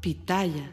Pitaya. 0.00 0.72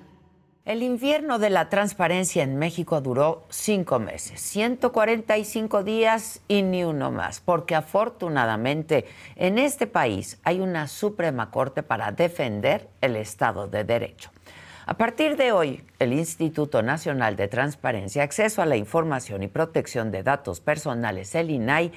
El 0.63 0.83
invierno 0.83 1.37
de 1.37 1.49
la 1.49 1.67
transparencia 1.67 2.43
en 2.43 2.57
México 2.57 3.01
duró 3.01 3.43
cinco 3.49 3.99
meses, 3.99 4.39
145 4.39 5.83
días 5.83 6.41
y 6.47 6.61
ni 6.61 6.85
uno 6.85 7.11
más, 7.11 7.41
porque 7.41 7.75
afortunadamente 7.75 9.05
en 9.35 9.59
este 9.59 9.85
país 9.85 10.39
hay 10.43 10.61
una 10.61 10.87
Suprema 10.87 11.51
Corte 11.51 11.83
para 11.83 12.13
defender 12.13 12.87
el 13.01 13.17
Estado 13.17 13.67
de 13.67 13.83
Derecho. 13.83 14.29
A 14.85 14.95
partir 14.95 15.35
de 15.35 15.51
hoy, 15.51 15.83
el 15.99 16.13
Instituto 16.13 16.81
Nacional 16.81 17.35
de 17.35 17.49
Transparencia, 17.49 18.23
Acceso 18.23 18.61
a 18.61 18.65
la 18.65 18.77
Información 18.77 19.43
y 19.43 19.49
Protección 19.49 20.11
de 20.11 20.23
Datos 20.23 20.61
Personales, 20.61 21.35
el 21.35 21.49
INAI, 21.49 21.91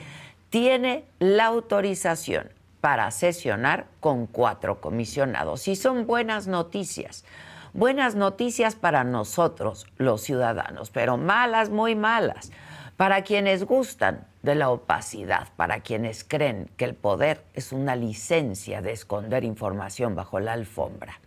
tiene 0.49 1.05
la 1.21 1.47
autorización 1.47 2.51
para 2.81 3.11
sesionar 3.11 3.87
con 4.01 4.27
cuatro 4.27 4.81
comisionados. 4.81 5.69
Y 5.69 5.77
son 5.77 6.07
buenas 6.07 6.47
noticias 6.47 7.25
buenas 7.73 8.15
noticias 8.17 8.75
para 8.75 9.05
nosotros, 9.05 9.87
los 9.97 10.23
ciudadanos, 10.23 10.91
pero 10.91 11.17
malas, 11.17 11.71
muy 11.71 11.95
malas, 11.95 12.51
para 12.97 13.23
quienes 13.23 13.65
gustan 13.65 14.27
de 14.43 14.55
la 14.55 14.71
opacidad, 14.71 15.49
para 15.57 15.81
quienes 15.81 16.25
creen 16.25 16.71
que 16.77 16.85
el 16.85 16.95
poder 16.95 17.45
es 17.55 17.73
una 17.73 17.97
licencia 17.97 18.83
de 18.83 18.93
esconder 18.93 19.45
información 19.45 20.15
bajo 20.15 20.41
la 20.41 20.53
alfombra. 20.53 21.21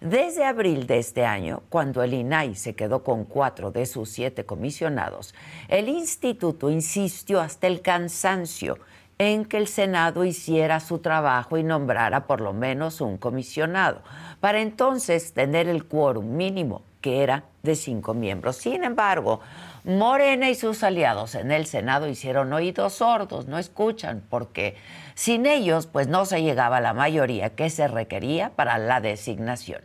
Desde 0.00 0.44
abril 0.44 0.86
de 0.86 0.98
este 0.98 1.24
año, 1.24 1.62
cuando 1.68 2.02
el 2.02 2.12
INAI 2.12 2.56
se 2.56 2.74
quedó 2.74 3.04
con 3.04 3.24
cuatro 3.24 3.70
de 3.70 3.86
sus 3.86 4.10
siete 4.10 4.44
comisionados, 4.44 5.32
el 5.68 5.88
instituto 5.88 6.70
insistió 6.70 7.40
hasta 7.40 7.68
el 7.68 7.82
cansancio 7.82 8.78
en 9.18 9.44
que 9.44 9.58
el 9.58 9.68
Senado 9.68 10.24
hiciera 10.24 10.80
su 10.80 10.98
trabajo 10.98 11.58
y 11.58 11.62
nombrara 11.62 12.26
por 12.26 12.40
lo 12.40 12.52
menos 12.52 13.00
un 13.00 13.18
comisionado, 13.18 14.02
para 14.40 14.60
entonces 14.60 15.32
tener 15.32 15.68
el 15.68 15.84
quórum 15.84 16.36
mínimo, 16.36 16.82
que 17.00 17.22
era 17.22 17.44
de 17.62 17.74
cinco 17.76 18.14
miembros. 18.14 18.56
Sin 18.56 18.84
embargo, 18.84 19.40
Morena 19.84 20.48
y 20.48 20.54
sus 20.54 20.82
aliados 20.82 21.34
en 21.34 21.50
el 21.50 21.66
Senado 21.66 22.08
hicieron 22.08 22.52
oídos 22.52 22.94
sordos, 22.94 23.46
no 23.46 23.58
escuchan, 23.58 24.22
porque 24.30 24.76
sin 25.14 25.46
ellos 25.46 25.86
pues 25.86 26.08
no 26.08 26.24
se 26.24 26.42
llegaba 26.42 26.78
a 26.78 26.80
la 26.80 26.94
mayoría 26.94 27.50
que 27.50 27.70
se 27.70 27.88
requería 27.88 28.50
para 28.50 28.78
la 28.78 29.00
designación. 29.00 29.82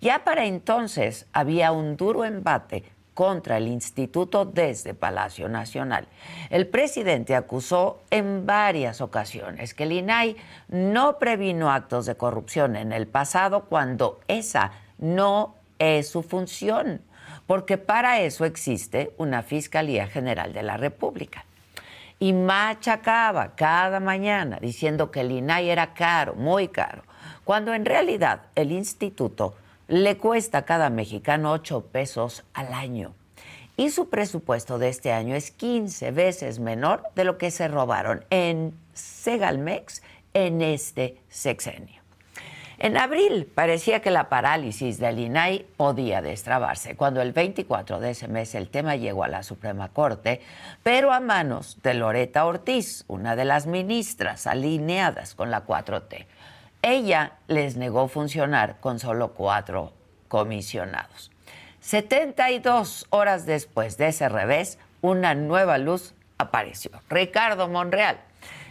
Ya 0.00 0.24
para 0.24 0.44
entonces 0.44 1.26
había 1.32 1.72
un 1.72 1.96
duro 1.96 2.24
embate 2.24 2.84
contra 3.16 3.56
el 3.56 3.66
instituto 3.66 4.44
desde 4.44 4.92
Palacio 4.92 5.48
Nacional. 5.48 6.06
El 6.50 6.66
presidente 6.66 7.34
acusó 7.34 8.02
en 8.10 8.44
varias 8.44 9.00
ocasiones 9.00 9.72
que 9.72 9.84
el 9.84 9.92
INAI 9.92 10.36
no 10.68 11.18
previno 11.18 11.72
actos 11.72 12.04
de 12.04 12.14
corrupción 12.14 12.76
en 12.76 12.92
el 12.92 13.06
pasado 13.06 13.64
cuando 13.64 14.20
esa 14.28 14.72
no 14.98 15.54
es 15.78 16.10
su 16.10 16.22
función, 16.22 17.00
porque 17.46 17.78
para 17.78 18.20
eso 18.20 18.44
existe 18.44 19.14
una 19.16 19.42
Fiscalía 19.42 20.08
General 20.08 20.52
de 20.52 20.62
la 20.62 20.76
República. 20.76 21.46
Y 22.18 22.34
machacaba 22.34 23.56
cada 23.56 23.98
mañana 23.98 24.58
diciendo 24.60 25.10
que 25.10 25.22
el 25.22 25.32
INAI 25.32 25.70
era 25.70 25.94
caro, 25.94 26.34
muy 26.34 26.68
caro, 26.68 27.02
cuando 27.44 27.72
en 27.72 27.86
realidad 27.86 28.42
el 28.56 28.72
instituto 28.72 29.54
le 29.88 30.16
cuesta 30.16 30.58
a 30.58 30.64
cada 30.64 30.90
mexicano 30.90 31.52
8 31.52 31.86
pesos 31.92 32.44
al 32.54 32.72
año. 32.74 33.14
Y 33.76 33.90
su 33.90 34.08
presupuesto 34.08 34.78
de 34.78 34.88
este 34.88 35.12
año 35.12 35.34
es 35.34 35.50
15 35.50 36.10
veces 36.10 36.58
menor 36.58 37.02
de 37.14 37.24
lo 37.24 37.36
que 37.38 37.50
se 37.50 37.68
robaron 37.68 38.24
en 38.30 38.74
Segalmex 38.94 40.02
en 40.32 40.62
este 40.62 41.18
sexenio. 41.28 42.06
En 42.78 42.98
abril 42.98 43.50
parecía 43.54 44.00
que 44.00 44.10
la 44.10 44.28
parálisis 44.28 44.98
del 44.98 45.18
INAI 45.18 45.64
podía 45.78 46.20
destrabarse, 46.20 46.94
cuando 46.94 47.22
el 47.22 47.32
24 47.32 48.00
de 48.00 48.10
ese 48.10 48.28
mes 48.28 48.54
el 48.54 48.68
tema 48.68 48.96
llegó 48.96 49.24
a 49.24 49.28
la 49.28 49.42
Suprema 49.42 49.88
Corte, 49.88 50.42
pero 50.82 51.10
a 51.10 51.20
manos 51.20 51.78
de 51.82 51.94
Loreta 51.94 52.44
Ortiz, 52.44 53.04
una 53.08 53.34
de 53.34 53.46
las 53.46 53.66
ministras 53.66 54.46
alineadas 54.46 55.34
con 55.34 55.50
la 55.50 55.64
4T. 55.64 56.26
Ella 56.88 57.32
les 57.48 57.76
negó 57.76 58.06
funcionar 58.06 58.76
con 58.78 59.00
solo 59.00 59.32
cuatro 59.32 59.92
comisionados. 60.28 61.32
72 61.80 63.06
horas 63.10 63.44
después 63.44 63.96
de 63.96 64.06
ese 64.06 64.28
revés, 64.28 64.78
una 65.02 65.34
nueva 65.34 65.78
luz 65.78 66.14
apareció. 66.38 66.92
Ricardo 67.08 67.66
Monreal, 67.66 68.20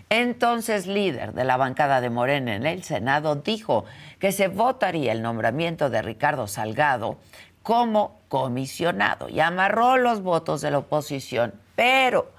entonces 0.10 0.88
líder 0.88 1.34
de 1.34 1.44
la 1.44 1.58
bancada 1.58 2.00
de 2.00 2.10
Morena 2.10 2.56
en 2.56 2.66
el 2.66 2.84
Senado, 2.84 3.36
dijo 3.36 3.84
que 4.18 4.32
se 4.32 4.48
votaría 4.48 5.12
el 5.12 5.22
nombramiento 5.22 5.90
de 5.90 6.02
Ricardo 6.02 6.48
Salgado 6.48 7.18
como 7.64 8.22
comisionado 8.30 9.28
y 9.28 9.42
amarró 9.42 9.98
los 9.98 10.22
votos 10.22 10.62
de 10.62 10.72
la 10.72 10.78
oposición, 10.78 11.54
pero 11.76 12.32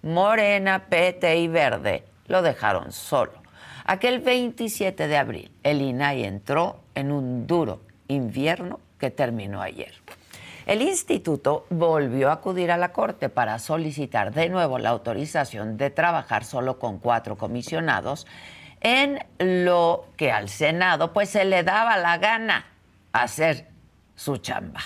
Morena, 0.00 0.84
PT 0.88 1.38
y 1.38 1.48
Verde 1.48 2.04
lo 2.28 2.40
dejaron 2.40 2.92
solo. 2.92 3.43
Aquel 3.86 4.20
27 4.20 5.08
de 5.08 5.16
abril, 5.18 5.50
el 5.62 5.82
INAI 5.82 6.24
entró 6.24 6.80
en 6.94 7.12
un 7.12 7.46
duro 7.46 7.82
invierno 8.08 8.80
que 8.98 9.10
terminó 9.10 9.60
ayer. 9.60 9.92
El 10.64 10.80
instituto 10.80 11.66
volvió 11.68 12.30
a 12.30 12.34
acudir 12.34 12.70
a 12.70 12.78
la 12.78 12.92
Corte 12.92 13.28
para 13.28 13.58
solicitar 13.58 14.32
de 14.32 14.48
nuevo 14.48 14.78
la 14.78 14.88
autorización 14.88 15.76
de 15.76 15.90
trabajar 15.90 16.46
solo 16.46 16.78
con 16.78 16.98
cuatro 16.98 17.36
comisionados 17.36 18.26
en 18.80 19.18
lo 19.38 20.06
que 20.16 20.32
al 20.32 20.48
Senado 20.48 21.12
pues 21.12 21.28
se 21.28 21.44
le 21.44 21.62
daba 21.62 21.98
la 21.98 22.16
gana 22.16 22.64
hacer 23.12 23.66
su 24.16 24.38
chamba. 24.38 24.80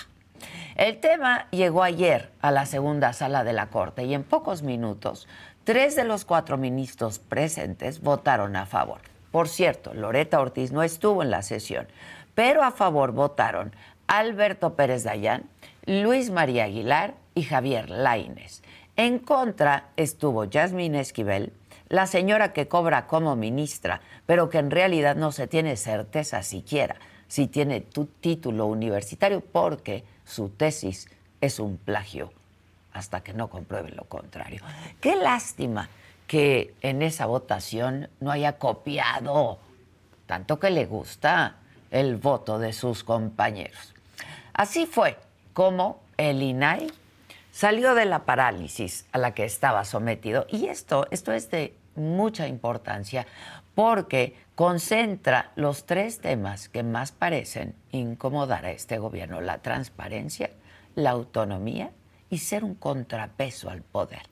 El 0.75 0.99
tema 0.99 1.47
llegó 1.51 1.83
ayer 1.83 2.31
a 2.41 2.51
la 2.51 2.65
segunda 2.65 3.13
sala 3.13 3.45
de 3.45 3.53
la 3.53 3.67
Corte 3.67 4.03
y 4.03 4.13
en 4.13 4.23
pocos 4.23 4.61
minutos 4.61 5.27
Tres 5.69 5.95
de 5.95 6.03
los 6.03 6.25
cuatro 6.25 6.57
ministros 6.57 7.19
presentes 7.19 8.01
votaron 8.01 8.55
a 8.55 8.65
favor. 8.65 9.01
Por 9.29 9.47
cierto, 9.47 9.93
Loreta 9.93 10.39
Ortiz 10.39 10.71
no 10.71 10.81
estuvo 10.81 11.21
en 11.21 11.29
la 11.29 11.43
sesión, 11.43 11.87
pero 12.33 12.63
a 12.63 12.71
favor 12.71 13.11
votaron 13.11 13.75
Alberto 14.07 14.73
Pérez 14.73 15.03
Dayán, 15.03 15.43
Luis 15.85 16.31
María 16.31 16.63
Aguilar 16.63 17.13
y 17.35 17.43
Javier 17.43 17.91
Laines. 17.91 18.63
En 18.95 19.19
contra 19.19 19.89
estuvo 19.95 20.45
Yasmín 20.45 20.95
Esquivel, 20.95 21.53
la 21.87 22.07
señora 22.07 22.51
que 22.51 22.67
cobra 22.67 23.05
como 23.05 23.35
ministra, 23.35 24.01
pero 24.25 24.49
que 24.49 24.57
en 24.57 24.71
realidad 24.71 25.15
no 25.15 25.31
se 25.31 25.45
tiene 25.45 25.77
certeza 25.77 26.41
siquiera 26.41 26.95
si 27.27 27.45
tiene 27.45 27.81
tu 27.81 28.05
título 28.05 28.65
universitario 28.65 29.41
porque 29.41 30.03
su 30.25 30.49
tesis 30.49 31.07
es 31.41 31.59
un 31.59 31.77
plagio 31.77 32.31
hasta 32.99 33.21
que 33.21 33.33
no 33.33 33.49
comprueben 33.49 33.95
lo 33.95 34.03
contrario. 34.03 34.61
Qué 35.01 35.15
lástima 35.15 35.89
que 36.27 36.75
en 36.81 37.01
esa 37.01 37.25
votación 37.25 38.09
no 38.19 38.29
haya 38.29 38.57
copiado 38.57 39.59
tanto 40.27 40.59
que 40.59 40.69
le 40.69 40.85
gusta 40.85 41.55
el 41.89 42.17
voto 42.17 42.59
de 42.59 42.71
sus 42.71 43.03
compañeros. 43.03 43.95
Así 44.53 44.85
fue 44.85 45.17
como 45.53 46.01
el 46.17 46.43
INAI 46.43 46.91
salió 47.51 47.95
de 47.95 48.05
la 48.05 48.25
parálisis 48.25 49.07
a 49.11 49.17
la 49.17 49.33
que 49.33 49.43
estaba 49.43 49.85
sometido. 49.85 50.45
Y 50.49 50.67
esto, 50.67 51.07
esto 51.09 51.31
es 51.31 51.49
de 51.49 51.73
mucha 51.95 52.47
importancia 52.47 53.25
porque 53.73 54.35
concentra 54.53 55.51
los 55.55 55.85
tres 55.85 56.19
temas 56.19 56.69
que 56.69 56.83
más 56.83 57.11
parecen 57.11 57.73
incomodar 57.91 58.65
a 58.65 58.71
este 58.71 58.99
gobierno, 58.99 59.41
la 59.41 59.59
transparencia, 59.59 60.51
la 60.93 61.09
autonomía 61.09 61.89
y 62.29 62.39
ser 62.39 62.63
un 62.63 62.75
contrapeso 62.75 63.69
al 63.69 63.81
poder. 63.81 64.23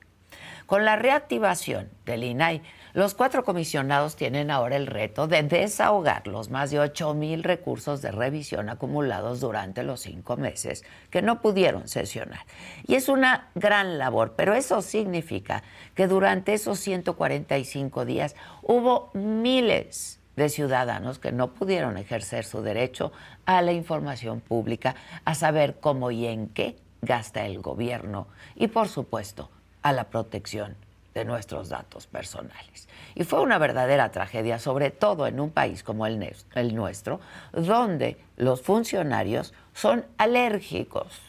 Con 0.66 0.84
la 0.84 0.96
reactivación 0.96 1.88
del 2.04 2.24
INAI, 2.24 2.62
los 2.92 3.14
cuatro 3.14 3.44
comisionados 3.44 4.16
tienen 4.16 4.50
ahora 4.50 4.76
el 4.76 4.86
reto 4.86 5.26
de 5.26 5.42
desahogar 5.42 6.26
los 6.26 6.50
más 6.50 6.70
de 6.70 6.78
8 6.78 7.14
mil 7.14 7.42
recursos 7.42 8.02
de 8.02 8.10
revisión 8.10 8.68
acumulados 8.68 9.40
durante 9.40 9.82
los 9.82 10.00
cinco 10.00 10.36
meses 10.36 10.84
que 11.10 11.22
no 11.22 11.40
pudieron 11.40 11.88
sesionar. 11.88 12.40
Y 12.86 12.96
es 12.96 13.08
una 13.08 13.48
gran 13.54 13.98
labor, 13.98 14.34
pero 14.36 14.54
eso 14.54 14.82
significa 14.82 15.62
que 15.94 16.06
durante 16.06 16.54
esos 16.54 16.78
145 16.80 18.04
días 18.04 18.36
hubo 18.62 19.10
miles 19.14 20.20
de 20.36 20.48
ciudadanos 20.48 21.18
que 21.18 21.32
no 21.32 21.54
pudieron 21.54 21.96
ejercer 21.96 22.44
su 22.44 22.62
derecho 22.62 23.10
a 23.46 23.62
la 23.62 23.72
información 23.72 24.40
pública, 24.40 24.94
a 25.24 25.34
saber 25.34 25.80
cómo 25.80 26.10
y 26.10 26.26
en 26.26 26.48
qué 26.48 26.76
gasta 27.02 27.46
el 27.46 27.60
gobierno 27.60 28.28
y, 28.54 28.68
por 28.68 28.88
supuesto, 28.88 29.50
a 29.82 29.92
la 29.92 30.04
protección 30.04 30.76
de 31.14 31.24
nuestros 31.24 31.68
datos 31.68 32.06
personales. 32.06 32.88
Y 33.14 33.24
fue 33.24 33.40
una 33.40 33.58
verdadera 33.58 34.10
tragedia, 34.10 34.58
sobre 34.58 34.90
todo 34.90 35.26
en 35.26 35.40
un 35.40 35.50
país 35.50 35.82
como 35.82 36.06
el, 36.06 36.34
nuestro, 36.74 37.20
donde 37.52 38.16
los 38.36 38.62
funcionarios 38.62 39.52
son 39.74 40.04
alérgicos 40.16 41.20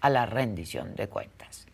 a 0.00 0.10
la 0.10 0.26
rendición 0.26 0.94
de 0.94 1.08
cuentas. 1.08 1.66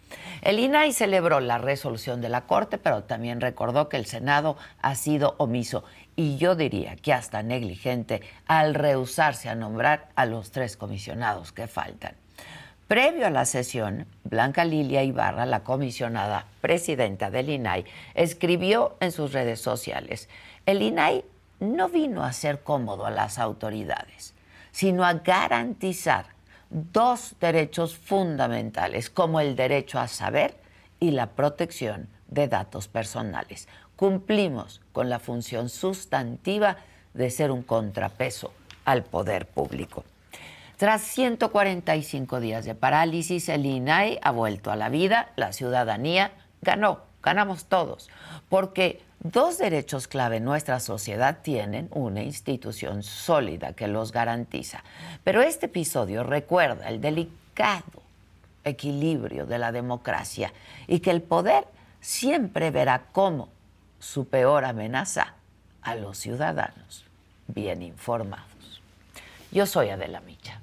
El 0.43 0.59
INAI 0.59 0.93
celebró 0.93 1.41
la 1.41 1.59
resolución 1.59 2.21
de 2.21 2.29
la 2.29 2.43
Corte, 2.43 2.79
pero 2.79 3.05
también 3.05 3.41
recordó 3.41 3.89
que 3.89 3.97
el 3.97 4.07
Senado 4.07 4.57
ha 4.81 4.95
sido 4.95 5.35
omiso 5.39 5.85
y 6.15 6.37
yo 6.37 6.55
diría 6.55 6.97
que 6.97 7.13
hasta 7.13 7.43
negligente 7.43 8.23
al 8.47 8.75
rehusarse 8.75 9.49
a 9.49 9.55
nombrar 9.55 10.09
a 10.15 10.25
los 10.25 10.51
tres 10.51 10.77
comisionados 10.77 11.53
que 11.53 11.67
faltan. 11.67 12.15
Previo 12.89 13.27
a 13.27 13.31
la 13.31 13.45
sesión, 13.45 14.07
Blanca 14.25 14.65
Lilia 14.65 15.03
Ibarra, 15.03 15.45
la 15.45 15.63
comisionada 15.63 16.47
presidenta 16.63 17.31
del 17.31 17.51
INAI, 17.51 17.85
escribió 18.15 18.97
en 19.01 19.13
sus 19.13 19.35
redes 19.35 19.61
sociales, 19.61 20.31
el 20.65 20.81
INAI 20.81 21.23
no 21.61 21.91
vino 21.91 22.25
a 22.25 22.33
ser 22.33 22.63
cómodo 22.63 23.05
a 23.05 23.11
las 23.11 23.39
autoridades, 23.39 24.33
sino 24.71 25.05
a 25.05 25.13
garantizar 25.13 26.29
dos 26.71 27.35
derechos 27.39 27.95
fundamentales, 27.95 29.11
como 29.11 29.41
el 29.41 29.55
derecho 29.55 29.99
a 29.99 30.09
saber 30.09 30.57
y 30.99 31.11
la 31.11 31.27
protección 31.27 32.09
de 32.29 32.49
datos 32.49 32.89
personales. 32.89 33.69
Cumplimos 33.97 34.81
con 34.93 35.11
la 35.11 35.19
función 35.19 35.69
sustantiva 35.69 36.79
de 37.13 37.29
ser 37.29 37.51
un 37.51 37.63
contrapeso 37.63 38.51
al 38.87 39.05
poder 39.05 39.45
público. 39.45 40.05
Tras 40.79 41.03
145 41.03 42.39
días 42.39 42.65
de 42.65 42.77
parálisis, 42.77 43.49
el 43.49 43.67
INAI 43.67 44.21
ha 44.23 44.31
vuelto 44.31 44.71
a 44.71 44.77
la 44.77 44.89
vida, 44.89 45.33
la 45.35 45.53
ciudadanía 45.53 46.31
ganó, 46.63 47.01
ganamos 47.21 47.65
todos, 47.65 48.09
porque 48.49 49.03
dos 49.19 49.59
derechos 49.59 50.07
clave 50.07 50.37
en 50.37 50.45
nuestra 50.45 50.79
sociedad 50.79 51.39
tienen 51.43 51.89
una 51.91 52.23
institución 52.23 53.03
sólida 53.03 53.73
que 53.73 53.89
los 53.89 54.13
garantiza. 54.13 54.85
Pero 55.25 55.43
este 55.43 55.67
episodio 55.67 56.23
recuerda 56.23 56.89
el 56.89 57.01
delicado 57.01 58.01
equilibrio 58.63 59.47
de 59.47 59.59
la 59.59 59.73
democracia 59.73 60.53
y 60.87 61.01
que 61.01 61.11
el 61.11 61.23
poder 61.23 61.65
siempre 62.01 62.71
verá 62.71 63.07
como 63.11 63.49
su 63.99 64.29
peor 64.29 64.65
amenaza 64.65 65.35
a 65.83 65.97
los 65.97 66.19
ciudadanos 66.19 67.05
bien 67.49 67.83
informados. 67.83 68.81
Yo 69.51 69.67
soy 69.67 69.89
Adela 69.89 70.21
Micha. 70.21 70.61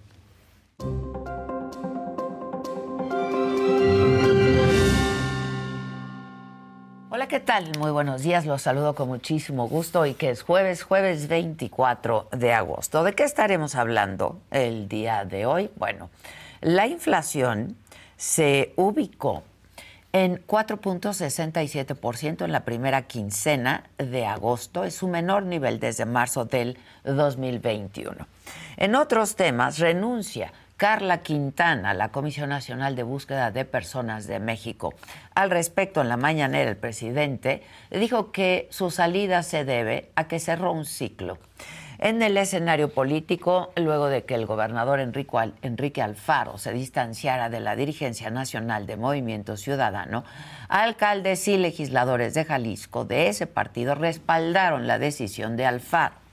Hola, 7.09 7.27
¿qué 7.29 7.39
tal? 7.39 7.71
Muy 7.79 7.91
buenos 7.91 8.23
días, 8.23 8.45
los 8.45 8.63
saludo 8.63 8.93
con 8.93 9.07
muchísimo 9.07 9.69
gusto 9.69 10.05
y 10.05 10.15
que 10.15 10.31
es 10.31 10.41
jueves, 10.43 10.83
jueves 10.83 11.29
24 11.29 12.27
de 12.31 12.53
agosto. 12.53 13.03
¿De 13.05 13.13
qué 13.13 13.23
estaremos 13.23 13.75
hablando 13.75 14.41
el 14.51 14.89
día 14.89 15.23
de 15.23 15.45
hoy? 15.45 15.71
Bueno, 15.77 16.09
la 16.59 16.87
inflación 16.87 17.77
se 18.17 18.73
ubicó 18.75 19.43
en 20.11 20.45
4.67% 20.47 22.45
en 22.45 22.51
la 22.53 22.63
primera 22.63 23.01
quincena 23.01 23.83
de 23.97 24.25
agosto. 24.25 24.83
Es 24.83 24.95
su 24.95 25.07
menor 25.07 25.43
nivel 25.43 25.79
desde 25.79 26.05
marzo 26.05 26.45
del 26.45 26.77
2021. 27.03 28.25
En 28.77 28.95
otros 28.95 29.35
temas, 29.35 29.79
renuncia 29.79 30.53
Carla 30.77 31.19
Quintana, 31.19 31.93
la 31.93 32.09
Comisión 32.09 32.49
Nacional 32.49 32.97
de 32.97 33.03
Búsqueda 33.03 33.49
de 33.49 33.63
Personas 33.63 34.27
de 34.27 34.39
México. 34.39 34.93
Al 35.33 35.49
respecto, 35.49 36.01
en 36.01 36.09
la 36.09 36.17
mañanera, 36.17 36.69
el 36.69 36.75
presidente 36.75 37.63
dijo 37.91 38.33
que 38.33 38.67
su 38.71 38.91
salida 38.91 39.41
se 39.43 39.63
debe 39.63 40.11
a 40.15 40.27
que 40.27 40.39
cerró 40.39 40.73
un 40.73 40.85
ciclo. 40.85 41.37
En 41.97 42.21
el 42.21 42.35
escenario 42.35 42.93
político, 42.93 43.71
luego 43.77 44.07
de 44.07 44.25
que 44.25 44.35
el 44.35 44.45
gobernador 44.45 44.99
Enrique 44.99 46.01
Alfaro 46.01 46.57
se 46.57 46.73
distanciara 46.73 47.49
de 47.49 47.61
la 47.61 47.77
dirigencia 47.77 48.29
nacional 48.29 48.85
de 48.85 48.97
Movimiento 48.97 49.55
Ciudadano, 49.55 50.25
alcaldes 50.67 51.47
y 51.47 51.57
legisladores 51.57 52.33
de 52.33 52.43
Jalisco 52.43 53.05
de 53.05 53.29
ese 53.29 53.47
partido 53.47 53.95
respaldaron 53.95 54.87
la 54.87 54.99
decisión 54.99 55.55
de 55.55 55.67
Alfaro. 55.67 56.24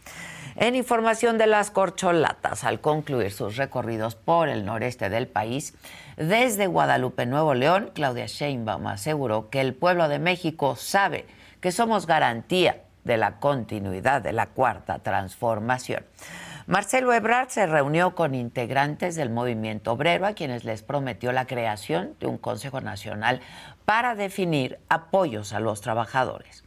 En 0.56 0.74
información 0.74 1.38
de 1.38 1.46
las 1.46 1.70
corcholatas, 1.70 2.64
al 2.64 2.80
concluir 2.80 3.32
sus 3.32 3.56
recorridos 3.56 4.16
por 4.16 4.50
el 4.50 4.66
noreste 4.66 5.08
del 5.08 5.26
país, 5.26 5.74
desde 6.18 6.66
Guadalupe, 6.66 7.24
Nuevo 7.24 7.54
León, 7.54 7.90
Claudia 7.94 8.26
Sheinbaum 8.26 8.86
aseguró 8.86 9.48
que 9.48 9.62
el 9.62 9.74
pueblo 9.74 10.08
de 10.08 10.18
México 10.18 10.76
sabe 10.76 11.24
que 11.62 11.72
somos 11.72 12.06
garantía 12.06 12.82
de 13.04 13.16
la 13.16 13.40
continuidad 13.40 14.20
de 14.20 14.34
la 14.34 14.46
cuarta 14.46 14.98
transformación. 14.98 16.04
Marcelo 16.66 17.14
Ebrard 17.14 17.48
se 17.48 17.66
reunió 17.66 18.14
con 18.14 18.34
integrantes 18.34 19.16
del 19.16 19.30
movimiento 19.30 19.92
obrero 19.92 20.26
a 20.26 20.34
quienes 20.34 20.64
les 20.64 20.82
prometió 20.82 21.32
la 21.32 21.46
creación 21.46 22.14
de 22.20 22.26
un 22.26 22.36
Consejo 22.36 22.80
Nacional 22.82 23.40
para 23.86 24.14
definir 24.14 24.78
apoyos 24.88 25.54
a 25.54 25.60
los 25.60 25.80
trabajadores. 25.80 26.61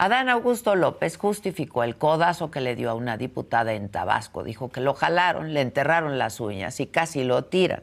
Adán 0.00 0.30
Augusto 0.30 0.76
López 0.76 1.18
justificó 1.18 1.84
el 1.84 1.94
codazo 1.94 2.50
que 2.50 2.62
le 2.62 2.74
dio 2.74 2.88
a 2.88 2.94
una 2.94 3.18
diputada 3.18 3.74
en 3.74 3.90
Tabasco. 3.90 4.42
Dijo 4.42 4.70
que 4.70 4.80
lo 4.80 4.94
jalaron, 4.94 5.52
le 5.52 5.60
enterraron 5.60 6.16
las 6.16 6.40
uñas 6.40 6.80
y 6.80 6.86
casi 6.86 7.22
lo 7.22 7.44
tiran. 7.44 7.82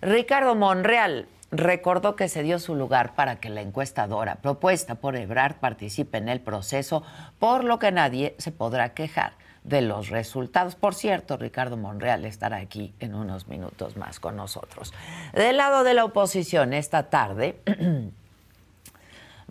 Ricardo 0.00 0.54
Monreal 0.54 1.28
recordó 1.50 2.16
que 2.16 2.30
se 2.30 2.42
dio 2.42 2.58
su 2.58 2.74
lugar 2.74 3.14
para 3.14 3.36
que 3.36 3.50
la 3.50 3.60
encuestadora 3.60 4.36
propuesta 4.36 4.94
por 4.94 5.14
Ebrard 5.14 5.56
participe 5.56 6.16
en 6.16 6.30
el 6.30 6.40
proceso, 6.40 7.02
por 7.38 7.64
lo 7.64 7.78
que 7.78 7.92
nadie 7.92 8.34
se 8.38 8.50
podrá 8.50 8.94
quejar 8.94 9.34
de 9.62 9.82
los 9.82 10.08
resultados. 10.08 10.74
Por 10.74 10.94
cierto, 10.94 11.36
Ricardo 11.36 11.76
Monreal 11.76 12.24
estará 12.24 12.56
aquí 12.56 12.94
en 12.98 13.14
unos 13.14 13.46
minutos 13.46 13.98
más 13.98 14.20
con 14.20 14.36
nosotros. 14.36 14.94
Del 15.34 15.58
lado 15.58 15.84
de 15.84 15.92
la 15.92 16.06
oposición, 16.06 16.72
esta 16.72 17.10
tarde 17.10 17.60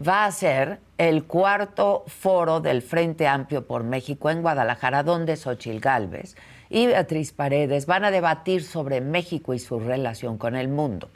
va 0.07 0.25
a 0.25 0.31
ser 0.31 0.79
el 0.97 1.25
cuarto 1.25 2.03
foro 2.07 2.59
del 2.59 2.81
Frente 2.81 3.27
Amplio 3.27 3.67
por 3.67 3.83
México 3.83 4.29
en 4.29 4.41
Guadalajara, 4.41 5.03
donde 5.03 5.35
Xochil 5.35 5.79
Gálvez 5.79 6.35
y 6.69 6.87
Beatriz 6.87 7.31
Paredes 7.33 7.85
van 7.85 8.05
a 8.05 8.11
debatir 8.11 8.63
sobre 8.63 9.01
México 9.01 9.53
y 9.53 9.59
su 9.59 9.79
relación 9.79 10.37
con 10.37 10.55
el 10.55 10.69
mundo. 10.69 11.09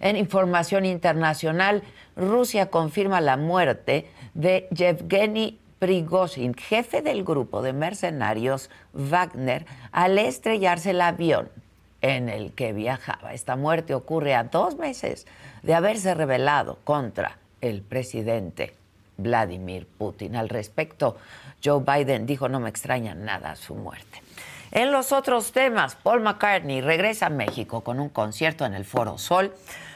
En 0.00 0.16
información 0.16 0.84
internacional, 0.84 1.82
Rusia 2.16 2.70
confirma 2.70 3.20
la 3.20 3.36
muerte 3.36 4.10
de 4.34 4.68
Yevgeny 4.70 5.58
Prigozhin, 5.78 6.54
jefe 6.54 7.02
del 7.02 7.24
grupo 7.24 7.62
de 7.62 7.72
mercenarios 7.72 8.70
Wagner, 8.92 9.64
al 9.92 10.18
estrellarse 10.18 10.90
el 10.90 11.00
avión 11.00 11.48
en 12.02 12.28
el 12.28 12.52
que 12.52 12.72
viajaba. 12.72 13.32
Esta 13.32 13.56
muerte 13.56 13.94
ocurre 13.94 14.34
a 14.34 14.44
dos 14.44 14.76
meses 14.76 15.26
de 15.62 15.74
haberse 15.74 16.14
rebelado 16.14 16.78
contra 16.84 17.39
el 17.60 17.82
presidente 17.82 18.74
Vladimir 19.16 19.86
Putin. 19.86 20.36
Al 20.36 20.48
respecto, 20.48 21.16
Joe 21.62 21.82
Biden 21.84 22.26
dijo 22.26 22.48
no 22.48 22.60
me 22.60 22.70
extraña 22.70 23.14
nada 23.14 23.56
su 23.56 23.74
muerte. 23.74 24.22
En 24.72 24.92
los 24.92 25.10
otros 25.12 25.52
temas, 25.52 25.96
Paul 25.96 26.20
McCartney 26.20 26.80
regresa 26.80 27.26
a 27.26 27.30
México 27.30 27.82
con 27.82 27.98
un 27.98 28.08
concierto 28.08 28.64
en 28.64 28.74
el 28.74 28.84
Foro 28.84 29.18
Sol. 29.18 29.52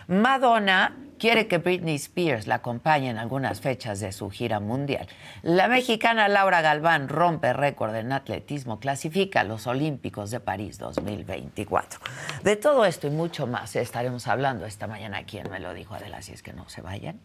Madonna 0.08 0.96
quiere 1.18 1.46
que 1.46 1.58
Britney 1.58 1.94
Spears 1.94 2.48
la 2.48 2.56
acompañe 2.56 3.08
en 3.08 3.16
algunas 3.16 3.60
fechas 3.60 4.00
de 4.00 4.10
su 4.10 4.30
gira 4.30 4.58
mundial. 4.58 5.06
La 5.42 5.68
mexicana 5.68 6.28
Laura 6.28 6.60
Galván 6.60 7.08
rompe 7.08 7.52
récord 7.52 7.94
en 7.94 8.12
atletismo, 8.12 8.80
clasifica 8.80 9.40
a 9.40 9.44
los 9.44 9.68
Olímpicos 9.68 10.32
de 10.32 10.40
París 10.40 10.78
2024. 10.78 12.00
De 12.42 12.56
todo 12.56 12.84
esto 12.84 13.06
y 13.06 13.10
mucho 13.10 13.46
más 13.46 13.76
estaremos 13.76 14.26
hablando 14.26 14.66
esta 14.66 14.88
mañana 14.88 15.18
aquí 15.18 15.40
Me 15.50 15.60
lo 15.60 15.72
dijo 15.72 15.94
Adela, 15.94 16.18
así 16.18 16.32
es 16.32 16.42
que 16.42 16.52
no 16.52 16.68
se 16.68 16.82
vayan 16.82 17.20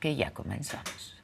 que 0.00 0.16
ya 0.16 0.32
comenzamos. 0.32 1.20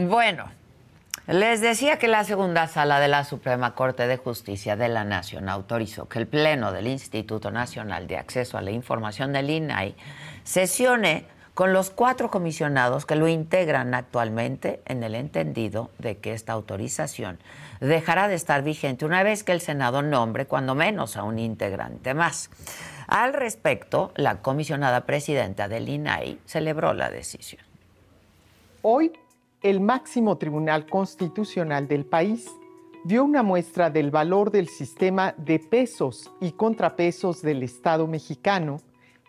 Bueno, 0.00 0.44
les 1.26 1.60
decía 1.60 1.98
que 1.98 2.06
la 2.06 2.22
segunda 2.22 2.68
sala 2.68 3.00
de 3.00 3.08
la 3.08 3.24
Suprema 3.24 3.74
Corte 3.74 4.06
de 4.06 4.16
Justicia 4.16 4.76
de 4.76 4.88
la 4.88 5.02
Nación 5.02 5.48
autorizó 5.48 6.08
que 6.08 6.20
el 6.20 6.28
Pleno 6.28 6.70
del 6.70 6.86
Instituto 6.86 7.50
Nacional 7.50 8.06
de 8.06 8.16
Acceso 8.16 8.56
a 8.56 8.62
la 8.62 8.70
Información 8.70 9.32
del 9.32 9.50
INAI 9.50 9.96
sesione 10.44 11.24
con 11.52 11.72
los 11.72 11.90
cuatro 11.90 12.30
comisionados 12.30 13.06
que 13.06 13.16
lo 13.16 13.26
integran 13.26 13.92
actualmente 13.92 14.82
en 14.86 15.02
el 15.02 15.16
entendido 15.16 15.90
de 15.98 16.18
que 16.18 16.32
esta 16.32 16.52
autorización 16.52 17.40
dejará 17.80 18.28
de 18.28 18.36
estar 18.36 18.62
vigente 18.62 19.04
una 19.04 19.24
vez 19.24 19.42
que 19.42 19.50
el 19.50 19.60
Senado 19.60 20.02
nombre 20.02 20.46
cuando 20.46 20.76
menos 20.76 21.16
a 21.16 21.24
un 21.24 21.40
integrante 21.40 22.14
más. 22.14 22.50
Al 23.08 23.32
respecto, 23.32 24.12
la 24.14 24.42
comisionada 24.42 25.06
presidenta 25.06 25.66
del 25.66 25.88
INAI 25.88 26.38
celebró 26.46 26.94
la 26.94 27.10
decisión. 27.10 27.64
Hoy 28.82 29.10
el 29.62 29.80
máximo 29.80 30.38
tribunal 30.38 30.86
constitucional 30.86 31.88
del 31.88 32.04
país 32.04 32.50
dio 33.04 33.24
una 33.24 33.42
muestra 33.42 33.90
del 33.90 34.10
valor 34.10 34.50
del 34.50 34.68
sistema 34.68 35.34
de 35.36 35.58
pesos 35.58 36.30
y 36.40 36.52
contrapesos 36.52 37.42
del 37.42 37.62
Estado 37.62 38.06
mexicano 38.06 38.78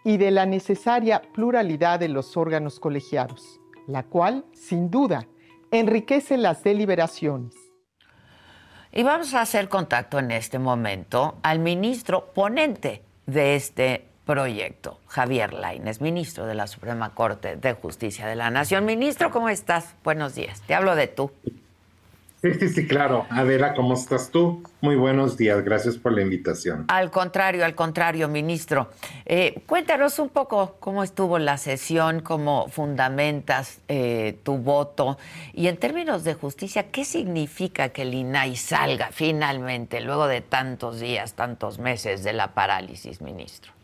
y 0.03 0.17
de 0.17 0.31
la 0.31 0.45
necesaria 0.45 1.21
pluralidad 1.33 1.99
de 1.99 2.09
los 2.09 2.37
órganos 2.37 2.79
colegiados, 2.79 3.59
la 3.87 4.03
cual, 4.03 4.45
sin 4.53 4.89
duda, 4.89 5.27
enriquece 5.71 6.37
las 6.37 6.63
deliberaciones. 6.63 7.55
Y 8.91 9.03
vamos 9.03 9.33
a 9.33 9.41
hacer 9.41 9.69
contacto 9.69 10.17
en 10.17 10.31
este 10.31 10.57
momento 10.57 11.37
al 11.43 11.59
ministro 11.59 12.33
ponente 12.33 13.03
de 13.27 13.55
este 13.55 14.08
proyecto. 14.29 14.99
Javier 15.07 15.53
Laines, 15.53 16.01
ministro 16.01 16.45
de 16.45 16.53
la 16.53 16.67
Suprema 16.67 17.15
Corte 17.15 17.55
de 17.55 17.73
Justicia 17.73 18.27
de 18.27 18.35
la 18.35 18.51
Nación. 18.51 18.85
Ministro, 18.85 19.31
¿cómo 19.31 19.49
estás? 19.49 19.95
Buenos 20.03 20.35
días. 20.35 20.61
Te 20.67 20.75
hablo 20.75 20.95
de 20.95 21.07
tú. 21.07 21.31
Sí, 22.39 22.53
sí, 22.59 22.69
sí, 22.69 22.87
claro. 22.87 23.25
Adela, 23.31 23.73
¿cómo 23.73 23.95
estás 23.95 24.29
tú? 24.29 24.61
Muy 24.81 24.95
buenos 24.97 25.35
días. 25.35 25.63
Gracias 25.65 25.97
por 25.97 26.13
la 26.13 26.21
invitación. 26.21 26.85
Al 26.89 27.09
contrario, 27.09 27.65
al 27.65 27.73
contrario, 27.73 28.27
ministro. 28.27 28.91
Eh, 29.25 29.63
cuéntanos 29.65 30.19
un 30.19 30.29
poco 30.29 30.75
cómo 30.79 31.01
estuvo 31.01 31.39
la 31.39 31.57
sesión, 31.57 32.19
cómo 32.19 32.67
fundamentas 32.67 33.79
eh, 33.87 34.37
tu 34.43 34.59
voto 34.59 35.17
y 35.53 35.65
en 35.65 35.77
términos 35.77 36.23
de 36.23 36.35
justicia, 36.35 36.91
¿qué 36.91 37.03
significa 37.03 37.89
que 37.89 38.03
el 38.03 38.13
INAI 38.13 38.55
salga 38.57 39.09
finalmente, 39.11 40.01
luego 40.01 40.27
de 40.27 40.41
tantos 40.41 40.99
días, 40.99 41.33
tantos 41.33 41.79
meses 41.79 42.23
de 42.23 42.33
la 42.33 42.53
parálisis, 42.53 43.21
ministro? 43.21 43.78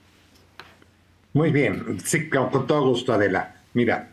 Muy 1.36 1.51
bien, 1.51 2.00
sí, 2.01 2.30
con 2.30 2.65
todo 2.65 2.88
gusto, 2.88 3.12
Adela. 3.12 3.58
Mira, 3.74 4.10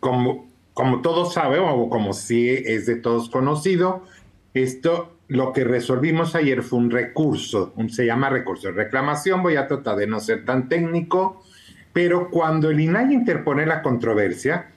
como, 0.00 0.48
como 0.74 1.00
todos 1.00 1.32
saben, 1.32 1.60
o 1.64 1.88
como 1.88 2.12
sí 2.12 2.50
es 2.50 2.86
de 2.86 2.96
todos 2.96 3.30
conocido, 3.30 4.02
esto 4.52 5.16
lo 5.28 5.52
que 5.52 5.62
resolvimos 5.62 6.34
ayer 6.34 6.64
fue 6.64 6.80
un 6.80 6.90
recurso, 6.90 7.72
se 7.88 8.04
llama 8.04 8.30
recurso 8.30 8.66
de 8.66 8.74
reclamación, 8.74 9.44
voy 9.44 9.54
a 9.54 9.68
tratar 9.68 9.94
de 9.94 10.08
no 10.08 10.18
ser 10.18 10.44
tan 10.44 10.68
técnico, 10.68 11.44
pero 11.92 12.30
cuando 12.30 12.68
el 12.68 12.80
INAI 12.80 13.14
interpone 13.14 13.64
la 13.64 13.80
controversia, 13.80 14.72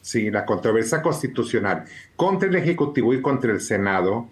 sí, 0.00 0.28
la 0.28 0.44
controversia 0.44 1.02
constitucional 1.02 1.84
contra 2.16 2.48
el 2.48 2.56
Ejecutivo 2.56 3.14
y 3.14 3.22
contra 3.22 3.52
el 3.52 3.60
Senado, 3.60 4.26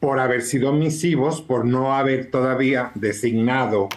por 0.00 0.18
haber 0.18 0.42
sido 0.42 0.70
omisivos, 0.70 1.40
por 1.42 1.64
no 1.64 1.94
haber 1.94 2.28
todavía 2.28 2.90
designado 2.96 3.88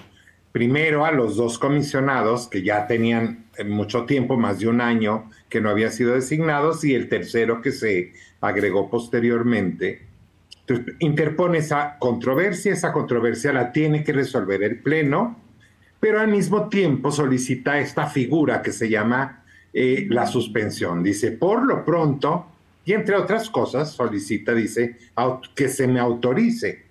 primero 0.55 1.03
a 1.03 1.11
los 1.11 1.35
dos 1.35 1.59
comisionados 1.59 2.47
que 2.47 2.63
ya 2.63 2.87
tenían 2.87 3.43
eh, 3.57 3.65
mucho 3.65 4.05
tiempo, 4.05 4.37
más 4.37 4.59
de 4.59 4.69
un 4.69 4.79
año, 4.79 5.29
que 5.49 5.59
no 5.59 5.69
habían 5.69 5.91
sido 5.91 6.13
designados, 6.13 6.85
y 6.85 6.95
el 6.95 7.09
tercero 7.09 7.61
que 7.61 7.73
se 7.73 8.13
agregó 8.39 8.89
posteriormente. 8.89 10.03
Entonces, 10.61 10.95
interpone 10.99 11.57
esa 11.57 11.97
controversia, 11.99 12.71
esa 12.71 12.93
controversia 12.93 13.51
la 13.51 13.73
tiene 13.73 14.05
que 14.05 14.13
resolver 14.13 14.63
el 14.63 14.79
Pleno, 14.79 15.37
pero 15.99 16.21
al 16.21 16.29
mismo 16.29 16.69
tiempo 16.69 17.11
solicita 17.11 17.77
esta 17.77 18.07
figura 18.07 18.61
que 18.61 18.71
se 18.71 18.87
llama 18.89 19.43
eh, 19.73 20.07
la 20.09 20.25
suspensión. 20.25 21.03
Dice, 21.03 21.31
por 21.31 21.65
lo 21.65 21.83
pronto, 21.83 22.45
y 22.85 22.93
entre 22.93 23.17
otras 23.17 23.49
cosas, 23.49 23.91
solicita, 23.91 24.53
dice, 24.53 24.95
que 25.53 25.67
se 25.67 25.85
me 25.85 25.99
autorice 25.99 26.85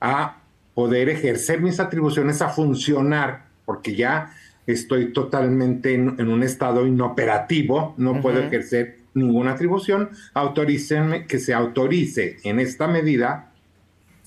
a 0.00 0.40
poder 0.74 1.08
ejercer 1.08 1.60
mis 1.60 1.80
atribuciones 1.80 2.42
a 2.42 2.48
funcionar, 2.48 3.46
porque 3.64 3.94
ya 3.94 4.34
estoy 4.66 5.12
totalmente 5.12 5.94
en, 5.94 6.28
un 6.28 6.42
estado 6.42 6.86
inoperativo, 6.86 7.94
no 7.96 8.20
puedo 8.20 8.40
ejercer 8.40 8.98
ninguna 9.14 9.52
atribución, 9.52 10.10
autorícenme 10.32 11.26
que 11.26 11.38
se 11.38 11.54
autorice 11.54 12.38
en 12.44 12.58
esta 12.58 12.88
medida 12.88 13.52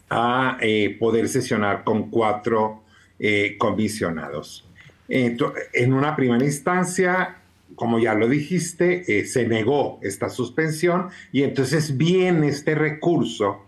a 0.09 0.57
eh, 0.61 0.95
poder 0.99 1.27
sesionar 1.27 1.83
con 1.83 2.09
cuatro 2.09 2.83
eh, 3.19 3.55
comisionados. 3.57 4.63
en 5.09 5.93
una 5.93 6.15
primera 6.15 6.43
instancia, 6.43 7.37
como 7.75 7.99
ya 7.99 8.13
lo 8.13 8.27
dijiste, 8.27 9.19
eh, 9.19 9.25
se 9.25 9.47
negó 9.47 9.99
esta 10.01 10.29
suspensión 10.29 11.09
y 11.31 11.43
entonces 11.43 11.95
viene 11.97 12.47
este 12.47 12.75
recurso 12.75 13.66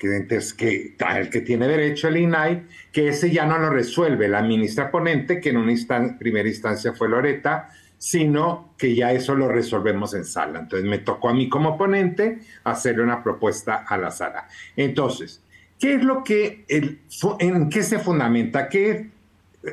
que, 0.00 0.26
que, 0.56 0.96
el 1.16 1.28
que 1.28 1.40
tiene 1.42 1.68
derecho 1.68 2.08
el 2.08 2.16
INAI, 2.16 2.62
que 2.90 3.08
ese 3.08 3.30
ya 3.30 3.44
no 3.44 3.58
lo 3.58 3.68
resuelve 3.68 4.28
la 4.28 4.40
ministra 4.40 4.90
ponente, 4.90 5.40
que 5.40 5.50
en 5.50 5.58
una 5.58 5.74
primera 6.18 6.48
instancia 6.48 6.94
fue 6.94 7.10
Loreta, 7.10 7.68
sino 7.98 8.72
que 8.78 8.94
ya 8.94 9.12
eso 9.12 9.34
lo 9.34 9.48
resolvemos 9.48 10.14
en 10.14 10.24
sala. 10.24 10.60
Entonces 10.60 10.88
me 10.88 10.98
tocó 10.98 11.28
a 11.28 11.34
mí 11.34 11.50
como 11.50 11.76
ponente 11.76 12.38
hacerle 12.64 13.02
una 13.02 13.22
propuesta 13.22 13.84
a 13.86 13.98
la 13.98 14.10
sala. 14.10 14.48
Entonces, 14.74 15.42
¿qué 15.78 15.96
es 15.96 16.02
lo 16.02 16.24
que, 16.24 16.64
el, 16.68 17.00
en 17.38 17.68
qué 17.68 17.82
se 17.82 17.98
fundamenta? 17.98 18.70
¿Qué 18.70 19.10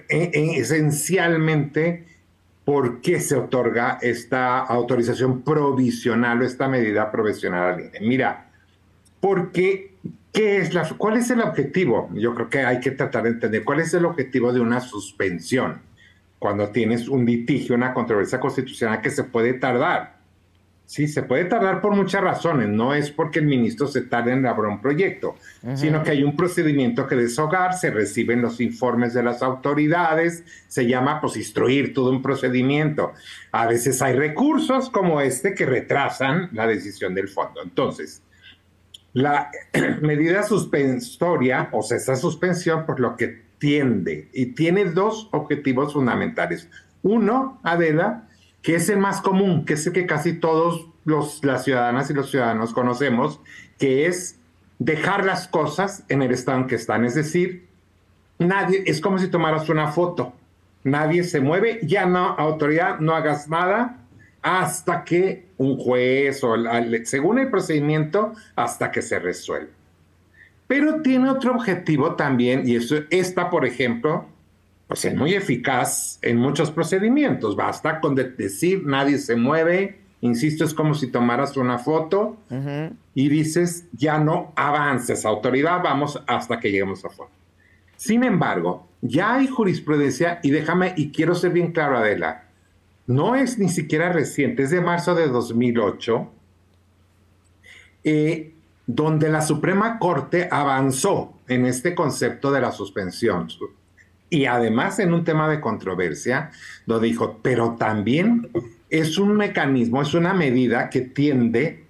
esencialmente 0.10 2.06
por 2.66 3.00
qué 3.00 3.22
se 3.22 3.38
otorga 3.38 3.98
esta 4.02 4.60
autorización 4.60 5.42
provisional 5.44 6.42
o 6.42 6.46
esta 6.46 6.68
medida 6.68 7.10
provisional 7.10 7.76
al 7.76 7.80
INE? 7.80 8.02
Mira, 8.02 8.48
porque 9.22 9.97
¿Qué 10.32 10.58
es 10.58 10.74
la, 10.74 10.88
¿Cuál 10.98 11.18
es 11.18 11.30
el 11.30 11.42
objetivo? 11.42 12.10
Yo 12.14 12.36
creo 12.36 12.50
que 12.50 12.60
hay 12.60 12.80
que 12.80 12.92
tratar 12.92 13.24
de 13.24 13.30
entender 13.30 13.64
cuál 13.64 13.80
es 13.80 13.94
el 13.94 14.06
objetivo 14.06 14.54
de 14.54 14.60
una 14.60 14.80
suspensión 14.80 15.82
cuando 16.40 16.70
tienes 16.70 17.08
un 17.08 17.26
litigio, 17.26 17.76
una 17.76 17.94
controversia 17.94 18.40
constitucional 18.40 19.02
que 19.02 19.10
se 19.10 19.24
puede 19.24 19.54
tardar. 19.54 20.18
Sí, 20.86 21.10
se 21.10 21.22
puede 21.22 21.44
tardar 21.44 21.82
por 21.82 21.94
muchas 21.94 22.24
razones. 22.24 22.70
No 22.70 22.94
es 22.94 23.12
porque 23.12 23.40
el 23.40 23.46
ministro 23.46 23.88
se 23.88 24.04
tarde 24.04 24.32
en 24.32 24.40
elaborar 24.40 24.72
un 24.72 24.82
proyecto, 24.82 25.36
sino 25.76 26.02
que 26.02 26.12
hay 26.12 26.24
un 26.24 26.38
procedimiento 26.38 27.08
que 27.08 27.18
deshogar, 27.18 27.74
se 27.74 27.92
reciben 27.92 28.42
los 28.42 28.62
informes 28.62 29.14
de 29.14 29.22
las 29.22 29.44
autoridades, 29.44 30.46
se 30.70 30.88
llama 30.88 31.20
pues 31.20 31.36
instruir 31.36 31.94
todo 31.94 32.10
un 32.10 32.22
procedimiento. 32.22 33.12
A 33.52 33.68
veces 33.68 34.02
hay 34.02 34.14
recursos 34.14 34.90
como 34.90 35.20
este 35.20 35.54
que 35.54 35.66
retrasan 35.66 36.50
la 36.54 36.66
decisión 36.66 37.14
del 37.14 37.28
fondo. 37.28 37.62
Entonces, 37.62 38.24
la 39.14 39.52
medida 40.02 40.44
suspensoria, 40.44 41.70
o 41.72 41.82
sea, 41.82 41.98
esa 41.98 42.16
suspensión 42.16 42.86
por 42.86 43.00
lo 43.00 43.16
que 43.16 43.48
tiende 43.58 44.30
y 44.34 44.48
tiene 44.48 44.86
dos 44.86 45.30
objetivos 45.32 45.94
fundamentales. 45.94 46.70
Uno, 47.04 47.60
Adela, 47.64 48.28
que 48.62 48.76
es 48.76 48.90
el 48.90 48.98
más 48.98 49.22
común, 49.22 49.66
que 49.66 49.74
es 49.74 49.88
el 49.88 49.94
que 49.94 50.06
casi 50.06 50.34
todos 50.34 50.88
los, 51.06 51.44
las 51.44 51.64
ciudadanas 51.64 52.10
y 52.10 52.14
los 52.14 52.30
ciudadanos 52.30 52.74
conocemos, 52.74 53.40
que 53.80 54.08
es 54.08 54.38
dejar 54.80 55.26
las 55.26 55.48
cosas 55.48 56.04
en 56.10 56.22
el 56.22 56.32
estado 56.32 56.60
en 56.60 56.68
que 56.68 56.76
están. 56.76 57.06
Es 57.06 57.16
decir, 57.16 57.68
nadie, 58.40 58.84
es 58.86 59.02
como 59.02 59.18
si 59.18 59.28
tomaras 59.28 59.70
una 59.70 59.92
foto. 59.92 60.34
Nadie 60.84 61.24
se 61.24 61.42
mueve, 61.42 61.80
ya 61.84 62.06
no, 62.06 62.20
autoridad, 62.20 63.00
no 63.00 63.14
hagas 63.14 63.50
nada, 63.50 63.98
hasta 64.48 65.04
que 65.04 65.48
un 65.58 65.78
juez 65.78 66.42
o 66.42 66.56
según 67.04 67.40
el 67.40 67.50
procedimiento, 67.50 68.32
hasta 68.56 68.92
que 68.92 69.02
se 69.02 69.20
resuelva. 69.20 69.72
Pero 70.68 71.02
tiene 71.02 71.30
otro 71.30 71.54
objetivo 71.54 72.16
también, 72.16 72.68
y 72.68 72.78
eso, 72.78 72.96
esta, 73.10 73.50
por 73.50 73.66
ejemplo, 73.66 74.26
pues 74.88 75.04
es 75.04 75.14
muy 75.16 75.34
eficaz 75.34 76.18
en 76.22 76.38
muchos 76.38 76.72
procedimientos. 76.72 77.58
Basta 77.58 78.00
con 78.00 78.16
decir 78.16 78.84
nadie 78.86 79.18
se 79.18 79.36
mueve, 79.36 80.00
insisto, 80.22 80.64
es 80.64 80.74
como 80.74 80.94
si 80.94 81.08
tomaras 81.08 81.58
una 81.58 81.78
foto 81.78 82.38
y 83.14 83.28
dices, 83.28 83.86
ya 83.92 84.18
no 84.18 84.54
avances, 84.56 85.26
autoridad, 85.26 85.82
vamos 85.84 86.24
hasta 86.26 86.58
que 86.60 86.72
lleguemos 86.72 87.04
a 87.04 87.10
foto. 87.10 87.32
Sin 87.98 88.24
embargo, 88.24 88.88
ya 89.02 89.36
hay 89.36 89.48
jurisprudencia, 89.48 90.40
y 90.42 90.52
déjame, 90.52 90.94
y 90.96 91.12
quiero 91.12 91.36
ser 91.36 91.52
bien 91.52 91.74
claro, 91.74 91.98
Adela, 91.98 92.47
no 93.08 93.36
es 93.36 93.58
ni 93.58 93.70
siquiera 93.70 94.12
reciente, 94.12 94.64
es 94.64 94.70
de 94.70 94.82
marzo 94.82 95.16
de 95.16 95.28
2008, 95.28 96.32
eh, 98.04 98.54
donde 98.86 99.30
la 99.30 99.42
Suprema 99.42 99.98
Corte 100.00 100.48
avanzó 100.52 101.34
en 101.48 101.66
este 101.66 101.96
concepto 101.96 102.52
de 102.52 102.62
la 102.62 102.72
suspensión. 102.72 103.48
Y 104.30 104.46
además 104.46 105.00
en 105.00 105.14
un 105.14 105.24
tema 105.24 105.50
de 105.50 105.60
controversia, 105.60 106.52
lo 106.86 107.00
dijo, 107.00 107.40
pero 107.42 107.76
también 107.76 108.50
es 108.90 109.18
un 109.18 109.36
mecanismo, 109.36 110.02
es 110.02 110.14
una 110.14 110.34
medida 110.34 110.90
que 110.90 111.02
tiende 111.02 111.88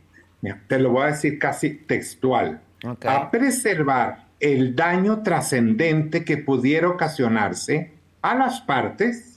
te 0.67 0.79
lo 0.79 0.91
voy 0.91 1.03
a 1.03 1.07
decir 1.07 1.39
casi 1.39 1.71
textual, 1.71 2.61
a 3.05 3.31
preservar 3.31 4.27
el 4.39 4.75
daño 4.75 5.23
trascendente 5.23 6.23
que 6.23 6.37
pudiera 6.37 6.89
ocasionarse 6.89 7.91
a 8.21 8.35
las 8.35 8.61
partes, 8.61 9.36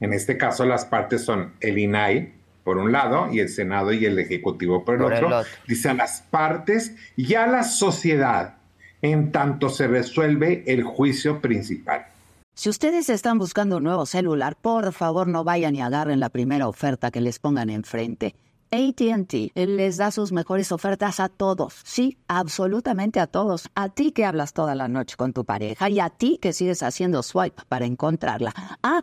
en 0.00 0.12
este 0.12 0.36
caso 0.36 0.64
las 0.64 0.84
partes 0.84 1.24
son 1.24 1.52
el 1.60 1.78
INAI 1.78 2.32
por 2.64 2.78
un 2.78 2.90
lado 2.90 3.32
y 3.32 3.40
el 3.40 3.48
Senado 3.48 3.92
y 3.92 4.04
el 4.04 4.18
Ejecutivo 4.18 4.84
por 4.84 4.96
el, 4.96 5.02
otro, 5.02 5.42
dice 5.68 5.88
a 5.88 5.94
las 5.94 6.22
partes 6.22 6.94
y 7.16 7.34
a 7.34 7.46
la 7.46 7.62
sociedad 7.62 8.56
en 9.02 9.30
tanto 9.30 9.68
se 9.68 9.86
resuelve 9.86 10.64
el 10.66 10.82
juicio 10.82 11.40
principal. 11.40 12.06
Si 12.54 12.68
ustedes 12.68 13.10
están 13.10 13.38
buscando 13.38 13.76
un 13.76 13.84
nuevo 13.84 14.06
celular, 14.06 14.56
por 14.56 14.92
favor 14.92 15.28
no 15.28 15.44
vayan 15.44 15.76
y 15.76 15.82
agarren 15.82 16.20
la 16.20 16.30
primera 16.30 16.66
oferta 16.66 17.10
que 17.10 17.20
les 17.20 17.38
pongan 17.38 17.70
enfrente. 17.70 18.34
ATT 18.70 19.54
les 19.54 19.96
da 19.96 20.10
sus 20.10 20.32
mejores 20.32 20.72
ofertas 20.72 21.20
a 21.20 21.28
todos. 21.28 21.74
Sí, 21.84 22.18
absolutamente 22.26 23.20
a 23.20 23.26
todos. 23.26 23.68
A 23.74 23.90
ti 23.90 24.10
que 24.10 24.24
hablas 24.24 24.54
toda 24.54 24.74
la 24.74 24.88
noche 24.88 25.16
con 25.16 25.32
tu 25.32 25.44
pareja 25.44 25.88
y 25.88 26.00
a 26.00 26.10
ti 26.10 26.38
que 26.40 26.52
sigues 26.52 26.82
haciendo 26.82 27.22
swipe 27.22 27.62
para 27.68 27.86
encontrarla. 27.86 28.52
Ah, 28.82 29.02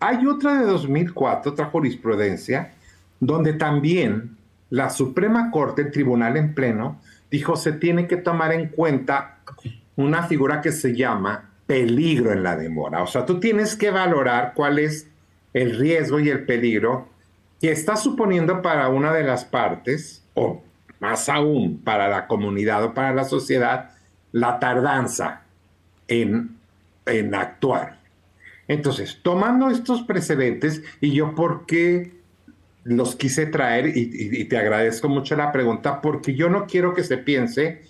Hay 0.00 0.26
otra 0.26 0.58
de 0.58 0.64
2004, 0.66 1.52
otra 1.52 1.66
jurisprudencia, 1.66 2.72
donde 3.20 3.52
también 3.52 4.36
la 4.70 4.88
Suprema 4.90 5.50
Corte, 5.50 5.82
el 5.82 5.90
Tribunal 5.90 6.36
en 6.36 6.54
Pleno, 6.54 7.00
dijo 7.30 7.56
se 7.56 7.72
tiene 7.72 8.06
que 8.06 8.16
tomar 8.16 8.52
en 8.52 8.68
cuenta 8.68 9.38
una 9.96 10.22
figura 10.24 10.60
que 10.60 10.72
se 10.72 10.96
llama 10.96 11.50
peligro 11.66 12.32
en 12.32 12.42
la 12.42 12.56
demora. 12.56 13.02
O 13.02 13.06
sea, 13.06 13.26
tú 13.26 13.38
tienes 13.38 13.76
que 13.76 13.90
valorar 13.90 14.52
cuál 14.54 14.78
es 14.78 15.06
el 15.52 15.78
riesgo 15.78 16.18
y 16.18 16.28
el 16.28 16.44
peligro 16.44 17.08
que 17.60 17.70
está 17.70 17.96
suponiendo 17.96 18.62
para 18.62 18.88
una 18.88 19.12
de 19.12 19.22
las 19.22 19.44
partes, 19.44 20.24
o 20.34 20.62
más 20.98 21.28
aún 21.28 21.78
para 21.84 22.08
la 22.08 22.26
comunidad 22.26 22.82
o 22.84 22.94
para 22.94 23.14
la 23.14 23.24
sociedad, 23.24 23.90
la 24.32 24.58
tardanza 24.58 25.42
en, 26.08 26.56
en 27.06 27.34
actuar. 27.34 27.99
Entonces, 28.70 29.18
tomando 29.20 29.68
estos 29.68 30.02
precedentes, 30.02 30.80
y 31.00 31.10
yo 31.10 31.34
por 31.34 31.66
qué 31.66 32.12
los 32.84 33.16
quise 33.16 33.46
traer, 33.46 33.96
y, 33.96 34.44
te 34.44 34.56
agradezco 34.56 35.08
mucho 35.08 35.34
la 35.34 35.50
pregunta, 35.50 36.00
porque 36.00 36.36
yo 36.36 36.48
no 36.48 36.68
quiero 36.68 36.94
que 36.94 37.02
se 37.02 37.18
piense 37.18 37.82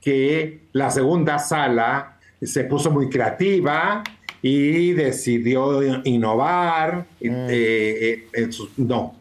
que 0.00 0.60
la 0.70 0.92
segunda 0.92 1.40
sala 1.40 2.20
se 2.40 2.62
puso 2.62 2.92
muy 2.92 3.10
creativa 3.10 4.04
y 4.40 4.92
decidió 4.92 5.82
innovar. 6.04 7.06
Mm. 7.20 7.46
Eh, 7.48 8.28
eh, 8.32 8.50
no. 8.76 9.16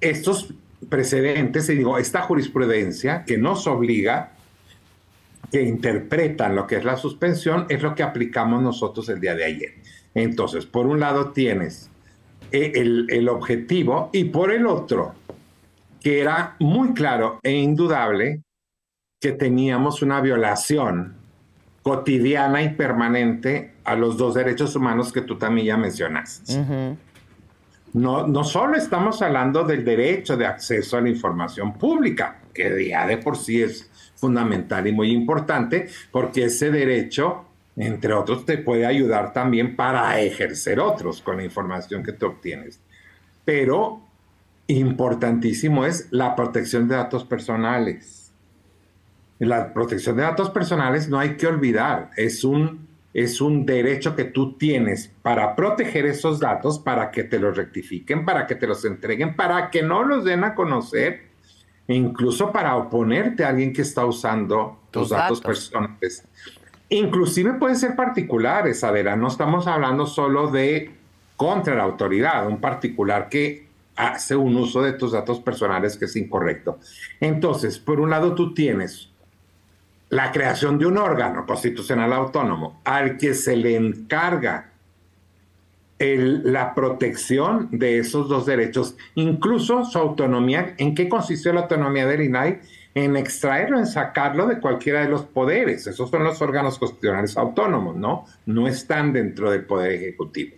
Estos 0.00 0.52
precedentes, 0.88 1.68
y 1.68 1.76
digo, 1.76 1.98
esta 1.98 2.22
jurisprudencia 2.22 3.24
que 3.24 3.38
nos 3.38 3.64
obliga, 3.68 4.32
que 5.52 5.62
interpretan 5.62 6.56
lo 6.56 6.66
que 6.66 6.78
es 6.78 6.84
la 6.84 6.96
suspensión, 6.96 7.66
es 7.68 7.80
lo 7.80 7.94
que 7.94 8.02
aplicamos 8.02 8.60
nosotros 8.60 9.08
el 9.08 9.20
día 9.20 9.36
de 9.36 9.44
ayer. 9.44 9.74
Entonces, 10.14 10.66
por 10.66 10.86
un 10.86 11.00
lado 11.00 11.30
tienes 11.30 11.90
eh, 12.52 12.72
el, 12.74 13.28
objetivo 13.28 14.10
y 14.12 14.24
por 14.24 14.52
el 14.52 14.66
otro, 14.66 15.14
que 16.00 16.20
era 16.20 16.56
muy 16.58 16.94
claro 16.94 17.38
e 17.42 17.52
indudable 17.52 18.42
que 19.20 19.32
teníamos 19.32 20.02
una 20.02 20.20
violación 20.20 21.14
cotidiana 21.82 22.62
y 22.62 22.70
permanente 22.70 23.74
a 23.84 23.94
los 23.94 24.16
dos 24.16 24.34
derechos 24.34 24.74
humanos 24.74 25.12
que 25.12 25.22
tú 25.22 25.36
también 25.38 25.66
ya 25.68 25.76
mencionaste. 25.76 26.96
no, 27.92 28.26
no 28.26 28.44
solo 28.44 28.76
estamos 28.76 29.22
hablando 29.22 29.62
del 29.64 29.84
derecho 29.84 30.36
de 30.36 30.46
acceso 30.46 30.96
a 30.96 31.00
la 31.00 31.08
información 31.08 31.74
pública, 31.74 32.40
que 32.52 32.88
ya 32.88 33.06
de 33.06 33.18
por 33.18 33.36
sí 33.36 33.62
es 33.62 33.88
fundamental 34.16 34.86
y 34.86 34.92
muy 34.92 35.12
importante, 35.12 35.88
porque 36.10 36.44
ese 36.44 36.70
derecho 36.70 37.44
entre 37.80 38.12
otros, 38.12 38.44
te 38.44 38.58
puede 38.58 38.84
ayudar 38.84 39.32
también 39.32 39.74
para 39.74 40.20
ejercer 40.20 40.80
otros 40.80 41.22
con 41.22 41.38
la 41.38 41.44
información 41.44 42.02
que 42.02 42.12
tú 42.12 42.26
obtienes. 42.26 42.78
Pero 43.44 44.02
importantísimo 44.66 45.86
es 45.86 46.08
la 46.10 46.36
protección 46.36 46.88
de 46.88 46.96
datos 46.96 47.24
personales. 47.24 48.32
La 49.38 49.72
protección 49.72 50.16
de 50.16 50.22
datos 50.22 50.50
personales 50.50 51.08
no 51.08 51.18
hay 51.18 51.38
que 51.38 51.46
olvidar, 51.46 52.10
es 52.18 52.44
un, 52.44 52.86
es 53.14 53.40
un 53.40 53.64
derecho 53.64 54.14
que 54.14 54.24
tú 54.24 54.58
tienes 54.58 55.10
para 55.22 55.56
proteger 55.56 56.04
esos 56.04 56.38
datos, 56.38 56.78
para 56.78 57.10
que 57.10 57.24
te 57.24 57.38
los 57.38 57.56
rectifiquen, 57.56 58.26
para 58.26 58.46
que 58.46 58.56
te 58.56 58.66
los 58.66 58.84
entreguen, 58.84 59.34
para 59.34 59.70
que 59.70 59.82
no 59.82 60.04
los 60.04 60.26
den 60.26 60.44
a 60.44 60.54
conocer, 60.54 61.30
e 61.88 61.94
incluso 61.94 62.52
para 62.52 62.76
oponerte 62.76 63.42
a 63.42 63.48
alguien 63.48 63.72
que 63.72 63.82
está 63.82 64.04
usando 64.04 64.80
tus, 64.90 65.08
datos 65.08 65.40
personales. 65.40 66.26
Inclusive 66.90 67.54
pueden 67.54 67.76
ser 67.76 67.94
particulares, 67.94 68.82
Adela, 68.82 69.16
no 69.16 69.28
estamos 69.28 69.66
hablando 69.66 70.06
solo 70.06 70.50
de 70.50 70.90
contra 71.36 71.74
la 71.76 71.84
autoridad, 71.84 72.46
un 72.46 72.60
particular 72.60 73.28
que 73.28 73.68
hace 73.96 74.34
un 74.34 74.56
uso 74.56 74.82
de 74.82 74.92
tus 74.92 75.12
datos 75.12 75.40
personales 75.40 75.96
que 75.96 76.06
es 76.06 76.16
incorrecto. 76.16 76.78
Entonces, 77.20 77.78
por 77.78 78.00
un 78.00 78.10
lado 78.10 78.34
tú 78.34 78.54
tienes 78.54 79.08
la 80.08 80.32
creación 80.32 80.78
de 80.78 80.86
un 80.86 80.98
órgano 80.98 81.46
constitucional 81.46 82.12
autónomo 82.12 82.80
al 82.84 83.16
que 83.16 83.34
se 83.34 83.56
le 83.56 83.76
encarga 83.76 84.70
la 86.00 86.74
protección 86.74 87.68
de 87.70 87.98
esos 87.98 88.28
dos 88.28 88.46
derechos, 88.46 88.96
incluso 89.14 89.84
su 89.84 89.98
autonomía. 89.98 90.74
¿En 90.78 90.94
qué 90.94 91.08
consistió 91.08 91.52
la 91.52 91.60
autonomía 91.60 92.06
del 92.06 92.22
INAI? 92.22 92.60
En 92.94 93.16
extraerlo, 93.16 93.78
en 93.78 93.86
sacarlo 93.86 94.46
de 94.46 94.58
cualquiera 94.58 95.02
de 95.02 95.08
los 95.08 95.22
poderes. 95.22 95.86
Esos 95.86 96.10
son 96.10 96.24
los 96.24 96.40
órganos 96.42 96.78
constitucionales 96.78 97.36
autónomos, 97.36 97.96
¿no? 97.96 98.24
No 98.46 98.66
están 98.66 99.12
dentro 99.12 99.50
del 99.50 99.64
Poder 99.64 99.92
Ejecutivo. 99.92 100.56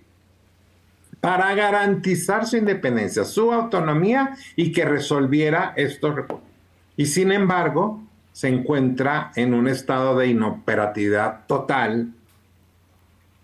Para 1.20 1.54
garantizar 1.54 2.46
su 2.46 2.56
independencia, 2.56 3.24
su 3.24 3.52
autonomía 3.52 4.36
y 4.56 4.72
que 4.72 4.84
resolviera 4.84 5.72
estos 5.76 6.16
recursos. 6.16 6.48
Y 6.96 7.06
sin 7.06 7.32
embargo, 7.32 8.02
se 8.32 8.48
encuentra 8.48 9.30
en 9.36 9.54
un 9.54 9.68
estado 9.68 10.16
de 10.16 10.28
inoperatividad 10.28 11.46
total 11.46 12.12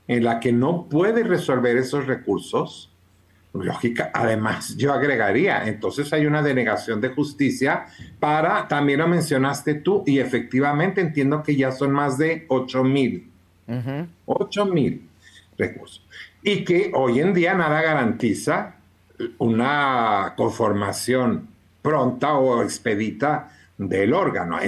en 0.09 0.25
la 0.25 0.41
que 0.41 0.53
no 0.53 0.87
puede 0.89 1.23
resolver 1.23 1.77
esos 1.77 2.07
recursos 2.07 2.91
Lógica, 3.55 4.11
además, 4.13 4.77
yo 4.77 4.93
agregaría, 4.93 5.67
entonces 5.67 6.13
hay 6.13 6.27
una 6.27 6.43
denegación 6.43 7.01
de 7.01 7.09
justicia 7.09 7.87
para, 8.21 8.69
también 8.69 9.01
lo 9.01 9.09
mencionaste 9.09 9.75
tú, 9.75 10.05
y 10.07 10.19
efectivamente 10.19 11.01
entiendo 11.01 11.43
que 11.43 11.57
ya 11.57 11.73
son 11.73 11.93
más 11.93 12.19
de 12.19 12.45
8 12.49 12.85
mil. 12.85 13.31
8 14.27 14.67
mil 14.67 15.09
recursos. 15.57 16.07
Y 16.43 16.65
que 16.65 16.93
hoy 16.95 17.21
en 17.21 17.35
día 17.35 17.55
nada 17.55 17.83
garantiza 17.83 18.77
una 19.39 20.35
conformación 20.37 21.49
pronta 21.83 22.35
o 22.35 22.63
expedita 22.63 23.51
del 23.77 24.13
órgano, 24.13 24.59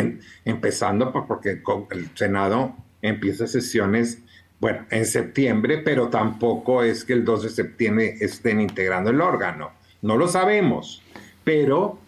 empezando 0.44 1.12
porque 1.12 1.62
el 1.90 2.10
Senado 2.14 2.74
empieza 3.02 3.46
sesiones 3.46 4.22
bueno, 4.60 4.84
en 4.90 5.06
septiembre, 5.06 5.78
pero 5.78 6.08
tampoco 6.08 6.82
es 6.82 7.04
que 7.04 7.14
el 7.14 7.24
2 7.24 7.44
de 7.44 7.48
septiembre 7.48 8.16
estén 8.20 8.60
integrando 8.60 9.10
el 9.10 9.20
órgano. 9.22 9.70
No 10.02 10.16
lo 10.18 10.28
sabemos, 10.28 11.02
pero 11.44 11.98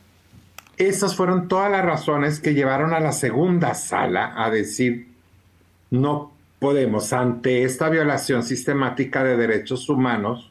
esas 0.77 1.17
fueron 1.17 1.49
todas 1.49 1.71
las 1.71 1.85
razones 1.85 2.41
que 2.41 2.55
llevaron 2.55 2.93
a 2.93 3.01
la 3.01 3.13
segunda 3.13 3.75
sala 3.75 4.35
a 4.37 4.51
decir, 4.51 5.09
no 5.91 6.33
podemos 6.59 7.13
ante 7.13 7.65
esta 7.65 7.89
violación 7.89 8.43
sistemática 8.43 9.25
de 9.25 9.37
derechos 9.37 9.89
humanos 9.89 10.51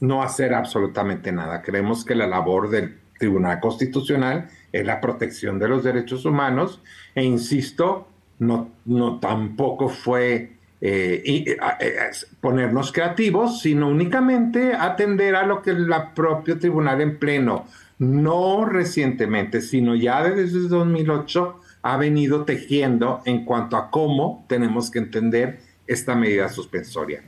no 0.00 0.22
hacer 0.22 0.52
absolutamente 0.52 1.30
nada. 1.30 1.62
Creemos 1.62 2.04
que 2.04 2.16
la 2.16 2.26
labor 2.26 2.68
del 2.68 2.98
Tribunal 3.18 3.60
Constitucional 3.60 4.50
es 4.72 4.84
la 4.84 5.00
protección 5.00 5.60
de 5.60 5.68
los 5.68 5.84
derechos 5.84 6.24
humanos 6.24 6.80
e 7.14 7.22
insisto, 7.22 8.08
no, 8.40 8.70
no 8.84 9.20
tampoco 9.20 9.88
fue 9.88 10.56
eh, 10.84 11.22
eh, 11.24 11.56
eh, 11.78 12.10
ponernos 12.40 12.90
creativos, 12.90 13.60
sino 13.60 13.88
únicamente 13.88 14.74
atender 14.74 15.36
a 15.36 15.46
lo 15.46 15.62
que 15.62 15.70
el 15.70 15.88
propio 16.12 16.58
tribunal 16.58 17.00
en 17.00 17.20
pleno, 17.20 17.68
no 18.00 18.64
recientemente, 18.64 19.60
sino 19.60 19.94
ya 19.94 20.24
desde 20.24 20.66
2008, 20.66 21.60
ha 21.82 21.96
venido 21.96 22.44
tejiendo 22.44 23.22
en 23.26 23.44
cuanto 23.44 23.76
a 23.76 23.90
cómo 23.90 24.44
tenemos 24.48 24.90
que 24.90 24.98
entender 24.98 25.60
esta 25.86 26.16
medida 26.16 26.48
suspensoria. 26.48 27.22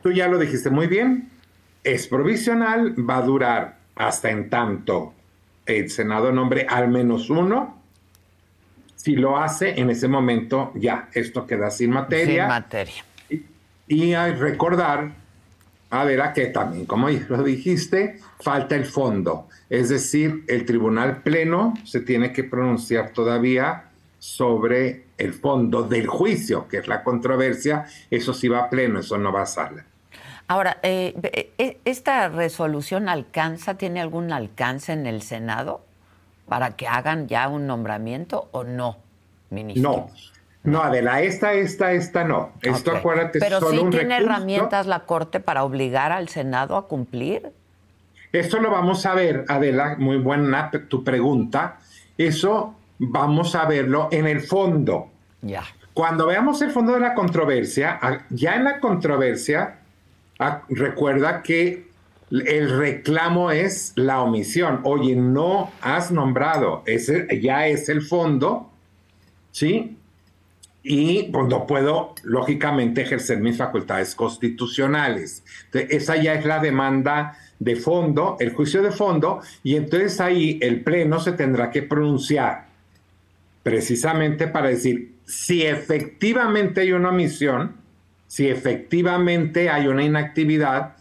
Tú 0.00 0.12
ya 0.12 0.28
lo 0.28 0.38
dijiste 0.38 0.70
muy 0.70 0.86
bien, 0.86 1.28
es 1.82 2.06
provisional, 2.06 2.94
va 2.98 3.16
a 3.16 3.22
durar 3.22 3.78
hasta 3.96 4.30
en 4.30 4.48
tanto 4.48 5.12
el 5.66 5.90
Senado 5.90 6.30
nombre 6.30 6.66
al 6.68 6.86
menos 6.86 7.30
uno. 7.30 7.82
Si 9.06 9.14
lo 9.14 9.38
hace, 9.38 9.80
en 9.80 9.88
ese 9.88 10.08
momento 10.08 10.72
ya 10.74 11.08
esto 11.12 11.46
queda 11.46 11.70
sin 11.70 11.90
materia. 11.90 12.42
Sin 12.42 12.48
materia. 12.48 13.04
Y, 13.86 14.14
hay 14.14 14.32
recordar, 14.32 15.12
a 15.90 16.02
ver, 16.02 16.20
a 16.20 16.32
que 16.32 16.46
también, 16.46 16.86
como 16.86 17.08
lo 17.08 17.44
dijiste, 17.44 18.18
falta 18.40 18.74
el 18.74 18.84
fondo. 18.84 19.46
Es 19.70 19.90
decir, 19.90 20.42
el 20.48 20.66
Tribunal 20.66 21.22
Pleno 21.22 21.74
se 21.84 22.00
tiene 22.00 22.32
que 22.32 22.42
pronunciar 22.42 23.10
todavía 23.10 23.84
sobre 24.18 25.04
el 25.18 25.34
fondo 25.34 25.84
del 25.84 26.08
juicio, 26.08 26.66
que 26.66 26.78
es 26.78 26.88
la 26.88 27.04
controversia. 27.04 27.86
Eso 28.10 28.34
sí 28.34 28.48
va 28.48 28.64
a 28.64 28.70
pleno, 28.70 28.98
eso 28.98 29.16
no 29.18 29.30
va 29.30 29.42
a 29.42 29.46
sala. 29.46 29.84
Ahora, 30.48 30.78
eh, 30.82 31.14
eh, 31.58 31.78
¿esta 31.84 32.28
resolución 32.28 33.08
alcanza, 33.08 33.78
tiene 33.78 34.00
algún 34.00 34.32
alcance 34.32 34.92
en 34.92 35.06
el 35.06 35.22
Senado 35.22 35.85
para 36.48 36.76
que 36.76 36.86
hagan 36.86 37.28
ya 37.28 37.48
un 37.48 37.66
nombramiento 37.66 38.48
o 38.52 38.64
no, 38.64 38.98
ministro? 39.50 39.90
No, 39.90 40.10
no, 40.64 40.82
Adela, 40.82 41.22
esta, 41.22 41.52
esta, 41.52 41.92
esta 41.92 42.24
no. 42.24 42.52
Esto 42.62 42.90
acuérdate, 42.90 43.38
Pero 43.38 43.60
sí 43.70 43.80
tiene 43.90 44.16
herramientas 44.16 44.86
la 44.86 45.00
Corte 45.00 45.40
para 45.40 45.64
obligar 45.64 46.12
al 46.12 46.28
Senado 46.28 46.76
a 46.76 46.88
cumplir. 46.88 47.52
Esto 48.32 48.58
lo 48.58 48.70
vamos 48.70 49.06
a 49.06 49.14
ver, 49.14 49.44
Adela, 49.48 49.96
muy 49.98 50.18
buena 50.18 50.70
tu 50.88 51.04
pregunta. 51.04 51.78
Eso 52.18 52.74
vamos 52.98 53.54
a 53.54 53.64
verlo 53.66 54.08
en 54.10 54.26
el 54.26 54.40
fondo. 54.40 55.08
Ya. 55.42 55.62
Cuando 55.94 56.26
veamos 56.26 56.60
el 56.62 56.70
fondo 56.70 56.92
de 56.92 57.00
la 57.00 57.14
controversia, 57.14 58.00
ya 58.30 58.56
en 58.56 58.64
la 58.64 58.80
controversia 58.80 59.78
recuerda 60.68 61.42
que 61.42 61.88
el 62.30 62.76
reclamo 62.78 63.50
es 63.50 63.92
la 63.96 64.22
omisión. 64.22 64.80
Oye, 64.84 65.14
no 65.14 65.70
has 65.80 66.10
nombrado, 66.10 66.82
ese 66.86 67.26
ya 67.40 67.68
es 67.68 67.88
el 67.88 68.02
fondo, 68.02 68.70
¿sí? 69.52 69.96
Y 70.82 71.24
pues 71.24 71.48
no 71.48 71.66
puedo, 71.66 72.14
lógicamente, 72.22 73.02
ejercer 73.02 73.38
mis 73.38 73.56
facultades 73.56 74.14
constitucionales. 74.14 75.42
esa 75.72 76.16
ya 76.16 76.34
es 76.34 76.44
la 76.44 76.60
demanda 76.60 77.36
de 77.58 77.76
fondo, 77.76 78.36
el 78.38 78.52
juicio 78.52 78.82
de 78.82 78.90
fondo, 78.90 79.40
y 79.62 79.76
entonces 79.76 80.20
ahí 80.20 80.58
el 80.62 80.82
Pleno 80.82 81.20
se 81.20 81.32
tendrá 81.32 81.70
que 81.70 81.82
pronunciar 81.82 82.66
precisamente 83.62 84.46
para 84.46 84.68
decir 84.68 85.14
si 85.24 85.62
efectivamente 85.62 86.82
hay 86.82 86.92
una 86.92 87.08
omisión, 87.08 87.74
si 88.28 88.48
efectivamente 88.48 89.70
hay 89.70 89.88
una 89.88 90.04
inactividad 90.04 90.95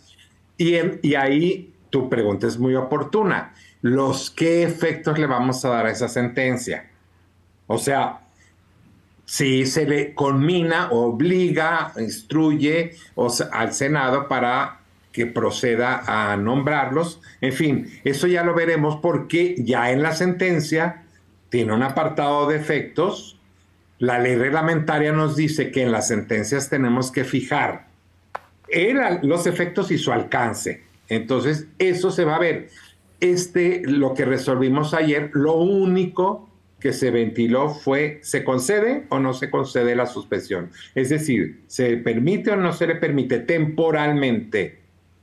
y, 0.57 0.75
y 1.01 1.15
ahí 1.15 1.73
tu 1.89 2.09
pregunta 2.09 2.47
es 2.47 2.57
muy 2.57 2.75
oportuna. 2.75 3.53
¿Los 3.81 4.31
qué 4.31 4.63
efectos 4.63 5.19
le 5.19 5.27
vamos 5.27 5.63
a 5.63 5.69
dar 5.69 5.85
a 5.85 5.91
esa 5.91 6.07
sentencia? 6.07 6.89
O 7.67 7.77
sea, 7.77 8.21
si 9.25 9.65
se 9.65 9.85
le 9.85 10.13
conmina, 10.13 10.89
obliga, 10.91 11.93
instruye 11.97 12.95
al 13.51 13.73
Senado 13.73 14.27
para 14.27 14.81
que 15.11 15.25
proceda 15.25 16.03
a 16.05 16.35
nombrarlos. 16.37 17.21
En 17.41 17.53
fin, 17.53 17.87
eso 18.03 18.27
ya 18.27 18.43
lo 18.43 18.53
veremos 18.53 18.97
porque 19.01 19.55
ya 19.59 19.91
en 19.91 20.03
la 20.03 20.13
sentencia 20.13 21.03
tiene 21.49 21.73
un 21.73 21.83
apartado 21.83 22.47
de 22.47 22.57
efectos 22.57 23.35
la 23.97 24.19
ley 24.19 24.35
reglamentaria 24.35 25.13
nos 25.13 25.35
dice 25.35 25.71
que 25.71 25.81
en 25.81 25.91
las 25.91 26.07
sentencias 26.09 26.69
tenemos 26.69 27.11
que 27.11 27.23
fijar 27.23 27.87
los 29.23 29.47
efectos 29.47 29.91
y 29.91 29.97
su 29.97 30.11
alcance. 30.11 30.83
Entonces, 31.09 31.67
eso 31.77 32.11
se 32.11 32.25
va 32.25 32.35
a 32.35 32.39
ver. 32.39 32.69
Este, 33.19 33.81
lo 33.85 34.13
que 34.13 34.25
resolvimos 34.25 34.93
ayer, 34.93 35.31
lo 35.33 35.55
único 35.55 36.49
que 36.79 36.93
se 36.93 37.09
ventiló 37.11 37.69
fue, 37.69 38.19
¿se 38.21 38.43
concede 38.43 39.05
o 39.09 39.19
no 39.19 39.33
se 39.33 39.49
concede 39.49 39.95
la 39.95 40.05
suspensión? 40.05 40.69
Es 40.93 41.09
decir, 41.09 41.63
¿se 41.67 41.97
permite 41.97 42.51
o 42.51 42.55
no 42.55 42.73
se 42.73 42.87
le 42.87 42.95
permite 42.95 43.39
temporalmente 43.39 44.79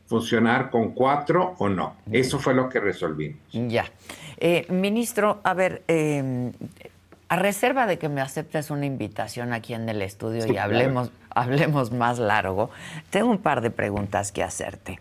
funcionar 0.06 0.70
con 0.70 0.92
cuatro 0.92 1.54
o 1.58 1.68
no? 1.68 1.96
Eso 2.10 2.38
fue 2.38 2.54
lo 2.54 2.68
que 2.68 2.80
resolvimos. 2.80 3.38
Ya. 3.52 3.84
Eh, 4.38 4.66
ministro, 4.70 5.40
a 5.44 5.54
ver, 5.54 5.82
eh, 5.86 6.50
a 7.32 7.36
reserva 7.36 7.86
de 7.86 7.98
que 7.98 8.10
me 8.10 8.20
aceptes 8.20 8.70
una 8.70 8.84
invitación 8.84 9.54
aquí 9.54 9.72
en 9.72 9.88
el 9.88 10.02
estudio 10.02 10.46
y 10.52 10.58
hablemos, 10.58 11.10
hablemos 11.30 11.90
más 11.90 12.18
largo, 12.18 12.68
tengo 13.08 13.30
un 13.30 13.38
par 13.38 13.62
de 13.62 13.70
preguntas 13.70 14.32
que 14.32 14.42
hacerte. 14.42 15.00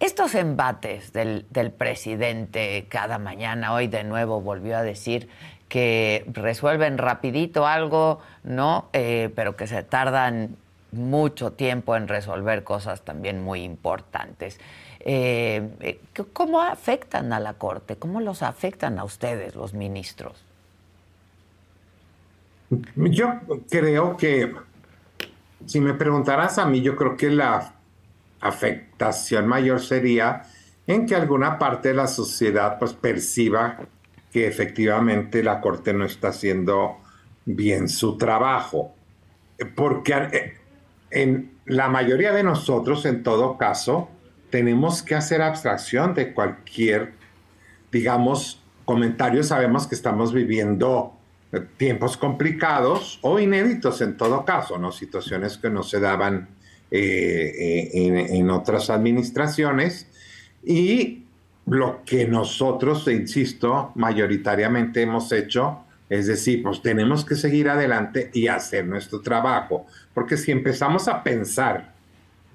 Estos 0.00 0.34
embates 0.34 1.12
del, 1.12 1.44
presidente 1.76 2.86
cada 2.88 3.18
mañana, 3.18 3.74
hoy 3.74 3.88
de 3.88 4.04
nuevo 4.04 4.40
volvió 4.40 4.78
a 4.78 4.82
decir 4.82 5.28
que 5.68 6.24
resuelven 6.32 6.96
rapidito 6.96 7.66
algo, 7.66 8.20
¿no? 8.42 8.88
Eh, 8.94 9.30
pero 9.36 9.54
que 9.54 9.66
se 9.66 9.82
tardan 9.82 10.56
mucho 10.92 11.52
tiempo 11.52 11.94
en 11.94 12.08
resolver 12.08 12.64
cosas 12.64 13.02
también 13.02 13.44
muy 13.44 13.62
importantes. 13.62 14.58
Eh, 15.00 15.68
eh, 15.80 16.00
¿Cómo 16.32 16.62
afectan 16.62 17.34
a 17.34 17.38
la 17.38 17.52
Corte? 17.52 17.96
¿Cómo 17.96 18.22
los 18.22 18.42
afectan 18.42 18.98
a 18.98 19.04
ustedes, 19.04 19.54
los 19.54 19.74
ministros? 19.74 20.45
Yo 22.96 23.40
creo 23.70 24.16
que, 24.16 24.54
si 25.66 25.80
me 25.80 25.94
preguntaras 25.94 26.58
a 26.58 26.66
mí, 26.66 26.82
yo 26.82 26.96
creo 26.96 27.16
que 27.16 27.30
la 27.30 27.74
afectación 28.40 29.46
mayor 29.46 29.80
sería 29.80 30.42
en 30.86 31.06
que 31.06 31.14
alguna 31.14 31.58
parte 31.58 31.88
de 31.88 31.94
la 31.94 32.06
sociedad 32.06 32.78
pues 32.78 32.92
perciba 32.92 33.78
que 34.32 34.46
efectivamente 34.46 35.42
la 35.42 35.60
Corte 35.60 35.92
no 35.92 36.04
está 36.04 36.28
haciendo 36.28 36.98
bien 37.44 37.88
su 37.88 38.18
trabajo. 38.18 38.94
Porque 39.74 40.12
eh, 40.14 40.58
en 41.10 41.52
la 41.64 41.88
mayoría 41.88 42.32
de 42.32 42.42
nosotros, 42.42 43.06
en 43.06 43.22
todo 43.22 43.56
caso, 43.56 44.10
tenemos 44.50 45.02
que 45.02 45.14
hacer 45.14 45.42
abstracción 45.42 46.14
de 46.14 46.34
cualquier, 46.34 47.14
digamos, 47.90 48.62
comentario. 48.84 49.42
Sabemos 49.42 49.86
que 49.86 49.94
estamos 49.94 50.32
viviendo 50.32 51.16
tiempos 51.76 52.16
complicados 52.16 53.18
o 53.22 53.38
inéditos 53.38 54.00
en 54.00 54.16
todo 54.16 54.44
caso, 54.44 54.78
¿no? 54.78 54.92
Situaciones 54.92 55.58
que 55.58 55.70
no 55.70 55.82
se 55.82 56.00
daban 56.00 56.48
eh, 56.90 57.90
eh, 57.94 58.28
en, 58.30 58.50
otras 58.50 58.90
administraciones. 58.90 60.06
Y 60.64 61.24
lo 61.66 62.02
que 62.04 62.26
nosotros, 62.26 63.06
insisto, 63.08 63.92
mayoritariamente 63.94 65.02
hemos 65.02 65.32
hecho, 65.32 65.80
es 66.08 66.26
decir, 66.26 66.62
pues 66.62 66.82
tenemos 66.82 67.24
que 67.24 67.34
seguir 67.34 67.68
adelante 67.68 68.30
y 68.32 68.46
hacer 68.46 68.86
nuestro 68.86 69.20
trabajo, 69.20 69.86
porque 70.14 70.36
si 70.36 70.52
empezamos 70.52 71.08
a 71.08 71.24
pensar, 71.24 71.92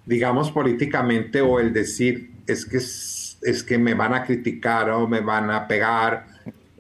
digamos, 0.06 0.52
políticamente 0.52 1.42
o 1.42 1.60
el 1.60 1.74
decir, 1.74 2.32
es 2.48 2.66
que, 2.66 2.78
es 2.78 3.64
que 3.64 3.78
me 3.78 3.94
van 3.94 4.14
a 4.14 4.24
criticar 4.24 4.90
o 4.92 5.08
me 5.08 5.20
van 5.20 5.52
a 5.52 5.68
pegar 5.68 6.31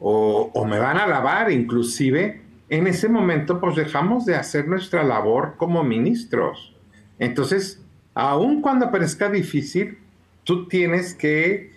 o, 0.03 0.65
me 0.65 0.79
van 0.79 0.97
a 0.97 1.05
lavar 1.05 1.51
inclusive, 1.51 2.41
en 2.69 2.87
ese 2.87 3.07
momento 3.07 3.59
pues 3.59 3.75
dejamos 3.75 4.25
de 4.25 4.35
hacer 4.35 4.67
nuestra 4.67 5.03
labor 5.03 5.55
como 5.57 5.83
ministros. 5.83 6.75
Entonces, 7.19 7.83
aun 8.15 8.61
cuando 8.61 8.89
parezca 8.89 9.29
difícil, 9.29 9.99
tú 10.43 10.67
tienes 10.67 11.13
que 11.13 11.53
eh, 11.53 11.71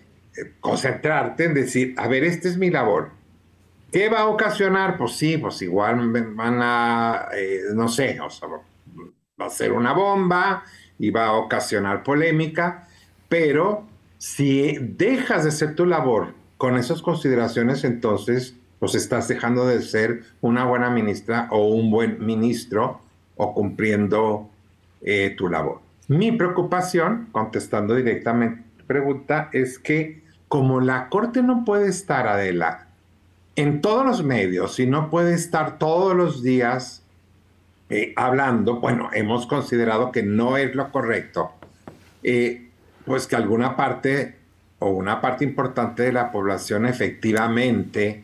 concentrarte 0.60 1.44
en 1.44 1.54
decir, 1.54 1.94
a 1.98 2.08
ver, 2.08 2.24
esta 2.24 2.48
es 2.48 2.56
mi 2.56 2.70
labor. 2.70 3.10
¿Qué 3.92 4.08
va 4.08 4.20
a 4.20 4.26
ocasionar? 4.26 4.96
Pues 4.96 5.12
sí, 5.12 5.36
pues 5.36 5.60
igual 5.60 6.10
van 6.34 6.60
a, 6.62 7.28
eh, 7.36 7.60
no 7.74 7.88
sé, 7.88 8.18
va 8.18 9.46
a 9.46 9.50
ser 9.50 9.72
una 9.72 9.92
bomba 9.92 10.64
y 10.98 11.10
va 11.10 11.26
a 11.26 11.32
ocasionar 11.34 12.02
polémica, 12.02 12.88
pero 13.28 13.86
si 14.16 14.78
dejas 14.80 15.42
de 15.42 15.50
hacer 15.50 15.74
tu 15.74 15.84
labor 15.84 16.43
con 16.56 16.76
esas 16.76 17.02
consideraciones 17.02 17.84
entonces 17.84 18.56
pues 18.78 18.94
estás 18.94 19.28
dejando 19.28 19.66
de 19.66 19.80
ser 19.82 20.24
una 20.40 20.64
buena 20.64 20.90
ministra 20.90 21.48
o 21.50 21.68
un 21.68 21.90
buen 21.90 22.24
ministro 22.24 23.00
o 23.36 23.54
cumpliendo 23.54 24.50
eh, 25.00 25.34
tu 25.36 25.48
labor. 25.48 25.80
Mi 26.08 26.32
preocupación, 26.32 27.28
contestando 27.32 27.94
directamente 27.94 28.62
tu 28.76 28.84
pregunta, 28.84 29.48
es 29.52 29.78
que 29.78 30.22
como 30.48 30.80
la 30.80 31.08
Corte 31.08 31.42
no 31.42 31.64
puede 31.64 31.88
estar, 31.88 32.28
Adela, 32.28 32.88
en 33.56 33.80
todos 33.80 34.04
los 34.04 34.22
medios 34.22 34.78
y 34.78 34.86
no 34.86 35.10
puede 35.10 35.34
estar 35.34 35.78
todos 35.78 36.14
los 36.14 36.42
días 36.42 37.02
eh, 37.88 38.12
hablando, 38.16 38.80
bueno, 38.80 39.10
hemos 39.12 39.46
considerado 39.46 40.12
que 40.12 40.22
no 40.22 40.56
es 40.56 40.74
lo 40.74 40.90
correcto, 40.90 41.52
eh, 42.22 42.68
pues 43.06 43.26
que 43.26 43.36
alguna 43.36 43.76
parte 43.76 44.36
o 44.84 44.90
una 44.90 45.18
parte 45.22 45.44
importante 45.44 46.02
de 46.02 46.12
la 46.12 46.30
población 46.30 46.84
efectivamente 46.84 48.22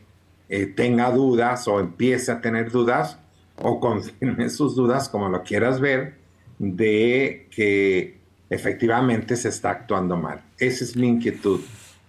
eh, 0.50 0.66
tenga 0.66 1.10
dudas 1.10 1.66
o 1.66 1.80
empiece 1.80 2.30
a 2.30 2.42
tener 2.42 2.70
dudas 2.70 3.18
o 3.56 3.80
confirme 3.80 4.50
sus 4.50 4.76
dudas, 4.76 5.08
como 5.08 5.30
lo 5.30 5.42
quieras 5.42 5.80
ver, 5.80 6.16
de 6.58 7.48
que 7.50 8.18
efectivamente 8.50 9.36
se 9.36 9.48
está 9.48 9.70
actuando 9.70 10.18
mal. 10.18 10.42
Esa 10.58 10.84
es 10.84 10.96
mi 10.96 11.08
inquietud 11.08 11.62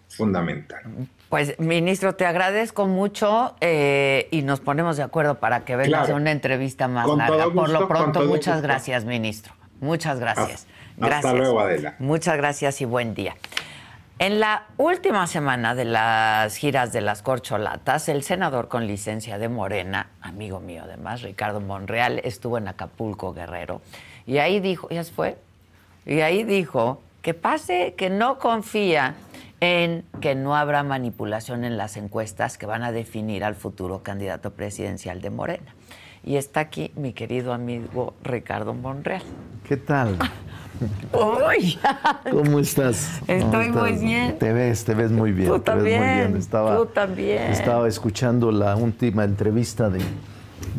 fundamental. 0.10 0.82
Pues, 1.30 1.58
ministro, 1.58 2.16
te 2.16 2.26
agradezco 2.26 2.88
mucho 2.88 3.56
eh, 3.62 4.28
y 4.32 4.42
nos 4.42 4.60
ponemos 4.60 4.98
de 4.98 5.04
acuerdo 5.04 5.40
para 5.40 5.62
que 5.62 5.78
vengas 5.78 6.10
a 6.10 6.16
una 6.16 6.32
entrevista 6.32 6.90
más 6.90 7.08
larga. 7.08 7.50
Por 7.54 7.70
lo 7.70 7.88
pronto, 7.88 8.26
muchas 8.26 8.62
gracias, 8.62 9.06
ministro. 9.06 9.54
Muchas 9.80 10.20
gracias. 10.20 10.68
gracias. 10.98 11.26
Hasta 11.26 11.38
luego, 11.38 11.62
Adela. 11.62 11.96
Muchas 12.00 12.36
gracias 12.36 12.82
y 12.82 12.86
buen 12.86 13.14
día. 13.14 13.34
En 14.22 14.40
la 14.40 14.68
última 14.78 15.26
semana 15.26 15.74
de 15.74 15.84
las 15.84 16.56
giras 16.56 16.94
de 16.94 17.02
las 17.02 17.24
corcholatas, 17.24 18.08
el 18.08 18.22
senador 18.22 18.68
con 18.68 18.86
licencia 18.86 19.40
de 19.40 19.50
Morena, 19.50 20.12
amigo 20.22 20.60
mío 20.60 20.84
además, 20.84 21.24
Ricardo 21.24 21.60
Monreal, 21.60 22.22
estuvo 22.24 22.60
en 22.60 22.68
Acapulco, 22.68 23.34
Guerrero. 23.34 23.82
Y 24.28 24.38
ahí 24.38 24.60
dijo, 24.60 24.88
¿ya 24.92 25.04
se 25.04 25.12
fue? 25.12 25.38
Y 26.06 26.20
ahí 26.20 26.44
dijo 26.44 27.02
que 27.24 27.34
pase 27.34 27.96
que 27.98 28.12
no 28.12 28.38
confía 28.38 29.16
en 29.60 30.06
que 30.22 30.36
no 30.36 30.56
habrá 30.56 30.84
manipulación 30.84 31.64
en 31.64 31.76
las 31.76 31.98
encuestas 31.98 32.60
que 32.60 32.68
van 32.68 32.84
a 32.84 32.92
definir 32.92 33.44
al 33.44 33.56
futuro 33.56 34.04
candidato 34.04 34.52
presidencial 34.52 35.20
de 35.22 35.32
Morena. 35.32 35.74
Y 36.24 36.36
está 36.36 36.60
aquí 36.60 36.92
mi 36.96 37.14
querido 37.14 37.54
amigo 37.54 38.14
Ricardo 38.22 38.76
Monreal. 38.76 39.24
¿Qué 39.68 39.78
tal? 39.78 40.20
¡Uy! 41.14 41.78
¿Cómo 42.32 42.60
estás? 42.60 43.22
Estoy 43.28 43.70
muy 43.70 43.94
bien. 43.94 44.38
Te 44.40 44.54
ves, 44.54 44.84
te 44.84 44.94
ves 44.94 45.12
muy 45.12 45.32
bien. 45.32 45.50
Tú 45.50 45.60
también. 45.60 46.00
muy 46.00 46.10
bien. 46.16 46.38
Estaba, 46.38 46.78
tú 46.78 46.86
también. 46.88 47.52
Estaba 47.52 47.88
escuchando 47.88 48.52
la 48.52 48.76
última 48.76 49.24
entrevista 49.24 49.90
de, 49.90 50.00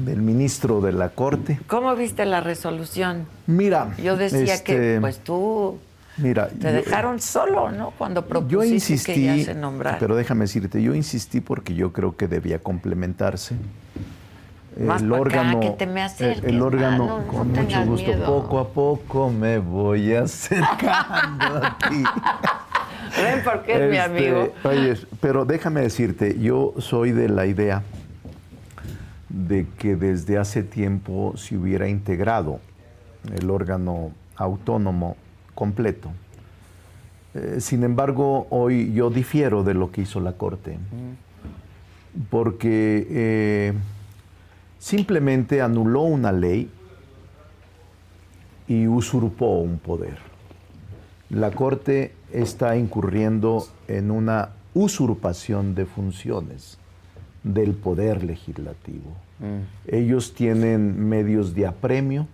del 0.04 0.22
ministro 0.22 0.80
de 0.80 0.92
la 0.92 1.10
Corte. 1.10 1.60
¿Cómo 1.66 1.94
viste 1.94 2.24
la 2.24 2.40
resolución? 2.40 3.26
Mira, 3.46 3.94
yo 4.02 4.16
decía 4.16 4.62
que 4.62 4.72
este, 4.72 5.00
pues 5.00 5.18
tú 5.18 5.78
Mira, 6.18 6.48
te 6.48 6.72
dejaron 6.72 7.20
solo, 7.20 7.70
¿no? 7.70 7.92
Cuando 7.96 8.26
propusiste 8.26 8.54
yo 8.54 8.64
insistí, 8.64 9.12
que 9.14 9.22
ya 9.22 9.44
se 9.44 9.54
nombrara. 9.54 9.98
Pero 9.98 10.14
déjame 10.14 10.42
decirte, 10.42 10.82
yo 10.82 10.94
insistí 10.94 11.40
porque 11.40 11.74
yo 11.74 11.92
creo 11.92 12.16
que 12.16 12.28
debía 12.28 12.58
complementarse. 12.58 13.56
Más 14.76 15.02
el 15.02 15.12
acá, 15.12 15.20
órgano, 15.20 15.60
que 15.60 15.70
te 15.70 15.86
me 15.86 16.02
acerques, 16.02 16.44
el, 16.44 16.56
el 16.56 16.62
órgano, 16.62 17.18
no 17.20 17.26
con 17.26 17.48
mucho 17.52 17.84
gusto, 17.84 18.06
miedo. 18.08 18.26
poco 18.26 18.58
a 18.58 18.68
poco 18.68 19.30
me 19.30 19.58
voy 19.58 20.14
acercando 20.14 21.56
a 21.64 21.78
ti. 21.88 22.02
Ven 23.22 23.42
porque 23.44 23.72
es 23.74 23.90
mi 23.90 23.96
Este, 23.96 24.00
amigo. 24.00 24.54
Oye, 24.64 24.96
pero 25.20 25.44
déjame 25.44 25.82
decirte, 25.82 26.38
yo 26.40 26.72
soy 26.78 27.12
de 27.12 27.28
la 27.28 27.44
idea 27.46 27.82
de 29.28 29.66
que 29.78 29.96
desde 29.96 30.38
hace 30.38 30.62
tiempo 30.62 31.34
se 31.36 31.56
hubiera 31.56 31.88
integrado 31.88 32.60
el 33.36 33.50
órgano 33.50 34.12
autónomo 34.36 35.16
completo. 35.54 36.10
Eh, 37.34 37.56
sin 37.60 37.82
embargo, 37.84 38.46
hoy 38.50 38.92
yo 38.94 39.10
difiero 39.10 39.62
de 39.64 39.74
lo 39.74 39.90
que 39.90 40.02
hizo 40.02 40.20
la 40.20 40.32
Corte, 40.32 40.78
porque 42.30 43.06
eh, 43.10 43.72
simplemente 44.82 45.62
anuló 45.62 46.02
una 46.02 46.32
ley 46.32 46.68
y 48.66 48.88
usurpó 48.88 49.60
un 49.60 49.78
poder. 49.78 50.18
La 51.30 51.52
Corte 51.52 52.12
está 52.32 52.76
incurriendo 52.76 53.64
en 53.86 54.10
una 54.10 54.50
usurpación 54.74 55.76
de 55.76 55.86
funciones 55.86 56.78
del 57.44 57.74
poder 57.74 58.24
legislativo. 58.24 59.12
Ellos 59.86 60.34
tienen 60.34 61.08
medios 61.08 61.54
de 61.54 61.68
apremio 61.68 62.26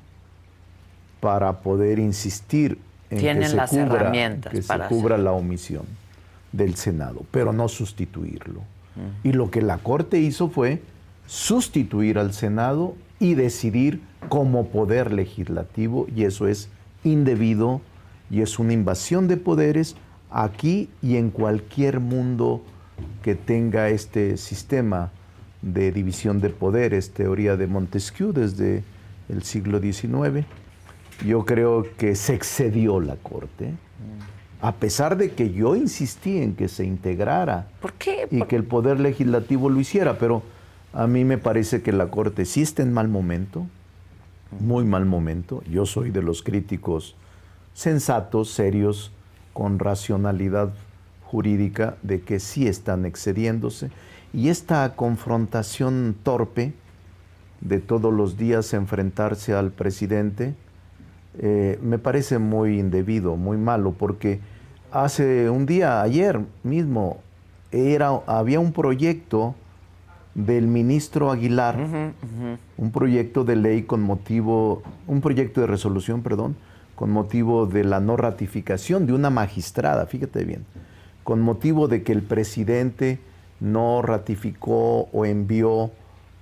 para 1.21 1.61
poder 1.61 1.99
insistir 1.99 2.79
en 3.11 3.19
Tienen 3.19 3.43
que 3.43 3.49
se 3.51 3.57
las 3.57 3.71
cubra, 3.71 4.01
herramientas 4.01 4.53
que 4.53 4.63
se 4.63 4.79
cubra 4.89 5.19
la 5.19 5.33
omisión 5.33 5.85
del 6.53 6.77
Senado, 6.77 7.27
pero 7.31 7.53
no 7.53 7.69
sustituirlo. 7.69 8.63
Y 9.23 9.33
lo 9.33 9.51
que 9.51 9.61
la 9.61 9.79
Corte 9.79 10.19
hizo 10.19 10.49
fue 10.49 10.81
sustituir 11.29 12.19
al 12.19 12.33
Senado 12.33 12.97
y 13.21 13.35
decidir 13.35 14.01
como 14.31 14.69
poder 14.69 15.12
legislativo, 15.12 16.07
y 16.14 16.25
eso 16.25 16.49
es 16.49 16.71
indebido 17.05 17.83
y 18.31 18.41
es 18.41 18.59
una 18.59 18.73
invasión 18.73 19.29
de 19.29 19.37
poderes 19.37 19.95
aquí 20.31 20.88
y 21.03 21.17
en 21.17 21.31
cualquier 21.31 22.01
mundo 22.01 22.62
que 23.23 23.35
tenga 23.35 23.91
este 23.91 24.38
sistema 24.38 25.11
de 25.61 25.93
división 25.93 26.41
de 26.41 26.49
poderes, 26.49 27.11
teoría 27.11 27.57
de 27.57 27.67
Montesquieu 27.67 28.33
desde 28.33 28.83
el 29.29 29.43
siglo 29.43 29.81
XIX. 29.81 30.47
Yo 31.27 31.45
creo 31.45 31.87
que 31.99 32.14
se 32.14 32.35
excedió 32.35 33.01
la 33.01 33.17
Corte, 33.17 33.75
a 34.62 34.75
pesar 34.77 35.17
de 35.19 35.33
que 35.33 35.53
yo 35.53 35.77
insistí 35.77 36.38
en 36.38 36.55
que 36.55 36.69
se 36.69 36.85
integrara 36.85 37.69
¿Por 37.81 37.93
qué? 37.95 38.29
y 38.31 38.43
que 38.43 38.57
el 38.57 38.64
Poder 38.64 38.99
Legislativo 38.99 39.69
lo 39.69 39.79
hiciera, 39.79 40.19
pero 40.19 40.43
a 40.92 41.07
mí 41.07 41.24
me 41.24 41.38
parece 41.38 41.83
que 41.83 41.92
la 41.92 42.11
Corte 42.11 42.44
sí 42.44 42.62
está 42.62 42.83
en 42.83 42.92
mal 42.92 43.09
momento, 43.09 43.66
muy 44.61 44.85
mal 44.85 45.05
momento. 45.05 45.62
Yo 45.70 45.87
soy 45.87 46.11
de 46.11 46.22
los 46.22 46.42
críticos 46.42 47.14
sensatos, 47.74 48.51
serios, 48.51 49.12
con 49.53 49.79
racionalidad 49.79 50.72
jurídica, 51.24 51.96
de 52.03 52.22
que 52.22 52.40
sí 52.40 52.66
están 52.66 53.05
excediéndose. 53.05 53.90
Y 54.33 54.48
esta 54.48 54.96
confrontación 54.96 56.16
torpe 56.22 56.72
de 57.61 57.81
todos 57.81 58.12
los 58.12 58.37
días 58.37 58.72
enfrentarse 58.72 59.53
al 59.53 59.70
presidente, 59.70 60.55
eh, 61.38 61.79
me 61.83 61.98
parece 61.98 62.38
muy 62.38 62.79
indebido, 62.79 63.37
muy 63.37 63.57
malo, 63.57 63.92
porque 63.92 64.40
hace 64.90 65.51
un 65.51 65.66
día, 65.66 66.03
ayer 66.03 66.40
mismo, 66.62 67.20
era, 67.70 68.20
había 68.27 68.61
un 68.61 68.72
proyecto 68.72 69.55
del 70.38 70.68
ministro 70.68 71.33
Aguilar, 71.33 71.77
un 72.77 72.92
proyecto 72.92 73.42
de 73.42 73.57
ley 73.57 73.83
con 73.83 74.01
motivo, 74.01 74.85
un 75.09 75.20
proyecto 75.20 75.61
de 75.61 75.66
resolución, 75.66 76.22
perdón, 76.22 76.55
con 76.94 77.11
motivo 77.11 77.66
de 77.66 77.83
la 77.83 77.98
no 77.98 78.16
ratificación 78.16 79.05
de 79.05 79.14
una 79.14 79.31
magistrada, 79.31 80.07
fíjate 80.07 80.44
bien, 80.44 80.64
con 81.24 81.40
motivo 81.40 81.88
de 81.88 82.05
que 82.05 82.12
el 82.12 82.22
presidente 82.22 83.18
no 83.59 84.01
ratificó 84.01 85.09
o 85.12 85.24
envió 85.24 85.90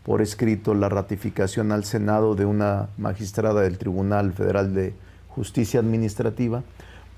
por 0.02 0.20
escrito 0.20 0.74
la 0.74 0.90
ratificación 0.90 1.72
al 1.72 1.84
Senado 1.84 2.34
de 2.34 2.44
una 2.44 2.90
magistrada 2.98 3.62
del 3.62 3.78
Tribunal 3.78 4.34
Federal 4.34 4.74
de 4.74 4.92
Justicia 5.28 5.80
Administrativa. 5.80 6.62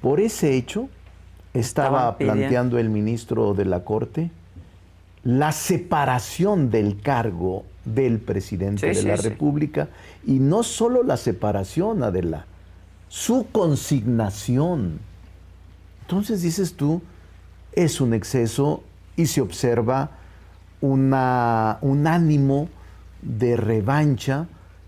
Por 0.00 0.20
ese 0.20 0.54
hecho, 0.54 0.88
estaba 1.54 2.16
planteando 2.18 2.78
el 2.78 2.88
ministro 2.88 3.54
de 3.54 3.64
la 3.64 3.82
Corte 3.82 4.30
la 5.24 5.52
separación 5.52 6.70
del 6.70 7.00
cargo 7.00 7.64
del 7.85 8.18
presidente 8.18 8.94
Sí, 8.94 9.02
de 9.02 9.09
la 9.09 9.16
sí, 9.16 9.22
sí. 9.22 9.28
República 9.28 9.88
y 10.26 10.38
no 10.38 10.62
solo 10.62 11.02
la 11.02 11.16
separación, 11.16 12.02
Adela, 12.02 12.46
su 13.09 13.46
consignación. 13.50 15.00
Entonces 16.02 16.42
dices 16.42 16.74
tú, 16.74 17.02
es 17.72 18.00
un 18.00 18.14
exceso 18.14 18.83
y 19.16 19.26
se 19.26 19.40
observa 19.40 20.11
una, 20.81 21.78
un 21.81 22.07
ánimo 22.07 22.68
de 23.22 23.57
revancha 23.57 24.46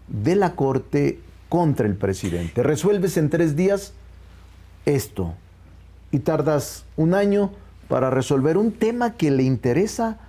de 0.09 0.37
la 0.37 0.55
Corte 0.55 1.21
contra 1.49 1.87
el 1.87 1.97
presidente. 1.97 2.63
Resuelves 2.63 3.17
en 3.17 3.29
tres 3.29 3.57
días 3.57 3.93
esto 4.87 5.35
y 6.13 6.21
tardas 6.21 6.85
un 6.97 7.15
año 7.15 7.51
para 7.91 8.09
resolver 8.09 8.57
un 8.57 8.71
tema 8.71 9.17
que 9.17 9.33
le 9.33 9.43
interesa 9.43 10.21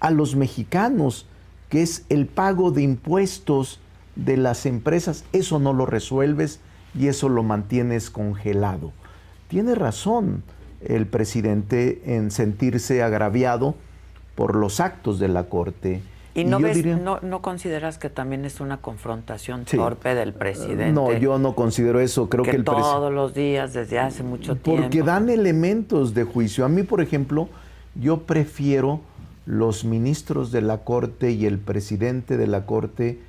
a 0.00 0.10
los 0.10 0.34
mexicanos, 0.34 1.28
que 1.68 1.80
es 1.80 2.04
el 2.08 2.26
pago 2.26 2.72
de 2.72 2.82
impuestos 2.82 3.78
de 4.16 4.36
las 4.36 4.66
empresas. 4.66 5.24
Eso 5.32 5.60
no 5.60 5.72
lo 5.72 5.86
resuelves 5.86 6.58
y 6.92 7.06
eso 7.06 7.28
lo 7.28 7.44
mantienes 7.44 8.10
congelado. 8.10 8.90
Tiene 9.46 9.76
razón 9.76 10.42
el 10.80 11.06
presidente 11.06 12.02
en 12.16 12.32
sentirse 12.32 13.04
agraviado 13.04 13.76
por 14.34 14.56
los 14.56 14.80
actos 14.80 15.20
de 15.20 15.28
la 15.28 15.44
Corte. 15.44 16.02
¿Y, 16.34 16.44
no, 16.44 16.58
no, 17.22 17.42
consideras 17.42 17.96
que 17.96 18.10
también 18.10 18.44
es 18.44 18.60
una 18.60 18.78
confrontación 18.78 19.64
torpe 19.64 20.16
del 20.16 20.32
presidente? 20.32 20.92
No, 20.92 21.12
yo 21.12 21.38
no 21.38 21.54
considero 21.54 22.00
eso. 22.00 22.28
Creo 22.28 22.42
que, 22.42 22.50
el 22.50 22.64
todos 22.64 23.12
los 23.12 23.34
días, 23.34 23.72
desde 23.72 24.00
hace 24.00 24.24
mucho 24.24 24.56
tiempo. 24.56 24.82
Porque 24.82 25.02
dan 25.02 25.30
elementos 25.30 26.12
de 26.12 26.24
juicio. 26.24 26.64
A 26.64 26.68
mí, 26.68 26.82
por 26.82 27.00
ejemplo, 27.00 27.48
yo 27.94 28.22
prefiero 28.22 29.00
los 29.46 29.84
ministros 29.84 30.50
de 30.50 30.62
la 30.62 30.78
Corte 30.78 31.30
y 31.30 31.46
el 31.46 31.58
presidente 31.58 32.36
de 32.36 32.46
la 32.46 32.66
Corte 32.66 33.20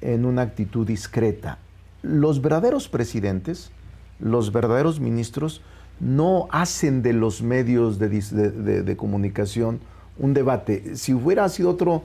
en 0.00 0.24
una 0.24 0.42
actitud 0.42 0.86
discreta. 0.86 1.58
Los 2.02 2.42
verdaderos 2.42 2.88
presidentes, 2.88 3.70
los 4.20 4.52
verdaderos 4.52 5.00
ministros, 5.00 5.62
no 6.00 6.48
hacen 6.50 7.02
de 7.02 7.12
los 7.12 7.42
medios 7.42 7.98
de, 7.98 8.94
comunicación 8.96 9.80
un 10.18 10.34
debate. 10.34 10.96
Si 10.96 11.14
hubiera 11.14 11.48
sido 11.48 11.70
otro, 11.70 12.02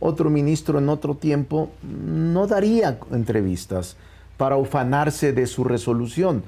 otro 0.00 0.30
ministro 0.30 0.78
en 0.78 0.88
otro 0.88 1.14
tiempo, 1.14 1.70
no 1.82 2.46
daría 2.46 2.98
entrevistas 3.12 3.96
para 4.36 4.56
ufanarse 4.56 5.32
de 5.32 5.46
su 5.46 5.64
resolución. 5.64 6.42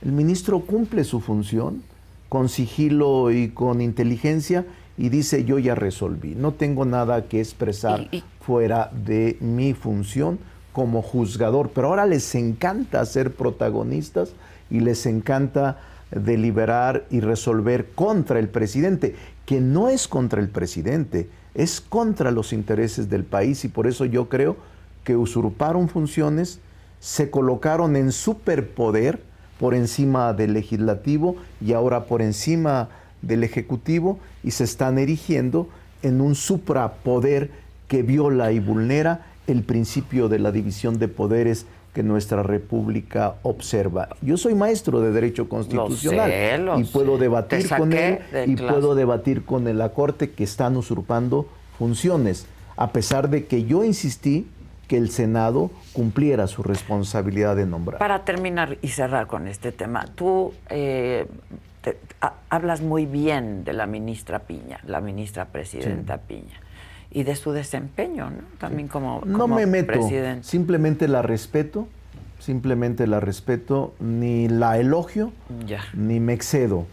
El 0.00 0.12
ministro 0.12 0.60
cumple 0.60 1.04
su 1.04 1.20
función 1.20 1.82
con 2.28 2.48
sigilo 2.48 3.30
y 3.30 3.48
con 3.50 3.80
inteligencia 3.80 4.64
y 4.96 5.08
dice 5.08 5.44
yo 5.44 5.58
ya 5.58 5.74
resolví, 5.74 6.34
no 6.34 6.52
tengo 6.52 6.84
nada 6.84 7.26
que 7.28 7.40
expresar 7.40 8.08
fuera 8.40 8.90
de 8.92 9.36
mi 9.40 9.74
función 9.74 10.38
como 10.72 11.02
juzgador, 11.02 11.70
pero 11.74 11.88
ahora 11.88 12.06
les 12.06 12.34
encanta 12.34 13.04
ser 13.04 13.34
protagonistas 13.34 14.32
y 14.70 14.80
les 14.80 15.04
encanta 15.06 15.80
deliberar 16.10 17.04
y 17.10 17.20
resolver 17.20 17.90
contra 17.94 18.38
el 18.38 18.48
presidente, 18.48 19.14
que 19.46 19.60
no 19.60 19.88
es 19.88 20.08
contra 20.08 20.40
el 20.40 20.48
presidente, 20.48 21.28
es 21.54 21.80
contra 21.80 22.30
los 22.30 22.52
intereses 22.52 23.10
del 23.10 23.24
país 23.24 23.64
y 23.64 23.68
por 23.68 23.86
eso 23.86 24.04
yo 24.04 24.28
creo 24.28 24.56
que 25.04 25.16
usurparon 25.16 25.88
funciones, 25.88 26.60
se 27.00 27.30
colocaron 27.30 27.96
en 27.96 28.12
superpoder 28.12 29.22
por 29.58 29.74
encima 29.74 30.32
del 30.32 30.54
legislativo 30.54 31.36
y 31.60 31.72
ahora 31.72 32.06
por 32.06 32.22
encima 32.22 32.88
del 33.20 33.44
Ejecutivo 33.44 34.18
y 34.42 34.52
se 34.52 34.64
están 34.64 34.98
erigiendo 34.98 35.68
en 36.02 36.20
un 36.20 36.34
suprapoder 36.34 37.50
que 37.88 38.02
viola 38.02 38.52
y 38.52 38.58
vulnera 38.58 39.26
el 39.46 39.62
principio 39.62 40.28
de 40.28 40.38
la 40.38 40.52
división 40.52 40.98
de 40.98 41.08
poderes 41.08 41.66
que 41.92 42.02
nuestra 42.02 42.42
república 42.42 43.34
observa. 43.42 44.08
Yo 44.22 44.36
soy 44.36 44.54
maestro 44.54 45.00
de 45.00 45.12
derecho 45.12 45.48
constitucional 45.48 46.78
y 46.78 46.84
puedo 46.84 47.18
debatir 47.18 47.68
con 47.68 47.92
él 47.92 48.18
y 48.46 48.56
puedo 48.56 48.94
debatir 48.94 49.44
con 49.44 49.76
la 49.76 49.90
corte 49.90 50.30
que 50.30 50.44
están 50.44 50.76
usurpando 50.76 51.46
funciones, 51.78 52.46
a 52.76 52.92
pesar 52.92 53.28
de 53.28 53.46
que 53.46 53.64
yo 53.64 53.84
insistí 53.84 54.48
que 54.88 54.96
el 54.96 55.10
Senado 55.10 55.70
cumpliera 55.92 56.46
su 56.46 56.62
responsabilidad 56.62 57.56
de 57.56 57.66
nombrar. 57.66 57.98
Para 57.98 58.24
terminar 58.24 58.78
y 58.82 58.88
cerrar 58.88 59.26
con 59.26 59.46
este 59.46 59.72
tema, 59.72 60.06
tú 60.14 60.52
eh, 60.70 61.26
hablas 62.48 62.80
muy 62.80 63.06
bien 63.06 63.64
de 63.64 63.72
la 63.72 63.86
ministra 63.86 64.40
Piña, 64.40 64.80
la 64.86 65.00
ministra 65.00 65.46
presidenta 65.46 66.18
Piña, 66.18 66.60
y 67.12 67.24
de 67.24 67.36
su 67.36 67.52
desempeño, 67.52 68.30
¿no? 68.30 68.42
También 68.58 68.88
como, 68.88 69.20
como, 69.20 69.38
No 69.38 69.48
me 69.48 69.66
meto, 69.66 70.00
simplemente 70.40 71.08
la 71.08 71.22
respeto, 71.22 71.86
simplemente 72.38 73.06
la 73.06 73.20
respeto, 73.20 73.94
ni 74.00 74.48
la 74.48 74.78
elogio, 74.78 75.32
ni 75.94 76.20
me 76.20 76.32
excedo. 76.32 76.86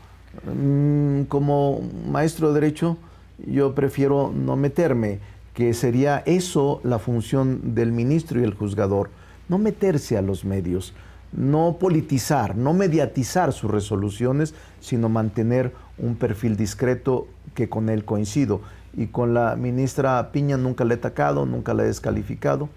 Mm, 0.53 1.23
como 1.23 1.81
maestro 2.07 2.49
de 2.49 2.59
Derecho, 2.59 2.97
yo 3.45 3.73
prefiero 3.73 4.31
no 4.35 4.55
meterme, 4.55 5.19
que 5.53 5.73
sería 5.73 6.23
eso 6.25 6.81
la 6.83 6.99
función 6.99 7.73
del 7.73 7.91
ministro 7.91 8.39
y 8.39 8.43
el 8.43 8.53
juzgador, 8.53 9.09
no 9.47 9.57
meterse 9.57 10.17
a 10.17 10.21
los 10.21 10.45
medios 10.45 10.93
no 11.31 11.77
politizar, 11.79 12.55
no 12.55 12.73
mediatizar 12.73 13.53
sus 13.53 13.69
resoluciones, 13.69 14.55
sino 14.79 15.09
mantener 15.09 15.73
un 15.97 16.15
perfil 16.15 16.55
discreto 16.55 17.27
que 17.53 17.69
con 17.69 17.89
él 17.89 18.05
coincido. 18.05 18.61
Y 18.93 19.07
con 19.07 19.33
la 19.33 19.55
ministra 19.55 20.31
Piña 20.31 20.57
nunca 20.57 20.83
le 20.83 20.95
he 20.95 20.97
atacado, 20.97 21.45
nunca 21.45 21.73
la 21.73 21.83
he 21.83 21.87
descalificado, 21.87 22.69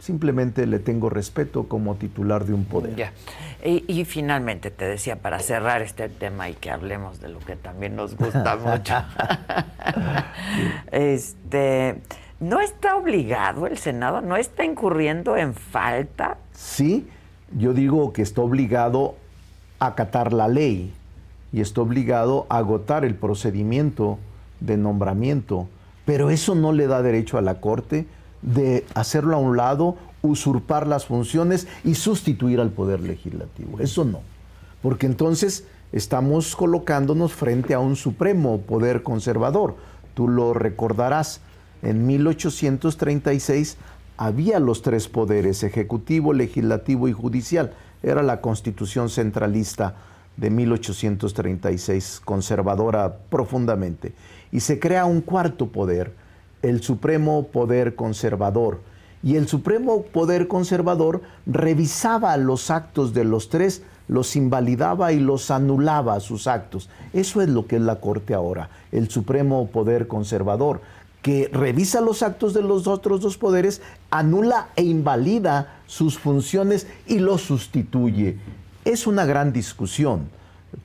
simplemente 0.00 0.66
le 0.66 0.78
tengo 0.78 1.10
respeto 1.10 1.68
como 1.68 1.94
titular 1.94 2.44
de 2.44 2.54
un 2.54 2.64
poder. 2.64 3.12
Y, 3.62 4.04
finalmente 4.04 4.70
te 4.70 4.86
decía, 4.86 5.16
para 5.16 5.38
cerrar 5.38 5.82
este 5.82 6.08
tema 6.08 6.48
y 6.48 6.54
que 6.54 6.70
hablemos 6.70 7.20
de 7.20 7.28
lo 7.28 7.38
que 7.38 7.56
también 7.56 7.94
nos 7.94 8.16
gusta 8.16 8.56
mucho, 8.64 8.94
este, 10.90 12.00
¿no 12.40 12.60
está 12.60 12.96
obligado 12.96 13.66
el 13.66 13.76
Senado? 13.78 14.22
¿No 14.22 14.36
está 14.36 14.64
incurriendo 14.64 15.36
en 15.36 15.54
falta? 15.54 16.38
Sí, 16.52 17.06
yo 17.56 17.74
digo 17.74 18.12
que 18.12 18.22
está 18.22 18.40
obligado 18.40 19.16
a 19.78 19.88
acatar 19.88 20.32
la 20.32 20.48
ley 20.48 20.94
y 21.52 21.60
está 21.60 21.82
obligado 21.82 22.46
a 22.48 22.58
agotar 22.58 23.04
el 23.04 23.14
procedimiento 23.14 24.18
de 24.60 24.76
nombramiento, 24.76 25.68
pero 26.04 26.30
eso 26.30 26.54
no 26.54 26.72
le 26.72 26.86
da 26.86 27.02
derecho 27.02 27.38
a 27.38 27.42
la 27.42 27.60
Corte 27.60 28.06
de 28.42 28.84
hacerlo 28.94 29.36
a 29.36 29.40
un 29.40 29.56
lado, 29.56 29.96
usurpar 30.22 30.86
las 30.86 31.06
funciones 31.06 31.66
y 31.84 31.94
sustituir 31.94 32.60
al 32.60 32.70
Poder 32.70 33.00
Legislativo. 33.00 33.80
Eso 33.80 34.04
no, 34.04 34.20
porque 34.82 35.06
entonces 35.06 35.64
estamos 35.92 36.54
colocándonos 36.56 37.32
frente 37.32 37.74
a 37.74 37.80
un 37.80 37.96
supremo 37.96 38.60
poder 38.60 39.02
conservador. 39.02 39.76
Tú 40.14 40.28
lo 40.28 40.54
recordarás, 40.54 41.40
en 41.82 42.06
1836 42.06 43.76
había 44.16 44.60
los 44.60 44.82
tres 44.82 45.08
poderes, 45.08 45.62
ejecutivo, 45.62 46.32
legislativo 46.32 47.08
y 47.08 47.12
judicial. 47.12 47.72
Era 48.02 48.22
la 48.22 48.40
constitución 48.40 49.08
centralista 49.08 49.96
de 50.36 50.50
1836, 50.50 52.20
conservadora 52.24 53.16
profundamente. 53.30 54.12
Y 54.52 54.60
se 54.60 54.78
crea 54.78 55.04
un 55.04 55.20
cuarto 55.20 55.68
poder, 55.68 56.12
el 56.62 56.82
supremo 56.82 57.48
poder 57.48 57.94
conservador. 57.94 58.80
Y 59.22 59.36
el 59.36 59.48
supremo 59.48 60.02
poder 60.02 60.48
conservador 60.48 61.22
revisaba 61.46 62.36
los 62.36 62.70
actos 62.70 63.12
de 63.12 63.24
los 63.24 63.48
tres, 63.48 63.82
los 64.08 64.34
invalidaba 64.34 65.12
y 65.12 65.20
los 65.20 65.50
anulaba 65.50 66.18
sus 66.20 66.46
actos. 66.46 66.88
Eso 67.12 67.42
es 67.42 67.48
lo 67.48 67.66
que 67.66 67.76
es 67.76 67.82
la 67.82 68.00
Corte 68.00 68.34
ahora, 68.34 68.70
el 68.92 69.10
supremo 69.10 69.68
poder 69.68 70.08
conservador 70.08 70.80
que 71.22 71.50
revisa 71.52 72.00
los 72.00 72.22
actos 72.22 72.54
de 72.54 72.62
los 72.62 72.86
otros 72.86 73.20
dos 73.20 73.36
poderes, 73.36 73.82
anula 74.10 74.68
e 74.76 74.84
invalida 74.84 75.80
sus 75.86 76.18
funciones 76.18 76.86
y 77.06 77.18
los 77.18 77.42
sustituye. 77.42 78.38
Es 78.84 79.06
una 79.06 79.26
gran 79.26 79.52
discusión. 79.52 80.28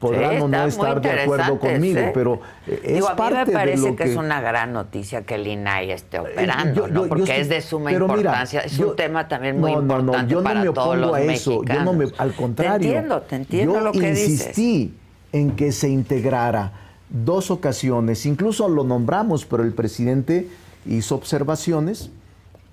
Podrán 0.06 0.41
o 0.41 0.48
no 0.48 0.65
estar 0.65 1.02
de 1.02 1.12
acuerdo 1.12 1.60
conmigo, 1.60 2.02
pero 2.13 2.41
eh, 2.68 2.80
es 2.84 2.94
Digo, 2.96 3.10
a 3.10 3.15
mí 3.15 3.36
me 3.36 3.46
parece 3.48 3.96
que, 3.96 4.04
es 4.04 4.15
una 4.15 4.41
gran 4.41 4.74
noticia 4.74 5.24
que 5.24 5.36
el 5.36 5.48
INAI 5.48 5.91
esté 5.91 6.18
eh, 6.18 6.22
operando, 6.22 6.88
¿no? 6.88 7.06
porque 7.08 7.39
es 7.39 7.49
de 7.49 7.62
suma 7.62 7.91
importancia. 7.91 8.62
es 8.62 8.78
un 8.80 8.95
tema 8.95 9.28
también 9.28 9.60
muy 9.60 9.72
importante 9.72 10.06
no, 10.06 10.22
no, 10.24 10.28
yo 10.28 10.41
no 10.41 10.56
me 10.62 10.70
opongo 10.70 11.16
a 11.16 11.22
eso. 11.22 11.64
Yo 11.64 11.84
no 11.84 11.93
me, 11.93 12.06
al 12.18 12.34
contrario. 12.34 12.80
Te 12.80 12.86
entiendo, 12.86 13.22
te 13.22 13.36
entiendo 13.36 13.80
lo 13.82 13.91
que 13.91 14.12
dices. 14.12 14.30
insistí 14.30 14.93
en 15.32 15.51
que 15.51 15.72
se 15.72 15.89
integrara 15.89 16.72
dos 17.10 17.51
ocasiones, 17.51 18.26
incluso 18.26 18.68
lo 18.68 18.84
nombramos, 18.84 19.45
pero 19.45 19.64
el 19.64 19.74
presidente 19.74 20.47
hizo 20.86 21.16
observaciones 21.16 22.10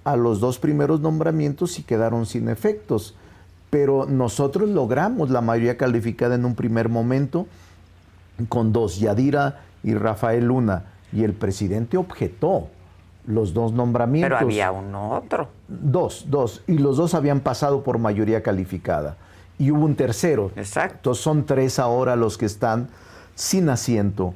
a 0.05 0.17
los 0.17 0.41
dos 0.41 0.59
primeros 0.59 1.01
nombramientos 1.01 1.79
y 1.79 1.83
quedaron 1.83 2.27
sin 2.27 2.49
efectos. 2.49 3.15
Pero 3.73 4.05
nosotros 4.05 4.69
logramos 4.69 5.31
la 5.31 5.41
mayoría 5.41 5.79
calificada 5.79 6.35
en 6.35 6.45
un 6.45 6.55
primer 6.55 6.91
momento 6.91 7.47
con 8.51 8.71
dos, 8.71 9.01
Yadira 9.01 9.61
y 9.83 9.95
Rafael 9.95 10.45
Luna, 10.45 10.85
y 11.11 11.25
el 11.25 11.33
presidente 11.33 11.97
objetó 11.97 12.69
los 13.27 13.55
dos 13.55 13.73
nombramientos. 13.73 14.37
Pero 14.39 14.47
había 14.47 14.73
uno 14.73 15.13
otro. 15.13 15.49
Dos, 15.69 16.27
dos, 16.29 16.63
y 16.67 16.77
los 16.77 16.99
dos 16.99 17.15
habían 17.15 17.41
pasado 17.41 17.83
por 17.83 17.97
mayoría 17.97 18.43
calificada. 18.43 19.17
Y 19.59 19.71
hubo 19.71 19.87
un 19.87 19.95
tercero. 19.95 20.51
Exacto. 20.55 20.97
Entonces 20.97 21.25
son 21.25 21.47
tres 21.47 21.79
ahora 21.79 22.15
los 22.15 22.37
que 22.37 22.45
están 22.45 22.89
sin 23.35 23.71
asiento. 23.71 24.35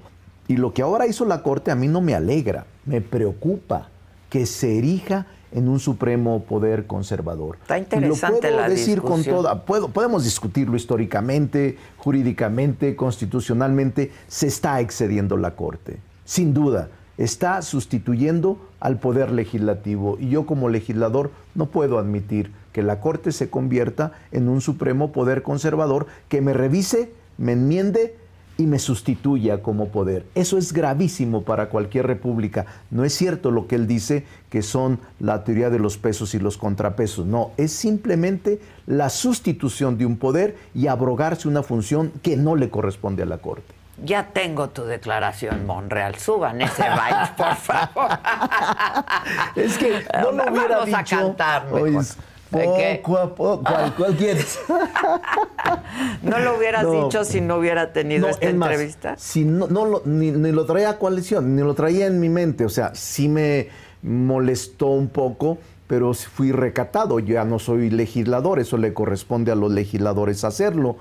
Y 0.49 0.57
lo 0.57 0.73
que 0.73 0.81
ahora 0.81 1.07
hizo 1.07 1.27
la 1.27 1.43
Corte 1.43 1.71
a 1.71 1.75
mí 1.75 1.89
no 1.89 2.01
me 2.01 2.15
alegra, 2.15 2.65
me 2.87 3.03
preocupa 3.03 3.89
que 4.31 4.47
se 4.47 4.79
erija 4.79 5.27
en 5.57 5.69
un 5.71 5.81
supremo 5.81 6.43
poder 6.43 6.87
conservador. 6.87 7.57
Está 7.63 7.79
interesante 7.79 8.51
lo 8.51 8.57
puedo 8.59 8.69
decir 8.69 9.01
con 9.01 9.25
toda, 9.25 9.65
puedo, 9.65 9.89
podemos 9.89 10.23
discutirlo 10.23 10.77
históricamente, 10.77 11.79
jurídicamente, 11.97 12.95
constitucionalmente, 12.95 14.13
se 14.29 14.49
está 14.49 14.81
excediendo 14.81 15.39
la 15.39 15.57
Corte, 15.57 15.99
sin 16.27 16.53
duda, 16.53 16.91
está 17.17 17.63
sustituyendo 17.63 18.69
al 18.81 18.99
poder 19.01 19.31
legislativo. 19.31 20.19
Y 20.21 20.29
yo 20.29 20.45
como 20.45 20.69
legislador 20.69 21.31
no 21.55 21.67
puedo 21.67 21.99
admitir 21.99 22.53
que 22.75 22.83
la 22.83 23.01
Corte 23.01 23.33
se 23.33 23.49
convierta 23.49 24.13
en 24.33 24.51
un 24.51 24.61
supremo 24.61 25.11
poder 25.11 25.43
conservador 25.43 26.07
que 26.29 26.43
me 26.43 26.53
revise, 26.53 27.15
me 27.39 27.53
enmiende 27.53 28.15
y 28.59 28.67
me 28.67 28.79
sustituya 28.79 29.63
como 29.63 29.89
poder. 29.89 30.27
Eso 30.35 30.59
es 30.59 30.73
gravísimo 30.73 31.43
para 31.43 31.69
cualquier 31.69 32.07
república. 32.07 32.67
No 32.91 33.05
es 33.05 33.15
cierto 33.15 33.51
lo 33.51 33.67
que 33.67 33.77
él 33.77 33.87
dice 33.87 34.25
que 34.51 34.63
son 34.63 34.99
la 35.21 35.45
teoría 35.45 35.71
de 35.71 35.79
los 35.79 35.99
pesos 35.99 36.35
y 36.35 36.39
los 36.39 36.57
contrapesos. 36.57 37.27
No, 37.27 37.51
es 37.57 37.73
simplemente 37.73 38.61
la 38.87 39.11
sustitución 39.11 39.99
de 39.99 40.07
un 40.07 40.17
poder 40.17 40.57
y 40.75 40.87
abrogarse 40.87 41.49
una 41.49 41.63
función 41.63 42.13
que 42.23 42.37
no 42.37 42.57
le 42.57 42.71
corresponde 42.71 43.23
a 43.23 43.27
la 43.27 43.39
Corte. 43.39 43.75
Ya 44.05 44.27
tengo 44.27 44.69
tu 44.69 44.85
declaración, 44.85 45.65
Monreal. 45.65 46.17
Suban 46.17 46.61
ese 46.61 46.83
baile, 46.83 47.31
por 47.37 47.55
favor. 47.57 48.11
es 49.57 49.79
que 49.79 50.05
no 50.21 50.33
lo 50.33 50.53
hubiera 50.53 50.79
Vamos 50.79 50.95
a 50.95 51.05
cantar 51.05 51.73
mejor. 51.73 52.05
Poco 52.51 53.19
a 53.19 53.35
poco. 53.35 53.75
¿Cuál, 53.97 54.17
quieres? 54.17 54.59
¿No 56.23 56.39
lo 56.39 56.57
hubieras 56.57 56.85
dicho 56.91 57.25
si 57.25 57.41
no 57.41 57.57
hubiera 57.57 57.93
tenido 57.93 58.29
esta 58.29 58.47
entrevista? 58.47 59.15
si 59.17 59.45
no, 59.45 59.67
no 59.67 60.03
ni, 60.05 60.31
lo 60.31 60.65
traía 60.65 60.91
a 60.91 60.99
coalición, 60.99 61.57
ni 61.57 61.63
lo 61.63 61.75
traía 61.75 62.07
en 62.07 62.21
mi 62.21 62.29
mente. 62.29 62.65
O 62.65 62.69
sea, 62.69 62.95
sí 62.95 63.29
me 63.29 63.69
molestó 64.03 64.87
un 64.89 65.09
poco, 65.09 65.59
pero 65.87 66.15
fui 66.15 66.53
recatado. 66.53 67.19
Yo 67.19 67.35
ya 67.35 67.45
no 67.45 67.59
soy 67.59 67.91
legislador, 67.91 68.61
eso 68.61 68.77
le 68.77 68.95
corresponde 68.95 69.51
a 69.51 69.57
los 69.57 69.73
legisladores 69.73 70.45
hacerlo. 70.45 70.97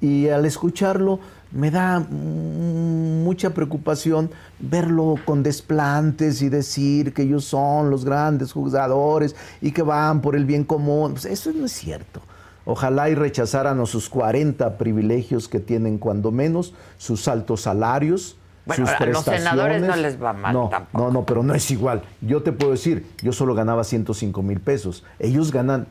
Y 0.00 0.28
al 0.28 0.44
escucharlo, 0.44 1.20
me 1.52 1.70
da 1.70 2.00
mucha 2.00 3.50
preocupación 3.50 4.30
verlo 4.58 5.16
con 5.24 5.42
desplantes 5.42 6.42
y 6.42 6.48
decir 6.48 7.12
que 7.12 7.22
ellos 7.22 7.44
son 7.44 7.90
los 7.90 8.04
grandes 8.04 8.52
jugadores 8.52 9.36
y 9.60 9.72
que 9.72 9.82
van 9.82 10.20
por 10.20 10.34
el 10.34 10.44
bien 10.44 10.64
común. 10.64 11.12
Pues 11.12 11.26
eso 11.26 11.52
no 11.52 11.66
es 11.66 11.72
cierto. 11.72 12.22
Ojalá 12.64 13.10
y 13.10 13.14
rechazaran 13.14 13.84
sus 13.86 14.08
40 14.08 14.78
privilegios 14.78 15.48
que 15.48 15.58
tienen 15.58 15.98
cuando 15.98 16.30
menos, 16.30 16.74
sus 16.96 17.26
altos 17.26 17.62
salarios, 17.62 18.36
sus 18.66 18.88
prestaciones. 18.90 19.00
A 19.02 19.10
los 19.10 19.24
senadores 19.24 19.82
no 19.82 19.96
les 19.96 20.22
va 20.22 20.32
mal 20.32 20.54
no, 20.54 20.68
tampoco. 20.68 21.04
No, 21.04 21.10
no, 21.10 21.26
pero 21.26 21.42
no 21.42 21.54
es 21.54 21.70
igual. 21.70 22.02
Yo 22.20 22.42
te 22.42 22.52
puedo 22.52 22.70
decir, 22.70 23.06
yo 23.20 23.32
solo 23.32 23.54
ganaba 23.54 23.82
105 23.82 24.42
mil 24.42 24.60
pesos. 24.60 25.04
Ellos 25.18 25.50
ganan, 25.50 25.88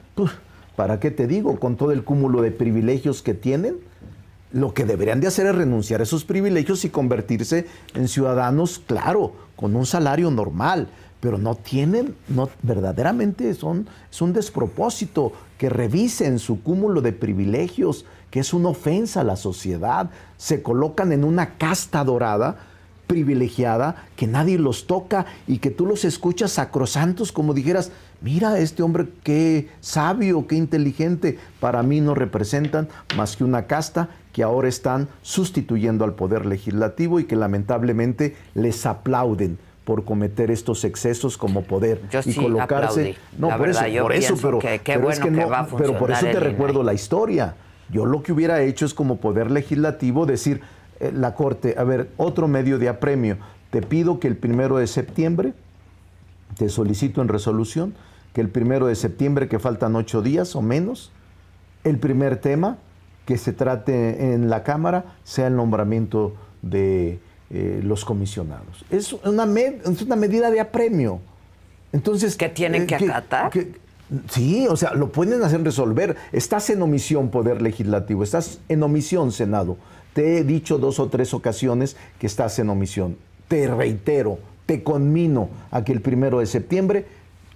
¿para 0.77 0.99
qué 0.99 1.11
te 1.11 1.27
digo? 1.27 1.59
Con 1.59 1.75
todo 1.75 1.91
el 1.91 2.05
cúmulo 2.05 2.41
de 2.41 2.51
privilegios 2.51 3.21
que 3.21 3.33
tienen, 3.33 3.75
lo 4.53 4.73
que 4.73 4.85
deberían 4.85 5.19
de 5.21 5.27
hacer 5.27 5.45
es 5.47 5.55
renunciar 5.55 6.01
a 6.01 6.03
esos 6.03 6.23
privilegios 6.23 6.83
y 6.85 6.89
convertirse 6.89 7.67
en 7.93 8.07
ciudadanos, 8.07 8.79
claro, 8.85 9.33
con 9.55 9.75
un 9.75 9.85
salario 9.85 10.31
normal, 10.31 10.87
pero 11.19 11.37
no 11.37 11.55
tienen, 11.55 12.15
no, 12.27 12.49
verdaderamente 12.63 13.53
son, 13.53 13.87
es 14.11 14.21
un 14.21 14.33
despropósito 14.33 15.31
que 15.57 15.69
revisen 15.69 16.39
su 16.39 16.61
cúmulo 16.63 17.01
de 17.01 17.13
privilegios, 17.13 18.05
que 18.31 18.39
es 18.39 18.53
una 18.53 18.69
ofensa 18.69 19.21
a 19.21 19.25
la 19.25 19.35
sociedad, 19.35 20.09
se 20.37 20.63
colocan 20.63 21.11
en 21.11 21.23
una 21.23 21.57
casta 21.57 22.03
dorada 22.03 22.57
privilegiada, 23.11 24.07
que 24.15 24.25
nadie 24.25 24.57
los 24.57 24.87
toca 24.87 25.25
y 25.45 25.57
que 25.57 25.69
tú 25.69 25.85
los 25.85 26.05
escuchas 26.05 26.53
sacrosantos 26.53 27.33
como 27.33 27.53
dijeras, 27.53 27.91
mira, 28.21 28.57
este 28.57 28.83
hombre 28.83 29.09
qué 29.21 29.69
sabio, 29.81 30.47
qué 30.47 30.55
inteligente, 30.55 31.37
para 31.59 31.83
mí 31.83 31.99
no 31.99 32.15
representan 32.15 32.87
más 33.17 33.35
que 33.35 33.43
una 33.43 33.67
casta 33.67 34.09
que 34.33 34.43
ahora 34.43 34.67
están 34.67 35.09
sustituyendo 35.21 36.05
al 36.05 36.13
poder 36.13 36.45
legislativo 36.45 37.19
y 37.19 37.25
que 37.25 37.35
lamentablemente 37.35 38.35
les 38.53 38.85
aplauden 38.85 39.57
por 39.83 40.05
cometer 40.05 40.51
estos 40.51 40.83
excesos 40.83 41.37
como 41.37 41.63
poder 41.63 42.01
y 42.25 42.33
colocarse. 42.35 43.15
no 43.37 43.49
por 43.57 43.69
eso 43.69 43.81
por 44.01 44.13
eso 44.13 44.35
pero, 44.41 45.09
es 45.09 45.19
que 45.19 45.31
no, 45.31 45.49
pero 45.77 45.97
por 45.97 46.11
eso 46.11 46.25
te 46.25 46.39
recuerdo 46.39 46.83
la 46.83 46.93
historia. 46.93 47.55
Yo 47.89 48.05
lo 48.05 48.23
que 48.23 48.31
hubiera 48.31 48.61
hecho 48.61 48.85
es 48.85 48.93
como 48.93 49.17
poder 49.17 49.51
legislativo 49.51 50.25
decir 50.25 50.61
eh, 50.99 51.11
la 51.13 51.35
corte 51.35 51.75
a 51.77 51.83
ver 51.83 52.09
otro 52.17 52.47
medio 52.47 52.77
de 52.77 52.87
apremio. 52.87 53.37
Te 53.69 53.81
pido 53.81 54.19
que 54.19 54.27
el 54.27 54.37
primero 54.37 54.77
de 54.77 54.87
septiembre 54.87 55.53
te 56.57 56.69
solicito 56.69 57.21
en 57.21 57.27
resolución 57.27 57.95
que 58.33 58.41
el 58.41 58.49
primero 58.49 58.87
de 58.87 58.95
septiembre 58.95 59.47
que 59.49 59.59
faltan 59.59 59.95
ocho 59.95 60.21
días 60.21 60.55
o 60.55 60.61
menos 60.61 61.11
el 61.83 61.97
primer 61.97 62.37
tema 62.37 62.77
que 63.31 63.37
se 63.37 63.53
trate 63.53 64.33
en 64.33 64.49
la 64.49 64.61
Cámara 64.61 65.05
sea 65.23 65.47
el 65.47 65.55
nombramiento 65.55 66.33
de 66.61 67.17
eh, 67.49 67.79
los 67.81 68.03
comisionados. 68.03 68.83
Es 68.89 69.13
una, 69.13 69.45
es 69.45 70.01
una 70.01 70.17
medida 70.17 70.51
de 70.51 70.59
apremio. 70.59 71.21
Entonces, 71.93 72.35
¿Que 72.35 72.49
tienen 72.49 72.81
eh, 72.81 72.87
que 72.87 72.95
acatar? 72.95 73.49
sí, 74.29 74.67
o 74.67 74.75
sea, 74.75 74.95
lo 74.95 75.13
pueden 75.13 75.41
hacer 75.43 75.63
resolver. 75.63 76.17
Estás 76.33 76.71
en 76.71 76.81
omisión, 76.81 77.29
Poder 77.29 77.61
Legislativo, 77.61 78.21
estás 78.21 78.59
en 78.67 78.83
omisión, 78.83 79.31
Senado. 79.31 79.77
Te 80.11 80.37
he 80.37 80.43
dicho 80.43 80.77
dos 80.77 80.99
o 80.99 81.07
tres 81.07 81.33
ocasiones 81.33 81.95
que 82.19 82.27
estás 82.27 82.59
en 82.59 82.69
omisión. 82.69 83.15
Te 83.47 83.65
reitero, 83.65 84.39
te 84.65 84.83
conmino 84.83 85.47
a 85.71 85.85
que 85.85 85.93
el 85.93 86.01
primero 86.01 86.39
de 86.39 86.47
septiembre 86.47 87.05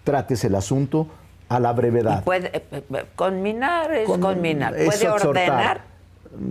trates 0.06 0.46
el 0.46 0.56
asunto 0.56 1.10
a 1.50 1.60
la 1.60 1.74
brevedad. 1.74 2.24
puede, 2.24 2.48
eh, 2.56 2.64
eh, 2.72 3.06
conminar 3.16 3.94
es 3.94 4.08
conminar. 4.08 4.74
¿Puede 4.74 5.08
ordenar? 5.08 5.96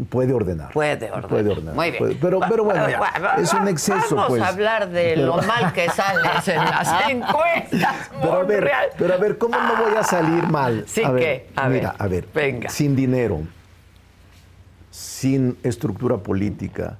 Puede 0.09 0.32
ordenar. 0.32 0.72
Puede 0.72 1.11
ordenar. 1.11 1.28
Puede 1.28 1.51
ordenar. 1.51 1.74
Muy 1.74 1.90
bien. 1.90 2.18
pero, 2.20 2.40
pero 2.40 2.64
bueno, 2.64 2.86
es 3.38 3.53
un 3.53 3.68
exceso. 3.68 4.16
Vamos 4.16 4.30
pues. 4.30 4.42
a 4.42 4.49
hablar 4.49 4.88
de 4.88 5.16
lo 5.16 5.36
mal 5.42 5.72
que 5.72 5.90
sales 5.90 6.49
en 6.49 6.64
las 6.64 7.09
encuestas. 7.09 8.11
Pero 8.20 8.32
a, 8.32 8.45
ver, 8.45 8.70
pero 8.97 9.14
a 9.14 9.16
ver, 9.18 9.38
¿cómo 9.38 9.59
no 9.59 9.84
voy 9.84 9.95
a 9.97 10.03
salir 10.03 10.47
mal? 10.49 10.84
Sí, 10.86 11.03
a 11.05 11.14
que, 11.14 11.49
a 11.55 11.68
mira, 11.68 11.90
ver, 11.92 12.03
a 12.03 12.09
ver, 12.09 12.28
venga. 12.32 12.68
sin 12.70 12.97
dinero, 12.97 13.42
sin 14.90 15.59
estructura 15.62 16.16
política, 16.16 16.97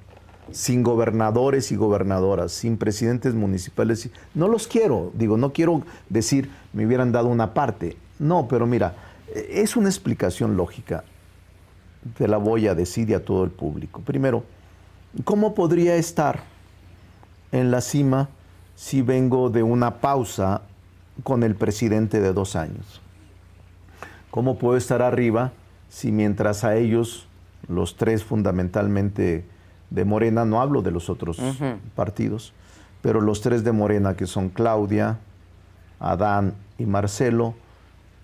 sin 0.51 0.83
gobernadores 0.83 1.71
y 1.71 1.75
gobernadoras, 1.75 2.51
sin 2.51 2.77
presidentes 2.77 3.33
municipales. 3.33 4.09
No 4.33 4.47
los 4.47 4.67
quiero, 4.67 5.11
digo, 5.13 5.37
no 5.37 5.53
quiero 5.53 5.81
decir 6.09 6.49
me 6.73 6.85
hubieran 6.85 7.11
dado 7.11 7.27
una 7.27 7.53
parte. 7.53 7.97
No, 8.19 8.47
pero 8.47 8.65
mira, 8.67 8.95
es 9.33 9.75
una 9.75 9.89
explicación 9.89 10.57
lógica. 10.57 11.03
Te 12.17 12.27
la 12.27 12.37
voy 12.37 12.67
a 12.67 12.75
decir 12.75 13.09
y 13.09 13.13
a 13.13 13.23
todo 13.23 13.43
el 13.43 13.51
público. 13.51 14.01
Primero, 14.01 14.43
¿cómo 15.23 15.55
podría 15.55 15.95
estar 15.95 16.43
en 17.51 17.71
la 17.71 17.81
cima 17.81 18.29
si 18.75 19.01
vengo 19.01 19.49
de 19.49 19.63
una 19.63 20.01
pausa 20.01 20.61
con 21.23 21.43
el 21.43 21.55
presidente 21.55 22.21
de 22.21 22.33
dos 22.33 22.55
años? 22.55 23.01
¿Cómo 24.29 24.57
puedo 24.57 24.77
estar 24.77 25.01
arriba 25.01 25.53
si 25.89 26.11
mientras 26.11 26.63
a 26.65 26.75
ellos, 26.75 27.27
los 27.69 27.95
tres 27.95 28.23
fundamentalmente 28.23 29.45
de 29.95 30.05
Morena, 30.05 30.45
no 30.45 30.61
hablo 30.61 30.81
de 30.81 30.91
los 30.91 31.09
otros 31.09 31.39
partidos, 31.95 32.53
pero 33.01 33.21
los 33.21 33.41
tres 33.41 33.63
de 33.63 33.71
Morena, 33.71 34.15
que 34.15 34.27
son 34.27 34.49
Claudia, 34.49 35.17
Adán 35.99 36.53
y 36.77 36.85
Marcelo, 36.85 37.55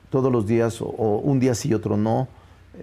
todos 0.10 0.32
los 0.32 0.46
días, 0.46 0.82
o, 0.82 1.22
un 1.24 1.40
día 1.40 1.56
sí 1.56 1.70
y 1.70 1.74
otro 1.74 1.96
no, 1.96 2.28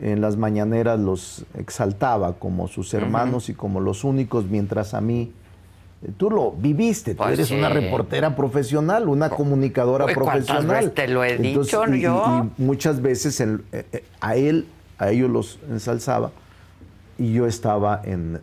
en 0.00 0.20
las 0.20 0.36
mañaneras 0.36 0.98
los 0.98 1.44
exaltaba 1.54 2.34
como 2.34 2.66
sus 2.68 2.94
hermanos 2.94 3.50
y 3.50 3.54
como 3.54 3.80
los 3.80 4.04
únicos, 4.04 4.46
mientras 4.46 4.94
a 4.94 5.02
mí, 5.02 5.32
eh, 6.02 6.10
tú 6.16 6.30
lo 6.30 6.52
viviste, 6.52 7.12
tú 7.14 7.18
pues 7.18 7.32
eres 7.32 7.50
una 7.50 7.68
reportera 7.68 8.34
profesional, 8.34 9.08
una 9.08 9.28
comunicadora 9.28 10.06
profesional. 10.06 10.92
te 10.92 11.08
lo 11.08 11.24
he 11.24 11.36
dicho 11.36 11.82
y, 11.92 12.00
yo. 12.00 12.48
Y, 12.56 12.62
muchas 12.62 13.02
veces 13.02 13.38
eh, 13.40 13.58
eh, 13.72 14.04
a 14.20 14.36
él, 14.36 14.66
a 14.98 15.10
ellos 15.10 15.30
los 15.30 15.58
ensalzaba 15.70 16.30
y 17.18 17.32
yo 17.32 17.46
estaba 17.46 18.00
en, 18.04 18.40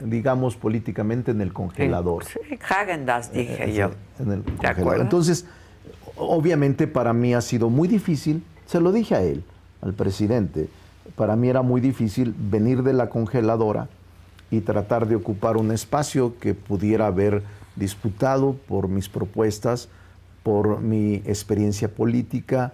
digamos, 0.00 0.56
políticamente 0.56 1.30
en 1.30 1.40
el 1.40 1.52
congelador. 1.52 2.24
Sí, 2.24 2.38
Hagendas, 2.68 3.32
dije 3.32 3.70
eh, 3.70 3.74
yo. 3.74 3.90
En 4.18 4.32
el 4.32 4.42
congelador. 4.42 5.00
Entonces, 5.00 5.46
obviamente 6.16 6.86
para 6.86 7.12
mí 7.12 7.34
ha 7.34 7.40
sido 7.40 7.70
muy 7.70 7.88
difícil, 7.88 8.42
se 8.66 8.80
lo 8.80 8.92
dije 8.92 9.14
a 9.14 9.22
él, 9.22 9.44
al 9.82 9.94
presidente, 9.94 10.68
para 11.16 11.36
mí 11.36 11.48
era 11.48 11.62
muy 11.62 11.80
difícil 11.80 12.34
venir 12.36 12.82
de 12.82 12.92
la 12.92 13.08
congeladora 13.08 13.88
y 14.50 14.60
tratar 14.60 15.06
de 15.06 15.16
ocupar 15.16 15.56
un 15.56 15.72
espacio 15.72 16.38
que 16.38 16.54
pudiera 16.54 17.06
haber 17.06 17.42
disputado 17.76 18.54
por 18.66 18.88
mis 18.88 19.08
propuestas, 19.08 19.88
por 20.42 20.80
mi 20.80 21.16
experiencia 21.26 21.88
política, 21.88 22.72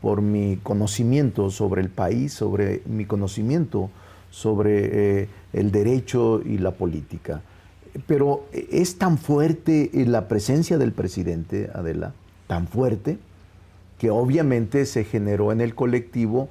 por 0.00 0.22
mi 0.22 0.58
conocimiento 0.62 1.50
sobre 1.50 1.82
el 1.82 1.88
país, 1.88 2.32
sobre 2.32 2.82
mi 2.86 3.04
conocimiento 3.04 3.90
sobre 4.34 5.22
eh, 5.22 5.28
el 5.54 5.70
derecho 5.70 6.42
y 6.44 6.58
la 6.58 6.72
política. 6.72 7.40
Pero 8.06 8.46
es 8.52 8.98
tan 8.98 9.18
fuerte 9.18 9.90
la 9.94 10.28
presencia 10.28 10.78
del 10.78 10.92
presidente, 10.92 11.70
Adela, 11.72 12.12
tan 12.46 12.66
fuerte, 12.66 13.18
que 13.98 14.10
obviamente 14.10 14.84
se 14.84 15.04
generó 15.04 15.52
en 15.52 15.60
el 15.60 15.74
colectivo 15.74 16.48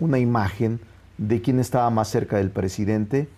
una 0.00 0.18
imagen 0.18 0.80
de 1.18 1.42
quién 1.42 1.58
estaba 1.58 1.90
más 1.90 2.08
cerca 2.08 2.38
del 2.38 2.50
presidente 2.50 3.28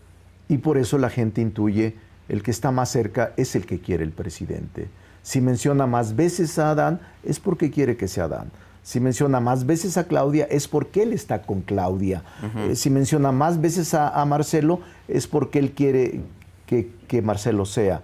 y 0.49 0.59
por 0.59 0.79
eso 0.79 0.99
la 0.99 1.11
gente 1.11 1.41
intuye 1.41 1.97
el 2.29 2.43
que 2.43 2.51
está 2.51 2.71
más 2.71 2.91
cerca 2.91 3.33
es 3.37 3.55
el 3.55 3.67
que 3.67 3.81
quiere 3.81 4.05
el 4.05 4.12
presidente. 4.12 4.89
Si 5.23 5.41
menciona 5.41 5.87
más 5.87 6.14
veces 6.14 6.59
a 6.59 6.71
Adán 6.71 7.01
es 7.25 7.41
porque 7.41 7.71
quiere 7.71 7.97
que 7.97 8.09
sea 8.09 8.25
Adán. 8.25 8.51
Si 8.87 9.01
menciona 9.01 9.41
más 9.41 9.66
veces 9.66 9.97
a 9.97 10.05
Claudia 10.05 10.47
es 10.49 10.68
porque 10.68 11.03
él 11.03 11.12
está 11.12 11.43
con 11.43 11.62
Claudia. 11.62 12.22
Eh, 12.57 12.76
si 12.76 12.89
menciona 12.89 13.32
más 13.32 13.61
veces 13.61 13.95
a, 13.95 14.11
a 14.11 14.24
Marcelo 14.26 14.78
es 15.09 15.26
porque 15.26 15.59
él 15.59 15.72
quiere 15.72 16.20
que, 16.66 16.93
que 17.09 17.20
Marcelo 17.20 17.66
sea 17.66 18.03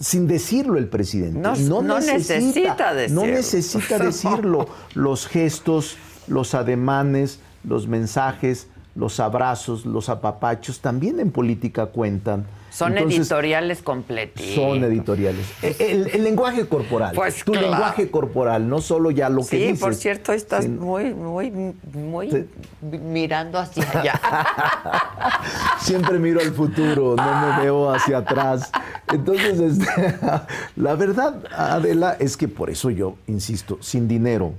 sin 0.00 0.26
decirlo 0.26 0.78
el 0.78 0.88
presidente. 0.88 1.38
No, 1.38 1.82
no 1.82 2.00
necesita 2.00 2.94
decirlo. 2.94 3.20
No 3.20 3.26
necesita 3.30 3.98
decirlo. 4.02 4.68
Los 4.94 5.28
gestos, 5.28 5.98
los 6.28 6.54
ademanes, 6.54 7.38
los 7.62 7.86
mensajes, 7.86 8.68
los 8.94 9.20
abrazos, 9.20 9.86
los 9.86 10.08
apapachos, 10.08 10.80
también 10.80 11.20
en 11.20 11.30
política 11.30 11.86
cuentan. 11.86 12.46
Son 12.70 12.96
editoriales 12.96 13.82
completitos. 13.82 14.54
Son 14.54 14.82
editoriales. 14.82 15.46
El, 15.78 16.24
lenguaje 16.24 16.66
corporal. 16.66 17.14
Pues 17.14 17.44
tu 17.44 17.52
lenguaje 17.52 18.10
corporal, 18.10 18.66
no 18.66 18.80
solo 18.80 19.10
ya 19.10 19.28
lo 19.28 19.46
que 19.46 19.56
dices. 19.56 19.78
Sí, 19.78 19.84
por 19.84 19.94
cierto, 19.94 20.32
estás 20.32 20.66
muy, 20.66 21.12
muy, 21.12 21.50
muy 21.92 22.48
mirando 22.80 23.58
hacia 23.58 23.90
allá. 23.90 24.20
Siempre 25.80 26.18
miro 26.18 26.40
al 26.40 26.52
futuro, 26.52 27.14
no 27.14 27.40
me 27.40 27.62
veo 27.62 27.90
hacia 27.90 28.18
atrás. 28.18 28.72
Entonces, 29.12 29.60
este, 29.60 30.18
la 30.76 30.94
verdad, 30.94 31.44
Adela, 31.54 32.16
es 32.18 32.38
que 32.38 32.48
por 32.48 32.70
eso 32.70 32.88
yo 32.88 33.16
insisto, 33.26 33.76
sin 33.82 34.08
dinero. 34.08 34.54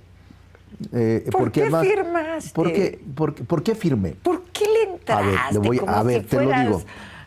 Eh, 0.92 1.30
¿Por 1.32 1.52
qué 1.52 1.70
firmaste? 1.70 2.52
¿por 2.54 2.72
qué, 2.72 3.00
por, 3.16 3.64
qué 3.64 3.76
firmé? 3.76 4.12
¿Por 4.12 4.44
qué 4.46 4.66
le 4.66 4.94
entraste? 4.94 5.38
A 5.38 5.52
ver, 5.52 5.54
le 5.54 5.60
voy, 5.60 5.82
a 5.86 6.04
ver 6.04 6.26
te 6.26 6.44
lo 6.44 6.52
digo. 6.52 6.84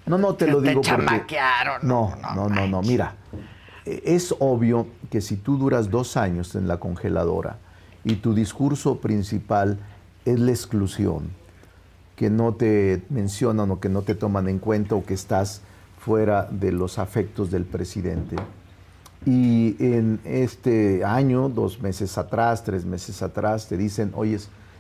No, 0.06 0.18
no 0.18 0.34
te 0.34 0.46
lo 0.46 0.60
digo 0.60 0.80
te 0.80 0.88
chamaquearon. 0.88 1.86
No, 1.86 2.14
no, 2.34 2.48
no, 2.48 2.66
no, 2.66 2.82
Mira, 2.82 3.16
es 3.84 4.34
obvio 4.38 4.86
que 5.10 5.20
si 5.20 5.36
tú 5.36 5.56
duras 5.58 5.90
dos 5.90 6.16
años 6.16 6.54
en 6.54 6.68
la 6.68 6.78
congeladora 6.78 7.58
y 8.04 8.16
tu 8.16 8.34
discurso 8.34 9.00
principal 9.00 9.78
es 10.24 10.38
la 10.38 10.50
exclusión, 10.50 11.30
que 12.16 12.30
no 12.30 12.54
te 12.54 13.02
mencionan 13.10 13.70
o 13.70 13.80
que 13.80 13.88
no 13.88 14.02
te 14.02 14.14
toman 14.14 14.48
en 14.48 14.58
cuenta 14.58 14.94
o 14.94 15.04
que 15.04 15.14
estás 15.14 15.62
fuera 15.98 16.48
de 16.50 16.72
los 16.72 16.98
afectos 16.98 17.50
del 17.50 17.64
presidente. 17.64 18.36
Y 19.26 19.76
en 19.78 20.20
este 20.24 21.04
año, 21.04 21.50
dos 21.50 21.82
meses 21.82 22.16
atrás, 22.16 22.64
tres 22.64 22.86
meses 22.86 23.20
atrás, 23.20 23.68
te 23.68 23.76
dicen, 23.76 24.12
oye, 24.14 24.38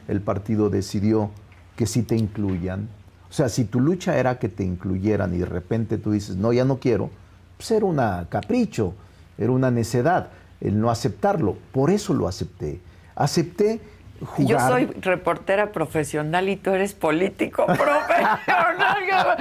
el 0.08 0.22
partido 0.22 0.70
decidió 0.70 1.30
que 1.76 1.86
sí 1.86 2.02
te 2.02 2.16
incluyan, 2.16 2.88
o 3.28 3.32
sea, 3.32 3.48
si 3.48 3.64
tu 3.64 3.80
lucha 3.80 4.16
era 4.16 4.38
que 4.38 4.48
te 4.48 4.64
incluyeran 4.64 5.34
y 5.34 5.38
de 5.38 5.46
repente 5.46 5.98
tú 5.98 6.12
dices, 6.12 6.36
no, 6.36 6.52
ya 6.52 6.64
no 6.64 6.78
quiero, 6.78 7.10
pues 7.56 7.70
era 7.70 7.84
un 7.84 8.00
capricho, 8.28 8.94
era 9.36 9.50
una 9.50 9.70
necedad 9.70 10.30
el 10.60 10.80
no 10.80 10.90
aceptarlo. 10.90 11.56
Por 11.72 11.90
eso 11.90 12.14
lo 12.14 12.28
acepté. 12.28 12.80
Acepté 13.14 13.80
jugar. 14.24 14.48
Yo 14.48 14.60
soy 14.60 14.86
reportera 15.00 15.72
profesional 15.72 16.48
y 16.48 16.56
tú 16.56 16.70
eres 16.70 16.94
político 16.94 17.66
profesional. 17.66 19.38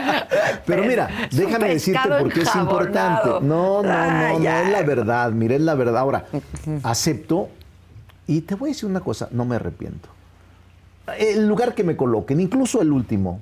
Pero 0.65 0.83
mira, 0.83 1.09
déjame 1.31 1.69
decirte 1.69 2.09
porque 2.19 2.41
es 2.41 2.55
importante. 2.55 3.29
No, 3.41 3.81
no, 3.81 3.83
no, 3.83 4.39
no, 4.39 4.49
es 4.49 4.69
la 4.69 4.81
verdad. 4.83 5.31
Mira, 5.31 5.55
es 5.55 5.61
la 5.61 5.75
verdad. 5.75 5.97
Ahora, 5.97 6.25
acepto 6.83 7.49
y 8.27 8.41
te 8.41 8.55
voy 8.55 8.69
a 8.69 8.73
decir 8.73 8.89
una 8.89 9.01
cosa, 9.01 9.29
no 9.31 9.45
me 9.45 9.55
arrepiento. 9.55 10.09
El 11.17 11.47
lugar 11.47 11.75
que 11.75 11.83
me 11.83 11.95
coloquen, 11.95 12.39
incluso 12.39 12.81
el 12.81 12.91
último, 12.91 13.39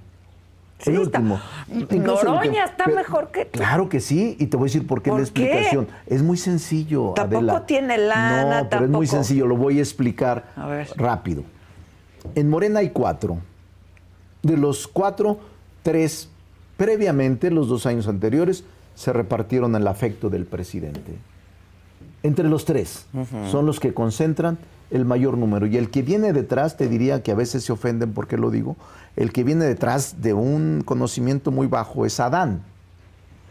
el 0.86 0.99
último. 0.99 1.39
Noroña 1.67 2.65
está 2.65 2.88
mejor 2.88 3.31
que 3.31 3.45
tú. 3.45 3.59
Claro 3.59 3.89
que 3.89 3.99
sí, 3.99 4.36
y 4.39 4.47
te 4.47 4.57
voy 4.57 4.65
a 4.65 4.69
decir 4.69 4.88
por 4.88 5.01
qué 5.01 5.11
la 5.11 5.19
explicación. 5.19 5.88
Es 6.07 6.21
muy 6.21 6.38
sencillo, 6.38 7.13
Tampoco 7.13 7.61
tiene 7.63 7.97
lana, 7.97 8.63
No, 8.63 8.69
pero 8.69 8.86
es 8.86 8.91
muy 8.91 9.07
sencillo, 9.07 9.47
lo 9.47 9.57
voy 9.57 9.79
a 9.79 9.81
explicar 9.81 10.45
rápido. 10.95 11.43
En 12.36 12.49
Morena 12.49 12.79
hay 12.79 12.89
cuatro. 12.89 13.38
De 14.41 14.57
los 14.57 14.88
cuatro, 14.88 15.39
tres 15.84 16.29
previamente, 16.77 17.49
los 17.49 17.67
dos 17.67 17.86
años 17.86 18.07
anteriores, 18.07 18.65
se 18.95 19.13
repartieron 19.13 19.75
el 19.75 19.88
afecto 19.88 20.29
del 20.29 20.45
presidente. 20.45 21.15
Entre 22.23 22.47
los 22.47 22.65
tres 22.65 23.05
son 23.51 23.65
los 23.65 23.79
que 23.79 23.93
concentran 23.93 24.57
el 24.93 25.05
mayor 25.05 25.37
número. 25.37 25.65
Y 25.65 25.75
el 25.75 25.89
que 25.89 26.03
viene 26.03 26.31
detrás, 26.33 26.77
te 26.77 26.87
diría 26.87 27.23
que 27.23 27.31
a 27.31 27.35
veces 27.35 27.63
se 27.65 27.73
ofenden 27.73 28.13
porque 28.13 28.37
lo 28.37 28.51
digo, 28.51 28.77
el 29.15 29.33
que 29.33 29.43
viene 29.43 29.65
detrás 29.65 30.21
de 30.21 30.33
un 30.33 30.83
conocimiento 30.85 31.51
muy 31.51 31.67
bajo 31.67 32.05
es 32.05 32.19
Adán, 32.19 32.61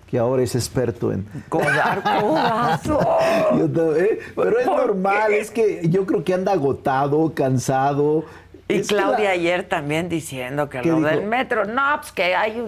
que 0.09 0.19
ahora 0.19 0.43
es 0.43 0.55
experto 0.55 1.13
en... 1.13 1.27
Codar 1.49 2.03
codazo. 2.21 3.01
¿eh? 3.97 4.21
Pero 4.37 4.59
es 4.59 4.67
normal, 4.67 5.33
es 5.33 5.51
que 5.51 5.89
yo 5.89 6.07
creo 6.07 6.23
que 6.23 6.33
anda 6.33 6.53
agotado, 6.53 7.33
cansado. 7.35 8.25
Y 8.69 8.83
Claudia 8.83 9.31
ayer 9.31 9.65
también 9.65 10.09
diciendo 10.09 10.69
que 10.69 10.83
lo 10.83 11.01
del 11.01 11.27
metro, 11.27 11.65
no, 11.65 11.99
pues 12.01 12.13
que, 12.13 12.37
hay, 12.37 12.65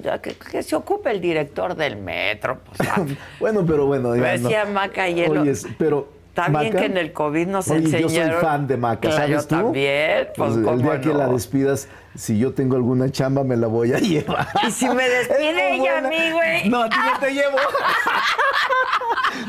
que, 0.50 0.62
se 0.62 0.74
ocupe 0.74 1.12
el 1.12 1.20
director 1.20 1.76
del 1.76 1.96
metro. 1.96 2.58
Pues, 2.76 2.88
bueno, 3.40 3.64
pero 3.64 3.86
bueno. 3.86 4.10
Decía 4.12 4.64
Maca 4.66 5.04
ayer. 5.04 5.30
pero 5.78 6.08
Está 6.36 6.48
bien 6.48 6.72
que 6.72 6.86
en 6.86 6.96
el 6.96 7.12
COVID 7.12 7.46
nos 7.46 7.68
Oye, 7.68 7.84
enseñaron. 7.84 8.10
Yo 8.10 8.32
soy 8.32 8.42
fan 8.42 8.66
de 8.66 8.76
Maca, 8.76 9.12
¿sabes 9.12 9.30
yo 9.30 9.46
también. 9.46 10.28
Pues, 10.36 10.54
pues 10.54 10.66
el 10.66 10.82
día 10.82 11.00
que 11.00 11.14
la 11.14 11.28
despidas, 11.28 11.86
si 12.16 12.38
yo 12.38 12.52
tengo 12.52 12.76
alguna 12.76 13.10
chamba, 13.10 13.42
me 13.42 13.56
la 13.56 13.66
voy 13.66 13.92
a 13.92 13.98
llevar. 13.98 14.48
Y 14.66 14.70
si 14.70 14.88
me 14.88 15.08
despide 15.08 15.74
ella 15.74 15.98
a 15.98 16.00
mí, 16.02 16.30
güey. 16.32 16.68
No, 16.68 16.82
a 16.82 16.88
ti 16.88 16.96
no 16.96 17.18
te 17.18 17.32
llevo. 17.32 17.56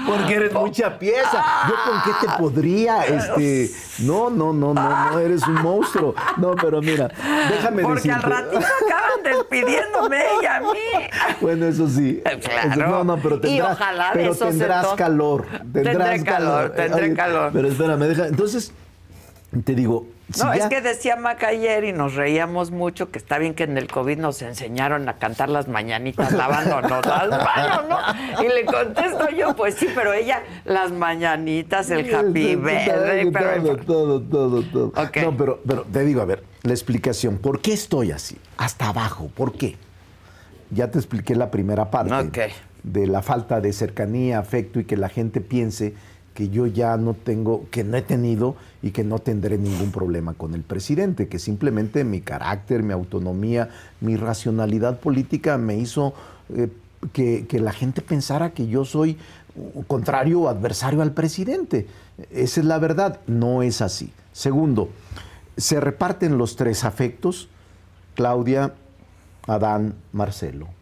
Porque 0.08 0.34
eres 0.34 0.54
mucha 0.54 0.98
pieza. 0.98 1.44
Yo 1.68 1.76
con 1.86 2.02
qué 2.04 2.26
te 2.26 2.34
podría, 2.38 3.06
este. 3.06 3.70
No, 4.00 4.30
no, 4.30 4.52
no, 4.52 4.74
no, 4.74 5.12
no, 5.12 5.20
eres 5.20 5.46
un 5.48 5.62
monstruo. 5.62 6.16
No, 6.38 6.56
pero 6.56 6.82
mira, 6.82 7.10
déjame 7.50 7.84
Porque 7.84 8.10
decirte. 8.10 8.20
Porque 8.22 8.36
al 8.36 8.44
ratito 8.44 8.66
acaban 8.86 9.24
despidiéndome 9.24 10.24
ella 10.40 10.56
a 10.56 10.60
mí. 10.62 11.38
Bueno, 11.42 11.68
eso 11.68 11.88
sí. 11.88 12.22
Claro. 12.42 12.90
no, 12.90 13.04
no, 13.04 13.18
pero 13.18 13.40
tendrás, 13.40 13.58
y 13.58 13.62
ojalá 13.62 14.10
pero 14.14 14.32
eso 14.32 14.48
tendrás 14.48 14.88
calor. 14.96 15.46
Tendrás 15.72 16.10
tendré 16.10 16.24
calor. 16.24 16.70
Tendré 16.72 17.14
calor. 17.14 17.52
Pero 17.54 17.68
espérame, 17.68 18.00
deja. 18.00 18.28
Entonces, 18.28 18.74
te 19.64 19.76
digo, 19.76 20.08
no, 20.40 20.54
es 20.54 20.66
que 20.66 20.82
decía 20.82 21.16
Maca 21.16 21.50
ayer 21.50 21.84
y 21.84 21.94
nos 21.94 22.16
reíamos 22.16 22.72
mucho 22.72 23.12
que 23.12 23.20
está 23.20 23.38
bien 23.38 23.54
que 23.54 23.64
en 23.64 23.78
el 23.78 23.88
COVID 23.88 24.18
nos 24.18 24.42
enseñaron 24.42 25.08
a 25.08 25.18
cantar 25.18 25.50
las 25.50 25.68
mañanitas 25.68 26.32
lavándonos 26.32 27.06
las 27.06 27.30
manos, 27.30 27.86
¿no? 27.90 28.44
Y 28.44 28.48
le 28.48 28.66
contesto 28.66 29.30
yo, 29.30 29.56
pues 29.56 29.76
sí, 29.76 29.88
pero 29.94 30.14
ella, 30.14 30.42
las 30.66 30.92
mañanitas, 30.92 31.90
el 31.92 32.14
happy 32.14 32.56
birthday, 32.56 33.32
pero... 33.32 33.78
Todo, 33.78 34.22
todo, 34.22 34.22
todo, 34.22 34.92
todo. 34.92 34.94
No, 35.24 35.38
pero, 35.38 35.62
pero 35.66 35.84
te 35.84 36.04
digo, 36.04 36.22
a 36.22 36.26
ver, 36.26 36.44
la 36.64 36.74
explicación. 36.74 37.38
¿Por 37.38 37.62
qué 37.62 37.74
estoy 37.74 38.12
así? 38.12 38.38
Hasta 38.58 38.90
abajo, 38.90 39.30
¿por 39.36 39.54
qué? 39.54 39.78
Ya 40.72 40.90
te 40.90 40.98
expliqué 40.98 41.36
la 41.36 41.52
primera 41.52 41.92
parte 41.92 42.52
de 42.84 43.08
la 43.08 43.22
falta 43.22 43.62
de 43.62 43.74
cercanía, 43.74 44.40
afecto 44.40 44.80
y 44.80 44.86
que 44.86 44.98
la 44.98 45.10
gente 45.10 45.42
piense 45.42 45.94
que 46.36 46.50
yo 46.50 46.68
ya 46.68 46.98
no 46.98 47.14
tengo, 47.14 47.66
que 47.72 47.84
no 47.86 47.96
he 47.96 48.02
tenido 48.02 48.58
y 48.84 48.92
que 48.92 49.06
no 49.06 49.20
tendré 49.20 49.58
ningún 49.58 49.92
problema 49.92 50.34
con 50.34 50.54
el 50.54 50.62
presidente, 50.62 51.30
que 51.30 51.40
simplemente 51.40 52.04
mi 52.04 52.20
carácter, 52.20 52.84
mi 52.84 52.92
autonomía, 52.94 53.70
mi 54.02 54.18
racionalidad 54.18 55.00
política 55.00 55.58
me 55.58 55.78
hizo 55.78 56.14
eh, 56.54 56.70
que, 57.14 57.48
que, 57.48 57.60
la 57.62 57.72
gente 57.72 58.02
pensara 58.02 58.52
que 58.52 58.68
yo 58.68 58.84
soy 58.84 59.18
contrario 59.88 60.42
o 60.42 60.50
adversario 60.50 61.02
al 61.02 61.14
presidente. 61.14 61.88
Esa 62.30 62.60
es 62.60 62.66
la 62.66 62.80
verdad, 62.80 63.22
no 63.28 63.64
es 63.64 63.82
así. 63.82 64.12
Segundo, 64.34 64.90
se 65.56 65.80
reparten 65.80 66.38
los 66.38 66.58
tres 66.58 66.84
afectos, 66.84 67.48
Claudia, 68.14 68.74
Adán, 69.48 69.96
Marcelo 70.12 70.75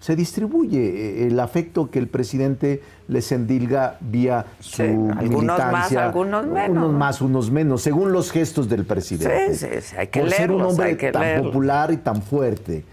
se 0.00 0.16
distribuye 0.16 0.78
eh, 0.80 1.26
el 1.26 1.38
afecto 1.38 1.90
que 1.90 1.98
el 1.98 2.08
presidente 2.08 2.82
les 3.06 3.30
endilga 3.32 3.98
vía 4.00 4.46
su 4.58 4.76
sí, 4.76 4.82
algunos 4.82 5.58
más, 5.58 5.92
algunos 5.92 6.46
menos. 6.46 6.70
Unos 6.70 6.92
más, 6.94 7.20
unos 7.20 7.50
menos, 7.50 7.82
según 7.82 8.10
los 8.10 8.32
gestos 8.32 8.68
del 8.68 8.86
presidente. 8.86 9.54
Sí, 9.54 9.66
sí, 9.82 9.96
hay 9.96 10.06
que 10.08 10.20
Por 10.20 10.28
leerlos, 10.30 10.36
ser 10.36 10.52
un 10.52 10.62
hombre 10.62 11.12
tan 11.12 11.22
leerlos. 11.22 11.46
popular 11.48 11.92
y 11.92 11.98
tan 11.98 12.22
fuerte. 12.22 12.84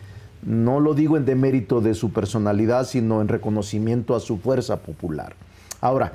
No 0.44 0.82
lo 0.82 0.94
digo 0.94 1.16
en 1.16 1.26
demérito 1.26 1.80
de 1.80 1.94
su 1.94 2.12
personalidad, 2.12 2.86
sino 2.86 3.22
en 3.22 3.30
reconocimiento 3.30 4.14
a 4.14 4.20
su 4.20 4.38
fuerza 4.38 4.78
popular. 4.78 5.34
Ahora, 5.80 6.12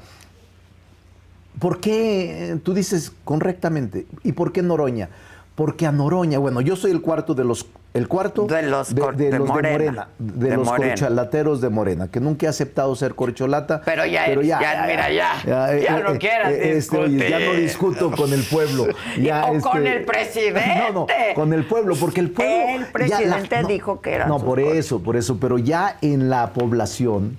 ¿por 1.59 1.81
qué 1.81 2.59
tú 2.63 2.75
dices 2.75 3.13
correctamente? 3.25 4.07
¿Y 4.25 4.33
por 4.33 4.53
qué 4.53 4.63
Noroña? 4.63 5.09
Porque 5.55 5.87
a 5.87 5.93
Noroña, 5.93 6.39
bueno, 6.39 6.61
yo 6.61 6.77
soy 6.77 6.91
el 6.91 7.01
cuarto 7.01 7.35
de 7.35 7.45
los 7.45 7.67
el 7.95 8.09
cuarto 8.09 8.47
de 8.47 8.63
los, 8.63 8.95
de, 8.95 9.03
de, 9.13 9.31
de 9.31 9.39
los 9.39 9.49
Morena, 9.49 9.69
de 9.69 9.79
Morena, 9.79 10.09
de, 10.19 10.57
los 10.57 10.67
Morena. 10.67 10.89
corcholateros 10.89 11.61
de 11.61 11.69
Morena, 11.69 12.09
que 12.09 12.21
nunca 12.21 12.47
he 12.47 12.49
aceptado 12.49 12.95
ser 12.97 13.15
corcholata. 13.15 13.83
Pero 13.85 14.07
ya, 14.07 14.25
pero 14.27 14.41
ya, 14.41 14.61
ya, 14.61 14.75
ya, 14.75 14.87
mira, 14.87 15.13
ya, 15.13 15.43
ya, 15.45 15.79
ya 15.79 15.99
no 16.01 16.19
quieras 16.19 16.53
eh, 16.53 16.79
este, 16.79 17.29
ya 17.29 17.39
no 17.39 17.53
discuto 17.53 18.11
con 18.11 18.33
el 18.33 18.43
pueblo. 18.45 18.87
Ya, 19.21 19.45
o 19.45 19.57
este, 19.57 19.69
con 19.69 19.87
el 19.87 20.05
presidente. 20.05 20.93
No, 20.93 20.93
no, 20.93 21.07
con 21.35 21.53
el 21.53 21.67
pueblo, 21.67 21.95
porque 21.97 22.21
el 22.21 22.31
pueblo. 22.31 22.83
El 22.83 22.87
presidente 22.87 23.57
la, 23.57 23.63
no, 23.63 23.69
dijo 23.69 24.01
que 24.01 24.13
era. 24.13 24.27
No, 24.27 24.39
por 24.39 24.59
eso, 24.59 25.03
por 25.03 25.17
eso, 25.17 25.39
pero 25.39 25.59
ya 25.59 25.99
en 26.01 26.31
la 26.31 26.53
población, 26.53 27.37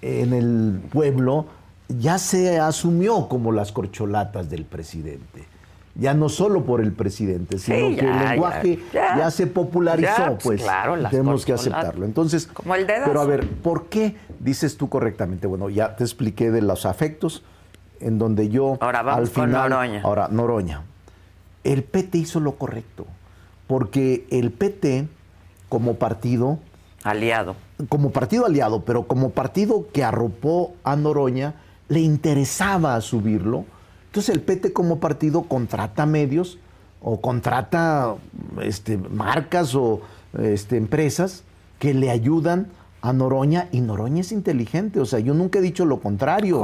en 0.00 0.32
el 0.32 0.80
pueblo, 0.90 1.46
ya 1.88 2.18
se 2.18 2.58
asumió 2.58 3.28
como 3.28 3.52
las 3.52 3.70
corcholatas 3.70 4.50
del 4.50 4.64
presidente. 4.64 5.51
Ya 5.94 6.14
no 6.14 6.28
solo 6.28 6.64
por 6.64 6.80
el 6.80 6.92
presidente, 6.92 7.58
sino 7.58 7.88
Sí, 7.90 7.96
que 7.96 8.06
el 8.10 8.18
lenguaje 8.18 8.78
ya, 8.92 9.08
ya, 9.10 9.18
ya. 9.18 9.30
se 9.30 9.46
popularizó, 9.46 10.24
pues, 10.24 10.42
pues, 10.42 10.62
claro, 10.62 10.96
tenemos 11.10 11.44
que 11.44 11.52
aceptarlo. 11.52 12.04
Entonces, 12.06 12.46
Como 12.46 12.74
el 12.74 12.86
dedazo. 12.86 13.06
pero 13.08 13.20
a 13.20 13.26
ver, 13.26 13.46
¿por 13.46 13.86
qué 13.86 14.16
dices 14.40 14.76
tú 14.78 14.88
correctamente? 14.88 15.46
Bueno, 15.46 15.68
ya 15.68 15.94
te 15.96 16.04
expliqué 16.04 16.50
de 16.50 16.62
los 16.62 16.86
afectos, 16.86 17.42
en 18.00 18.18
donde 18.18 18.48
yo 18.48 18.78
Ahora 18.80 19.02
vamos 19.02 19.28
al 19.28 19.34
con 19.34 19.52
Noroña. 19.52 20.00
ahora 20.02 20.28
Noroña, 20.30 20.82
el 21.62 21.84
PT 21.84 22.18
hizo 22.18 22.40
lo 22.40 22.52
correcto, 22.56 23.06
porque 23.66 24.26
el 24.30 24.50
PT 24.50 25.06
como 25.68 25.94
partido 25.94 26.58
Aliado. 27.04 27.54
como 27.88 28.10
partido 28.10 28.46
aliado, 28.46 28.84
pero 28.84 29.04
como 29.04 29.30
partido 29.30 29.86
que 29.92 30.04
arropó 30.04 30.74
a 30.84 30.96
Noroña, 30.96 31.54
le 31.88 32.00
interesaba 32.00 33.00
subirlo. 33.00 33.64
Entonces 34.12 34.34
el 34.34 34.42
PT 34.42 34.74
como 34.74 34.98
partido 34.98 35.44
contrata 35.44 36.04
medios 36.04 36.58
o 37.00 37.22
contrata 37.22 38.14
este, 38.60 38.98
marcas 38.98 39.74
o 39.74 40.02
este, 40.38 40.76
empresas 40.76 41.44
que 41.78 41.94
le 41.94 42.10
ayudan 42.10 42.66
a 43.00 43.14
Noroña 43.14 43.68
y 43.72 43.80
Noroña 43.80 44.20
es 44.20 44.30
inteligente. 44.30 45.00
O 45.00 45.06
sea, 45.06 45.18
yo 45.18 45.32
nunca 45.32 45.60
he 45.60 45.62
dicho 45.62 45.86
lo 45.86 46.00
contrario. 46.00 46.62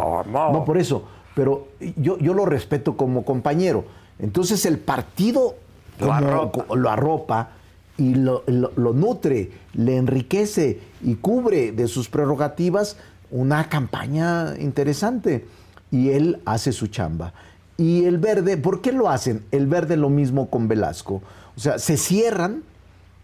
No 0.53 0.67
por 0.67 0.77
eso, 0.77 1.05
pero 1.35 1.69
yo, 1.97 2.19
yo 2.19 2.35
lo 2.35 2.45
respeto 2.45 2.99
como 2.99 3.25
compañero. 3.25 3.87
Entonces 4.19 4.67
el 4.67 4.79
partido 4.79 5.55
Lo 6.01 6.13
arropa. 6.13 6.67
lo 6.77 6.91
arropa 6.91 7.49
y 7.97 8.15
lo, 8.15 8.43
lo- 8.47 8.73
lo 8.77 8.93
nutre, 8.93 9.53
le 9.73 9.97
enriquece 9.97 10.81
y 11.03 11.15
cubre 11.15 11.73
de 11.73 11.89
sus 11.89 12.11
prerrogativas 12.11 12.99
una 13.31 13.71
campaña 13.71 14.55
interesante. 14.61 15.47
Y 15.91 16.11
él 16.11 16.41
hace 16.45 16.73
su 16.73 16.87
chamba. 16.89 17.33
Y 17.77 18.05
el 18.05 18.19
verde, 18.19 18.57
¿por 18.57 18.81
qué 18.81 18.93
lo 18.93 19.09
hacen? 19.09 19.45
El 19.53 19.67
verde 19.67 19.97
lo 19.97 20.11
mismo 20.11 20.51
con 20.51 20.69
Velasco. 20.69 21.23
O 21.57 21.61
sea, 21.61 21.79
se 21.79 21.97
cierran 21.97 22.63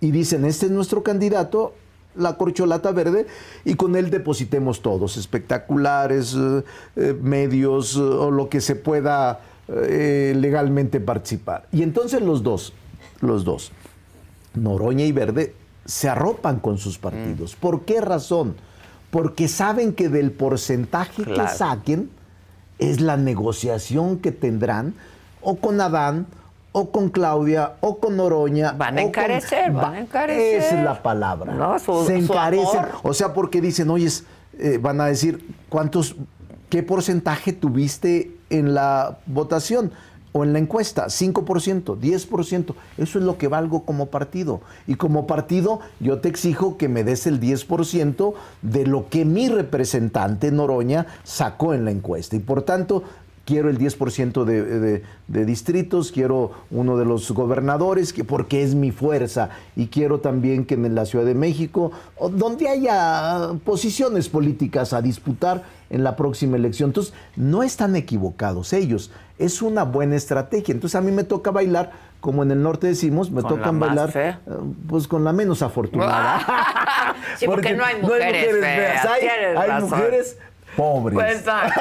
y 0.00 0.10
dicen, 0.10 0.44
este 0.44 0.66
es 0.66 0.72
nuestro 0.72 1.02
candidato, 1.02 1.74
la 2.14 2.36
corcholata 2.36 2.92
verde, 2.92 3.26
y 3.64 3.74
con 3.74 3.96
él 3.96 4.10
depositemos 4.10 4.82
todos, 4.82 5.16
espectaculares, 5.16 6.34
eh, 6.38 6.62
eh, 6.96 7.18
medios, 7.20 7.96
eh, 7.96 8.00
o 8.00 8.30
lo 8.30 8.48
que 8.48 8.60
se 8.60 8.76
pueda 8.76 9.40
eh, 9.68 10.34
legalmente 10.36 11.00
participar. 11.00 11.66
Y 11.72 11.82
entonces 11.82 12.22
los 12.22 12.42
dos, 12.42 12.72
los 13.20 13.44
dos, 13.44 13.72
Noroña 14.54 15.04
y 15.04 15.12
Verde, 15.12 15.54
se 15.84 16.08
arropan 16.08 16.60
con 16.60 16.78
sus 16.78 16.98
partidos. 16.98 17.56
¿Por 17.56 17.82
qué 17.84 18.00
razón? 18.00 18.54
Porque 19.10 19.48
saben 19.48 19.92
que 19.94 20.08
del 20.08 20.30
porcentaje 20.32 21.24
Claro. 21.24 21.42
que 21.42 21.56
saquen 21.56 22.10
es 22.78 23.00
la 23.00 23.16
negociación 23.16 24.18
que 24.18 24.32
tendrán 24.32 24.94
o 25.42 25.56
con 25.56 25.80
Adán 25.80 26.26
o 26.72 26.90
con 26.90 27.08
Claudia 27.10 27.74
o 27.80 27.98
con 27.98 28.16
Noroña. 28.16 28.72
Van 28.72 28.94
a 28.98 29.02
con- 29.02 29.08
encarecer, 29.08 29.70
van 29.72 29.94
a 29.94 30.00
encarecer. 30.00 30.60
Esa 30.62 30.78
es 30.78 30.84
la 30.84 31.02
palabra. 31.02 31.52
No, 31.54 31.78
su- 31.78 32.04
se 32.04 32.16
encarecen. 32.16 32.80
O 33.02 33.14
sea, 33.14 33.32
porque 33.32 33.60
dicen, 33.60 33.90
oye, 33.90 34.08
eh, 34.58 34.78
van 34.80 35.00
a 35.00 35.06
decir, 35.06 35.54
¿cuántos, 35.68 36.16
qué 36.70 36.82
porcentaje 36.82 37.52
tuviste 37.52 38.32
en 38.50 38.74
la 38.74 39.18
votación? 39.26 39.92
O 40.37 40.43
en 40.43 40.53
la 40.53 40.59
encuesta, 40.59 41.07
5%, 41.07 41.97
10%. 41.97 42.74
Eso 42.99 43.18
es 43.20 43.24
lo 43.24 43.39
que 43.39 43.47
valgo 43.47 43.85
como 43.85 44.07
partido. 44.07 44.62
Y 44.89 44.97
como 44.97 45.28
partido, 45.28 45.78
yo 46.01 46.18
te 46.18 46.28
exijo 46.28 46.76
que 46.76 46.89
me 46.89 47.05
des 47.05 47.28
el 47.28 47.41
10% 47.41 48.35
de 48.62 48.85
lo 48.85 49.09
que 49.09 49.24
mi 49.24 49.49
representante 49.49 50.51
Noroña 50.51 51.07
sacó 51.22 51.72
en 51.72 51.85
la 51.85 51.93
encuesta. 51.93 52.35
Y 52.35 52.41
por 52.41 52.62
tanto, 52.62 53.05
quiero 53.45 53.70
el 53.70 53.78
10% 53.78 54.43
de, 54.45 55.03
de- 55.28 55.45
distritos, 55.45 56.11
quiero 56.11 56.51
uno 56.70 56.97
de 56.97 57.05
los 57.05 57.30
gobernadores, 57.30 58.12
que, 58.12 58.24
porque 58.24 58.64
es 58.64 58.74
mi 58.74 58.91
fuerza. 58.91 59.51
Y 59.76 59.87
quiero 59.87 60.18
también 60.18 60.64
que 60.64 60.74
en 60.74 60.95
la 60.97 61.07
Ciudad 61.07 61.26
de 61.26 61.35
México, 61.35 61.93
donde 62.32 62.68
haya 62.68 63.51
posiciones 63.64 64.28
políticas 64.28 64.93
a 64.93 65.01
disputar 65.01 65.62
en 65.95 66.05
la 66.05 66.16
próxima 66.16 66.57
elección. 66.57 66.90
Entonces, 66.90 67.14
no 67.36 67.62
están 67.62 67.97
equivocados 67.97 68.72
ellos. 68.72 69.11
Es 69.38 69.62
una 69.62 69.84
buena 69.84 70.16
estrategia. 70.16 70.72
Entonces, 70.74 70.97
a 70.97 71.01
mí 71.01 71.11
me 71.12 71.24
toca 71.24 71.51
bailar, 71.51 71.92
como 72.20 72.42
en 72.42 72.51
el 72.51 72.62
norte 72.62 72.86
decimos, 72.86 73.30
me 73.30 73.42
tocan 73.42 73.78
bailar 73.80 74.11
fea. 74.11 74.40
eh, 74.47 74.51
pues 74.88 75.07
con 75.09 75.24
la 75.24 75.32
menos 75.32 75.62
afortunada. 75.62 76.40
Sí, 77.38 77.47
porque 77.47 77.72
no 77.74 77.84
hay 77.84 77.97
mujeres 78.03 78.57
feas, 78.61 79.07
Hay, 79.07 79.20
tienes 79.20 79.57
hay 79.57 79.68
razón. 79.68 79.88
mujeres 79.90 80.38
pobres. 80.76 81.14
Pues, 81.14 81.36
exacto, 81.38 81.80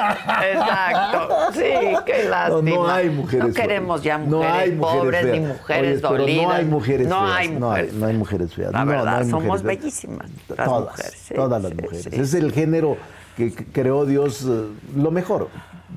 exacto. 0.52 1.28
Sí, 1.52 1.62
qué 2.06 2.24
No, 2.24 2.30
lástima. 2.30 2.70
no 2.76 2.88
hay 2.88 3.10
mujeres. 3.10 3.48
No 3.48 3.54
queremos 3.54 4.02
ya 4.02 4.18
no 4.18 4.38
mujeres 4.38 4.54
hay 4.56 4.72
mujeres 4.72 5.02
pobres 5.02 5.24
ni 5.24 5.30
feas. 5.30 5.48
mujeres 5.58 6.04
Oye, 6.04 6.18
dolidas. 6.18 6.44
No 6.46 6.52
hay 6.52 6.64
mujeres 6.64 7.08
No 7.08 7.20
feas. 7.24 7.36
hay 7.38 7.48
no, 7.48 7.72
hay, 7.72 7.82
mujeres 7.82 7.94
no 7.94 8.06
hay 8.06 8.14
mujeres 8.16 8.54
feas. 8.54 8.72
La 8.72 8.78
No, 8.78 8.84
no 8.84 8.90
verdad, 8.92 9.18
hay 9.18 9.30
somos 9.30 9.44
mujeres 9.44 9.62
feas. 9.62 9.80
bellísimas 9.80 10.30
las 10.56 10.66
todas, 10.66 10.80
mujeres. 10.90 11.12
sí, 11.28 11.34
todas 11.34 11.62
las 11.62 11.70
sí, 11.72 11.76
mujeres. 11.82 12.02
sí. 12.04 12.20
Es 12.20 12.34
el 12.34 12.52
género 12.52 12.96
que 13.36 13.52
creó 13.52 14.04
Dios, 14.06 14.44
eh, 14.48 14.66
lo 14.96 15.10
mejor 15.10 15.48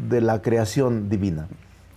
de 0.10 0.22
la 0.22 0.42
creación 0.42 1.10
divina, 1.10 1.48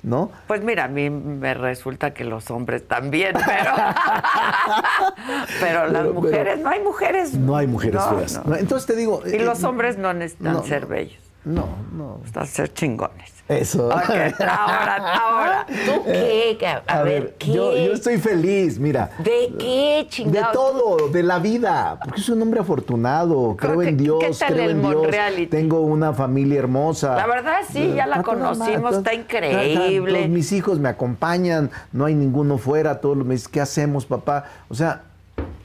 ¿no? 0.03 0.31
Pues 0.47 0.63
mira, 0.63 0.85
a 0.85 0.89
mí 0.89 1.11
me 1.11 1.55
resulta 1.55 2.13
que 2.15 2.25
los 2.25 2.51
hombres 2.51 2.87
también, 2.89 3.33
pero. 3.35 3.73
pero 5.61 5.87
las 5.89 6.03
Pero- 6.03 6.11
pero- 6.11 6.15
mujeres, 6.15 6.59
no 6.61 6.69
hay 6.71 6.81
mujeres. 6.81 7.35
No 7.35 7.57
hay 7.57 7.67
mujeres 7.67 7.95
No, 8.01 8.17
feas. 8.19 8.47
no. 8.47 8.57
Entonces 8.57 8.87
te 8.87 8.97
digo. 8.97 9.23
Y 9.27 9.37
eh, 9.37 9.45
los 9.45 9.63
hombres 9.65 9.99
no 9.99 10.13
necesitan 10.13 10.65
ser 10.65 10.87
bellos, 10.87 11.21
No, 11.45 11.67
no. 11.93 12.17
necesitan 12.19 12.47
ser 12.47 12.73
chingones. 12.73 13.33
Eso. 13.51 13.91
Ahora, 13.93 15.15
ahora. 15.19 15.67
¿Tú 15.67 16.03
qué? 16.05 16.57
A, 16.87 17.03
ver, 17.03 17.35
¿qué? 17.37 17.53
Yo, 17.53 17.77
yo 17.77 17.93
estoy 17.93 18.19
feliz, 18.19 18.79
mira. 18.79 19.11
¿De 19.19 19.53
qué, 19.59 20.03
De 20.05 20.07
chingado? 20.09 20.53
todo, 20.53 21.09
de 21.09 21.23
la 21.25 21.41
vida, 21.41 21.99
porque 22.05 22.21
soy 22.21 22.37
un 22.37 22.43
hombre 22.43 22.61
afortunado, 22.61 23.57
creo 23.59 23.81
¿Qué- 23.81 23.89
en 23.89 23.97
qué 23.97 24.03
Dios, 24.05 24.39
tal 24.39 24.53
creo 24.53 24.65
el 24.67 24.71
en 24.71 24.83
Dios, 24.83 25.07
tengo 25.51 25.81
una 25.81 26.13
familia 26.13 26.61
hermosa. 26.61 27.17
La 27.17 27.27
verdad, 27.27 27.59
sí, 27.69 27.93
ya 27.97 28.07
la 28.07 28.23
conocimos, 28.23 28.99
está 28.99 29.15
increíble. 29.15 30.19
todos 30.21 30.29
mis 30.29 30.53
hijos 30.53 30.79
me 30.79 30.89
acompañan, 30.89 31.71
no 31.93 32.05
hay 32.05 32.15
ninguno 32.15 32.57
fuera, 32.57 33.01
todos 33.01 33.17
me 33.17 33.35
dicen, 33.35 33.51
¿qué 33.53 33.61
hacemos, 33.61 34.07
papá? 34.07 34.45
O 34.69 34.75
sea, 34.75 35.03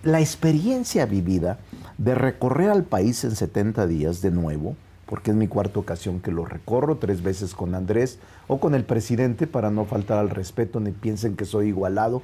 la 0.01 0.19
experiencia 0.21 1.05
vivida 1.05 1.59
de 1.99 2.15
recorrer 2.15 2.71
al 2.71 2.83
país 2.83 3.23
en 3.23 3.35
70 3.35 3.85
días 3.85 4.21
de 4.21 4.31
nuevo, 4.31 4.75
porque 5.05 5.31
es 5.31 5.37
mi 5.37 5.47
cuarta 5.47 5.79
ocasión 5.79 6.19
que 6.19 6.31
lo 6.31 6.45
recorro, 6.45 6.97
tres 6.97 7.21
veces 7.21 7.53
con 7.53 7.75
Andrés 7.75 8.19
o 8.47 8.59
con 8.59 8.75
el 8.75 8.83
presidente, 8.83 9.47
para 9.47 9.71
no 9.71 9.85
faltar 9.85 10.17
al 10.17 10.29
respeto 10.29 10.79
ni 10.79 10.91
piensen 10.91 11.35
que 11.35 11.45
soy 11.45 11.67
igualado, 11.67 12.21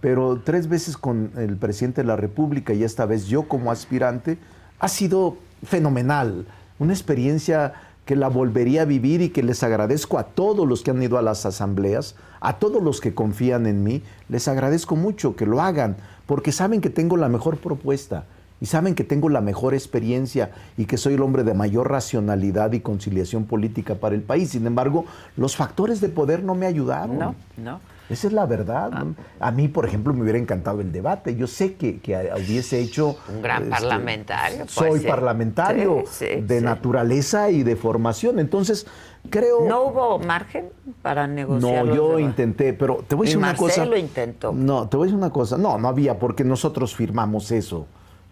pero 0.00 0.40
tres 0.44 0.68
veces 0.68 0.96
con 0.96 1.32
el 1.36 1.56
presidente 1.56 2.02
de 2.02 2.06
la 2.06 2.16
República 2.16 2.72
y 2.72 2.84
esta 2.84 3.04
vez 3.04 3.26
yo 3.26 3.48
como 3.48 3.70
aspirante, 3.70 4.38
ha 4.78 4.88
sido 4.88 5.36
fenomenal, 5.64 6.46
una 6.78 6.92
experiencia 6.92 7.74
que 8.06 8.16
la 8.16 8.28
volvería 8.28 8.82
a 8.82 8.86
vivir 8.86 9.20
y 9.20 9.28
que 9.28 9.42
les 9.42 9.62
agradezco 9.62 10.18
a 10.18 10.24
todos 10.24 10.66
los 10.66 10.82
que 10.82 10.90
han 10.90 11.02
ido 11.02 11.18
a 11.18 11.22
las 11.22 11.44
asambleas, 11.46 12.16
a 12.40 12.58
todos 12.58 12.82
los 12.82 13.00
que 13.00 13.14
confían 13.14 13.66
en 13.66 13.84
mí, 13.84 14.02
les 14.28 14.48
agradezco 14.48 14.96
mucho 14.96 15.36
que 15.36 15.46
lo 15.46 15.60
hagan, 15.60 15.96
porque 16.26 16.50
saben 16.50 16.80
que 16.80 16.90
tengo 16.90 17.16
la 17.16 17.28
mejor 17.28 17.58
propuesta 17.58 18.24
y 18.60 18.66
saben 18.66 18.94
que 18.94 19.04
tengo 19.04 19.28
la 19.28 19.40
mejor 19.40 19.74
experiencia 19.74 20.50
y 20.76 20.84
que 20.84 20.96
soy 20.98 21.14
el 21.14 21.22
hombre 21.22 21.44
de 21.44 21.54
mayor 21.54 21.90
racionalidad 21.90 22.72
y 22.72 22.80
conciliación 22.80 23.44
política 23.44 23.94
para 23.94 24.14
el 24.14 24.22
país. 24.22 24.50
Sin 24.50 24.66
embargo, 24.66 25.06
los 25.36 25.56
factores 25.56 26.00
de 26.00 26.08
poder 26.10 26.42
no 26.42 26.54
me 26.54 26.66
ayudaron. 26.66 27.18
No, 27.18 27.34
no. 27.56 27.80
Esa 28.10 28.26
es 28.26 28.32
la 28.32 28.44
verdad. 28.44 28.90
¿no? 28.90 29.14
A 29.38 29.50
mí, 29.52 29.68
por 29.68 29.86
ejemplo, 29.86 30.12
me 30.12 30.22
hubiera 30.22 30.38
encantado 30.38 30.80
el 30.80 30.90
debate. 30.90 31.36
Yo 31.36 31.46
sé 31.46 31.74
que, 31.74 32.00
que 32.00 32.28
hubiese 32.36 32.80
hecho... 32.80 33.16
Un 33.32 33.40
gran 33.40 33.62
este, 33.62 33.70
parlamentario, 33.76 34.58
pues, 34.58 34.72
Soy 34.72 35.00
parlamentario 35.00 36.02
Sí, 36.10 36.26
sí, 36.26 36.40
de 36.40 36.58
sí. 36.58 36.64
naturaleza 36.64 37.50
y 37.50 37.62
de 37.62 37.76
formación. 37.76 38.40
Entonces, 38.40 38.86
creo... 39.30 39.64
¿No 39.68 39.84
hubo 39.84 40.18
margen 40.18 40.70
para 41.02 41.28
negociar? 41.28 41.86
No, 41.86 41.94
yo 41.94 42.08
demás? 42.16 42.22
intenté, 42.30 42.72
pero 42.72 43.04
te 43.06 43.14
voy 43.14 43.26
a 43.26 43.30
Y 43.30 43.32
decir 43.34 43.38
una 43.38 43.54
cosa. 43.54 43.76
Marcelo 43.82 43.96
intentó. 43.96 44.52
No, 44.52 44.88
te 44.88 44.96
voy 44.96 45.04
a 45.04 45.06
decir 45.06 45.16
una 45.16 45.30
cosa. 45.30 45.56
No, 45.56 45.78
no 45.78 45.86
había, 45.86 46.18
porque 46.18 46.42
nosotros 46.42 46.96
firmamos 46.96 47.52
eso. 47.52 47.86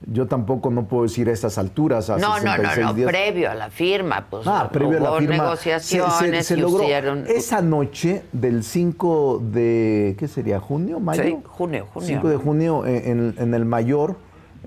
Yo 0.06 0.26
tampoco 0.26 0.70
no 0.70 0.84
puedo 0.84 1.02
decir 1.02 1.28
a 1.28 1.32
estas 1.32 1.58
alturas. 1.58 2.08
A 2.08 2.18
No, 2.18 2.28
no, 2.28 2.34
no, 2.34 2.40
66 2.40 2.86
no, 2.86 2.94
días. 2.94 3.08
previo 3.10 3.50
a 3.50 3.54
la 3.54 3.68
firma, 3.68 4.26
pues 4.30 4.46
Ah, 4.46 4.68
previo 4.72 4.98
a 4.98 5.00
la 5.12 5.18
firma. 5.18 5.36
negociaciones 5.38 6.14
se, 6.18 6.32
se- 6.36 6.42
se 6.44 6.56
y 6.56 6.60
logró. 6.60 6.84
hicieron- 6.84 7.24
Esa 7.26 7.60
noche 7.62 8.22
del 8.32 8.62
5 8.62 9.42
de, 9.52 10.14
¿qué 10.18 10.28
sería? 10.28 10.60
¿Junio? 10.60 11.00
¿Mayo? 11.00 11.22
Sí, 11.24 11.36
junio, 11.44 11.86
junio. 11.92 12.06
5 12.08 12.28
de 12.28 12.36
junio 12.36 12.86
eh, 12.86 13.10
en, 13.10 13.34
en 13.38 13.54
el 13.54 13.64
Mayor, 13.64 14.16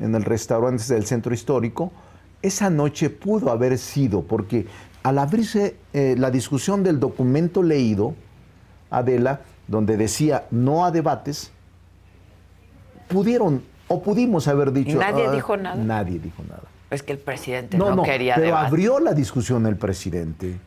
en 0.01 0.15
el 0.15 0.23
restaurante 0.25 0.83
del 0.93 1.05
Centro 1.05 1.33
Histórico. 1.33 1.91
Esa 2.41 2.69
noche 2.69 3.09
pudo 3.09 3.51
haber 3.51 3.77
sido, 3.77 4.23
porque 4.23 4.67
al 5.03 5.17
abrirse 5.17 5.77
eh, 5.93 6.15
la 6.17 6.29
discusión 6.29 6.83
del 6.83 6.99
documento 6.99 7.63
leído, 7.63 8.15
Adela, 8.89 9.41
donde 9.67 9.95
decía 9.95 10.43
no 10.51 10.83
a 10.83 10.91
debates, 10.91 11.51
pudieron 13.07 13.63
o 13.91 14.01
pudimos 14.01 14.47
haber 14.47 14.71
dicho... 14.71 14.97
nadie 14.97 15.25
"Ah", 15.27 15.31
dijo 15.31 15.57
nada? 15.57 15.75
Nadie 15.75 16.19
dijo 16.19 16.43
nada. 16.47 16.63
Es 16.89 17.03
que 17.03 17.13
el 17.13 17.19
presidente 17.19 17.77
no, 17.77 18.03
quería 18.03 18.35
pero 18.35 18.47
debate. 18.47 18.67
abrió 18.67 18.99
la 18.99 19.13
discusión 19.13 19.65
el 19.65 19.77
presidente. 19.77 20.57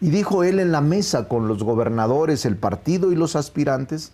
Y 0.00 0.10
dijo 0.10 0.44
él 0.44 0.60
en 0.60 0.72
la 0.72 0.80
mesa 0.80 1.28
con 1.28 1.48
los 1.48 1.62
gobernadores, 1.62 2.44
el 2.46 2.56
partido 2.56 3.12
y 3.12 3.16
los 3.16 3.36
aspirantes, 3.36 4.12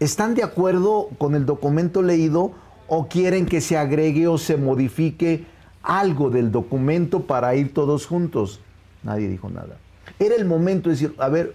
¿están 0.00 0.34
de 0.34 0.42
acuerdo 0.42 1.08
con 1.18 1.34
el 1.34 1.46
documento 1.46 2.02
leído 2.02 2.52
o 2.88 3.06
quieren 3.08 3.46
que 3.46 3.60
se 3.60 3.76
agregue 3.78 4.26
o 4.28 4.38
se 4.38 4.56
modifique 4.56 5.46
algo 5.82 6.30
del 6.30 6.50
documento 6.50 7.20
para 7.26 7.54
ir 7.54 7.72
todos 7.74 8.06
juntos? 8.06 8.60
Nadie 9.02 9.28
dijo 9.28 9.50
nada. 9.50 9.78
Era 10.18 10.34
el 10.36 10.44
momento 10.44 10.88
de 10.88 10.94
decir, 10.94 11.14
a 11.18 11.28
ver, 11.28 11.54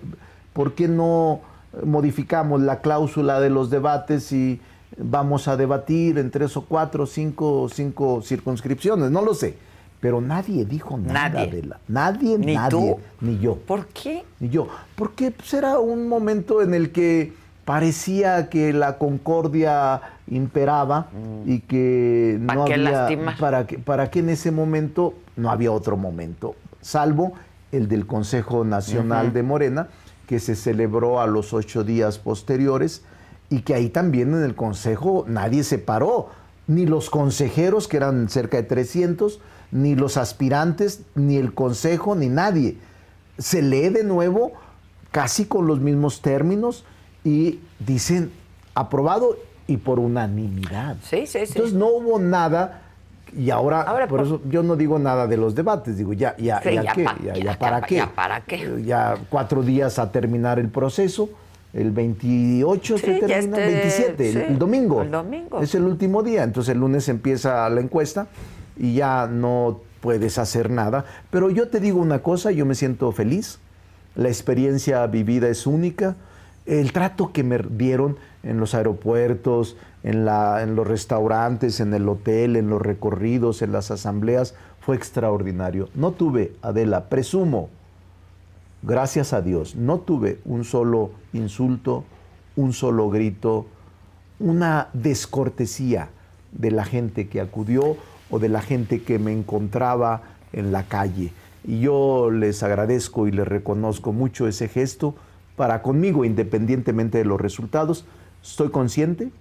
¿por 0.54 0.74
qué 0.74 0.88
no 0.88 1.42
modificamos 1.86 2.62
la 2.62 2.80
cláusula 2.82 3.40
de 3.40 3.50
los 3.50 3.70
debates 3.70 4.32
y 4.32 4.60
vamos 4.98 5.48
a 5.48 5.56
debatir 5.58 6.18
en 6.18 6.32
tres 6.32 6.56
o 6.58 6.62
cuatro, 6.66 7.06
cinco, 7.06 7.68
cinco 7.72 8.22
circunscripciones? 8.22 9.12
No 9.12 9.22
lo 9.22 9.34
sé. 9.34 9.56
Pero 10.00 10.22
nadie 10.22 10.64
dijo 10.64 10.96
nada 10.98 11.30
Nadie. 11.30 11.52
de 11.52 11.64
la. 11.64 11.80
Nadie, 11.88 12.38
¿Ni 12.38 12.54
nadie. 12.54 12.70
tú? 12.70 13.00
Ni 13.20 13.40
yo. 13.40 13.56
¿Por 13.56 13.88
qué? 13.88 14.24
Ni 14.40 14.50
yo. 14.50 14.68
Porque 14.96 15.32
pues, 15.32 15.52
era 15.56 15.80
un 15.80 16.08
momento 16.08 16.62
en 16.62 16.76
el 16.76 16.92
que 16.92 17.34
parecía 17.66 18.48
que 18.50 18.74
la 18.74 18.98
concordia 19.00 20.02
imperaba 20.28 21.08
y 21.46 21.62
que 21.62 22.40
¿Pa' 22.46 22.54
no 22.56 22.66
qué 22.66 22.76
había. 22.76 22.92
lastimar? 22.92 23.38
Para 23.38 23.66
que, 23.68 23.80
para 23.80 24.10
que 24.12 24.20
en 24.20 24.30
ese 24.30 24.52
momento 24.52 25.16
no 25.36 25.50
había 25.50 25.72
otro 25.72 25.98
momento, 25.98 26.56
salvo 26.80 27.34
el 27.72 27.88
del 27.88 28.06
Consejo 28.06 28.64
Nacional 28.64 29.34
de 29.34 29.44
Morena, 29.44 29.88
que 30.28 30.40
se 30.40 30.56
celebró 30.56 31.20
a 31.22 31.28
los 31.28 31.54
ocho 31.54 31.84
días 31.84 32.20
posteriores 32.20 33.04
y 33.50 33.62
que 33.62 33.74
ahí 33.74 33.90
también 33.90 34.34
en 34.34 34.44
el 34.44 34.56
Consejo 34.56 35.26
nadie 35.28 35.64
se 35.64 35.78
paró, 35.78 36.30
ni 36.68 36.86
los 36.86 37.10
consejeros, 37.10 37.88
que 37.88 37.98
eran 37.98 38.28
cerca 38.30 38.58
de 38.58 38.64
300, 38.64 39.40
ni 39.72 39.96
los 39.96 40.18
aspirantes, 40.18 41.02
ni 41.16 41.38
el 41.38 41.54
Consejo, 41.54 42.16
ni 42.16 42.28
nadie. 42.28 42.78
Se 43.38 43.62
lee 43.62 43.90
de 43.90 44.04
nuevo 44.04 44.52
casi 45.12 45.46
con 45.46 45.68
los 45.68 45.80
mismos 45.80 46.22
términos 46.22 46.84
y 47.24 47.60
dicen 47.80 48.32
aprobado 48.76 49.38
y 49.66 49.78
por 49.78 50.00
unanimidad. 50.00 50.98
Sí, 51.04 51.26
sí, 51.26 51.40
sí. 51.46 51.54
Entonces 51.56 51.74
no 51.74 51.88
hubo 51.88 52.20
nada 52.20 52.82
y 53.36 53.50
ahora, 53.50 53.82
Ahora, 53.82 54.08
por 54.08 54.20
por- 54.20 54.28
eso 54.28 54.42
yo 54.50 54.64
no 54.64 54.76
digo 54.76 55.00
nada 55.00 55.28
de 55.28 55.38
los 55.38 55.54
debates, 55.56 55.98
digo 55.98 56.14
ya, 56.14 56.36
ya, 56.38 56.62
Sí, 56.62 56.74
ya, 56.76 56.84
ya 56.84 56.94
qué, 56.94 57.04
pa- 57.04 57.18
ya, 57.24 57.34
ya- 57.36 57.60
para 57.60 57.80
pa- 57.82 57.88
qué, 57.88 57.96
ya 57.96 58.14
para 58.16 58.42
qué. 58.42 58.84
Ya 58.86 59.18
cuatro 59.30 59.64
días 59.64 60.00
a 60.00 60.12
terminar 60.12 60.60
el 60.60 60.70
proceso, 60.70 61.30
el 61.78 61.92
28 61.92 62.98
Sí, 62.98 63.06
se 63.06 63.14
termina, 63.20 63.38
este- 63.38 63.66
27, 63.66 64.28
el- 64.30 64.34
sí, 64.34 64.40
el, 64.50 64.58
domingo. 64.60 65.02
el 65.04 65.12
domingo. 65.12 65.62
Es 65.62 65.76
el 65.76 65.84
último 65.84 66.24
día, 66.24 66.44
entonces 66.44 66.74
el 66.74 66.80
lunes 66.80 67.08
empieza 67.10 67.70
la 67.70 67.82
encuesta 67.82 68.28
y 68.76 68.96
ya 68.96 69.28
no 69.28 69.80
puedes 70.02 70.38
hacer 70.40 70.70
nada. 70.72 71.06
Pero 71.30 71.50
yo 71.50 71.68
te 71.70 71.80
digo 71.80 72.00
una 72.00 72.20
cosa, 72.20 72.52
yo 72.52 72.66
me 72.66 72.76
siento 72.76 73.12
feliz, 73.12 73.60
la 74.16 74.28
experiencia 74.30 75.06
vivida 75.08 75.48
es 75.50 75.68
única, 75.68 76.16
el 76.66 76.92
trato 76.92 77.32
que 77.32 77.44
me 77.44 77.60
dieron 77.60 78.18
en 78.44 78.60
los 78.60 78.74
aeropuertos, 78.74 79.78
en, 80.04 80.26
la, 80.26 80.64
en 80.64 80.76
los 80.76 80.88
restaurantes, 80.88 81.80
en 81.80 81.94
el 81.94 82.08
hotel, 82.10 82.56
en 82.56 82.70
los 82.70 82.82
recorridos, 82.82 83.62
en 83.62 83.72
las 83.72 83.92
asambleas, 83.92 84.56
fue 84.80 84.96
extraordinario. 84.96 85.90
No 85.96 86.12
tuve, 86.12 86.54
Adela, 86.62 87.10
presumo, 87.10 87.70
gracias 88.82 89.34
a 89.34 89.42
Dios, 89.42 89.76
no 89.76 90.00
tuve 90.00 90.40
un 90.46 90.64
solo 90.64 91.12
insulto, 91.34 92.04
un 92.56 92.74
solo 92.74 93.10
grito, 93.10 93.68
una 94.40 94.90
descortesía 94.94 96.10
de 96.52 96.72
la 96.72 96.86
gente 96.86 97.28
que 97.28 97.42
acudió 97.42 97.98
o 98.30 98.40
de 98.40 98.50
la 98.50 98.62
gente 98.62 99.02
que 99.04 99.20
me 99.20 99.32
encontraba 99.32 100.22
en 100.54 100.72
la 100.72 100.84
calle. 100.84 101.32
Y 101.64 101.82
yo 101.82 102.30
les 102.32 102.64
agradezco 102.64 103.28
y 103.28 103.32
les 103.32 103.48
reconozco 103.48 104.14
mucho 104.14 104.48
ese 104.48 104.68
gesto 104.68 105.16
para 105.56 105.82
conmigo, 105.82 106.24
independientemente 106.24 107.18
de 107.18 107.26
los 107.26 107.42
resultados. 107.42 108.06
Estoy 108.44 108.70
consciente, 108.70 109.32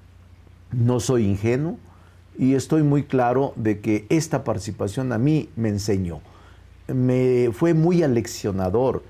no 0.72 1.00
soy 1.00 1.26
ingenuo 1.26 1.78
y 2.38 2.54
estoy 2.54 2.82
muy 2.82 3.04
claro 3.04 3.52
de 3.56 3.80
que 3.80 4.06
esta 4.08 4.44
participación 4.44 5.12
a 5.12 5.18
mí 5.18 5.48
me 5.56 5.68
enseñó. 5.68 6.20
Me 6.88 7.50
fue 7.52 7.74
muy 7.74 8.02
aleccionador 8.02 9.02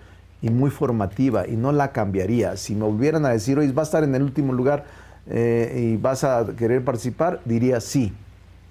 y 0.42 0.50
muy 0.50 0.70
formativa 0.70 1.46
y 1.46 1.56
no 1.56 1.72
la 1.72 1.92
cambiaría. 1.92 2.56
Si 2.56 2.74
me 2.74 2.84
volvieran 2.84 3.24
a 3.26 3.30
decir, 3.30 3.58
hoy 3.58 3.70
va 3.72 3.82
a 3.82 3.84
estar 3.84 4.04
en 4.04 4.14
el 4.14 4.22
último 4.22 4.52
lugar 4.52 4.84
eh, 5.28 5.92
y 5.92 5.96
vas 5.96 6.24
a 6.24 6.46
querer 6.56 6.84
participar, 6.84 7.40
diría 7.44 7.80
sí. 7.80 8.12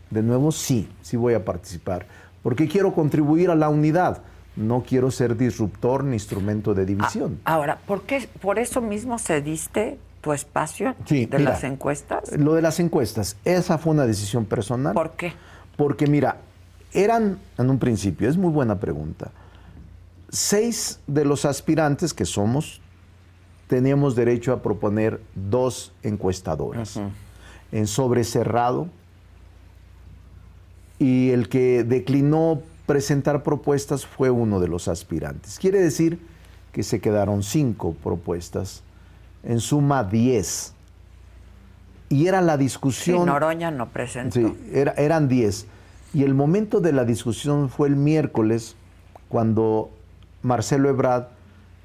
De 0.09 0.21
nuevo, 0.21 0.51
sí, 0.51 0.87
sí 1.01 1.17
voy 1.17 1.33
a 1.33 1.43
participar. 1.43 2.05
Porque 2.43 2.67
quiero 2.67 2.93
contribuir 2.93 3.49
a 3.49 3.55
la 3.55 3.69
unidad. 3.69 4.21
No 4.55 4.83
quiero 4.87 5.11
ser 5.11 5.35
disruptor 5.35 6.03
ni 6.03 6.13
instrumento 6.13 6.73
de 6.73 6.85
división. 6.85 7.39
Ahora, 7.43 7.77
¿por 7.85 8.03
qué 8.03 8.29
por 8.41 8.57
eso 8.59 8.79
mismo 8.79 9.17
cediste 9.19 9.97
tu 10.21 10.31
espacio 10.31 10.95
Sí, 11.05 11.25
de 11.25 11.39
mira, 11.39 11.51
las 11.51 11.63
encuestas? 11.65 12.31
Lo 12.37 12.53
de 12.53 12.61
las 12.61 12.79
encuestas, 12.79 13.35
esa 13.43 13.77
fue 13.77 13.91
una 13.93 14.05
decisión 14.05 14.45
personal. 14.45 14.93
¿Por 14.93 15.11
qué? 15.11 15.33
Porque 15.75 16.07
mira, 16.07 16.37
eran 16.93 17.37
en 17.57 17.69
un 17.69 17.79
principio, 17.79 18.29
es 18.29 18.37
muy 18.37 18.49
buena 18.51 18.79
pregunta, 18.79 19.31
seis 20.35 20.99
de 21.07 21.23
los 21.25 21.45
aspirantes 21.45 22.13
que 22.13 22.25
somos, 22.25 22.81
teníamos 23.67 24.15
derecho 24.15 24.51
a 24.53 24.61
proponer 24.61 25.21
dos 25.33 25.93
encuestadoras 26.03 26.99
en 27.71 27.87
sobre 27.87 28.23
cerrado 28.23 28.87
y 30.99 31.31
el 31.31 31.49
que 31.49 31.83
declinó 31.83 32.61
presentar 32.85 33.43
propuestas 33.43 34.05
fue 34.05 34.29
uno 34.29 34.59
de 34.59 34.67
los 34.67 34.87
aspirantes. 34.87 35.57
Quiere 35.59 35.79
decir 35.81 36.19
que 36.71 36.83
se 36.83 36.99
quedaron 36.99 37.41
cinco 37.41 37.95
propuestas, 38.03 38.83
en 39.43 39.59
suma 39.59 40.03
diez. 40.03 40.73
Y 42.09 42.27
era 42.27 42.41
la 42.41 42.53
Sí, 42.53 42.59
discusión... 42.59 43.25
Noroña 43.25 43.71
no 43.71 43.89
presentó. 43.89 44.33
Sí, 44.39 44.57
era- 44.71 44.93
eran 44.93 45.27
10. 45.27 45.65
Y 46.13 46.23
el 46.23 46.33
momento 46.33 46.79
de 46.79 46.93
la 46.93 47.03
discusión 47.03 47.69
fue 47.69 47.87
el 47.87 47.95
miércoles, 47.95 48.75
cuando 49.27 49.89
Marcelo 50.45 50.89
Ebrard 50.89 51.25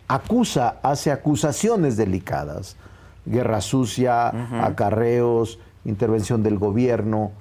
acusa, 0.06 0.76
hace 0.82 1.10
acusaciones 1.10 1.96
delicadas. 1.96 2.76
Guerra 3.24 3.60
sucia, 3.60 4.28
acarreos, 4.62 5.58
intervención 5.84 6.42
del 6.42 6.58
gobierno. 6.58 7.32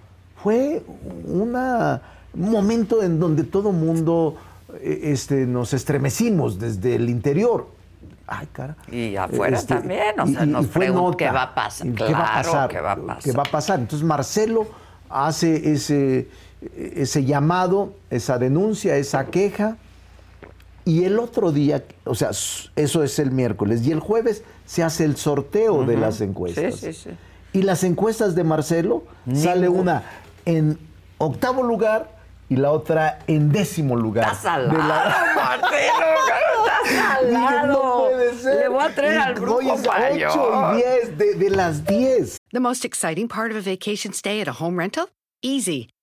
Fue 0.41 0.81
una, 1.25 2.01
un 2.33 2.51
momento 2.51 3.03
en 3.03 3.19
donde 3.19 3.43
todo 3.43 3.71
mundo 3.71 4.37
eh, 4.81 5.01
este, 5.03 5.45
nos 5.45 5.73
estremecimos 5.73 6.57
desde 6.57 6.95
el 6.95 7.09
interior. 7.09 7.67
Ay, 8.27 8.47
cara. 8.53 8.77
Y 8.91 9.15
afuera 9.15 9.61
también, 9.63 10.19
o 10.19 10.27
sea, 10.27 10.45
nos 10.45 10.67
preguntan. 10.67 11.17
¿qué 11.17 11.31
va 11.31 11.43
a 11.43 11.55
pasar? 11.55 11.87
¿Y 11.87 11.91
Claro, 11.93 12.13
¿Qué 12.13 12.13
va 12.13 12.27
a 12.27 12.35
pasar? 12.35 12.69
¿qué 12.69 12.79
va 12.81 12.91
a 12.91 12.95
pasar? 12.95 13.23
¿Qué 13.23 13.31
va 13.31 13.43
a 13.43 13.51
pasar? 13.51 13.79
Entonces 13.79 14.07
Marcelo 14.07 14.67
hace 15.09 15.73
ese, 15.73 16.29
ese 16.77 17.25
llamado, 17.25 17.93
esa 18.09 18.37
denuncia, 18.37 18.95
esa 18.95 19.25
queja, 19.25 19.77
y 20.89 21.03
el 21.05 21.19
otro 21.19 21.51
día, 21.51 21.83
o 22.05 22.15
sea, 22.15 22.29
eso 22.75 23.03
es 23.03 23.19
el 23.19 23.31
miércoles, 23.31 23.85
y 23.85 23.91
el 23.91 23.99
jueves 23.99 24.43
se 24.65 24.83
hace 24.83 25.05
el 25.05 25.15
sorteo 25.17 25.83
de 25.85 25.97
las 25.97 26.21
encuestas. 26.21 26.75
Sí, 26.75 26.93
sí, 26.93 27.01
sí. 27.03 27.09
Y 27.53 27.61
las 27.63 27.83
encuestas 27.83 28.35
de 28.35 28.43
Marcelo, 28.43 29.03
sale 29.33 29.67
Ningún- 29.67 29.81
una 29.81 30.03
en 30.45 30.77
octavo 31.17 31.63
lugar 31.63 32.17
y 32.47 32.55
la 32.55 32.71
otra 32.71 33.19
en 33.27 33.51
décimo 33.51 33.95
lugar. 33.95 34.25
Estás 34.31 34.45
al 34.45 34.69
De 34.69 34.77
lado, 34.77 34.87
la- 34.87 35.33
Marcelo, 35.35 36.05
estás 36.85 37.17
al 37.17 37.27
Dije, 37.29 37.41
lado. 37.41 37.67
no 37.67 37.99
puede 38.09 38.33
ser. 38.39 38.55
Le 38.61 38.67
voy 38.69 38.83
a 38.83 38.95
traer 38.95 39.13
Y 39.13 39.17
al 39.17 39.33
brujo 39.35 39.55
hoy 39.57 39.69
es 39.69 39.87
mayor. 39.87 40.31
8 40.31 40.71
y 40.73 40.77
10 40.77 41.17
de, 41.17 41.33
de 41.35 41.49
las 41.51 41.85
10. 41.85 42.37
The 42.51 42.59
most 42.59 42.85
exciting 42.85 43.27
part 43.27 43.51
of 43.51 43.57
a 43.57 43.69
vacation 43.69 44.13
stay 44.13 44.41
at 44.41 44.47
a 44.47 44.53
home 44.53 44.77
rental? 44.77 45.05
Easy. 45.43 45.89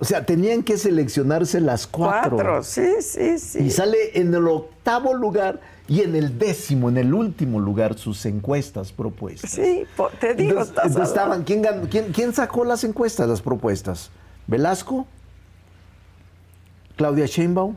O 0.00 0.04
sea, 0.04 0.24
tenían 0.26 0.62
que 0.62 0.76
seleccionarse 0.78 1.60
las 1.60 1.86
cuatro. 1.86 2.36
Cuatro, 2.36 2.62
sí, 2.62 2.96
sí, 3.00 3.38
sí. 3.38 3.58
Y 3.60 3.70
sale 3.70 3.96
en 4.18 4.32
el 4.34 4.46
octavo 4.48 5.14
lugar 5.14 5.60
y 5.86 6.00
en 6.00 6.14
el 6.16 6.38
décimo, 6.38 6.88
en 6.88 6.96
el 6.96 7.12
último 7.14 7.60
lugar, 7.60 7.98
sus 7.98 8.24
encuestas 8.26 8.92
propuestas. 8.92 9.50
Sí, 9.50 9.84
te 10.20 10.34
digo, 10.34 10.60
Entonces, 10.62 10.74
estás 10.86 11.08
estaban, 11.08 11.44
¿quién, 11.44 11.62
ganó? 11.62 11.88
¿Quién- 11.88 12.12
quién 12.12 12.32
sacó 12.32 12.64
las 12.64 12.84
encuestas, 12.84 13.28
las 13.28 13.42
propuestas? 13.42 14.10
¿Velasco? 14.46 15.06
¿Claudia 16.96 17.26
Sheinbaum? 17.26 17.76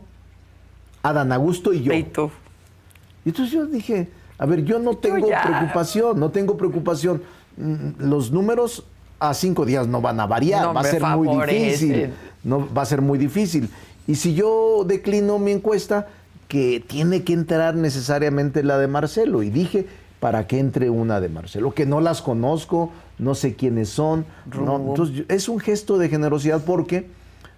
¿Adán 1.02 1.32
Augusto 1.32 1.72
y 1.72 1.82
yo? 1.82 1.92
Y 1.92 2.02
tú. 2.04 2.30
Y 3.24 3.30
entonces 3.30 3.52
yo 3.52 3.66
dije, 3.66 4.08
a 4.38 4.46
ver, 4.46 4.64
yo 4.64 4.78
no 4.78 4.96
tengo 4.96 5.26
preocupación, 5.28 6.18
no 6.20 6.30
tengo 6.30 6.56
preocupación. 6.56 7.22
Mm, 7.56 7.90
Los 8.08 8.30
números 8.30 8.84
a 9.20 9.34
cinco 9.34 9.64
días 9.64 9.86
no 9.86 10.00
van 10.00 10.20
a 10.20 10.26
variar, 10.26 10.62
No 10.62 10.74
va 10.74 10.80
a 10.80 10.84
ser 10.84 11.02
muy 11.02 11.28
difícil. 11.28 12.10
No, 12.44 12.68
va 12.72 12.82
a 12.82 12.86
ser 12.86 13.02
muy 13.02 13.18
difícil. 13.18 13.68
Y 14.06 14.14
si 14.14 14.34
yo 14.34 14.84
declino 14.86 15.38
mi 15.38 15.52
encuesta, 15.52 16.06
que 16.48 16.82
tiene 16.84 17.22
que 17.22 17.34
entrar 17.34 17.74
necesariamente 17.76 18.62
la 18.62 18.78
de 18.78 18.88
Marcelo. 18.88 19.42
Y 19.42 19.50
dije, 19.50 19.86
para 20.18 20.46
que 20.46 20.58
entre 20.58 20.90
una 20.90 21.20
de 21.20 21.28
Marcelo, 21.28 21.72
que 21.72 21.86
no 21.86 22.00
las 22.00 22.22
conozco, 22.22 22.90
no 23.18 23.34
sé 23.34 23.54
quiénes 23.54 23.90
son. 23.90 24.24
no, 24.58 24.76
entonces, 24.76 25.24
es 25.28 25.48
un 25.48 25.60
gesto 25.60 25.98
de 25.98 26.08
generosidad 26.08 26.64
porque, 26.64 27.08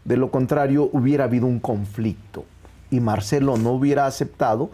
de 0.05 0.17
lo 0.17 0.31
contrario, 0.31 0.91
hubiera 0.93 1.25
habido 1.25 1.47
un 1.47 1.61
conflicto. 1.61 2.45
Y 2.91 3.01
Marcelo 3.01 3.57
no 3.57 3.71
hubiera 3.71 4.07
aceptado. 4.07 4.71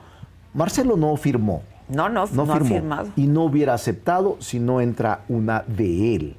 Marcelo 0.55 0.97
no 0.97 1.15
firmó. 1.17 1.63
No, 1.89 2.09
no, 2.09 2.27
no, 2.33 2.53
ha 2.53 2.61
firmado. 2.61 3.11
Y 3.15 3.27
no 3.27 3.45
hubiera 3.45 3.75
aceptado 3.75 4.39
si 4.41 4.59
no 4.59 4.81
entra 4.81 5.21
una 5.29 5.63
de 5.69 6.17
él, 6.17 6.37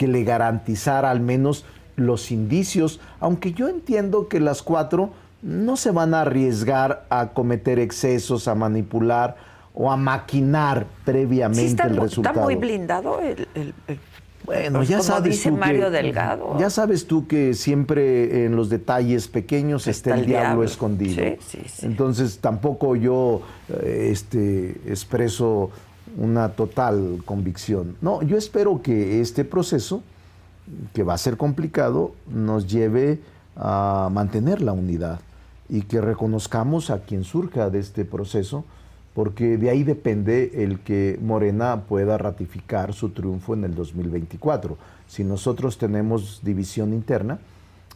que 0.00 0.08
le 0.08 0.24
garantizara 0.24 1.10
al 1.10 1.20
menos 1.20 1.66
los 1.94 2.30
indicios, 2.30 3.00
aunque 3.20 3.52
yo 3.52 3.68
entiendo 3.68 4.28
que 4.28 4.40
las 4.40 4.62
cuatro 4.62 5.10
no 5.42 5.76
se 5.76 5.90
van 5.90 6.14
a 6.14 6.22
arriesgar 6.22 7.04
a 7.10 7.28
cometer 7.34 7.78
excesos, 7.78 8.48
a 8.48 8.54
manipular 8.54 9.36
o 9.74 9.92
a 9.92 9.98
maquinar 9.98 10.86
previamente 11.04 11.60
Sí, 11.60 11.66
está, 11.66 11.84
el 11.84 11.98
resultado. 11.98 12.34
está 12.34 12.44
muy 12.46 12.54
blindado 12.54 13.20
el, 13.20 13.46
el- 13.54 13.74
el- 13.88 13.98
Bueno, 14.46 14.78
pues, 14.78 14.88
ya 14.88 14.96
como 14.96 15.06
sabes 15.06 15.32
dice 15.34 15.50
tú 15.50 15.54
que- 15.56 15.60
Mario 15.60 15.90
Delgado. 15.90 16.56
Ya 16.58 16.70
sabes 16.70 17.06
tú 17.06 17.26
que 17.26 17.52
siempre 17.52 18.46
en 18.46 18.56
los 18.56 18.70
detalles 18.70 19.28
pequeños 19.28 19.86
está, 19.86 20.14
el, 20.14 20.24
diablo, 20.24 20.64
escondido. 20.64 21.22
Sí, 21.22 21.36
sí, 21.46 21.58
sí. 21.66 21.84
Entonces 21.84 22.38
tampoco 22.38 22.96
yo 22.96 23.42
eh, 23.68 24.08
este, 24.10 24.70
expreso 24.86 25.70
una 26.16 26.50
total 26.50 27.22
convicción. 27.24 27.96
No, 28.00 28.22
yo 28.22 28.36
espero 28.36 28.82
que 28.82 29.20
este 29.20 29.44
proceso, 29.44 30.02
que 30.94 31.02
va 31.02 31.14
a 31.14 31.18
ser 31.18 31.36
complicado, 31.36 32.14
nos 32.28 32.66
lleve 32.66 33.20
a 33.56 34.08
mantener 34.12 34.62
la 34.62 34.72
unidad 34.72 35.20
y 35.68 35.82
que 35.82 36.00
reconozcamos 36.00 36.90
a 36.90 37.00
quien 37.00 37.24
surja 37.24 37.70
de 37.70 37.78
este 37.78 38.04
proceso, 38.04 38.64
porque 39.14 39.56
de 39.56 39.70
ahí 39.70 39.82
depende 39.84 40.64
el 40.64 40.80
que 40.80 41.18
Morena 41.20 41.82
pueda 41.88 42.18
ratificar 42.18 42.92
su 42.92 43.10
triunfo 43.10 43.54
en 43.54 43.64
el 43.64 43.74
2024. 43.74 44.76
Si 45.06 45.24
nosotros 45.24 45.78
tenemos 45.78 46.40
división 46.42 46.92
interna, 46.92 47.38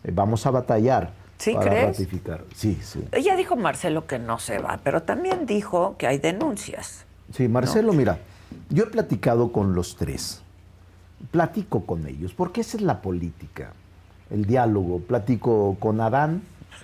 eh, 0.02 0.12
vamos 0.12 0.46
a 0.46 0.50
batallar 0.50 1.12
¿Sí 1.38 1.54
para 1.54 1.70
crees? 1.70 1.86
ratificar. 1.98 2.44
Sí, 2.54 2.78
sí. 2.82 3.04
Ya 3.24 3.36
dijo 3.36 3.56
Marcelo 3.56 4.06
que 4.06 4.18
no 4.18 4.38
se 4.38 4.58
va, 4.58 4.80
pero 4.82 5.02
también 5.02 5.46
dijo 5.46 5.96
que 5.98 6.06
hay 6.06 6.18
denuncias. 6.18 7.04
Sí, 7.35 7.49
Marcelo, 7.49 7.93
mira, 7.93 8.18
yo 8.70 8.85
he 8.85 8.87
platicado 8.87 9.51
con 9.51 9.74
los 9.74 9.97
tres. 9.97 10.41
Platico 11.32 11.85
con 11.85 12.07
ellos, 12.07 12.32
porque 12.32 12.61
esa 12.61 12.76
es 12.76 12.82
la 12.82 13.01
política, 13.03 13.72
el 14.30 14.45
diálogo. 14.45 15.01
Platico 15.01 15.76
con 15.80 16.01
Adán. 16.01 16.43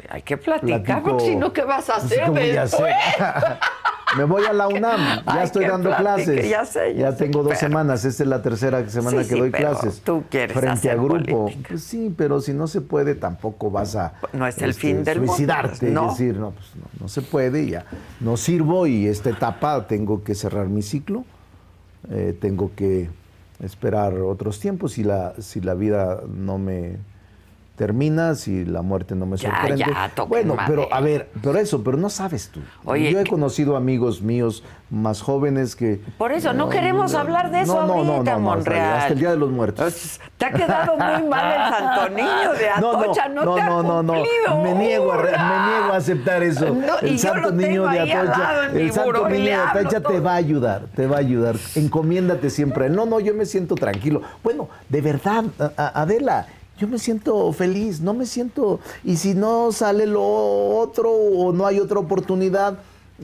Hay 0.08 0.22
que 0.22 0.36
platicar, 0.36 0.82
Platico- 0.82 1.10
porque 1.10 1.24
si 1.26 1.36
no, 1.36 1.52
¿qué 1.52 1.62
vas 1.62 1.88
a 1.90 1.96
hacer 1.96 2.24
¿cómo 2.26 2.40
ya 2.40 2.62
después? 2.62 2.94
Me 4.16 4.24
voy 4.24 4.42
a 4.44 4.52
la 4.52 4.66
UNAM, 4.66 5.00
ya 5.00 5.22
Ay, 5.26 5.44
estoy 5.44 5.66
dando 5.66 5.94
clases. 5.94 6.48
ya 6.48 6.64
sé, 6.64 6.94
ya 6.96 7.12
sé, 7.12 7.18
tengo 7.18 7.40
dos 7.44 7.48
pero- 7.50 7.60
semanas, 7.60 8.04
esta 8.04 8.24
es 8.24 8.28
la 8.28 8.42
tercera 8.42 8.88
semana 8.88 9.22
Sí, 9.22 9.28
que 9.28 9.34
sí, 9.34 9.40
doy 9.40 9.50
pero 9.50 9.70
clases. 9.70 10.00
tú 10.00 10.24
quieres 10.28 10.52
frente 10.52 10.72
hacer 10.72 10.90
a 10.92 10.94
grupo. 10.96 11.50
Pues 11.68 11.82
sí, 11.84 12.12
pero 12.16 12.40
si 12.40 12.52
no 12.52 12.66
se 12.66 12.80
puede, 12.80 13.14
tampoco 13.14 13.70
vas 13.70 13.94
a 13.94 14.14
No 14.32 14.46
es 14.46 14.58
el 14.58 14.70
este, 14.70 14.80
fin 14.80 15.04
del 15.04 15.18
mundo, 15.18 15.32
suicidarte 15.34 15.78
pues, 15.78 15.92
no. 15.92 16.06
y 16.06 16.08
decir, 16.10 16.36
no, 16.38 16.50
pues 16.50 16.66
no, 16.76 16.86
no 17.00 17.08
se 17.08 17.22
puede, 17.22 17.66
ya 17.68 17.84
no 18.18 18.36
sirvo 18.36 18.86
y 18.88 19.06
esta 19.06 19.30
etapa 19.30 19.86
tengo 19.86 20.24
que 20.24 20.34
cerrar 20.34 20.66
mi 20.68 20.82
ciclo, 20.82 21.24
eh, 22.10 22.36
tengo 22.40 22.72
que 22.74 23.10
esperar 23.62 24.14
otros 24.14 24.58
tiempos 24.58 24.92
si 24.92 25.04
la, 25.04 25.34
si 25.38 25.60
la 25.60 25.74
vida 25.74 26.20
no 26.28 26.58
me 26.58 26.96
termina, 27.80 28.34
si 28.34 28.66
la 28.66 28.82
muerte 28.82 29.14
no 29.14 29.24
me 29.24 29.38
Ya, 29.38 29.48
sorprende. 29.48 29.78
ya, 29.86 30.12
bueno, 30.28 30.54
pero 30.66 30.86
a 30.92 31.00
ver, 31.00 31.30
pero 31.42 31.58
eso, 31.58 31.82
pero 31.82 31.96
no 31.96 32.10
sabes 32.10 32.50
tú. 32.50 32.60
Oye, 32.84 33.10
Yo 33.10 33.18
he 33.20 33.24
conocido 33.24 33.74
amigos 33.74 34.20
míos 34.20 34.62
más 34.90 35.22
jóvenes 35.22 35.76
que... 35.76 35.98
Por 36.18 36.32
eso, 36.32 36.52
no 36.52 36.68
queremos 36.68 37.14
hablar 37.14 37.50
de 37.50 37.62
eso 37.62 37.86
no, 37.86 37.94
ahorita, 37.94 38.32
no, 38.34 38.38
no, 38.38 38.40
Monreal. 38.40 38.98
Hasta 38.98 39.12
el 39.14 39.18
Día 39.18 39.30
de 39.30 39.38
los 39.38 39.50
Muertos. 39.50 39.82
Pues, 39.82 40.20
Te 40.36 40.44
ha 40.44 40.52
quedado 40.52 40.92
muy 40.98 41.26
mal 41.30 41.54
el 41.54 41.74
Santo 41.78 42.08
Niño 42.10 42.52
de 42.52 42.68
Atocha, 42.68 43.28
no, 43.28 43.54
te 43.54 43.60
ha 43.62 43.68
no, 43.70 43.82
no, 43.82 44.02
no. 44.02 44.12
cumplido 44.12 44.62
Me 44.62 44.74
niego, 44.74 45.12
a, 45.14 45.16
me 45.16 45.30
niego 45.30 45.92
a 45.94 45.96
aceptar 45.96 46.42
eso. 46.42 46.76
El 47.00 47.18
Santo 47.18 47.50
Niño 47.50 47.86
de 47.86 48.00
Atocha, 48.00 48.66
el 48.74 48.92
Santo 48.92 49.26
Niño 49.26 49.44
de 49.46 49.54
Atocha 49.54 50.00
te 50.02 50.20
va 50.20 50.32
a 50.32 50.36
ayudar, 50.36 50.82
te 50.94 51.06
va 51.06 51.16
a 51.16 51.20
ayudar. 51.20 51.56
Encomiéndate 51.76 52.50
siempre. 52.50 52.84
a 52.84 52.86
él. 52.88 52.94
No, 52.94 53.06
no, 53.06 53.20
yo 53.20 53.32
me 53.32 53.46
siento 53.46 53.74
tranquilo. 53.74 54.20
Bueno, 54.44 54.68
de 54.90 55.00
verdad, 55.00 55.44
Adela, 55.78 56.46
yo 56.80 56.88
me 56.88 56.98
siento 56.98 57.52
feliz, 57.52 58.00
no 58.00 58.14
me 58.14 58.24
siento. 58.24 58.80
Y 59.04 59.16
si 59.16 59.34
no 59.34 59.70
sale 59.70 60.06
lo 60.06 60.22
otro 60.24 61.10
o 61.12 61.52
no 61.52 61.66
hay 61.66 61.78
otra 61.78 61.98
oportunidad, 61.98 62.78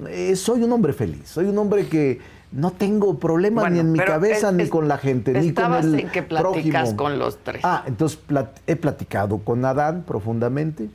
eh, 0.09 0.37
soy 0.37 0.63
un 0.63 0.73
hombre 0.73 0.93
feliz. 0.93 1.23
Soy 1.25 1.47
un 1.47 1.57
hombre 1.57 1.87
que 1.89 2.21
no 2.53 2.71
tengo 2.71 3.19
problemas 3.19 3.63
Bueno, 3.63 3.75
ni 3.77 3.81
en 3.81 3.93
mi 3.93 3.99
cabeza 3.99 4.51
es- 4.51 4.55
ni 4.55 4.69
con 4.69 4.89
la 4.89 4.99
gente, 4.99 5.33
ni 5.33 5.53
con 5.53 5.73
el 5.73 6.01
en 6.01 6.11
que 6.11 6.23
platicas 6.23 6.43
prójimo. 6.93 6.97
con 6.97 7.19
los 7.19 7.39
tres. 7.39 7.63
Ah, 7.65 7.83
entonces 7.87 8.19
plat- 8.29 8.61
he 8.67 8.77
platicado 8.77 9.39
con 9.39 9.65
Adán 9.65 10.05
profundamente, 10.07 10.91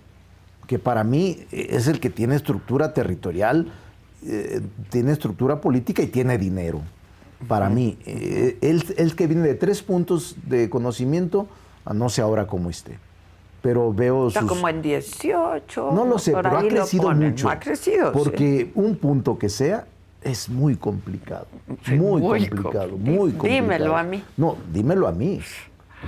que 0.67 0.77
para 0.77 1.03
mí 1.03 1.39
eh, 1.51 1.67
es 1.71 1.87
el 1.87 1.99
que 1.99 2.11
tiene 2.11 2.35
estructura 2.35 2.93
territorial, 2.93 3.71
eh, 4.25 4.61
tiene 4.91 5.11
estructura 5.13 5.59
política 5.61 6.03
y 6.03 6.07
tiene 6.07 6.37
dinero. 6.37 6.81
Para 7.47 7.69
mí, 7.69 7.97
eh, 8.05 8.59
él, 8.61 8.83
él 8.97 9.15
que 9.15 9.25
viene 9.25 9.41
de 9.47 9.55
tres 9.55 9.81
puntos 9.81 10.35
de 10.45 10.69
conocimiento, 10.69 11.47
no 11.93 12.09
sé 12.09 12.21
ahora 12.21 12.47
cómo 12.47 12.69
esté. 12.69 12.97
Pero 13.61 13.93
veo 13.93 14.27
Está 14.29 14.41
sus... 14.41 14.49
como 14.49 14.67
en 14.69 14.81
18. 14.81 15.91
No 15.93 16.05
lo 16.05 16.17
sé, 16.17 16.31
pero 16.33 16.57
ha 16.57 16.61
crecido 16.61 17.11
mucho. 17.11 17.49
Ha 17.49 17.59
crecido, 17.59 18.11
sí. 18.11 18.17
Porque 18.17 18.71
un 18.75 18.95
punto 18.95 19.37
que 19.37 19.49
sea 19.49 19.85
es 20.23 20.49
muy 20.49 20.75
complicado. 20.75 21.45
Sí, 21.85 21.93
muy, 21.95 22.21
muy 22.21 22.47
complicado, 22.47 22.91
compli- 22.91 22.99
muy 22.99 23.31
complicado. 23.31 23.61
Dímelo 23.61 23.97
a 23.97 24.03
mí. 24.03 24.23
No, 24.37 24.55
dímelo 24.73 25.07
a 25.07 25.11
mí. 25.11 25.39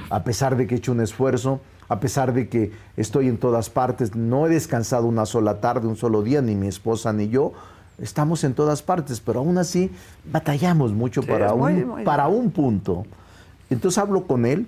A 0.09 0.23
pesar 0.23 0.57
de 0.57 0.65
que 0.65 0.75
he 0.75 0.77
hecho 0.79 0.91
un 0.91 1.01
esfuerzo, 1.01 1.61
a 1.89 1.99
pesar 1.99 2.33
de 2.33 2.49
que 2.49 2.71
estoy 2.97 3.27
en 3.27 3.37
todas 3.37 3.69
partes, 3.69 4.15
no 4.15 4.47
he 4.47 4.49
descansado 4.49 5.05
una 5.05 5.25
sola 5.27 5.61
tarde, 5.61 5.87
un 5.87 5.95
solo 5.95 6.23
día, 6.23 6.41
ni 6.41 6.55
mi 6.55 6.67
esposa 6.67 7.13
ni 7.13 7.29
yo. 7.29 7.53
Estamos 7.99 8.43
en 8.43 8.55
todas 8.55 8.81
partes, 8.81 9.19
pero 9.19 9.41
aún 9.41 9.59
así 9.59 9.91
batallamos 10.25 10.91
mucho 10.93 11.21
Sí, 11.21 11.27
para, 11.27 11.53
muy, 11.53 11.73
un, 11.73 11.87
muy 11.89 12.03
para 12.03 12.27
un 12.27 12.49
punto. 12.49 13.05
Entonces 13.69 13.99
hablo 13.99 14.25
con 14.25 14.47
él, 14.47 14.67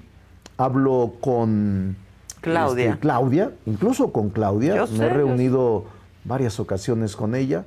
hablo 0.58 1.14
con 1.22 1.96
Claudia. 2.42 2.86
este, 2.92 3.00
Claudia, 3.00 3.52
incluso 3.66 4.12
con 4.12 4.30
Claudia. 4.30 4.76
Yo 4.76 4.88
Me 4.88 4.98
sé, 4.98 5.06
he 5.06 5.10
reunido 5.10 5.86
varias 6.24 6.60
ocasiones 6.60 7.16
con 7.16 7.36
ella. 7.36 7.66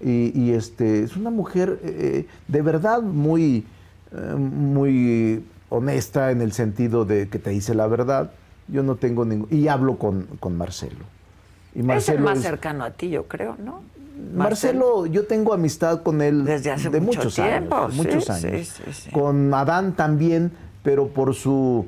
Y, 0.00 0.32
y, 0.38 0.52
este, 0.52 1.02
es 1.02 1.16
una 1.16 1.30
mujer 1.30 1.80
eh, 1.82 2.26
de 2.46 2.62
verdad 2.62 3.02
muy, 3.02 3.66
eh, 4.12 4.34
muy 4.36 5.44
honesta 5.70 6.30
en 6.30 6.40
el 6.40 6.52
sentido 6.52 7.04
de 7.04 7.28
que 7.28 7.38
te 7.38 7.50
dice 7.50 7.74
la 7.74 7.86
verdad. 7.88 8.30
Yo 8.68 8.82
no 8.82 8.94
tengo 8.96 9.24
ningún... 9.24 9.48
Y 9.50 9.66
hablo 9.68 9.96
con, 9.96 10.26
con 10.38 10.56
Marcelo. 10.56 11.04
Y 11.74 11.88
es 11.90 12.08
el 12.08 12.20
más 12.20 12.38
es- 12.38 12.44
cercano 12.44 12.84
a 12.84 12.90
ti, 12.90 13.08
yo 13.10 13.26
creo, 13.26 13.56
¿no? 13.64 13.82
Marcelo, 14.34 15.06
yo 15.06 15.26
tengo 15.26 15.54
amistad 15.54 16.02
con 16.02 16.20
él 16.22 16.44
Desde 16.44 16.72
hace 16.72 16.90
de 16.90 17.00
mucho 17.00 17.18
muchos 17.20 17.34
tiempo, 17.36 17.76
años, 17.76 17.92
sí, 17.94 17.98
muchos 18.02 18.30
años. 18.30 18.68
sí, 18.68 18.92
sí. 18.92 19.10
Con 19.12 19.54
Adán 19.54 19.94
también, 19.94 20.50
pero 20.82 21.06
por 21.08 21.34
su 21.34 21.86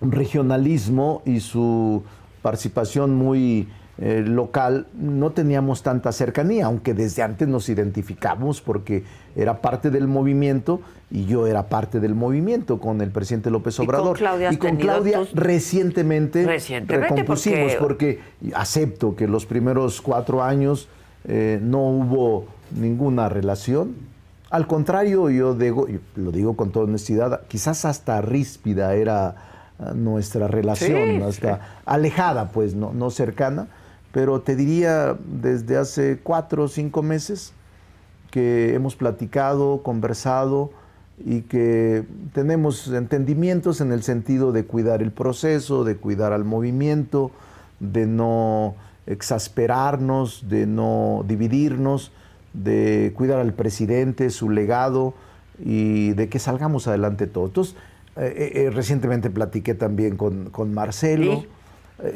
regionalismo 0.00 1.22
y 1.24 1.40
su 1.40 2.02
participación 2.42 3.14
muy 3.14 3.68
eh, 3.98 4.22
local 4.26 4.86
no 4.92 5.30
teníamos 5.30 5.82
tanta 5.82 6.12
cercanía, 6.12 6.66
aunque 6.66 6.92
desde 6.92 7.22
antes 7.22 7.48
nos 7.48 7.70
identificamos 7.70 8.60
porque 8.60 9.04
era 9.34 9.62
parte 9.62 9.90
del 9.90 10.06
movimiento 10.06 10.82
y 11.10 11.24
yo 11.24 11.46
era 11.46 11.68
parte 11.68 11.98
del 11.98 12.14
movimiento 12.14 12.78
con 12.78 13.00
el 13.00 13.10
presidente 13.10 13.50
López 13.50 13.80
Obrador. 13.80 14.18
Y 14.50 14.58
con 14.58 14.76
Claudia, 14.76 15.22
recientemente, 15.32 16.44
recientemente 16.44 17.08
recompusimos 17.08 17.74
porque... 17.76 18.20
acepto 18.54 19.16
que 19.16 19.26
los 19.26 19.46
primeros 19.46 20.02
cuatro 20.02 20.42
años 20.42 20.88
eh, 21.24 21.58
no 21.62 21.80
hubo 21.88 22.46
ninguna 22.78 23.30
relación. 23.30 23.94
Al 24.50 24.66
contrario, 24.66 25.30
yo 25.30 25.54
digo, 25.54 25.86
lo 26.16 26.32
digo 26.32 26.54
con 26.54 26.70
toda 26.70 26.84
honestidad, 26.84 27.46
quizás 27.48 27.86
hasta 27.86 28.20
ríspida 28.20 28.94
era 28.94 29.55
nuestra 29.94 30.48
relación, 30.48 31.22
hasta 31.22 31.80
alejada, 31.84 32.48
pues, 32.48 32.74
no, 32.74 32.92
no 32.92 33.10
cercana 33.10 33.68
pero 34.16 34.40
te 34.40 34.56
diría 34.56 35.14
desde 35.26 35.76
hace 35.76 36.20
cuatro 36.22 36.62
o 36.62 36.68
cinco 36.68 37.02
meses 37.02 37.52
que 38.30 38.72
hemos 38.72 38.96
platicado, 38.96 39.82
conversado 39.82 40.70
y 41.22 41.42
que 41.42 42.02
tenemos 42.32 42.88
entendimientos 42.88 43.82
en 43.82 43.92
el 43.92 44.02
sentido 44.02 44.52
de 44.52 44.64
cuidar 44.64 45.02
el 45.02 45.12
proceso, 45.12 45.84
de 45.84 45.98
cuidar 45.98 46.32
al 46.32 46.46
movimiento, 46.46 47.30
de 47.78 48.06
no 48.06 48.76
exasperarnos, 49.06 50.48
de 50.48 50.66
no 50.66 51.22
dividirnos, 51.28 52.10
de 52.54 53.12
cuidar 53.14 53.38
al 53.38 53.52
presidente, 53.52 54.30
su 54.30 54.48
legado 54.48 55.12
y 55.62 56.14
de 56.14 56.30
que 56.30 56.38
salgamos 56.38 56.88
adelante 56.88 57.26
todos. 57.26 57.48
Entonces, 57.48 57.76
eh, 58.16 58.34
eh, 58.36 58.52
eh, 58.64 58.70
recientemente 58.70 59.30
platiqué 59.30 59.74
también 59.74 60.16
con, 60.16 60.50
con 60.50 60.72
Marcelo. 60.72 61.44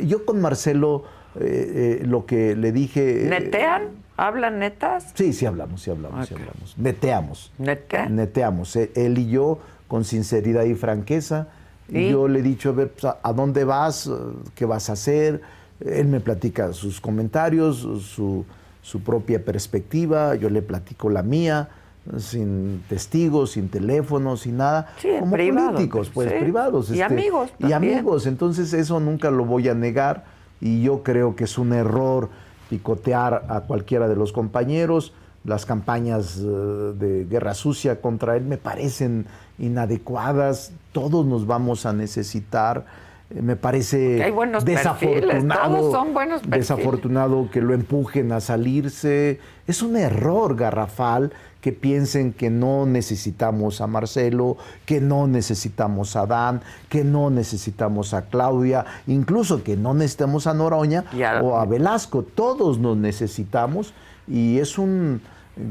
yo 0.02 0.24
con 0.24 0.40
Marcelo 0.40 1.04
eh, 1.38 2.00
eh, 2.02 2.06
lo 2.06 2.26
que 2.26 2.56
le 2.56 2.72
dije. 2.72 3.26
Eh, 3.26 3.28
¿Netean? 3.28 3.82
¿Hablan 4.16 4.58
netas? 4.58 5.12
Sí, 5.14 5.32
sí 5.32 5.46
hablamos, 5.46 5.82
sí 5.82 5.90
hablamos, 5.90 6.28
sí 6.28 6.34
hablamos. 6.34 6.74
Neteamos. 6.76 7.52
Neteamos. 7.58 8.76
Él 8.76 9.18
y 9.18 9.30
yo, 9.30 9.58
con 9.88 10.04
sinceridad 10.04 10.64
y 10.64 10.74
franqueza. 10.74 11.48
¿Y? 11.88 12.10
Yo 12.10 12.28
le 12.28 12.40
he 12.40 12.42
dicho, 12.42 12.70
a 12.70 12.72
ver, 12.72 12.90
pues, 12.90 13.14
¿a 13.22 13.32
dónde 13.32 13.64
vas? 13.64 14.10
¿Qué 14.54 14.64
vas 14.66 14.90
a 14.90 14.92
hacer? 14.92 15.40
Él 15.80 16.06
me 16.08 16.20
platica 16.20 16.72
sus 16.72 17.00
comentarios, 17.00 17.78
su, 17.78 18.44
su 18.82 19.00
propia 19.02 19.42
perspectiva, 19.42 20.34
yo 20.34 20.50
le 20.50 20.60
platico 20.60 21.08
la 21.08 21.22
mía 21.22 21.70
sin 22.18 22.82
testigos, 22.88 23.52
sin 23.52 23.68
teléfono, 23.68 24.36
sin 24.36 24.56
nada, 24.56 24.94
sí, 24.98 25.08
como 25.20 25.36
políticos, 25.36 26.10
pues 26.12 26.32
privados. 26.32 26.90
Y 26.90 27.00
este, 27.00 27.04
amigos. 27.04 27.50
Y 27.58 27.72
amigos, 27.72 28.26
entonces 28.26 28.72
eso 28.72 29.00
nunca 29.00 29.30
lo 29.30 29.44
voy 29.44 29.68
a 29.68 29.74
negar 29.74 30.24
y 30.60 30.82
yo 30.82 31.02
creo 31.02 31.36
que 31.36 31.44
es 31.44 31.58
un 31.58 31.72
error 31.72 32.28
picotear 32.68 33.46
a 33.48 33.62
cualquiera 33.62 34.08
de 34.08 34.16
los 34.16 34.32
compañeros. 34.32 35.12
Las 35.44 35.64
campañas 35.64 36.38
eh, 36.38 36.42
de 36.42 37.26
guerra 37.28 37.54
sucia 37.54 38.00
contra 38.00 38.36
él 38.36 38.44
me 38.44 38.58
parecen 38.58 39.26
inadecuadas. 39.58 40.72
Todos 40.92 41.24
nos 41.24 41.46
vamos 41.46 41.86
a 41.86 41.92
necesitar. 41.94 42.84
Eh, 43.30 43.40
me 43.40 43.56
parece 43.56 44.22
desafortunado, 44.64 46.04
desafortunado 46.46 47.48
que 47.50 47.62
lo 47.62 47.72
empujen 47.72 48.32
a 48.32 48.40
salirse. 48.40 49.40
Es 49.66 49.82
un 49.82 49.96
error 49.96 50.56
garrafal 50.56 51.32
que 51.60 51.72
piensen 51.72 52.32
que 52.32 52.50
no 52.50 52.86
necesitamos 52.86 53.80
a 53.80 53.86
Marcelo, 53.86 54.56
que 54.86 55.00
no 55.00 55.26
necesitamos 55.26 56.16
a 56.16 56.26
Dan, 56.26 56.62
que 56.88 57.04
no 57.04 57.30
necesitamos 57.30 58.14
a 58.14 58.26
Claudia, 58.26 58.84
incluso 59.06 59.62
que 59.62 59.76
no 59.76 59.94
necesitamos 59.94 60.46
a 60.46 60.54
Noroña 60.54 61.04
o 61.42 61.58
a 61.58 61.66
Velasco. 61.66 62.22
Todos 62.22 62.78
nos 62.78 62.96
necesitamos 62.96 63.92
y 64.26 64.58
es 64.58 64.78
un 64.78 65.20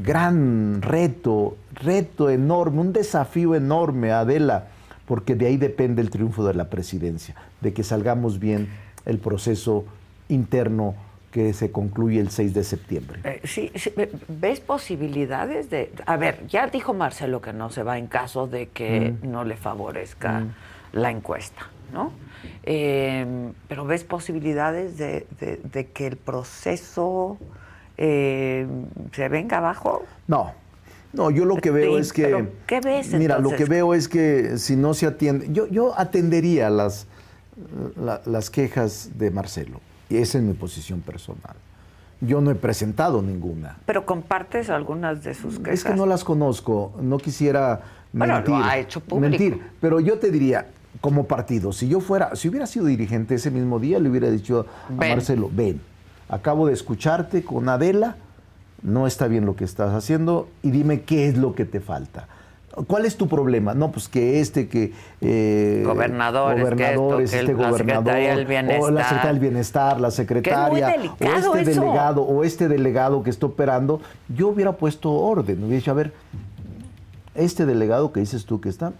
gran 0.04 0.82
reto, 0.82 1.56
reto 1.74 2.30
enorme, 2.30 2.80
un 2.80 2.92
desafío 2.92 3.54
enorme, 3.54 4.12
Adela, 4.12 4.68
porque 5.06 5.34
de 5.34 5.46
ahí 5.46 5.56
depende 5.56 6.02
el 6.02 6.10
triunfo 6.10 6.44
de 6.44 6.54
la 6.54 6.70
presidencia, 6.70 7.34
de 7.60 7.72
que 7.72 7.82
salgamos 7.82 8.38
bien 8.38 8.68
el 9.06 9.18
proceso 9.18 9.84
interno 10.28 10.94
que 11.30 11.52
se 11.52 11.70
concluye 11.70 12.20
el 12.20 12.30
6 12.30 12.54
de 12.54 12.64
septiembre. 12.64 13.20
Eh, 13.24 13.40
sí, 13.44 13.70
¿ves 14.28 14.60
posibilidades 14.60 15.70
de... 15.70 15.92
A 16.06 16.16
ver, 16.16 16.46
ya 16.48 16.66
dijo 16.66 16.92
Marcelo 16.92 17.40
que 17.40 17.52
no 17.52 17.70
se 17.70 17.82
va 17.82 17.98
en 17.98 18.08
caso 18.08 18.46
de 18.46 18.68
que 18.68 19.14
mm. 19.22 19.30
no 19.30 19.44
le 19.44 19.56
favorezca 19.56 20.40
mm. 20.40 20.54
la 20.94 21.10
encuesta, 21.10 21.68
¿no? 21.92 22.12
Em, 22.64 23.52
pero 23.68 23.84
¿ves 23.84 24.02
posibilidades 24.04 24.98
de, 24.98 25.26
que 25.92 26.06
el 26.06 26.16
proceso 26.16 27.38
em, 27.96 28.86
se 29.12 29.28
venga 29.28 29.58
abajo? 29.58 30.04
No, 30.26 30.52
no, 31.12 31.30
yo 31.30 31.44
lo 31.44 31.56
que 31.56 31.70
veo 31.70 31.96
es 31.96 32.12
que... 32.12 32.48
¿Qué 32.66 32.80
ves? 32.80 33.12
Mira, 33.14 33.38
lo 33.38 33.50
que 33.50 33.66
veo 33.66 33.94
es 33.94 34.08
que 34.08 34.58
si 34.58 34.74
no 34.74 34.94
se 34.94 35.06
atiende... 35.06 35.48
Yo, 35.52 35.68
yo 35.68 35.96
atendería 35.96 36.70
las, 36.70 37.06
las 38.24 38.50
quejas 38.50 39.10
de 39.14 39.30
Marcelo 39.30 39.80
y 40.10 40.16
esa 40.16 40.38
es 40.38 40.44
mi 40.44 40.52
posición 40.52 41.00
personal. 41.00 41.56
Yo 42.20 42.42
no 42.42 42.50
he 42.50 42.54
presentado 42.54 43.22
ninguna. 43.22 43.78
Pero 43.86 44.04
compartes 44.04 44.68
algunas 44.68 45.24
de 45.24 45.32
sus 45.32 45.58
quejas. 45.58 45.72
Es 45.72 45.84
que 45.84 45.94
no 45.94 46.04
las 46.04 46.22
conozco. 46.22 46.92
No 47.00 47.16
quisiera 47.16 47.80
mentir. 48.12 48.50
Bueno, 48.50 48.58
lo 48.58 48.64
ha 48.66 48.76
hecho 48.76 49.00
público. 49.00 49.30
Mentir. 49.30 49.62
Pero 49.80 50.00
yo 50.00 50.18
te 50.18 50.30
diría, 50.30 50.66
como 51.00 51.24
partido, 51.24 51.72
si 51.72 51.88
yo 51.88 52.00
fuera, 52.00 52.36
si 52.36 52.48
hubiera 52.48 52.66
sido 52.66 52.86
dirigente 52.86 53.36
ese 53.36 53.50
mismo 53.50 53.78
día, 53.78 53.98
le 53.98 54.10
hubiera 54.10 54.30
dicho 54.30 54.66
a 54.88 54.92
Marcelo, 54.92 55.48
ven, 55.50 55.80
acabo 56.28 56.66
de 56.66 56.74
escucharte 56.74 57.42
con 57.42 57.68
Adela, 57.68 58.16
no 58.82 59.06
está 59.06 59.28
bien 59.28 59.46
lo 59.46 59.56
que 59.56 59.64
estás 59.64 59.94
haciendo 59.94 60.48
y 60.62 60.72
dime 60.72 61.02
qué 61.02 61.28
es 61.28 61.38
lo 61.38 61.54
que 61.54 61.64
te 61.64 61.80
falta. 61.80 62.28
¿Cuál 62.86 63.04
es 63.04 63.16
tu 63.16 63.26
problema? 63.26 63.74
No, 63.74 63.90
pues 63.90 64.08
que 64.08 64.40
este 64.40 64.68
que... 64.68 64.92
Eh, 65.20 65.82
gobernadores, 65.84 66.62
gobernadores 66.62 67.32
este 67.32 67.52
gobernador, 67.52 68.14
o 68.78 68.90
la 68.90 69.02
secretaria 69.04 69.32
del 69.32 69.38
bienestar, 69.40 70.00
la 70.00 70.10
secretaria, 70.12 70.94
o 71.18 71.56
este 71.56 71.64
delegado, 71.64 72.22
o 72.22 72.44
este 72.44 72.68
delegado 72.68 73.22
que 73.24 73.30
está 73.30 73.46
operando, 73.46 74.00
yo 74.28 74.48
hubiera 74.48 74.72
puesto 74.72 75.12
orden, 75.12 75.58
hubiera 75.58 75.76
dicho, 75.76 75.90
a 75.90 75.94
ver, 75.94 76.12
este 77.34 77.66
delegado 77.66 78.12
que 78.12 78.20
dices 78.20 78.44
tú 78.46 78.60
que 78.60 78.68
está, 78.68 78.92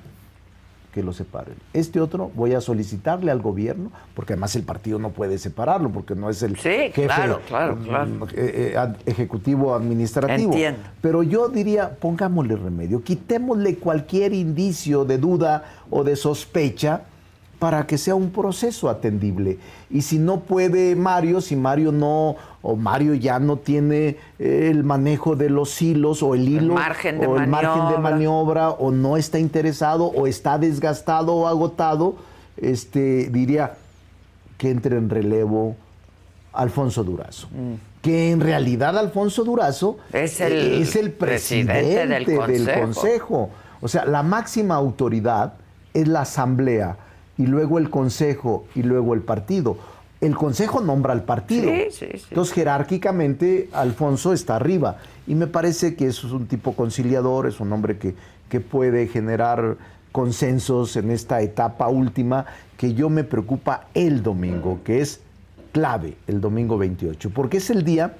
que 0.93 1.03
lo 1.03 1.13
separen. 1.13 1.55
Este 1.73 2.01
otro 2.01 2.31
voy 2.35 2.55
a 2.55 2.61
solicitarle 2.61 3.31
al 3.31 3.41
gobierno, 3.41 3.91
porque 4.15 4.33
además 4.33 4.57
el 4.57 4.65
partido 4.65 4.99
no 4.99 5.11
puede 5.11 5.39
separarlo, 5.39 5.91
porque 5.91 6.15
no 6.15 6.31
es 6.31 6.43
el 6.43 6.57
jefe 6.57 7.07
claro, 7.07 7.41
claro, 7.47 7.77
mm, 7.77 8.23
eh, 8.35 8.75
eh, 8.75 8.93
ejecutivo 9.07 9.75
administrativo. 9.75 10.53
Entiendo. 10.53 10.81
Pero 11.01 11.23
yo 11.23 11.49
diría, 11.49 11.97
pongámosle 11.97 12.57
remedio, 12.57 13.03
quitémosle 13.03 13.77
cualquier 13.77 14.33
indicio 14.33 15.05
de 15.05 15.19
duda 15.19 15.65
o 15.91 16.05
de 16.05 16.17
sospecha 16.17 17.03
para 17.61 17.87
que 17.87 17.99
sea 17.99 18.15
un 18.15 18.31
proceso 18.31 18.89
atendible. 18.89 19.59
Y 19.91 20.01
si 20.01 20.19
no 20.19 20.41
puede 20.41 20.97
Mario, 20.97 21.43
si 21.43 21.57
Mario 21.57 21.93
no, 21.93 22.37
o 22.63 22.77
Mario 22.77 23.15
ya 23.15 23.39
no 23.39 23.57
tiene 23.57 24.17
eh, 24.39 24.69
el 24.71 24.85
manejo 24.85 25.37
de 25.37 25.49
los 25.49 25.81
hilos 25.81 26.23
o 26.23 26.35
el 26.35 26.49
hilo, 26.49 26.75
margen 26.75 27.25
o 27.25 27.37
el 27.39 27.47
margen 27.47 27.89
de 27.89 27.99
maniobra, 27.99 28.71
o 28.71 28.91
no 28.91 29.17
está 29.17 29.39
interesado, 29.39 30.07
o 30.07 30.27
está 30.27 30.59
desgastado 30.59 31.35
o 31.35 31.47
agotado, 31.47 32.17
este, 32.57 33.31
diría 33.31 33.75
que 34.59 34.71
entre 34.71 34.97
en 34.97 35.09
relevo 35.09 35.77
Alfonso 36.53 37.03
Durazo. 37.03 37.49
Mm. 37.49 37.75
Que 38.03 38.31
en 38.31 38.41
realidad 38.41 38.97
Alfonso 38.97 39.45
Durazo 39.45 39.99
es 40.13 40.41
el, 40.41 40.83
es 40.83 40.97
el 40.97 41.13
presidente, 41.13 42.07
del, 42.07 42.25
del 42.25 42.81
consejo. 42.81 43.51
O 43.83 43.89
sea, 43.89 44.05
la 44.05 44.23
máxima 44.23 44.75
autoridad 44.75 45.55
es 45.93 46.09
la 46.09 46.23
asamblea 46.23 46.97
y 47.37 47.47
luego 47.47 47.79
el 47.79 47.91
consejo 47.91 48.65
y 48.75 48.83
luego 48.83 49.15
el 49.15 49.23
partido. 49.23 49.79
El 50.21 50.37
consejo 50.37 50.81
nombra 50.81 51.13
al 51.13 51.23
partido. 51.23 51.71
Entonces, 51.71 52.53
jerárquicamente, 52.53 53.69
Alfonso 53.73 54.33
está 54.33 54.57
arriba. 54.57 54.99
Y 55.27 55.35
me 55.35 55.47
parece 55.47 55.95
que 55.95 56.07
eso 56.07 56.27
es 56.27 56.33
un 56.33 56.47
tipo 56.47 56.75
conciliador, 56.75 57.47
es 57.47 57.61
un 57.61 57.73
hombre 57.73 57.99
que, 57.99 58.15
que 58.49 58.61
puede 58.61 59.07
generar 59.09 59.77
consensos 60.13 60.97
en 60.97 61.11
esta 61.11 61.41
etapa 61.41 61.89
última 61.89 62.45
que 62.77 62.95
yo 62.95 63.09
me 63.09 63.25
preocupa 63.25 63.87
el 63.95 64.23
domingo, 64.23 64.81
que 64.85 65.01
es 65.01 65.21
clave, 65.73 66.17
el 66.27 66.41
domingo 66.41 66.77
28, 66.77 67.31
porque 67.31 67.59
es 67.59 67.71
el 67.71 67.85
día 67.85 68.15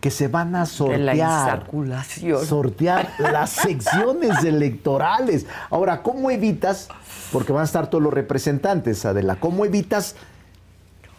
que 0.00 0.10
se 0.10 0.28
van 0.28 0.54
a 0.56 0.66
sortear, 0.66 1.68
sortear 2.44 3.10
las 3.18 3.50
secciones 3.62 4.44
electorales. 4.44 5.46
Ahora, 5.70 6.02
¿cómo 6.02 6.30
evitas 6.30 6.88
porque 7.32 7.52
van 7.52 7.62
a 7.62 7.64
estar 7.64 7.88
todos 7.90 8.02
los 8.02 8.12
representantes, 8.12 9.04
Adela. 9.04 9.36
¿Cómo 9.36 9.64
evitas 9.64 10.16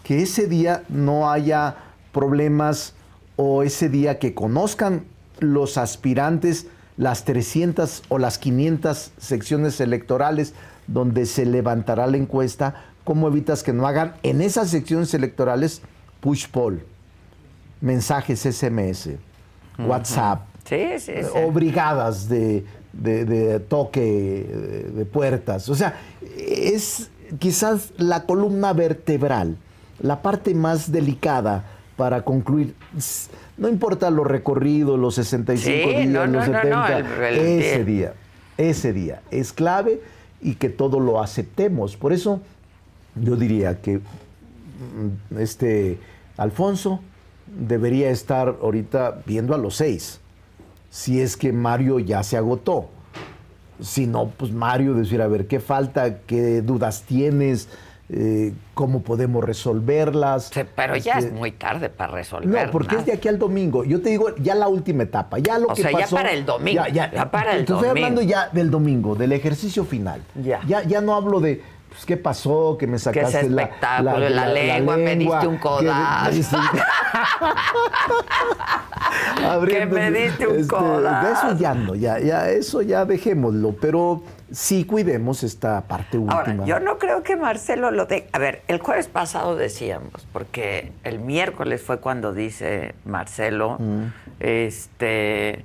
que 0.08 0.22
ese 0.22 0.48
día 0.48 0.84
no 0.88 1.30
haya 1.30 1.76
problemas 2.14 2.94
o 3.36 3.62
ese 3.64 3.90
día 3.90 4.20
que 4.20 4.34
conozcan 4.34 5.04
los 5.40 5.78
aspirantes 5.78 6.68
las 6.96 7.26
300 7.26 8.04
o 8.08 8.18
las 8.18 8.38
500 8.38 9.12
secciones 9.18 9.82
electorales 9.82 10.54
donde 10.88 11.26
se 11.26 11.46
levantará 11.46 12.08
la 12.08 12.16
encuesta? 12.16 12.86
¿Cómo 13.04 13.28
evitas 13.28 13.64
que 13.64 13.74
no 13.74 13.86
hagan 13.86 14.14
en 14.24 14.42
esas 14.42 14.70
secciones 14.70 15.14
electorales 15.14 15.82
push 16.22 16.48
poll? 16.48 16.82
mensajes 17.82 18.40
SMS, 18.46 19.10
WhatsApp, 19.78 20.42
Sí, 20.68 20.84
sí, 21.00 21.12
sí. 21.22 21.28
o 21.36 21.52
brigadas 21.52 22.28
de, 22.28 22.66
de- 22.94 23.24
de 23.26 23.60
toque 23.60 24.02
de, 24.02 24.84
de 24.92 25.06
puertas. 25.06 25.70
O 25.70 25.76
sea, 25.76 25.96
es 26.38 27.10
quizás 27.38 27.94
la 27.98 28.26
columna 28.26 28.74
vertebral, 28.74 29.58
la 30.00 30.22
parte 30.22 30.54
más 30.54 30.92
delicada 30.92 31.66
para 31.96 32.22
concluir. 32.24 32.76
No 33.58 33.68
importa 33.70 34.10
los 34.12 34.28
recorridos, 34.28 35.00
los 35.00 35.16
65 35.16 35.90
Sí, 35.90 35.96
días, 35.96 36.08
no, 36.08 36.26
los 36.28 36.48
no, 36.48 36.54
no, 36.54 36.62
70, 36.88 36.98
el- 37.00 37.06
el- 37.06 37.40
ese 37.64 37.84
día, 37.86 38.14
ese 38.58 38.94
día 38.94 39.22
es 39.32 39.52
clave 39.54 40.02
y 40.42 40.56
que 40.56 40.70
todo 40.70 41.00
lo 41.00 41.22
aceptemos. 41.22 41.98
Por 41.98 42.14
eso 42.14 42.42
yo 43.16 43.36
diría 43.36 43.82
que 43.82 43.98
mm, 43.98 45.40
este 45.40 45.98
Alfonso 46.38 47.00
debería 47.48 48.12
estar 48.12 48.58
ahorita 48.62 49.22
viendo 49.26 49.56
a 49.56 49.58
los 49.58 49.76
seis. 49.78 50.20
Si 50.92 51.20
es 51.20 51.36
que 51.36 51.52
Mario 51.52 51.98
ya 52.00 52.22
se 52.24 52.38
agotó. 52.38 52.90
Si 53.82 54.06
no, 54.08 54.30
pues 54.38 54.52
Mario 54.52 54.94
decir, 54.94 55.22
a 55.22 55.28
ver, 55.28 55.48
¿qué 55.48 55.60
falta? 55.60 56.20
¿Qué 56.22 56.62
dudas 56.62 57.04
tienes? 57.04 57.70
Eh, 58.10 58.54
¿Cómo 58.74 59.02
podemos 59.02 59.44
resolverlas? 59.44 60.50
Sí, 60.54 60.62
pero 60.76 60.96
ya 60.96 61.16
Este, 61.18 61.28
es 61.32 61.34
muy 61.34 61.52
tarde 61.52 61.90
para 61.90 62.14
resolver. 62.14 62.66
no, 62.68 62.72
porque 62.72 62.96
es 62.96 63.06
de 63.06 63.12
aquí 63.12 63.28
al 63.28 63.38
domingo. 63.38 63.84
Yo 63.84 64.02
te 64.02 64.10
digo, 64.10 64.34
ya 64.38 64.56
la 64.56 64.70
última 64.70 65.04
etapa, 65.04 65.40
ya 65.40 65.58
lo 65.60 65.68
O 65.68 65.74
que 65.74 65.82
sea, 65.82 65.92
ya 65.92 66.00
pasó. 66.00 66.16
para 66.16 66.32
el 66.32 66.46
domingo, 66.46 66.84
ya 66.94 67.30
para 67.30 67.52
el 67.54 67.60
estoy 67.62 67.76
domingo. 67.76 67.92
hablando 67.92 68.22
ya 68.22 68.48
del 68.50 68.72
domingo, 68.72 69.16
del 69.16 69.34
ejercicio 69.34 69.84
final. 69.84 70.22
Ya. 70.42 70.62
Ya, 70.66 70.84
ya 70.84 71.02
no 71.02 71.16
hablo 71.16 71.42
de 71.42 71.62
pues, 71.90 72.06
qué 72.06 72.16
pasó, 72.16 72.78
que 72.80 72.88
me 72.88 72.98
sacaste 72.98 73.40
ese 73.40 73.50
la, 73.50 73.64
espectáculo, 73.64 74.30
la 74.30 74.48
lengua, 74.48 74.96
me 74.98 75.16
diste 75.18 75.48
un 75.48 75.58
codazo. 75.58 76.58
Que 79.68 79.86
me 79.86 80.12
diste 80.12 80.48
un 80.48 80.60
eso 80.60 80.68
codazo. 80.68 81.58
ya 81.58 81.74
no, 81.74 81.96
ya, 81.96 82.20
ya, 82.20 82.50
eso 82.50 82.82
ya 82.82 83.06
dejémoslo, 83.06 83.74
pero 83.80 84.22
sí 84.52 84.86
cuidemos 84.86 85.44
esta 85.44 85.82
parte 85.82 86.18
última. 86.18 86.40
Ahora, 86.40 86.66
yo 86.66 86.80
no 86.80 86.98
creo 86.98 87.24
que 87.24 87.36
Marcelo 87.36 87.92
lo 87.92 88.06
de. 88.06 88.28
A 88.32 88.40
ver, 88.40 88.62
el 88.68 88.80
jueves 88.80 89.08
pasado 89.08 89.56
decíamos, 89.56 90.26
porque 90.34 90.92
el 91.04 91.20
miércoles 91.20 91.82
fue 91.82 92.00
cuando 92.00 92.34
dice 92.34 92.96
Marcelo, 93.06 93.78
Mm. 93.80 94.06
este, 94.40 95.64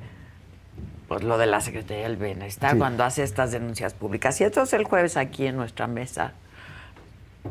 pues 1.09 1.23
lo 1.23 1.39
de 1.39 1.47
la 1.47 1.61
Secretaría 1.61 2.05
del 2.05 2.17
Bienestar, 2.17 2.73
Sí. 2.73 2.79
cuando 2.79 3.05
hace 3.05 3.23
estas 3.23 3.53
denuncias 3.53 3.93
públicas. 3.95 4.41
Y 4.41 4.45
entonces 4.45 4.79
el 4.79 4.85
jueves 4.85 5.17
aquí 5.17 5.47
en 5.47 5.57
nuestra 5.57 5.87
mesa 5.87 6.33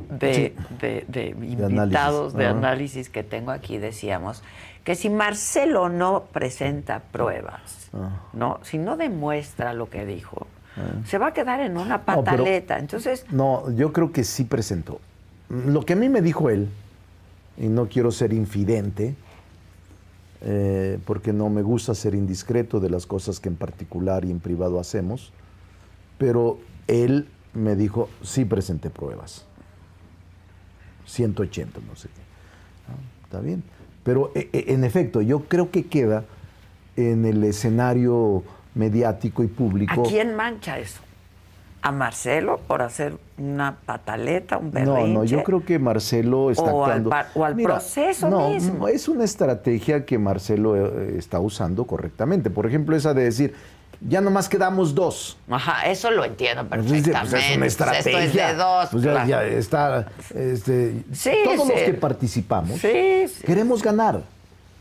de, 0.10 0.34
Sí. 0.34 0.56
de- 0.80 1.06
de 1.08 1.30
análisis. 1.32 1.70
invitados 1.70 2.34
de 2.34 2.46
análisis 2.48 3.10
que 3.10 3.24
tengo 3.24 3.52
aquí, 3.52 3.78
decíamos 3.78 4.42
que 4.86 4.96
si 4.96 5.10
Marcelo 5.10 5.90
no 5.90 6.24
presenta 6.32 7.02
pruebas, 7.12 7.90
Ah. 7.94 8.22
¿no? 8.34 8.60
si 8.64 8.78
no 8.78 8.98
demuestra 8.98 9.74
lo 9.74 9.90
que 9.90 10.06
dijo, 10.06 10.48
se 11.06 11.18
va 11.18 11.28
a 11.28 11.34
quedar 11.34 11.60
en 11.62 11.78
una 11.78 11.98
No, 11.98 12.06
pataleta. 12.06 12.80
Entonces, 12.80 13.26
No, 13.32 13.70
yo 13.72 13.92
creo 13.92 14.12
que 14.12 14.24
sí 14.24 14.44
presentó. 14.46 15.00
Lo 15.50 15.86
que 15.86 15.94
a 15.94 15.96
mí 15.96 16.08
me 16.10 16.22
dijo 16.22 16.50
él, 16.50 16.70
y 17.58 17.68
no 17.68 17.88
quiero 17.90 18.12
ser 18.12 18.32
infidente, 18.34 19.16
eh, 20.42 20.98
porque 21.06 21.34
no 21.34 21.50
me 21.50 21.62
gusta 21.62 21.94
ser 21.94 22.16
indiscreto 22.16 22.80
de 22.80 22.90
las 22.90 23.06
cosas 23.06 23.40
que 23.40 23.50
en 23.50 23.56
particular 23.56 24.26
y 24.26 24.32
en 24.32 24.40
privado 24.40 24.80
hacemos, 24.80 25.32
pero 26.18 26.58
él 26.88 27.28
me 27.54 27.76
dijo, 27.76 28.10
sí 28.24 28.46
presenté 28.46 28.90
pruebas. 28.90 29.46
180, 31.06 31.80
no 31.88 31.96
sé 31.96 32.08
qué. 32.08 32.22
Ah, 32.90 33.24
Está 33.26 33.40
bien. 33.42 33.64
Pero 34.04 34.32
e- 34.34 34.50
e- 34.54 34.74
en 34.74 34.84
efecto, 34.84 35.22
yo 35.22 35.42
creo 35.42 35.70
que 35.70 35.86
queda 35.86 36.24
en 36.96 37.26
el 37.26 37.44
escenario 37.44 38.44
mediático 38.76 39.44
y 39.44 39.48
público. 39.48 40.02
¿a 40.02 40.08
quién 40.10 40.36
mancha 40.36 40.80
eso? 40.80 41.00
¿A 41.84 41.92
Marcelo 41.92 42.60
por 42.68 42.84
hacer 42.84 43.14
una 43.40 43.76
pataleta, 43.86 44.58
un 44.60 44.68
No, 44.68 44.72
berrinche? 44.72 45.14
no, 45.14 45.24
yo 45.24 45.44
creo 45.44 45.66
que 45.66 45.80
Marcelo 45.80 46.52
está 46.52 46.72
O 46.72 46.86
actuando. 46.86 47.10
o 47.34 47.44
al 47.44 47.56
proceso 47.56 48.30
no, 48.30 48.50
mismo. 48.50 48.88
Es 48.88 49.08
una 49.08 49.24
estrategia 49.24 50.06
que 50.06 50.20
Marcelo 50.20 50.76
eh, 50.78 51.16
está 51.18 51.40
usando 51.40 51.86
correctamente. 51.86 52.52
Por 52.52 52.68
ejemplo, 52.68 52.96
esa 52.96 53.16
de 53.16 53.24
decir, 53.24 53.56
ya 54.08 54.22
nomás 54.22 54.48
quedamos 54.48 54.94
dos. 54.94 55.40
Ajá, 55.50 55.90
eso 55.90 56.12
lo 56.12 56.24
entiendo 56.24 56.68
perfectamente. 56.68 57.12
pues, 57.32 57.34
es 57.50 57.58
una 57.58 57.66
estrategia. 57.66 58.20
Esto 58.26 58.40
es 58.40 58.48
de 58.48 58.54
dos. 58.56 58.90
Pues 58.92 59.04
ya, 59.04 59.12
claro. 59.12 59.28
ya 59.28 59.44
está. 59.44 60.08
este, 60.36 61.04
Sí, 61.14 61.32
todos 61.44 61.68
los 61.68 61.80
que 61.82 61.94
participamos 61.96 62.80
Sí, 62.80 63.28
sí. 63.28 63.44
queremos 63.44 63.82
ganar. 63.82 64.22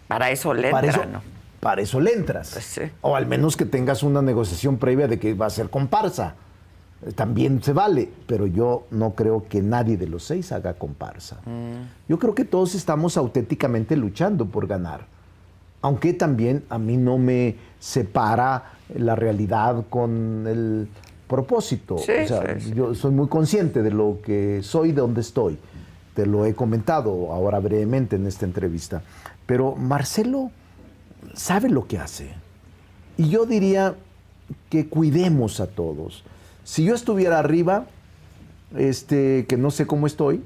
Para 0.06 0.30
eso 0.30 0.52
le 0.52 0.70
para, 0.70 0.86
entra, 0.86 1.02
eso, 1.04 1.10
¿no? 1.12 1.22
Para 1.60 1.82
eso 1.82 2.00
le 2.00 2.14
entras. 2.14 2.50
Pues 2.52 2.64
sí. 2.64 2.82
O 3.02 3.14
al 3.14 3.26
menos 3.26 3.56
que 3.56 3.66
tengas 3.66 4.02
una 4.02 4.22
negociación 4.22 4.78
previa 4.78 5.06
de 5.06 5.18
que 5.18 5.34
va 5.34 5.46
a 5.46 5.50
ser 5.50 5.68
comparsa. 5.68 6.34
También 7.14 7.62
se 7.62 7.72
vale, 7.72 8.10
pero 8.26 8.46
yo 8.46 8.86
no 8.90 9.14
creo 9.14 9.46
que 9.48 9.62
nadie 9.62 9.96
de 9.96 10.06
los 10.06 10.24
seis 10.24 10.52
haga 10.52 10.74
comparsa. 10.74 11.38
Yo 12.08 12.18
creo 12.18 12.34
que 12.34 12.44
todos 12.44 12.74
estamos 12.74 13.16
auténticamente 13.16 13.96
luchando 13.96 14.46
por 14.46 14.66
ganar. 14.66 15.06
Aunque 15.82 16.12
también 16.12 16.62
a 16.68 16.78
mí 16.78 16.98
no 16.98 17.16
me 17.16 17.56
separa 17.78 18.72
la 18.94 19.16
realidad 19.16 19.84
con 19.88 20.46
el 20.46 20.88
propósito. 21.26 21.96
Sí, 21.96 22.12
o 22.24 22.28
sea, 22.28 22.60
sí. 22.60 22.72
yo 22.74 22.94
soy 22.94 23.12
muy 23.12 23.28
consciente 23.28 23.82
de 23.82 23.90
lo 23.90 24.18
que 24.22 24.60
soy, 24.62 24.92
de 24.92 25.00
dónde 25.00 25.22
estoy. 25.22 25.58
Te 26.14 26.26
lo 26.26 26.44
he 26.44 26.54
comentado 26.54 27.32
ahora 27.32 27.60
brevemente 27.60 28.16
en 28.16 28.26
esta 28.26 28.44
entrevista. 28.44 29.02
Pero 29.46 29.74
Marcelo 29.74 30.50
sabe 31.34 31.68
lo 31.68 31.86
que 31.86 31.98
hace. 31.98 32.30
Y 33.16 33.28
yo 33.28 33.46
diría 33.46 33.94
que 34.68 34.86
cuidemos 34.88 35.60
a 35.60 35.66
todos. 35.66 36.24
Si 36.64 36.84
yo 36.84 36.94
estuviera 36.94 37.38
arriba, 37.38 37.86
este, 38.76 39.46
que 39.48 39.56
no 39.56 39.70
sé 39.70 39.86
cómo 39.86 40.06
estoy, 40.06 40.42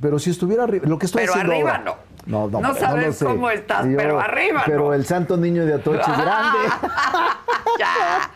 pero 0.00 0.18
si 0.18 0.30
estuviera 0.30 0.64
arriba, 0.64 0.86
lo 0.86 0.98
que 0.98 1.06
estoy 1.06 1.20
Pero 1.22 1.32
haciendo 1.32 1.52
arriba 1.52 1.70
ahora- 1.76 1.84
no. 1.84 2.11
No, 2.24 2.48
no, 2.48 2.60
No 2.60 2.74
sabes 2.74 3.16
sé. 3.16 3.24
cómo 3.24 3.50
estás, 3.50 3.84
pero 3.96 4.20
arriba 4.20 4.62
Pero 4.64 4.84
no. 4.86 4.94
el 4.94 5.04
santo 5.04 5.36
niño 5.36 5.66
de 5.66 5.74
Atoche 5.74 6.00
es 6.02 6.18
grande. 6.18 6.58
ya. 7.80 8.30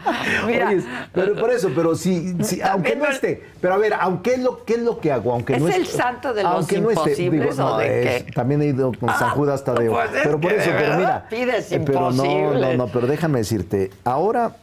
Mira, 0.47 0.69
Oye, 0.71 0.83
pero 1.13 1.37
por 1.37 1.51
eso, 1.53 1.71
pero 1.75 1.95
si, 1.95 2.37
si- 2.43 2.61
aunque 2.63 2.97
no 2.97 3.05
no- 3.05 3.11
esté, 3.11 3.45
pero 3.61 3.75
a 3.75 3.77
ver, 3.77 3.95
aunque 3.95 4.35
es 4.35 4.41
lo, 4.41 4.65
¿qué 4.65 4.75
es 4.75 4.81
lo 4.81 4.99
que 4.99 5.13
hago? 5.13 5.33
Aunque 5.33 5.55
¿Es 5.55 5.63
no 5.63 5.69
el 5.69 5.83
esté- 5.83 5.97
santo 5.97 6.35
de 6.35 6.43
los 6.43 6.53
aunque 6.53 6.81
no 6.81 6.91
esté, 6.91 7.11
imposibles 7.23 7.59
o 7.61 7.77
de 7.79 8.17
es- 8.17 8.25
qué? 8.25 8.33
También 8.33 8.63
he 8.63 8.67
ido 8.67 8.93
con 8.99 9.09
San 9.11 9.29
Ah, 9.29 9.31
Judas 9.31 9.63
Tadeo. 9.63 9.93
pues 9.93 10.13
es 10.15 10.21
pero 10.25 10.41
por 10.41 10.51
que 10.51 10.57
eso, 10.57 10.71
de 10.71 10.77
pero 10.79 10.97
mira. 10.97 11.27
pides 11.29 11.73
eh, 11.73 11.83
pero 11.85 12.01
no, 12.01 12.11
no, 12.11 12.25
imposibles. 12.25 12.79
no, 12.79 12.87
pero 12.89 13.07
déjame 13.07 13.39
decirte, 13.39 13.91
ahora 14.05 14.57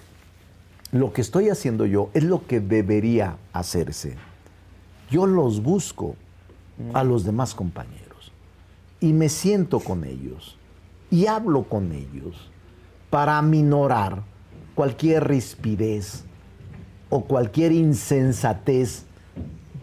lo 0.92 1.14
que 1.14 1.22
estoy 1.22 1.50
haciendo 1.50 1.86
yo 1.86 2.10
es 2.14 2.24
lo 2.24 2.46
que 2.46 2.60
debería 2.60 3.36
hacerse. 3.54 4.16
Yo 5.10 5.26
los 5.28 5.62
busco 5.64 6.16
a 6.94 7.04
los 7.04 7.24
demás 7.24 7.54
compañeros 7.56 8.03
y 9.04 9.12
me 9.12 9.28
siento 9.28 9.82
con 9.82 10.06
ellos 10.06 10.58
y 11.12 11.28
hablo 11.28 11.64
con 11.64 11.92
ellos 11.92 12.50
para 13.10 13.38
aminorar 13.38 14.24
cualquier 14.76 15.28
rispidez 15.28 16.24
o 17.10 17.26
cualquier 17.26 17.74
insensatez 17.74 19.04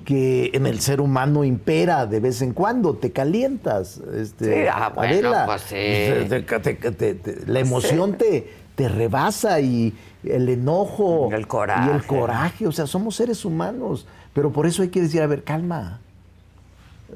que 0.07 0.51
en 0.55 0.65
el 0.67 0.81
ser 0.81 1.03
humano 1.03 1.45
impera 1.45 2.07
de 2.07 2.19
vez 2.19 2.41
en 2.41 2.55
cuando, 2.55 2.95
te 2.95 3.13
calientas. 3.13 3.99
Este, 3.99 4.63
Sí, 4.65 4.69
ah, 4.73 4.91
bueno, 4.95 5.13
Adela. 5.13 5.45
pues 5.45 5.61
sí. 5.63 5.75
Te- 5.77 6.25
te- 6.43 6.59
te- 6.75 6.91
te- 6.93 7.15
te- 7.15 7.47
la 7.47 7.61
emoción 7.61 8.15
te, 8.17 8.51
te 8.75 8.89
rebasa 8.89 9.61
y 9.61 9.93
el 10.25 10.49
enojo. 10.49 11.29
El 11.31 11.47
coraje. 11.47 11.91
Y 11.91 11.95
el 11.95 12.07
coraje, 12.07 12.67
o 12.67 12.73
sea, 12.73 12.87
somos 12.87 13.17
seres 13.17 13.45
humanos. 13.45 14.07
Pero 14.33 14.51
por 14.51 14.67
eso 14.67 14.81
hay 14.81 14.89
que 14.89 15.03
decir, 15.03 15.21
a 15.21 15.27
ver, 15.27 15.45
calma. 15.45 16.01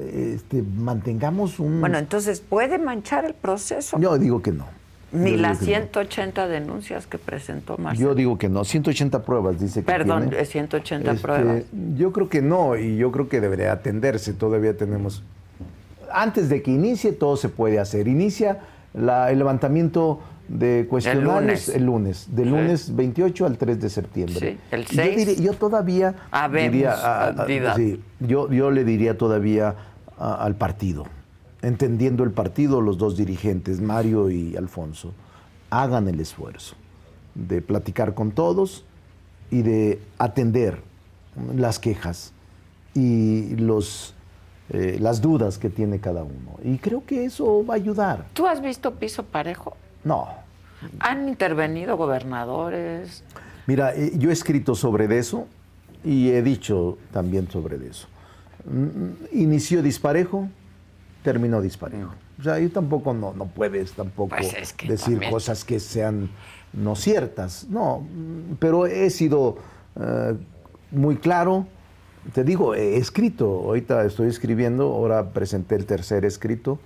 Este, 0.00 0.62
mantengamos 0.62 1.58
un... 1.60 1.80
Bueno, 1.80 1.98
entonces, 1.98 2.40
¿puede 2.40 2.78
manchar 2.78 3.24
el 3.24 3.34
proceso? 3.34 3.98
yo 3.98 4.18
digo 4.18 4.42
que 4.42 4.52
no. 4.52 4.66
Ni 5.12 5.36
las 5.36 5.58
que 5.58 5.66
no. 5.66 5.70
180 5.72 6.48
denuncias 6.48 7.06
que 7.06 7.18
presentó 7.18 7.78
Marcelo. 7.78 8.08
Yo 8.10 8.14
digo 8.16 8.36
que 8.36 8.48
no. 8.48 8.64
180 8.64 9.22
pruebas, 9.22 9.60
dice 9.60 9.80
que 9.80 9.86
Perdón, 9.86 10.28
tiene. 10.30 10.42
eh, 10.42 10.46
180 10.46 11.10
Este, 11.12 11.22
pruebas. 11.22 11.62
Yo 11.96 12.12
creo 12.12 12.28
que 12.28 12.42
no, 12.42 12.76
y 12.76 12.96
yo 12.96 13.12
creo 13.12 13.28
que 13.28 13.40
debería 13.40 13.70
atenderse. 13.70 14.32
Todavía 14.32 14.76
tenemos. 14.76 15.22
Antes 16.12 16.48
de 16.48 16.62
que 16.62 16.72
inicie, 16.72 17.12
todo 17.12 17.36
se 17.36 17.48
puede 17.48 17.78
hacer. 17.78 18.08
Inicia 18.08 18.62
la- 18.92 19.30
el 19.30 19.38
levantamiento 19.38 20.20
de 20.48 20.86
cuestionarios 20.88 21.40
lunes. 21.40 21.68
el 21.70 21.84
lunes, 21.84 22.26
del 22.34 22.44
Sí. 22.46 22.50
lunes 22.50 22.96
28 22.96 23.46
al 23.46 23.56
3 23.58 23.80
de 23.80 23.88
septiembre. 23.90 24.38
Sí, 24.38 24.58
el 24.70 24.80
Y 24.80 24.84
yo 24.84 24.88
6. 24.94 25.16
diría- 25.16 25.44
Yo, 25.44 25.52
todavía 25.54 26.14
Habemos 26.30 26.72
diría, 26.72 26.92
a- 26.92 27.28
a- 27.28 27.34
candidato. 27.34 27.76
sí, 27.78 28.00
yo, 28.20 28.50
yo 28.52 28.70
le 28.70 28.84
diría 28.84 29.16
todavía 29.16 29.74
a- 30.18 30.34
al 30.44 30.54
partido, 30.56 31.04
entendiendo 31.62 32.24
el 32.24 32.30
partido, 32.30 32.80
los 32.80 32.98
dos 32.98 33.16
dirigentes, 33.16 33.80
Mario 33.80 34.30
y 34.30 34.54
Alfonso, 34.56 35.12
hagan 35.70 36.08
el 36.08 36.20
esfuerzo 36.20 36.76
de 37.34 37.62
platicar 37.62 38.14
con 38.14 38.30
todos 38.30 38.84
y 39.50 39.62
de 39.62 40.00
atender 40.18 40.82
las 41.56 41.78
quejas 41.78 42.32
y 42.94 43.56
los 43.56 44.14
eh, 44.70 44.96
las 44.98 45.20
dudas 45.20 45.58
que 45.58 45.68
tiene 45.68 46.00
cada 46.00 46.22
uno. 46.22 46.58
Y 46.64 46.78
creo 46.78 47.04
que 47.04 47.26
eso 47.26 47.66
va 47.66 47.74
a 47.74 47.76
ayudar. 47.76 48.24
¿Tú 48.32 48.46
has 48.46 48.62
visto 48.62 48.94
piso 48.94 49.22
parejo? 49.22 49.76
No. 50.04 50.28
¿Han 51.00 51.28
intervenido 51.28 51.96
gobernadores? 51.96 53.24
Mira, 53.66 53.94
eh, 53.94 54.12
yo 54.16 54.30
he 54.30 54.32
escrito 54.32 54.74
sobre 54.74 55.18
eso 55.18 55.46
y 56.04 56.30
he 56.30 56.42
dicho 56.42 56.98
también 57.12 57.50
sobre 57.50 57.76
eso. 57.86 58.06
Mm, 58.66 59.38
Inició 59.38 59.82
disparejo, 59.82 60.48
terminó 61.22 61.60
disparejo. 61.62 62.12
O 62.38 62.42
sea, 62.42 62.58
yo 62.58 62.70
tampoco 62.70 63.14
no, 63.14 63.32
no 63.32 63.46
puedes 63.46 63.92
tampoco 63.92 64.36
Pues 64.36 64.52
es 64.54 64.72
que 64.72 64.88
decir 64.88 65.14
también. 65.14 65.32
cosas 65.32 65.64
que 65.64 65.80
sean 65.80 66.28
no 66.72 66.96
ciertas. 66.96 67.66
No, 67.70 68.00
mm, 68.00 68.54
pero 68.58 68.86
he 68.86 69.08
sido 69.10 69.56
eh, 69.98 70.34
muy 70.90 71.16
claro. 71.16 71.66
Te 72.32 72.42
digo, 72.42 72.74
he 72.74 72.96
escrito, 72.96 73.46
ahorita 73.46 74.04
estoy 74.04 74.28
escribiendo, 74.28 74.84
ahora 74.92 75.30
presenté 75.30 75.76
el 75.76 75.86
tercer 75.86 76.24
escrito 76.24 76.78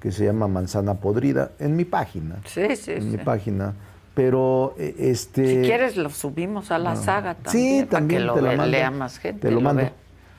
que 0.00 0.12
se 0.12 0.24
llama 0.24 0.48
Manzana 0.48 0.94
Podrida 0.94 1.52
en 1.58 1.76
mi 1.76 1.84
página. 1.84 2.36
Sí, 2.44 2.76
sí, 2.76 2.92
en 2.92 3.02
sí. 3.02 3.08
mi 3.08 3.18
página. 3.18 3.74
Pero 4.14 4.74
eh, 4.78 4.94
este 4.98 5.46
Si 5.46 5.68
quieres 5.68 5.96
lo 5.96 6.08
subimos 6.10 6.70
a 6.70 6.78
la 6.78 6.96
saga 6.96 7.34
también. 7.34 7.84
Sí, 7.84 7.86
también 7.86 8.22
para 8.22 8.34
te 8.34 8.40
que 8.40 8.46
lo 8.46 8.56
mando. 8.56 8.70
lea 8.70 8.90
más 8.90 9.18
gente. 9.18 9.48
Te 9.48 9.50
lo 9.54 9.60
mando. 9.60 9.82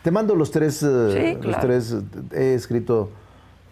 Te 0.02 0.12
mando 0.12 0.36
los 0.36 0.52
tres, 0.52 0.82
eh, 0.84 1.10
Sí, 1.12 1.34
los 1.36 1.56
claro. 1.58 1.68
tres, 1.68 1.92
eh, 1.94 2.04
he 2.32 2.54
escrito 2.56 3.12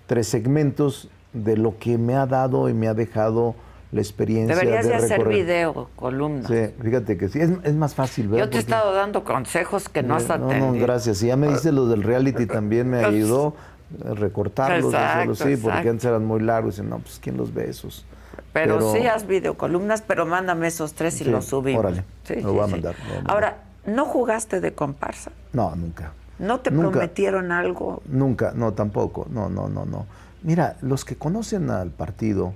tres 0.06 0.28
segmentos 0.28 1.10
de 1.34 1.58
lo 1.58 1.78
que 1.80 1.98
me 1.98 2.16
ha 2.16 2.26
dado 2.26 2.70
y 2.70 2.74
me 2.74 2.88
ha 2.88 2.94
dejado 2.94 3.56
la 3.92 4.02
experiencia 4.02 4.56
Deberías 4.56 4.86
de, 4.86 4.96
hacer 4.96 5.28
video, 5.28 5.90
columnas. 5.96 6.48
Sí, 6.48 6.74
fíjate 6.82 7.18
que 7.18 7.30
sí, 7.30 7.40
es, 7.40 7.50
es 7.64 7.74
más 7.76 7.96
fácil, 7.96 8.28
¿verdad? 8.28 8.46
Yo 8.46 8.50
te 8.50 8.58
he 8.58 8.60
estado 8.60 8.94
dando 8.94 9.24
consejos 9.24 9.88
que 9.90 10.04
no 10.04 10.16
has 10.16 10.28
no, 10.28 10.34
atendido. 10.36 10.74
no, 10.74 10.80
gracias. 10.80 11.24
Y 11.24 11.28
ya 11.28 11.38
me 11.38 11.48
dice 11.48 11.72
lo 11.72 11.88
del 11.88 12.04
reality 12.04 12.46
también 12.46 12.90
me 12.90 12.98
ayudó 13.06 13.56
recortarlos, 14.00 14.94
Exacto, 14.94 15.32
hacerlos, 15.32 15.40
sí, 15.40 15.58
porque 15.62 15.90
antes 15.90 16.06
eran 16.06 16.26
muy 16.26 16.42
largos 16.42 16.80
y 16.80 16.82
no, 16.82 17.00
pues 17.00 17.20
quién 17.22 17.38
los 17.38 17.54
ve 17.54 17.70
esos. 17.70 18.06
Pero, 18.52 18.94
sí 18.94 19.06
haz 19.08 19.28
videocolumnas, 19.28 20.02
pero 20.02 20.26
mándame 20.26 20.68
esos 20.68 20.94
tres 20.94 21.20
y 21.22 21.26
Sí, 21.26 21.30
los 21.30 21.46
subimos. 21.46 21.80
órale, 21.80 22.04
Sí, 22.24 22.36
lo 22.36 22.50
sí, 22.50 22.56
voy 22.56 22.60
a 22.60 22.66
sí. 22.66 22.72
mandar, 22.72 22.96
lo 23.00 23.04
voy 23.06 23.12
a 23.12 23.16
mandar. 23.18 23.34
Ahora, 23.34 23.58
¿no 23.86 24.06
jugaste 24.06 24.62
de 24.62 24.74
comparsa? 24.74 25.32
No, 25.54 25.76
nunca. 25.76 26.12
¿No 26.38 26.60
te 26.60 26.70
Nunca. 26.72 26.92
prometieron 26.92 27.52
algo? 27.54 28.02
Nunca, 28.08 28.52
no, 28.56 28.74
tampoco, 28.74 29.26
no, 29.30 29.50
no, 29.50 29.70
no, 29.70 29.86
no. 29.86 30.06
Mira, 30.44 30.76
los 30.82 31.06
que 31.06 31.16
conocen 31.16 31.70
al 31.70 31.92
partido 31.92 32.54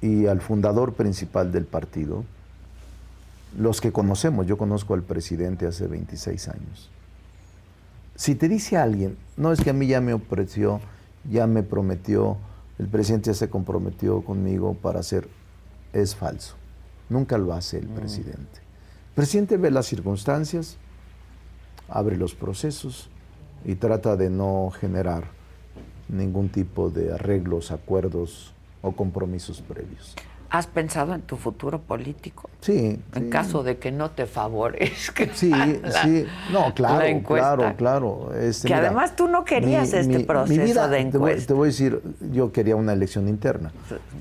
y 0.00 0.26
al 0.26 0.40
fundador 0.40 0.94
principal 0.94 1.52
del 1.52 1.64
partido, 1.66 2.24
los 3.58 3.80
que 3.82 3.92
conocemos, 3.92 4.46
yo 4.46 4.56
conozco 4.56 4.94
al 4.94 5.02
presidente 5.02 5.66
hace 5.66 5.86
26 5.86 6.48
años. 6.48 6.90
Si 8.14 8.34
te 8.34 8.48
dice 8.48 8.76
alguien, 8.76 9.16
no 9.36 9.52
es 9.52 9.60
que 9.60 9.70
a 9.70 9.72
mí 9.72 9.86
ya 9.86 10.00
me 10.00 10.12
ofreció, 10.12 10.80
ya 11.30 11.46
me 11.46 11.62
prometió, 11.62 12.36
el 12.78 12.88
presidente 12.88 13.30
ya 13.30 13.34
se 13.34 13.48
comprometió 13.48 14.22
conmigo 14.22 14.74
para 14.74 15.00
hacer, 15.00 15.28
es 15.92 16.14
falso. 16.14 16.54
Nunca 17.08 17.38
lo 17.38 17.52
hace 17.52 17.78
el 17.78 17.88
presidente. 17.88 18.60
El 19.08 19.14
presidente 19.14 19.56
ve 19.56 19.70
las 19.70 19.86
circunstancias, 19.86 20.76
abre 21.88 22.16
los 22.16 22.34
procesos 22.34 23.08
y 23.64 23.74
trata 23.76 24.16
de 24.16 24.30
no 24.30 24.70
generar 24.78 25.24
ningún 26.08 26.48
tipo 26.48 26.90
de 26.90 27.12
arreglos, 27.12 27.70
acuerdos 27.70 28.54
o 28.82 28.92
compromisos 28.92 29.62
previos. 29.62 30.14
¿Has 30.52 30.66
pensado 30.66 31.14
en 31.14 31.22
tu 31.22 31.38
futuro 31.38 31.80
político? 31.80 32.50
Sí. 32.60 33.00
En 33.14 33.24
sí. 33.24 33.30
caso 33.30 33.62
de 33.62 33.78
que 33.78 33.90
no 33.90 34.10
te 34.10 34.26
favorezca. 34.26 35.24
Sí, 35.32 35.48
la- 35.48 36.02
sí. 36.02 36.26
No, 36.52 36.74
claro, 36.74 37.22
claro, 37.26 37.74
claro. 37.78 38.34
Este, 38.38 38.68
Que 38.68 38.74
mira, 38.74 38.86
además 38.88 39.16
tú 39.16 39.28
no 39.28 39.46
querías 39.46 39.94
este 39.94 40.20
proceso 40.20 40.62
vida, 40.62 40.88
de 40.88 40.98
te 41.06 41.16
voy- 41.16 41.30
encuesta. 41.30 41.46
Te 41.46 41.54
voy, 41.54 41.68
a 41.68 41.70
decir, 41.70 42.02
yo 42.32 42.52
quería 42.52 42.76
una 42.76 42.92
elección 42.92 43.28
interna, 43.28 43.72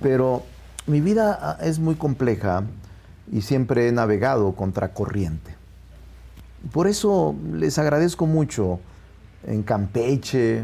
pero 0.02 0.44
mi 0.88 1.02
vida 1.02 1.58
es 1.62 1.80
muy 1.80 1.96
compleja 1.96 2.64
y 3.30 3.42
siempre 3.42 3.90
he 3.90 3.92
navegado 3.92 4.54
contra 4.54 4.94
corriente. 4.94 5.54
Por 6.72 6.88
eso 6.88 7.36
les 7.52 7.78
agradezco 7.78 8.26
mucho 8.26 8.80
en 9.46 9.64
Campeche, 9.64 10.64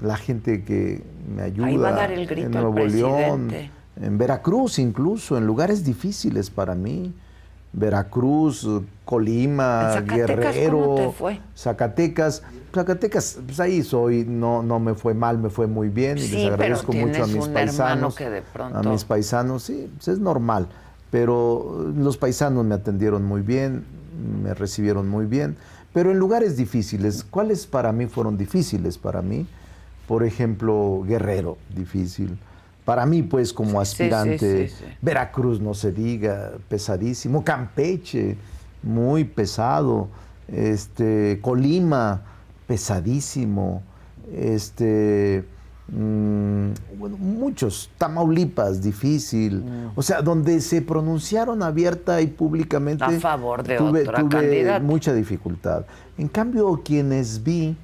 la 0.00 0.16
gente 0.16 0.62
que 0.62 1.02
me 1.34 1.42
ayuda 1.42 1.66
Ahí 1.66 1.76
va 1.76 1.88
a 1.88 1.92
dar 1.92 2.12
el 2.12 2.26
grito 2.28 2.46
en 2.46 2.54
el 2.54 2.60
Nuevo 2.62 2.78
León, 2.86 3.48
presidente. 3.48 3.70
En 4.00 4.18
Veracruz 4.18 4.78
incluso, 4.78 5.36
en 5.38 5.46
lugares 5.46 5.84
difíciles 5.84 6.50
para 6.50 6.74
mí. 6.74 7.12
Veracruz, 7.76 8.68
Colima, 9.04 9.88
¿En 9.88 9.92
Zacatecas 10.06 10.54
Guerrero, 10.54 10.78
cómo 10.80 10.94
te 10.94 11.10
fue? 11.10 11.40
Zacatecas. 11.56 12.42
Zacatecas, 12.72 13.38
pues 13.44 13.58
ahí 13.60 13.82
soy, 13.82 14.24
no, 14.24 14.62
no 14.62 14.78
me 14.78 14.94
fue 14.94 15.12
mal, 15.14 15.38
me 15.38 15.50
fue 15.50 15.66
muy 15.66 15.88
bien 15.88 16.18
y 16.18 16.22
Sí, 16.22 16.36
les 16.36 16.52
agradezco 16.52 16.92
pero 16.92 17.06
mucho 17.08 17.24
a 17.24 17.26
mis 17.26 17.48
paisanos. 17.48 18.14
que 18.14 18.30
de 18.30 18.42
pronto- 18.42 18.78
A 18.78 18.82
mis 18.82 19.04
paisanos, 19.04 19.64
sí, 19.64 19.90
pues 19.96 20.08
es 20.08 20.18
normal. 20.20 20.68
Pero 21.10 21.92
los 21.96 22.16
paisanos 22.16 22.64
me 22.64 22.74
atendieron 22.76 23.24
muy 23.24 23.40
bien, 23.42 23.84
me 24.42 24.54
recibieron 24.54 25.08
muy 25.08 25.26
bien. 25.26 25.56
Pero 25.92 26.10
en 26.10 26.18
lugares 26.18 26.56
difíciles, 26.56 27.24
¿cuáles 27.28 27.66
para 27.66 27.92
mí 27.92 28.06
fueron 28.06 28.36
difíciles 28.36 28.98
para 28.98 29.20
mí? 29.22 29.46
Por 30.08 30.24
ejemplo, 30.24 31.02
Guerrero, 31.06 31.56
difícil. 31.74 32.36
Para 32.84 33.06
mí, 33.06 33.22
pues, 33.22 33.52
como 33.52 33.70
Sí, 33.82 33.96
sí, 33.96 34.02
aspirante, 34.02 34.68
sí, 34.68 34.74
sí. 34.78 34.84
Veracruz, 35.00 35.60
no 35.60 35.72
se 35.74 35.90
diga, 35.90 36.52
pesadísimo. 36.68 37.42
Campeche, 37.42 38.36
muy 38.82 39.24
pesado. 39.24 40.08
Este, 40.48 41.38
Colima, 41.40 42.22
pesadísimo. 42.66 43.82
Este, 44.34 45.44
mm, 45.88 46.68
bueno, 46.98 47.16
muchos. 47.16 47.90
Tamaulipas, 47.96 48.82
difícil. 48.82 49.62
Mm. 49.64 49.90
O 49.96 50.02
sea, 50.02 50.20
donde 50.20 50.60
se 50.60 50.82
pronunciaron 50.82 51.62
abierta 51.62 52.20
y 52.20 52.26
públicamente. 52.26 53.04
A 53.04 53.10
favor 53.12 53.62
de 53.62 53.76
tuve, 53.76 54.02
otra 54.02 54.18
tuve 54.18 54.28
candidata. 54.28 54.84
mucha 54.84 55.14
dificultad. 55.14 55.86
En 56.18 56.28
cambio, 56.28 56.82
quienes 56.84 57.42
vi 57.42 57.76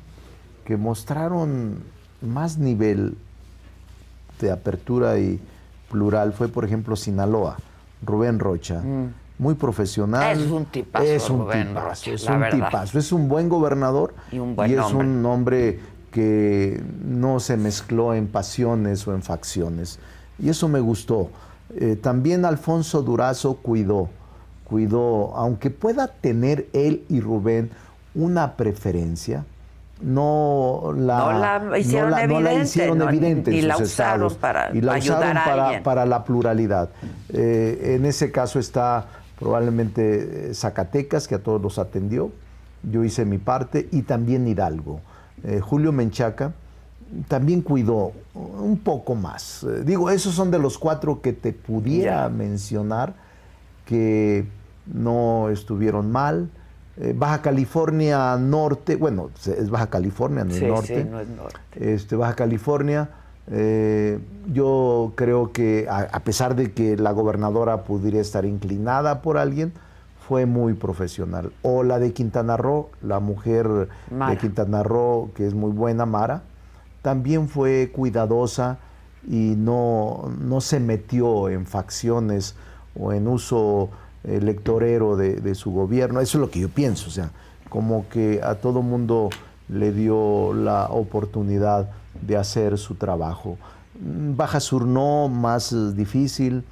que 0.65 0.77
mostraron 0.77 1.79
más 2.21 2.59
nivel 2.59 3.17
de 4.47 4.53
apertura 4.53 5.19
y 5.19 5.41
plural 5.91 6.33
fue, 6.33 6.49
por 6.49 6.65
ejemplo, 6.65 6.97
Sinaloa, 6.97 7.57
Rubén 8.05 8.39
Rocha. 8.39 8.83
Muy 9.39 9.55
profesional. 9.55 10.37
Mm. 10.37 10.41
Es 10.43 10.51
un 10.51 10.65
tipazo, 10.67 11.05
Es 11.05 11.31
un 11.31 11.39
Rubén 11.41 11.69
tipazo, 11.69 11.89
Rocha, 11.89 12.11
es 12.13 12.27
un 12.29 12.41
verdad. 12.41 12.67
tipazo. 12.69 12.99
Es 12.99 13.13
un 13.13 13.29
buen 13.29 13.49
gobernador 13.49 14.15
Y 14.33 14.39
un 14.39 14.55
buen 14.55 14.71
es 14.71 14.79
hombre. 14.81 15.07
un 15.07 15.27
hombre 15.27 15.81
que 16.11 16.83
no 17.05 17.41
se 17.41 17.57
mezcló 17.57 18.15
en 18.15 18.27
pasiones 18.27 19.07
o 19.09 19.15
en 19.15 19.23
facciones. 19.23 19.99
Y 20.39 20.49
eso 20.49 20.69
me 20.69 20.81
gustó. 20.81 21.31
Eh, 21.77 21.97
también 21.97 22.45
Alfonso 22.45 23.03
Durazo 23.03 23.55
cuidó, 23.55 24.09
cuidó, 24.65 25.35
aunque 25.37 25.71
pueda 25.71 26.09
tener 26.09 26.69
él 26.73 27.05
y 27.09 27.21
Rubén 27.21 27.71
una 28.15 28.57
preferencia, 28.57 29.45
no 30.01 30.93
la, 30.97 31.61
No 31.61 31.71
la 31.71 31.79
hicieron 31.79 32.11
no 32.11 32.17
la- 32.17 32.27
no 32.27 32.41
la 32.41 32.51
evidente, 32.53 32.65
hicieron 32.65 32.97
y 33.55 33.61
la 33.63 33.75
usaron 33.77 33.87
estados, 33.89 34.35
para 34.35 34.71
y 34.75 34.81
la 34.81 34.95
ayudar 34.95 35.37
usaron 35.37 35.83
para, 35.83 36.07
la 36.07 36.25
pluralidad. 36.25 36.89
Eh, 37.29 37.97
en 37.97 38.07
ese 38.07 38.31
caso 38.33 38.59
está 38.59 39.07
probablemente 39.39 40.51
eh, 40.51 40.55
Zacatecas, 40.55 41.27
que 41.29 41.37
a 41.37 41.43
todos 41.43 41.61
los 41.61 41.79
atendió. 41.79 42.31
Yo 42.83 43.05
hice 43.05 43.25
mi 43.25 43.39
parte 43.39 43.89
y 43.93 44.03
también 44.03 44.47
Hidalgo. 44.47 45.01
Eh, 45.45 45.61
Julio 45.61 45.93
Menchaca 45.93 46.53
también 47.29 47.61
cuidó 47.63 48.13
un 48.35 48.79
poco 48.79 49.15
más. 49.15 49.65
Eh, 49.65 49.83
digo, 49.85 50.11
esos 50.11 50.35
son 50.35 50.51
de 50.51 50.59
los 50.59 50.79
cuatro 50.79 51.21
que 51.21 51.33
te 51.33 51.53
pudiera 51.53 52.29
mencionar 52.29 53.15
que 53.85 54.47
no 54.87 55.49
estuvieron 55.51 56.11
mal. 56.11 56.49
Eh, 57.01 57.15
Baja 57.17 57.41
California 57.41 58.37
Norte, 58.37 58.97
bueno, 58.97 59.31
es 59.47 59.71
Baja 59.71 59.89
California, 59.89 60.45
no 60.45 60.55
es 60.55 60.63
norte. 60.63 61.03
sí, 61.03 61.09
no 61.11 61.21
es 61.21 61.29
norte. 61.29 61.59
Este, 61.75 62.15
Baja 62.15 62.35
California, 62.35 63.09
eh, 63.51 64.19
yo 64.53 65.13
creo 65.15 65.51
que 65.53 65.87
a, 65.89 66.01
a 66.01 66.21
pesar 66.21 66.55
de 66.57 66.73
que 66.73 66.97
la 66.97 67.13
gobernadora 67.13 67.85
pudiera 67.85 68.21
estar 68.21 68.45
inclinada 68.45 69.23
por 69.23 69.39
alguien, 69.39 69.73
fue 70.29 70.47
muy 70.47 70.75
profesional. 70.75 71.51
O 71.63 71.83
la 71.83 71.99
de 71.99 72.13
Quintana 72.13 72.57
Roo, 72.57 72.91
la 73.03 73.19
mujer 73.19 73.89
Mara. 74.13 74.31
de 74.31 74.39
Quintana 74.39 74.85
Roo, 74.85 75.31
que 75.35 75.45
es 75.45 75.55
muy 75.55 75.73
buena, 75.73 76.07
Mara, 76.07 76.43
también 77.03 77.49
fue 77.49 77.91
cuidadosa 77.93 78.79
y 79.27 79.55
no, 79.57 80.31
no 80.41 80.61
se 80.61 80.79
metió 80.79 81.49
en 81.49 81.67
facciones 81.67 82.55
o 82.95 83.13
en 83.13 83.27
uso 83.27 83.91
electorero 84.25 85.17
de, 85.17 85.37
de 85.37 85.55
su 85.55 85.71
gobierno. 85.73 86.21
Eso 86.21 86.39
es 86.39 86.41
lo 86.41 86.51
que 86.51 86.61
yo 86.61 86.69
pienso, 86.69 87.09
o 87.09 87.11
sea, 87.11 87.31
como 87.69 88.09
que 88.09 88.41
a 88.43 88.57
todo 88.57 88.83
mundo 88.83 89.31
le 89.69 89.93
dio 89.93 90.53
la 90.53 90.87
oportunidad 90.87 91.91
de 92.21 92.37
hacer 92.37 92.79
su 92.79 92.97
trabajo. 92.97 93.57
Mm, 94.01 94.37
Baja 94.37 94.61
Sur 94.61 94.85
no, 94.87 95.29
más 95.29 95.73
eh, 95.73 95.93
difícil. 95.95 96.65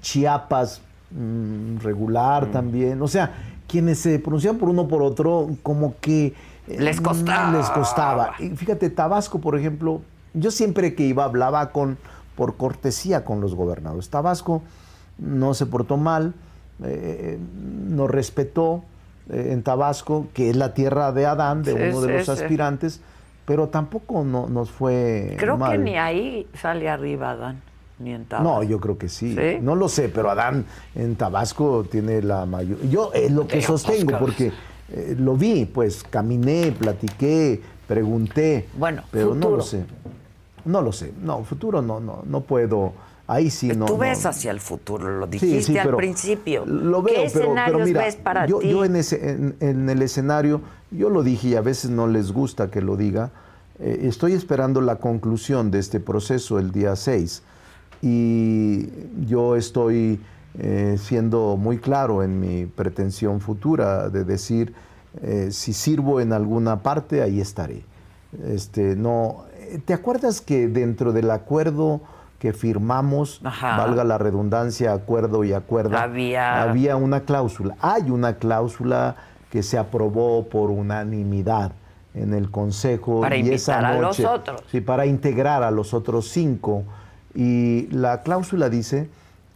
Chiapas, 0.00 0.80
mm, 1.10 1.78
regular 1.78 2.50
también. 2.50 3.00
O 3.02 3.08
sea, 3.08 3.32
quienes 3.66 3.98
se 3.98 4.18
pronuncian 4.18 4.56
por 4.56 4.68
uno 4.68 4.82
o 4.82 4.88
por 4.88 5.02
otro, 5.02 5.48
como 5.62 5.94
que 6.00 6.34
eh, 6.68 6.80
Les 6.80 7.00
costaba. 7.00 7.56
Les 7.56 7.68
costaba. 7.70 8.34
Y 8.38 8.50
fíjate, 8.50 8.90
Tabasco, 8.90 9.40
por 9.40 9.58
ejemplo, 9.58 10.02
yo 10.34 10.50
siempre 10.50 10.94
que 10.94 11.04
iba 11.04 11.24
hablaba 11.24 11.70
con, 11.72 11.98
por 12.34 12.56
cortesía 12.56 13.24
con 13.24 13.40
los 13.40 13.54
gobernadores. 13.54 14.10
Tabasco 14.10 14.62
no 15.18 15.54
se 15.54 15.66
portó 15.66 15.96
mal, 15.96 16.34
eh, 16.84 17.38
nos 17.88 18.10
respetó 18.10 18.84
eh, 19.30 19.48
en 19.52 19.62
Tabasco, 19.62 20.26
que 20.34 20.50
es 20.50 20.56
la 20.56 20.74
tierra 20.74 21.12
de 21.12 21.26
Adán, 21.26 21.62
de 21.62 21.72
Sí, 21.72 21.78
uno 21.96 22.00
de 22.02 22.08
sí, 22.08 22.12
los 22.28 22.38
sí. 22.38 22.44
aspirantes, 22.44 23.00
pero 23.44 23.68
tampoco 23.68 24.24
no- 24.24 24.48
nos 24.48 24.70
fue 24.70 25.36
Creo 25.38 25.56
mal. 25.56 25.72
que 25.72 25.78
ni 25.78 25.96
ahí 25.96 26.46
sale 26.54 26.88
arriba, 26.88 27.34
Dan, 27.36 27.60
ni 27.98 28.12
en 28.12 28.24
Tabasco. 28.24 28.50
No, 28.56 28.62
yo 28.62 28.78
creo 28.80 28.98
que 28.98 29.08
sí. 29.08 29.36
No 29.62 29.74
lo 29.74 29.88
sé, 29.88 30.08
pero 30.08 30.30
Adán 30.30 30.64
en 30.94 31.16
Tabasco 31.16 31.84
tiene 31.90 32.22
la 32.22 32.44
mayor. 32.46 32.78
Yo 32.88 33.10
es 33.14 33.30
lo 33.30 33.46
que 33.46 33.62
sostengo, 33.62 34.18
porque 34.18 34.52
eh, 34.92 35.16
lo 35.18 35.36
vi, 35.36 35.64
pues 35.64 36.02
caminé, 36.04 36.72
platiqué, 36.72 37.60
pregunté. 37.88 38.68
Bueno, 38.76 39.02
pero 39.10 39.34
no 39.34 39.50
lo 39.50 39.62
sé. 39.62 39.84
No 40.64 40.82
lo 40.82 40.92
sé. 40.92 41.12
No, 41.22 41.42
futuro 41.44 41.80
no, 41.82 42.00
no, 42.00 42.22
no 42.26 42.40
puedo. 42.40 42.92
Ahí 43.26 43.50
sí 43.50 43.68
no. 43.68 43.86
Tú 43.86 43.94
no. 43.94 43.98
ves 43.98 44.24
hacia 44.24 44.50
el 44.50 44.60
futuro, 44.60 45.18
lo 45.18 45.26
dijiste 45.26 45.62
sí, 45.62 45.78
al 45.78 45.86
pero 45.86 45.96
principio. 45.96 46.64
Lo 46.64 47.02
veo, 47.02 47.14
¿Qué 47.14 47.30
pero, 47.32 47.32
pero 47.32 47.44
escenarios 47.44 47.88
mira, 47.88 48.00
ves 48.02 48.16
para 48.16 48.46
yo, 48.46 48.58
ti? 48.60 48.70
yo 48.70 48.84
en, 48.84 48.96
ese, 48.96 49.30
en, 49.30 49.56
en 49.60 49.88
el 49.88 50.02
escenario, 50.02 50.60
yo 50.90 51.10
lo 51.10 51.22
dije 51.22 51.48
y 51.48 51.54
a 51.56 51.60
veces 51.60 51.90
no 51.90 52.06
les 52.06 52.30
gusta 52.32 52.70
que 52.70 52.80
lo 52.80 52.96
diga, 52.96 53.32
eh, 53.78 54.02
estoy 54.04 54.32
esperando 54.32 54.80
la 54.80 54.96
conclusión 54.96 55.70
de 55.70 55.80
este 55.80 56.00
proceso 56.00 56.58
el 56.58 56.72
día 56.72 56.96
6 56.96 57.42
y 58.00 58.88
yo 59.26 59.56
estoy 59.56 60.20
eh, 60.58 60.96
siendo 60.98 61.56
muy 61.56 61.78
claro 61.78 62.22
en 62.22 62.40
mi 62.40 62.66
pretensión 62.66 63.40
futura 63.40 64.08
de 64.08 64.24
decir, 64.24 64.72
eh, 65.22 65.48
si 65.50 65.72
sirvo 65.72 66.20
en 66.20 66.32
alguna 66.32 66.82
parte, 66.82 67.22
ahí 67.22 67.40
estaré. 67.40 67.82
Este, 68.46 68.96
no, 68.96 69.44
¿Te 69.84 69.92
acuerdas 69.92 70.40
que 70.40 70.68
dentro 70.68 71.12
del 71.12 71.30
acuerdo 71.30 72.00
que 72.38 72.52
firmamos, 72.52 73.40
Ajá. 73.44 73.78
valga 73.78 74.04
la 74.04 74.18
redundancia, 74.18 74.92
acuerdo 74.92 75.42
y 75.44 75.52
acuerdo, 75.52 75.96
Había- 75.96 76.62
había 76.62 76.96
una 76.96 77.20
cláusula. 77.20 77.76
Hay 77.80 78.10
una 78.10 78.36
cláusula 78.36 79.16
que 79.50 79.62
se 79.62 79.78
aprobó 79.78 80.46
por 80.48 80.70
unanimidad 80.70 81.72
en 82.14 82.34
el 82.34 82.50
Consejo. 82.50 83.20
Para 83.22 83.36
y 83.36 83.48
esa 83.50 83.74
invitar 83.76 83.84
a 83.84 83.92
los 83.94 84.02
noche- 84.18 84.26
otros. 84.26 84.62
Sí, 84.70 84.80
para 84.80 85.06
integrar 85.06 85.62
a 85.62 85.70
los 85.70 85.94
otros 85.94 86.28
cinco. 86.28 86.82
Y 87.34 87.88
la 87.90 88.22
cláusula 88.22 88.68
dice 88.68 89.08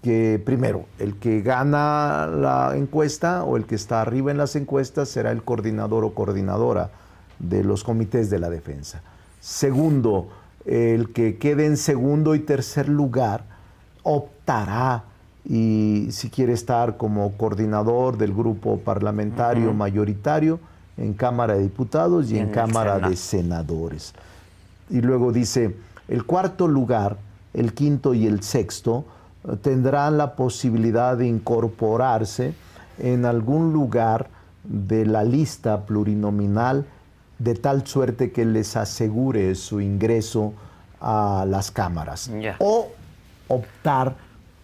que, 0.02 0.40
primero, 0.44 0.86
el 0.98 1.16
que 1.16 1.43
gana 1.43 2.27
la 2.27 2.73
encuesta 2.77 3.44
o 3.44 3.57
el 3.59 3.66
que 3.66 3.74
está 3.74 4.01
arriba 4.01 4.31
en 4.31 4.39
las 4.39 4.57
encuestas 4.57 5.09
será 5.11 5.31
el 5.31 5.43
coordinador 5.43 6.05
o 6.05 6.15
coordinadora 6.15 6.90
de 7.39 7.62
los 7.65 7.85
comités 7.85 8.31
de 8.31 8.39
la 8.39 8.48
defensa. 8.48 9.02
Segundo, 9.40 10.28
el 10.65 11.12
que 11.12 11.39
quede 11.39 11.66
en 11.66 11.77
segundo 11.77 12.35
y 12.35 12.41
tercer 12.41 12.89
lugar 12.89 13.45
optará 14.03 15.05
y 15.45 16.09
si 16.11 16.28
quiere 16.31 16.53
estar 16.53 16.97
como 16.97 17.32
coordinador 17.32 18.19
del 18.19 18.35
grupo 18.35 18.78
parlamentario 18.78 19.73
mayoritario 19.73 20.61
en 20.97 21.15
Cámara 21.15 21.55
de 21.55 21.62
Diputados 21.62 22.31
y, 22.31 22.37
Y 22.37 22.39
en, 22.39 22.51
Cámara 22.51 22.95
Senado. 22.95 23.11
de 23.11 23.16
Senadores. 23.16 24.15
Y 24.91 25.01
luego 25.01 25.32
dice, 25.32 25.77
el 26.09 26.24
cuarto 26.24 26.69
lugar, 26.69 27.16
el 27.55 27.73
quinto 27.73 28.12
y 28.12 28.27
el 28.27 28.43
sexto 28.43 29.07
eh, 29.49 29.57
tendrán 29.62 30.19
la 30.19 30.35
posibilidad 30.37 31.16
de 31.16 31.27
incorporarse 31.27 32.55
en 32.99 33.24
algún 33.24 33.73
lugar 33.73 34.28
de 34.65 35.07
la 35.07 35.24
lista 35.24 35.87
plurinominal 35.87 36.85
de 37.41 37.55
tal 37.55 37.87
suerte 37.87 38.31
que 38.31 38.45
les 38.45 38.77
asegure 38.77 39.55
su 39.57 39.81
ingreso 39.81 40.53
a 41.01 41.45
las 41.49 41.71
cámaras. 41.71 42.31
O 42.59 42.89
optar 43.49 44.15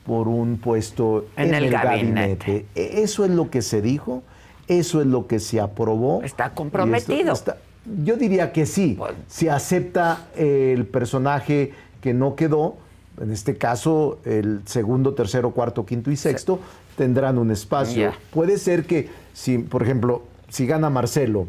por 0.04 0.28
un 0.28 0.58
puesto 0.58 1.26
En 1.36 1.48
en, 1.48 1.54
el 1.54 1.64
el, 1.64 1.70
gabinete. 1.72 2.12
gabinete. 2.14 2.66
E- 2.76 3.02
Eso 3.02 3.24
es 3.24 3.30
lo 3.32 3.50
que 3.50 3.62
se 3.62 3.80
dijo, 3.82 4.22
eso 4.68 5.00
es 5.00 5.06
lo 5.06 5.26
que 5.26 5.40
se 5.40 5.58
aprobó. 5.60 6.22
Está 6.22 6.50
comprometido. 6.50 7.32
está- 7.32 7.56
yo 8.04 8.16
diría 8.16 8.52
que 8.52 8.66
sí, 8.66 8.94
Pues- 8.98 9.14
si 9.26 9.48
acepta 9.48 10.26
el 10.36 10.86
personaje 10.86 11.72
que 12.00 12.12
no 12.12 12.36
quedó, 12.36 12.76
en 13.20 13.32
este 13.32 13.56
caso 13.56 14.18
el 14.24 14.60
segundo, 14.66 15.14
tercero, 15.14 15.52
cuarto, 15.52 15.86
quinto 15.86 16.10
y 16.10 16.16
sexto, 16.16 16.60
tendrán 16.96 17.38
un 17.38 17.50
espacio. 17.50 18.12
Puede 18.32 18.58
ser 18.58 18.84
que, 18.86 19.08
si, 19.32 19.58
por 19.58 19.82
ejemplo, 19.82 20.22
si 20.50 20.66
gana 20.66 20.90
Marcelo, 20.90 21.48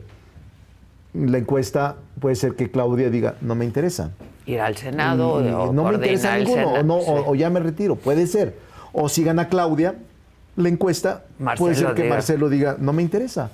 la 1.25 1.37
encuesta 1.37 1.95
puede 2.19 2.35
ser 2.35 2.55
que 2.55 2.69
Claudia 2.69 3.09
diga, 3.09 3.35
no 3.41 3.55
me 3.55 3.65
interesa. 3.65 4.11
Ir 4.45 4.61
al 4.61 4.77
Senado 4.77 5.41
Y- 5.43 5.47
y 5.47 5.51
o 5.51 5.73
no 5.73 5.83
me 5.85 5.95
interesa 5.95 6.37
ninguno, 6.37 6.61
o, 6.63 6.75
Senado, 6.75 6.83
no, 6.83 6.99
sí. 7.01 7.05
o, 7.09 7.31
o 7.31 7.35
ya 7.35 7.49
me 7.49 7.59
retiro, 7.59 7.95
puede 7.95 8.27
ser. 8.27 8.55
O 8.93 9.09
si 9.09 9.23
gana 9.23 9.49
Claudia, 9.49 9.95
la 10.55 10.69
encuesta, 10.69 11.25
Marcelo 11.39 11.57
puede 11.65 11.75
ser 11.75 11.93
que 11.93 12.03
diga. 12.03 12.15
Marcelo 12.15 12.49
diga, 12.49 12.77
no 12.79 12.93
me 12.93 13.01
interesa, 13.03 13.51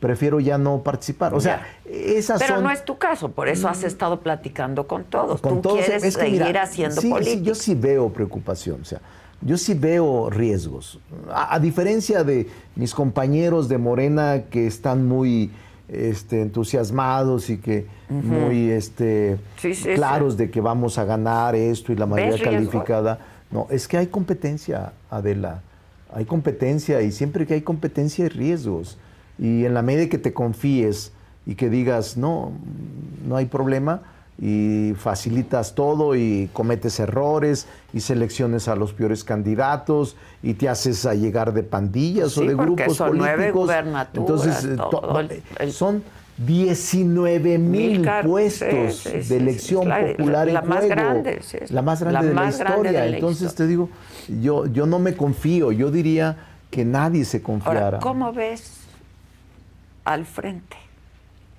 prefiero 0.00 0.38
ya 0.40 0.58
no 0.58 0.82
participar. 0.82 1.34
O 1.34 1.40
sea, 1.40 1.66
esas 1.84 2.40
Pero 2.40 2.56
son... 2.56 2.64
no 2.64 2.70
es 2.70 2.84
tu 2.84 2.98
caso, 2.98 3.30
por 3.30 3.48
eso 3.48 3.68
has 3.68 3.82
estado 3.84 4.20
platicando 4.20 4.86
con 4.86 5.04
todos. 5.04 5.40
con 5.40 5.54
Tú 5.56 5.60
todos, 5.62 5.78
quieres 5.84 6.04
es 6.04 6.16
que 6.16 6.24
seguir 6.24 6.44
mira, 6.44 6.62
haciendo 6.62 7.00
sí, 7.00 7.08
política. 7.10 7.36
sí, 7.38 7.42
yo 7.42 7.54
sí 7.54 7.74
veo 7.74 8.08
preocupación, 8.12 8.82
o 8.82 8.84
sea, 8.84 9.00
yo 9.40 9.56
sí 9.56 9.74
veo 9.74 10.30
riesgos. 10.30 11.00
A, 11.32 11.54
a 11.54 11.58
diferencia 11.58 12.22
de 12.24 12.48
mis 12.76 12.94
compañeros 12.94 13.68
de 13.68 13.78
Morena 13.78 14.42
que 14.50 14.66
están 14.66 15.06
muy 15.06 15.50
este, 15.88 16.42
entusiasmados 16.42 17.50
y 17.50 17.58
que 17.58 17.86
muy 18.08 18.70
este, 18.70 19.38
Sí, 19.56 19.74
sí, 19.74 19.90
claros 19.94 20.36
de 20.36 20.50
que 20.50 20.60
vamos 20.60 20.98
a 20.98 21.04
ganar 21.04 21.54
esto 21.54 21.92
y 21.92 21.96
la 21.96 22.06
mayoría 22.06 22.42
calificada. 22.42 23.18
No, 23.50 23.66
es 23.70 23.88
que 23.88 23.96
hay 23.96 24.08
competencia, 24.08 24.92
Adela. 25.10 25.62
Hay 26.12 26.24
competencia 26.24 27.00
y 27.02 27.12
siempre 27.12 27.46
que 27.46 27.54
hay 27.54 27.62
competencia 27.62 28.24
hay 28.24 28.30
riesgos. 28.30 28.98
Y 29.38 29.64
en 29.64 29.74
la 29.74 29.82
medida 29.82 30.08
que 30.08 30.18
te 30.18 30.32
confíes 30.32 31.12
y 31.46 31.54
que 31.54 31.70
digas, 31.70 32.16
no, 32.16 32.52
no 33.26 33.36
hay 33.36 33.46
problema, 33.46 34.02
y 34.40 34.94
facilitas 34.96 35.74
todo 35.74 36.14
y 36.14 36.48
cometes 36.52 37.00
errores 37.00 37.66
y 37.92 38.00
selecciones 38.00 38.68
a 38.68 38.76
los 38.76 38.92
peores 38.92 39.24
candidatos 39.24 40.16
y 40.44 40.54
te 40.54 40.68
haces 40.68 41.06
a 41.06 41.14
llegar 41.14 41.52
de 41.52 41.64
pandillas 41.64 42.32
Sí, 42.32 42.40
o 42.40 42.44
de 42.44 42.54
grupos 42.54 42.96
son 42.96 43.18
políticos. 43.18 43.68
Entonces, 44.14 44.64
eh, 44.64 44.76
todo 44.76 44.90
to- 45.00 45.20
el- 45.20 45.42
el- 45.58 45.72
son 45.72 46.04
19 46.36 47.58
Mil 47.58 48.08
puestos 48.24 48.94
sí, 48.94 49.10
sí, 49.10 49.22
sí, 49.24 49.28
de 49.28 49.36
elección 49.38 49.82
es 49.82 49.88
la- 49.88 50.06
popular 50.16 50.46
la 50.46 50.60
en 50.60 50.68
más 50.68 50.78
juego. 50.78 50.94
grande, 50.94 51.40
la 51.70 51.82
más 51.82 52.00
grande 52.00 52.12
la 52.20 52.22
de 52.22 52.34
la 52.34 52.40
más 52.40 52.54
historia. 52.60 52.92
de 53.02 53.08
Entonces 53.14 53.42
historia. 53.48 53.56
te 53.56 53.66
digo, 53.66 53.88
yo, 54.40 54.66
yo 54.66 54.86
no 54.86 55.00
me 55.00 55.16
confío, 55.16 55.72
yo 55.72 55.90
diría 55.90 56.36
que 56.70 56.84
nadie 56.84 57.24
se 57.24 57.42
confiara. 57.42 57.84
Ahora, 57.86 57.98
¿cómo 57.98 58.32
ves 58.32 58.72
al 60.04 60.24
frente? 60.26 60.76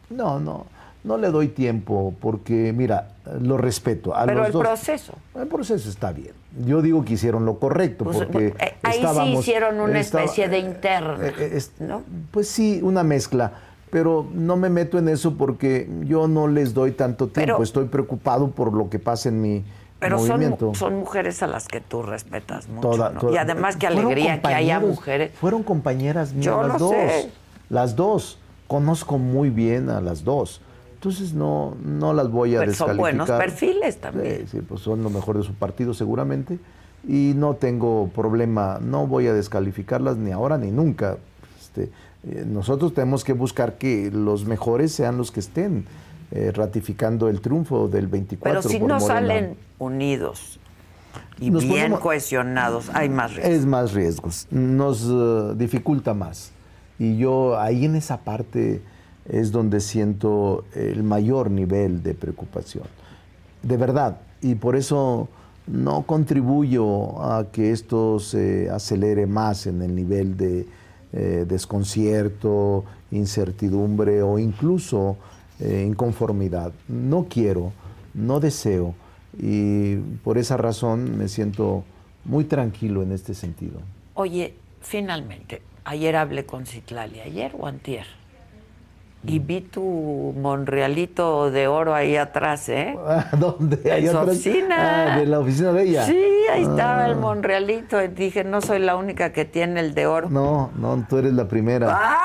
No, 0.09 0.39
no, 0.39 0.65
no 1.03 1.17
le 1.17 1.29
doy 1.31 1.47
tiempo 1.49 2.13
porque, 2.19 2.73
mira, 2.75 3.09
lo 3.41 3.57
respeto. 3.57 4.15
A 4.15 4.25
Pero 4.25 4.39
los 4.39 4.47
el 4.47 4.53
dos- 4.53 4.61
proceso. 4.61 5.13
El 5.35 5.47
proceso 5.47 5.89
está 5.89 6.11
bien. 6.11 6.33
Yo 6.65 6.81
digo 6.81 7.05
que 7.05 7.13
hicieron 7.13 7.45
lo 7.45 7.59
correcto 7.59 8.03
Pues, 8.05 8.17
porque 8.17 8.47
eh, 8.59 8.75
ahí 8.83 9.01
sí 9.13 9.37
hicieron 9.37 9.79
una 9.79 9.99
estaba- 9.99 10.23
especie 10.25 10.49
de 10.49 10.59
interna, 10.59 11.27
eh, 11.27 11.33
eh, 11.37 11.49
es- 11.53 11.71
¿no? 11.79 12.01
Pues 12.31 12.47
sí, 12.49 12.79
una 12.83 13.03
mezcla. 13.03 13.53
Pero 13.91 14.27
no 14.33 14.55
me 14.55 14.69
meto 14.69 14.99
en 14.99 15.09
eso 15.09 15.35
porque 15.35 15.89
yo 16.05 16.27
no 16.27 16.47
les 16.47 16.73
doy 16.75 16.91
tanto 16.91 17.27
tiempo. 17.27 17.53
Pero- 17.55 17.63
Estoy 17.63 17.85
preocupado 17.85 18.49
por 18.51 18.71
lo 18.73 18.89
que 18.89 18.99
pasa 18.99 19.29
en 19.29 19.41
mi 19.41 19.63
Pero 19.99 20.19
son, 20.19 20.27
movimiento. 20.29 20.73
son 20.75 20.95
mujeres 20.99 21.41
a 21.41 21.47
las 21.47 21.67
que 21.67 21.81
tú 21.81 22.03
respetas 22.03 22.67
mucho. 22.67 22.89
Toda- 22.91 23.09
¿no? 23.09 23.19
toda- 23.19 23.33
y 23.33 23.37
además, 23.37 23.77
qué 23.77 23.87
alegría 23.87 24.41
que 24.41 24.53
haya 24.53 24.79
mujeres. 24.79 25.31
Fueron 25.39 25.63
compañeras 25.63 26.33
mías 26.33 26.55
las 26.67 26.77
dos. 26.79 26.91
sé. 26.91 27.29
Las 27.69 27.95
dos. 27.95 28.37
Conozco 28.67 29.17
muy 29.17 29.49
bien 29.49 29.89
a 29.89 30.01
las 30.01 30.23
dos. 30.23 30.61
Entonces 30.99 31.33
no, 31.33 31.77
no 31.81 32.11
las 32.13 32.29
voy 32.29 32.55
a 32.57 32.59
Pero 32.59 32.73
son 32.73 32.89
descalificar. 32.89 32.97
buenos 32.97 33.29
perfiles 33.29 34.01
también. 34.01 34.39
Sí, 34.49 34.57
sí, 34.57 34.61
pues 34.67 34.81
son 34.81 35.01
lo 35.01 35.09
mejor 35.09 35.37
de 35.37 35.43
su 35.43 35.53
partido 35.53 35.93
seguramente. 35.93 36.59
Y 37.07 37.31
no 37.37 37.53
tengo 37.55 38.09
problema, 38.13 38.79
no 38.81 39.07
voy 39.07 39.27
a 39.27 39.33
descalificarlas 39.33 40.17
ni 40.17 40.31
ahora 40.31 40.57
ni 40.57 40.71
nunca. 40.71 41.15
Este, 41.57 41.89
eh, 42.27 42.43
nosotros 42.45 42.93
tenemos 42.93 43.23
que 43.23 43.31
buscar 43.31 43.77
que 43.77 44.11
los 44.11 44.43
mejores 44.45 44.91
sean 44.91 45.17
los 45.17 45.31
que 45.31 45.39
estén 45.39 45.85
eh, 46.31 46.51
ratificando 46.53 47.29
el 47.29 47.39
triunfo 47.39 47.87
del 47.87 48.07
24 48.07 48.59
Pero 48.59 48.69
si 48.69 48.79
no 48.79 48.99
Morena. 48.99 48.99
salen 48.99 49.55
unidos 49.79 50.59
y 51.39 51.49
Nos 51.49 51.63
bien 51.63 51.93
ponemos- 51.93 51.99
cohesionados, 52.01 52.89
hay 52.93 53.07
más 53.07 53.33
riesgo. 53.35 53.53
Es 53.53 53.65
más 53.65 53.93
riesgos, 53.93 54.47
nos 54.51 55.07
eh, 55.09 55.53
dificulta 55.55 56.13
más. 56.13 56.51
Y 56.99 57.15
yo 57.17 57.57
ahí 57.57 57.85
en 57.85 57.95
esa 57.95 58.17
parte 58.17 58.81
es 59.29 59.51
donde 59.51 59.79
siento 59.79 60.65
el 60.75 61.03
mayor 61.03 61.51
nivel 61.51 62.03
de 62.03 62.13
preocupación. 62.13 62.85
De 63.61 63.77
verdad. 63.77 64.21
Y 64.41 64.55
por 64.55 64.75
eso 64.75 65.29
no 65.67 66.03
contribuyo 66.03 67.21
a 67.21 67.51
que 67.51 67.71
esto 67.71 68.19
se 68.19 68.69
acelere 68.69 69.27
más 69.27 69.67
en 69.67 69.81
el 69.81 69.95
nivel 69.95 70.35
de, 70.35 70.65
eh, 71.11 71.45
desconcierto, 71.47 72.85
incertidumbre 73.09 74.21
o 74.21 74.37
incluso 74.37 75.17
eh, 75.59 75.83
inconformidad. 75.87 76.71
No 76.87 77.25
quiero, 77.27 77.73
no 78.13 78.39
deseo 78.39 78.93
y 79.37 79.95
por 80.23 80.37
esa 80.37 80.55
razón 80.55 81.17
me 81.17 81.27
siento 81.27 81.83
muy 82.25 82.43
tranquilo 82.43 83.01
en 83.01 83.11
este 83.11 83.33
sentido. 83.33 83.79
Oye, 84.13 84.53
finalmente, 84.81 85.63
ayer 85.83 86.15
hablé 86.15 86.45
con 86.45 86.67
Citlali, 86.67 87.19
ayer 87.21 87.55
o 87.57 87.65
antier, 87.65 88.05
y 89.25 89.39
vi 89.39 89.61
tu 89.61 90.33
monrealito 90.39 91.51
de 91.51 91.67
oro 91.67 91.93
ahí 91.93 92.15
atrás, 92.15 92.69
¿eh? 92.69 92.97
¿Dónde? 93.37 93.79
En 93.83 94.09
su 94.11 94.17
oficina. 94.17 95.13
Ah, 95.15 95.19
de 95.19 95.25
la 95.25 95.39
oficina 95.39 95.73
de 95.73 95.83
ella. 95.83 96.05
Sí, 96.05 96.25
ahí 96.51 96.63
estaba 96.63 97.05
el 97.05 97.13
Ah. 97.13 97.15
monrealito. 97.15 98.01
Y 98.01 98.07
dije, 98.07 98.43
no 98.43 98.61
soy 98.61 98.79
la 98.79 98.95
única 98.95 99.31
que 99.33 99.43
tiene 99.45 99.81
el 99.81 99.93
de 99.93 100.07
oro. 100.07 100.29
No, 100.29 100.71
no, 100.77 101.05
tú 101.09 101.17
eres 101.17 101.33
la 101.33 101.47
primera. 101.47 101.87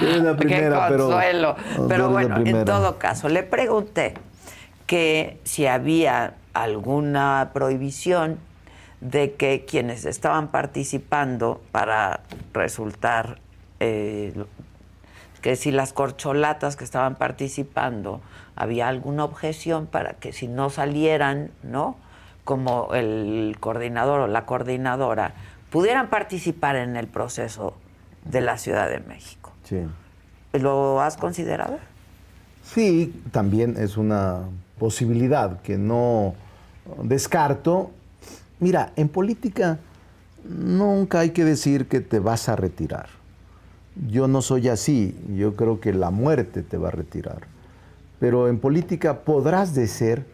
tú 0.00 0.06
eres 0.06 0.22
la 0.22 0.36
primera, 0.38 0.86
Qué 0.86 0.92
pero. 0.92 1.04
consuelo. 1.08 1.56
Pero 1.88 2.04
la 2.06 2.12
bueno, 2.12 2.36
en 2.44 2.64
todo 2.64 2.98
caso, 2.98 3.28
le 3.28 3.42
pregunté 3.42 4.14
que 4.86 5.38
si 5.44 5.66
había 5.66 6.34
alguna 6.54 7.50
prohibición 7.52 8.38
de 9.00 9.34
que 9.34 9.64
quienes 9.68 10.04
estaban 10.04 10.48
participando 10.48 11.60
para 11.72 12.20
resultar, 12.52 13.38
eh, 13.82 14.32
que 15.40 15.56
si 15.56 15.72
las 15.72 15.92
corcholatas 15.92 16.76
que 16.76 16.84
estaban 16.84 17.16
participando, 17.16 18.20
había 18.54 18.86
alguna 18.86 19.24
objeción 19.24 19.86
para 19.86 20.14
que 20.14 20.32
si 20.32 20.46
no 20.46 20.70
salieran, 20.70 21.50
¿no? 21.64 21.96
Como 22.44 22.94
el 22.94 23.56
coordinador 23.58 24.20
o 24.20 24.26
la 24.28 24.46
coordinadora, 24.46 25.34
pudieran 25.70 26.10
participar 26.10 26.76
en 26.76 26.96
el 26.96 27.08
proceso 27.08 27.74
de 28.24 28.40
la 28.40 28.56
Ciudad 28.56 28.88
de 28.88 29.00
México. 29.00 29.52
Sí. 29.64 29.80
¿Lo 30.52 31.00
has 31.00 31.16
considerado? 31.16 31.78
Sí, 32.62 33.12
también 33.32 33.76
es 33.76 33.96
una 33.96 34.42
posibilidad 34.78 35.60
que 35.62 35.76
no 35.76 36.34
descarto. 37.02 37.90
Mira, 38.60 38.92
en 38.94 39.08
política 39.08 39.78
nunca 40.44 41.20
hay 41.20 41.30
que 41.30 41.44
decir 41.44 41.88
que 41.88 42.00
te 42.00 42.20
vas 42.20 42.48
a 42.48 42.54
retirar. 42.54 43.21
Yo 44.08 44.26
no 44.26 44.40
soy 44.42 44.68
así, 44.68 45.14
yo 45.36 45.54
creo 45.54 45.80
que 45.80 45.92
la 45.92 46.10
muerte 46.10 46.62
te 46.62 46.78
va 46.78 46.88
a 46.88 46.92
retirar. 46.92 47.42
Pero 48.18 48.48
en 48.48 48.58
política 48.58 49.20
podrás 49.20 49.74
de 49.74 49.86
ser, 49.86 50.24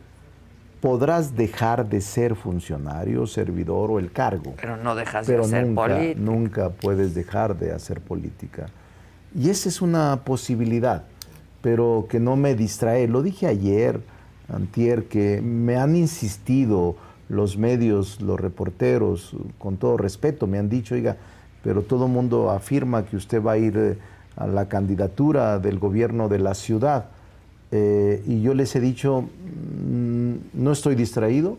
podrás 0.80 1.34
dejar 1.36 1.88
de 1.88 2.00
ser 2.00 2.36
funcionario, 2.36 3.26
servidor 3.26 3.90
o 3.90 3.98
el 3.98 4.12
cargo. 4.12 4.54
Pero 4.60 4.76
no 4.76 4.94
dejas 4.94 5.26
Pero 5.26 5.42
de 5.44 5.48
ser 5.48 5.66
nunca, 5.66 5.82
político. 5.82 6.20
nunca 6.20 6.68
puedes 6.70 7.14
dejar 7.14 7.58
de 7.58 7.72
hacer 7.72 8.00
política. 8.00 8.66
Y 9.34 9.50
esa 9.50 9.68
es 9.68 9.82
una 9.82 10.20
posibilidad, 10.24 11.04
pero 11.60 12.06
que 12.08 12.20
no 12.20 12.36
me 12.36 12.54
distrae. 12.54 13.08
Lo 13.08 13.22
dije 13.22 13.46
ayer, 13.46 14.00
antier, 14.52 15.08
que 15.08 15.40
me 15.42 15.76
han 15.76 15.96
insistido 15.96 16.96
los 17.28 17.58
medios, 17.58 18.20
los 18.20 18.38
reporteros, 18.40 19.36
con 19.58 19.76
todo 19.76 19.96
respeto, 19.96 20.46
me 20.46 20.58
han 20.58 20.68
dicho, 20.68 20.94
oiga, 20.94 21.16
pero 21.62 21.82
todo 21.82 22.06
el 22.06 22.12
mundo 22.12 22.50
afirma 22.50 23.04
que 23.04 23.16
usted 23.16 23.42
va 23.42 23.52
a 23.52 23.58
ir 23.58 23.76
eh, 23.76 23.98
a 24.36 24.46
la 24.46 24.68
candidatura 24.68 25.58
del 25.58 25.78
gobierno 25.78 26.28
de 26.28 26.38
la 26.38 26.54
ciudad. 26.54 27.06
Eh, 27.70 28.22
y 28.26 28.40
yo 28.40 28.54
les 28.54 28.74
he 28.76 28.80
dicho, 28.80 29.22
mm, 29.22 30.32
no 30.54 30.72
estoy 30.72 30.94
distraído, 30.94 31.58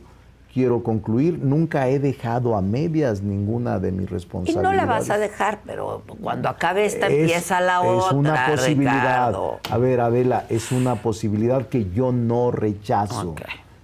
quiero 0.52 0.82
concluir, 0.82 1.38
nunca 1.44 1.88
he 1.90 2.00
dejado 2.00 2.56
a 2.56 2.62
medias 2.62 3.22
ninguna 3.22 3.78
de 3.78 3.92
mis 3.92 4.04
Y 4.04 4.06
responsabilidades. 4.08 4.70
no 4.72 4.76
la 4.76 4.86
vas 4.92 5.10
a 5.12 5.18
dejar, 5.20 5.60
pero 5.66 6.02
cuando 6.22 6.50
acabe 6.50 6.86
esta 6.86 7.08
Es- 7.08 7.14
empieza 7.20 7.62
la 7.62 7.82
es 7.82 8.04
otra, 8.06 8.18
una 8.18 8.46
posibilidad. 8.48 8.94
Ricardo. 9.28 9.60
A 9.70 9.78
ver, 9.78 10.00
Adela, 10.02 10.46
es 10.50 10.72
una 10.72 10.96
posibilidad 10.96 11.68
que 11.68 11.92
yo 11.92 12.12
no 12.12 12.50
rechazo 12.50 13.32
Ok. 13.32 13.42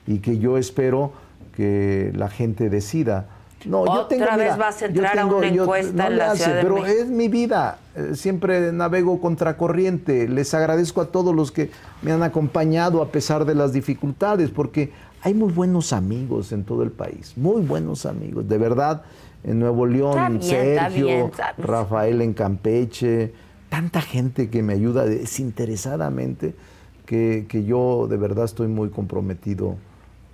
y 0.08 0.20
que 0.20 0.40
yo 0.40 0.58
espero 0.58 1.12
que 1.56 2.12
la 2.16 2.30
gente 2.30 2.70
decida. 2.72 3.26
No, 3.66 3.86
yo 3.86 3.92
Otra 3.92 4.08
tengo, 4.08 4.26
vez 4.26 4.38
mira, 4.38 4.56
vas 4.58 4.76
a 4.78 4.80
yo 4.82 4.86
entrar 4.88 5.18
a 5.18 5.22
tengo- 5.24 5.44
yo- 5.44 5.64
encuesta 5.64 6.04
no 6.04 6.12
en 6.12 6.18
la 6.18 6.32
hace, 6.32 6.44
Ciudad 6.44 6.56
de 6.58 6.62
pero 6.64 6.76
México. 6.76 7.02
es 7.02 7.08
mi 7.08 7.28
vida. 7.28 7.80
Eh, 7.96 8.12
Siempre 8.16 8.72
navego 8.72 9.20
contracorriente. 9.22 10.28
Les 10.28 10.54
agradezco 10.54 11.02
a 11.02 11.08
todos 11.08 11.34
los 11.36 11.52
que 11.52 11.72
me 12.02 12.12
han 12.12 12.24
acompañado 12.24 13.02
a 13.02 13.08
pesar 13.12 13.46
de 13.46 13.56
las 13.56 13.74
dificultades, 13.74 14.50
porque 14.52 14.92
hay 15.22 15.34
muy 15.34 15.52
buenos 15.52 15.94
amigos 15.94 16.52
en 16.52 16.64
todo 16.64 16.84
el 16.84 16.92
país, 16.92 17.34
muy 17.36 17.62
buenos 17.64 18.06
amigos, 18.06 18.48
de 18.48 18.58
verdad. 18.58 19.02
En 19.44 19.60
Nuevo 19.60 19.86
León, 19.86 20.40
bien, 20.40 20.42
Sergio. 20.42 21.32
Rafael 21.60 22.22
en 22.22 22.34
Campeche, 22.34 23.32
tanta 23.70 24.02
gente 24.02 24.50
que 24.50 24.64
me 24.64 24.74
ayuda 24.74 25.06
desinteresadamente, 25.06 26.56
que, 27.06 27.46
que 27.48 27.64
yo 27.64 28.08
de 28.10 28.18
verdad 28.18 28.46
estoy 28.46 28.68
muy 28.68 28.90
comprometido 28.90 29.76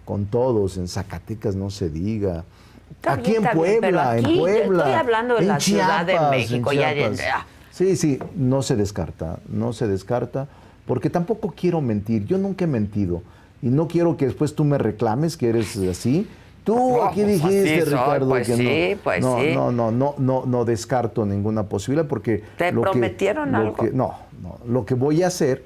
con 0.06 0.26
todos. 0.26 0.78
En 0.78 0.88
Zacatecas 0.88 1.56
no 1.56 1.70
se 1.70 1.90
diga. 1.90 2.46
Está 2.92 3.14
aquí 3.14 3.32
bien, 3.32 3.36
en 3.38 3.60
bien, 3.62 3.80
Puebla, 3.80 4.12
aquí 4.12 4.34
en 4.34 4.40
Puebla. 4.40 4.84
estoy 4.84 4.94
hablando 4.94 5.36
de 5.36 5.42
en 5.42 5.48
la 5.48 5.60
Ciudad 5.60 6.06
de 6.06 6.20
México, 6.32 6.72
ya 6.74 6.94
ya. 6.94 7.46
Sí, 7.72 7.96
sí, 7.96 8.20
no 8.36 8.62
se 8.62 8.76
descarta, 8.76 9.40
no 9.48 9.74
se 9.74 9.88
descarta, 9.88 10.48
porque 10.86 11.10
tampoco 11.10 11.54
quiero 11.56 11.82
mentir. 11.82 12.26
Yo 12.26 12.38
nunca 12.38 12.66
he 12.66 12.68
mentido 12.68 13.22
y 13.62 13.68
no 13.70 13.88
quiero 13.88 14.18
que 14.18 14.26
después 14.26 14.54
tú 14.56 14.64
me 14.66 14.78
reclames 14.78 15.38
que 15.38 15.50
eres 15.50 15.78
así. 15.78 16.28
Tú 16.64 16.76
No, 16.76 17.04
aquí 17.06 17.22
pues 17.22 17.42
dijiste, 17.42 17.82
soy, 17.86 17.90
Ricardo, 17.94 18.30
pues 18.30 18.48
que 18.48 18.56
sí, 18.56 18.90
no. 18.96 19.02
pues 19.04 19.22
no, 19.22 19.40
sí. 19.40 19.48
no, 19.56 19.72
no, 19.72 19.92
no, 19.92 20.16
no, 20.20 20.44
no 20.46 20.66
descarto 20.66 21.26
ninguna 21.26 21.64
posibilidad 21.64 22.08
porque. 22.08 22.44
¿Te 22.58 22.72
lo 22.72 22.82
que- 22.84 22.90
prometieron 22.92 23.52
lo 23.52 23.58
algo? 23.58 23.74
que- 23.78 23.92
no, 23.92 24.14
no. 24.44 24.58
Lo 24.68 24.86
que 24.86 24.94
voy 24.94 25.24
a 25.24 25.28
hacer 25.28 25.64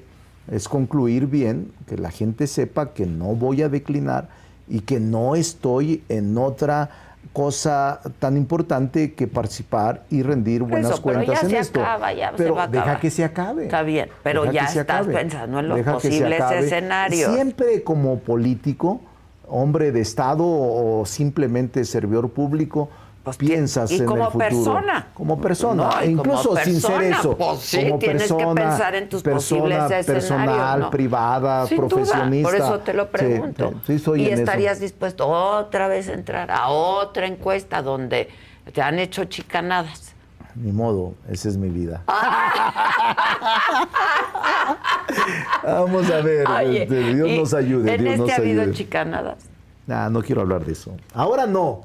es 0.50 0.68
concluir 0.68 1.26
bien, 1.26 1.70
que 1.86 1.98
la 1.98 2.10
gente 2.10 2.46
sepa 2.46 2.94
que 2.94 3.04
no 3.04 3.34
voy 3.34 3.60
a 3.62 3.68
declinar 3.68 4.28
y 4.68 4.80
que 4.80 4.98
no 5.00 5.34
estoy 5.36 6.02
en 6.08 6.38
otra 6.38 6.88
cosa 7.32 8.00
tan 8.18 8.36
importante 8.36 9.14
que 9.14 9.26
participar 9.26 10.04
y 10.10 10.22
rendir 10.22 10.62
buenas 10.62 10.92
Eso, 10.92 11.02
pero 11.02 11.14
cuentas 11.18 11.40
ya 11.40 11.46
en 11.46 11.50
se 11.50 11.58
esto. 11.58 11.80
acaba, 11.80 12.12
ya 12.12 12.30
se 12.30 12.36
pero 12.36 12.54
va 12.54 12.64
a 12.64 12.68
deja 12.68 12.82
acabar. 12.82 13.00
que 13.00 13.10
se 13.10 13.24
acabe. 13.24 13.64
Está 13.64 13.82
bien, 13.82 14.08
pero 14.22 14.42
Deja 14.42 14.52
ya 14.54 14.68
se 14.68 14.80
estás 14.80 15.00
acabe. 15.00 15.14
pensando 15.14 15.58
en 15.60 15.68
los 15.68 15.76
Deja 15.78 15.90
se 16.00 16.08
posibles 16.08 16.42
escenarios. 16.52 17.32
Siempre 17.32 17.82
como 17.82 18.18
político, 18.20 19.00
hombre 19.48 19.92
de 19.92 20.00
Estado 20.00 20.44
o 20.46 21.04
simplemente 21.06 21.84
servidor 21.84 22.30
público, 22.30 22.88
piensas 23.36 23.88
Pues 23.90 23.98
y 23.98 24.02
en 24.02 24.06
como 24.08 24.26
el 24.26 24.30
futuro. 24.30 24.48
persona. 24.48 25.08
Como 25.14 25.40
persona. 25.40 25.82
No, 25.90 26.00
e 26.00 26.06
incluso 26.10 26.56
sin 26.58 26.80
ser 26.80 26.92
persona, 26.92 27.18
eso. 27.18 27.36
pues 27.36 27.58
sí, 27.60 27.86
como 27.88 27.98
tienes 27.98 28.22
que 28.22 28.34
persona, 28.34 28.54
pensar 28.62 28.94
en 28.94 29.08
tus 29.08 29.22
persona 29.22 29.88
personal, 29.88 30.80
¿no? 30.80 30.90
privada, 30.90 31.66
Sin 31.66 31.76
duda, 31.78 31.88
profesionista. 31.88 32.48
por 32.48 32.54
eso 32.60 32.78
te 32.80 32.92
lo 32.94 33.02
Sí, 33.04 33.08
pregunto. 33.12 33.72
sí, 33.86 33.98
soy 33.98 34.22
¿Y 34.22 34.26
en 34.26 34.32
eso. 34.34 34.42
estarías 34.42 34.78
dispuesto 34.78 35.26
otra 35.26 35.88
vez 35.88 36.08
a 36.08 36.12
entrar 36.12 36.50
a 36.52 36.68
otra 36.68 37.26
encuesta 37.26 37.82
donde 37.82 38.28
te 38.72 38.80
han 38.82 38.98
hecho 39.00 39.24
chicanadas? 39.24 40.12
Ni 40.54 40.72
modo, 40.72 41.14
esa 41.28 41.48
es 41.50 41.56
mi 41.58 41.68
vida. 41.68 42.02
Vamos 45.62 46.10
a 46.10 46.20
ver, 46.22 46.46
Oye, 46.48 46.82
este, 46.84 47.14
Dios 47.14 47.30
nos 47.30 47.54
ayude. 47.54 47.94
¿En 47.94 48.00
Dios 48.00 48.14
este 48.14 48.22
nos 48.26 48.30
ha 48.30 48.36
habido 48.36 48.62
ayude. 48.62 48.74
chicanadas? 48.74 49.36
Ah, 49.88 50.08
no 50.10 50.22
quiero 50.22 50.40
hablar 50.42 50.64
de 50.64 50.72
eso. 50.72 50.92
Ahora 51.14 51.46
no. 51.46 51.82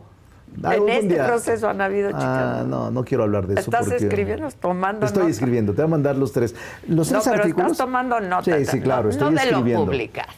En 0.64 0.90
este 0.90 1.08
día- 1.14 1.26
proceso 1.28 1.70
han 1.70 1.80
habido 1.82 2.10
chicanadas. 2.10 2.62
Ah, 2.62 2.68
no, 2.68 2.92
no 2.92 3.04
quiero 3.06 3.24
hablar 3.24 3.48
de 3.48 3.54
eso. 3.54 3.62
¿Estás 3.62 3.88
porque- 3.88 4.04
escribiendo, 4.06 4.50
tomando 4.60 5.06
Estoy 5.06 5.22
nota? 5.24 5.32
escribiendo, 5.32 5.72
te 5.74 5.82
voy 5.82 5.86
a 5.86 5.92
mandar 5.92 6.16
los 6.18 6.34
tres. 6.34 6.54
Los 6.88 7.10
No, 7.12 7.20
tres 7.20 7.30
pero 7.32 7.44
artículos. 7.44 7.72
estás 7.72 7.86
tomando 7.86 8.20
nota 8.20 8.58
Sí, 8.58 8.66
sí, 8.66 8.82
claro, 8.82 9.04
no- 9.04 9.10
estoy 9.10 9.24
no 9.34 9.40
de 9.40 9.52
lo 9.52 9.58
escribiendo. 9.58 9.92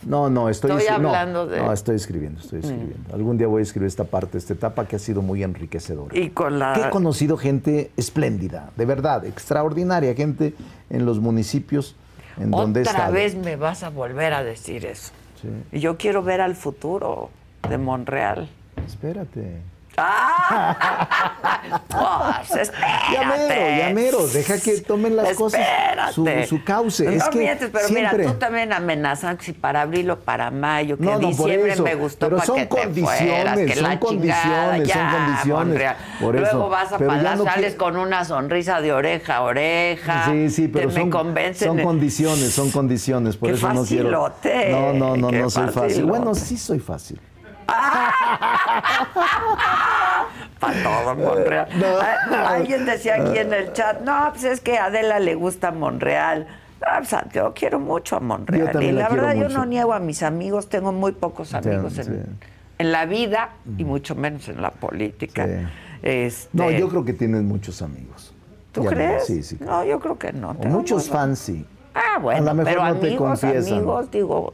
No, 0.06 0.30
no, 0.30 0.50
estoy, 0.50 0.72
Estoy 0.72 0.86
escri- 0.88 1.02
no, 1.02 1.08
hablando 1.10 1.48
de- 1.48 1.62
Mm. 1.62 1.66
No, 1.66 1.74
estoy 1.74 1.96
escribiendo, 1.96 2.40
estoy 2.42 2.60
escribiendo. 2.60 3.14
Algún 3.14 3.38
día 3.38 3.48
voy 3.48 3.62
a 3.62 3.64
escribir 3.64 3.88
esta 3.88 4.04
parte, 4.04 4.38
esta 4.38 4.54
etapa 4.54 4.86
que 4.86 4.96
ha 4.98 5.00
sido 5.00 5.22
muy 5.22 5.44
enriquecedora. 5.44 6.16
Y 6.18 6.30
con 6.30 6.60
la... 6.60 6.74
Que 6.74 6.82
he 6.82 6.90
conocido 6.90 7.36
gente 7.38 7.92
espléndida, 7.98 8.70
de 8.76 8.86
verdad, 8.86 9.26
extraordinaria, 9.26 10.14
gente 10.14 10.54
en 10.90 11.06
los 11.06 11.20
municipios 11.20 11.96
en 12.38 12.52
donde 12.52 12.82
he 12.82 12.84
Otra 12.84 13.10
vez 13.10 13.36
me 13.36 13.56
vas 13.56 13.84
a 13.84 13.90
volver 13.90 14.34
a 14.34 14.44
decir 14.44 14.86
eso. 14.86 15.12
Sí. 15.42 15.50
Y 15.72 15.80
yo 15.80 15.98
quiero 15.98 16.22
ver 16.24 16.40
al 16.42 16.56
futuro 16.56 17.30
de 17.68 17.78
Monreal. 17.78 18.48
Espérate. 18.86 19.62
Pues, 22.48 22.62
espérate. 22.62 23.14
Ya 23.14 23.28
mero, 23.28 23.78
ya 23.78 23.90
mero, 23.94 24.28
deja 24.28 24.60
que 24.60 24.80
tomen 24.82 25.16
las 25.16 25.34
cosas 25.36 25.62
su, 26.14 26.22
Espérate. 26.26 26.48
su 26.48 26.64
cauce. 26.64 27.04
No 27.06 27.12
es 27.12 27.24
que 27.26 27.38
mientes, 27.40 27.70
pero 27.72 27.88
siempre... 27.88 28.18
mira, 28.20 28.32
tú 28.34 28.40
también 28.40 28.74
amenazan 28.74 29.38
que 29.38 29.46
si 29.46 29.54
para 29.54 29.82
abril 29.82 30.10
o 30.12 30.20
para 30.20 30.52
mayo, 30.52 30.98
que 30.98 31.04
No, 31.04 31.20
no, 31.20 31.28
diciembre 31.28 31.76
me 31.82 31.96
gustó 31.96 32.26
Pero 32.28 32.38
para 32.38 32.48
son 32.48 32.56
que 32.58 32.64
te 32.64 32.70
condiciones, 32.70 33.30
fueras, 33.34 33.58
que 33.58 33.76
son 33.76 33.84
la 33.84 34.00
condiciones, 34.00 34.44
chingada, 34.48 34.78
son 34.78 34.86
ya, 34.86 35.12
condiciones. 35.26 35.92
Por 36.20 36.36
Luego 36.36 36.48
eso. 36.48 36.70
vas 36.70 36.94
a 36.94 36.98
ya 37.00 37.06
pagar, 37.08 37.38
no 37.38 37.44
sales 37.46 37.76
con 37.76 37.98
una 37.98 38.26
sonrisa 38.26 38.82
de 38.82 38.94
oreja 38.94 39.36
a 39.38 39.42
oreja. 39.42 40.26
Sí, 40.32 40.50
sí, 40.50 40.68
pero 40.68 40.90
te 40.90 40.94
son, 40.96 41.04
me 41.06 41.10
convencen. 41.10 41.68
son 41.68 41.80
condiciones, 41.84 42.52
son 42.54 42.72
condiciones, 42.72 43.38
por 43.38 43.50
Qué 43.50 43.56
eso 43.56 43.74
no 43.74 43.84
quiero. 43.86 44.10
facilote, 44.10 44.70
No, 44.72 44.94
no, 44.94 45.16
no, 45.18 45.32
no 45.32 45.50
soy 45.50 45.66
fácil. 45.68 45.82
facilote. 45.82 46.10
Bueno, 46.10 46.36
sí 46.36 46.58
soy 46.58 46.80
fácil. 46.80 47.20
Para 50.60 50.84
todo 50.84 51.16
Monreal. 51.16 51.68
Alguien 52.48 52.86
decía 52.86 53.16
aquí 53.16 53.38
en 53.38 53.54
el 53.54 53.74
chat, 53.74 54.02
no, 54.02 54.30
pues 54.32 54.44
es 54.44 54.60
que 54.62 54.78
a 54.78 54.86
Adela 54.86 55.20
le 55.20 55.36
gusta 55.36 55.72
Monreal. 55.72 56.48
Ah, 56.86 57.00
pues, 57.00 57.16
yo 57.34 57.54
quiero 57.54 57.80
mucho 57.80 58.18
a 58.18 58.20
Monreal. 58.20 58.74
Yo 58.74 58.82
y 58.82 58.92
la 58.92 59.10
verdad, 59.10 59.36
yo 59.36 59.50
no 59.50 59.66
niego 59.66 59.94
a 59.94 60.00
mis 60.00 60.22
amigos, 60.24 60.68
tengo 60.70 60.92
muy 60.92 61.14
pocos 61.14 61.54
amigos 61.54 61.98
en, 61.98 62.06
sí. 62.06 62.12
en 62.80 62.92
la 62.92 63.06
vida 63.06 63.50
y 63.78 63.84
mucho 63.86 64.16
menos 64.16 64.50
en 64.50 64.62
la 64.62 64.72
política. 64.72 65.46
Sí. 65.46 65.54
Este, 66.04 66.50
No, 66.58 66.70
yo 66.70 66.90
creo 66.90 67.06
que 67.06 67.14
tienes 67.14 67.42
muchos 67.44 67.82
amigos. 67.82 68.34
¿Tú 68.74 68.84
Ya 68.84 68.90
crees? 68.90 69.26
Sí, 69.28 69.44
sí. 69.44 69.58
No, 69.62 69.86
yo 69.86 70.00
creo 70.00 70.18
que 70.18 70.34
no. 70.34 70.54
Muchos 70.56 71.08
fans, 71.10 71.40
sí. 71.40 71.66
Ah, 71.94 72.16
A 72.16 72.20
bueno, 72.20 72.46
lo 72.48 72.54
mejor 72.56 72.74
pero 72.74 72.86
no 72.86 72.96
te 72.96 73.08
amigos, 73.08 73.40
confiesan. 73.40 73.74
amigos, 73.74 74.12
digo, 74.12 74.54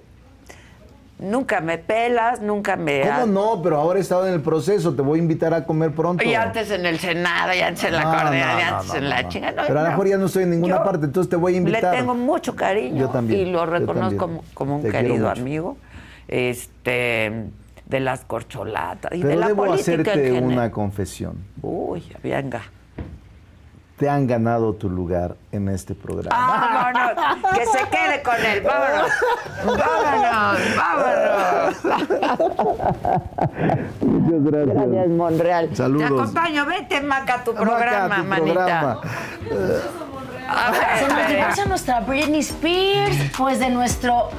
nunca 1.20 1.62
me 1.62 1.78
pelas, 1.78 2.42
nunca 2.42 2.76
me... 2.76 3.02
¿Cómo 3.02 3.26
no? 3.28 3.62
Pero 3.62 3.78
ahora 3.78 4.00
he 4.00 4.02
estado 4.02 4.26
en 4.28 4.34
el 4.34 4.42
proceso, 4.42 4.96
te 4.96 5.02
voy 5.02 5.20
a 5.20 5.22
invitar 5.22 5.54
a 5.54 5.66
comer 5.66 5.92
pronto. 5.92 6.24
Y 6.24 6.34
antes 6.34 6.72
en 6.72 6.86
el 6.86 6.98
Senado, 6.98 7.54
y 7.54 7.60
antes 7.60 7.84
en 7.84 7.94
la 7.94 8.04
No, 8.04 8.12
Correa, 8.12 8.54
no, 8.54 8.60
y 8.60 8.62
antes 8.64 8.88
no, 8.90 8.96
en 8.96 9.10
la 9.10 9.28
chinga. 9.28 9.52
No, 9.52 9.64
Pero 9.68 9.80
a 9.80 9.84
lo 9.84 9.90
mejor 9.90 10.08
ya 10.08 10.18
no 10.18 10.26
estoy 10.26 10.44
en 10.44 10.50
ninguna 10.52 10.78
Yo 10.78 10.84
parte, 10.84 11.06
entonces 11.06 11.30
te 11.30 11.36
voy 11.36 11.56
a 11.56 11.58
invitar. 11.58 11.94
Le 11.94 12.00
tengo 12.00 12.16
mucho 12.16 12.56
cariño. 12.56 12.98
Yo 12.98 13.10
también, 13.10 13.48
Y 13.48 13.52
lo 13.52 13.66
reconozco 13.66 14.18
como, 14.18 14.44
como 14.54 14.76
un 14.78 14.82
Te 14.84 14.92
querido 14.92 15.30
amigo. 15.30 15.78
Este, 16.28 17.50
de 17.86 18.00
las 18.00 18.24
corcholatas. 18.24 19.12
Y 19.14 19.22
de 19.22 19.28
Pero 19.28 19.40
la 19.40 19.48
debo 19.48 19.66
política 19.66 20.12
hacerte 20.12 20.32
una 20.40 20.72
confesión. 20.72 21.38
Uy, 21.62 22.04
venga. 22.24 22.62
Te 24.00 24.10
han 24.10 24.28
ganado 24.28 24.74
tu 24.76 24.90
lugar 24.90 25.36
en 25.52 25.68
este 25.68 25.94
programa. 25.94 26.94
Vámonos, 26.94 27.54
que 27.54 27.66
se 27.66 27.80
quede 27.90 28.24
con 28.24 28.36
él, 28.36 28.62
vámonos. 28.62 29.12
Vámonos, 29.66 30.60
vámonos. 30.78 32.40
Muchas 34.02 34.44
gracias. 34.46 34.76
Gracias, 34.78 35.08
Monreal. 35.10 35.76
Saludos. 35.76 36.08
Te 36.08 36.16
acompaño, 36.16 36.66
vete, 36.66 37.02
Maca, 37.02 37.34
a 37.36 37.44
tu 37.44 37.54
Maca, 37.54 37.66
programa, 37.66 38.16
tu 38.16 38.24
manita. 38.24 38.54
programa. 38.54 39.02
A 40.50 40.72
ver, 40.72 40.82
Se 41.00 41.08
nos 41.14 41.28
divorcia 41.28 41.66
nuestra 41.66 42.00
Britney 42.00 42.40
Spears, 42.40 43.18
pues 43.38 43.60
de 43.60 43.70
nuestro 43.70 44.30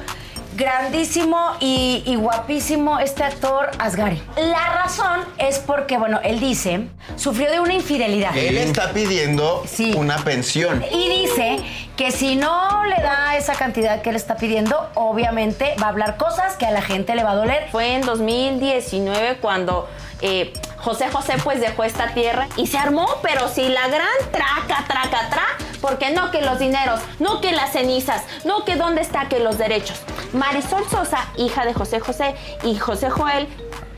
grandísimo 0.55 1.37
y, 1.59 2.03
y 2.05 2.15
guapísimo 2.15 2.99
este 2.99 3.23
actor 3.23 3.71
Asghari. 3.79 4.21
La 4.37 4.73
razón 4.83 5.21
es 5.37 5.59
porque, 5.59 5.97
bueno, 5.97 6.19
él 6.23 6.39
dice, 6.39 6.87
sufrió 7.15 7.49
de 7.51 7.59
una 7.59 7.73
infidelidad. 7.73 8.35
Él 8.35 8.57
está 8.57 8.91
pidiendo 8.91 9.63
Sí. 9.65 9.93
una 9.95 10.17
pensión. 10.17 10.83
Y 10.91 11.09
dice 11.21 11.59
que 11.97 12.11
si 12.11 12.35
no 12.35 12.85
le 12.85 13.01
da 13.01 13.37
esa 13.37 13.53
cantidad 13.53 14.01
que 14.01 14.09
él 14.09 14.15
está 14.15 14.35
pidiendo, 14.35 14.89
obviamente 14.95 15.75
va 15.81 15.87
a 15.87 15.89
hablar 15.89 16.17
cosas 16.17 16.55
que 16.55 16.65
a 16.65 16.71
la 16.71 16.81
gente 16.81 17.15
le 17.15 17.23
va 17.23 17.31
a 17.31 17.35
doler. 17.35 17.67
Fue 17.71 17.93
en 17.95 18.01
2019 18.01 19.37
cuando 19.41 19.89
eh, 20.21 20.53
José 20.81 21.09
José 21.11 21.35
pues 21.43 21.59
dejó 21.59 21.83
esta 21.83 22.13
tierra 22.13 22.47
y 22.57 22.67
se 22.67 22.77
armó, 22.77 23.07
pero 23.21 23.47
sí 23.47 23.69
la 23.69 23.87
gran 23.87 24.07
traca, 24.31 24.83
traca, 24.87 25.29
tra, 25.29 25.45
porque 25.79 26.11
no 26.11 26.31
que 26.31 26.41
los 26.41 26.59
dineros, 26.59 26.99
no 27.19 27.39
que 27.39 27.51
las 27.51 27.71
cenizas, 27.71 28.23
no 28.45 28.65
que 28.65 28.75
dónde 28.75 29.01
está 29.01 29.29
que 29.29 29.39
los 29.39 29.57
derechos. 29.57 30.01
Marisol 30.33 30.83
Sosa, 30.89 31.27
hija 31.37 31.65
de 31.65 31.73
José 31.73 31.99
José 31.99 32.35
y 32.63 32.77
José 32.77 33.09
Joel, 33.09 33.47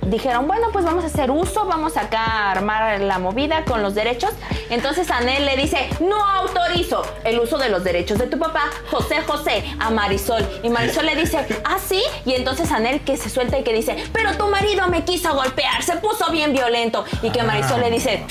dijeron, 0.07 0.47
bueno, 0.47 0.67
pues 0.71 0.85
vamos 0.85 1.03
a 1.03 1.07
hacer 1.07 1.31
uso, 1.31 1.65
vamos 1.65 1.97
acá 1.97 2.19
a 2.19 2.51
armar 2.51 2.99
la 3.01 3.19
movida 3.19 3.65
con 3.65 3.81
los 3.81 3.95
derechos. 3.95 4.31
Entonces 4.69 5.09
Anel 5.11 5.45
le 5.45 5.55
dice, 5.55 5.89
no 5.99 6.23
autorizo 6.25 7.03
el 7.23 7.39
uso 7.39 7.57
de 7.57 7.69
los 7.69 7.84
derechos 7.84 8.17
de 8.17 8.27
tu 8.27 8.39
papá, 8.39 8.69
José 8.89 9.21
José, 9.21 9.63
a 9.80 9.89
Marisol. 9.89 10.45
Y 10.63 10.69
Marisol 10.69 11.05
le 11.05 11.15
dice, 11.15 11.45
ah, 11.65 11.77
sí. 11.84 12.01
Y 12.25 12.34
entonces 12.34 12.71
Anel 12.71 13.01
que 13.01 13.17
se 13.17 13.30
suelta 13.30 13.57
y 13.57 13.63
que 13.63 13.73
dice, 13.73 13.95
pero 14.13 14.35
tu 14.38 14.47
marido 14.47 14.88
me 14.88 15.03
quiso 15.03 15.34
golpear, 15.35 15.84
se 15.84 15.97
puso 15.97 16.31
bien 16.31 16.53
violento. 16.53 17.05
Y 17.21 17.30
que 17.30 17.43
Marisol 17.43 17.81
le 17.81 17.91
dice, 17.91 18.25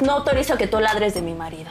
no 0.00 0.12
autorizo 0.12 0.56
que 0.56 0.66
tú 0.66 0.80
ladres 0.80 1.14
de 1.14 1.22
mi 1.22 1.34
marido. 1.34 1.70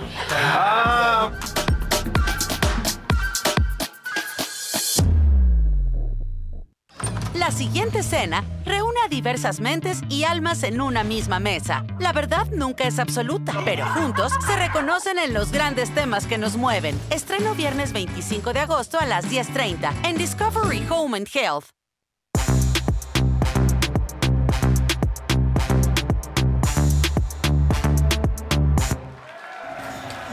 La 7.47 7.53
siguiente 7.53 7.99
escena 7.99 8.43
reúne 8.65 8.99
a 9.05 9.07
diversas 9.07 9.61
mentes 9.61 10.01
y 10.09 10.25
almas 10.25 10.63
en 10.63 10.81
una 10.81 11.05
misma 11.05 11.39
mesa. 11.39 11.85
La 11.97 12.11
verdad 12.11 12.45
nunca 12.51 12.83
es 12.83 12.99
absoluta, 12.99 13.53
pero 13.63 13.85
juntos 13.85 14.33
se 14.45 14.57
reconocen 14.57 15.17
en 15.17 15.33
los 15.33 15.53
grandes 15.53 15.95
temas 15.95 16.27
que 16.27 16.37
nos 16.37 16.57
mueven. 16.57 16.99
Estreno 17.09 17.55
viernes 17.55 17.93
25 17.93 18.51
de 18.51 18.59
agosto 18.59 18.99
a 18.99 19.05
las 19.05 19.31
10.30 19.31 19.93
en 20.03 20.17
Discovery 20.17 20.85
Home 20.89 21.15
and 21.15 21.29
Health. 21.33 21.76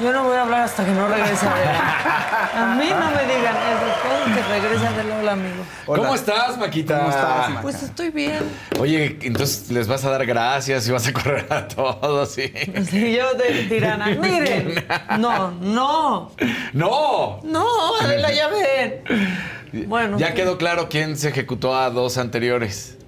Yo 0.05 0.13
no 0.13 0.25
voy 0.25 0.37
a 0.37 0.43
hablar 0.43 0.61
hasta 0.65 0.85
que 0.85 0.91
no 0.91 1.09
regrese 1.09 1.47
Adela. 1.49 2.51
A 2.55 2.75
mí 2.75 2.91
no 2.91 3.11
me 3.11 3.23
digan 3.23 3.57
eso. 3.57 3.87
Cuando 4.07 4.37
que 4.37 4.43
regrese 4.53 4.87
Adela, 4.87 5.17
hola, 5.19 5.33
amigo. 5.33 5.65
¿Cómo 5.87 6.15
estás, 6.15 6.59
Maquita? 6.59 6.99
¿Cómo 6.99 7.09
estás, 7.09 7.49
Maca? 7.49 7.63
Pues 7.63 7.83
estoy 7.83 8.11
bien. 8.11 8.43
Oye, 8.79 9.19
entonces 9.23 9.71
les 9.71 9.89
vas 9.89 10.05
a 10.05 10.11
dar 10.11 10.27
gracias 10.27 10.87
y 10.87 10.93
vas 10.93 11.07
a 11.07 11.13
correr 11.15 11.47
a 11.49 11.67
todos, 11.69 12.33
¿sí? 12.33 12.53
Sí, 12.91 13.17
yo 13.17 13.33
de 13.33 13.65
tirana. 13.67 14.09
Miren. 14.21 14.85
No, 15.19 15.53
no. 15.53 16.33
¡No! 16.75 17.41
No, 17.43 17.67
Adela, 18.03 18.31
ya 18.31 18.49
ven. 18.49 19.89
Bueno. 19.89 20.19
Ya 20.19 20.35
quedó 20.35 20.59
claro 20.59 20.91
quién 20.91 21.17
se 21.17 21.31
ejecutó 21.31 21.75
a 21.75 21.89
dos 21.89 22.19
anteriores. 22.19 22.99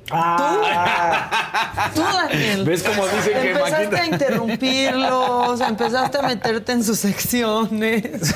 Tú, 1.95 2.03
Daniel. 2.03 2.65
¿Ves 2.65 2.83
cómo 2.83 3.07
dicen 3.07 3.33
que 3.33 3.51
Empezaste 3.51 3.85
Maquita? 3.87 4.03
a 4.03 4.07
interrumpirlos, 4.07 5.61
empezaste 5.61 6.19
a 6.19 6.23
meterte 6.23 6.73
en 6.73 6.85
sus 6.85 6.99
secciones. 6.99 8.35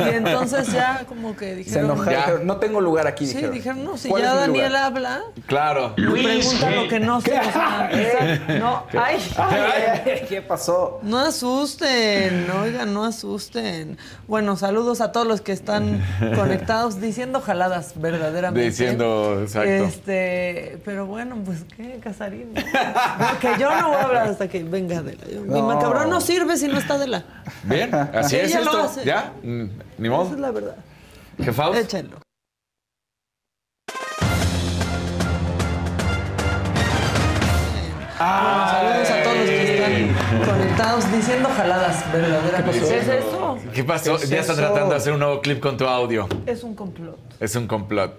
y 0.00 0.08
entonces 0.08 0.70
ya 0.72 1.04
como 1.08 1.34
que 1.36 1.50
Se 1.50 1.54
dijeron... 1.56 1.84
enojaron. 1.86 2.12
Ya. 2.12 2.18
dijeron, 2.26 2.46
no 2.46 2.56
tengo 2.58 2.80
lugar 2.80 3.06
aquí. 3.06 3.26
Sí, 3.26 3.34
dijeron. 3.34 3.54
dijeron, 3.54 3.84
no, 3.84 3.96
si 3.96 4.08
¿Cuál 4.08 4.22
ya 4.22 4.34
Daniel 4.34 4.68
lugar? 4.72 4.82
habla, 4.84 5.20
Claro. 5.46 5.94
me 5.96 6.22
pregunta 6.22 6.70
lo 6.70 6.88
que 6.88 7.00
no 7.00 7.18
exacto. 7.18 7.96
no, 8.58 8.84
ay, 8.98 9.18
Ay, 9.38 10.26
¿Qué 10.28 10.42
pasó? 10.42 11.00
no 11.02 11.18
asusten, 11.18 12.46
oigan, 12.62 12.92
no 12.92 13.04
asusten. 13.04 13.96
Bueno, 14.28 14.56
saludos 14.56 15.00
a 15.00 15.12
todos 15.12 15.26
los 15.26 15.40
que 15.40 15.52
están 15.52 16.04
conectados 16.34 17.00
diciendo 17.00 17.40
jaladas 17.40 17.92
verdaderamente. 17.96 18.68
Diciendo, 18.68 19.38
exacto. 19.42 19.70
Este, 19.70 20.33
pero 20.84 21.06
bueno, 21.06 21.36
pues 21.44 21.64
qué, 21.76 21.98
Casarín. 22.02 22.52
No, 22.54 23.38
que 23.40 23.48
yo 23.60 23.70
no 23.80 23.88
voy 23.88 23.96
a 23.96 24.02
hablar 24.02 24.28
hasta 24.28 24.48
que 24.48 24.62
venga 24.64 24.98
Adela. 24.98 25.24
Yo- 25.32 25.42
Mi 25.42 25.62
macabrón 25.62 26.10
no 26.10 26.20
sirve 26.20 26.56
si 26.56 26.68
no 26.68 26.78
está 26.78 26.94
Adela. 26.94 27.24
Bien, 27.64 27.94
así 27.94 28.36
es 28.36 28.50
Ella 28.50 28.60
lo 28.60 28.84
esto. 28.86 29.02
¿Ya? 29.04 29.32
Mm, 29.42 29.46
Ni 29.98 30.08
Esa 30.08 30.22
es 30.22 30.28
modo. 30.30 30.36
la 30.36 30.50
verdad. 30.50 30.76
Jefaus. 31.42 31.76
Échenlo. 31.76 32.18
Bueno, 38.18 38.70
saludos 38.70 39.10
a 39.10 39.22
todos 39.22 39.36
los 39.38 39.46
que 39.48 39.74
están 39.74 40.44
conectados 40.54 41.12
diciendo 41.12 41.48
jaladas 41.56 42.12
verdaderamente. 42.12 42.80
¿Qué 42.80 42.98
es 42.98 43.08
eso? 43.08 43.58
¿Qué 43.74 43.84
pasó? 43.84 44.16
¿Qué 44.18 44.24
es 44.24 44.30
ya 44.30 44.40
está 44.40 44.54
tratando 44.54 44.90
de 44.90 44.96
hacer 44.96 45.12
un 45.12 45.18
nuevo 45.18 45.40
clip 45.40 45.60
con 45.60 45.76
tu 45.76 45.84
audio. 45.86 46.28
Es 46.46 46.62
un 46.62 46.74
complot. 46.74 47.18
Es 47.40 47.56
un 47.56 47.66
complot. 47.66 48.18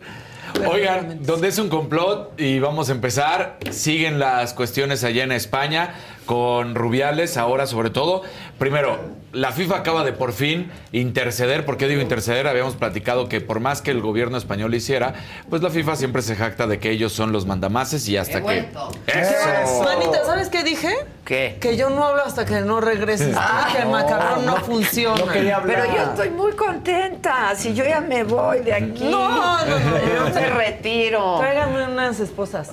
Oigan, 0.64 1.20
donde 1.24 1.50
es 1.50 1.58
un 1.60 1.70
complot 1.70 2.40
y 2.40 2.60
vamos 2.60 2.90
a 2.90 2.94
empezar, 2.94 3.58
siguen 3.72 4.20
las 4.20 4.54
cuestiones 4.54 5.04
allá 5.04 5.24
en 5.24 5.32
España 5.32 5.96
con 6.26 6.76
Rubiales, 6.76 7.38
ahora 7.38 7.68
sobre 7.68 7.90
todo. 7.90 8.24
Primero, 8.60 9.00
la 9.36 9.52
FIFA 9.52 9.78
acaba 9.78 10.04
de 10.04 10.14
por 10.14 10.32
fin 10.32 10.72
interceder. 10.94 11.66
¿Por 11.66 11.78
qué 11.78 11.88
digo 11.88 12.02
interceder? 12.02 12.48
Habíamos 12.48 12.76
platicado 12.76 13.28
que 13.28 13.42
por 13.42 13.60
más 13.60 13.82
que 13.82 13.92
el 13.92 14.02
gobierno 14.02 14.38
español 14.38 14.74
hiciera, 14.74 15.14
pues 15.50 15.62
la 15.62 15.70
FIFA 15.70 15.96
siempre 15.98 16.22
se 16.22 16.36
jacta 16.36 16.68
de 16.68 16.80
que 16.80 16.90
ellos 16.90 17.12
son 17.12 17.32
los 17.32 17.46
mandamases 17.46 18.08
y 18.08 18.18
hasta 18.18 18.42
que... 18.42 18.70
¡Eso! 19.08 19.84
Manita, 19.84 20.24
¿sabes 20.26 20.50
qué 20.50 20.64
dije? 20.64 20.96
¿Qué? 21.26 21.58
Que 21.60 21.76
yo 21.76 21.90
no 21.90 22.06
hablo 22.06 22.24
hasta 22.24 22.46
que 22.46 22.62
no 22.62 22.80
regreses. 22.80 23.36
que 23.74 23.82
el 23.82 23.90
macabrón 23.90 24.46
no, 24.46 24.58
funciona. 24.58 25.18
no 25.18 25.28
quería 25.28 25.58
hablar. 25.58 25.82
Pero 25.82 25.96
yo 25.96 26.04
estoy 26.12 26.30
muy 26.30 26.54
contenta. 26.54 27.56
Si 27.56 27.74
yo 27.74 27.84
ya 27.84 28.00
me 28.00 28.24
voy 28.24 28.60
de 28.60 28.74
aquí. 28.74 29.06
No, 29.06 29.28
no, 29.36 29.60
no. 29.68 29.76
Yo 29.76 30.34
me 30.34 30.50
retiro. 30.52 31.40
Tráigame 31.40 31.88
unas 31.88 32.20
esposas. 32.20 32.72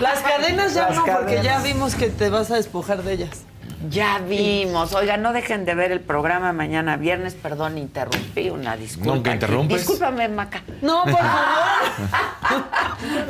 Las 0.00 0.20
cadenas 0.20 0.74
ya 0.74 0.88
Las 0.88 0.96
no, 0.96 1.04
porque 1.04 1.40
ya 1.42 1.60
vimos 1.60 1.94
que 1.94 2.08
te 2.08 2.30
vas 2.30 2.41
a 2.50 2.56
despojar 2.56 3.02
de 3.02 3.12
ellas. 3.12 3.44
Ya 3.90 4.18
vimos. 4.18 4.92
Oigan, 4.94 5.22
no 5.22 5.32
dejen 5.32 5.64
de 5.64 5.74
ver 5.74 5.90
el 5.92 6.00
programa 6.00 6.52
mañana 6.52 6.96
viernes. 6.96 7.34
Perdón, 7.34 7.78
interrumpí. 7.78 8.48
Una 8.50 8.76
disculpa. 8.76 9.14
Nunca 9.14 9.32
interrumpes. 9.34 9.78
Discúlpame, 9.78 10.28
Maca. 10.28 10.62
No, 10.82 11.02
por 11.04 11.16
favor. 11.16 12.62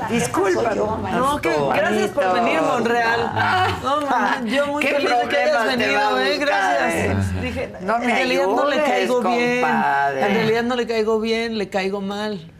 Disculpa. 0.10 0.74
No, 0.74 1.40
que 1.40 1.54
gracias 1.74 2.10
por 2.10 2.32
venir, 2.34 2.60
Monreal. 2.60 3.32
No, 3.82 4.00
man, 4.06 4.46
yo 4.46 4.66
muy 4.66 4.82
¿Qué 4.82 4.94
feliz 4.94 5.10
de 5.10 5.28
que 5.28 5.36
hayas 5.38 5.66
venido, 5.66 6.20
¿eh? 6.20 6.38
Gracias. 6.38 6.94
eh? 6.94 7.16
Dije, 7.40 7.72
No 7.80 7.96
en 7.96 8.06
me 8.06 8.14
realidad 8.14 8.46
no 8.46 8.68
le 8.68 8.76
caigo 8.82 9.20
bien. 9.22 9.60
compadre. 9.62 10.20
En 10.26 10.34
realidad 10.34 10.62
no 10.64 10.76
le 10.76 10.86
caigo 10.86 11.20
bien, 11.20 11.58
le 11.58 11.68
caigo 11.70 12.00
mal. 12.00 12.50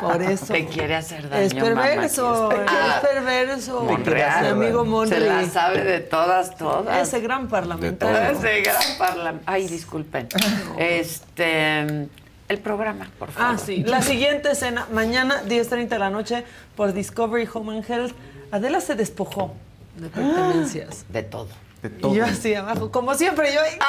Por 0.00 0.22
eso. 0.30 0.52
Te 0.52 0.66
quiere 0.66 0.96
hacer 0.96 1.28
daño, 1.28 1.42
Es 1.42 1.54
perverso, 1.54 2.50
mamá, 2.50 2.64
es 3.02 3.08
perverso. 3.08 3.80
Monreal, 3.82 4.42
Mi 4.56 4.64
amigo 4.64 4.84
Monreal. 4.84 5.22
Se 5.22 5.26
la 5.46 5.48
sabe 5.48 5.84
de 5.84 6.00
todas, 6.00 6.56
todas. 6.56 7.06
Ese 7.08 7.20
gran 7.20 7.35
parlamentario. 7.48 8.38
Ese 8.38 8.60
gran 8.62 8.98
parlamentario. 8.98 9.42
Ay, 9.46 9.66
disculpen. 9.68 10.28
Este, 10.78 12.08
el 12.48 12.58
programa, 12.62 13.10
por 13.18 13.30
favor. 13.30 13.54
Ah, 13.54 13.58
sí. 13.58 13.82
La 13.84 14.02
siguiente 14.02 14.50
escena, 14.52 14.86
mañana, 14.92 15.42
10.30 15.44 15.88
de 15.88 15.98
la 15.98 16.10
noche, 16.10 16.44
por 16.76 16.92
Discovery 16.92 17.48
Home 17.52 17.76
and 17.76 17.90
Health. 17.90 18.14
Adela 18.50 18.80
se 18.80 18.94
despojó 18.94 19.54
de 19.96 20.08
pertenencias. 20.08 21.04
De 21.08 21.22
todo. 21.22 21.48
Y 21.82 22.14
yo 22.14 22.24
así 22.24 22.54
abajo, 22.54 22.90
como 22.90 23.14
siempre, 23.14 23.52
yo 23.52 23.60
ahí. 23.60 23.78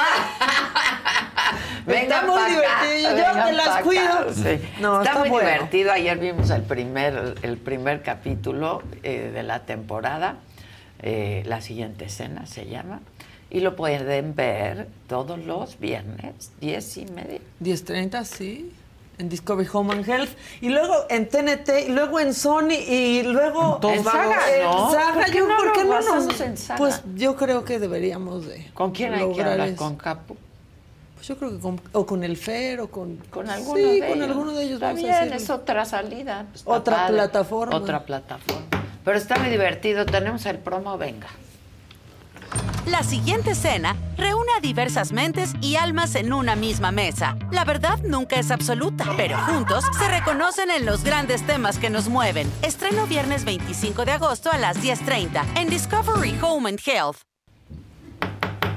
Está 1.86 2.22
muy 2.22 2.38
acá, 2.38 2.48
divertido, 2.48 3.16
yo 3.16 3.44
te 3.44 3.52
las 3.52 3.82
cuido. 3.82 4.34
sí. 4.34 4.60
No, 4.80 4.98
está, 4.98 5.10
está 5.10 5.20
muy 5.20 5.30
bueno. 5.30 5.48
divertido. 5.48 5.92
Ayer 5.92 6.18
vimos 6.18 6.50
el 6.50 6.62
primer, 6.62 7.36
el 7.42 7.56
primer 7.56 8.02
capítulo 8.02 8.82
eh, 9.02 9.30
de 9.32 9.42
la 9.42 9.64
temporada. 9.64 10.36
Eh, 11.00 11.42
la 11.46 11.60
siguiente 11.60 12.04
escena 12.04 12.46
se 12.46 12.66
llama. 12.66 13.00
Y 13.50 13.60
lo 13.60 13.74
pueden 13.76 14.34
ver 14.34 14.88
todos 15.08 15.38
los 15.38 15.78
viernes, 15.78 16.50
diez 16.60 16.96
y 16.98 17.06
media. 17.06 17.40
10.30, 17.62 18.24
sí. 18.24 18.70
En 19.16 19.28
Discovery 19.28 19.68
Home 19.72 19.94
and 19.94 20.08
Health. 20.08 20.30
Y 20.60 20.68
luego 20.68 20.94
en 21.08 21.28
TNT, 21.28 21.86
y 21.86 21.90
luego 21.90 22.20
en 22.20 22.34
Sony, 22.34 22.72
y 22.86 23.22
luego 23.22 23.80
En 23.82 24.04
Saga, 24.04 24.38
¿no? 24.62 24.90
Saga. 24.92 25.14
¿Por 25.14 25.24
qué 25.24 25.38
Yo, 25.38 25.48
no 25.48 25.56
¿por 25.56 25.72
qué 25.72 25.80
lo 25.80 25.84
no 25.86 25.90
basamos 25.94 26.24
nos- 26.26 26.40
en 26.42 26.56
Saga? 26.56 26.78
Pues 26.78 27.02
yo 27.16 27.34
creo 27.36 27.64
que 27.64 27.78
deberíamos 27.78 28.46
de. 28.46 28.70
¿Con 28.74 28.92
quién 28.92 29.14
hay 29.14 29.32
que 29.32 29.42
hablar? 29.42 29.68
eso. 29.68 29.76
¿Con 29.76 29.96
Capu? 29.96 30.36
Pues 31.16 31.26
yo 31.26 31.36
creo 31.36 31.50
que 31.50 31.58
con, 31.58 31.80
o 31.92 32.06
con 32.06 32.22
el 32.22 32.36
Fer 32.36 32.80
o 32.80 32.88
con. 32.90 33.16
Con 33.30 33.48
alguno 33.50 33.76
sí, 33.76 34.00
de 34.00 34.06
con 34.08 34.18
ellos. 34.18 34.28
alguno 34.28 34.52
de 34.52 34.62
ellos. 34.62 34.74
Está 34.74 34.86
vamos 34.88 35.02
bien, 35.02 35.32
es 35.32 35.50
otra 35.50 35.84
salida. 35.84 36.46
Otra 36.64 36.96
padre. 36.98 37.14
plataforma. 37.14 37.74
Otra 37.76 38.04
plataforma. 38.04 38.66
Pero 39.04 39.16
está 39.18 39.36
muy 39.38 39.48
divertido. 39.48 40.04
Tenemos 40.06 40.44
el 40.46 40.58
promo, 40.58 40.96
venga. 40.98 41.26
La 42.90 43.02
siguiente 43.02 43.50
escena 43.50 43.96
reúne 44.16 44.50
a 44.56 44.60
diversas 44.60 45.12
mentes 45.12 45.52
y 45.60 45.76
almas 45.76 46.14
en 46.14 46.32
una 46.32 46.56
misma 46.56 46.90
mesa. 46.90 47.36
La 47.50 47.64
verdad 47.64 47.98
nunca 48.04 48.36
es 48.36 48.50
absoluta, 48.50 49.04
pero 49.16 49.36
juntos 49.38 49.84
se 49.98 50.08
reconocen 50.08 50.70
en 50.70 50.86
los 50.86 51.04
grandes 51.04 51.46
temas 51.46 51.78
que 51.78 51.90
nos 51.90 52.08
mueven. 52.08 52.50
Estreno 52.62 53.06
viernes 53.06 53.44
25 53.44 54.04
de 54.04 54.12
agosto 54.12 54.50
a 54.50 54.58
las 54.58 54.78
10.30 54.82 55.42
en 55.56 55.68
Discovery 55.68 56.38
Home 56.40 56.68
and 56.70 56.80
Health. 56.84 57.16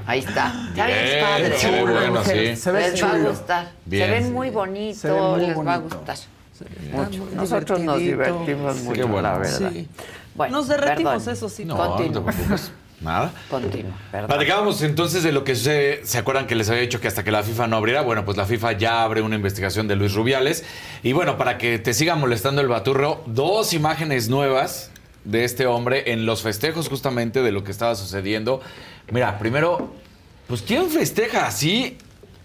Ahí 0.05 0.19
está. 0.19 0.51
Ya 0.75 0.87
Bien, 0.87 0.97
es 0.99 1.23
padre. 1.23 1.57
se 1.57 1.71
ve 1.71 1.81
bueno, 1.83 2.23
sí. 2.23 2.55
Se 2.55 2.71
ve 2.71 2.91
les 2.91 3.03
va 3.03 3.11
a 3.13 3.17
gustar. 3.19 3.71
Bien. 3.85 4.05
Se 4.07 4.11
ven 4.11 4.33
muy 4.33 4.49
bonito, 4.49 4.99
Se 4.99 5.11
ve 5.11 5.21
muy 5.21 5.39
les 5.47 5.57
va 5.57 5.73
a 5.73 5.77
gustar. 5.77 6.15
Está 6.15 6.97
Mucho. 6.97 7.23
muy 7.25 7.35
Nosotros 7.35 7.79
nos 7.79 7.97
divertimos 7.99 8.75
Sí, 8.77 8.83
mucho, 8.83 8.95
qué 8.95 9.03
bueno. 9.03 9.21
la 9.31 9.37
verdad. 9.37 9.71
Sí. 9.71 9.87
Bueno, 10.35 10.57
Nos 10.57 10.67
derretimos, 10.67 11.13
perdón. 11.13 11.33
eso 11.33 11.49
sí. 11.49 11.65
No, 11.65 11.75
no 11.77 11.83
te 11.95 12.03
Continúa. 12.03 12.25
preocupes. 12.31 12.71
Nada. 13.01 13.31
Continúa, 13.49 13.97
perdón. 14.11 14.27
Platicábamos 14.27 14.81
entonces 14.83 15.23
de 15.23 15.31
lo 15.31 15.43
que 15.43 15.55
sucede. 15.55 16.05
¿Se 16.05 16.17
acuerdan 16.19 16.45
que 16.45 16.55
les 16.55 16.69
había 16.69 16.81
dicho 16.81 17.01
que 17.01 17.07
hasta 17.07 17.23
que 17.23 17.31
la 17.31 17.41
FIFA 17.41 17.67
no 17.67 17.77
abriera? 17.77 18.01
Bueno, 18.01 18.25
pues 18.25 18.37
la 18.37 18.45
FIFA 18.45 18.73
ya 18.73 19.03
abre 19.03 19.21
una 19.21 19.35
investigación 19.35 19.87
de 19.87 19.95
Luis 19.95 20.13
Rubiales. 20.13 20.63
Y 21.01 21.13
bueno, 21.13 21.37
para 21.37 21.57
que 21.57 21.79
te 21.79 21.93
siga 21.93 22.15
molestando 22.15 22.61
el 22.61 22.67
baturro, 22.67 23.23
dos 23.25 23.73
imágenes 23.73 24.29
nuevas 24.29 24.91
de 25.23 25.43
este 25.43 25.65
hombre 25.65 26.11
en 26.11 26.25
los 26.25 26.41
festejos 26.41 26.89
justamente 26.89 27.41
de 27.41 27.51
lo 27.51 27.63
que 27.63 27.71
estaba 27.71 27.95
sucediendo. 27.95 28.61
Mira, 29.11 29.39
primero, 29.39 29.93
pues 30.47 30.61
¿quién 30.61 30.89
festeja 30.89 31.47
así? 31.47 31.97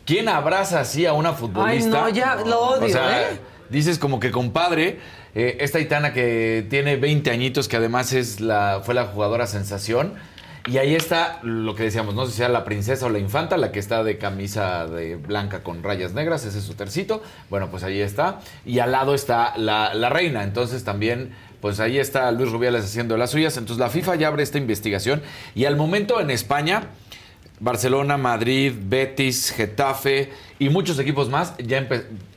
¿Quién 0.04 0.28
abraza 0.28 0.80
así 0.80 1.04
a 1.04 1.12
una 1.12 1.32
futbolista? 1.32 1.88
no, 1.88 2.08
ya 2.08 2.36
lo 2.36 2.60
odio, 2.60 2.86
O 2.86 2.88
sea, 2.88 3.22
¿eh? 3.32 3.40
dices 3.70 3.98
como 3.98 4.20
que 4.20 4.30
compadre, 4.30 5.00
eh, 5.34 5.58
esta 5.60 5.80
Itana 5.80 6.12
que 6.12 6.66
tiene 6.70 6.96
20 6.96 7.30
añitos, 7.30 7.68
que 7.68 7.76
además 7.76 8.12
es 8.12 8.40
la, 8.40 8.82
fue 8.84 8.94
la 8.94 9.06
jugadora 9.06 9.46
sensación. 9.46 10.14
Y 10.66 10.78
ahí 10.78 10.97
está 10.97 11.38
lo 11.43 11.76
que 11.76 11.84
decíamos, 11.84 12.16
no 12.16 12.26
sé 12.26 12.32
si 12.32 12.38
sea 12.38 12.48
la 12.48 12.64
princesa 12.64 13.06
o 13.06 13.09
la 13.09 13.20
infanta, 13.20 13.56
la 13.56 13.70
que 13.70 13.78
está 13.78 14.02
de 14.02 14.18
camisa 14.18 14.88
de 14.88 15.14
blanca 15.14 15.62
con 15.62 15.84
rayas 15.84 16.12
negras, 16.12 16.44
ese 16.44 16.59
es 16.59 16.64
su 16.64 16.74
tercito. 16.74 17.22
Bueno, 17.51 17.70
pues 17.70 17.84
ahí 17.84 18.01
está. 18.01 18.40
Y 18.64 18.80
al 18.80 18.90
lado 18.90 19.14
está 19.14 19.56
la, 19.56 19.94
la 19.94 20.09
reina. 20.09 20.43
Entonces 20.43 20.82
también, 20.82 21.30
pues 21.60 21.78
ahí 21.78 21.98
está 21.98 22.32
Luis 22.32 22.51
Rubiales 22.51 22.84
haciendo 22.84 23.16
las 23.16 23.30
suyas. 23.30 23.56
Entonces 23.56 23.78
la 23.78 23.90
FIFA 23.90 24.16
ya 24.16 24.26
abre 24.26 24.43
esta 24.43 24.59
investigación. 24.59 25.22
Y 25.55 25.66
al 25.66 25.76
momento 25.76 26.20
en 26.20 26.30
España, 26.30 26.88
Barcelona, 27.60 28.16
Madrid, 28.16 28.72
Betis, 28.76 29.52
Getafe 29.52 30.32
y 30.59 30.68
muchos 30.68 30.98
equipos 30.98 31.28
más, 31.28 31.55
ya 31.59 31.86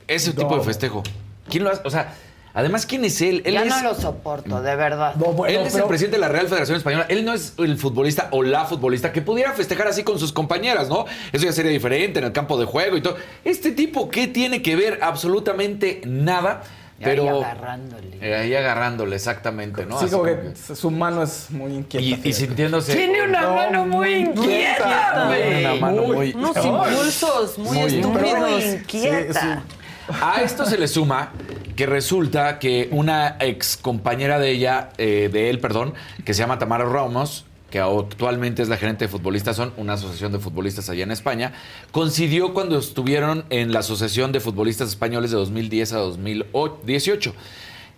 ese 0.08 0.34
tipo 0.34 0.56
de 0.56 0.64
festejo. 0.64 1.02
¿Quién 1.50 1.64
lo 1.64 1.72
hace? 1.72 1.82
O 1.84 1.90
sea, 1.90 2.14
además, 2.60 2.86
¿quién 2.86 3.04
es 3.06 3.22
él? 3.22 3.42
Él 3.46 3.54
ya 3.56 3.64
es, 3.64 3.70
no 3.70 3.82
lo 3.84 3.96
soporto, 3.96 4.62
de 4.62 4.76
verdad. 4.76 5.16
No, 5.16 5.28
bueno, 5.34 5.60
él 5.62 5.66
es 5.68 5.74
pero- 5.74 5.86
el 5.86 5.90
presidente 5.90 6.18
de 6.18 6.22
la 6.22 6.28
Real 6.30 6.48
Federación 6.48 6.78
Española. 6.78 7.06
Él 7.10 7.26
no 7.26 7.34
es 7.34 7.54
el 7.58 7.78
futbolista 7.78 8.28
o 8.32 8.44
la 8.44 8.66
futbolista 8.66 9.12
que 9.12 9.22
pudiera 9.22 9.54
festejar 9.54 9.88
así 9.88 10.04
con 10.04 10.20
sus 10.20 10.32
compañeras, 10.32 10.90
¿no? 10.90 11.06
Eso 11.32 11.46
ya 11.46 11.52
sería 11.52 11.72
diferente 11.72 12.20
en 12.20 12.26
el 12.26 12.32
campo 12.32 12.58
de 12.60 12.66
juego 12.66 12.98
y 12.98 13.02
todo. 13.02 13.18
Este 13.44 13.72
tipo, 13.72 14.10
¿qué 14.10 14.28
tiene 14.28 14.62
que 14.62 14.76
ver? 14.76 15.00
Absolutamente 15.02 16.02
nada. 16.06 16.62
Pero 17.02 17.24
ahí 17.24 17.30
agarrándole. 17.30 18.18
eh, 18.20 18.36
ahí 18.36 18.54
agarrándole, 18.56 19.16
exactamente, 19.16 19.86
¿no? 19.86 19.98
Sí, 20.00 20.06
Así 20.06 20.12
como 20.12 20.24
como 20.30 20.36
que 20.44 20.52
que- 20.68 20.76
su 20.76 20.92
mano 20.92 21.24
es 21.24 21.50
muy 21.50 21.74
inquieta. 21.76 22.28
y, 22.28 22.34
sintiéndose. 22.34 22.94
Tiene 22.94 23.22
una 23.24 23.42
No, 23.42 23.56
mano 23.56 23.86
muy 23.86 24.14
inquieta, 24.16 25.28
güey. 25.28 25.64
Una 25.64 25.76
mano 25.76 26.02
muy. 26.04 26.34
Unos 26.34 26.58
impulsos 26.58 27.58
muy, 27.58 27.78
Muy 27.78 27.96
estúpidos. 27.96 28.40
Muy 28.40 28.64
inquieta. 28.64 29.64
A 30.22 30.42
esto 30.42 30.66
se 30.66 30.78
le 30.78 30.88
suma 30.88 31.32
que 31.76 31.86
resulta 31.86 32.60
que 32.60 32.90
una 32.92 33.38
ex 33.40 33.78
compañera 33.78 34.40
de 34.40 34.52
ella, 34.52 34.90
eh, 34.98 35.30
de 35.32 35.50
él, 35.50 35.60
perdón, 35.60 35.94
que 36.26 36.34
se 36.34 36.42
llama 36.42 36.60
Tamara 36.60 36.86
Ramos, 36.86 37.46
que 37.70 37.80
actualmente 37.80 38.62
es 38.62 38.70
la 38.70 38.78
gerente 38.78 39.06
de 39.06 39.10
futbolistas, 39.10 39.56
son 39.56 39.74
una 39.78 39.94
asociación 39.94 40.32
de 40.32 40.40
futbolistas 40.40 40.90
allá 40.90 41.04
en 41.04 41.12
España, 41.12 41.54
coincidió 41.92 42.54
cuando 42.54 42.80
estuvieron 42.80 43.46
en 43.50 43.72
la 43.72 43.80
Asociación 43.80 44.32
de 44.32 44.40
Futbolistas 44.40 44.90
Españoles 44.90 45.32
de 45.32 45.38
2010 45.38 45.94
a 45.94 45.98
2018. 46.00 47.34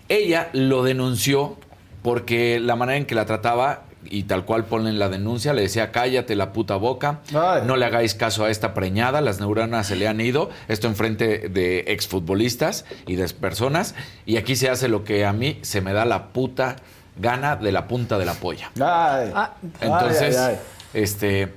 Ella 0.10 0.50
lo 0.54 0.84
denunció 0.84 1.58
porque 2.04 2.60
la 2.60 2.76
manera 2.76 2.98
en 2.98 3.06
que 3.06 3.16
la 3.16 3.26
trataba, 3.26 3.86
y 4.06 4.23
tal 4.23 4.45
cual 4.45 4.65
ponen 4.65 4.99
la 4.99 5.10
denuncia, 5.10 5.53
le 5.53 5.61
decía, 5.64 5.91
cállate 5.91 6.36
la 6.36 6.53
puta 6.53 6.76
boca, 6.76 7.19
Ay. 7.34 7.61
no 7.65 7.76
le 7.78 7.86
hagáis 7.86 8.15
caso 8.15 8.45
a 8.45 8.49
esta 8.49 8.73
preñada, 8.73 9.22
las 9.22 9.40
neuronas 9.40 9.88
se 9.88 9.95
le 9.95 10.07
han 10.07 10.19
ido, 10.22 10.49
esto 10.68 10.88
enfrente 10.88 11.49
de 11.49 11.86
exfutbolistas 11.88 12.86
y 13.07 13.15
de 13.15 13.28
personas, 13.30 13.95
y 14.26 14.38
aquí 14.38 14.56
se 14.56 14.69
hace 14.69 14.88
lo 14.88 15.03
que 15.03 15.26
a 15.26 15.34
mí 15.34 15.60
se 15.61 15.82
me 15.82 15.94
da 15.94 16.06
la 16.06 16.28
puta 16.30 16.78
gana 17.18 17.56
de 17.56 17.72
la 17.72 17.88
punta 17.88 18.18
de 18.18 18.26
la 18.26 18.34
polla. 18.34 18.72
Ay. 18.76 19.32
Ah, 19.36 19.53
Entonces, 19.80 20.38
Ay, 20.38 20.57
este, 20.94 21.53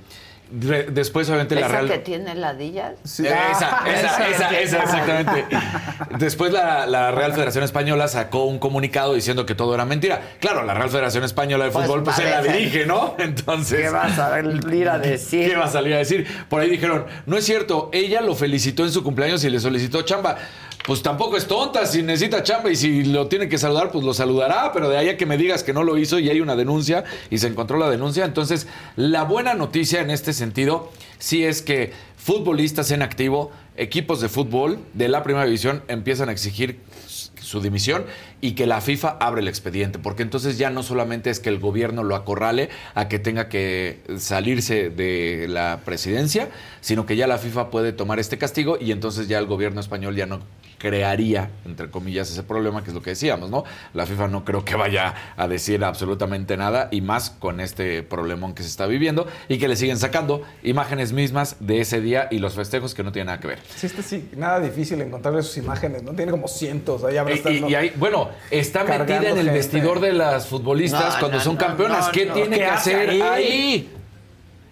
después 0.55 1.27
obviamente 1.29 1.55
la 1.55 1.61
¿Esa 1.61 1.69
Real... 1.69 1.87
que 1.87 1.97
tiene 1.99 2.35
ladillas? 2.35 2.93
Sí. 3.03 3.25
Esa, 3.25 3.83
esa, 3.85 4.29
esa, 4.29 4.59
esa, 4.59 4.83
exactamente. 4.83 5.45
Después 6.17 6.51
la, 6.51 6.85
la 6.85 7.11
Real 7.11 7.33
Federación 7.33 7.63
Española 7.63 8.07
sacó 8.07 8.45
un 8.45 8.59
comunicado 8.59 9.13
diciendo 9.13 9.45
que 9.45 9.55
todo 9.55 9.75
era 9.75 9.85
mentira. 9.85 10.21
Claro, 10.39 10.63
la 10.63 10.73
Real 10.73 10.89
Federación 10.89 11.23
Española 11.23 11.65
de 11.65 11.71
Pues 11.71 11.85
Fútbol 11.85 12.03
pues 12.03 12.15
se 12.15 12.29
la 12.29 12.41
dirige, 12.41 12.85
¿no? 12.85 13.15
Entonces... 13.19 13.81
¿Qué 13.81 13.89
vas 13.89 14.17
a 14.17 14.29
salir 14.29 14.89
a 14.89 14.99
decir? 14.99 15.49
¿Qué 15.49 15.55
va 15.55 15.65
a 15.65 15.69
salir 15.69 15.93
a 15.93 15.97
decir? 15.97 16.27
Por 16.49 16.61
ahí 16.61 16.69
dijeron, 16.69 17.05
no 17.25 17.37
es 17.37 17.45
cierto, 17.45 17.89
ella 17.91 18.21
lo 18.21 18.35
felicitó 18.35 18.83
en 18.83 18.91
su 18.91 19.03
cumpleaños 19.03 19.43
y 19.43 19.49
le 19.49 19.59
solicitó 19.59 20.01
chamba. 20.03 20.37
Pues 20.85 21.01
tampoco 21.01 21.35
es 21.35 21.47
tonta, 21.47 21.87
si 21.87 22.03
necesita 22.03 22.43
chamba 22.43 22.69
y 22.69 22.75
si 22.75 23.05
lo 23.05 23.27
tiene 23.27 23.49
que 23.49 23.57
saludar, 23.57 23.91
pues 23.91 24.03
lo 24.03 24.13
saludará, 24.13 24.71
pero 24.71 24.87
de 24.87 24.97
ahí 24.97 25.09
a 25.09 25.17
que 25.17 25.25
me 25.25 25.35
digas 25.35 25.63
que 25.63 25.73
no 25.73 25.81
lo 25.81 25.97
hizo 25.97 26.19
y 26.19 26.29
hay 26.29 26.41
una 26.41 26.55
denuncia 26.55 27.03
y 27.31 27.39
se 27.39 27.47
encontró 27.47 27.79
la 27.79 27.89
denuncia. 27.89 28.23
Entonces, 28.23 28.67
la 28.95 29.23
buena 29.23 29.55
noticia 29.55 30.01
en 30.01 30.11
este 30.11 30.31
sentido 30.31 30.91
sí 31.17 31.43
es 31.43 31.63
que 31.63 31.91
futbolistas 32.17 32.91
en 32.91 33.01
activo, 33.01 33.51
equipos 33.77 34.21
de 34.21 34.29
fútbol 34.29 34.77
de 34.93 35.09
la 35.09 35.23
primera 35.23 35.45
división 35.45 35.81
empiezan 35.87 36.29
a 36.29 36.33
exigir 36.33 36.79
su 37.07 37.61
dimisión 37.61 38.05
y 38.39 38.51
que 38.51 38.67
la 38.67 38.79
FIFA 38.79 39.17
abre 39.19 39.41
el 39.41 39.47
expediente, 39.47 39.97
porque 39.97 40.21
entonces 40.21 40.59
ya 40.59 40.69
no 40.69 40.83
solamente 40.83 41.31
es 41.31 41.39
que 41.39 41.49
el 41.49 41.57
gobierno 41.57 42.03
lo 42.03 42.15
acorrale 42.15 42.69
a 42.93 43.07
que 43.07 43.17
tenga 43.17 43.49
que 43.49 44.01
salirse 44.17 44.91
de 44.91 45.47
la 45.49 45.81
presidencia, 45.83 46.49
sino 46.81 47.07
que 47.07 47.15
ya 47.15 47.25
la 47.25 47.39
FIFA 47.39 47.71
puede 47.71 47.91
tomar 47.91 48.19
este 48.19 48.37
castigo 48.37 48.77
y 48.79 48.91
entonces 48.91 49.27
ya 49.27 49.39
el 49.39 49.47
gobierno 49.47 49.81
español 49.81 50.15
ya 50.15 50.27
no 50.27 50.41
crearía, 50.89 51.49
entre 51.65 51.89
comillas, 51.89 52.29
ese 52.29 52.43
problema, 52.43 52.83
que 52.83 52.89
es 52.91 52.93
lo 52.93 53.01
que 53.01 53.09
decíamos, 53.09 53.49
¿no? 53.49 53.63
La 53.95 54.05
FIFA 54.05 54.27
no 54.27 54.45
creo 54.45 54.63
que 54.63 54.75
vaya 54.75 55.15
a 55.35 55.47
decir 55.47 55.83
absolutamente 55.83 56.57
nada, 56.57 56.89
y 56.91 57.01
más 57.01 57.31
con 57.31 57.59
este 57.59 58.03
problemón 58.03 58.53
que 58.53 58.61
se 58.61 58.69
está 58.69 58.85
viviendo, 58.85 59.25
y 59.49 59.57
que 59.57 59.67
le 59.67 59.75
siguen 59.77 59.97
sacando 59.97 60.43
imágenes 60.61 61.11
mismas 61.11 61.55
de 61.59 61.81
ese 61.81 62.01
día 62.01 62.27
y 62.29 62.37
los 62.37 62.53
festejos 62.53 62.93
que 62.93 63.01
no 63.03 63.11
tienen 63.11 63.27
nada 63.27 63.39
que 63.39 63.47
ver. 63.47 63.59
Sí, 63.75 63.87
este 63.87 64.03
sí, 64.03 64.29
nada 64.37 64.59
difícil 64.59 65.01
encontrarle 65.01 65.41
sus 65.41 65.57
imágenes, 65.57 66.03
¿no? 66.03 66.11
Tiene 66.13 66.31
como 66.31 66.47
cientos. 66.47 67.03
Ahí 67.03 67.17
habrá 67.17 67.33
Y, 67.33 67.41
y- 67.57 67.61
¿no? 67.61 67.69
y 67.69 67.73
ahí, 67.75 67.91
bueno, 67.95 68.29
está 68.51 68.83
metida 68.83 69.17
en 69.17 69.25
el 69.25 69.35
gente. 69.37 69.51
vestidor 69.53 69.99
de 70.01 70.13
las 70.13 70.45
futbolistas 70.45 71.15
No, 71.15 71.19
cuando 71.19 71.37
no, 71.39 71.43
son 71.43 71.55
no, 71.55 71.59
campeonas. 71.59 72.05
no, 72.05 72.11
¿Qué 72.11 72.25
no. 72.27 72.33
tiene 72.35 72.49
¿Qué 72.51 72.55
que 72.57 72.65
hace 72.65 72.93
hacer 72.95 73.09
ahí? 73.09 73.21
ahí? 73.21 73.89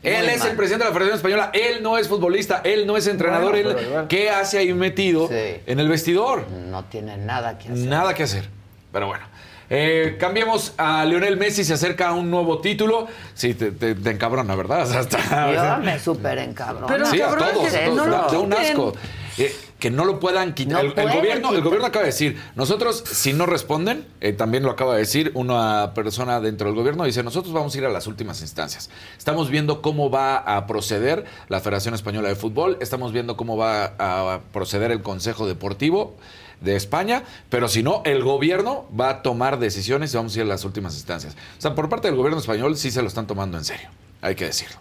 Él 0.04 0.30
es 0.30 0.40
mal. 0.40 0.50
el 0.50 0.56
presidente 0.58 0.84
de 0.86 0.90
la 0.90 0.94
Federación 0.94 1.16
Española. 1.18 1.52
Él 1.54 1.82
no 1.82 1.98
es 1.98 2.08
futbolista. 2.08 2.62
Él 2.64 2.86
no 2.86 2.98
es 2.98 3.08
entrenador. 3.08 3.52
Bueno, 3.52 3.70
él- 3.80 3.86
igual. 3.88 4.08
¿Qué 4.08 4.30
hace 4.30 4.58
ahí 4.58 4.74
metido 4.74 5.30
en 5.32 5.80
el 5.80 5.88
vestidor? 5.88 6.48
No 6.50 6.84
tiene 6.86 7.18
nada 7.18 7.58
que 7.58 7.70
hacer. 7.70 7.88
Nada 7.88 8.14
que 8.14 8.24
hacer. 8.24 8.50
Pero 8.92 9.08
bueno. 9.08 9.24
Eh, 9.70 10.18
cambiemos 10.20 10.74
a 10.78 11.04
Lionel 11.06 11.38
Messi, 11.38 11.64
se 11.64 11.74
acerca 11.74 12.10
a 12.10 12.14
un 12.14 12.30
nuevo 12.30 12.60
título. 12.60 13.08
Sí, 13.34 13.54
te, 13.56 13.72
te- 13.72 13.96
te 13.96 14.10
encabrona, 14.12 14.54
¿verdad? 14.56 14.82
O 14.84 14.86
sea, 14.86 15.00
hasta- 15.00 15.78
Yo 15.78 15.84
me 15.84 15.98
súper 16.00 16.38
encabrono. 16.40 16.86
Pero 16.86 17.06
sí, 17.08 17.20
a 17.22 17.28
todos, 17.30 17.74
a 17.74 17.84
todos, 17.86 17.96
no 17.96 18.06
da, 18.06 18.22
lo 18.24 18.32
da 18.32 18.40
un 18.40 18.54
asco. 18.54 18.94
Eh, 19.38 19.56
que 19.84 19.92
no 19.92 20.06
lo 20.06 20.18
puedan 20.18 20.54
quitar. 20.54 20.82
No 20.82 20.94
el, 20.94 21.12
gobierno, 21.12 21.54
el 21.54 21.62
gobierno 21.62 21.88
acaba 21.88 22.06
de 22.06 22.12
decir, 22.12 22.42
nosotros 22.56 23.04
si 23.06 23.34
no 23.34 23.46
responden, 23.46 24.08
eh, 24.22 24.32
también 24.32 24.64
lo 24.64 24.72
acaba 24.72 24.94
de 24.94 25.00
decir 25.00 25.32
una 25.34 25.94
persona 25.94 26.40
dentro 26.40 26.68
del 26.68 26.76
gobierno, 26.78 27.04
dice, 27.04 27.22
nosotros 27.22 27.54
vamos 27.54 27.76
a 27.76 27.80
ir 27.80 27.86
a 27.86 27.90
las 27.90 28.08
últimas 28.08 28.40
instancias. 28.40 28.90
Estamos 29.18 29.50
viendo 29.50 29.82
cómo 29.82 30.10
va 30.10 30.38
a 30.38 30.68
proceder 30.68 31.26
la 31.50 31.60
Federación 31.60 31.94
Española 31.94 32.30
de 32.30 32.36
Fútbol, 32.36 32.78
estamos 32.80 33.12
viendo 33.12 33.36
cómo 33.36 33.58
va 33.58 33.96
a 34.00 34.40
proceder 34.54 34.90
el 34.92 35.02
Consejo 35.02 35.46
Deportivo 35.48 36.16
de 36.62 36.78
España, 36.78 37.24
pero 37.50 37.68
si 37.68 37.84
no, 37.84 38.04
el 38.06 38.24
gobierno 38.24 38.86
va 38.98 39.10
a 39.10 39.22
tomar 39.22 39.60
decisiones 39.60 40.14
y 40.14 40.16
vamos 40.16 40.34
a 40.34 40.40
ir 40.40 40.46
a 40.46 40.48
las 40.48 40.64
últimas 40.64 40.96
instancias. 40.96 41.36
O 41.58 41.62
sea, 41.62 41.76
por 41.76 41.90
parte 41.90 42.08
del 42.08 42.16
gobierno 42.16 42.40
español 42.40 42.78
sí 42.78 42.90
se 42.90 43.02
lo 43.02 43.10
están 43.10 43.28
tomando 43.28 43.58
en 43.58 43.66
serio, 43.66 43.90
hay 44.22 44.36
que 44.36 44.46
decirlo. 44.46 44.78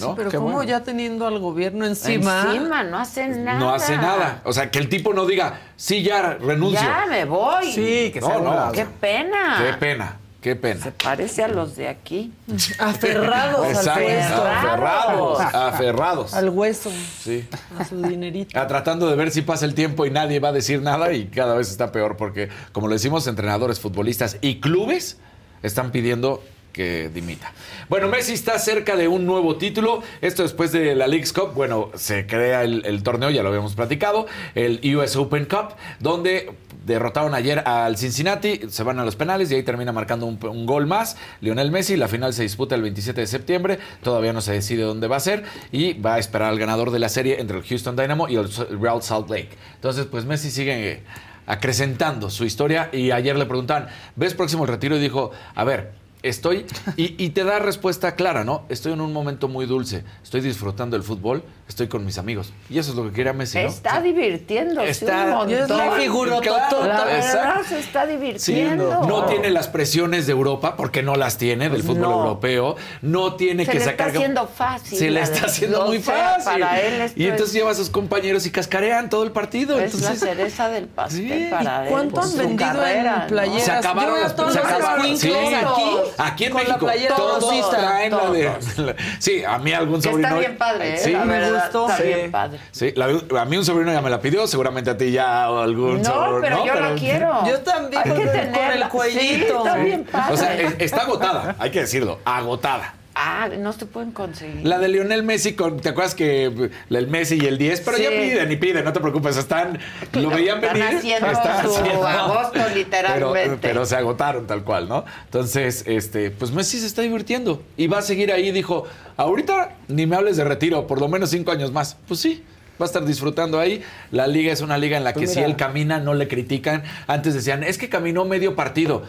¿No? 0.00 0.14
Pero 0.14 0.30
como 0.30 0.62
ya 0.62 0.82
teniendo 0.82 1.26
al 1.26 1.38
gobierno 1.38 1.86
encima. 1.86 2.46
Encima, 2.52 2.82
no 2.82 2.98
hace 2.98 3.26
nada. 3.28 3.58
No 3.58 3.72
hace 3.74 3.96
nada. 3.96 4.40
O 4.44 4.52
sea, 4.52 4.70
que 4.70 4.78
el 4.78 4.88
tipo 4.88 5.14
no 5.14 5.26
diga, 5.26 5.60
sí, 5.76 6.02
ya 6.02 6.34
renuncio. 6.34 6.80
Ya 6.80 7.06
me 7.08 7.24
voy. 7.24 7.72
Sí, 7.72 8.10
que 8.12 8.20
sea 8.20 8.38
No, 8.38 8.44
lado. 8.54 8.72
Qué 8.72 8.84
pena. 9.00 9.56
Qué 9.64 9.72
pena, 9.78 10.16
qué 10.40 10.56
pena. 10.56 10.82
Se 10.84 10.92
parece 10.92 11.44
a 11.44 11.48
los 11.48 11.76
de 11.76 11.88
aquí. 11.88 12.32
Aferrados 12.78 13.66
al 13.86 14.02
puesto. 14.02 14.44
Aferrados, 14.44 15.40
aferrados. 15.40 16.34
Al 16.34 16.48
hueso, 16.50 16.90
Sí. 17.20 17.46
a 17.78 17.84
su 17.84 18.00
dinerito. 18.02 18.58
Ah, 18.58 18.66
tratando 18.66 19.08
de 19.08 19.16
ver 19.16 19.30
si 19.30 19.42
pasa 19.42 19.64
el 19.64 19.74
tiempo 19.74 20.06
y 20.06 20.10
nadie 20.10 20.40
va 20.40 20.48
a 20.48 20.52
decir 20.52 20.82
nada 20.82 21.12
y 21.12 21.26
cada 21.26 21.54
vez 21.54 21.70
está 21.70 21.92
peor 21.92 22.16
porque, 22.16 22.48
como 22.72 22.88
lo 22.88 22.94
decimos, 22.94 23.26
entrenadores, 23.26 23.80
futbolistas 23.80 24.38
y 24.40 24.60
clubes 24.60 25.18
están 25.62 25.90
pidiendo 25.90 26.42
que 26.78 27.10
dimita. 27.12 27.52
Bueno, 27.88 28.06
Messi 28.06 28.34
está 28.34 28.56
cerca 28.60 28.94
de 28.94 29.08
un 29.08 29.26
nuevo 29.26 29.56
título. 29.56 30.00
Esto 30.20 30.44
después 30.44 30.70
de 30.70 30.94
la 30.94 31.08
League's 31.08 31.32
Cup. 31.32 31.52
Bueno, 31.52 31.90
se 31.96 32.24
crea 32.24 32.62
el, 32.62 33.02
torneo, 33.02 33.30
ya 33.30 33.42
lo 33.42 33.48
habíamos 33.48 33.74
platicado, 33.74 34.26
el 34.54 34.80
US 34.94 35.16
Open 35.16 35.46
Cup, 35.46 35.74
donde 35.98 36.52
derrotaron 36.86 37.34
ayer 37.34 37.58
al 37.66 37.98
Cincinnati, 37.98 38.60
se 38.68 38.84
van 38.84 39.00
a 39.00 39.04
los 39.04 39.16
penales 39.16 39.50
y 39.50 39.56
ahí 39.56 39.64
termina 39.64 39.90
marcando 39.90 40.26
un, 40.26 40.38
un 40.46 40.66
gol 40.66 40.86
más. 40.86 41.16
Lionel 41.40 41.72
Messi, 41.72 41.96
la 41.96 42.06
final 42.06 42.32
se 42.32 42.44
disputa 42.44 42.76
el 42.76 42.82
27 42.82 43.22
de 43.22 43.26
septiembre, 43.26 43.80
todavía 44.04 44.32
no 44.32 44.40
se 44.40 44.52
decide 44.52 44.84
dónde 44.84 45.08
va 45.08 45.16
a 45.16 45.20
ser 45.20 45.42
y 45.72 45.94
va 45.94 46.14
a 46.14 46.18
esperar 46.20 46.50
al 46.50 46.60
ganador 46.60 46.92
de 46.92 47.00
la 47.00 47.08
serie 47.08 47.40
entre 47.40 47.58
el 47.58 47.64
Houston 47.64 47.96
Dynamo 47.96 48.28
y 48.28 48.36
el 48.36 48.48
Real 48.80 49.02
Salt 49.02 49.28
Lake. 49.28 49.50
Entonces, 49.74 50.06
pues 50.06 50.26
Messi 50.26 50.52
sigue 50.52 51.02
acrecentando 51.46 52.30
su 52.30 52.44
historia 52.44 52.88
y 52.92 53.10
ayer 53.10 53.36
le 53.36 53.46
preguntaban, 53.46 53.88
¿ves 54.14 54.34
próximo 54.34 54.62
el 54.62 54.70
retiro? 54.70 54.96
Y 54.96 55.00
dijo, 55.00 55.32
a 55.56 55.64
ver, 55.64 55.92
estoy, 56.22 56.66
y, 56.96 57.22
y 57.22 57.30
te 57.30 57.44
da 57.44 57.58
respuesta 57.58 58.14
clara, 58.14 58.44
¿no? 58.44 58.64
Estoy 58.68 58.92
en 58.92 59.00
un 59.00 59.12
momento 59.12 59.48
muy 59.48 59.66
dulce, 59.66 60.04
estoy 60.22 60.40
disfrutando 60.40 60.96
del 60.96 61.04
fútbol, 61.04 61.42
estoy 61.68 61.88
con 61.88 62.04
mis 62.04 62.18
amigos. 62.18 62.52
Y 62.70 62.78
eso 62.78 62.90
es 62.90 62.96
lo 62.96 63.04
que 63.04 63.12
quería 63.12 63.32
Messi, 63.32 63.58
¿no? 63.62 63.68
Está 63.68 64.00
divirtiéndose 64.00 64.88
Está- 64.90 65.40
un 65.42 65.50
es 65.50 65.68
la 65.68 65.90
figurototota. 65.92 66.86
La 66.86 67.04
verdad 67.04 67.60
se 67.68 67.78
está 67.78 68.04
Sí, 68.06 68.12
divirtiendo. 68.12 69.02
no 69.06 69.24
tiene 69.26 69.50
las 69.50 69.68
presiones 69.68 70.26
de 70.26 70.32
Europa, 70.32 70.76
porque 70.76 71.02
no 71.02 71.14
las 71.16 71.38
tiene 71.38 71.68
del 71.68 71.82
fútbol 71.82 72.00
No. 72.02 72.12
europeo. 72.20 72.76
No 73.02 73.34
tiene 73.34 73.64
Se 73.64 73.72
que 73.72 73.78
le 73.78 73.84
sacar. 73.84 74.08
está 74.08 74.18
haciendo 74.18 74.46
fácil. 74.48 74.98
Se 74.98 75.10
le 75.10 75.20
está 75.20 75.46
haciendo 75.46 75.84
o 75.84 75.86
muy 75.88 76.02
sea, 76.02 76.36
fácil. 76.38 76.60
Para 76.62 76.80
él 76.80 77.00
esto 77.02 77.20
y 77.20 77.24
entonces 77.24 77.48
es- 77.48 77.52
lleva 77.54 77.70
a 77.70 77.74
sus 77.74 77.90
compañeros 77.90 78.46
y 78.46 78.50
cascarean 78.50 79.08
todo 79.10 79.22
el 79.24 79.32
partido. 79.32 79.78
es 79.78 79.94
entonces, 79.94 80.22
la 80.22 80.28
cereza 80.28 80.68
del 80.68 80.86
pastel 80.86 81.28
Sí. 81.44 81.46
para 81.50 81.84
él. 81.84 81.90
¿Cuánto 81.90 82.20
han 82.20 82.36
vendido 82.36 82.72
carrera, 82.72 83.14
en 83.14 83.20
¿no? 83.20 83.26
playeras? 83.26 83.62
Se 83.64 83.72
acabaron 83.72 84.20
las 84.20 84.34
todos 84.36 84.52
se 84.52 84.58
acabaron. 84.58 85.16
Sí. 85.18 85.32
aquí, 85.32 85.96
Aquí 86.18 86.44
en 86.44 86.54
México. 86.54 86.86
todos 87.16 87.70
traen 87.70 88.12
la 88.12 88.30
de. 88.30 88.96
Sí, 89.18 89.44
a 89.44 89.58
mí 89.58 89.72
algún 89.72 90.02
sobrino. 90.02 90.28
está 90.28 90.38
bien 90.38 90.56
padre, 90.58 90.94
¿eh? 90.94 90.98
Sí, 90.98 91.12
la 91.12 91.24
me 91.24 91.38
verdad, 91.38 91.57
gustó. 91.60 91.88
Está 91.88 91.96
Sí. 92.02 92.02
bien 92.08 92.30
padre. 92.30 92.58
Sí, 92.70 92.92
la- 92.96 93.40
a 93.40 93.44
mí 93.44 93.56
un 93.56 93.64
sobrino 93.64 93.92
ya 93.92 94.00
me 94.00 94.10
la 94.10 94.20
pidió, 94.20 94.46
seguramente 94.46 94.90
a 94.90 94.96
ti 94.96 95.10
ya 95.12 95.44
algún 95.46 96.02
No, 96.02 96.04
sobrino. 96.04 96.40
pero 96.40 96.64
yo 96.66 96.74
la 96.74 96.94
quiero. 96.94 97.46
Yo 97.46 97.60
también, 97.60 98.02
Hay 98.02 98.10
que 98.12 98.16
con 98.26 98.36
el- 98.36 98.52
con 98.52 98.64
el 98.64 98.88
cuellito. 98.88 99.20
Sí, 99.20 99.44
está 99.58 99.74
Sí. 99.74 99.80
bien 99.80 100.04
padre. 100.04 100.34
O 100.34 100.36
sea, 100.36 100.54
es- 100.54 100.74
está 100.78 101.02
agotada, 101.02 101.56
hay 101.58 101.70
que 101.70 101.80
decirlo, 101.80 102.18
agotada. 102.24 102.94
Ah, 103.20 103.48
no 103.58 103.72
se 103.72 103.84
pueden 103.84 104.12
conseguir. 104.12 104.64
La 104.64 104.78
de 104.78 104.86
Lionel 104.88 105.24
Messi, 105.24 105.54
con, 105.54 105.80
¿te 105.80 105.88
acuerdas 105.88 106.14
que 106.14 106.44
el 106.88 107.06
Messi 107.08 107.34
y 107.42 107.46
el 107.46 107.58
10? 107.58 107.80
Pero 107.80 107.96
Sí. 107.96 108.04
ya 108.04 108.10
piden 108.10 108.52
y 108.52 108.56
piden, 108.56 108.84
no 108.84 108.92
te 108.92 109.00
preocupes, 109.00 109.36
están, 109.36 109.76
lo 110.12 110.30
veían 110.30 110.58
Están 110.62 110.78
venir. 110.78 110.96
haciendo 110.98 111.26
están 111.28 111.64
su 111.66 111.76
haciendo. 111.76 112.06
agosto, 112.06 112.50
Pero, 112.62 112.74
literalmente. 112.76 113.58
pero 113.68 113.84
se 113.86 113.96
agotaron 113.96 114.46
tal 114.46 114.62
cual, 114.62 114.88
¿no? 114.88 115.04
Entonces, 115.24 115.82
este, 115.88 116.30
pues 116.30 116.52
Messi 116.52 116.78
se 116.78 116.86
está 116.86 117.02
divirtiendo 117.02 117.60
y 117.76 117.88
va 117.88 117.98
a 117.98 118.02
seguir 118.02 118.32
ahí. 118.32 118.52
Dijo, 118.52 118.86
ahorita 119.16 119.74
ni 119.88 120.06
me 120.06 120.14
hables 120.14 120.36
de 120.36 120.44
retiro, 120.44 120.86
por 120.86 121.00
lo 121.00 121.08
menos 121.08 121.30
cinco 121.30 121.50
años 121.50 121.72
más. 121.72 121.96
Pues 122.06 122.20
sí. 122.20 122.44
Va 122.80 122.84
a 122.84 122.86
estar 122.86 123.04
disfrutando 123.04 123.58
ahí. 123.58 123.82
La 124.12 124.28
liga 124.28 124.52
es 124.52 124.60
una 124.60 124.78
liga 124.78 124.96
en 124.96 125.02
la 125.02 125.12
que 125.12 125.18
Pues 125.18 125.30
si 125.32 125.38
mira. 125.38 125.48
él 125.48 125.56
camina 125.56 125.98
no 125.98 126.14
le 126.14 126.28
critican. 126.28 126.84
Antes 127.08 127.34
decían, 127.34 127.64
es 127.64 127.76
que 127.78 127.88
caminó 127.88 128.24
medio 128.24 128.54
partido. 128.54 129.02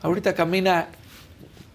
Ahorita 0.00 0.32
camina 0.34 0.86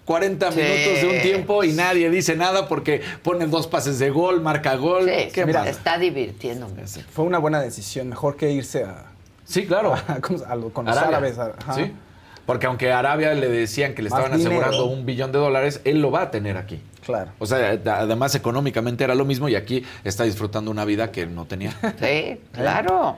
40 0.06 0.52
Sí. 0.52 0.58
minutos 0.62 1.02
de 1.02 1.08
un 1.16 1.22
tiempo 1.22 1.64
y 1.64 1.74
nadie 1.74 2.10
dice 2.10 2.36
nada 2.36 2.68
porque 2.68 3.02
pone 3.24 3.48
dos 3.48 3.68
pases 3.68 3.98
de 4.00 4.10
gol, 4.12 4.40
marca 4.42 4.76
gol. 4.76 5.06
Sí, 5.06 5.30
¿Qué 5.34 5.46
mira, 5.46 5.68
está 5.68 5.98
divirtiendo. 5.98 6.68
Fue 7.12 7.26
una 7.26 7.40
buena 7.40 7.60
decisión, 7.62 8.10
mejor 8.10 8.38
que 8.38 8.52
irse 8.52 8.84
a, 8.84 9.06
Sí, 9.46 9.66
claro. 9.66 9.94
a- 10.08 10.22
con, 10.22 10.42
a 10.48 10.56
lo- 10.56 10.70
con 10.72 10.86
los 10.86 10.96
Arabia. 10.98 11.18
árabes. 11.18 11.36
Sí. 11.76 11.92
Porque 12.46 12.68
aunque 12.68 12.92
a 12.92 13.00
Arabia 13.00 13.34
le 13.34 13.50
decían 13.50 13.96
que 13.96 14.04
le 14.04 14.10
Más 14.12 14.20
estaban 14.20 14.40
asegurando 14.40 14.86
un 14.86 15.04
billón 15.06 15.32
de 15.32 15.40
dólares, 15.40 15.82
él 15.84 16.00
lo 16.02 16.12
va 16.12 16.22
a 16.24 16.32
tener 16.32 16.58
aquí. 16.58 16.80
Claro. 17.04 17.32
O 17.40 17.46
sea, 17.48 17.72
ad- 17.72 17.88
además 17.88 18.36
económicamente 18.36 19.04
era 19.04 19.16
lo 19.16 19.26
mismo 19.26 19.50
y 19.50 19.56
aquí 19.56 19.84
está 20.04 20.24
disfrutando 20.26 20.70
una 20.70 20.86
vida 20.86 21.12
que 21.12 21.26
no 21.26 21.46
tenía. 21.46 21.72
Sí, 22.00 22.40
claro. 22.52 23.18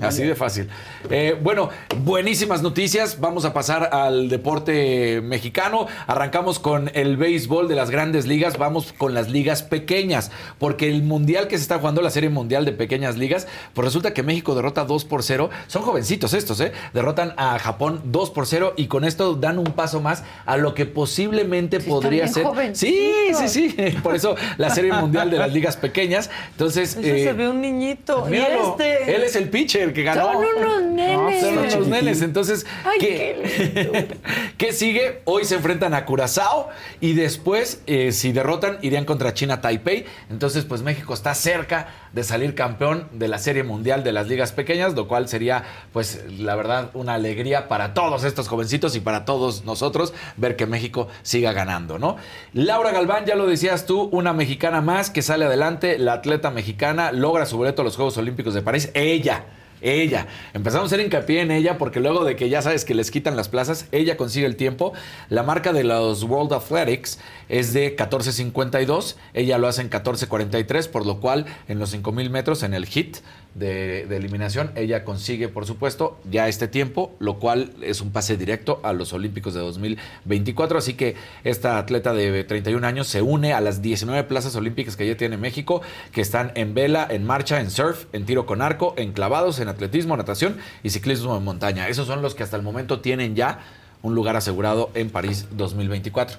Así 0.00 0.24
de 0.24 0.34
fácil. 0.34 0.68
Eh, 1.10 1.36
bueno, 1.40 1.70
buenísimas 1.98 2.62
noticias. 2.62 3.20
Vamos 3.20 3.44
a 3.44 3.52
pasar 3.52 3.90
al 3.92 4.28
deporte 4.28 5.20
mexicano. 5.22 5.86
Arrancamos 6.06 6.58
con 6.58 6.90
el 6.94 7.16
béisbol 7.16 7.68
de 7.68 7.74
las 7.74 7.90
grandes 7.90 8.26
ligas. 8.26 8.58
Vamos 8.58 8.92
con 8.92 9.14
las 9.14 9.30
ligas 9.30 9.62
pequeñas. 9.62 10.30
Porque 10.58 10.88
el 10.88 11.02
mundial 11.02 11.48
que 11.48 11.56
se 11.56 11.62
está 11.62 11.78
jugando, 11.78 12.02
la 12.02 12.10
serie 12.10 12.30
mundial 12.30 12.64
de 12.64 12.72
pequeñas 12.72 13.16
ligas, 13.16 13.46
pues 13.74 13.84
resulta 13.84 14.14
que 14.14 14.22
México 14.22 14.54
derrota 14.54 14.84
2 14.84 15.04
por 15.04 15.22
0. 15.22 15.50
Son 15.66 15.82
jovencitos 15.82 16.34
estos, 16.34 16.60
¿eh? 16.60 16.72
Derrotan 16.92 17.34
a 17.36 17.58
Japón 17.58 18.00
2 18.04 18.30
por 18.30 18.46
0 18.46 18.74
y 18.76 18.86
con 18.86 19.04
esto 19.04 19.34
dan 19.34 19.58
un 19.58 19.72
paso 19.72 20.00
más 20.00 20.24
a 20.46 20.56
lo 20.56 20.74
que 20.74 20.86
posiblemente 20.86 21.80
podría 21.80 22.28
ser. 22.28 22.46
Sí, 22.72 23.12
sí, 23.34 23.48
sí. 23.48 23.74
Por 24.02 24.14
eso 24.14 24.36
la 24.58 24.70
serie 24.70 24.92
mundial 24.92 25.30
de 25.30 25.38
las 25.38 25.52
ligas 25.52 25.76
pequeñas. 25.76 26.30
Entonces. 26.52 26.96
Eh, 26.96 27.24
se 27.24 27.32
ve 27.32 27.48
un 27.48 27.60
niñito. 27.60 28.24
Y 28.26 28.32
Míralo, 28.32 28.70
este. 28.70 29.14
Él 29.14 29.22
es 29.22 29.36
el 29.36 29.48
pitcher 29.48 29.89
que 29.92 30.02
ganó. 30.02 30.32
Son 30.32 30.44
unos 30.58 30.82
nenes. 30.82 31.40
Son 31.40 31.58
unos 31.58 31.88
nenes. 31.88 32.22
Entonces, 32.22 32.66
Ay, 32.84 32.98
¿qué, 32.98 34.08
¿qué 34.58 34.72
sigue? 34.72 35.22
Hoy 35.24 35.44
se 35.44 35.56
enfrentan 35.56 35.94
a 35.94 36.04
Curazao 36.04 36.68
y 37.00 37.14
después, 37.14 37.82
eh, 37.86 38.12
si 38.12 38.32
derrotan, 38.32 38.78
irían 38.82 39.04
contra 39.04 39.34
China 39.34 39.60
Taipei. 39.60 40.06
Entonces, 40.30 40.64
pues 40.64 40.82
México 40.82 41.14
está 41.14 41.34
cerca 41.34 41.88
de 42.12 42.24
salir 42.24 42.54
campeón 42.54 43.08
de 43.12 43.28
la 43.28 43.38
Serie 43.38 43.62
Mundial 43.62 44.04
de 44.04 44.12
las 44.12 44.28
Ligas 44.28 44.52
Pequeñas, 44.52 44.94
lo 44.94 45.08
cual 45.08 45.28
sería, 45.28 45.64
pues, 45.92 46.24
la 46.38 46.54
verdad, 46.56 46.90
una 46.94 47.14
alegría 47.14 47.68
para 47.68 47.94
todos 47.94 48.24
estos 48.24 48.48
jovencitos 48.48 48.96
y 48.96 49.00
para 49.00 49.24
todos 49.24 49.64
nosotros 49.64 50.12
ver 50.36 50.56
que 50.56 50.66
México 50.66 51.08
siga 51.22 51.52
ganando, 51.52 51.98
¿no? 51.98 52.16
Laura 52.52 52.90
Galván, 52.92 53.26
ya 53.26 53.34
lo 53.34 53.46
decías 53.46 53.86
tú, 53.86 54.08
una 54.12 54.32
mexicana 54.32 54.80
más 54.80 55.10
que 55.10 55.22
sale 55.22 55.44
adelante, 55.44 55.98
la 55.98 56.14
atleta 56.14 56.50
mexicana 56.50 57.12
logra 57.12 57.46
su 57.46 57.56
boleto 57.56 57.82
a 57.82 57.84
los 57.84 57.96
Juegos 57.96 58.16
Olímpicos 58.18 58.54
de 58.54 58.62
París. 58.62 58.90
Ella. 58.94 59.44
Ella. 59.82 60.26
Empezamos 60.52 60.84
a 60.84 60.94
hacer 60.94 61.04
hincapié 61.04 61.40
en 61.40 61.50
ella 61.50 61.78
porque 61.78 62.00
luego 62.00 62.24
de 62.24 62.36
que 62.36 62.48
ya 62.48 62.60
sabes 62.60 62.84
que 62.84 62.94
les 62.94 63.10
quitan 63.10 63.36
las 63.36 63.48
plazas, 63.48 63.86
ella 63.92 64.16
consigue 64.16 64.46
el 64.46 64.56
tiempo. 64.56 64.92
La 65.28 65.42
marca 65.42 65.72
de 65.72 65.84
los 65.84 66.22
World 66.24 66.52
Athletics 66.52 67.18
es 67.48 67.72
de 67.72 67.96
14.52. 67.96 69.16
Ella 69.32 69.58
lo 69.58 69.68
hace 69.68 69.80
en 69.80 69.90
14.43, 69.90 70.88
por 70.88 71.06
lo 71.06 71.20
cual 71.20 71.46
en 71.68 71.78
los 71.78 71.94
5000 72.02 72.30
metros 72.30 72.62
en 72.62 72.74
el 72.74 72.86
hit 72.86 73.18
de, 73.54 74.02
eliminación. 74.16 74.72
Ella 74.74 75.04
consigue, 75.04 75.48
por 75.48 75.66
supuesto, 75.66 76.18
ya 76.30 76.48
este 76.48 76.68
tiempo, 76.68 77.14
lo 77.18 77.38
cual 77.38 77.72
es 77.82 78.00
un 78.00 78.10
pase 78.10 78.36
directo 78.36 78.80
a 78.82 78.92
los 78.92 79.12
Olímpicos 79.12 79.54
de 79.54 79.60
2024. 79.60 80.78
Así 80.78 80.94
que 80.94 81.16
esta 81.44 81.78
atleta 81.78 82.12
de 82.12 82.44
31 82.44 82.86
años 82.86 83.06
se 83.08 83.22
une 83.22 83.52
a 83.52 83.60
las 83.60 83.82
19 83.82 84.24
plazas 84.24 84.56
olímpicas 84.56 84.96
que 84.96 85.06
ya 85.06 85.16
tiene 85.16 85.36
México, 85.36 85.82
que 86.12 86.20
están 86.20 86.52
en 86.54 86.74
vela, 86.74 87.06
en 87.10 87.24
marcha, 87.24 87.60
en 87.60 87.70
surf, 87.70 88.06
en 88.12 88.24
tiro 88.24 88.46
con 88.46 88.62
arco, 88.62 88.94
en 88.96 89.12
clavados, 89.12 89.58
en 89.60 89.68
atletismo, 89.68 90.16
natación 90.16 90.56
y 90.82 90.90
ciclismo 90.90 91.36
en 91.36 91.44
montaña. 91.44 91.88
Esos 91.88 92.06
son 92.06 92.22
los 92.22 92.34
que 92.34 92.42
hasta 92.42 92.56
el 92.56 92.62
momento 92.62 93.00
tienen 93.00 93.34
ya 93.34 93.60
un 94.02 94.14
lugar 94.14 94.36
asegurado 94.36 94.90
en 94.94 95.10
París 95.10 95.46
2024. 95.52 96.38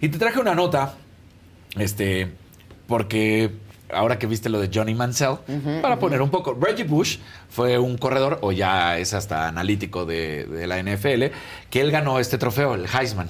Y 0.00 0.08
te 0.08 0.18
traje 0.18 0.40
una 0.40 0.54
nota, 0.54 0.94
este, 1.76 2.32
porque 2.86 3.50
ahora 3.92 4.18
que 4.18 4.26
viste 4.26 4.48
lo 4.48 4.60
de 4.60 4.70
Johnny 4.72 4.94
Mansell, 4.94 5.36
para 5.80 5.98
poner 5.98 6.22
un 6.22 6.30
poco. 6.30 6.56
Reggie 6.60 6.84
Bush 6.84 7.18
fue 7.48 7.78
un 7.78 7.98
corredor, 7.98 8.38
o 8.42 8.52
ya 8.52 8.98
es 8.98 9.14
hasta 9.14 9.48
analítico 9.48 10.04
de, 10.04 10.44
de 10.46 10.66
la 10.66 10.82
NFL, 10.82 11.24
que 11.70 11.80
él 11.80 11.90
ganó 11.90 12.18
este 12.18 12.38
trofeo, 12.38 12.74
el 12.74 12.86
Heisman, 12.86 13.28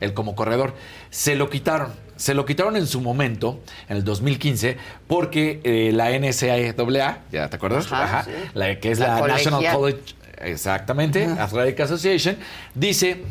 él 0.00 0.14
como 0.14 0.34
corredor. 0.34 0.74
Se 1.10 1.34
lo 1.34 1.48
quitaron. 1.50 1.92
Se 2.16 2.34
lo 2.34 2.44
quitaron 2.44 2.76
en 2.76 2.86
su 2.86 3.00
momento, 3.00 3.60
en 3.88 3.96
el 3.96 4.04
2015, 4.04 4.76
porque 5.08 5.60
eh, 5.64 5.90
la 5.92 6.10
NCAA, 6.10 7.22
¿ya 7.32 7.48
te 7.48 7.56
acuerdas? 7.56 7.90
Ajá, 7.90 8.24
sí. 8.24 8.30
la, 8.54 8.78
que 8.78 8.92
es 8.92 9.00
La 9.00 9.18
la, 9.18 9.26
National. 9.26 9.74
College, 9.74 10.14
exactamente, 10.38 11.24
Athletic 11.24 11.80
Association, 11.80 12.36
dice 12.74 13.22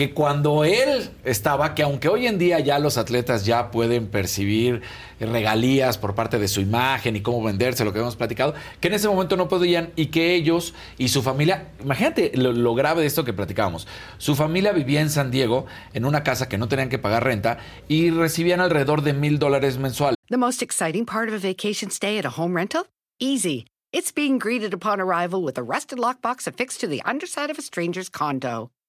que 0.00 0.14
cuando 0.14 0.64
él 0.64 1.10
estaba, 1.24 1.74
que 1.74 1.82
aunque 1.82 2.08
hoy 2.08 2.26
en 2.26 2.38
día 2.38 2.58
ya 2.58 2.78
los 2.78 2.96
atletas 2.96 3.44
ya 3.44 3.70
pueden 3.70 4.06
percibir 4.06 4.80
regalías 5.20 5.98
por 5.98 6.14
parte 6.14 6.38
de 6.38 6.48
su 6.48 6.62
imagen 6.62 7.16
y 7.16 7.20
cómo 7.20 7.42
venderse, 7.42 7.84
lo 7.84 7.92
que 7.92 7.98
hemos 7.98 8.16
platicado, 8.16 8.54
que 8.80 8.88
en 8.88 8.94
ese 8.94 9.08
momento 9.08 9.36
no 9.36 9.46
podían 9.48 9.92
y 9.96 10.06
que 10.06 10.34
ellos 10.34 10.72
y 10.96 11.08
su 11.08 11.20
familia, 11.20 11.72
imagínate 11.82 12.32
lo, 12.34 12.74
grave 12.74 13.02
de 13.02 13.08
esto 13.08 13.26
que 13.26 13.34
platicábamos, 13.34 13.86
su 14.16 14.34
familia 14.34 14.72
vivía 14.72 15.02
en 15.02 15.10
San 15.10 15.30
Diego 15.30 15.66
en 15.92 16.06
una 16.06 16.22
casa 16.22 16.48
que 16.48 16.56
no 16.56 16.66
tenían 16.66 16.88
que 16.88 16.98
pagar 16.98 17.24
renta 17.24 17.58
y 17.86 18.08
recibían 18.08 18.60
alrededor 18.60 19.02
de 19.02 19.12
mil 19.12 19.38
dólares 19.38 19.76
mensual. 19.76 20.14
The 20.30 20.38
most 20.38 20.62
exciting 20.62 21.04
part 21.04 21.28
of 21.28 21.34
a 21.34 21.38
vacation 21.46 21.90
stay 21.90 22.18
at 22.18 22.24
a 22.24 22.40
home 22.40 22.56
rental? 22.56 22.86
Easy. 23.18 23.66
It's 23.92 24.12
being 24.12 24.38
greeted 24.38 24.72
upon 24.72 24.98
arrival 24.98 25.42
with 25.42 25.58
a 25.58 25.62
rusted 25.62 25.98
lockbox 25.98 26.46
affixed 26.46 26.80
to 26.80 26.86
the 26.86 27.02
underside 27.04 27.50
of 27.50 27.58
a 27.58 27.62
stranger's 27.62 28.08
condo. 28.08 28.70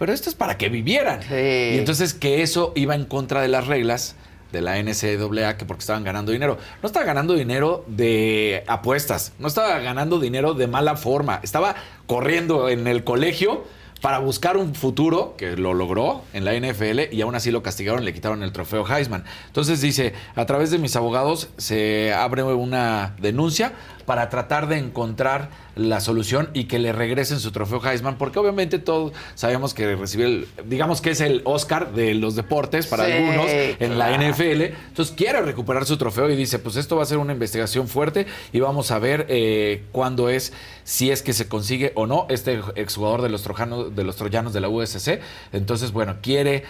Pero 0.00 0.14
esto 0.14 0.30
es 0.30 0.34
para 0.34 0.56
que 0.56 0.70
vivieran. 0.70 1.20
Y 1.30 1.78
entonces 1.78 2.14
que 2.14 2.42
eso 2.42 2.72
iba 2.74 2.94
en 2.94 3.04
contra 3.04 3.42
de 3.42 3.48
las 3.48 3.66
reglas 3.66 4.16
de 4.50 4.62
la 4.62 4.82
NCAA, 4.82 5.58
que 5.58 5.66
porque 5.66 5.80
estaban 5.80 6.04
ganando 6.04 6.32
dinero. 6.32 6.56
No 6.82 6.86
estaba 6.86 7.04
ganando 7.04 7.34
dinero 7.34 7.84
de 7.86 8.64
apuestas, 8.66 9.34
no 9.38 9.46
estaba 9.46 9.78
ganando 9.80 10.18
dinero 10.18 10.54
de 10.54 10.66
mala 10.66 10.96
forma. 10.96 11.38
Estaba 11.42 11.76
corriendo 12.06 12.70
en 12.70 12.86
el 12.86 13.04
colegio 13.04 13.62
para 14.00 14.18
buscar 14.18 14.56
un 14.56 14.74
futuro, 14.74 15.34
que 15.36 15.56
lo 15.58 15.74
logró 15.74 16.22
en 16.32 16.46
la 16.46 16.54
NFL, 16.54 17.12
y 17.12 17.20
aún 17.20 17.34
así 17.34 17.50
lo 17.50 17.62
castigaron, 17.62 18.04
le 18.04 18.14
quitaron 18.14 18.42
el 18.42 18.52
trofeo 18.52 18.86
Heisman. 18.86 19.24
Entonces 19.48 19.82
dice, 19.82 20.14
a 20.34 20.46
través 20.46 20.70
de 20.70 20.78
mis 20.78 20.96
abogados 20.96 21.50
se 21.58 22.14
abre 22.14 22.42
una 22.42 23.14
denuncia 23.20 23.74
para 24.06 24.28
tratar 24.28 24.68
de 24.68 24.78
encontrar 24.78 25.50
la 25.76 26.00
solución 26.00 26.50
y 26.52 26.64
que 26.64 26.78
le 26.78 26.92
regresen 26.92 27.40
su 27.40 27.52
trofeo 27.52 27.80
Heisman, 27.84 28.18
porque 28.18 28.38
obviamente 28.38 28.78
todos 28.78 29.12
sabemos 29.34 29.72
que 29.72 29.96
recibió 29.96 30.26
el, 30.26 30.48
digamos 30.66 31.00
que 31.00 31.10
es 31.10 31.20
el 31.20 31.42
Oscar 31.44 31.92
de 31.92 32.14
los 32.14 32.34
deportes 32.34 32.86
para 32.86 33.06
Sí, 33.06 33.12
algunos 33.12 33.46
en 33.48 33.98
la. 33.98 34.10
NFL, 34.20 34.62
entonces 34.88 35.14
quiere 35.16 35.40
recuperar 35.40 35.86
su 35.86 35.96
trofeo 35.96 36.28
y 36.28 36.36
dice, 36.36 36.58
pues 36.58 36.76
esto 36.76 36.96
va 36.96 37.04
a 37.04 37.06
ser 37.06 37.18
una 37.18 37.32
investigación 37.32 37.88
fuerte 37.88 38.26
y 38.52 38.60
vamos 38.60 38.90
a 38.90 38.98
ver 38.98 39.26
eh, 39.28 39.84
cuándo 39.92 40.28
es, 40.28 40.52
si 40.84 41.10
es 41.10 41.22
que 41.22 41.32
se 41.32 41.48
consigue 41.48 41.92
o 41.94 42.06
no 42.06 42.26
este 42.28 42.60
exjugador 42.74 43.22
de 43.22 43.28
los, 43.30 43.42
trojanos, 43.42 43.94
de 43.94 44.04
los 44.04 44.16
troyanos 44.16 44.52
de 44.52 44.60
la 44.60 44.68
USC, 44.68 45.20
entonces 45.52 45.92
bueno, 45.92 46.16
quiere 46.20 46.64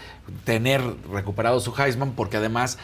tener 0.44 0.82
recuperado 1.10 1.58
su 1.60 1.74
Heisman 1.76 2.12
porque 2.12 2.36
además 2.36 2.78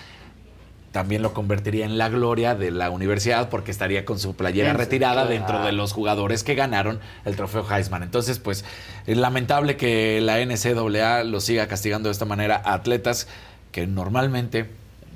también 0.97 1.20
lo 1.20 1.35
convertiría 1.35 1.85
en 1.85 1.98
la 1.98 2.09
gloria 2.09 2.55
de 2.55 2.70
la 2.70 2.89
universidad 2.89 3.51
porque 3.51 3.70
estaría 3.70 4.06
con 4.06 4.18
su 4.18 4.35
playera 4.35 4.73
retirada 4.73 5.24
claro. 5.24 5.28
dentro 5.28 5.62
de 5.62 5.73
los 5.73 5.93
jugadores 5.93 6.43
que 6.43 6.55
ganaron 6.55 7.01
el 7.27 7.36
trofeo 7.36 7.66
Heisman. 7.70 8.02
Entonces, 8.02 8.39
pues, 8.39 8.64
es 9.06 9.18
lamentable 9.18 9.77
que 9.77 10.23
la 10.23 10.43
NCAA 10.43 11.24
lo 11.24 11.40
siga 11.40 11.66
castigando 11.68 12.09
de 12.09 12.14
esta 12.14 12.24
manera 12.24 12.62
a 12.64 12.73
atletas 12.73 13.28
que 13.73 13.86
normalmente 13.86 14.70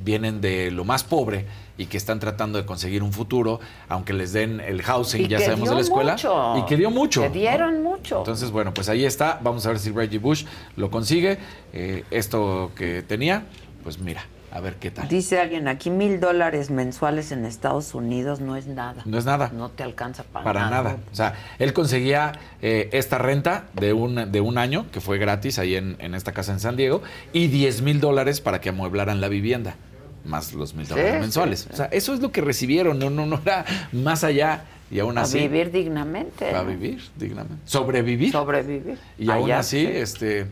vienen 0.05 0.43
de 0.43 0.71
lo 0.71 0.85
más 0.85 1.03
pobre 1.03 1.47
y 1.79 1.87
que 1.87 1.97
están 1.97 2.21
tratando 2.21 2.59
de 2.59 2.67
conseguir 2.67 3.03
un 3.03 3.15
futuro, 3.15 3.59
aunque 3.89 4.13
les 4.13 4.35
den 4.35 4.61
el 4.61 4.83
housing, 4.83 5.23
Y 5.23 5.29
ya 5.29 5.41
sabemos 5.41 5.71
de 5.71 5.77
la 5.77 5.81
escuela, 5.81 6.13
mucho. 6.13 6.59
y 6.59 6.67
que 6.67 6.77
dio 6.77 6.91
mucho. 6.91 7.23
Que 7.23 7.29
¿no? 7.29 7.35
dieron 7.37 7.83
mucho. 7.83 8.19
Entonces, 8.19 8.51
bueno, 8.51 8.75
pues 8.75 8.91
ahí 8.91 9.07
está. 9.07 9.41
Vamos 9.43 9.65
a 9.65 9.71
ver 9.71 9.79
si 9.79 9.93
Reggie 9.93 10.19
Bush 10.19 10.45
lo 10.77 10.91
consigue. 10.91 11.39
Eh, 11.73 12.05
esto 12.11 12.71
que 12.77 13.01
tenía, 13.01 13.45
pues 13.83 13.99
mira, 13.99 14.27
a 14.53 14.61
ver 14.61 14.75
qué 14.77 14.91
tal. 14.91 15.07
Dice 15.09 15.39
alguien 15.39 15.69
aquí, 15.69 15.91
mil 15.91 16.19
dólares 16.21 16.71
mensuales 16.71 17.31
en 17.33 17.45
Estados 17.45 17.95
Unidos 17.95 18.41
no 18.41 18.57
es 18.57 18.67
nada. 18.67 19.03
No 19.05 19.17
es 19.19 19.25
nada. 19.25 19.51
No 19.55 19.69
te 19.71 19.83
alcanza 19.83 20.25
para, 20.25 20.45
Para 20.45 20.69
nada. 20.71 20.97
O 21.13 21.15
sea, 21.15 21.35
él 21.59 21.73
conseguía 21.73 22.33
eh, 22.63 22.89
esta 22.93 23.19
renta 23.19 23.65
de 23.75 23.93
un, 23.93 24.31
de 24.33 24.41
un 24.41 24.59
año, 24.59 24.87
que 24.91 25.01
fue 25.01 25.19
gratis 25.19 25.59
ahí 25.59 25.77
en, 25.77 25.97
en 26.01 26.15
esta 26.15 26.33
casa 26.33 26.53
en 26.53 26.61
San 26.61 26.77
Diego, 26.77 27.03
y 27.33 27.47
10 27.49 27.83
mil 27.83 28.01
dólares 28.01 28.41
para 28.41 28.61
que 28.61 28.71
amueblaran 28.71 29.21
la 29.21 29.29
vivienda, 29.29 29.77
más 30.25 30.53
los 30.53 30.75
mil 30.75 30.87
dólares 30.89 31.13
Sí, 31.15 31.21
mensuales. 31.21 31.61
sí, 31.61 31.67
sí. 31.69 31.73
O 31.75 31.77
sea, 31.77 31.87
eso 31.87 32.13
es 32.15 32.21
lo 32.21 32.33
que 32.33 32.41
recibieron, 32.41 32.99
no, 32.99 33.09
no, 33.11 33.27
no 33.27 33.41
era 33.45 33.65
más 33.93 34.25
allá. 34.25 34.65
Y 34.91 34.99
aún 34.99 35.17
A 35.19 35.21
así. 35.23 35.39
vivir 35.39 35.71
dignamente. 35.71 36.53
A 36.53 36.65
vivir 36.65 37.01
dignamente. 37.17 37.63
Sobrevivir. 37.65 38.33
Sobrevivir. 38.33 38.99
Y 39.17 39.31
aún 39.31 39.45
Allá, 39.45 39.61
así, 39.61 39.87
sí. 39.87 39.87
este, 39.87 40.47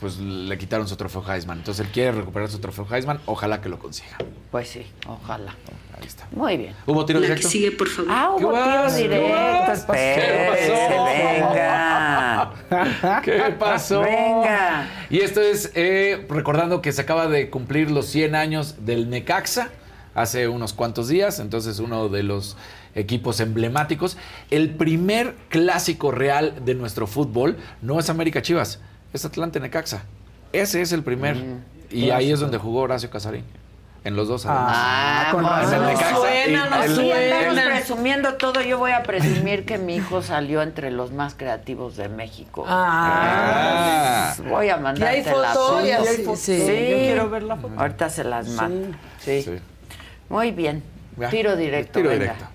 pues 0.00 0.18
le 0.18 0.58
quitaron 0.58 0.86
su 0.88 0.96
trofeo 0.96 1.24
Heisman. 1.26 1.58
Entonces 1.58 1.86
él 1.86 1.92
quiere 1.92 2.12
recuperar 2.12 2.50
su 2.50 2.58
trofeo 2.58 2.86
Heisman. 2.90 3.20
Ojalá 3.26 3.60
que 3.60 3.68
lo 3.68 3.78
consiga. 3.78 4.16
Pues 4.50 4.68
sí, 4.68 4.86
ojalá. 5.06 5.54
Ahí 5.98 6.06
está. 6.06 6.26
Muy 6.32 6.56
bien. 6.58 6.74
¿Hubo 6.86 7.04
tiro 7.06 7.18
La 7.20 7.26
que 7.26 7.32
directo? 7.34 7.48
sigue, 7.48 7.70
por 7.72 7.88
favor. 7.88 8.10
Ah, 8.12 8.30
hubo 8.30 8.52
¿Qué 8.52 8.56
tiro 8.56 8.92
directo. 8.94 9.92
venga. 11.04 12.52
¿Qué 13.24 13.56
pasó? 13.58 14.00
Venga. 14.02 14.88
Y 15.10 15.20
esto 15.20 15.40
es 15.40 15.72
eh, 15.74 16.26
recordando 16.28 16.82
que 16.82 16.92
se 16.92 17.00
acaba 17.02 17.26
de 17.28 17.50
cumplir 17.50 17.90
los 17.90 18.06
100 18.06 18.34
años 18.34 18.84
del 18.84 19.08
Necaxa 19.10 19.70
hace 20.14 20.48
unos 20.48 20.72
cuantos 20.72 21.08
días, 21.08 21.38
entonces 21.40 21.78
uno 21.78 22.08
de 22.08 22.22
los 22.22 22.56
equipos 22.94 23.40
emblemáticos. 23.40 24.16
El 24.50 24.70
primer 24.74 25.34
clásico 25.48 26.10
real 26.10 26.64
de 26.64 26.74
nuestro 26.74 27.06
fútbol 27.06 27.56
no 27.82 27.98
es 28.00 28.08
América 28.08 28.40
Chivas, 28.42 28.80
es 29.16 29.24
Atlante 29.24 29.58
Necaxa. 29.60 30.02
Ese 30.52 30.80
es 30.82 30.92
el 30.92 31.02
primer. 31.02 31.36
y 31.90 32.10
ahí 32.10 32.30
es 32.32 32.40
donde 32.40 32.58
jugó 32.58 32.80
Horacio 32.82 33.10
Casarín. 33.10 33.44
En 34.04 34.14
los 34.14 34.28
dos 34.28 34.46
además. 34.46 34.72
Ah, 34.78 35.28
con 35.32 35.42
razón. 35.44 35.74
En 35.74 35.80
el 35.82 35.86
Necaxa 35.88 36.16
Suena, 36.16 36.70
no 36.70 36.82
el- 36.84 36.94
suena. 36.94 37.40
el- 37.62 37.72
presumiendo 37.72 38.34
todo. 38.34 38.60
Yo 38.62 38.78
voy 38.78 38.92
a 38.92 39.02
presumir 39.02 39.64
que 39.64 39.78
mi 39.78 39.96
hijo 39.96 40.22
salió 40.22 40.62
entre 40.62 40.92
los 40.92 41.10
más 41.10 41.34
creativos 41.34 41.96
de 41.96 42.08
México. 42.08 42.64
Ah. 42.68 44.28
Entonces, 44.30 44.52
voy 44.52 44.68
a 44.68 44.76
Y 44.76 44.80
mandarte 44.80 45.16
hay 45.18 45.24
la 45.24 45.32
foto, 45.32 45.66
foto. 45.66 45.86
y 45.86 45.90
hay 45.90 46.06
Sí, 46.06 46.22
foto. 46.22 46.36
sí. 46.36 46.58
Yo 46.60 46.66
quiero 46.98 47.30
ver 47.30 47.42
la 47.42 47.56
foto. 47.56 47.74
Ahorita 47.80 48.08
se 48.10 48.22
las 48.24 48.46
mando. 48.48 48.96
Sí. 49.18 49.42
Sí. 49.42 49.58
Muy 50.28 50.52
bien. 50.52 50.84
Tiro 51.30 51.56
directo. 51.56 51.98
Tiro 51.98 52.10
venga. 52.10 52.24
directo. 52.34 52.46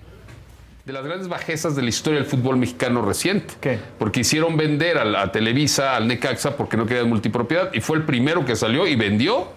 De 0.84 0.92
las 0.92 1.04
grandes 1.04 1.28
bajezas 1.28 1.76
de 1.76 1.82
la 1.82 1.88
historia 1.90 2.18
del 2.18 2.28
fútbol 2.28 2.56
mexicano 2.56 3.02
reciente. 3.02 3.54
¿Qué? 3.60 3.78
Porque 3.98 4.20
hicieron 4.20 4.56
vender 4.56 4.98
a, 4.98 5.04
la- 5.04 5.30
Televisa, 5.30 5.94
al 5.94 6.08
Necaxa, 6.08 6.56
porque 6.56 6.76
no 6.76 6.86
querían 6.86 7.08
multipropiedad, 7.08 7.70
y 7.72 7.80
fue 7.80 7.96
el 7.98 8.02
primero 8.04 8.44
que 8.44 8.56
salió 8.56 8.86
y 8.86 8.96
vendió. 8.96 9.48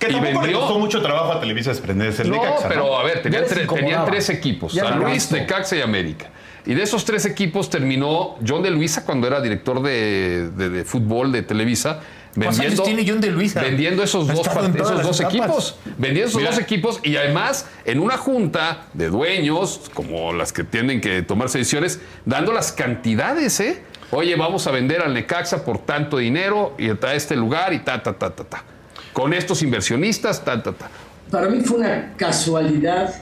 Que 0.00 0.08
y 0.08 0.12
tampoco 0.12 0.32
le 0.32 0.38
vendió. 0.40 0.60
costó 0.60 0.78
mucho 0.80 1.00
trabajo 1.00 1.32
a 1.32 1.40
Televisa 1.40 1.70
desprenderse 1.70 2.22
el 2.22 2.30
No, 2.30 2.36
Necaxa, 2.42 2.68
pero 2.68 2.98
a 2.98 3.04
ver, 3.04 3.22
tenían, 3.22 3.44
tre- 3.44 3.72
tenían 3.72 4.04
tres 4.04 4.28
equipos, 4.30 4.72
Ya 4.72 4.82
San 4.88 4.98
Luis. 4.98 5.30
Necaxa 5.30 5.76
y 5.76 5.80
América. 5.80 6.26
Y 6.66 6.74
de 6.74 6.82
esos 6.82 7.04
tres 7.04 7.24
equipos 7.26 7.70
terminó 7.70 8.36
John 8.46 8.62
de 8.62 8.70
Luisa 8.70 9.04
cuando 9.04 9.26
era 9.28 9.40
director 9.40 9.80
de, 9.82 10.50
de- 10.56 10.70
de 10.70 10.84
fútbol 10.84 11.30
de 11.30 11.42
Televisa. 11.42 12.00
¿Cuántos 12.34 12.60
años 12.60 12.82
tiene 12.82 13.04
John 13.06 13.20
de 13.20 13.30
Luisa? 13.30 13.62
Vendiendo 13.62 14.02
esos 14.02 14.26
dos, 14.26 14.46
esos 14.46 15.20
equipos. 15.20 15.76
Vendiendo 15.98 16.28
esos 16.28 16.40
Mira. 16.40 16.50
dos 16.50 16.60
equipos 16.60 17.00
y 17.02 17.16
además 17.16 17.66
en 17.84 18.00
una 18.00 18.16
junta 18.16 18.88
de 18.92 19.08
dueños, 19.08 19.90
como 19.94 20.32
las 20.32 20.52
que 20.52 20.64
tienen 20.64 21.00
que 21.00 21.22
tomarse 21.22 21.58
decisiones, 21.58 22.00
dando 22.24 22.52
las 22.52 22.72
cantidades, 22.72 23.60
¿eh? 23.60 23.82
Oye, 24.10 24.34
vamos 24.36 24.66
a 24.66 24.70
vender 24.70 25.02
al 25.02 25.14
Necaxa 25.14 25.64
por 25.64 25.78
tanto 25.78 26.18
dinero 26.18 26.74
y 26.78 26.88
a 26.90 27.14
este 27.14 27.36
lugar 27.36 27.72
y 27.72 27.80
ta, 27.80 28.02
ta, 28.02 28.18
ta, 28.18 28.30
ta, 28.30 28.44
ta. 28.44 28.64
Con 29.12 29.32
estos 29.32 29.62
inversionistas, 29.62 30.44
ta, 30.44 30.62
ta, 30.62 30.72
ta. 30.72 30.90
Para 31.30 31.48
mí 31.48 31.60
fue 31.60 31.78
una 31.78 32.14
casualidad 32.16 33.14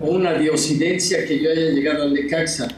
o 0.00 0.10
una 0.10 0.32
diosidencia 0.32 1.24
que 1.26 1.38
yo 1.38 1.50
haya 1.50 1.70
llegado 1.70 2.04
al 2.04 2.14
Necaxa. 2.14 2.68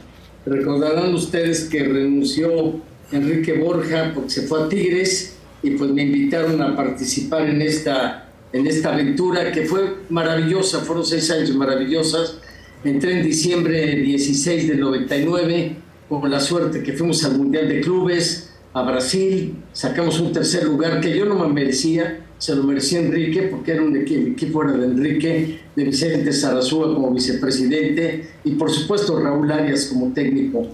Recordarán 0.44 1.14
ustedes 1.14 1.64
que 1.64 1.82
renunció 1.84 2.80
Enrique 3.10 3.54
Borja 3.54 4.12
porque 4.14 4.30
se 4.30 4.42
fue 4.42 4.64
a 4.64 4.68
Tigres 4.68 5.35
y 5.62 5.70
pues 5.70 5.90
me 5.90 6.02
invitaron 6.02 6.60
a 6.62 6.76
participar 6.76 7.48
en 7.48 7.62
esta, 7.62 8.28
en 8.52 8.66
esta 8.66 8.92
aventura 8.92 9.50
que 9.52 9.62
fue 9.62 9.96
maravillosa, 10.10 10.80
fueron 10.80 11.04
seis 11.04 11.30
años 11.30 11.54
maravillosas. 11.54 12.38
Entré 12.84 13.18
en 13.20 13.26
diciembre 13.26 13.96
16 13.96 14.68
del 14.68 14.80
99 14.80 15.76
con 16.08 16.30
la 16.30 16.38
suerte 16.40 16.82
que 16.82 16.92
fuimos 16.92 17.24
al 17.24 17.36
Mundial 17.38 17.68
de 17.68 17.80
Clubes, 17.80 18.50
a 18.74 18.82
Brasil, 18.82 19.54
sacamos 19.72 20.20
un 20.20 20.32
tercer 20.32 20.64
lugar 20.64 21.00
que 21.00 21.16
yo 21.16 21.24
no 21.24 21.34
me 21.34 21.52
merecía, 21.52 22.20
se 22.38 22.54
lo 22.54 22.62
merecía 22.62 23.00
Enrique 23.00 23.44
porque 23.50 23.72
era 23.72 23.82
un 23.82 23.94
equi- 23.96 24.16
el 24.18 24.26
equipo 24.32 24.62
era 24.62 24.72
de 24.72 24.84
Enrique, 24.84 25.60
de 25.74 25.84
Vicente 25.84 26.30
Sarazúa 26.32 26.92
como 26.94 27.10
vicepresidente 27.10 28.28
y 28.44 28.50
por 28.52 28.70
supuesto 28.70 29.18
Raúl 29.18 29.50
Arias 29.50 29.86
como 29.86 30.12
técnico. 30.12 30.66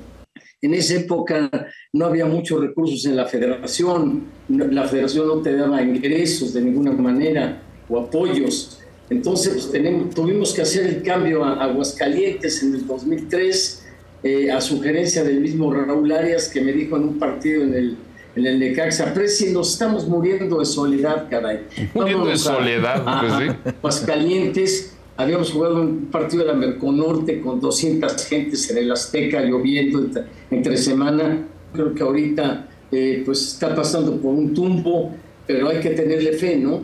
En 0.62 0.74
esa 0.74 0.94
época 0.94 1.50
no 1.92 2.06
había 2.06 2.24
muchos 2.24 2.60
recursos 2.60 3.04
en 3.06 3.16
la 3.16 3.26
federación, 3.26 4.26
la 4.48 4.84
federación 4.86 5.26
no 5.26 5.38
te 5.42 5.56
daba 5.56 5.82
ingresos 5.82 6.54
de 6.54 6.60
ninguna 6.62 6.92
manera 6.92 7.60
o 7.88 7.98
apoyos. 7.98 8.78
Entonces 9.10 9.54
pues, 9.54 9.72
tenemos- 9.72 10.14
tuvimos 10.14 10.54
que 10.54 10.62
hacer 10.62 10.86
el 10.86 11.02
cambio 11.02 11.44
a 11.44 11.64
Aguascalientes 11.64 12.62
en 12.62 12.76
el 12.76 12.86
2003 12.86 13.86
eh, 14.22 14.52
a 14.52 14.60
sugerencia 14.60 15.24
del 15.24 15.40
mismo 15.40 15.72
Raúl 15.74 16.12
Arias 16.12 16.48
que 16.48 16.60
me 16.60 16.72
dijo 16.72 16.96
en 16.96 17.02
un 17.08 17.18
partido 17.18 17.64
en 17.64 17.74
el, 17.74 17.96
en 18.36 18.46
el 18.46 18.60
Necaxa, 18.60 19.12
Presi, 19.12 19.50
nos 19.52 19.72
estamos 19.72 20.06
muriendo 20.06 20.60
de 20.60 20.64
soledad, 20.64 21.26
caray. 21.28 21.66
Muriendo 21.92 22.26
de 22.26 22.38
soledad, 22.38 23.02
a- 23.04 23.20
pues 23.20 23.32
sí. 23.64 23.70
Aguascalientes, 23.78 24.92
habíamos 25.22 25.52
jugado 25.52 25.80
un 25.80 26.06
partido 26.06 26.44
de 26.44 26.52
la 26.52 26.58
Merconorte 26.58 27.40
con 27.40 27.60
200 27.60 28.26
gentes 28.26 28.70
en 28.70 28.78
el 28.78 28.92
Azteca, 28.92 29.40
lloviendo 29.42 30.06
entre, 30.50 30.76
semana. 30.76 31.46
Creo 31.72 31.94
que 31.94 32.02
ahorita 32.02 32.68
eh, 32.90 33.22
pues 33.24 33.54
está 33.54 33.74
pasando 33.74 34.16
por 34.20 34.34
un 34.34 34.52
tumbo, 34.52 35.14
pero 35.46 35.68
hay 35.68 35.80
que 35.80 35.90
tenerle 35.90 36.32
fe, 36.32 36.56
¿no? 36.56 36.80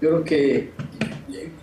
Yo 0.00 0.08
creo 0.08 0.24
que 0.24 0.70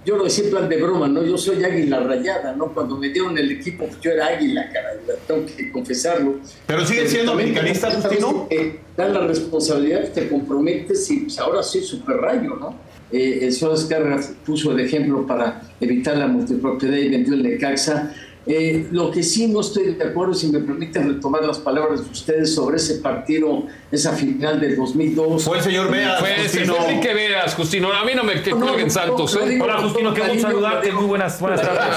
yo 0.06 0.16
lo 0.16 0.24
decía 0.24 0.46
en 0.46 0.50
plan 0.50 0.70
de 0.70 0.78
broma, 0.78 1.08
¿no? 1.08 1.24
Yo 1.24 1.38
soy 1.38 1.64
águila 1.64 2.00
rayada, 2.00 2.56
¿no? 2.56 2.74
Cuando 2.74 2.98
me 2.98 3.10
dieron 3.10 3.38
el 3.38 3.52
equipo, 3.52 3.86
pues 3.86 4.00
yo 4.02 4.12
era 4.12 4.28
águila, 4.28 4.70
caray, 4.72 4.98
tengo 5.28 5.46
que 5.46 5.72
confesarlo. 5.72 6.40
Pero 6.66 6.86
sigue 6.86 7.08
siendo 7.08 7.34
americanista, 7.34 7.92
¿sabes 7.92 8.08
Justino? 8.08 8.48
que 8.50 8.80
Dan 8.98 9.14
la 9.14 9.28
responsabilidad, 9.28 10.12
te 10.12 10.28
comprometes 10.28 11.10
y 11.12 11.22
pues 11.22 11.38
ahora 11.40 11.62
soy 11.62 11.82
super 11.82 12.18
rayo, 12.18 12.56
¿no? 12.56 12.76
Eh, 13.12 13.40
el 13.44 13.54
señor 13.54 13.76
Escarra 13.76 14.20
puso 14.46 14.72
el 14.72 14.80
ejemplo 14.82 15.26
para 15.26 15.62
evitar 15.80 16.18
la 16.18 16.28
multipropiedad 16.28 16.98
y 16.98 17.10
vendió 17.10 17.34
el 17.34 17.44
Necaxa. 17.44 18.14
Eh, 18.46 18.88
lo 18.92 19.12
que 19.12 19.22
sí 19.22 19.48
no 19.48 19.62
estoy 19.62 19.94
de 19.94 20.04
acuerdo, 20.04 20.34
si 20.34 20.48
me 20.48 20.60
permiten 20.60 21.08
retomar 21.08 21.44
las 21.44 21.60
palabras 21.60 22.04
de 22.04 22.12
ustedes 22.12 22.56
sobre 22.56 22.78
ese 22.78 22.96
partido, 22.96 23.64
esa 23.92 24.14
final 24.14 24.60
del 24.60 24.76
2002. 24.76 25.44
Fue 25.44 25.58
el 25.58 25.64
señor 25.64 25.92
Veas, 25.92 26.20
Fue 26.20 26.34
ese, 26.34 26.60
Justino. 26.60 26.76
fue 26.76 26.92
Enrique 26.92 27.14
Veas, 27.14 27.56
Justino. 27.56 27.94
A 27.94 28.06
mí 28.06 28.12
no 28.16 28.24
me 28.24 28.42
que 28.42 28.52
No, 28.52 28.76
no, 28.78 28.90
santos, 28.90 29.36
lo 29.36 29.44
¿eh? 29.44 29.50
digo 29.50 29.66
Hola, 29.66 29.78
Justino, 29.80 30.14
qué 30.14 30.22
gusto 30.22 30.42
saludarte. 30.42 30.92
Muy 30.92 31.06
buenas, 31.06 31.40
buenas 31.40 31.62
tardes. 31.62 31.96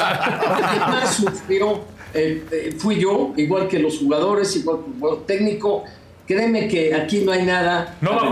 El 0.59 0.71
que 0.71 0.79
más 0.79 1.15
sufrió 1.15 1.81
eh, 2.15 2.45
eh, 2.51 2.75
fui 2.77 3.01
yo, 3.01 3.33
igual 3.37 3.69
que 3.69 3.79
los 3.79 3.99
jugadores, 3.99 4.55
igual 4.57 4.81
que 4.85 4.91
el 4.91 4.99
jugador 4.99 5.27
técnico. 5.27 5.85
Créeme 6.27 6.69
que 6.69 6.95
aquí 6.95 7.21
no 7.21 7.33
hay 7.33 7.45
nada. 7.45 7.97
¿No 8.01 8.15
bajó 8.15 8.31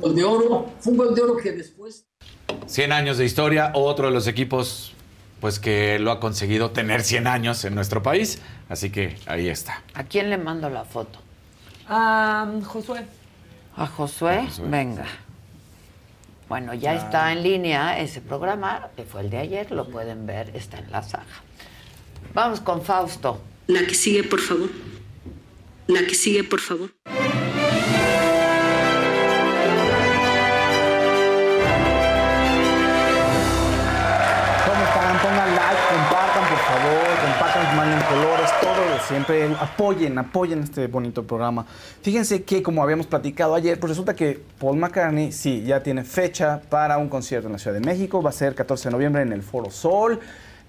gol 0.00 0.14
de 0.14 0.24
oro, 0.24 0.66
fue 0.80 0.92
un 0.92 0.98
gol 0.98 1.14
de 1.14 1.22
oro 1.22 1.36
que 1.36 1.52
después 1.52 2.05
100 2.66 2.92
años 2.92 3.18
de 3.18 3.24
historia, 3.24 3.70
otro 3.74 4.06
de 4.08 4.12
los 4.12 4.26
equipos 4.26 4.92
pues 5.40 5.58
que 5.58 5.98
lo 5.98 6.10
ha 6.10 6.20
conseguido 6.20 6.70
tener 6.70 7.02
100 7.02 7.26
años 7.26 7.64
en 7.64 7.74
nuestro 7.74 8.02
país, 8.02 8.40
así 8.68 8.90
que 8.90 9.16
ahí 9.26 9.48
está. 9.48 9.82
¿A 9.94 10.04
quién 10.04 10.30
le 10.30 10.38
mando 10.38 10.70
la 10.70 10.84
foto? 10.84 11.18
Ah, 11.88 12.50
Josué. 12.64 13.06
¿A 13.76 13.86
Josué? 13.86 14.48
Venga. 14.64 15.06
Bueno, 16.48 16.74
ya 16.74 16.94
está 16.94 17.32
en 17.32 17.42
línea 17.42 17.98
ese 17.98 18.20
programa, 18.20 18.88
que 18.96 19.02
fue 19.02 19.20
el 19.20 19.30
de 19.30 19.38
ayer, 19.38 19.70
lo 19.72 19.88
pueden 19.88 20.26
ver, 20.26 20.50
está 20.54 20.78
en 20.78 20.90
la 20.90 21.02
saga. 21.02 21.24
Vamos 22.34 22.60
con 22.60 22.82
Fausto. 22.82 23.40
La 23.66 23.84
que 23.84 23.94
sigue, 23.94 24.22
por 24.22 24.40
favor. 24.40 24.70
La 25.88 26.00
que 26.06 26.14
sigue, 26.14 26.44
por 26.44 26.60
favor. 26.60 26.90
Siempre. 39.06 39.54
Apoyen, 39.54 40.18
apoyen 40.18 40.62
este 40.62 40.86
bonito 40.86 41.24
programa. 41.24 41.66
Fíjense 42.02 42.44
que, 42.44 42.62
como 42.62 42.82
habíamos 42.82 43.06
platicado 43.06 43.54
ayer, 43.54 43.78
pues 43.78 43.90
resulta 43.90 44.14
que 44.14 44.40
Paul 44.58 44.78
McCartney, 44.78 45.32
sí, 45.32 45.62
ya 45.64 45.82
tiene 45.82 46.04
fecha 46.04 46.60
para 46.68 46.98
un 46.98 47.08
concierto 47.08 47.48
en 47.48 47.52
la 47.52 47.58
Ciudad 47.58 47.78
de 47.78 47.84
México. 47.84 48.22
Va 48.22 48.30
a 48.30 48.32
ser 48.32 48.54
14 48.54 48.88
de 48.88 48.92
noviembre 48.92 49.22
en 49.22 49.32
el 49.32 49.42
Foro 49.42 49.70
Sol. 49.70 50.20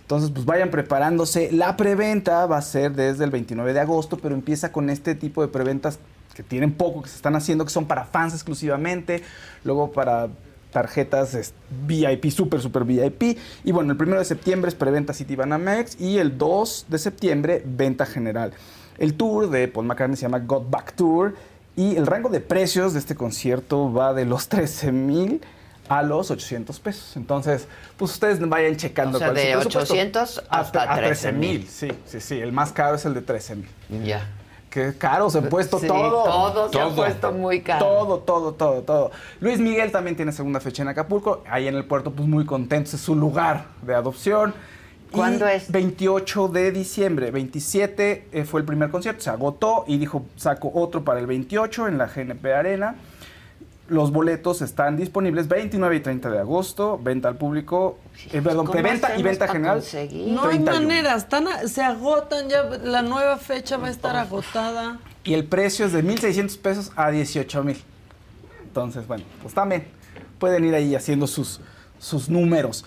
Entonces, 0.02 0.32
pues 0.32 0.46
vayan 0.46 0.72
preparándose. 0.72 1.52
La 1.52 1.76
preventa 1.76 2.46
va 2.46 2.58
a 2.58 2.62
ser 2.62 2.94
desde 2.94 3.24
el 3.26 3.32
29 3.32 3.74
de 3.74 3.80
agosto, 3.80 4.18
pero 4.18 4.36
empieza 4.36 4.72
con 4.72 4.90
este 4.90 5.16
tipo 5.16 5.42
de 5.42 5.50
preventas 5.50 6.00
que 6.34 6.44
tienen 6.44 6.72
poco, 6.72 7.02
que 7.02 7.10
se 7.10 7.16
están 7.16 7.36
haciendo, 7.36 7.66
que 7.66 7.72
son 7.72 7.88
para 7.88 8.06
fans 8.06 8.34
exclusivamente, 8.34 9.24
luego 9.64 9.92
para 9.92 10.30
tarjetas 10.72 11.34
es, 11.34 11.54
VIP, 11.86 12.30
super, 12.30 12.62
super 12.62 12.84
VIP. 12.84 13.38
Y 13.64 13.72
bueno, 13.72 13.92
el 13.92 13.98
primero 13.98 14.20
de 14.20 14.26
septiembre 14.26 14.70
es 14.70 14.76
preventa 14.76 15.14
Citibanamex 15.14 16.00
y 16.00 16.18
el 16.18 16.38
2 16.38 16.86
de 16.90 16.98
septiembre 16.98 17.64
venta 17.66 18.06
general. 18.06 18.54
El 18.98 19.14
tour 19.14 19.50
de 19.50 19.68
Paul 19.68 19.86
McCartney 19.86 20.18
se 20.18 20.24
llama 20.24 20.40
Got 20.40 20.70
Back 20.70 20.94
Tour 20.96 21.36
y 21.76 21.96
el 21.96 22.08
rango 22.08 22.30
de 22.30 22.42
precios 22.42 22.94
de 22.94 23.00
este 23.00 23.16
concierto 23.16 23.92
va 23.94 24.14
de 24.14 24.26
los 24.26 24.48
13 24.48 24.92
mil 24.92 25.42
a 25.90 26.04
los 26.04 26.32
800 26.32 26.80
pesos. 26.80 27.16
Entonces, 27.16 27.68
pues 27.96 28.12
ustedes 28.12 28.40
vayan 28.48 28.76
checando 28.76 29.18
O 29.18 29.20
sea, 29.20 29.28
cuál 29.30 29.38
es 29.38 29.46
de 29.46 29.52
presupuesto. 29.54 29.94
800 29.94 30.44
hasta 30.50 30.92
a 30.92 30.98
13,000. 30.98 31.62
13,000, 31.62 31.68
Sí, 31.68 31.92
sí, 32.06 32.20
sí. 32.20 32.40
El 32.40 32.52
más 32.52 32.72
caro 32.72 32.96
es 32.96 33.06
el 33.06 33.14
de 33.14 33.22
13 33.22 33.56
mil. 33.56 33.68
Ya. 34.04 34.28
Qué 34.70 34.94
caro 34.98 35.30
se 35.30 35.40
ha 35.40 35.42
puesto 35.50 35.80
Sí, 35.80 35.88
todo. 35.88 36.24
todo 36.24 36.72
se 36.72 36.80
ha 36.80 36.90
puesto 36.90 37.32
muy 37.32 37.62
caro. 37.62 37.86
Todo, 37.86 38.20
todo, 38.20 38.54
todo, 38.54 38.82
todo. 38.82 39.12
Luis 39.40 39.60
Miguel 39.60 39.92
también 39.92 40.16
tiene 40.16 40.32
segunda 40.32 40.60
fecha 40.60 40.84
en 40.84 40.90
Acapulco. 40.90 41.44
Ahí 41.50 41.68
en 41.68 41.76
el 41.76 41.86
puerto, 41.86 42.12
pues 42.12 42.28
muy 42.28 42.46
contentos. 42.46 42.94
Es 42.94 43.02
su 43.02 43.16
lugar 43.16 43.66
de 43.82 43.96
adopción. 43.96 44.54
¿Cuándo 45.12 45.48
es? 45.48 45.72
28 45.72 46.50
de 46.50 46.72
diciembre. 46.72 47.32
27 47.32 48.28
eh, 48.32 48.44
fue 48.44 48.60
el 48.60 48.66
primer 48.66 48.90
concierto. 48.90 49.22
Se 49.22 49.30
agotó 49.30 49.86
y 49.88 49.98
dijo, 49.98 50.26
saco 50.36 50.70
otro 50.74 51.04
para 51.04 51.20
el 51.20 51.28
28 51.28 51.88
en 51.88 51.98
la 51.98 52.08
GNP 52.08 52.54
Arena. 52.54 52.96
Los 53.90 54.12
boletos 54.12 54.62
están 54.62 54.98
disponibles 54.98 55.48
29 55.48 55.96
y 55.96 56.00
30 56.02 56.30
de 56.30 56.40
agosto. 56.40 57.00
Venta 57.02 57.30
al 57.30 57.38
público. 57.38 57.98
eh, 58.34 58.42
perdón, 58.42 58.66
¿Cómo 58.66 58.72
preventa 58.72 59.18
y 59.18 59.24
venta 59.24 59.48
general. 59.48 59.82
No 59.82 60.44
hay 60.44 60.58
31. 60.60 60.72
manera, 60.74 61.16
están 61.16 61.48
a- 61.48 61.68
se 61.68 61.82
agotan 61.82 62.50
ya, 62.50 62.64
la 62.64 63.02
nueva 63.02 63.38
fecha 63.38 63.78
va 63.78 63.88
a 63.88 63.90
estar 63.92 64.16
agotada. 64.18 65.00
Y 65.24 65.34
el 65.34 65.46
precio 65.46 65.86
es 65.86 65.94
de 65.94 66.04
1.600 66.04 66.58
pesos 66.58 66.92
a 66.96 67.12
18.000. 67.12 67.78
Entonces, 68.64 69.08
bueno, 69.08 69.24
pues 69.42 69.54
también 69.54 69.88
pueden 70.40 70.66
ir 70.66 70.76
ahí 70.76 70.94
haciendo 70.94 71.26
sus, 71.28 71.62
sus 72.00 72.30
números. 72.30 72.86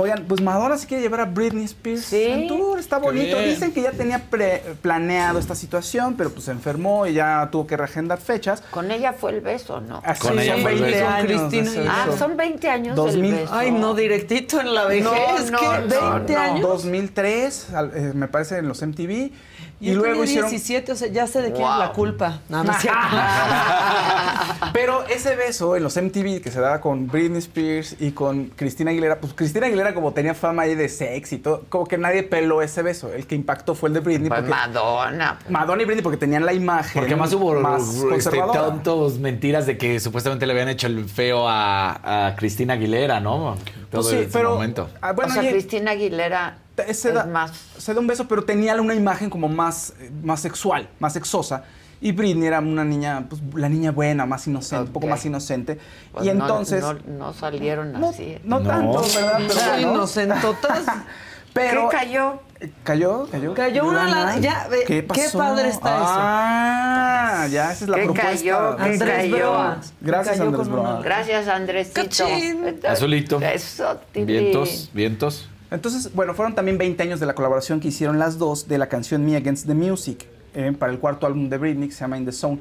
Oigan, 0.00 0.26
pues 0.28 0.40
Madonna 0.40 0.78
se 0.78 0.86
quiere 0.86 1.02
llevar 1.02 1.20
a 1.20 1.24
Britney 1.24 1.64
Spears 1.64 2.12
en 2.12 2.46
tour, 2.46 2.78
está 2.78 2.98
bonito. 2.98 3.36
Dicen 3.40 3.72
que 3.72 3.82
ya 3.82 3.90
tenía 3.90 4.20
pre- 4.30 4.62
planeado 4.80 5.40
esta 5.40 5.56
situación, 5.56 6.14
pero 6.16 6.30
pues 6.30 6.44
se 6.44 6.52
enfermó 6.52 7.04
y 7.06 7.14
ya 7.14 7.48
tuvo 7.50 7.66
que 7.66 7.76
reagendar 7.76 8.18
fechas. 8.20 8.62
Con 8.70 8.92
ella 8.92 9.12
fue 9.12 9.32
el 9.32 9.40
beso, 9.40 9.80
¿no? 9.80 10.00
Así 10.04 10.20
Con 10.28 10.38
ella 10.38 10.52
son 10.52 10.62
fue 10.62 10.72
el 10.74 10.80
20 10.82 10.98
beso. 11.00 11.10
años. 11.10 11.26
Cristina 11.48 11.70
ese 11.70 11.88
Ah, 11.88 12.06
son 12.16 12.36
20 12.36 12.68
años 12.70 12.94
2000. 12.96 13.22
del 13.30 13.40
beso. 13.40 13.54
Ay, 13.54 13.70
no, 13.72 13.94
directito 13.94 14.60
en 14.60 14.72
la 14.74 14.84
vejez. 14.84 15.04
No, 15.04 15.50
no, 15.50 15.58
¿qué? 15.58 15.66
no, 16.00 16.10
20 16.14 16.32
no. 16.34 16.40
años. 16.40 16.60
2003, 16.62 17.70
al- 17.74 17.90
eh, 17.96 18.12
me 18.14 18.28
parece, 18.28 18.58
en 18.58 18.68
los 18.68 18.80
MTV. 18.82 19.32
Y, 19.80 19.90
Y, 19.90 19.94
luego 19.94 20.24
hicieron... 20.24 20.50
17, 20.50 20.90
o 20.90 20.96
sea, 20.96 21.06
ya 21.08 21.26
sé 21.28 21.40
de 21.40 21.52
quién 21.52 21.62
es 21.68 21.78
la 21.78 21.92
culpa. 21.92 22.40
No, 22.48 22.64
no 22.64 22.72
es 22.72 22.78
cierto. 22.78 22.98
Pero 24.72 25.04
ese 25.06 25.36
beso 25.36 25.76
en 25.76 25.82
los 25.82 25.96
MTV 25.96 26.40
que 26.40 26.50
se 26.50 26.60
daba 26.60 26.80
con 26.80 27.06
Britney 27.06 27.38
Spears 27.38 27.96
y 28.00 28.10
con 28.12 28.46
Cristina 28.46 28.90
Aguilera, 28.90 29.20
pues 29.20 29.32
Cristina 29.34 29.66
Aguilera 29.66 29.94
como 29.94 30.12
tenía 30.12 30.34
fama 30.34 30.62
ahí 30.62 30.74
de 30.74 30.88
sex 30.88 31.32
y 31.32 31.38
todo, 31.38 31.64
como 31.68 31.86
que 31.86 31.96
nadie 31.98 32.22
peló 32.24 32.60
ese 32.62 32.82
beso. 32.82 33.12
El 33.12 33.26
que 33.26 33.34
impactó 33.34 33.74
fue 33.74 33.88
el 33.88 33.94
de 33.94 34.00
Britney. 34.00 34.28
Pues 34.28 34.40
porque- 34.40 34.50
Madonna. 34.54 35.38
Madonna 35.48 35.82
y 35.82 35.84
Britney 35.84 36.02
porque 36.02 36.18
tenían 36.18 36.44
la 36.44 36.52
imagen 36.52 37.00
Porque 37.00 37.16
más 37.16 37.32
hubo 37.32 37.54
más 37.60 37.82
este, 38.16 38.38
tantos 38.52 39.18
mentiras 39.18 39.66
de 39.66 39.78
que 39.78 40.00
supuestamente 40.00 40.46
le 40.46 40.52
habían 40.52 40.68
hecho 40.68 40.86
el 40.88 41.04
feo 41.08 41.48
a, 41.48 42.26
a 42.28 42.36
Cristina 42.36 42.74
Aguilera, 42.74 43.20
¿no? 43.20 43.56
Todo 43.90 44.02
Pues 44.02 44.06
sí, 44.08 44.16
ese 44.16 44.28
pero- 44.32 44.54
momento. 44.54 44.90
Ah, 45.00 45.12
bueno, 45.12 45.30
o 45.30 45.34
sea, 45.34 45.44
y- 45.44 45.50
Cristina 45.52 45.92
Aguilera 45.92 46.58
se 46.84 47.08
es 47.08 47.14
da, 47.14 47.24
más... 47.26 47.52
se 47.78 47.94
da 47.94 48.00
un 48.00 48.06
beso, 48.06 48.26
pero 48.28 48.44
tenía 48.44 48.74
una 48.80 48.94
imagen 48.94 49.30
como 49.30 49.48
más, 49.48 49.92
eh, 50.00 50.10
más 50.22 50.40
sexual, 50.40 50.88
más 51.00 51.12
sexosa. 51.12 51.64
Y 52.00 52.12
Britney 52.12 52.46
era 52.46 52.60
una 52.60 52.84
niña, 52.84 53.26
pues 53.28 53.42
la 53.54 53.68
niña 53.68 53.90
buena, 53.90 54.24
más 54.24 54.46
inocente, 54.46 54.84
un 54.86 54.92
poco 54.92 55.08
más 55.08 55.24
inocente. 55.26 55.78
Pues 56.12 56.24
y 56.26 56.32
no- 56.32 56.44
entonces... 56.44 56.80
No, 56.80 56.94
no 57.06 57.32
salieron 57.32 57.96
así. 58.04 58.38
No, 58.44 58.62
tanto, 58.62 59.02
¿verdad? 59.02 59.40
Pero 59.48 59.60
bueno. 59.72 59.92
inocentotas. 59.94 60.84
Pero- 61.52 61.88
¿Qué 61.88 61.96
cayó? 61.96 62.40
¿Cayó? 62.84 63.26
¿Cayó? 63.30 63.54
Cayó 63.54 63.84
una 63.86 64.06
Lana. 64.08 64.38
Ya, 64.38 64.68
¿Qué 64.68 64.84
qué 64.84 65.02
pasó? 65.02 65.38
padre 65.38 65.68
está 65.70 65.96
eso. 65.96 66.06
Ah, 66.08 67.46
ya, 67.50 67.72
esa 67.72 67.84
es 67.84 67.88
la 67.90 67.96
¿Qué 67.98 68.04
propuesta. 68.04 68.30
cayó? 68.32 68.76
¿Qué 68.76 68.82
Andrés 68.82 69.16
cayó? 69.16 69.36
Broas. 69.36 69.92
Gracias, 70.00 70.36
Cayó 70.38 70.48
Andrés 70.48 70.68
con 70.68 70.78
una- 70.78 70.88
Broas. 70.90 71.04
Gracias, 71.04 71.48
Andresito. 71.48 72.00
Cachín. 72.02 72.78
Azulito. 72.88 73.40
Eso. 73.40 74.00
Vientos, 74.14 74.90
vientos. 74.92 75.48
Entonces, 75.70 76.14
bueno, 76.14 76.34
fueron 76.34 76.54
también 76.54 76.78
20 76.78 77.02
años 77.02 77.20
de 77.20 77.26
la 77.26 77.34
colaboración 77.34 77.80
que 77.80 77.88
hicieron 77.88 78.18
las 78.18 78.38
dos 78.38 78.68
de 78.68 78.78
la 78.78 78.88
canción 78.88 79.24
Me 79.24 79.36
Against 79.36 79.66
the 79.66 79.74
Music 79.74 80.26
eh, 80.54 80.72
para 80.78 80.92
el 80.92 80.98
cuarto 80.98 81.26
álbum 81.26 81.48
de 81.50 81.58
Britney 81.58 81.88
que 81.88 81.94
se 81.94 82.00
llama 82.00 82.16
In 82.16 82.24
the 82.24 82.32
Zone. 82.32 82.58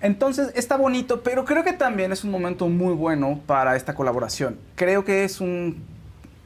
Entonces, 0.00 0.52
está 0.54 0.76
bonito, 0.76 1.22
pero 1.22 1.44
creo 1.44 1.64
que 1.64 1.72
también 1.72 2.12
es 2.12 2.24
un 2.24 2.30
momento 2.30 2.68
muy 2.68 2.94
bueno 2.94 3.40
para 3.46 3.76
esta 3.76 3.94
colaboración. 3.94 4.56
Creo 4.76 5.04
que 5.04 5.24
es 5.24 5.40
un- 5.40 5.82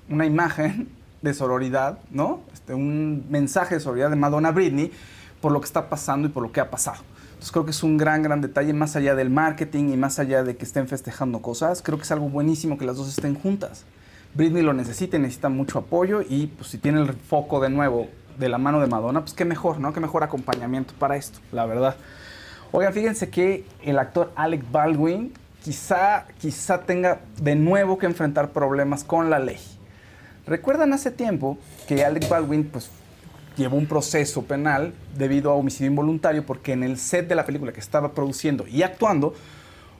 una 0.08 0.26
imagen 0.26 0.88
de 1.20 1.34
sororidad, 1.34 1.98
¿no? 2.10 2.40
Este, 2.52 2.74
un 2.74 3.26
mensaje 3.28 3.76
de 3.76 3.80
sororidad 3.80 4.10
de 4.10 4.16
Madonna 4.16 4.50
Britney 4.50 4.90
por 5.40 5.52
lo 5.52 5.60
que 5.60 5.66
está 5.66 5.88
pasando 5.88 6.26
y 6.26 6.30
por 6.30 6.42
lo 6.42 6.50
que 6.50 6.60
ha 6.60 6.70
pasado. 6.70 6.98
Entonces 7.30 7.52
creo 7.52 7.64
que 7.64 7.70
es 7.72 7.82
un 7.82 7.96
gran, 7.98 8.22
gran 8.22 8.40
detalle, 8.40 8.72
más 8.72 8.96
allá 8.96 9.14
del 9.14 9.30
marketing 9.30 9.90
y 9.92 9.96
más 9.96 10.18
allá 10.18 10.42
de 10.42 10.56
que 10.56 10.64
estén 10.64 10.88
festejando 10.88 11.40
cosas, 11.42 11.82
creo 11.82 11.98
que 11.98 12.04
es 12.04 12.10
algo 12.12 12.28
buenísimo 12.28 12.78
que 12.78 12.86
las 12.86 12.96
dos 12.96 13.08
estén 13.08 13.34
juntas. 13.34 13.84
Britney 14.34 14.62
lo 14.62 14.72
necesita 14.72 15.16
y 15.16 15.20
necesita 15.20 15.48
mucho 15.48 15.78
apoyo 15.78 16.22
y 16.26 16.46
pues 16.46 16.70
si 16.70 16.78
tiene 16.78 17.00
el 17.00 17.12
foco 17.12 17.60
de 17.60 17.68
nuevo 17.68 18.08
de 18.38 18.48
la 18.48 18.58
mano 18.58 18.80
de 18.80 18.86
Madonna, 18.86 19.20
pues 19.20 19.34
qué 19.34 19.44
mejor, 19.44 19.78
¿no? 19.78 19.92
Qué 19.92 20.00
mejor 20.00 20.22
acompañamiento 20.22 20.94
para 20.98 21.16
esto, 21.16 21.38
la 21.52 21.66
verdad. 21.66 21.96
Oigan, 22.72 22.94
fíjense 22.94 23.28
que 23.28 23.66
el 23.82 23.98
actor 23.98 24.32
Alec 24.34 24.64
Baldwin 24.70 25.34
quizá, 25.62 26.26
quizá 26.40 26.80
tenga 26.80 27.20
de 27.40 27.54
nuevo 27.54 27.98
que 27.98 28.06
enfrentar 28.06 28.50
problemas 28.50 29.04
con 29.04 29.28
la 29.28 29.38
ley. 29.38 29.58
¿Recuerdan 30.46 30.92
hace 30.92 31.10
tiempo 31.10 31.58
que 31.86 32.04
Alec 32.04 32.28
Baldwin 32.28 32.64
pues, 32.64 32.90
llevó 33.56 33.76
un 33.76 33.86
proceso 33.86 34.42
penal 34.42 34.94
debido 35.16 35.50
a 35.50 35.54
homicidio 35.54 35.90
involuntario 35.90 36.44
porque 36.44 36.72
en 36.72 36.82
el 36.82 36.98
set 36.98 37.28
de 37.28 37.34
la 37.34 37.44
película 37.44 37.72
que 37.72 37.80
estaba 37.80 38.12
produciendo 38.12 38.66
y 38.66 38.82
actuando, 38.82 39.34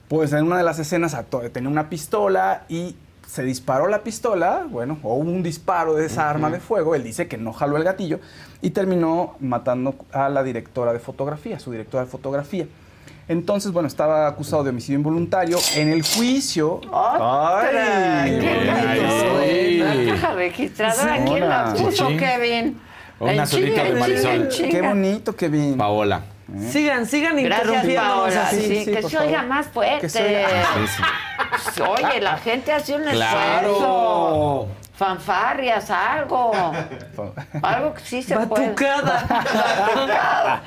pues 0.09 0.33
en 0.33 0.45
una 0.45 0.57
de 0.57 0.65
las 0.65 0.79
escenas 0.79 1.17
tenía 1.53 1.69
una 1.69 1.89
pistola 1.89 2.65
y 2.69 2.97
se 3.33 3.43
disparó 3.45 3.89
la 3.89 4.03
pistola, 4.03 4.67
bueno, 4.69 4.99
o 5.03 5.15
hubo 5.15 5.31
un 5.31 5.43
disparo 5.43 5.95
de 5.95 6.05
esa 6.05 6.29
arma 6.29 6.51
de 6.51 6.61
fuego, 6.61 6.95
él 6.95 7.03
dice 7.03 7.29
que 7.29 7.39
no 7.39 7.55
jaló 7.55 7.79
el 7.79 7.83
gatillo 7.83 8.21
y 8.61 8.71
terminó 8.73 9.37
matando 9.41 9.95
a 10.13 10.29
la 10.29 10.43
directora 10.43 10.93
de 10.93 10.99
fotografía, 10.99 11.59
su 11.59 11.71
directora 11.71 12.05
de 12.05 12.11
fotografía. 12.11 12.67
Entonces, 13.29 13.73
bueno, 13.73 13.87
estaba 13.87 14.27
acusado 14.27 14.65
de 14.65 14.69
homicidio 14.69 14.99
involuntario. 14.99 15.57
En 15.77 15.89
el 15.89 16.03
juicio... 16.03 16.75
¡Otra! 16.91 18.21
¡Ay! 18.25 18.39
¡Qué 18.39 18.49
Ay. 18.71 20.07
La 20.21 20.35
registradora, 20.35 21.17
Sí. 21.17 21.23
¿quién 21.27 21.49
la 21.49 21.73
puso. 21.73 22.09
Kevin? 22.09 22.79
Un 23.19 23.29
En 23.31 23.41
azulito 23.41 23.71
chinga, 23.77 23.85
de 23.85 23.95
Marisol. 23.99 24.49
Qué 24.71 24.83
bonito, 24.83 25.35
Kevin. 25.35 25.79
Paola. 25.79 26.21
Sigan, 26.71 27.07
sigan 27.07 27.37
Gracias, 27.43 27.67
interrumpiéndonos 27.67 28.17
Paola. 28.35 28.47
así. 28.49 28.61
Sí, 28.63 28.85
sí, 28.85 28.93
que 28.93 29.03
se 29.03 29.19
oiga 29.19 29.43
más 29.43 29.67
fuerte. 29.69 30.07
Oiga- 30.07 30.49
Sí. 31.75 31.83
Oye, 31.83 32.21
la 32.21 32.37
gente 32.39 32.73
hace 32.73 32.95
un 32.95 33.03
esfuerzo. 33.09 34.69
Fanfarrias, 34.95 35.91
algo. 35.91 36.53
Algo 37.63 37.95
que 37.95 38.01
sí 38.05 38.23
se 38.23 38.37
puede. 38.39 38.69
Batucada. 38.69 39.27
Batucada. 39.29 40.63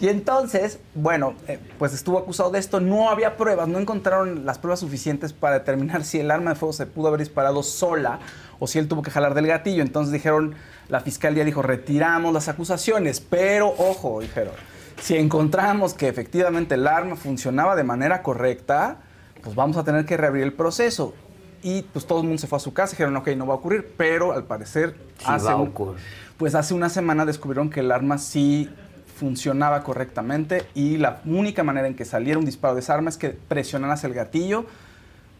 Y 0.00 0.08
entonces, 0.08 0.78
bueno, 0.94 1.34
eh, 1.48 1.58
pues 1.78 1.92
estuvo 1.92 2.18
acusado 2.18 2.50
de 2.50 2.58
esto. 2.58 2.80
No 2.80 3.10
había 3.10 3.36
pruebas, 3.36 3.68
no 3.68 3.78
encontraron 3.78 4.46
las 4.46 4.58
pruebas 4.58 4.80
suficientes 4.80 5.32
para 5.32 5.54
determinar 5.58 6.04
si 6.04 6.20
el 6.20 6.30
arma 6.30 6.50
de 6.50 6.56
fuego 6.56 6.72
se 6.72 6.86
pudo 6.86 7.08
haber 7.08 7.20
disparado 7.20 7.62
sola 7.62 8.18
o 8.60 8.66
si 8.66 8.78
él 8.78 8.88
tuvo 8.88 9.02
que 9.02 9.10
jalar 9.10 9.34
del 9.34 9.46
gatillo. 9.46 9.82
Entonces 9.82 10.12
dijeron, 10.12 10.54
la 10.88 11.00
fiscalía 11.00 11.44
dijo, 11.44 11.60
retiramos 11.60 12.32
las 12.32 12.48
acusaciones. 12.48 13.20
Pero, 13.20 13.74
ojo, 13.76 14.20
dijeron, 14.20 14.54
si 15.00 15.16
encontramos 15.16 15.94
que 15.94 16.08
efectivamente 16.08 16.74
el 16.74 16.86
arma 16.86 17.16
funcionaba 17.16 17.76
de 17.76 17.84
manera 17.84 18.22
correcta, 18.22 18.98
pues 19.42 19.54
vamos 19.54 19.76
a 19.76 19.84
tener 19.84 20.06
que 20.06 20.16
reabrir 20.16 20.42
el 20.42 20.52
proceso. 20.52 21.14
Y 21.62 21.82
pues 21.82 22.06
todo 22.06 22.20
el 22.20 22.26
mundo 22.26 22.40
se 22.40 22.46
fue 22.46 22.56
a 22.56 22.60
su 22.60 22.74
casa, 22.74 22.90
dijeron, 22.92 23.16
ok, 23.16 23.28
no 23.36 23.46
va 23.46 23.54
a 23.54 23.56
ocurrir, 23.56 23.94
pero 23.96 24.32
al 24.32 24.44
parecer 24.44 24.96
Sí 25.18 25.24
hace 25.26 25.46
va 25.46 25.52
a 25.52 25.56
ocurrir. 25.56 26.02
pues 26.36 26.54
hace 26.54 26.74
una 26.74 26.90
semana 26.90 27.24
descubrieron 27.24 27.70
que 27.70 27.80
el 27.80 27.90
arma 27.90 28.18
sí 28.18 28.70
funcionaba 29.16 29.82
correctamente 29.82 30.66
y 30.74 30.96
la 30.98 31.22
única 31.24 31.62
manera 31.62 31.86
en 31.86 31.94
que 31.94 32.04
saliera 32.04 32.38
un 32.38 32.44
disparo 32.44 32.74
de 32.74 32.80
esa 32.80 32.94
arma 32.94 33.08
es 33.08 33.16
que 33.16 33.30
presionaras 33.30 34.04
el 34.04 34.12
gatillo 34.12 34.66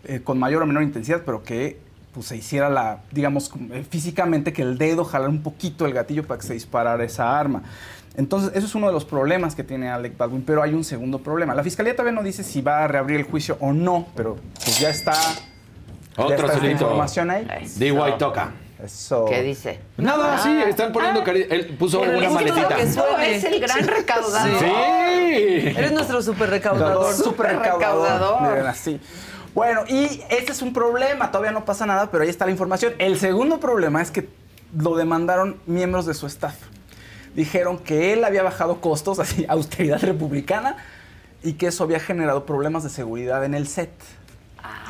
eh, 0.04 0.20
con 0.22 0.38
mayor 0.38 0.62
o 0.62 0.66
menor 0.66 0.82
intensidad, 0.82 1.22
pero 1.26 1.42
que 1.42 1.78
pues, 2.12 2.26
se 2.26 2.36
hiciera 2.36 2.68
la, 2.68 3.00
digamos, 3.10 3.50
eh, 3.72 3.84
físicamente 3.88 4.52
que 4.52 4.62
el 4.62 4.78
dedo 4.78 5.04
jalara 5.04 5.30
un 5.30 5.42
poquito 5.42 5.86
el 5.86 5.92
gatillo 5.92 6.26
para 6.26 6.40
que 6.40 6.46
se 6.46 6.54
disparara 6.54 7.02
esa 7.04 7.38
arma. 7.38 7.62
Entonces, 8.16 8.52
eso 8.54 8.66
es 8.66 8.74
uno 8.74 8.86
de 8.86 8.92
los 8.92 9.04
problemas 9.04 9.54
que 9.54 9.64
tiene 9.64 9.90
Alec 9.90 10.16
Baldwin, 10.16 10.42
pero 10.44 10.62
hay 10.62 10.72
un 10.72 10.84
segundo 10.84 11.18
problema. 11.18 11.54
La 11.54 11.64
fiscalía 11.64 11.94
todavía 11.96 12.12
no 12.12 12.22
dice 12.22 12.44
si 12.44 12.60
va 12.62 12.84
a 12.84 12.88
reabrir 12.88 13.18
el 13.18 13.24
juicio 13.26 13.56
o 13.60 13.72
no, 13.72 14.06
pero 14.14 14.36
pues 14.62 14.78
ya 14.78 14.90
está, 14.90 15.12
ya 15.12 16.22
Otro 16.22 16.34
está 16.34 16.46
esta 16.46 16.56
azulito. 16.58 16.72
información 16.84 17.30
ahí. 17.30 17.46
D.Y. 17.76 18.18
toca. 18.18 18.52
Eso. 18.84 19.24
¿Qué 19.24 19.42
dice? 19.42 19.80
Nada, 19.96 20.38
sí, 20.38 20.50
están 20.68 20.92
poniendo 20.92 21.24
cari- 21.24 21.46
Él 21.48 21.74
puso 21.78 22.00
una 22.02 22.28
maletita. 22.30 22.76
que 22.76 23.34
es 23.36 23.44
el 23.44 23.58
gran 23.60 23.86
recaudador. 23.86 24.58
Sí. 24.60 24.66
Eres 25.76 25.92
nuestro 25.92 26.20
super 26.22 26.50
recaudador. 26.50 27.14
Súper 27.14 27.46
recaudador. 27.56 27.78
recaudador. 27.78 28.42
Miren, 28.42 28.66
así. 28.66 29.00
Bueno, 29.54 29.82
y 29.88 30.20
este 30.28 30.52
es 30.52 30.60
un 30.62 30.72
problema, 30.72 31.30
todavía 31.30 31.52
no 31.52 31.64
pasa 31.64 31.86
nada, 31.86 32.10
pero 32.10 32.24
ahí 32.24 32.28
está 32.28 32.44
la 32.44 32.50
información. 32.50 32.92
El 32.98 33.18
segundo 33.18 33.58
problema 33.58 34.02
es 34.02 34.10
que 34.10 34.28
lo 34.76 34.96
demandaron 34.96 35.56
miembros 35.66 36.04
de 36.06 36.14
su 36.14 36.26
staff. 36.26 36.56
Dijeron 37.34 37.78
que 37.78 38.12
él 38.12 38.24
había 38.24 38.42
bajado 38.42 38.80
costos, 38.80 39.18
así, 39.20 39.44
austeridad 39.48 40.00
republicana, 40.02 40.76
y 41.42 41.54
que 41.54 41.66
eso 41.66 41.84
había 41.84 42.00
generado 42.00 42.46
problemas 42.46 42.84
de 42.84 42.90
seguridad 42.90 43.44
en 43.44 43.54
el 43.54 43.66
set. 43.68 43.90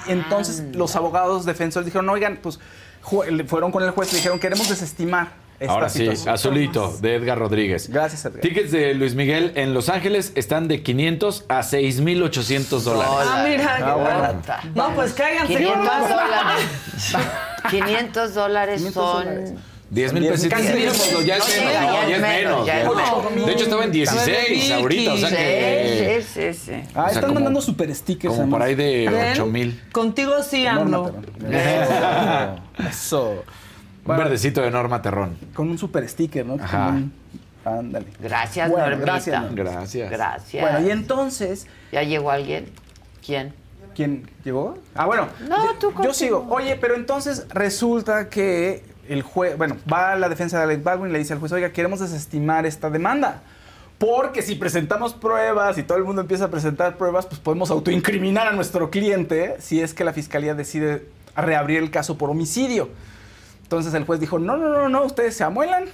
Entonces, 0.07 0.63
los 0.75 0.95
abogados 0.97 1.45
defensores 1.47 1.87
dijeron, 1.87 2.09
oigan, 2.11 2.39
pues 2.43 2.61
fueron 3.47 3.73
con 3.73 3.83
el 3.83 3.91
juez 3.91 4.13
y 4.13 4.17
dijeron, 4.17 4.39
queremos 4.39 4.69
desestimar 4.69 5.29
esta 5.59 5.73
Ahora 5.73 5.89
sí, 5.89 6.01
situación. 6.01 6.35
azulito, 6.35 6.97
de 7.01 7.15
Edgar 7.17 7.39
Rodríguez. 7.39 7.89
Gracias, 7.89 8.25
Edgar. 8.25 8.41
Tickets 8.41 8.71
de 8.71 8.93
Luis 8.95 9.15
Miguel 9.15 9.53
en 9.57 9.73
Los 9.73 9.89
Ángeles 9.89 10.33
están 10.35 10.69
de 10.69 10.83
500 10.83 11.45
a 11.49 11.63
6,800 11.63 12.85
dólares. 12.85 13.13
Ah, 13.29 13.45
mira, 13.49 13.77
Ah, 13.81 13.95
bueno. 13.95 14.09
Barata. 14.21 14.61
No, 14.75 14.95
pues 14.95 15.13
cáiganse 15.15 15.55
500 15.55 15.77
con 15.77 15.87
más. 15.87 16.09
dólares. 16.09 16.65
500 17.71 18.35
dólares 18.35 18.77
500 18.79 18.95
son... 18.95 19.25
dólares. 19.25 19.53
10 19.95 20.13
mil 20.13 20.29
pesitos. 20.29 20.59
mil 20.59 20.69
Sí, 20.69 20.75
pesos. 20.75 21.25
ya 21.25 21.37
es 21.37 21.63
No, 21.63 21.65
menos. 21.65 21.73
ya, 21.73 21.81
no, 21.83 22.09
ya 22.09 22.17
es 22.17 22.21
menos, 22.21 22.67
menos. 22.67 22.67
ya 22.67 22.83
es 22.83 23.47
De 23.47 23.53
hecho, 23.53 23.65
estaba 23.65 23.85
en 23.85 23.93
16 23.93 24.71
ahorita, 24.73 25.13
o 25.13 25.17
sea 25.17 25.29
que... 25.31 26.23
Sí, 26.27 26.53
sí, 26.53 26.61
sí. 26.73 26.91
Ah, 26.95 27.09
están 27.13 27.33
mandando 27.33 27.61
super 27.61 27.95
stickers. 27.95 28.35
Como 28.35 28.51
por 28.51 28.63
ahí 28.63 28.75
de 28.75 29.09
¿Ven? 29.09 29.33
8 29.33 29.47
mil. 29.47 29.83
Contigo 29.93 30.43
sí, 30.43 30.67
AMLO. 30.67 31.15
Eso. 32.89 33.45
Un 34.07 34.17
verdecito 34.17 34.61
de 34.61 34.71
Norma 34.71 35.01
Terrón. 35.01 35.37
Con 35.55 35.71
un 35.71 35.79
super 35.79 36.07
sticker, 36.09 36.45
¿no? 36.45 36.63
Ajá. 36.63 36.95
Ándale. 37.65 38.07
Gracias, 38.21 38.69
Bueno, 38.69 38.87
Normita. 38.91 39.13
gracias. 39.13 39.55
Gracias. 39.55 40.11
Gracias. 40.11 40.63
Bueno, 40.63 40.87
y 40.87 40.91
entonces, 40.91 41.67
¿Ya 41.93 42.03
llegó 42.03 42.31
alguien? 42.31 42.67
¿Quién? 43.25 43.55
¿Quién 43.95 44.29
llegó? 44.45 44.77
Ah, 44.95 45.07
bueno. 45.07 45.29
No, 45.49 45.75
tú 45.81 45.93
Yo 46.03 46.13
sigo. 46.13 46.47
Oye, 46.51 46.77
pero 46.77 46.97
entonces 46.97 47.47
resulta 47.51 48.29
que 48.29 48.83
el 49.09 49.23
juez, 49.23 49.57
bueno, 49.57 49.77
va 49.91 50.13
a 50.13 50.17
la 50.17 50.29
defensa 50.29 50.59
de 50.59 50.65
Alec 50.65 50.83
Baldwin 50.83 51.11
y 51.11 51.13
le 51.13 51.19
dice 51.19 51.33
al 51.33 51.39
juez, 51.39 51.53
oiga, 51.53 51.73
queremos 51.73 52.01
desestimar 52.01 52.67
esta 52.67 52.91
demanda. 52.91 53.43
Porque 53.99 54.43
si 54.43 54.57
presentamos 54.57 55.15
pruebas 55.15 55.79
y 55.79 55.83
todo 55.83 55.99
el 55.99 56.05
mundo 56.05 56.23
empieza 56.23 56.47
a 56.47 56.51
presentar 56.51 56.97
pruebas, 56.97 57.27
pues 57.27 57.41
podemos 57.41 57.71
autoincriminar 57.71 58.49
a 58.49 58.53
nuestro 58.53 58.91
cliente 58.91 59.57
si 59.61 59.81
es 59.81 59.95
que 59.95 60.05
la 60.05 60.13
fiscalía 60.13 60.55
decide 60.55 61.07
reabrir 61.37 61.79
el 61.79 61.91
caso 61.91 62.19
por 62.19 62.31
homicidio. 62.31 62.89
Entonces 63.63 63.95
el 63.95 64.05
juez 64.05 64.21
dijo, 64.21 64.39
no, 64.39 64.57
no, 64.57 64.69
no, 64.69 64.89
no, 64.89 65.05
ustedes 65.05 65.37
se 65.37 65.45
amuelan 65.45 65.85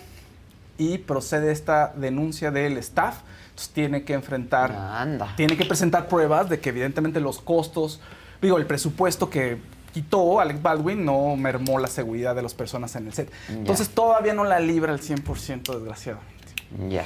y 0.78 0.98
procede 0.98 1.52
esta 1.52 1.92
denuncia 1.94 2.50
del 2.50 2.78
staff. 2.78 3.18
Entonces 3.50 3.74
tiene 3.74 4.02
que 4.04 4.14
enfrentar, 4.14 4.74
tiene 5.36 5.56
que 5.56 5.66
presentar 5.66 6.08
pruebas 6.08 6.48
de 6.48 6.58
que 6.58 6.70
evidentemente 6.70 7.20
los 7.20 7.38
costos, 7.38 8.00
digo, 8.40 8.56
el 8.56 8.66
presupuesto 8.66 9.28
que 9.28 9.58
quitó 9.92 10.40
Alec 10.40 10.60
Baldwin 10.62 11.04
no 11.04 11.36
mermó 11.36 11.78
la 11.78 11.88
seguridad 11.88 12.34
de 12.34 12.42
las 12.42 12.54
personas 12.54 12.94
en 12.96 13.06
el 13.06 13.12
set. 13.12 13.30
Entonces 13.48 13.88
todavía 13.90 14.34
no 14.34 14.44
la 14.44 14.60
libra 14.60 14.92
al 14.92 15.00
100% 15.00 15.74
desgraciadamente. 15.74 16.30
Ya. 16.88 17.04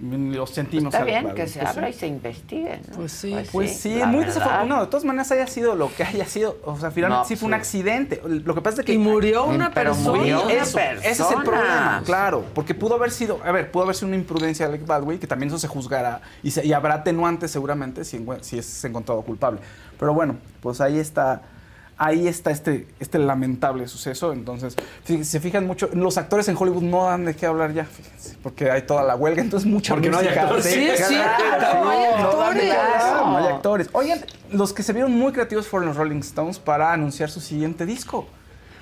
Lo 0.00 0.44
sentimos. 0.48 0.92
Está 0.92 1.04
Alec 1.04 1.22
bien 1.22 1.34
que 1.36 1.46
se 1.46 1.60
Pues 1.60 1.70
abra 1.70 1.86
sí. 1.86 1.90
y 1.94 1.98
se 2.00 2.06
investigue, 2.08 2.80
¿no? 2.90 2.96
Pues 2.96 3.12
sí, 3.12 3.36
pues 3.52 3.76
sí, 3.78 3.94
la 3.94 4.06
muy 4.06 4.24
verdad. 4.24 4.34
desafortunado. 4.34 4.80
De 4.86 4.90
todas 4.90 5.04
maneras, 5.04 5.30
haya 5.30 5.46
sido 5.46 5.76
lo 5.76 5.94
que 5.94 6.02
haya 6.02 6.26
sido, 6.26 6.58
o 6.64 6.76
sea, 6.76 6.90
finalmente 6.90 7.20
No, 7.22 7.24
sí 7.28 7.36
fue 7.36 7.40
sí. 7.40 7.44
un 7.46 7.54
accidente. 7.54 8.20
Lo 8.26 8.56
que 8.56 8.60
pasa 8.60 8.80
es 8.80 8.86
que. 8.86 8.92
Y 8.92 8.98
murió 8.98 9.44
una 9.44 9.70
Pero 9.72 9.92
persona. 9.92 10.18
murió 10.18 10.42
Una 10.42 10.52
eso, 10.52 10.78
Ese 10.80 11.08
es 11.10 11.20
el 11.20 11.26
persona. 11.26 11.44
problema, 11.44 12.02
claro. 12.04 12.44
Porque 12.54 12.74
pudo 12.74 12.96
haber 12.96 13.12
sido, 13.12 13.38
a 13.44 13.52
ver, 13.52 13.70
pudo 13.70 13.84
haber 13.84 13.94
sido 13.94 14.08
una 14.08 14.16
imprudencia 14.16 14.66
de 14.66 14.74
Alec 14.74 14.84
Baldwin, 14.86 15.20
que 15.20 15.28
también 15.28 15.46
eso 15.50 15.58
se 15.60 15.68
juzgará 15.68 16.22
y, 16.42 16.50
se- 16.50 16.66
y 16.66 16.72
habrá 16.72 16.94
atenuantes 16.94 17.52
seguramente 17.52 18.04
si 18.04 18.18
es 18.58 18.84
encontrado 18.84 19.22
culpable. 19.22 19.60
Pero 19.96 20.12
bueno, 20.12 20.34
pues 20.60 20.80
ahí 20.80 20.98
está. 20.98 21.42
Ahí 21.96 22.26
está 22.26 22.50
este, 22.50 22.88
este 22.98 23.18
lamentable 23.18 23.86
suceso. 23.86 24.32
Entonces, 24.32 24.74
si 25.04 25.24
se 25.24 25.40
fijan 25.40 25.66
mucho, 25.66 25.88
los 25.92 26.18
actores 26.18 26.48
en 26.48 26.56
Hollywood 26.56 26.82
no 26.82 27.04
dan 27.04 27.24
de 27.24 27.36
qué 27.36 27.46
hablar 27.46 27.72
ya, 27.72 27.84
fíjense, 27.84 28.36
porque 28.42 28.70
hay 28.70 28.82
toda 28.82 29.04
la 29.04 29.14
huelga, 29.14 29.42
entonces 29.42 29.68
mucha 29.68 29.94
Porque 29.94 30.10
no 30.10 30.18
hay 30.18 30.28
actores. 30.28 30.64
Sí, 30.64 30.86
no 30.86 30.92
hay 30.92 30.96
qué 30.96 31.14
actores. 31.14 32.72
hablar. 32.72 33.26
No 33.26 33.36
hay 33.38 33.46
actores. 33.46 33.88
Oigan, 33.92 34.20
los 34.50 34.72
que 34.72 34.82
se 34.82 34.92
vieron 34.92 35.12
muy 35.12 35.32
creativos 35.32 35.66
fueron 35.66 35.88
los 35.88 35.96
Rolling 35.96 36.20
Stones 36.20 36.58
para 36.58 36.92
anunciar 36.92 37.30
su 37.30 37.40
siguiente 37.40 37.86
disco. 37.86 38.26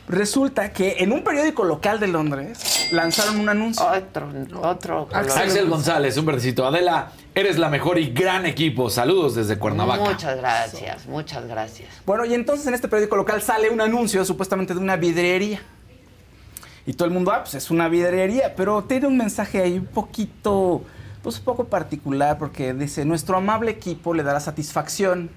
Resulta 0.09 0.73
que 0.73 0.97
en 0.99 1.13
un 1.13 1.23
periódico 1.23 1.65
local 1.65 2.01
de 2.01 2.09
Londres 2.09 2.89
lanzaron 2.93 3.39
un 3.39 3.49
anuncio. 3.49 3.87
Otro, 3.87 4.29
otro. 4.61 5.09
Axel 5.13 5.69
González, 5.69 6.17
un 6.17 6.27
verdecito. 6.27 6.67
Adela, 6.67 7.13
eres 7.35 7.59
la 7.59 7.69
mejor 7.69 7.99
y 7.99 8.13
gran 8.13 8.45
equipo. 8.45 8.91
Saludos 8.91 9.35
desde 9.35 9.59
Cuernavaca. 9.59 10.05
Muchas 10.05 10.37
gracias, 10.37 11.07
muchas 11.07 11.47
gracias. 11.47 11.89
Bueno, 12.05 12.25
y 12.25 12.35
entonces 12.35 12.67
en 12.67 12.75
este 12.75 12.89
periódico 12.89 13.17
local 13.17 13.41
sale 13.43 13.71
un 13.71 13.81
anuncio 13.81 14.25
supuestamente 14.25 14.75
de 14.75 14.81
una 14.81 14.97
vidriería. 14.97 15.61
Y 16.85 16.95
todo 16.95 17.07
el 17.07 17.15
mundo, 17.15 17.31
ah, 17.31 17.43
pues 17.43 17.55
es 17.55 17.71
una 17.71 17.89
vidriería, 17.89 18.55
pero 18.57 18.83
tiene 18.83 19.07
un 19.07 19.17
mensaje 19.17 19.61
ahí 19.63 19.79
un 19.79 19.87
poquito, 19.87 20.83
pues 21.23 21.39
un 21.39 21.45
poco 21.45 21.65
particular, 21.65 22.39
porque 22.39 22.75
dice, 22.75 23.05
nuestro 23.05 23.37
amable 23.37 23.71
equipo 23.71 24.15
le 24.15 24.25
dará 24.25 24.41
satisfacción. 24.41 25.31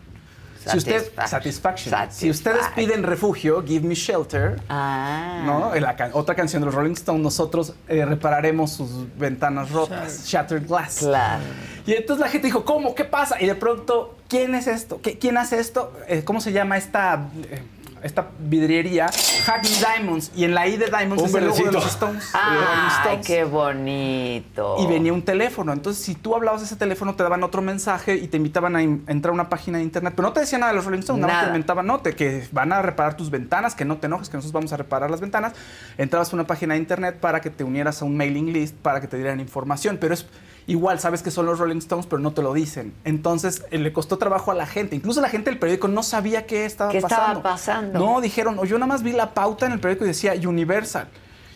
Si 0.72 0.78
usted, 0.78 1.12
Satisfaction. 1.28 1.92
satisfaction. 1.92 2.12
Si 2.12 2.30
ustedes 2.30 2.66
piden 2.76 3.04
refugio, 3.04 3.64
give 3.66 3.88
me 3.88 3.94
shelter. 3.96 4.60
Ah. 4.70 5.44
¿no? 5.46 5.76
En 5.76 5.84
la 5.84 5.96
can- 5.96 6.12
otra 6.14 6.34
canción 6.36 6.62
de 6.62 6.66
los 6.68 6.76
Rolling 6.76 6.94
Stones, 6.94 7.22
nosotros 7.22 7.74
eh, 7.88 8.04
repararemos 8.06 8.72
sus 8.74 8.90
ventanas 9.18 9.70
rotas, 9.72 10.26
shattered 10.26 10.68
glass. 10.68 10.98
Claro. 11.00 11.44
Y 11.86 11.94
entonces 11.94 12.22
la 12.26 12.30
gente 12.32 12.48
dijo, 12.48 12.66
¿cómo? 12.66 12.96
¿Qué 12.96 13.06
pasa? 13.06 13.40
Y 13.40 13.46
de 13.46 13.56
pronto, 13.56 14.16
¿quién 14.28 14.56
es 14.56 14.66
esto? 14.68 15.00
¿Qué- 15.02 15.20
¿Quién 15.20 15.38
hace 15.38 15.60
esto? 15.60 15.94
Eh, 16.08 16.24
¿Cómo 16.26 16.42
se 16.42 16.52
llama 16.52 16.78
esta, 16.78 17.28
eh, 17.50 17.62
esta 18.06 18.28
vidriería? 18.40 19.08
Hackney 19.46 19.74
Diamonds. 19.80 20.32
Y 20.36 20.44
en 20.44 20.54
la 20.54 20.68
I 20.68 20.78
de 20.78 20.88
Diamonds 20.88 21.24
Un 21.24 21.30
es 21.30 21.36
el 21.36 21.46
logo 21.46 21.64
de 21.66 21.72
los 21.72 21.86
Stones. 21.88 22.24
de 22.34 22.40
Ay, 22.40 22.88
Stones. 23.00 23.28
qué 23.28 23.44
bonito. 23.44 24.76
Y 24.80 24.88
venía 24.88 25.12
un 25.14 25.24
teléfono. 25.24 25.74
Entonces, 25.74 26.04
si 26.04 26.16
tú 26.16 26.36
hablabas 26.36 26.62
ese 26.62 26.76
teléfono, 26.76 27.16
te 27.16 27.24
daban 27.24 27.44
otro 27.44 27.62
mensaje 27.62 28.16
y 28.16 28.28
te 28.28 28.38
invitaban 28.38 28.76
a 28.76 28.82
entrar 28.84 29.30
a 29.30 29.34
una 29.34 29.50
página 29.50 29.78
de 29.80 29.84
internet. 29.84 30.14
Pero 30.16 30.28
no 30.28 30.34
te 30.34 30.40
decía 30.42 30.58
nada 30.60 30.72
de 30.72 30.76
los 30.76 30.86
Rolling 30.86 31.00
Stones, 31.00 31.22
nada, 31.22 31.34
más 31.34 31.42
Nada. 31.42 31.52
te 31.52 31.58
inventaban, 31.58 31.88
no, 31.88 32.00
te- 32.00 32.16
que 32.16 32.48
van 32.52 32.72
a 32.74 32.82
reparar 32.82 33.18
tus 33.18 33.30
ventanas, 33.30 33.76
que 33.76 33.86
no 33.86 33.98
te 33.98 34.08
enojes, 34.08 34.30
que 34.30 34.38
nosotros 34.38 34.54
vamos 34.54 34.74
a 34.74 34.78
reparar 34.78 35.10
las 35.12 35.22
ventanas. 35.22 35.54
Entrabas 35.98 36.32
a 36.32 36.36
una 36.36 36.46
página 36.48 36.76
de 36.76 36.80
internet 36.80 37.18
para 37.20 37.42
que 37.42 37.50
te 37.50 37.64
unieras 37.64 38.02
a 38.02 38.06
un 38.06 38.16
mailing 38.18 38.54
list, 38.54 38.76
para 38.76 39.02
que 39.02 39.08
te 39.08 39.18
dieran 39.18 39.40
información. 39.40 39.98
Pero 40.00 40.14
es 40.14 40.26
igual, 40.68 41.00
sabes 41.00 41.22
que 41.22 41.32
son 41.32 41.46
los 41.46 41.60
Rolling 41.60 41.78
Stones, 41.78 42.06
pero 42.06 42.20
no 42.22 42.32
te 42.32 42.42
lo 42.42 42.54
dicen. 42.54 42.94
Entonces, 43.04 43.64
eh, 43.72 43.78
le 43.78 43.94
costó 43.94 44.18
trabajo 44.18 44.52
a 44.52 44.56
la 44.56 44.66
gente. 44.66 44.96
Incluso 44.96 45.22
la 45.22 45.30
gente 45.30 45.50
del 45.50 45.60
periódico 45.60 45.88
no 45.88 46.04
sabía 46.04 46.46
qué 46.46 46.66
estaba 46.66 46.92
¿Qué 46.92 47.02
pasando. 47.02 47.40
estaba 47.40 47.44
pasando? 47.44 48.00
No, 48.00 48.22
dijeron, 48.22 48.60
o 48.60 48.66
yo 48.66 48.78
nada 48.78 48.88
más 48.88 49.04
vi 49.04 49.12
la 49.12 49.34
pauta 49.34 49.66
en 49.66 49.74
el 49.74 49.80
periódico 49.80 50.06
y 50.06 50.10
decía 50.10 50.34
Universal. 50.34 51.08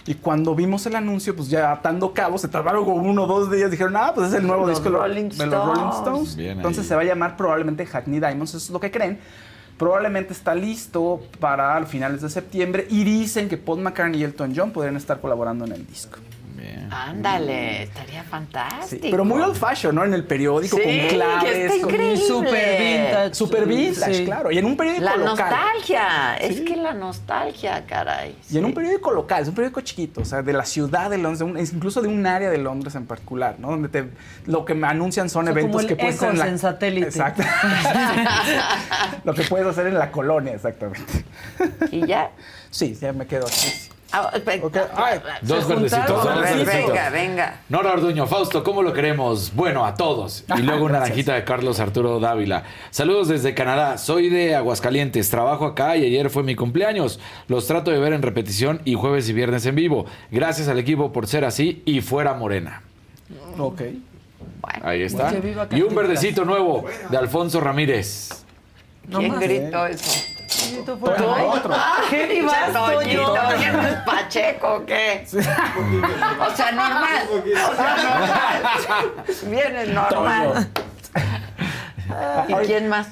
Y 0.05 0.15
cuando 0.15 0.55
vimos 0.55 0.85
el 0.85 0.95
anuncio, 0.95 1.35
pues 1.35 1.49
ya 1.49 1.71
atando 1.71 2.13
cabos, 2.13 2.41
se 2.41 2.47
tardaron 2.47 2.83
como 2.83 3.07
uno 3.07 3.25
o 3.25 3.27
dos 3.27 3.51
días. 3.51 3.69
Dijeron, 3.69 3.95
ah, 3.95 4.11
pues 4.15 4.29
es 4.29 4.33
el 4.33 4.47
nuevo 4.47 4.65
Los 4.65 4.81
disco 4.81 4.97
Rolling 4.97 5.29
de 5.29 5.45
los 5.45 5.65
Rolling 5.65 5.89
Stones. 5.89 6.37
Ahí. 6.37 6.47
Entonces 6.47 6.87
se 6.87 6.95
va 6.95 7.01
a 7.01 7.03
llamar 7.03 7.37
probablemente 7.37 7.85
Hackney 7.85 8.19
Diamonds, 8.19 8.55
eso 8.55 8.57
es 8.57 8.69
lo 8.69 8.79
que 8.79 8.89
creen. 8.89 9.19
Probablemente 9.77 10.33
está 10.33 10.55
listo 10.55 11.21
para 11.39 11.85
finales 11.85 12.21
de 12.21 12.29
septiembre 12.29 12.87
y 12.89 13.03
dicen 13.03 13.47
que 13.47 13.57
Paul 13.57 13.81
McCartney 13.81 14.19
y 14.19 14.23
Elton 14.23 14.53
John 14.55 14.71
podrían 14.71 14.97
estar 14.97 15.21
colaborando 15.21 15.65
en 15.65 15.73
el 15.73 15.85
disco. 15.85 16.17
Ándale, 16.91 17.83
estaría 17.83 18.23
fantástico. 18.23 19.07
Pero 19.11 19.23
muy 19.25 19.41
old 19.41 19.55
fashion, 19.55 19.93
¿no? 19.95 20.03
En 20.03 20.13
el 20.13 20.23
periódico, 20.23 20.77
Sí, 20.77 20.83
con 20.83 20.91
que 20.91 21.07
claves. 21.09 21.55
está 21.73 21.87
con-. 21.87 22.17
Super 22.17 22.79
vintage. 22.79 23.33
Super 23.35 23.65
vintage, 23.65 24.13
Sí. 24.15 24.25
claro. 24.25 24.51
Y 24.51 24.57
en 24.57 24.65
un 24.65 24.75
periódico 24.77 25.05
La 25.05 25.15
local. 25.17 25.35
nostalgia, 25.49 26.37
es 26.37 26.61
que 26.61 26.75
la 26.75 26.93
nostalgia, 26.93 27.85
caray. 27.85 28.35
Y 28.51 28.57
en 28.57 28.65
un 28.65 28.73
periódico 28.73 29.11
local, 29.11 29.41
es 29.43 29.47
un 29.49 29.55
periódico 29.55 29.81
chiquito, 29.81 30.21
o 30.21 30.25
sea, 30.25 30.41
de 30.41 30.53
la 30.53 30.65
ciudad 30.65 31.09
de 31.09 31.17
Londres, 31.17 31.39
de 31.39 31.45
un- 31.45 31.57
es 31.57 31.73
incluso 31.73 32.01
de 32.01 32.07
un 32.07 32.25
área 32.25 32.49
de 32.49 32.57
Londres 32.57 32.95
en 32.95 33.05
particular, 33.05 33.55
¿no? 33.59 33.69
Donde 33.69 33.89
te, 33.89 34.09
lo 34.45 34.65
que 34.65 34.73
me 34.73 34.87
anuncian 34.87 35.29
son 35.29 35.43
O 35.43 35.45
sea, 35.45 35.51
eventos 35.51 35.71
como 35.71 35.81
el 35.81 35.87
que 35.87 35.95
puedes 35.95 36.15
hacer 36.17 36.29
en, 36.31 36.37
la, 36.39 36.47
en 36.47 36.59
satélite. 36.59 37.07
Exacto. 37.07 37.43
lo 39.23 39.33
que 39.33 39.43
puedes 39.43 39.67
hacer 39.67 39.87
en 39.87 39.95
la 39.97 40.11
colonia, 40.11 40.53
exactamente. 40.53 41.25
¿Y 41.91 42.05
ya? 42.07 42.31
Sí, 42.69 42.97
ya 42.99 43.13
me 43.13 43.25
quedo 43.25 43.45
así. 43.47 43.89
Ah, 44.11 44.31
pe- 44.43 44.61
Ay, 44.95 45.19
Dos 45.43 45.65
se 45.65 45.73
verdecitos, 45.75 46.05
juntaron. 46.07 46.15
dos 46.15 46.25
A 46.27 46.35
ver, 46.39 46.57
verdecitos. 46.57 46.89
Venga, 46.89 47.09
venga. 47.11 47.59
Nora 47.69 47.91
Orduño, 47.93 48.25
Fausto, 48.25 48.63
¿cómo 48.63 48.81
lo 48.81 48.91
queremos? 48.91 49.51
Bueno, 49.53 49.85
a 49.85 49.93
todos. 49.95 50.43
Y 50.57 50.61
luego 50.63 50.85
una 50.85 50.99
naranjita 50.99 51.35
de 51.35 51.43
Carlos 51.43 51.79
Arturo 51.79 52.19
Dávila. 52.19 52.63
Saludos 52.89 53.27
desde 53.27 53.53
Canadá. 53.53 53.97
Soy 53.99 54.29
de 54.29 54.55
Aguascalientes. 54.55 55.29
Trabajo 55.29 55.65
acá 55.65 55.95
y 55.95 56.05
ayer 56.05 56.29
fue 56.31 56.41
mi 56.43 56.55
cumpleaños. 56.55 57.19
Los 57.47 57.67
trato 57.67 57.91
de 57.91 57.99
ver 57.99 58.13
en 58.13 58.21
repetición 58.23 58.81
y 58.83 58.95
jueves 58.95 59.29
y 59.29 59.33
viernes 59.33 59.65
en 59.67 59.75
vivo. 59.75 60.05
Gracias 60.31 60.67
al 60.67 60.79
equipo 60.79 61.11
por 61.13 61.27
ser 61.27 61.45
así 61.45 61.83
y 61.85 62.01
fuera 62.01 62.33
morena. 62.33 62.81
Ok. 63.59 63.81
Ahí 64.81 65.03
está. 65.03 65.31
Viva 65.31 65.67
Y 65.71 65.81
un 65.83 65.93
verdecito 65.93 66.45
nuevo 66.45 66.85
de 67.11 67.17
Alfonso 67.17 67.59
Ramírez. 67.59 68.29
¿Quién 69.09 69.39
gritó 69.39 69.85
eso? 69.85 70.19
Grito 70.71 70.97
fue- 70.97 71.09
Bueno, 71.09 71.35
Ay, 71.35 71.45
otro. 71.47 71.73
¿Qué 72.09 72.27
ni 72.33 72.41
vas, 72.41 72.73
Toñito, 72.73 73.33
Toño? 73.33 73.57
¿quién 73.57 73.79
es 73.79 73.95
Pacheco 74.05 74.73
o 74.75 74.85
qué? 74.85 75.25
O 75.27 76.55
sea, 76.55 76.71
normal. 76.71 77.29
O 77.31 77.75
sea, 77.75 77.95
normal. 77.97 79.23
Viene 79.43 79.85
normal. 79.87 80.69
¿Y 82.47 82.53
quién 82.65 82.89
más? 82.89 83.07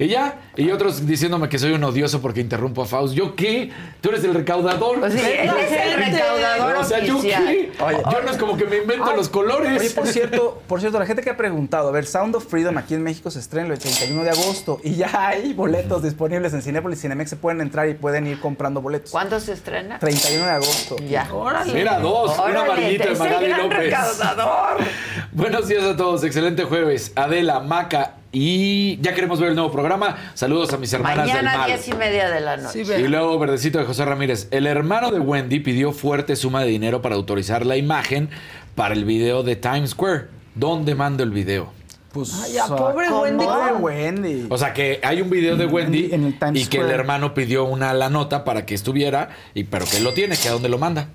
Y 0.00 0.08
ya, 0.08 0.40
y 0.56 0.70
otros 0.70 1.06
diciéndome 1.06 1.50
que 1.50 1.58
soy 1.58 1.72
un 1.72 1.84
odioso 1.84 2.22
porque 2.22 2.40
interrumpo 2.40 2.80
a 2.80 2.86
Faust. 2.86 3.12
¿Yo 3.14 3.36
qué? 3.36 3.70
Tú 4.00 4.08
eres 4.08 4.24
el 4.24 4.32
recaudador. 4.32 4.98
Pues 4.98 5.12
sí, 5.12 5.20
él 5.20 5.50
es 5.60 5.72
el 5.72 5.92
recaudador 5.92 6.76
O 6.76 6.84
sea, 6.84 7.00
¿yo 7.00 7.20
qué? 7.20 7.70
Yo 7.78 8.22
no 8.22 8.30
es 8.30 8.38
como 8.38 8.56
que 8.56 8.64
me 8.64 8.78
invento 8.78 9.04
Ay, 9.10 9.16
los 9.18 9.28
colores. 9.28 9.78
Oye, 9.78 9.90
por 9.90 10.06
cierto, 10.06 10.62
por 10.66 10.80
cierto, 10.80 10.98
la 10.98 11.04
gente 11.04 11.22
que 11.22 11.28
ha 11.28 11.36
preguntado, 11.36 11.90
a 11.90 11.92
ver, 11.92 12.06
Sound 12.06 12.34
of 12.34 12.46
Freedom 12.46 12.78
aquí 12.78 12.94
en 12.94 13.02
México 13.02 13.30
se 13.30 13.40
estrena 13.40 13.74
el 13.74 13.78
31 13.78 14.24
de 14.24 14.30
agosto 14.30 14.80
y 14.82 14.94
ya 14.94 15.10
hay 15.28 15.52
boletos 15.52 16.02
disponibles 16.02 16.54
en 16.54 16.62
Cinépolis 16.62 16.98
y 17.00 17.02
Cinemex, 17.02 17.28
se 17.28 17.36
pueden 17.36 17.60
entrar 17.60 17.86
y 17.86 17.92
pueden 17.92 18.26
ir 18.26 18.40
comprando 18.40 18.80
boletos. 18.80 19.10
¿Cuándo 19.10 19.38
se 19.38 19.52
estrena? 19.52 19.98
31 19.98 20.46
de 20.46 20.50
agosto. 20.50 20.96
Ya. 21.10 21.28
Mira, 21.74 21.98
dos, 21.98 22.32
una 22.36 22.44
Órale, 22.44 22.58
amarillita 22.60 23.04
de 23.06 23.16
Magali 23.16 23.48
López. 23.48 23.78
recaudador. 23.78 24.78
Buenos 25.32 25.68
días 25.68 25.84
a 25.84 25.94
todos, 25.94 26.24
excelente 26.24 26.64
jueves. 26.64 27.12
Adela, 27.16 27.60
Maca 27.60 28.14
y 28.32 28.98
ya 29.00 29.14
queremos 29.14 29.40
ver 29.40 29.50
el 29.50 29.54
nuevo 29.56 29.72
programa. 29.72 30.16
Saludos 30.34 30.72
a 30.72 30.78
mis 30.78 30.92
hermanas 30.92 31.26
del 31.26 31.36
Mañana, 31.44 31.58
mal. 31.58 31.66
diez 31.68 31.88
y 31.88 31.92
media 31.94 32.30
de 32.30 32.40
la 32.40 32.56
noche. 32.56 32.84
Sí, 32.84 32.92
Y 32.92 33.08
luego, 33.08 33.38
verdecito 33.38 33.78
de 33.78 33.84
José 33.84 34.04
Ramírez. 34.04 34.48
El 34.50 34.66
hermano 34.66 35.10
de 35.10 35.18
Wendy 35.18 35.60
pidió 35.60 35.92
fuerte 35.92 36.36
suma 36.36 36.62
de 36.62 36.68
dinero 36.68 37.02
para 37.02 37.16
autorizar 37.16 37.66
la 37.66 37.76
imagen 37.76 38.30
para 38.76 38.94
el 38.94 39.04
video 39.04 39.42
de 39.42 39.56
Times 39.56 39.90
Square. 39.90 40.26
¿Dónde 40.54 40.94
mando 40.94 41.22
el 41.22 41.30
video? 41.30 41.72
Pues, 42.12 42.32
Ay, 42.44 42.58
a 42.58 42.66
pobre 42.66 43.08
Wendy. 43.10 43.44
Pobre 43.44 43.72
Wendy. 43.74 44.46
O 44.48 44.58
sea 44.58 44.72
que 44.72 45.00
hay 45.02 45.20
un 45.22 45.30
video 45.30 45.56
de 45.56 45.66
Wendy 45.66 46.08
En 46.12 46.24
el 46.24 46.38
Times 46.38 46.62
y 46.62 46.66
que 46.66 46.78
el 46.78 46.90
hermano 46.90 47.34
pidió 47.34 47.64
una 47.64 47.92
la 47.94 48.10
nota 48.10 48.44
para 48.44 48.66
que 48.66 48.74
estuviera, 48.74 49.30
y 49.54 49.64
pero 49.64 49.86
que 49.86 49.98
él 49.98 50.04
lo 50.04 50.12
tiene, 50.12 50.36
que 50.36 50.48
a 50.48 50.52
dónde 50.52 50.68
lo 50.68 50.78
manda. 50.78 51.08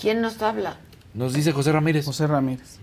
¿Quién 0.00 0.20
nos 0.20 0.40
habla? 0.42 0.78
Nos 1.14 1.32
dice 1.32 1.52
José 1.52 1.72
Ramírez. 1.72 2.04
José 2.06 2.26
Ramírez. 2.26 2.78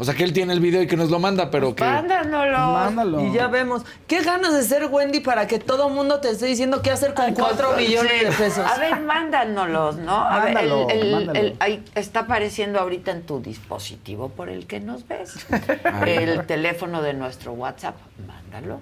O 0.00 0.04
sea, 0.04 0.14
que 0.14 0.24
él 0.24 0.32
tiene 0.32 0.54
el 0.54 0.60
video 0.60 0.80
y 0.80 0.86
que 0.86 0.96
nos 0.96 1.10
lo 1.10 1.18
manda, 1.18 1.50
pero 1.50 1.74
que... 1.74 1.84
Mándanos. 1.84 3.22
Y 3.22 3.32
ya 3.34 3.48
vemos. 3.48 3.82
¿Qué 4.06 4.22
ganas 4.22 4.54
de 4.54 4.62
ser 4.62 4.86
Wendy 4.86 5.20
para 5.20 5.46
que 5.46 5.58
todo 5.58 5.90
mundo 5.90 6.20
te 6.20 6.30
esté 6.30 6.46
diciendo 6.46 6.80
qué 6.80 6.90
hacer 6.90 7.12
con 7.12 7.34
cuatro 7.34 7.76
millones 7.76 8.22
de 8.22 8.32
pesos? 8.32 8.64
A 8.66 8.78
ver, 8.78 8.98
mándanos, 9.00 9.96
¿no? 9.98 10.16
A 10.24 10.36
ver, 10.44 10.54
Mándalo, 10.54 10.88
el- 10.88 11.00
el- 11.02 11.12
mándalo. 11.12 11.38
el- 11.38 11.56
ahí 11.60 11.84
está 11.94 12.20
apareciendo 12.20 12.80
ahorita 12.80 13.10
en 13.10 13.22
tu 13.24 13.40
dispositivo 13.42 14.30
por 14.30 14.48
el 14.48 14.66
que 14.66 14.80
nos 14.80 15.06
ves. 15.06 15.34
el 16.06 16.46
teléfono 16.46 17.02
de 17.02 17.12
nuestro 17.12 17.52
WhatsApp, 17.52 17.96
mándalo 18.26 18.80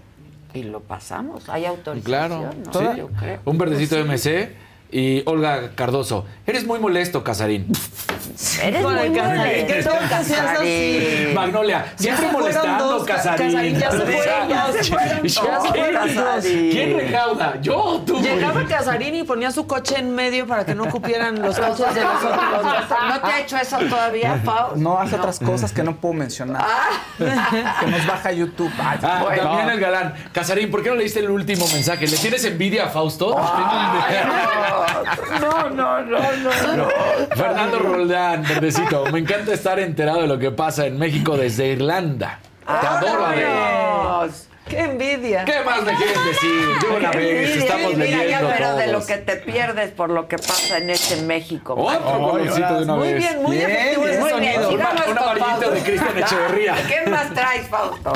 y 0.55 0.63
lo 0.63 0.81
pasamos. 0.81 1.49
Hay 1.49 1.65
autorización, 1.67 2.05
Claro, 2.29 2.51
¿no? 2.65 2.73
sí. 2.73 2.87
Yo 2.97 3.09
creo. 3.09 3.41
Un 3.45 3.59
verdecito 3.59 3.97
de 3.97 4.03
MC 4.05 4.53
y 4.91 5.23
Olga 5.27 5.71
Cardoso. 5.75 6.25
Eres 6.47 6.67
muy 6.67 6.79
molesto, 6.79 7.23
Casarín. 7.23 7.67
Eres 8.63 8.83
muy 8.83 8.95
molesto, 8.95 9.67
¿qué 9.67 9.83
tengo 9.83 9.99
que 10.09 10.15
hacer 10.15 10.37
Casarín. 10.39 11.35
Magnolia, 11.35 11.93
siempre 11.97 12.29
molestando, 12.33 13.05
Casarín. 13.05 13.53
Casarín, 13.53 13.79
ya 13.79 13.91
se 13.91 13.99
fueron 13.99 14.49
Ya 14.49 14.73
se 14.73 14.85
fueron 14.85 15.23
Ya 15.27 15.61
se 15.61 15.69
fueron. 15.69 16.41
¿Quién 16.71 16.97
recauda? 16.97 17.61
¿Yo 17.61 17.77
o 17.77 18.01
tú? 18.01 18.21
Llegaba 18.23 18.65
Casarín 18.67 19.15
y 19.17 19.25
ponía 19.25 19.51
su 19.51 19.67
coche 19.67 19.97
en 19.99 20.15
medio 20.15 20.47
para 20.47 20.65
que 20.65 20.75
no 20.75 20.87
cupieran 20.89 21.43
los 21.43 21.59
coches 21.59 21.95
de 21.95 22.01
los 22.03 22.25
otros. 22.25 22.85
¿No 23.09 23.21
te 23.21 23.27
ha 23.27 23.41
hecho 23.41 23.57
eso 23.59 23.79
todavía, 23.79 24.41
Fau? 24.45 24.77
No, 24.77 24.99
hace 24.99 25.17
otras 25.17 25.39
cosas 25.39 25.73
que 25.73 25.83
no 25.83 25.97
puedo 25.97 26.15
mencionar. 26.15 26.65
que 27.19 27.87
nos 27.87 28.07
baja 28.07 28.33
YouTube. 28.33 28.73
Ay, 28.79 28.99
Ah, 29.03 29.21
bueno. 29.23 29.43
también 29.43 29.69
el 29.71 29.81
galán. 29.81 30.15
Casarín, 30.33 30.71
¿por 30.71 30.83
qué 30.83 30.89
no 30.91 30.95
leíste 30.97 31.21
el 31.21 31.31
último 31.31 31.67
mensaje? 31.73 32.07
¿Le 32.07 32.17
tienes 32.17 32.45
envidia 32.45 32.85
a 32.87 32.89
Fausto? 32.89 33.37
No, 35.41 35.71
no, 35.71 36.01
no, 36.03 36.19
no. 36.77 36.89
Fernando 37.35 37.79
Roldán, 37.79 38.43
verdecito. 38.43 39.07
Me 39.13 39.19
encanta 39.21 39.53
estar 39.53 39.79
enterado 39.79 40.23
de 40.23 40.27
lo 40.29 40.39
que 40.39 40.51
pasa 40.51 40.87
en 40.87 40.99
México 40.99 41.37
desde 41.37 41.69
Irlanda. 41.69 42.39
Te 42.67 42.87
adoro, 42.87 43.27
Adel. 43.27 43.45
Vámonos. 43.47 44.45
¡Qué 44.69 44.81
envidia! 44.81 45.47
¿Qué 45.47 45.63
más 45.65 45.83
me 45.83 45.95
quieren 45.95 46.25
decir? 46.27 46.67
De 46.91 46.97
una 46.99 47.11
vez, 47.11 47.57
estamos 47.57 47.93
envidia, 47.95 48.19
leyendo 48.19 48.51
pero 48.55 48.77
de 48.77 48.87
lo 48.89 48.93
todos. 48.99 49.07
que 49.07 49.17
te 49.17 49.37
pierdes 49.37 49.91
por 49.93 50.11
lo 50.11 50.29
que 50.29 50.37
pasa 50.37 50.77
en 50.77 50.91
este 50.91 51.23
México. 51.23 51.75
Otro 51.75 52.19
colorcito 52.31 52.75
de 52.77 52.83
una 52.83 52.95
Muy 52.97 53.15
vez. 53.15 53.17
bien, 53.19 53.43
muy 53.43 53.57
efectivo 53.57 54.07
ese 54.07 54.21
Muy 54.21 54.41
bien, 54.41 54.55
sonido. 54.57 54.71
sigamos 54.71 55.07
Un 55.07 55.15
con 55.15 55.19
amarillito 55.23 55.47
Fausto. 55.49 55.71
de 55.71 55.81
Cristian 55.81 56.19
Echeverría. 56.19 56.75
¿Qué 56.87 57.11
más 57.11 57.33
traes, 57.33 57.67
Fausto? 57.69 58.13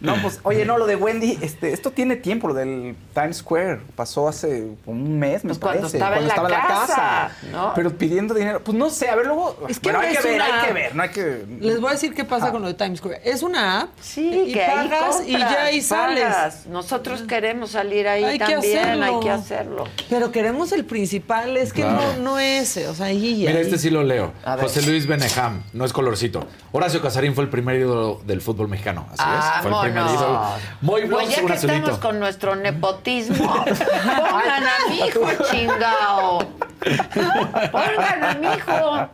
No, 0.00 0.14
pues, 0.22 0.40
oye, 0.44 0.64
no, 0.64 0.78
lo 0.78 0.86
de 0.86 0.96
Wendy, 0.96 1.38
este, 1.42 1.72
esto 1.72 1.90
tiene 1.90 2.16
tiempo, 2.16 2.48
lo 2.48 2.54
del 2.54 2.94
Times 3.14 3.38
Square. 3.38 3.80
Pasó 3.96 4.28
hace 4.28 4.68
un 4.86 5.18
mes, 5.18 5.44
me 5.44 5.48
Pues 5.48 5.58
cuando 5.58 5.80
parece. 5.80 5.96
estaba 5.98 6.18
en 6.18 6.28
la 6.28 6.34
casa, 6.66 7.30
¿no? 7.50 7.72
Pero 7.74 7.90
pidiendo 7.96 8.34
dinero. 8.34 8.62
Pues 8.62 8.76
no 8.76 8.90
sé, 8.90 9.08
a 9.08 9.16
ver, 9.16 9.26
luego. 9.26 9.56
Es 9.68 9.80
que 9.80 9.90
bueno, 9.92 10.00
no 10.00 10.06
hay 10.08 10.14
que 10.16 10.22
ver, 10.22 10.34
una 10.36 10.44
hay 10.60 10.66
que 10.66 10.72
ver, 10.72 10.94
no 10.94 11.02
hay 11.02 11.08
que. 11.10 11.44
Les 11.60 11.80
voy 11.80 11.90
a 11.90 11.92
decir 11.92 12.14
qué 12.14 12.24
pasa 12.24 12.50
con 12.52 12.62
lo 12.62 12.68
de 12.68 12.74
Times 12.74 12.98
Square. 12.98 13.20
Es 13.24 13.42
una 13.42 13.80
app 13.80 13.88
Sí, 14.00 14.44
y 14.48 14.52
que 14.52 14.64
ahí 14.64 14.88
pagas 14.88 15.22
y 15.26 15.32
ya 15.32 15.64
ahí 15.64 15.80
sales. 15.80 16.24
pagas. 16.24 16.66
Nosotros 16.66 17.22
queremos 17.22 17.70
salir 17.70 18.06
ahí 18.08 18.24
Hay 18.24 18.38
que 18.38 18.44
también, 18.44 18.78
hacerlo. 18.78 19.04
hay 19.04 19.20
que 19.20 19.30
hacerlo. 19.30 19.84
Pero 20.08 20.30
queremos 20.32 20.72
el 20.72 20.84
principal, 20.84 21.56
es 21.56 21.72
que 21.72 21.82
Claro. 21.82 22.00
no, 22.18 22.22
no 22.22 22.38
ese, 22.38 22.88
o 22.88 22.94
sea, 22.94 23.06
ahí 23.06 23.40
ya. 23.42 23.48
Mira, 23.50 23.60
este 23.60 23.78
sí 23.78 23.90
lo 23.90 24.02
leo. 24.04 24.32
A 24.44 24.56
ver. 24.56 24.64
José 24.64 24.82
Luis 24.82 25.06
Benejam, 25.06 25.62
no 25.72 25.84
es 25.84 25.92
colorcito. 25.92 26.46
Horacio 26.72 27.00
Casarín 27.02 27.34
fue 27.34 27.44
el 27.44 27.50
primer 27.50 27.76
ídolo 27.76 28.20
del 28.26 28.40
fútbol 28.40 28.68
mexicano. 28.68 29.06
Así 29.16 29.22
es, 29.38 29.62
fue 29.62 29.70
el 29.70 29.87
ídolo. 29.92 30.42
Muy 30.80 31.00
Pues 31.02 31.08
bronce, 31.10 31.30
ya 31.40 31.46
que 31.46 31.52
azulito. 31.54 31.78
estamos 31.78 31.98
con 32.00 32.20
nuestro 32.20 32.56
nepotismo, 32.56 33.52
pongan 33.64 34.64
a 34.64 34.88
mi 34.88 34.96
hijo, 35.06 35.20
chingao. 35.50 36.38
Pongan 37.72 38.24
a 38.24 38.34
mi 38.34 38.46
hijo. 38.46 39.08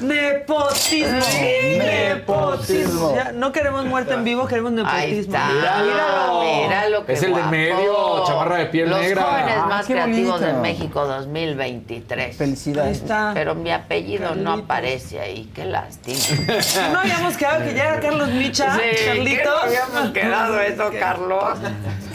Nepotismo. 0.00 1.20
Sí, 1.20 1.78
nepotismo. 1.78 3.14
Ya, 3.14 3.32
no 3.32 3.52
queremos 3.52 3.84
muerte 3.84 4.14
en 4.14 4.24
vivo, 4.24 4.46
queremos 4.46 4.72
Ahí 4.86 5.12
nepotismo. 5.12 5.34
está. 5.36 5.48
Míralo, 5.48 6.42
míralo. 6.42 7.06
qué 7.06 7.12
Es 7.12 7.22
el 7.22 7.34
de 7.34 7.42
medio, 7.44 8.24
chamarra 8.26 8.56
de 8.56 8.66
piel 8.66 8.88
Los 8.90 9.00
negra. 9.00 9.22
jóvenes 9.22 9.54
Ah, 9.58 9.66
más 9.66 9.86
creativos 9.86 10.40
de. 10.40 10.52
México 10.54 11.06
2023. 11.06 12.26
Ahí 12.26 12.32
Felicidades. 12.32 12.98
está. 13.02 13.32
Pero 13.34 13.54
mi 13.54 13.70
apellido 13.70 14.34
no 14.34 14.52
aparece 14.54 15.20
ahí. 15.20 15.50
Qué 15.54 15.64
lástima. 15.66 16.18
No 16.92 17.00
habíamos 17.00 17.36
quedado 17.36 17.64
que 17.64 17.72
llega 17.72 18.00
Carlos 18.00 18.28
Micha, 18.30 18.74
Sí, 18.76 19.04
Carlitos. 19.06 19.64
¿qué 19.68 19.78
no 19.94 20.03
habíamos 20.08 20.12
quedado 20.12 20.60
eso, 20.60 20.90
Carlos? 20.98 21.58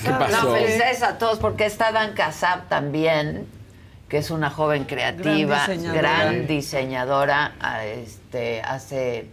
¿Qué 0.03 0.09
pasó? 0.11 0.45
No, 0.49 0.53
felicidades 0.55 1.03
a 1.03 1.17
todos 1.17 1.39
porque 1.39 1.65
está 1.65 1.91
Dan 1.91 2.13
Casab 2.13 2.67
también, 2.69 3.47
que 4.07 4.17
es 4.17 4.31
una 4.31 4.49
joven 4.49 4.85
creativa, 4.85 5.65
Gran 5.65 5.67
diseñadora. 5.77 6.01
gran 6.01 6.47
diseñadora, 6.47 7.51
a- 7.59 7.85
este, 7.85 8.61
hace 8.61 9.27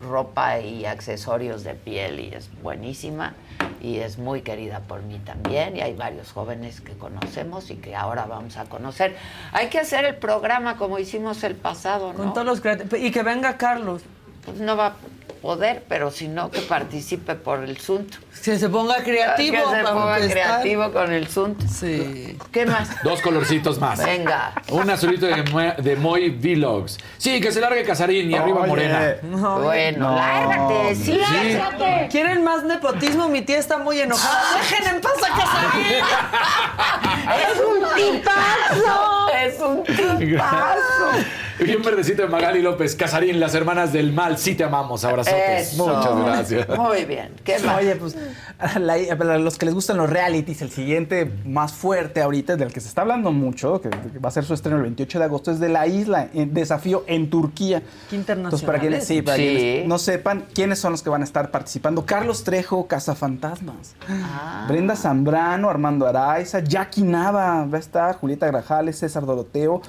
ropa 0.00 0.60
y 0.60 0.86
accesorios 0.86 1.64
de 1.64 1.74
piel 1.74 2.20
y 2.20 2.32
es 2.32 2.48
buenísima 2.62 3.34
y 3.80 3.96
es 3.98 4.16
muy 4.16 4.42
querida 4.42 4.78
por 4.78 5.02
mí 5.02 5.18
también 5.18 5.76
y 5.76 5.80
hay 5.80 5.94
varios 5.94 6.30
jóvenes 6.30 6.80
que 6.80 6.92
conocemos 6.92 7.68
y 7.68 7.74
que 7.76 7.96
ahora 7.96 8.26
vamos 8.26 8.56
a 8.58 8.64
conocer. 8.66 9.16
Hay 9.50 9.70
que 9.70 9.80
hacer 9.80 10.04
el 10.04 10.14
programa 10.14 10.76
como 10.76 11.00
hicimos 11.00 11.42
el 11.42 11.56
pasado, 11.56 12.12
¿no? 12.12 12.18
Con 12.18 12.32
todos 12.32 12.46
los 12.46 12.60
creativos. 12.60 12.96
Y 13.00 13.10
que 13.10 13.24
venga 13.24 13.56
Carlos. 13.56 14.02
Pues 14.44 14.58
no 14.60 14.76
va 14.76 14.86
a 14.86 14.92
poder, 15.42 15.82
pero 15.88 16.10
si 16.10 16.28
no, 16.28 16.50
que 16.50 16.60
participe 16.60 17.34
por 17.34 17.62
el 17.64 17.76
Sunto. 17.78 18.16
Que 18.44 18.58
se 18.58 18.68
ponga 18.68 19.02
creativo. 19.02 19.56
Que 19.70 19.76
se 19.76 19.82
ponga 19.82 20.18
creativo 20.20 20.92
con 20.92 21.12
el 21.12 21.28
Sunto. 21.28 21.66
Sí. 21.68 22.38
¿Qué 22.52 22.64
más? 22.64 22.88
Dos 23.02 23.20
colorcitos 23.20 23.78
más. 23.80 24.02
Venga. 24.02 24.52
Un 24.70 24.88
azulito 24.88 25.26
de, 25.26 25.42
de 25.78 25.96
Moy 25.96 26.30
Vlogs. 26.30 26.98
Sí, 27.18 27.40
que 27.40 27.50
se 27.52 27.60
largue 27.60 27.82
Casarín 27.82 28.30
y 28.30 28.34
arriba 28.34 28.60
Oye. 28.60 28.68
Morena. 28.68 29.14
No. 29.22 29.60
Bueno, 29.60 30.10
No. 30.10 30.16
lárgate, 30.16 30.94
sí, 30.94 31.04
Sí. 31.04 31.18
lárgate. 31.58 32.08
¿Quieren 32.10 32.42
más 32.44 32.62
nepotismo? 32.64 33.28
Mi 33.28 33.42
tía 33.42 33.58
está 33.58 33.78
muy 33.78 34.00
enojada. 34.00 34.42
¡Dejen 34.58 34.94
en 34.94 35.00
paz 35.00 35.12
a 35.22 35.38
Casarín! 35.38 36.04
Es 37.52 37.60
un 37.60 37.78
tipazo. 37.96 39.28
Es 39.44 39.60
un 39.60 39.84
tipazo. 40.18 41.26
Un 41.60 41.82
verdecito 41.82 42.22
de 42.22 42.28
Magali 42.28 42.62
López. 42.62 42.94
Casarín, 42.96 43.38
las 43.38 43.54
hermanas 43.54 43.92
del 43.92 44.12
mal, 44.12 44.38
sí 44.38 44.54
te 44.54 44.64
amamos. 44.64 45.04
Abrazotes. 45.04 45.72
Eso. 45.72 45.86
Muchas 45.86 46.16
gracias. 46.24 46.68
Muy 46.78 47.04
bien. 47.04 47.32
¿Qué 47.44 47.58
más? 47.60 47.78
Oye, 47.78 47.96
pues 47.96 48.16
la- 48.80 49.16
para 49.16 49.38
los 49.38 49.58
que 49.58 49.66
les 49.66 49.74
gustan 49.74 49.96
los 49.96 50.08
realities, 50.10 50.62
el 50.62 50.70
siguiente 50.70 51.30
más 51.44 51.72
fuerte 51.72 52.22
ahorita, 52.22 52.56
del 52.56 52.72
que 52.72 52.80
se 52.80 52.88
está 52.88 53.02
hablando 53.02 53.32
mucho, 53.32 53.80
que, 53.80 53.90
que 53.90 54.18
va 54.18 54.28
a 54.28 54.32
ser 54.32 54.44
su 54.44 54.54
estreno 54.54 54.76
el 54.78 54.82
28 54.84 55.18
de 55.18 55.24
agosto, 55.24 55.50
es 55.50 55.60
de 55.60 55.68
la 55.68 55.86
isla, 55.86 56.28
en 56.34 56.52
desafío 56.54 57.04
en 57.06 57.28
Turquía. 57.30 57.82
Qué 58.10 58.16
Entonces, 58.16 58.62
para 58.62 58.78
quienes, 58.78 59.06
sí, 59.06 59.22
para 59.22 59.36
Sí. 59.36 59.42
quienes 59.42 59.86
no 59.88 59.98
sepan 59.98 60.44
quiénes 60.54 60.78
son 60.78 60.92
los 60.92 61.02
que 61.02 61.10
van 61.10 61.22
a 61.22 61.24
estar 61.24 61.50
participando, 61.50 62.06
Carlos 62.06 62.44
Trejo, 62.44 62.86
Cazafantasmas, 62.86 63.94
Ah. 64.08 64.66
Brenda 64.68 64.96
Zambrano, 64.96 65.68
Armando 65.70 66.06
Araiza, 66.06 66.60
Jackie 66.60 67.02
Nava 67.02 67.64
va 67.66 67.76
a 67.76 67.80
estar, 67.80 68.16
Julieta 68.16 68.46
Grajales, 68.46 68.98
César 68.98 69.24
Doroteo, 69.26 69.82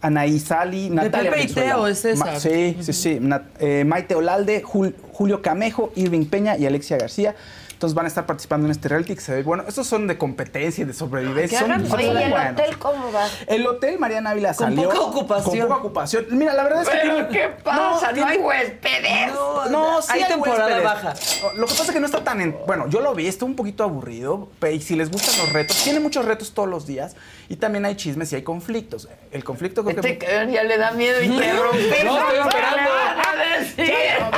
Anaí 0.00 0.38
Sali, 0.38 0.90
Natalia 0.90 1.30
Pepe 1.30 1.42
y 1.44 1.46
Valenzuela. 1.54 1.68
Teo 1.74 1.86
es 1.86 1.98
César. 2.00 2.32
Ma- 2.34 2.40
sí, 2.40 2.76
sí, 2.80 2.92
sí. 2.92 3.18
Nat- 3.20 3.44
eh, 3.58 3.84
Maite 3.84 4.14
Olalde, 4.14 4.62
Jul- 4.62 4.94
Julio 5.12 5.42
Camejo, 5.42 5.92
Irving 5.96 6.26
Peña 6.26 6.56
y 6.56 6.66
Alexia 6.66 6.96
García. 6.98 7.34
Entonces 7.76 7.94
van 7.94 8.06
a 8.06 8.08
estar 8.08 8.24
participando 8.24 8.66
en 8.66 8.70
este 8.70 8.88
reality 8.88 9.14
que 9.14 9.20
se 9.20 9.34
ve 9.34 9.42
bueno. 9.42 9.62
Estos 9.68 9.86
son 9.86 10.06
de 10.06 10.16
competencia 10.16 10.80
y 10.80 10.86
de 10.86 10.94
sobrevivencia. 10.94 11.58
Son, 11.60 11.68
¿y 11.72 11.74
el 11.74 12.30
buenos. 12.30 12.52
hotel 12.52 12.78
cómo 12.78 13.12
va? 13.12 13.26
El 13.46 13.66
hotel 13.66 13.98
Mariana 13.98 14.30
Ávila 14.30 14.54
Con 14.54 14.68
salió 14.68 14.88
poca 14.88 15.00
ocupación. 15.02 15.58
Con 15.58 15.68
poca 15.68 15.80
ocupación. 15.80 16.26
Mira, 16.30 16.54
la 16.54 16.62
verdad 16.62 16.82
es 16.84 16.88
que 16.88 16.96
¿Pero 17.02 17.14
tiene- 17.26 17.28
qué 17.28 17.48
pasa? 17.62 18.06
¿No, 18.08 18.14
tiene- 18.14 18.30
hay 18.30 18.38
huéspedes? 18.38 19.34
No, 19.34 19.66
no, 19.66 20.00
sí 20.00 20.08
hay 20.10 20.24
temporada 20.24 20.64
huéspedes. 20.68 20.84
baja. 20.84 21.14
Lo 21.56 21.66
que 21.66 21.72
pasa 21.72 21.84
es 21.84 21.90
que 21.90 22.00
no 22.00 22.06
está 22.06 22.24
tan 22.24 22.40
en... 22.40 22.56
Bueno, 22.66 22.88
yo 22.88 23.00
lo 23.00 23.14
vi, 23.14 23.26
está 23.26 23.44
un 23.44 23.54
poquito 23.56 23.84
aburrido. 23.84 24.48
Y 24.72 24.80
si 24.80 24.96
les 24.96 25.10
gustan 25.10 25.36
los 25.36 25.52
retos, 25.52 25.76
tiene 25.84 26.00
muchos 26.00 26.24
retos 26.24 26.54
todos 26.54 26.70
los 26.70 26.86
días. 26.86 27.14
Y 27.50 27.56
también 27.56 27.84
hay 27.84 27.94
chismes 27.96 28.32
y 28.32 28.36
hay 28.36 28.42
conflictos. 28.42 29.06
El 29.30 29.44
conflicto 29.44 29.84
creo 29.84 29.96
Este 29.96 30.16
que... 30.16 30.26
que 30.26 30.50
ya 30.50 30.64
le 30.64 30.78
da 30.78 30.92
miedo 30.92 31.22
interrumpir. 31.22 32.04
No, 32.06 32.18
estoy 32.18 32.38
esperando. 32.38 32.90
A 32.90 33.58
decir. 33.58 33.84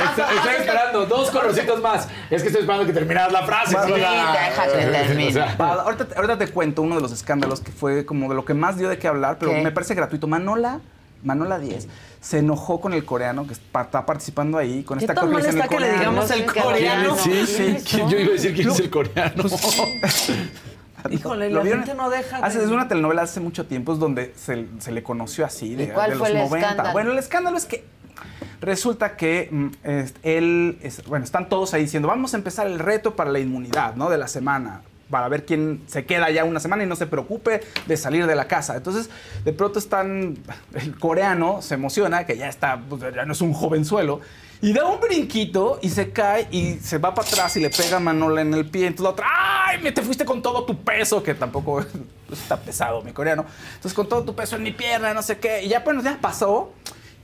Estoy, 0.09 0.35
estoy 0.35 0.55
esperando 0.59 1.05
dos 1.05 1.31
colorcitos 1.31 1.81
más. 1.81 2.07
Es 2.29 2.41
que 2.41 2.49
estoy 2.49 2.61
esperando 2.63 2.85
que 2.85 2.91
la 3.31 3.43
frase. 3.43 3.75
Sí, 3.85 3.91
déjate. 3.91 5.27
O 5.29 5.31
sea, 5.31 5.53
ahorita, 5.83 6.07
ahorita 6.15 6.37
te 6.37 6.47
cuento 6.49 6.81
uno 6.81 6.95
de 6.95 7.01
los 7.01 7.11
escándalos 7.11 7.61
que 7.61 7.71
fue 7.71 8.05
como 8.05 8.29
de 8.29 8.35
lo 8.35 8.45
que 8.45 8.53
más 8.53 8.77
dio 8.77 8.89
de 8.89 8.97
qué 8.97 9.07
hablar, 9.07 9.37
pero 9.39 9.51
¿Qué? 9.53 9.61
me 9.61 9.71
parece 9.71 9.93
gratuito. 9.95 10.27
Manola, 10.27 10.79
Manola 11.23 11.59
10 11.59 11.87
se 12.21 12.39
enojó 12.39 12.81
con 12.81 12.93
el 12.93 13.05
coreano 13.05 13.47
que 13.47 13.53
está 13.53 14.05
participando 14.05 14.57
ahí, 14.57 14.83
con 14.83 14.97
¿Qué 14.99 15.05
este 15.05 15.15
tan 15.15 15.25
actor 15.25 15.41
que 15.41 15.79
le 15.79 15.89
que 15.91 15.97
digamos 15.99 16.31
el 16.31 16.45
coreano? 16.45 17.15
Sí, 17.15 17.29
¿Quién 17.29 17.77
sí. 17.87 18.01
Yo 18.09 18.17
iba 18.19 18.29
a 18.29 18.33
decir 18.33 18.53
quién 18.55 18.69
es 18.69 18.79
el 18.79 18.89
coreano. 18.89 19.43
Híjole, 21.09 21.49
¿Lo 21.49 21.57
la 21.59 21.63
vieron? 21.63 21.83
gente 21.85 21.95
no 21.95 22.09
deja. 22.09 22.37
Hace, 22.37 22.59
de- 22.59 22.65
es 22.65 22.71
una 22.71 22.87
telenovela 22.89 23.21
hace 23.21 23.39
mucho 23.39 23.65
tiempo 23.65 23.93
es 23.93 23.99
donde 23.99 24.33
se, 24.35 24.67
se 24.79 24.91
le 24.91 25.01
conoció 25.01 25.45
así, 25.45 25.75
de, 25.75 25.85
¿Y 25.85 25.87
cuál 25.87 26.11
de 26.11 26.15
fue 26.17 26.29
los 26.29 26.37
el 26.37 26.43
90. 26.49 26.57
escándalo? 26.67 26.91
Bueno, 26.93 27.11
el 27.11 27.17
escándalo 27.19 27.57
es 27.57 27.65
que 27.65 27.85
resulta 28.61 29.15
que 29.15 29.49
mm, 29.51 29.67
él, 30.23 30.77
bueno, 31.07 31.25
están 31.25 31.49
todos 31.49 31.73
ahí 31.73 31.83
diciendo, 31.83 32.07
vamos 32.07 32.33
a 32.33 32.37
empezar 32.37 32.67
el 32.67 32.79
reto 32.79 33.15
para 33.15 33.31
la 33.31 33.39
inmunidad, 33.39 33.95
¿no? 33.95 34.09
De 34.09 34.17
la 34.17 34.27
semana. 34.27 34.81
para 35.09 35.27
ver 35.27 35.43
quién 35.43 35.81
se 35.87 36.05
queda 36.05 36.29
ya 36.29 36.43
una 36.43 36.59
semana 36.59 36.83
y 36.83 36.85
no 36.85 36.95
se 36.95 37.07
preocupe 37.07 37.61
de 37.87 37.97
salir 37.97 38.27
de 38.27 38.35
la 38.35 38.47
casa. 38.47 38.75
Entonces, 38.75 39.09
de 39.43 39.53
pronto 39.53 39.79
están, 39.79 40.37
el 40.73 40.97
coreano 40.99 41.61
se 41.61 41.75
emociona, 41.75 42.25
que 42.25 42.37
ya 42.37 42.47
está, 42.47 42.79
pues, 42.79 43.01
ya 43.13 43.25
no 43.25 43.33
es 43.33 43.41
un 43.41 43.53
jovenzuelo, 43.53 44.21
y 44.61 44.73
da 44.73 44.85
un 44.85 44.99
brinquito 44.99 45.79
y 45.81 45.89
se 45.89 46.11
cae 46.11 46.47
y 46.51 46.75
se 46.79 46.97
va 46.97 47.13
para 47.13 47.25
atrás 47.25 47.55
y 47.55 47.61
le 47.61 47.69
pega 47.69 47.97
a 47.97 47.99
Manola 48.01 48.41
en 48.41 48.53
el 48.53 48.69
pie. 48.69 48.87
Entonces 48.87 49.03
la 49.03 49.09
otra, 49.11 49.27
¡ay! 49.67 49.81
Me 49.81 49.91
te 49.93 50.01
fuiste 50.01 50.25
con 50.25 50.41
todo 50.41 50.65
tu 50.65 50.77
peso, 50.83 51.23
que 51.23 51.33
tampoco 51.33 51.79
está 52.31 52.57
pesado 52.57 53.01
mi 53.01 53.13
coreano. 53.13 53.45
Entonces, 53.75 53.93
con 53.93 54.09
todo 54.09 54.23
tu 54.23 54.35
peso 54.35 54.57
en 54.57 54.63
mi 54.63 54.71
pierna, 54.71 55.13
no 55.13 55.21
sé 55.21 55.37
qué. 55.37 55.63
Y 55.63 55.69
ya, 55.69 55.79
bueno, 55.79 56.03
ya 56.03 56.17
pasó 56.19 56.73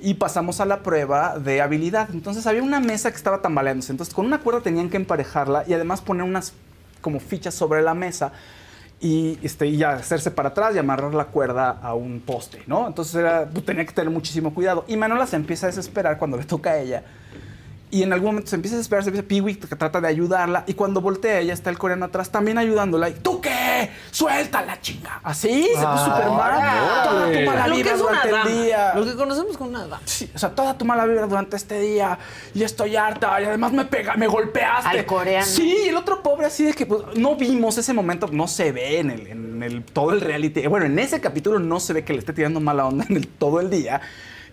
y 0.06 0.14
pasamos 0.15 0.61
a 0.61 0.65
la 0.65 0.84
prueba 0.84 1.40
de 1.40 1.61
habilidad. 1.61 2.10
Entonces 2.14 2.45
había 2.48 2.61
una 2.64 2.80
mesa 2.80 3.10
que 3.10 3.18
estaba 3.18 3.41
tambaleándose. 3.41 3.91
Entonces 3.91 4.14
con 4.14 4.26
una 4.26 4.40
cuerda 4.40 4.61
tenían 4.61 4.90
que 4.90 4.98
emparejarla 4.98 5.64
y 5.68 5.73
además 5.73 6.02
poner 6.02 6.23
unas 6.23 6.53
como 7.02 7.19
fichas 7.19 7.53
sobre 7.53 7.82
la 7.82 7.94
mesa 7.94 8.32
y, 9.02 9.38
este, 9.44 9.68
y 9.68 9.84
hacerse 9.84 10.32
para 10.32 10.49
atrás 10.49 10.76
y 10.76 10.77
amarrar 10.80 11.14
la 11.14 11.26
cuerda 11.26 11.69
a 11.82 11.94
un 11.94 12.22
poste, 12.22 12.61
¿no? 12.68 12.88
Entonces 12.88 13.15
era- 13.15 13.45
pues, 13.52 13.65
tenía 13.65 13.86
que 13.86 13.94
tener 13.94 14.11
muchísimo 14.11 14.53
cuidado. 14.53 14.86
Y 14.88 14.95
Manuela 14.95 15.27
se 15.27 15.36
empieza 15.36 15.65
a 15.68 15.69
desesperar 15.69 16.18
cuando 16.18 16.38
le 16.38 16.44
toca 16.45 16.72
a 16.72 16.77
ella. 16.80 17.03
Y 17.91 18.03
en 18.03 18.11
algún 18.11 18.29
momento 18.31 18.49
se 18.49 18.55
empieza 18.55 18.75
a 18.75 18.77
desesperar, 18.79 19.03
se 19.03 19.09
empieza 19.09 19.27
Piwi 19.27 19.55
que 19.55 19.75
trata 19.75 20.01
de 20.01 20.07
ayudarla. 20.07 20.63
Y 20.67 20.73
cuando 20.73 21.01
voltea, 21.01 21.39
ella 21.39 21.53
está 21.53 21.69
el 21.69 21.77
coreano 21.77 22.05
atrás 22.05 22.29
también 22.31 22.57
ayudándola. 22.57 23.07
Y 23.09 23.13
¿tú 23.13 23.39
qué? 23.39 23.89
¡Suéltala, 24.11 24.81
chinga! 24.81 25.21
Así 25.23 25.69
se 25.73 25.85
puso 25.85 26.05
súper 26.05 26.25
mal. 26.31 27.05
Toda 27.05 27.31
tu 27.31 27.39
mala 27.45 27.67
Lo 27.67 27.75
que 27.75 27.83
vibra 27.83 27.97
durante 27.97 28.29
el 28.29 28.63
día. 28.63 28.93
Lo 28.95 29.05
que 29.05 29.15
conocemos 29.15 29.55
como 29.55 29.69
una 29.69 29.81
dama. 29.81 30.01
Sí, 30.03 30.29
o 30.33 30.37
sea, 30.39 30.49
toda 30.49 30.77
tu 30.77 30.83
mala 30.83 31.05
vibra 31.05 31.27
durante 31.27 31.55
este 31.55 31.79
día. 31.79 32.17
Y 32.53 32.63
estoy 32.63 32.95
harta. 32.95 33.39
Y 33.39 33.45
además 33.45 33.71
me 33.71 33.85
pega, 33.85 34.15
me 34.15 34.27
golpeaste. 34.27 34.89
Al 34.89 35.05
coreano. 35.05 35.45
Sí, 35.45 35.77
y 35.85 35.89
el 35.89 35.95
otro 35.95 36.21
pobre 36.23 36.47
así 36.47 36.65
de 36.65 36.73
que 36.73 36.85
pues, 36.85 37.03
no 37.15 37.35
vimos 37.35 37.77
ese 37.77 37.93
momento, 37.93 38.27
no 38.31 38.47
se 38.47 38.71
ve 38.71 38.99
en, 38.99 39.11
el, 39.11 39.27
en 39.27 39.63
el- 39.63 39.83
todo 39.83 40.11
el 40.11 40.21
reality. 40.21 40.65
Bueno, 40.67 40.85
en 40.87 40.97
ese 40.99 41.21
capítulo 41.21 41.59
no 41.59 41.79
se 41.79 41.93
ve 41.93 42.03
que 42.03 42.13
le 42.13 42.19
esté 42.19 42.33
tirando 42.33 42.59
mala 42.59 42.87
onda 42.87 43.05
en 43.07 43.15
el, 43.15 43.27
todo 43.27 43.61
el 43.61 43.69
día. 43.69 44.01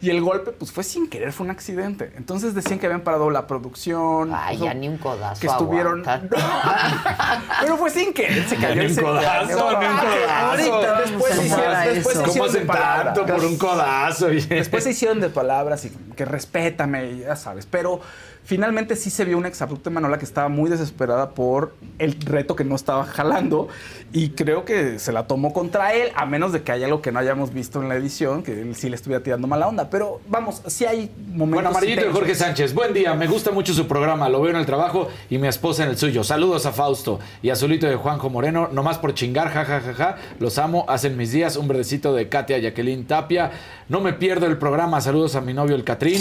Y 0.03 0.11
el 0.11 0.21
golpe, 0.21 0.51
pues 0.51 0.73
fue 0.73 0.83
sin 0.83 1.09
querer, 1.09 1.33
fue 1.33 1.45
un 1.45 1.53
accidente. 1.53 2.13
Entonces 2.17 2.55
decían 2.55 2.81
que 2.81 2.87
habían 2.87 3.03
parado 3.03 3.31
la 3.31 3.47
producción. 3.47 4.33
Ay, 4.35 4.59
ya 4.59 4.75
ni 4.75 4.89
un 4.89 4.99
codazo. 4.99 5.41
Que 5.41 5.47
estuvieron. 5.47 6.03
Pero 7.61 7.77
fue 7.77 7.89
sin 7.89 8.13
querer, 8.13 8.49
se 8.49 8.57
cayó 8.57 8.83
Ni 8.83 8.89
un 8.89 8.97
codazo, 8.97 9.47
ni 9.47 9.87
un 9.87 9.97
codazo. 9.97 10.75
Ahorita, 10.75 11.01
después 11.03 11.33
se 11.33 11.37
¿Cómo 11.37 11.47
hicieron, 11.47 11.75
hacen 11.77 11.95
después 11.95 12.17
se 12.17 13.33
por 13.33 13.45
un 13.45 13.59
codazo? 13.59 14.27
Después 14.27 14.85
se 14.85 14.91
hicieron 14.91 15.21
de 15.21 15.29
palabras 15.29 15.85
y 15.85 15.93
que 16.17 16.25
respétame, 16.25 17.13
y 17.13 17.19
ya 17.21 17.37
sabes. 17.37 17.67
Pero 17.67 18.01
finalmente 18.45 18.97
sí 18.97 19.11
se 19.11 19.25
vio 19.25 19.39
un 19.39 19.47
exabrupto 19.47 19.91
de 19.91 19.95
Manola 19.95 20.19
que 20.19 20.25
estaba 20.25 20.49
muy 20.49 20.71
desesperada 20.71 21.31
por 21.31 21.75
el 21.99 22.21
reto 22.21 22.57
que 22.57 22.65
no 22.65 22.75
estaba 22.75 23.05
jalando 23.05 23.69
y 24.13 24.31
creo 24.31 24.65
que 24.65 24.99
se 24.99 25.13
la 25.13 25.27
tomó 25.27 25.53
contra 25.53 25.95
él, 25.95 26.11
a 26.15 26.27
menos 26.27 26.53
de 26.53 26.63
que 26.63 26.73
haya 26.73 26.87
algo 26.87 27.01
que 27.03 27.13
no 27.13 27.19
hayamos 27.19 27.53
visto 27.53 27.81
en 27.81 27.89
la 27.89 27.95
edición, 27.95 28.43
que 28.43 28.61
él 28.61 28.75
sí 28.75 28.89
le 28.89 28.97
estuviera 28.97 29.23
tirando 29.23 29.47
mala 29.47 29.69
onda. 29.69 29.89
Pero 29.91 30.21
vamos, 30.29 30.63
sí 30.67 30.85
hay 30.85 31.11
momentos. 31.29 31.55
Bueno, 31.55 31.69
Amarillito 31.71 32.09
y. 32.09 32.13
Jorge 32.13 32.35
Sánchez, 32.35 32.75
buen 32.75 32.93
día, 32.93 33.15
me 33.15 33.27
gusta 33.27 33.51
mucho 33.51 33.73
su 33.73 33.87
programa, 33.87 34.29
lo 34.29 34.41
veo 34.43 34.51
en 34.51 34.57
el 34.57 34.67
trabajo 34.67 35.09
y 35.31 35.39
mi 35.39 35.49
esposa 35.49 35.85
en 35.85 35.91
el 35.91 35.97
suyo. 35.97 36.25
Saludos 36.25 36.67
a 36.67 36.73
Fausto 36.73 37.21
y 37.43 37.51
Azulito 37.51 37.87
de 37.87 37.97
Juanjo 37.97 38.29
Moreno, 38.29 38.69
nomás 38.73 38.99
por 38.99 39.15
chingar, 39.15 39.49
jajajaja, 39.51 40.17
los 40.39 40.59
amo, 40.59 40.85
hacen 40.89 41.17
mis 41.17 41.33
días, 41.33 41.57
un 41.57 41.69
verdecito 41.69 42.15
de 42.15 42.29
Katia 42.29 42.59
Jacqueline 42.59 43.07
Tapia, 43.07 43.51
no 43.89 44.01
me 44.01 44.13
pierdo 44.13 44.47
el 44.47 44.59
programa, 44.59 45.01
saludos 45.01 45.37
a 45.37 45.41
mi 45.41 45.55
novio 45.55 45.77
el 45.77 45.85
Catrín. 45.85 46.21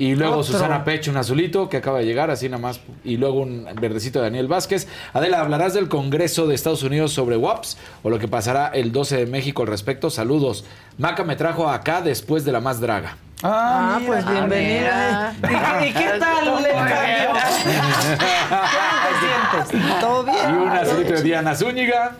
Y 0.00 0.14
luego 0.14 0.36
Otro. 0.38 0.44
Susana 0.54 0.82
Pecho, 0.82 1.10
un 1.10 1.18
azulito 1.18 1.68
que 1.68 1.76
acaba 1.76 1.98
de 1.98 2.06
llegar, 2.06 2.30
así 2.30 2.48
nada 2.48 2.62
más. 2.62 2.80
Y 3.04 3.18
luego 3.18 3.40
un 3.42 3.66
verdecito 3.78 4.18
de 4.20 4.24
Daniel 4.24 4.48
Vázquez. 4.48 4.88
Adela, 5.12 5.40
¿hablarás 5.40 5.74
del 5.74 5.88
Congreso 5.88 6.46
de 6.46 6.54
Estados 6.54 6.82
Unidos 6.82 7.12
sobre 7.12 7.36
WAPS 7.36 7.76
o 8.02 8.08
lo 8.08 8.18
que 8.18 8.26
pasará 8.26 8.68
el 8.68 8.92
12 8.92 9.16
de 9.18 9.26
México 9.26 9.60
al 9.60 9.68
respecto? 9.68 10.08
Saludos. 10.08 10.64
Maca 10.96 11.22
me 11.22 11.36
trajo 11.36 11.68
acá 11.68 12.00
después 12.00 12.46
de 12.46 12.52
la 12.52 12.60
más 12.60 12.80
draga. 12.80 13.18
Ah, 13.42 13.98
mira. 14.00 14.12
pues 14.12 14.30
bienvenida. 14.30 15.34
¿Y, 15.36 15.40
qué- 15.42 15.88
y 15.88 15.92
qué 15.92 16.10
tal 16.18 16.48
el 16.48 16.72
cambio? 16.72 17.30
¿Cómo 18.48 19.68
te 19.68 19.70
sientes? 19.70 20.00
¿Todo 20.00 20.24
bien? 20.24 20.36
Y 20.48 20.52
un 20.54 20.68
azulito 20.70 21.12
de 21.12 21.22
Diana 21.22 21.54
Zúñiga. 21.54 22.12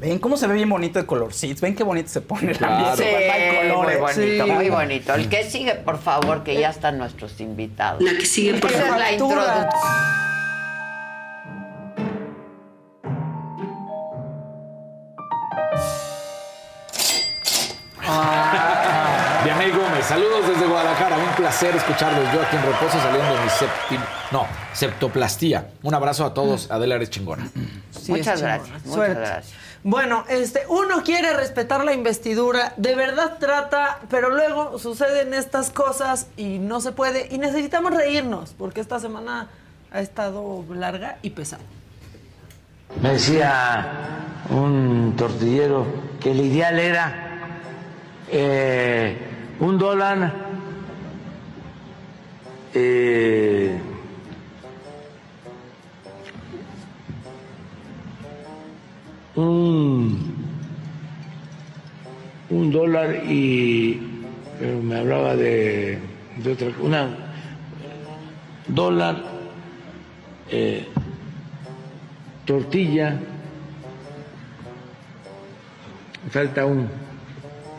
Ven 0.00 0.18
cómo 0.18 0.36
se 0.36 0.46
ve 0.46 0.54
bien 0.54 0.68
bonito 0.68 0.98
el 0.98 1.06
colorcito. 1.06 1.62
Ven 1.62 1.74
qué 1.74 1.82
bonito 1.82 2.08
se 2.08 2.20
pone 2.20 2.50
el 2.52 2.58
Claro. 2.58 2.74
ambiente 2.88 3.02
Sí, 3.04 3.68
colores. 3.68 3.74
muy 3.76 3.96
bonito, 3.96 4.44
Sí. 4.46 4.50
muy 4.52 4.68
bonito. 4.70 5.14
El 5.14 5.28
que 5.28 5.44
sigue, 5.50 5.74
por 5.74 5.98
favor, 5.98 6.44
que 6.44 6.54
ya 6.58 6.68
están 6.70 6.98
nuestros 6.98 7.40
invitados. 7.40 8.02
La 8.02 8.12
que 8.18 8.26
sigue, 8.26 8.54
por 8.60 8.70
Esa 8.70 8.78
es 8.80 8.84
favor. 8.86 8.98
la 9.00 9.12
introducción. 9.12 9.66
Dianey 19.44 19.70
Gómez, 19.70 20.04
saludos 20.06 20.48
desde 20.48 20.66
Guadalajara. 20.66 21.16
Un 21.18 21.34
placer 21.36 21.74
escucharlos. 21.76 22.24
Yo 22.32 22.42
aquí 22.42 22.56
en 22.56 22.62
reposo 22.62 22.98
saliendo 23.00 23.34
de 23.34 23.40
mi 23.44 23.50
septim... 23.50 24.00
no, 24.32 24.46
septoplastía. 24.72 25.68
Un 25.82 25.94
abrazo 25.94 26.24
a 26.24 26.34
todos. 26.34 26.70
Adela 26.70 26.96
eres 26.96 27.10
chingona. 27.10 27.48
Sí, 27.90 28.12
Muchas 28.12 28.40
gracias, 28.42 28.68
muchas 28.70 28.92
Suerte. 28.92 29.20
gracias. 29.20 29.54
Bueno, 29.82 30.24
este, 30.28 30.62
uno 30.68 31.02
quiere 31.04 31.32
respetar 31.32 31.84
la 31.84 31.94
investidura, 31.94 32.72
de 32.76 32.94
verdad 32.94 33.38
trata, 33.38 34.00
pero 34.10 34.30
luego 34.30 34.78
suceden 34.78 35.32
estas 35.32 35.70
cosas 35.70 36.26
y 36.36 36.58
no 36.58 36.80
se 36.80 36.92
puede. 36.92 37.28
Y 37.30 37.38
necesitamos 37.38 37.94
reírnos, 37.94 38.54
porque 38.58 38.80
esta 38.80 38.98
semana 38.98 39.48
ha 39.92 40.00
estado 40.00 40.64
larga 40.70 41.18
y 41.22 41.30
pesada. 41.30 41.62
Me 43.00 43.12
decía 43.12 43.86
un 44.50 45.14
tortillero 45.16 45.86
que 46.20 46.30
el 46.32 46.40
ideal 46.40 46.78
era 46.78 47.26
eh, 48.30 49.16
un 49.60 49.78
dólar 49.78 50.32
eh, 52.74 53.80
un, 59.36 60.34
un 62.50 62.70
dólar 62.70 63.22
y 63.28 64.00
pero 64.58 64.82
me 64.82 64.98
hablaba 64.98 65.36
de, 65.36 65.98
de 66.38 66.52
otra 66.52 66.68
una 66.80 67.08
dólar 68.68 69.22
eh, 70.50 70.86
tortilla 72.44 73.18
falta 76.30 76.66
un 76.66 76.88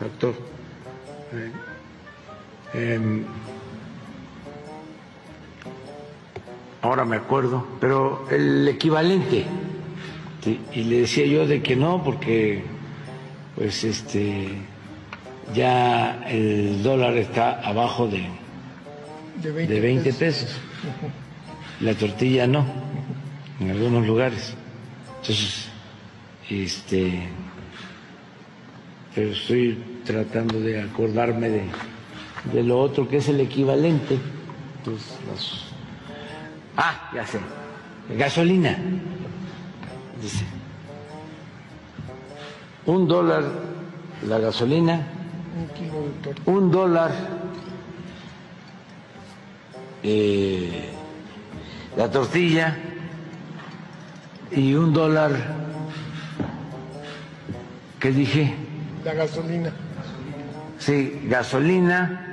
factor 0.00 0.34
Eh, 1.30 1.52
em, 2.72 3.22
ahora 6.80 7.04
me 7.04 7.16
acuerdo 7.16 7.66
pero 7.78 8.26
el 8.30 8.66
equivalente 8.66 9.44
sí, 10.42 10.60
y 10.72 10.84
le 10.84 11.00
decía 11.00 11.26
yo 11.26 11.46
de 11.46 11.62
que 11.62 11.76
no 11.76 12.02
porque 12.04 12.62
pues 13.54 13.82
este 13.84 14.48
ya 15.54 16.22
el 16.28 16.82
dólar 16.82 17.16
está 17.16 17.60
abajo 17.60 18.06
de 18.06 18.24
de 19.66 19.80
20 19.80 20.12
pesos. 20.14 20.50
la 21.80 21.94
tortilla 21.94 22.46
no 22.46 22.64
en 23.60 23.70
algunos 23.70 24.06
lugares. 24.06 24.54
Entonces 25.20 25.68
este 26.50 27.28
pero 29.14 29.30
estoy 29.32 29.78
tratando 30.04 30.60
de 30.60 30.80
acordarme 30.80 31.48
de, 31.48 31.62
de 32.52 32.62
lo 32.62 32.78
otro 32.80 33.08
que 33.08 33.16
es 33.16 33.28
el 33.28 33.40
equivalente 33.40 34.16
Entonces, 34.78 35.18
los- 35.28 35.64
ah 36.76 37.10
ya 37.14 37.26
sé. 37.26 37.38
Gasolina 38.16 38.78
dice 40.20 40.44
un 42.86 43.06
dólar 43.06 43.44
la 44.26 44.38
gasolina 44.38 45.06
un 46.46 46.70
dólar 46.70 47.12
eh, 50.02 50.90
la 51.96 52.10
tortilla 52.10 52.76
y 54.50 54.74
un 54.74 54.92
dólar 54.92 55.32
¿qué 57.98 58.12
dije? 58.12 58.54
La 59.04 59.14
gasolina. 59.14 59.72
Sí, 60.78 61.20
gasolina. 61.24 62.24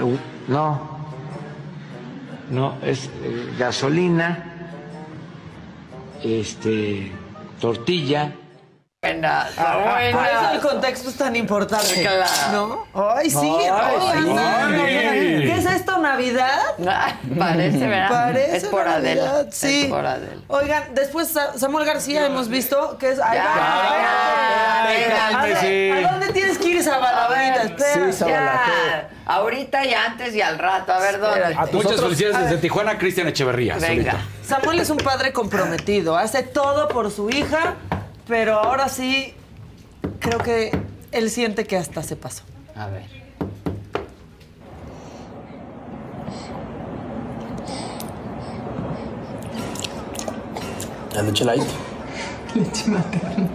Uh, 0.00 0.16
No, 0.46 0.80
no, 2.50 2.78
es 2.82 3.06
eh, 3.22 3.54
gasolina, 3.58 4.47
este, 6.24 7.10
tortilla. 7.60 8.34
Está 9.10 9.48
Por 10.12 10.26
eso 10.26 10.50
el 10.52 10.60
contexto 10.60 11.08
es 11.10 11.16
tan 11.16 11.34
importante. 11.36 12.00
Claro. 12.02 12.86
¿No? 12.94 13.14
Ay, 13.16 13.30
sí. 13.30 13.52
Ay, 13.70 13.94
sí. 14.12 15.46
¿Qué 15.46 15.54
es 15.58 15.66
esto, 15.66 15.98
Navidad? 15.98 16.58
Parece, 17.38 17.86
¿verdad? 17.86 18.08
Parece 18.08 18.56
Es 18.56 18.64
por 18.64 18.84
Navidad, 18.86 19.26
Adela, 19.36 19.46
Sí. 19.50 19.82
es 19.84 19.88
por 19.90 20.06
Adela. 20.06 20.42
Oigan, 20.48 20.84
después 20.94 21.28
Sa- 21.28 21.58
Samuel 21.58 21.84
García 21.86 22.26
hemos 22.26 22.48
visto 22.48 22.96
que 22.98 23.10
es. 23.12 23.18
Ya, 23.18 24.88
espérate. 24.90 25.32
cálmese. 25.32 25.92
¿A 25.92 25.94
dónde- 25.94 26.06
¿A 26.06 26.10
dónde 26.12 26.32
tienes 26.32 26.58
que 26.58 26.68
ir, 26.68 26.82
Zabala? 26.82 27.24
A 27.24 27.26
ahorita? 27.26 27.62
Espera. 27.62 28.10
ya. 28.28 29.08
Ahorita 29.26 29.84
y 29.84 29.92
antes 29.94 30.34
y 30.34 30.40
al 30.40 30.58
rato. 30.58 30.92
A 30.92 30.98
ver, 30.98 31.20
¿dónde? 31.20 31.54
Muchas 31.72 32.00
felicidades 32.00 32.36
A 32.36 32.40
desde. 32.42 32.58
Tijuana, 32.58 32.96
Cristian 32.98 33.28
Echeverría. 33.28 33.74
Venga. 33.76 34.12
solito. 34.12 34.28
Samuel 34.46 34.80
es 34.80 34.88
un 34.90 34.96
padre 34.98 35.32
comprometido, 35.32 36.16
hace 36.16 36.42
todo 36.42 36.88
por 36.88 37.10
su 37.10 37.28
hija, 37.28 37.74
pero 38.28 38.58
ahora 38.58 38.88
sí 38.88 39.32
creo 40.20 40.38
que 40.38 40.70
él 41.10 41.30
siente 41.30 41.64
que 41.64 41.76
hasta 41.76 42.02
se 42.02 42.14
pasó. 42.14 42.44
A 42.76 42.86
ver. 42.86 43.06
La 51.14 51.22
leche 51.22 51.44
light. 51.44 51.64
Leche 52.54 52.90
materna. 52.90 53.48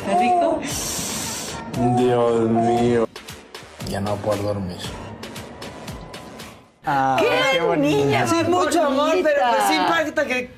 ¿Está 0.00 0.18
rico? 0.18 0.60
Dios 1.96 2.50
mío. 2.50 3.08
Ya 3.88 4.00
no 4.00 4.16
puedo 4.16 4.42
dormir. 4.42 4.78
Ah, 6.86 7.16
¡Qué, 7.18 7.60
bonita. 7.60 8.26
Sí, 8.28 8.36
mucho 8.48 8.82
amor, 8.84 9.16
pero 9.22 9.40
pues 9.50 9.62
sí 9.68 9.74
impacta 9.74 10.24
que 10.24 10.50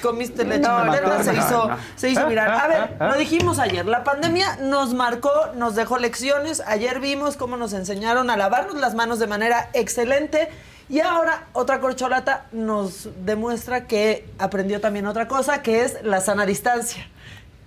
comiste 0.00 0.44
leche 0.44 0.60
No, 0.68 1.24
se, 1.24 1.34
hizo, 1.34 1.70
se 1.96 2.10
hizo 2.10 2.26
viral. 2.28 2.50
A 2.52 2.68
ver, 2.68 2.96
lo 3.00 3.14
dijimos 3.18 3.58
ayer, 3.58 3.84
la 3.84 4.04
pandemia 4.04 4.56
nos 4.60 4.94
marcó, 4.94 5.30
nos 5.54 5.74
dejó 5.74 5.98
lecciones. 5.98 6.62
Ayer 6.66 7.00
vimos 7.00 7.36
cómo 7.36 7.56
nos 7.56 7.72
enseñaron 7.72 8.30
a 8.30 8.36
lavarnos 8.36 8.76
las 8.76 8.94
manos 8.94 9.18
de 9.18 9.26
manera 9.26 9.70
excelente. 9.72 10.48
Y 10.88 11.00
ahora 11.00 11.44
otra 11.52 11.80
corcholata 11.80 12.46
nos 12.52 13.08
demuestra 13.24 13.86
que 13.86 14.28
aprendió 14.38 14.80
también 14.80 15.06
otra 15.06 15.26
cosa, 15.26 15.62
que 15.62 15.84
es 15.84 16.02
la 16.02 16.20
sana 16.20 16.46
distancia. 16.46 17.08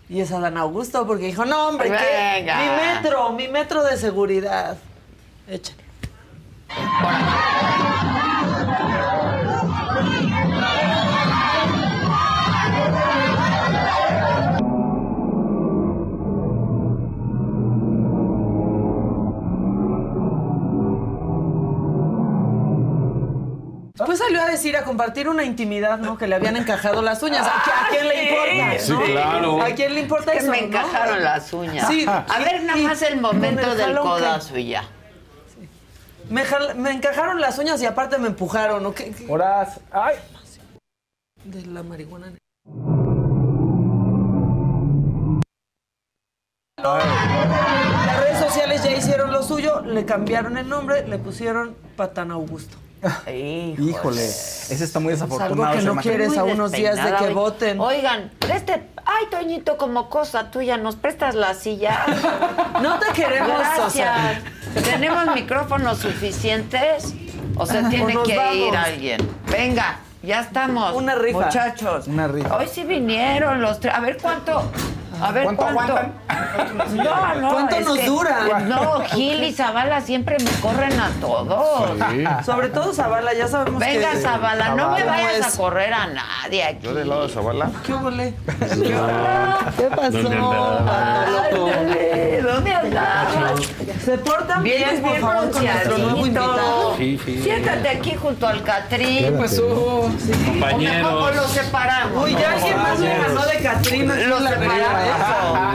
Y 0.08 0.22
es 0.22 0.32
Adán 0.32 0.58
Augusto, 0.58 1.08
porque 1.08 1.26
dijo, 1.26 1.46
no, 1.46 1.68
hombre, 1.68 1.90
¿qué? 1.90 2.44
Mi 2.44 2.94
metro, 2.94 3.32
mi 3.32 3.48
metro 3.48 3.84
de 3.84 3.98
seguridad. 3.98 4.78
Échale. 5.48 5.85
Después 23.98 24.20
salió 24.20 24.42
a 24.42 24.48
decir, 24.48 24.76
a 24.76 24.84
compartir 24.84 25.30
una 25.30 25.46
intimidad, 25.46 25.98
¿no? 26.00 26.18
Que 26.18 26.28
le 26.28 26.36
habían 26.36 26.58
encajado 26.58 27.02
las 27.02 27.24
uñas. 27.24 27.48
¿A, 27.48 27.86
a 27.86 27.90
quién 27.90 28.08
le 28.10 28.24
importa? 28.30 28.80
Sí, 28.80 28.92
no? 28.92 29.02
claro. 29.04 29.62
¿A 29.62 29.68
quién 29.72 29.94
le 29.94 30.02
importa 30.02 30.34
Es 30.34 30.40
que 30.40 30.44
eso? 30.44 30.52
me 30.52 30.62
no? 30.62 30.68
encajaron 30.68 31.24
las 31.24 31.54
uñas. 31.54 31.88
Sí. 31.88 32.06
A 32.06 32.40
ver, 32.40 32.64
nada 32.64 32.78
más 32.82 33.02
el 33.02 33.22
momento 33.22 33.74
del 33.74 33.98
codazo 33.98 34.58
y 34.58 34.68
ya. 34.68 34.84
Me, 36.30 36.44
jal- 36.44 36.76
me 36.76 36.92
encajaron 36.92 37.40
las 37.40 37.58
uñas 37.60 37.82
y 37.82 37.86
aparte 37.86 38.18
me 38.18 38.28
empujaron, 38.28 38.82
¿no? 38.84 38.94
¿Qué, 38.94 39.12
qué? 39.12 39.26
Horas. 39.32 39.80
Ay. 39.92 40.16
De 41.44 41.66
la 41.66 41.84
marihuana. 41.84 42.34
Las 46.78 48.20
redes 48.20 48.40
sociales 48.40 48.84
ya 48.84 48.92
hicieron 48.92 49.32
lo 49.32 49.42
suyo, 49.44 49.82
le 49.82 50.06
cambiaron 50.06 50.58
el 50.58 50.68
nombre, 50.70 51.08
le 51.08 51.18
pusieron 51.18 51.76
Patán 51.96 52.32
Augusto. 52.32 52.78
Híjole, 53.28 54.26
ese 54.26 54.84
está 54.84 55.00
muy 55.00 55.14
Es 55.14 55.20
desafortunado. 55.20 55.64
algo 55.66 55.80
que 55.80 55.86
no 55.86 55.96
quieres 56.02 56.38
a 56.38 56.44
unos 56.44 56.72
días 56.72 56.96
de 57.04 57.16
que 57.16 57.34
voten. 57.34 57.80
Oigan, 57.80 58.32
este, 58.54 58.88
ay, 59.06 59.26
Toñito, 59.32 59.78
como 59.78 60.10
cosa 60.10 60.52
tuya, 60.52 60.78
¿nos 60.78 60.96
prestas 60.96 61.36
la 61.36 61.54
silla? 61.54 62.06
No 62.82 63.00
te 63.00 63.08
queremos, 63.14 63.60
Gracias. 63.60 64.40
¿Tenemos 64.84 65.34
micrófonos 65.34 66.00
suficientes? 66.00 67.14
¿O 67.56 67.66
se 67.66 67.80
O 67.86 67.90
tiene 67.90 68.14
nos 68.14 68.28
que 68.28 68.56
ir 68.56 68.76
alguien? 68.76 69.30
Venga, 69.50 70.00
ya 70.22 70.42
estamos. 70.42 70.94
Una 70.94 71.16
rifa. 71.16 71.46
Muchachos. 71.46 72.08
Una 72.08 72.28
rifa. 72.28 72.58
Hoy 72.58 72.68
sí 72.72 72.84
vinieron 72.84 73.62
los 73.62 73.80
tres. 73.80 73.94
A 73.94 74.00
ver 74.02 74.18
cuánto. 74.22 74.70
A 75.22 75.32
ver 75.32 75.44
¿Cuánto 75.46 75.64
cuánto. 75.64 75.82
aguantan? 75.98 76.98
No, 76.98 77.36
no. 77.42 77.50
¿Cuánto 77.52 77.80
nos 77.82 77.98
que- 77.98 78.06
dura? 78.06 78.60
No, 78.66 79.02
Gil 79.06 79.44
y 79.44 79.54
Zavala 79.54 80.02
siempre 80.02 80.38
me 80.44 80.52
corren 80.62 81.00
a 81.00 81.10
todos. 81.22 81.90
Sobre 82.46 82.70
todo 82.70 82.94
Zavala, 82.94 83.34
ya 83.34 83.48
sabemos 83.48 83.82
que... 83.84 83.98
Venga, 83.98 84.16
Zavala, 84.22 84.76
no 84.76 84.92
me 84.92 85.04
vayas 85.04 85.48
es- 85.48 85.54
a 85.54 85.58
correr 85.58 85.94
a 85.94 86.08
nadie 86.08 86.64
aquí. 86.64 86.80
Yo 86.82 86.94
del 86.94 87.10
lado 87.10 87.28
de 87.28 87.34
Zavala. 87.34 87.70
¿Qué 87.86 87.94
huele? 87.94 88.34
¿Qué 89.78 89.84
pasó? 89.96 90.18
Ándale, 90.18 92.42
¿Dónde 92.42 92.74
andabas? 92.74 93.62
Se 94.04 94.18
portan 94.20 94.64
bien, 94.64 94.78
Vienes 94.78 95.02
por 95.02 95.10
bien 95.12 95.22
favor, 95.22 95.52
con 95.52 95.64
nuestro 95.66 95.98
nuevo 95.98 96.22
bronceadito. 96.22 96.46
invitado. 96.46 96.96
Sí, 96.98 97.20
sí. 97.26 97.42
Siéntate 97.42 97.90
aquí 97.90 98.16
junto 98.16 98.48
al 98.48 98.64
Catrín. 98.64 99.26
¿Qué 99.26 99.32
pasó? 99.32 99.64
Mejor 99.64 100.46
Compañeros. 100.46 101.24
o 101.24 101.32
lo 101.32 101.48
separamos. 101.48 102.24
Uy, 102.24 102.36
ya 102.40 102.52
alguien 102.52 102.78
más 102.82 103.00
le 103.00 103.18
ganó 103.18 103.42
de 103.46 103.58
Catrina. 103.64 104.16
Lo 104.16 104.38
separamos. 104.40 105.05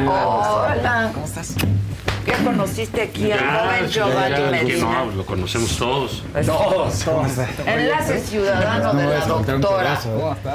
Hola. 0.08 1.10
¿Cómo 1.14 1.26
estás? 1.26 1.54
¿Qué 2.24 2.32
conociste 2.44 3.02
aquí 3.02 3.32
al 3.32 3.38
joven 3.38 3.88
Giovanni 3.88 4.50
Medina? 4.50 5.04
lo 5.16 5.24
conocemos 5.24 5.76
todos. 5.76 6.22
Todos, 6.44 6.98
todos. 6.98 7.26
Enlace 7.66 8.20
ciudadano 8.20 8.92
de 8.94 9.06
la 9.06 9.26
doctora. 9.26 9.98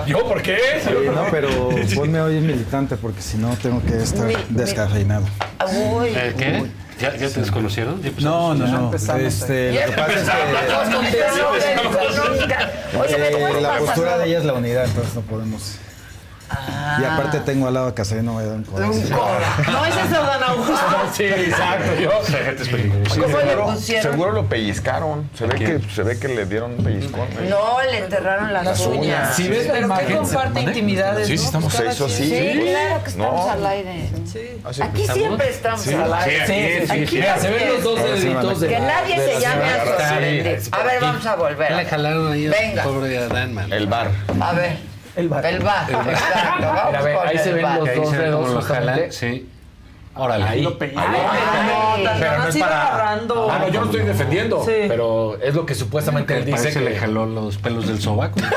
¿Yo 0.06 0.24
por 0.28 0.42
qué? 0.42 0.58
Sí, 0.84 0.90
no, 1.14 1.26
pero 1.32 1.50
ponme 1.96 2.22
hoy 2.22 2.40
militante 2.40 2.98
porque 2.98 3.22
si 3.22 3.38
no 3.38 3.56
tengo 3.62 3.82
que 3.82 3.98
estar 4.02 4.26
Mi- 4.28 4.36
descafeinado. 4.50 5.26
Uy. 5.74 6.10
Eh, 6.16 6.34
¿Qué? 6.38 6.66
¿Ya, 7.00 7.14
ya 7.18 7.30
te 7.30 7.42
desconocieron? 7.42 8.02
¿Ya 8.02 8.12
No, 8.20 8.54
no, 8.54 8.68
no. 8.68 8.94
Este, 8.94 9.74
lo 9.74 9.86
que 9.86 9.92
pasa 9.98 10.14
es 10.14 10.30
que 12.46 12.98
Oye, 12.98 13.18
¿me 13.18 13.28
eh, 13.28 13.62
la 13.62 13.78
postura 13.80 14.18
de 14.18 14.28
ella 14.28 14.38
es 14.40 14.46
la 14.46 14.54
unidad, 14.54 14.86
entonces 14.86 15.14
no 15.16 15.22
podemos. 15.22 15.76
Y 17.00 17.04
aparte 17.04 17.40
tengo 17.40 17.68
al 17.68 17.74
lado 17.74 17.88
a 17.88 18.16
no 18.22 18.34
voy 18.34 18.44
a 18.44 18.48
dar 18.48 18.56
un 18.58 18.64
codazo. 18.64 18.92
No, 19.72 19.86
ese 19.86 20.02
es 20.02 20.14
Adán 20.14 20.44
Augusto. 20.44 20.76
Sí, 21.14 21.24
exacto. 21.24 21.96
Yo. 22.00 22.12
Esa 22.22 22.38
gente 22.40 22.64
es 22.64 22.70
peligrosa. 22.70 23.22
¿Cómo 23.22 23.38
le 23.38 23.44
Seguro, 23.46 23.66
pusieron? 23.74 24.12
seguro 24.12 24.32
lo 24.32 24.46
pellizcaron. 24.48 25.30
Se 25.38 25.46
ve, 25.46 25.56
que, 25.56 25.80
se 25.94 26.04
ve 26.04 26.20
que 26.20 26.28
le 26.28 26.46
dieron 26.46 26.72
un 26.72 26.84
pellizcón. 26.84 27.28
¿eh? 27.40 27.48
No, 27.50 27.78
le 27.82 28.00
enterraron 28.00 28.52
las, 28.54 28.66
Las 28.66 28.80
uñas. 28.82 29.00
uñas. 29.00 29.36
Si 29.36 29.48
ves 29.48 29.68
la 29.68 29.74
Pero 29.96 30.08
que 30.08 30.16
comparte 30.16 30.62
intimidades, 30.62 31.28
Sí, 31.28 31.34
¿no? 31.36 31.40
sí, 31.40 31.46
estamos. 31.46 31.74
Se 31.74 31.88
hizo 31.88 32.06
así. 32.06 32.30
Sí, 32.30 32.60
claro 32.62 33.04
que 33.04 33.10
estamos 33.10 33.46
No. 33.46 33.52
al 33.52 33.66
aire. 33.66 34.10
Así 34.66 34.82
Aquí 34.82 35.08
siempre 35.08 35.50
estamos 35.50 35.88
al 35.88 36.14
aire. 36.14 36.48
Sí, 36.48 36.88
sí, 36.88 36.94
sí, 37.00 37.08
sí. 37.08 37.16
Mira, 37.16 37.40
se 37.40 37.50
ven 37.52 37.70
los 37.70 37.84
dos 37.84 38.00
sí, 38.00 38.28
deditos 38.28 38.60
de 38.60 38.68
Que 38.68 38.80
nadie 38.80 39.16
se 39.16 39.34
la 39.34 39.40
llame 39.40 39.64
a. 39.70 40.80
A 40.80 40.84
ver, 40.84 41.02
vamos 41.02 41.26
a 41.26 41.36
volver. 41.36 41.72
Le 41.72 41.86
jalaron 41.86 42.32
ahí 42.32 42.48
Venga. 42.48 42.84
pobre 42.84 43.18
Adán, 43.18 43.54
man. 43.54 43.72
El 43.72 43.88
bar. 43.88 44.12
A 44.42 44.54
ver. 44.54 44.95
El 45.16 45.30
bar. 45.30 45.46
El 45.46 45.60
bar. 45.62 45.90
Exacto. 45.90 46.66
Vamos 46.68 46.86
Mira, 46.88 47.02
ve, 47.02 47.14
con 47.16 47.28
ahí 47.28 47.38
se 47.38 47.54
ven 47.54 47.64
bar. 47.64 47.80
los 47.80 47.96
dos 47.96 48.12
dedos 48.12 48.50
lo 48.52 48.62
jalan. 48.62 49.12
Sí. 49.12 49.50
Órale. 50.18 50.46
Ahí. 50.46 50.62
Lo 50.62 50.70
no, 50.72 50.78
Pero 50.78 50.94
no 52.38 52.38
no 52.44 52.48
es 52.48 52.58
para. 52.58 52.88
agarrando. 52.88 53.52
Ah, 53.52 53.60
no, 53.60 53.68
yo 53.68 53.80
no 53.82 53.86
estoy 53.88 54.02
defendiendo. 54.02 54.64
Sí. 54.64 54.72
Pero 54.88 55.38
es 55.42 55.54
lo 55.54 55.66
que 55.66 55.76
supuestamente 55.76 56.38
él 56.38 56.46
dice 56.46 56.72
que 56.72 56.80
le 56.80 56.98
jaló 56.98 57.26
los 57.26 57.58
pelos 57.58 57.88
del 57.88 58.02
sobaco. 58.02 58.40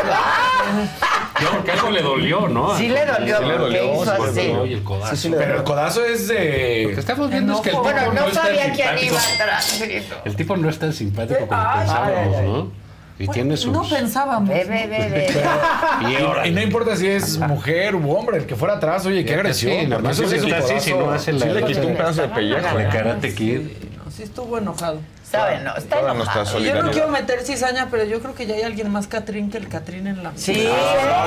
Yo 1.41 1.49
creo 1.51 1.65
que 1.65 1.71
algo 1.71 1.91
le 1.91 2.03
dolió, 2.03 2.49
¿no? 2.49 2.77
Sí 2.77 2.89
le 2.89 3.07
dolió, 3.07 3.39
Sí 3.39 3.45
le 3.45 3.55
porque 3.55 3.79
dolió, 3.79 4.03
hizo 4.03 4.13
así. 4.25 4.41
y 4.69 4.73
el 4.73 4.83
codazo. 4.83 5.15
Sí, 5.17 5.29
sí 5.29 5.35
Pero 5.39 5.57
el 5.59 5.63
codazo 5.63 6.05
es 6.05 6.23
Lo 6.29 6.35
que 6.35 6.41
de. 6.41 6.93
estamos 6.99 7.31
viendo 7.31 7.53
es 7.55 7.61
que 7.61 7.69
el 7.71 7.75
tipo 7.77 7.83
Bueno, 7.85 8.13
no 8.13 8.25
tan 8.25 8.35
sabía 8.35 8.73
quién 8.73 8.89
iba 9.05 9.19
atrás. 9.21 9.81
El 10.25 10.37
tipo 10.37 10.57
no 10.57 10.69
es 10.69 10.79
tan 10.81 10.93
simpático 10.93 11.47
como 11.47 11.61
Ay, 11.61 11.79
pensábamos, 11.79 12.17
ay, 12.17 12.35
ay. 12.41 12.47
¿no? 12.49 12.71
Y 13.19 13.27
tiene 13.29 13.57
sus... 13.57 13.73
No 13.73 13.83
pensábamos. 13.89 14.49
Ve, 14.49 14.65
ve, 14.65 14.87
ve. 14.89 15.27
Y 16.19 16.23
órale. 16.23 16.49
y 16.49 16.53
no 16.53 16.63
importa 16.63 16.95
si 16.97 17.09
es 17.09 17.39
mujer 17.39 17.95
u 17.97 18.11
hombre, 18.15 18.39
el 18.39 18.47
que 18.47 18.55
fuera 18.55 18.75
atrás, 18.75 19.05
oye, 19.07 19.25
qué 19.25 19.35
agresión. 19.35 19.73
Sí, 19.81 19.87
porque 19.89 20.03
no, 20.05 20.11
eso 20.11 20.29
sí 20.29 20.39
sí 20.39 20.47
es 20.51 20.53
así, 20.65 20.81
si 20.81 20.95
no 20.95 21.11
hace 21.11 21.33
la... 21.33 21.41
Sí 21.47 21.49
le 21.53 21.65
quitó 21.65 21.87
un 21.87 21.97
pedazo 21.97 22.23
de 22.23 22.29
pellejo. 22.29 22.77
de 22.79 22.89
Karate 22.89 23.35
Kid. 23.35 23.61
No, 24.05 24.11
sí 24.11 24.23
estuvo 24.23 24.59
enojado. 24.59 25.01
Sabe, 25.29 25.59
no, 25.61 25.77
está 25.77 26.01
no 26.01 26.13
enojado. 26.15 26.59
Yo 26.61 26.83
no 26.83 26.91
quiero 26.91 27.09
meter 27.09 27.41
cizaña, 27.43 27.89
pero 27.91 28.05
yo 28.05 28.21
creo 28.21 28.35
que 28.35 28.47
ya 28.47 28.55
hay 28.55 28.63
alguien 28.63 28.89
más 28.91 29.09
Catrín 29.09 29.51
que 29.51 29.59
el 29.59 29.69
Catrín 29.69 30.07
en 30.07 30.23
la 30.23 30.33
Sí. 30.37 30.67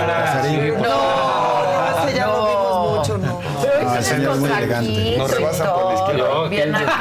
Casarín, 0.07 0.73
No, 0.75 0.81
no, 0.81 2.07
ese 2.07 2.17
ya 2.17 2.25
lo 2.27 2.47
vimos 2.47 2.97
mucho, 2.97 3.17
no. 3.19 3.39
Pero 3.61 3.89
Ah, 3.89 3.99
ese 3.99 4.13
es 4.15 4.17
muy 4.19 4.27
con 4.27 4.45
elegante. 4.57 4.93
saquito 4.95 5.17
Nos 5.19 5.31
y 5.31 5.33
rebasan 5.35 5.67
por 5.73 5.85
la 5.85 5.93
izquierda. 5.99 6.47
Bien 6.49 6.75
acá. 6.75 6.97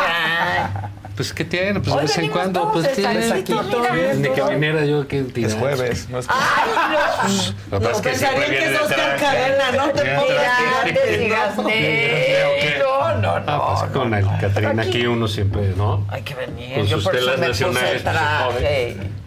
Pues, 1.21 1.35
¿qué 1.35 1.45
tiene? 1.45 1.81
Pues, 1.81 1.95
de 1.95 2.01
vez 2.01 2.17
en 2.17 2.31
cuando, 2.31 2.73
pues, 2.73 2.95
tiene. 2.95 3.19
mira. 3.19 4.15
Ni 4.15 4.31
que 4.31 4.43
viniera 4.43 4.87
yo 4.87 5.07
que 5.07 5.27
Es 5.37 5.55
jueves, 5.55 6.09
no 6.09 6.19
es 6.19 6.27
Lo 7.71 7.79
que 7.79 7.87
pasa 7.87 7.97
es 7.97 8.01
que 8.01 8.15
siempre 8.17 8.47
Pensarían 8.47 8.51
que 8.51 8.75
es 8.75 8.81
Oscar. 8.81 9.17
Cadena, 9.21 9.73
no 9.73 9.91
te 9.91 10.03
pongas 10.15 10.29
traje. 10.29 10.93
te 10.95 11.19
digas 11.19 11.57
No, 11.59 13.15
no, 13.17 13.41
no. 13.41 13.45
Ah, 13.47 13.77
pues 13.81 13.93
con 13.93 14.15
el 14.15 14.25
Catrina 14.41 14.83
aquí 14.83 15.07
uno 15.07 15.29
siempre, 15.29 15.75
¿no? 15.77 16.07
Hay 16.09 16.23
que 16.23 16.35
venir. 16.35 16.77
Con 16.77 16.87
Yo 16.87 16.97
sus 16.97 17.05
por 17.05 17.17
eso 17.17 17.33
telas 17.33 17.49
nacionales, 17.49 18.03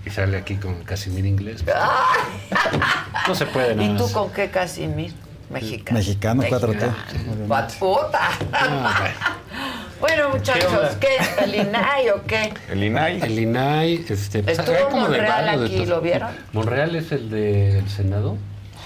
Y 0.04 0.10
sale 0.10 0.38
aquí 0.38 0.56
con 0.56 0.84
Casimir 0.86 1.28
inglés. 1.28 1.64
No 3.28 3.36
se 3.36 3.46
puede 3.46 3.76
nada 3.76 3.88
¿Y 3.88 3.98
tú 3.98 4.12
con 4.12 4.32
qué 4.32 4.50
Casimir? 4.50 5.14
Mexicano. 5.54 6.00
Mexicano, 6.00 6.44
4T. 6.44 6.92
What 7.48 7.70
puta. 7.80 8.30
Ah, 8.52 9.10
Bueno, 10.00 10.30
muchachos, 10.32 10.98
¿qué? 11.00 11.18
¿El 11.44 11.56
INAI 11.56 12.10
o 12.10 12.24
qué? 12.28 12.54
El 12.70 12.84
INAI. 12.84 13.22
El 13.22 13.40
INAI, 13.40 14.06
este, 14.10 14.44
pues, 14.44 14.60
Estuvo 14.60 14.90
como 14.90 15.08
de 15.08 15.18
Monreal 15.20 15.60
de 15.60 15.66
aquí, 15.66 15.74
estos. 15.76 15.88
¿lo 15.88 16.02
vieron? 16.02 16.30
Monreal 16.52 16.96
es 16.96 17.12
el 17.14 17.30
del 17.30 17.90
Senado. 17.90 18.36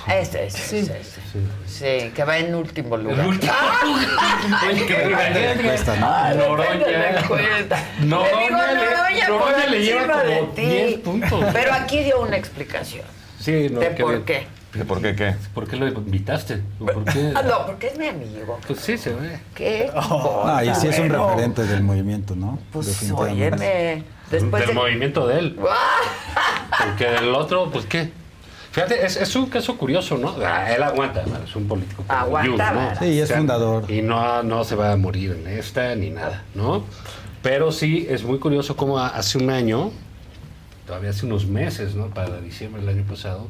Ese, 0.08 0.46
ese, 0.46 0.58
sí. 0.58 0.78
ese. 0.92 1.20
Sí, 1.66 2.12
que 2.12 2.24
va 2.24 2.38
en 2.38 2.56
último 2.56 2.96
lugar. 3.04 3.26
Oye, 3.28 4.86
que 4.86 4.94
me 5.06 5.16
Ah, 6.02 6.34
Noroña. 6.36 6.70
depende 6.72 6.92
de 6.92 7.14
la 7.14 7.20
encuesta. 7.20 7.84
Digo, 8.00 8.24
le- 8.26 8.50
Noroña 8.52 9.28
por 9.28 9.40
Noroña 9.40 9.66
le 9.68 9.82
lleva 9.84 10.24
de 10.24 10.38
como 10.40 10.52
ti. 10.54 10.62
10 10.66 11.00
puntos. 11.00 11.46
Pero 11.52 11.74
aquí 11.74 12.04
dio 12.04 12.22
una 12.22 12.38
explicación. 12.38 13.06
Sí, 13.40 13.68
no, 13.72 13.80
¿De 13.82 13.96
qué 13.96 14.04
por 14.04 14.24
qué? 14.24 14.48
¿De 14.78 14.86
por 14.86 15.02
qué 15.02 15.16
qué? 15.16 15.36
¿Por 15.54 15.68
qué 15.68 15.76
lo 15.76 15.88
invitaste? 15.88 16.62
¿Por 16.80 17.04
qué? 17.06 17.34
Ah, 17.36 17.42
no, 17.42 17.66
porque 17.66 17.88
es 17.88 17.98
mi 17.98 18.08
amigo. 18.08 18.60
Pues 18.66 18.80
sí, 18.80 18.98
se 18.98 19.14
ve. 19.14 19.40
¿Qué? 19.56 19.92
Ah, 19.96 20.64
y 20.64 20.74
sí 20.76 20.88
es 20.88 21.00
un 21.00 21.10
Bueno, 21.10 21.30
referente 21.30 21.64
del 21.66 21.84
movimiento, 21.84 22.36
¿no? 22.36 22.60
Pues 22.72 23.12
óyeme. 23.12 24.04
Después 24.30 24.62
del 24.62 24.70
de... 24.70 24.74
movimiento 24.74 25.28
de 25.28 25.40
él. 25.40 25.60
Porque 26.86 27.06
del 27.06 27.34
otro, 27.34 27.70
pues 27.72 27.86
qué. 27.86 28.12
Fíjate, 28.72 29.06
es, 29.06 29.18
es 29.18 29.36
un 29.36 29.48
caso 29.48 29.78
curioso, 29.78 30.18
¿no? 30.18 30.36
Ah, 30.46 30.72
él 30.72 30.84
aguanta, 30.84 31.24
es 31.44 31.56
un 31.56 31.68
político. 31.68 32.04
Aguanta, 32.08 32.72
¿verdad? 32.72 33.00
Sí, 33.00 33.20
es 33.20 33.34
fundador. 33.34 33.90
Y 33.90 34.02
no, 34.02 34.44
no 34.44 34.64
se 34.64 34.76
va 34.76 34.92
a 34.92 34.98
morir 34.98 35.32
en 35.32 35.48
esta 35.48 35.96
ni 35.96 36.12
nada, 36.12 36.44
¿no? 36.54 36.84
Pero 37.42 37.72
sí, 37.72 38.06
es 38.10 38.24
muy 38.24 38.38
curioso 38.38 38.76
cómo 38.76 39.00
hace 39.00 39.38
un 39.38 39.50
año, 39.50 39.92
todavía 40.86 41.10
hace 41.10 41.26
unos 41.26 41.48
meses, 41.48 41.96
¿no? 41.96 42.08
Para 42.08 42.40
diciembre 42.40 42.82
del 42.82 42.98
año 42.98 43.06
pasado, 43.08 43.48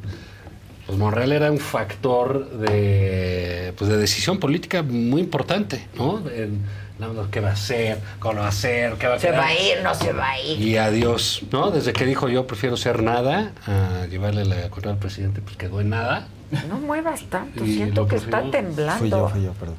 pues 0.88 0.98
Monreal 0.98 1.32
era 1.32 1.52
un 1.52 1.58
factor 1.58 2.48
de, 2.48 3.74
pues 3.76 3.90
de 3.90 3.98
decisión 3.98 4.38
política 4.38 4.82
muy 4.82 5.20
importante, 5.20 5.86
¿no? 5.94 6.26
En, 6.30 6.62
no, 6.98 7.30
¿Qué 7.30 7.40
va 7.40 7.50
a 7.50 7.52
hacer? 7.52 7.98
¿Cómo 8.18 8.36
lo 8.36 8.40
va 8.40 8.46
a 8.46 8.48
hacer? 8.48 8.94
¿Qué 8.94 9.06
va 9.06 9.16
a 9.16 9.18
Se 9.18 9.26
quedar? 9.26 9.40
va 9.40 9.46
a 9.48 9.52
ir, 9.52 9.82
no 9.84 9.94
se 9.94 10.14
va 10.14 10.30
a 10.30 10.40
ir. 10.40 10.58
Y 10.58 10.78
adiós, 10.78 11.42
¿no? 11.52 11.70
Desde 11.70 11.92
que 11.92 12.06
dijo 12.06 12.30
yo 12.30 12.46
prefiero 12.46 12.78
ser 12.78 13.02
nada 13.02 13.52
a 13.66 14.06
llevarle 14.06 14.46
la 14.46 14.70
correa 14.70 14.94
al 14.94 14.98
presidente, 14.98 15.42
pues 15.42 15.58
quedó 15.58 15.82
en 15.82 15.90
nada. 15.90 16.26
No 16.70 16.78
muevas 16.78 17.24
tanto, 17.28 17.66
Y 17.66 17.74
siento 17.74 18.08
que 18.08 18.16
está 18.16 18.50
temblando. 18.50 18.98
Fui 18.98 19.10
yo, 19.10 19.28
fui 19.28 19.42
yo, 19.42 19.52
perdón. 19.52 19.76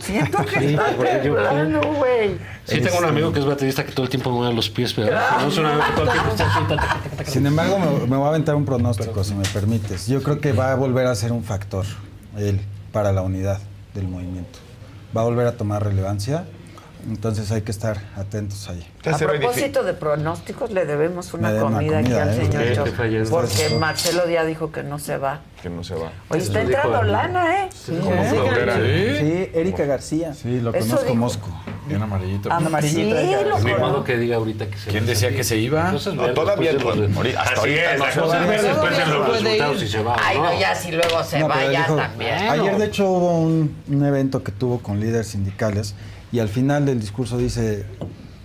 Siento 0.00 0.44
que 0.44 0.58
Sí, 0.60 0.66
está 0.66 1.20
temblando, 1.22 1.80
güey. 1.94 2.38
Sí, 2.64 2.80
tengo 2.80 2.98
un 2.98 3.04
amigo 3.04 3.32
que 3.32 3.38
es 3.40 3.44
baterista 3.44 3.84
que 3.84 3.92
todo 3.92 4.04
el 4.04 4.10
tiempo 4.10 4.30
mueve 4.30 4.54
los 4.54 4.68
pies, 4.70 4.92
pero 4.92 5.08
que 5.08 5.14
todo 5.94 6.04
el 6.04 6.10
tiempo 6.10 6.30
está 6.30 6.46
así. 7.20 7.30
Sin 7.32 7.46
embargo, 7.46 7.78
me, 7.78 8.06
me 8.06 8.16
voy 8.16 8.26
a 8.26 8.28
aventar 8.30 8.54
un 8.54 8.64
pronóstico, 8.64 9.22
si 9.24 9.34
me 9.34 9.44
permites. 9.44 10.06
Yo 10.06 10.22
creo 10.22 10.40
que 10.40 10.52
va 10.52 10.72
a 10.72 10.74
volver 10.74 11.06
a 11.06 11.14
ser 11.14 11.32
un 11.32 11.44
factor, 11.44 11.84
él, 12.36 12.60
para 12.92 13.12
la 13.12 13.22
unidad 13.22 13.60
del 13.94 14.08
movimiento. 14.08 14.58
Va 15.16 15.20
a 15.22 15.24
volver 15.24 15.46
a 15.46 15.52
tomar 15.52 15.84
relevancia, 15.84 16.44
entonces 17.08 17.50
hay 17.52 17.62
que 17.62 17.70
estar 17.70 17.98
atentos 18.16 18.68
ahí. 18.68 18.86
A 19.10 19.16
propósito 19.16 19.82
de 19.84 19.94
pronósticos, 19.94 20.70
le 20.72 20.84
debemos 20.86 21.32
una 21.34 21.56
comida, 21.60 21.98
comida, 21.98 21.98
aquí 22.00 22.12
al 22.12 22.30
¿eh? 22.30 22.36
señor 22.46 22.62
Sí, 22.68 22.74
Cho, 22.74 22.84
te 22.84 22.90
fallé. 22.92 23.24
Porque 23.24 23.66
Eso. 23.66 23.78
Marcelo 23.78 24.26
Díaz 24.26 24.46
dijo 24.46 24.72
que 24.72 24.82
no 24.82 24.98
se 24.98 25.16
va. 25.16 25.40
Que 25.62 25.70
no 25.70 25.84
se 25.84 25.94
va. 25.94 26.10
Oye, 26.28 26.42
está 26.42 26.60
entrando 26.62 27.02
lana, 27.04 27.64
¿eh? 27.64 27.68
Sí. 27.72 27.92
Sí, 29.18 29.50
Erika 29.54 29.84
García. 29.84 30.34
Sí, 30.34 30.60
lo 30.60 30.70
Eso 30.74 30.80
conozco 30.86 31.02
dijo. 31.04 31.14
Mosco. 31.16 31.48
Bien 31.86 32.02
amarillito. 32.02 32.48
Ah, 32.50 32.56
amarillito. 32.56 33.16
sí, 33.60 33.68
lo 33.68 33.78
modo 33.78 34.04
que 34.04 34.16
diga 34.16 34.36
ahorita 34.36 34.66
que 34.66 34.76
se 34.76 34.90
¿Quién 34.90 35.06
decía 35.06 35.30
que 35.30 35.44
se 35.44 35.56
iba? 35.56 35.92
Cosas 35.92 36.14
No, 36.14 36.26
todavía 36.34 36.72
no, 36.72 36.88
ahorita- 36.90 37.40
hasta 37.42 37.60
ahorita 37.60 37.92
después 37.92 38.96
de 38.96 39.06
los 39.06 39.28
resultados 39.28 39.82
y 39.82 39.88
se 39.88 40.02
va. 40.02 40.16
Ay, 40.20 40.38
no, 40.38 40.58
ya 40.58 40.74
si 40.74 40.90
luego 40.92 41.22
se 41.22 41.42
va, 41.42 41.72
ya 41.72 41.86
también. 41.86 42.34
Ayer, 42.48 42.76
de 42.76 42.86
hecho, 42.86 43.08
hubo 43.08 43.38
un, 43.38 43.76
un 43.88 44.04
evento 44.04 44.42
que 44.42 44.50
tuvo 44.52 44.80
con 44.80 44.98
líderes 45.00 45.28
sindicales 45.28 45.94
y 46.32 46.38
al 46.40 46.48
final 46.48 46.86
del 46.86 47.00
discurso 47.00 47.38
dice, 47.38 47.84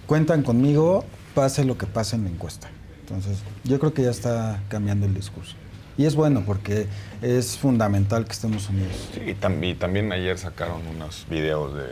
cuentan 0.07 0.43
conmigo, 0.43 1.03
pase 1.33 1.65
lo 1.65 1.77
que 1.77 1.85
pase 1.87 2.15
en 2.15 2.23
la 2.25 2.29
encuesta. 2.29 2.69
Entonces, 3.01 3.39
yo 3.63 3.79
creo 3.79 3.93
que 3.93 4.03
ya 4.03 4.11
está 4.11 4.61
cambiando 4.69 5.05
el 5.05 5.13
discurso. 5.13 5.55
Y 5.97 6.05
es 6.05 6.15
bueno 6.15 6.43
porque 6.45 6.87
es 7.21 7.57
fundamental 7.57 8.25
que 8.25 8.31
estemos 8.31 8.69
unidos. 8.69 9.09
Sí, 9.13 9.21
y, 9.21 9.33
tam- 9.33 9.63
y 9.69 9.75
también 9.75 10.11
ayer 10.11 10.37
sacaron 10.37 10.85
unos 10.87 11.25
videos 11.29 11.75
de 11.75 11.85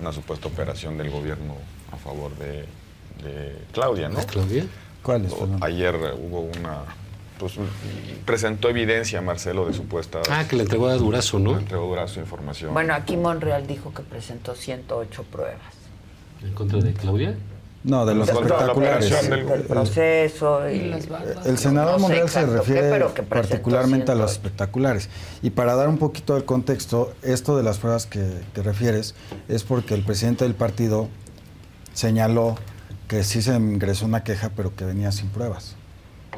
una 0.00 0.12
supuesta 0.12 0.48
operación 0.48 0.98
del 0.98 1.10
gobierno 1.10 1.54
a 1.92 1.96
favor 1.96 2.36
de, 2.36 2.66
de 3.24 3.56
Claudia, 3.72 4.08
¿no? 4.08 4.18
¿Es 4.18 4.26
Claudia? 4.26 4.66
¿Cuáles? 5.02 5.32
Ayer 5.62 5.94
hubo 5.96 6.40
una... 6.58 6.84
Pues, 7.40 7.54
presentó 8.24 8.68
evidencia 8.68 9.20
Marcelo 9.22 9.66
de 9.66 9.72
supuestas... 9.74 10.26
Ah, 10.30 10.44
que 10.48 10.56
le 10.56 10.62
entregó 10.62 10.88
a 10.88 10.94
Durazo, 10.94 11.38
¿no? 11.38 11.52
Le 11.54 11.60
entregó 11.60 11.86
Durazo 11.86 12.20
información. 12.20 12.72
Bueno, 12.74 12.94
aquí 12.94 13.16
Monreal 13.16 13.66
dijo 13.66 13.92
que 13.94 14.02
presentó 14.02 14.54
108 14.54 15.24
pruebas. 15.24 15.60
¿En 16.42 16.52
contra 16.54 16.78
de 16.80 16.92
Claudia? 16.92 17.34
No, 17.82 18.04
de 18.04 18.14
los 18.14 18.26
la 18.28 18.34
espectaculares. 18.34 19.06
operación 19.10 19.30
del- 19.30 19.46
Del 19.48 19.62
proceso 19.62 20.68
y... 20.70 20.92
El 21.46 21.56
senador 21.58 21.92
No 21.94 21.98
Monreal 22.00 22.28
se 22.28 22.40
qué, 22.40 22.46
refiere 22.46 22.90
pero 22.90 23.14
que 23.14 23.22
presentó 23.22 23.48
particularmente 23.48 24.12
a 24.12 24.14
los 24.14 24.32
108. 24.32 24.32
espectaculares. 24.32 25.08
Y 25.42 25.48
para 25.50 25.74
dar 25.76 25.88
un 25.88 25.96
poquito 25.96 26.34
de 26.34 26.44
contexto, 26.44 27.14
esto 27.22 27.56
de 27.56 27.62
las 27.62 27.78
pruebas 27.78 28.04
que, 28.06 28.22
que 28.54 28.62
refieres 28.62 29.14
es 29.48 29.64
porque 29.64 29.94
el 29.94 30.02
presidente 30.04 30.44
del 30.44 30.54
partido 30.54 31.08
señaló 31.94 32.56
que 33.08 33.24
sí 33.24 33.42
se 33.42 33.54
ingresó 33.56 34.04
una 34.06 34.22
queja, 34.24 34.50
pero 34.54 34.74
que 34.76 34.84
venía 34.84 35.10
sin 35.10 35.28
pruebas. 35.30 35.74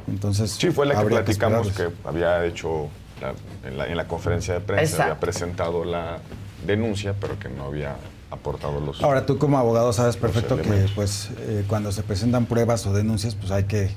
Entonces, 0.09 0.51
Sí, 0.53 0.71
fue 0.71 0.87
la 0.87 0.99
que 1.01 1.07
platicamos 1.07 1.69
que, 1.73 1.89
había 2.05 2.45
hecho 2.45 2.89
la- 3.21 3.69
en, 3.69 3.79
la, 3.79 3.87
en 3.87 3.97
la 3.97 4.07
conferencia 4.09 4.55
de 4.55 4.61
prensa, 4.61 4.83
Exacto. 4.85 5.03
había 5.05 5.21
presentado 5.21 5.85
la 5.85 6.19
denuncia, 6.67 7.15
pero 7.21 7.39
que 7.39 7.49
no 7.49 7.65
había 7.67 7.97
aportado 8.31 8.81
los... 8.81 9.03
Ahora, 9.03 9.27
tú 9.27 9.39
como 9.39 9.59
abogado 9.59 9.93
sabes 9.93 10.17
perfecto 10.17 10.57
que 10.57 10.87
pues 10.95 11.31
eh, 11.39 11.65
cuando 11.69 11.93
se 11.93 12.03
presentan 12.03 12.47
pruebas 12.47 12.87
o 12.87 12.93
denuncias, 12.93 13.35
pues 13.35 13.51
hay 13.51 13.65
que 13.65 13.91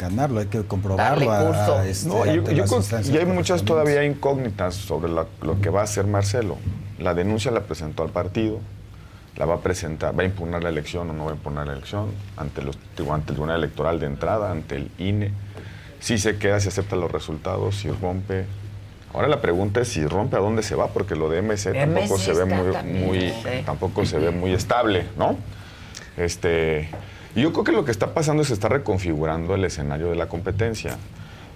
ganarlo, 0.00 0.40
hay 0.40 0.46
que 0.46 0.62
comprobarlo. 0.64 1.26
Darle 1.30 1.46
curso. 1.46 1.74
a- 1.76 1.80
a, 1.82 1.86
este, 1.86 2.08
No, 2.08 2.24
yo, 2.24 2.42
yo 2.50 2.64
que 3.10 3.18
hay 3.18 3.26
muchas 3.26 3.62
todavía 3.62 4.04
incógnitas 4.04 4.74
sobre 4.74 5.12
la- 5.12 5.26
lo 5.42 5.60
que 5.60 5.68
va 5.70 5.80
a 5.80 5.84
hacer 5.84 6.06
Marcelo. 6.06 6.56
La 6.98 7.14
denuncia 7.14 7.50
la 7.50 7.60
presentó 7.64 8.02
al 8.02 8.08
partido, 8.10 8.60
la 9.36 9.44
va 9.44 9.56
a 9.56 9.60
presentar, 9.60 10.16
va 10.18 10.22
a 10.22 10.26
impugnar 10.26 10.62
la 10.62 10.68
elección 10.70 11.10
o 11.10 11.12
no 11.12 11.24
va 11.26 11.32
a 11.32 11.34
impugnar 11.34 11.66
la 11.66 11.72
elección 11.74 12.06
ante, 12.36 12.62
los, 12.62 12.76
ante 13.10 13.30
el 13.32 13.36
Tribunal 13.36 13.58
Electoral 13.58 13.98
de 14.00 14.06
entrada, 14.06 14.50
ante 14.50 14.76
el 14.76 14.90
INE. 14.98 15.32
Si 16.02 16.18
se 16.18 16.36
queda, 16.36 16.60
si 16.60 16.68
acepta 16.68 16.96
los 16.96 17.10
resultados, 17.10 17.76
si 17.76 17.88
rompe. 17.90 18.44
Ahora 19.14 19.28
la 19.28 19.40
pregunta 19.40 19.80
es 19.80 19.88
si 19.88 20.04
rompe 20.06 20.36
a 20.36 20.40
dónde 20.40 20.62
se 20.62 20.74
va, 20.74 20.88
porque 20.88 21.14
lo 21.16 21.28
de 21.30 21.40
MC, 21.42 21.72
tampoco 21.72 22.14
MC 22.16 22.18
se 22.18 22.32
ve 22.34 22.44
muy, 22.44 22.72
también, 22.72 23.06
muy- 23.06 23.20
sí. 23.30 23.62
tampoco 23.64 24.04
se 24.04 24.18
ve 24.18 24.30
muy 24.32 24.52
estable, 24.52 25.06
¿no? 25.16 25.36
Este, 26.16 26.88
yo 27.36 27.52
creo 27.52 27.64
que 27.64 27.72
lo 27.72 27.84
que 27.84 27.90
está 27.90 28.14
pasando 28.14 28.42
es 28.42 28.48
que 28.48 28.54
se 28.54 28.54
está 28.54 28.68
reconfigurando 28.68 29.54
el 29.54 29.64
escenario 29.64 30.08
de 30.10 30.16
la 30.16 30.26
competencia. 30.28 30.96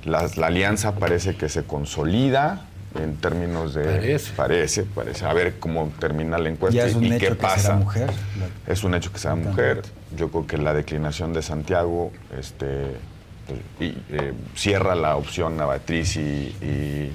La 0.04 0.28
alianza 0.46 0.94
parece 0.94 1.36
que 1.36 1.48
se 1.48 1.64
consolida 1.64 2.66
en 2.94 3.16
términos 3.16 3.74
de... 3.74 3.84
Parece. 3.84 4.32
Parece, 4.34 4.82
parece. 4.84 5.24
A 5.26 5.32
ver 5.32 5.58
cómo 5.58 5.92
termina 5.98 6.38
la 6.38 6.48
encuesta 6.48 6.76
Ya 6.78 6.86
es 6.86 6.94
un 6.94 7.04
y 7.04 7.08
hecho 7.08 7.18
qué 7.18 7.28
que 7.28 7.34
pasa. 7.34 7.58
será 7.60 7.74
mujer. 7.76 8.10
La- 8.38 8.72
Es 8.72 8.84
un 8.84 8.94
hecho 8.94 9.12
que 9.12 9.18
sea 9.18 9.34
mujer. 9.34 9.82
Yo 10.16 10.30
creo 10.30 10.46
que 10.46 10.58
la 10.58 10.72
declinación 10.72 11.32
de 11.32 11.42
Santiago 11.42 12.12
este, 12.38 12.92
y, 13.80 13.84
eh, 14.10 14.32
cierra 14.54 14.94
la 14.94 15.16
opción 15.16 15.60
a 15.60 15.66
Beatriz 15.66 16.16
y, 16.16 16.20
y- 16.20 17.12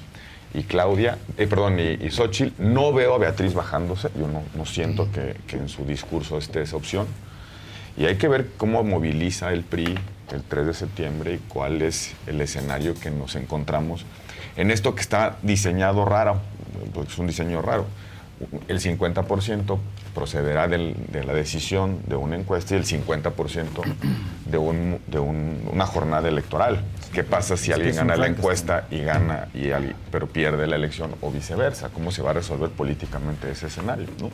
y 0.53 0.63
Claudia, 0.63 1.17
eh, 1.37 1.47
perdón, 1.47 1.79
y, 1.79 1.93
y 2.05 2.11
Xochitl. 2.11 2.61
No 2.61 2.91
veo 2.91 3.15
a 3.15 3.17
Beatriz 3.17 3.53
bajándose. 3.53 4.09
Yo 4.19 4.27
no, 4.27 4.43
no 4.53 4.65
siento 4.65 5.09
que, 5.11 5.35
que 5.47 5.55
en 5.55 5.69
su 5.69 5.85
discurso 5.85 6.37
esté 6.37 6.61
esa 6.61 6.75
opción. 6.75 7.07
Y 7.97 8.05
hay 8.05 8.15
que 8.17 8.27
ver 8.27 8.49
cómo 8.57 8.83
moviliza 8.83 9.53
el 9.53 9.63
PRI 9.63 9.97
el 10.33 10.43
3 10.43 10.67
de 10.67 10.73
septiembre 10.73 11.33
y 11.35 11.37
cuál 11.49 11.81
es 11.81 12.13
el 12.27 12.39
escenario 12.41 12.95
que 12.95 13.11
nos 13.11 13.35
encontramos 13.35 14.05
en 14.55 14.71
esto 14.71 14.93
que 14.95 15.01
está 15.01 15.37
diseñado 15.41 16.03
raro, 16.05 16.39
pues 16.93 17.09
es 17.09 17.17
un 17.17 17.27
diseño 17.27 17.61
raro. 17.61 17.85
El 18.67 18.79
50% 18.79 19.77
procederá 20.13 20.67
del- 20.67 20.95
de 21.11 21.23
la 21.23 21.33
decisión 21.33 21.99
de 22.07 22.15
una 22.15 22.35
encuesta 22.35 22.73
y 22.75 22.77
el 22.77 22.85
50% 22.85 23.81
de, 24.45 24.57
un- 24.57 24.99
de 25.07 25.19
un- 25.19 25.69
una 25.71 25.85
jornada 25.85 26.27
electoral. 26.27 26.81
¿Qué 27.13 27.23
pasa 27.23 27.57
si 27.57 27.71
alguien 27.73 27.95
gana 27.95 28.15
la 28.15 28.27
encuesta 28.27 28.87
y 28.89 28.99
gana, 28.99 29.47
y 29.53 29.71
alguien- 29.71 29.95
pero 30.11 30.27
pierde 30.27 30.65
la 30.67 30.75
elección 30.77 31.11
o 31.21 31.29
viceversa? 31.31 31.89
¿Cómo 31.89 32.11
se 32.11 32.21
va 32.21 32.29
a 32.31 32.33
resolver 32.33 32.69
políticamente 32.69 33.51
ese 33.51 33.67
escenario? 33.67 34.07
¿no? 34.19 34.29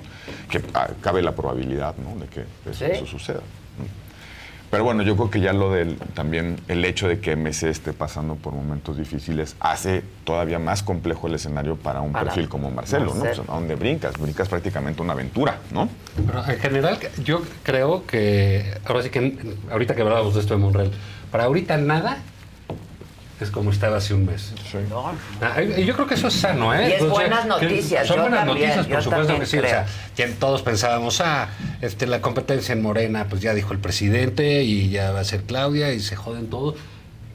Que 0.50 0.62
ah, 0.74 0.88
cabe 1.02 1.22
la 1.22 1.34
probabilidad 1.34 1.96
¿no? 1.98 2.20
de 2.20 2.28
que 2.28 2.42
eso, 2.70 2.86
Sí. 2.86 2.92
eso 2.92 3.06
suceda. 3.08 3.40
Pero 4.70 4.84
bueno, 4.84 5.04
yo 5.04 5.16
creo 5.16 5.30
que 5.30 5.40
ya 5.40 5.54
lo 5.54 5.72
del 5.72 5.98
también 6.14 6.58
el 6.68 6.84
hecho 6.84 7.08
de 7.08 7.20
que 7.20 7.36
MC 7.36 7.70
esté 7.70 7.94
pasando 7.94 8.36
por 8.36 8.54
momentos 8.54 8.98
difíciles 8.98 9.56
hace 9.60 10.04
todavía 10.26 10.60
más 10.60 10.84
complejo 10.84 11.28
el 11.28 11.36
escenario 11.36 11.78
para 11.78 12.02
un 12.02 12.12
Para 12.12 12.26
perfil 12.26 12.50
como 12.50 12.70
Marcelo, 12.70 13.14
¿no? 13.14 13.22
Pues, 13.22 13.40
¿A 13.40 13.44
dónde 13.44 13.76
brincas? 13.76 14.18
Brincas 14.18 14.50
prácticamente 14.50 15.02
una 15.02 15.14
aventura, 15.14 15.60
¿no? 15.72 15.88
Pero 16.26 16.46
en 16.46 16.60
general, 16.60 17.00
yo 17.24 17.42
creo 17.64 18.06
que, 18.06 18.78
ahora 18.86 19.04
sí 19.04 19.10
que, 19.10 19.38
ahorita 19.72 19.96
que 19.96 20.02
hablábamos 20.02 20.34
de 20.34 20.42
esto 20.42 20.54
de 20.54 20.60
Monreal, 20.60 20.92
para 21.32 21.46
ahorita 21.46 21.78
nada 21.78 22.18
es 23.40 23.52
como 23.52 23.72
estaba 23.72 23.98
hace 23.98 24.14
un 24.14 24.26
mes. 24.26 24.54
Ah, 25.42 25.62
y 25.62 25.86
yo 25.86 25.94
creo 25.94 26.08
que 26.08 26.16
eso 26.16 26.28
es 26.28 26.34
sano, 26.34 26.74
¿eh? 26.74 26.90
Y 26.90 26.94
es 26.94 27.02
O 27.02 27.06
sea, 27.06 27.14
buenas 27.14 27.42
que 27.42 27.48
noticias, 27.48 28.08
Son 28.08 28.18
yo 28.18 28.22
buenas 28.24 28.46
también, 28.46 28.70
noticias, 28.70 28.88
por 28.88 29.04
supuesto 29.04 29.40
que 29.40 29.46
sí. 29.46 29.58
O 29.60 29.62
sea, 29.62 29.86
que 30.16 30.28
todos 30.28 30.62
pensábamos, 30.64 31.22
ah, 31.22 31.50
este, 31.82 32.08
la 32.08 32.22
competencia 32.22 32.74
en 32.74 32.82
Morena, 32.82 33.28
pues 33.30 33.42
ya 33.42 33.54
dijo 33.54 33.74
el 33.74 33.80
presidente 33.80 34.64
y 34.64 34.90
ya 34.90 35.12
va 35.12 35.20
a 35.20 35.24
ser 35.24 35.44
Claudia 35.44 35.94
y 35.94 36.00
se 36.00 36.16
joden 36.16 36.50
todos. 36.50 36.76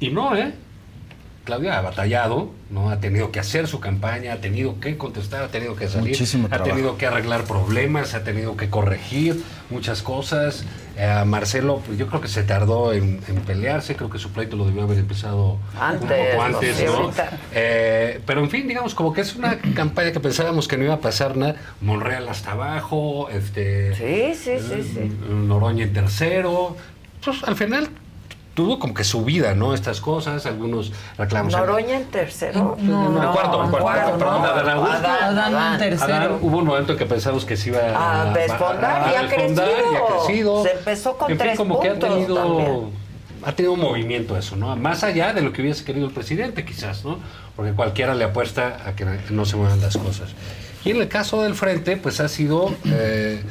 Y 0.01 0.11
no, 0.11 0.37
¿eh? 0.37 0.53
Claudia 1.45 1.77
ha 1.79 1.81
batallado, 1.83 2.51
¿no? 2.71 2.91
Ha 2.91 3.01
tenido 3.01 3.33
que 3.33 3.41
hacer 3.41 3.67
su 3.67 3.81
campaña, 3.81 4.35
ha 4.35 4.37
tenido 4.37 4.79
que 4.79 4.97
contestar, 4.97 5.43
ha 5.43 5.49
tenido 5.49 5.75
que 5.75 5.89
salir, 5.89 6.11
Muchísimo 6.11 6.47
ha 6.47 6.51
trabajo. 6.51 6.71
tenido 6.71 6.97
que 6.97 7.07
arreglar 7.07 7.45
problemas, 7.45 8.15
ha 8.15 8.23
tenido 8.23 8.57
que 8.57 8.71
corregir 8.71 9.43
muchas 9.69 10.03
cosas. 10.03 10.65
Eh, 10.97 11.23
Marcelo, 11.27 11.83
pues 11.85 11.99
yo 11.99 12.07
creo 12.07 12.21
que 12.21 12.29
se 12.29 12.43
tardó 12.45 12.93
en, 12.93 13.21
en 13.27 13.37
pelearse, 13.47 13.97
creo 13.97 14.09
que 14.11 14.19
su 14.19 14.31
pleito 14.31 14.57
lo 14.57 14.67
debió 14.67 14.83
haber 14.83 14.99
empezado 14.99 15.59
Antes, 15.81 16.03
un 16.11 16.31
poco 16.33 16.43
antes. 16.43 16.85
Eh, 17.53 18.21
pero 18.27 18.41
en 18.43 18.51
fin, 18.51 18.69
digamos, 18.69 18.95
como 18.95 19.13
que 19.13 19.23
es 19.23 19.35
una 19.35 19.59
campaña 19.75 20.13
que 20.13 20.21
pensábamos 20.21 20.69
que 20.69 20.77
no 20.77 20.85
iba 20.85 20.95
a 20.95 21.01
pasar 21.01 21.37
nada. 21.37 21.57
Monreal 21.81 22.29
hasta 22.29 22.53
abajo, 22.53 23.29
este. 23.31 23.95
Sí, 23.97 24.35
sí, 24.35 24.59
sí, 24.61 24.83
sí. 24.83 25.13
Noroña 25.29 25.85
en 25.85 25.93
tercero. 25.93 26.77
Pues 27.25 27.43
al 27.45 27.57
final 27.57 27.89
tuvo 28.55 28.79
como 28.79 28.93
que 28.95 29.05
su 29.05 29.25
vida, 29.25 29.55
¿no? 29.55 29.73
Estas 29.75 30.01
cosas, 30.01 30.45
algunos 30.47 30.93
reclamos. 31.17 31.53
Noroña 31.53 31.97
en 31.97 32.05
tercero. 32.07 32.77
No, 32.79 33.09
no, 33.09 33.33
cuarto, 33.33 33.59
cuarto, 33.71 33.79
cuarto, 33.79 34.19
perdón, 34.19 34.43
no. 34.43 34.49
Adán 34.49 34.69
Augusto. 34.69 34.97
Adán, 34.97 35.39
Adán 35.39 35.73
en 35.75 35.79
tercero. 35.91 36.15
Adán, 36.15 36.39
hubo 36.43 36.59
un 36.59 36.67
momento 36.67 36.93
en 36.93 36.99
que 36.99 37.07
pensamos 37.07 37.45
que 37.45 37.57
se 37.57 37.71
iba 37.71 37.79
A 37.81 38.33
desfondar 38.33 39.11
y 39.13 39.15
ha 39.15 39.23
desfondar 39.23 39.69
y 39.69 39.73
ha 39.73 39.99
crecido. 39.99 40.07
crecido. 40.27 40.63
Se 40.65 40.73
empezó 40.73 41.17
con 41.17 41.31
en 41.31 41.39
fin, 41.39 41.47
tres 41.47 41.57
como 41.57 41.81
que 41.81 41.89
ha 41.89 41.93
puntos 41.93 42.11
tenido, 42.11 42.37
también. 42.37 42.91
ha 43.45 43.53
tenido 43.53 43.73
un 43.73 43.81
movimiento 43.81 44.37
eso, 44.37 44.57
¿no? 44.57 44.77
Más 44.77 45.03
allá 45.03 45.33
de 45.33 45.41
lo 45.41 45.53
que 45.53 45.63
hubiese 45.63 45.85
querido 45.85 46.07
el 46.07 46.13
presidente, 46.13 46.65
quizás, 46.65 47.05
¿no? 47.05 47.19
Porque 47.57 47.73
cualquiera 47.73 48.15
le 48.15 48.25
apuesta 48.25 48.79
a 48.87 48.95
que 48.95 49.07
no 49.31 49.45
se 49.47 49.57
muevan 49.57 49.81
las 49.81 49.97
cosas. 49.97 50.31
Y 50.85 50.91
en 50.91 50.97
el 51.01 51.09
caso 51.09 51.43
del 51.43 51.55
frente, 51.55 51.97
pues 51.97 52.21
ha 52.21 52.29
sido, 52.29 52.75
eh, 52.87 53.43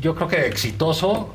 yo 0.00 0.14
creo 0.14 0.28
que 0.28 0.46
exitoso 0.46 1.34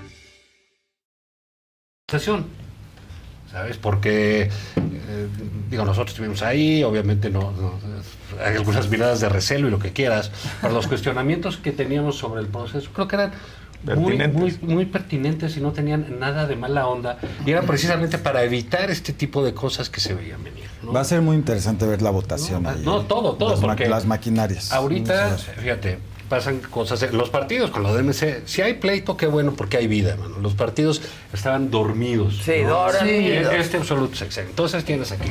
Organización, 2.11 2.45
¿sabes? 3.51 3.77
Porque, 3.77 4.43
eh, 4.43 5.27
digo, 5.69 5.85
nosotros 5.85 6.11
estuvimos 6.11 6.41
ahí, 6.41 6.83
obviamente 6.83 7.29
no, 7.29 7.51
no- 7.51 7.73
hay 8.43 8.55
algunas 8.57 8.89
miradas 8.89 9.19
de 9.21 9.29
recelo 9.29 9.67
y 9.67 9.71
lo 9.71 9.79
que 9.79 9.91
quieras, 9.91 10.31
pero 10.61 10.73
los 10.73 10.87
cuestionamientos 10.87 11.57
que 11.57 11.71
teníamos 11.71 12.17
sobre 12.17 12.41
el 12.41 12.47
proceso 12.47 12.89
creo 12.93 13.07
que 13.07 13.15
eran 13.15 13.31
muy, 13.95 14.17
muy, 14.27 14.57
muy 14.61 14.85
pertinentes 14.85 15.57
y 15.57 15.59
no 15.61 15.71
tenían 15.71 16.19
nada 16.19 16.45
de 16.47 16.55
mala 16.55 16.87
onda 16.87 17.17
y 17.45 17.51
era 17.51 17.61
precisamente 17.63 18.17
para 18.19 18.43
evitar 18.43 18.89
este 18.91 19.11
tipo 19.13 19.43
de 19.43 19.53
cosas 19.53 19.89
que 19.89 19.99
se 19.99 20.13
veían 20.13 20.43
venir. 20.43 20.65
¿no? 20.83 20.93
Va 20.93 21.01
a 21.01 21.03
ser 21.03 21.21
muy 21.21 21.35
interesante 21.35 21.85
ver 21.87 22.01
la 22.01 22.09
votación. 22.11 22.65
ahí. 22.67 22.81
no, 22.85 23.01
todo, 23.01 23.33
todo, 23.33 23.51
Las, 23.51 23.59
ma- 23.61 23.67
porque 23.67 23.87
las 23.89 24.05
maquinarias. 24.05 24.71
Ahorita, 24.71 25.35
fíjate, 25.37 25.97
pasan 26.31 26.59
cosas. 26.61 27.03
eh, 27.03 27.09
Los 27.11 27.29
partidos 27.29 27.69
con 27.71 27.83
lo 27.83 27.93
de 27.93 28.03
MC, 28.03 28.43
si 28.45 28.61
hay 28.61 28.75
pleito, 28.75 29.17
qué 29.17 29.27
bueno, 29.27 29.51
porque 29.53 29.75
hay 29.75 29.87
vida, 29.87 30.15
mano. 30.15 30.37
Los 30.39 30.53
partidos 30.55 31.01
estaban 31.33 31.69
dormidos. 31.69 32.37
Sí, 32.43 32.61
dormidos. 32.61 33.01
Sí, 33.51 33.55
Este 33.59 33.75
absoluto 33.77 34.15
sexenio. 34.15 34.49
Entonces 34.51 34.85
tienes 34.85 35.11
aquí 35.11 35.29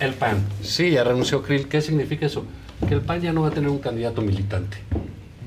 el 0.00 0.14
PAN. 0.14 0.44
Sí, 0.62 0.90
ya 0.92 1.04
renunció 1.04 1.42
Krill. 1.42 1.68
¿Qué 1.68 1.82
significa 1.82 2.24
eso? 2.24 2.46
Que 2.88 2.94
el 2.94 3.02
PAN 3.02 3.20
ya 3.20 3.32
no 3.34 3.42
va 3.42 3.48
a 3.48 3.50
tener 3.50 3.68
un 3.68 3.78
candidato 3.78 4.22
militante. 4.22 4.78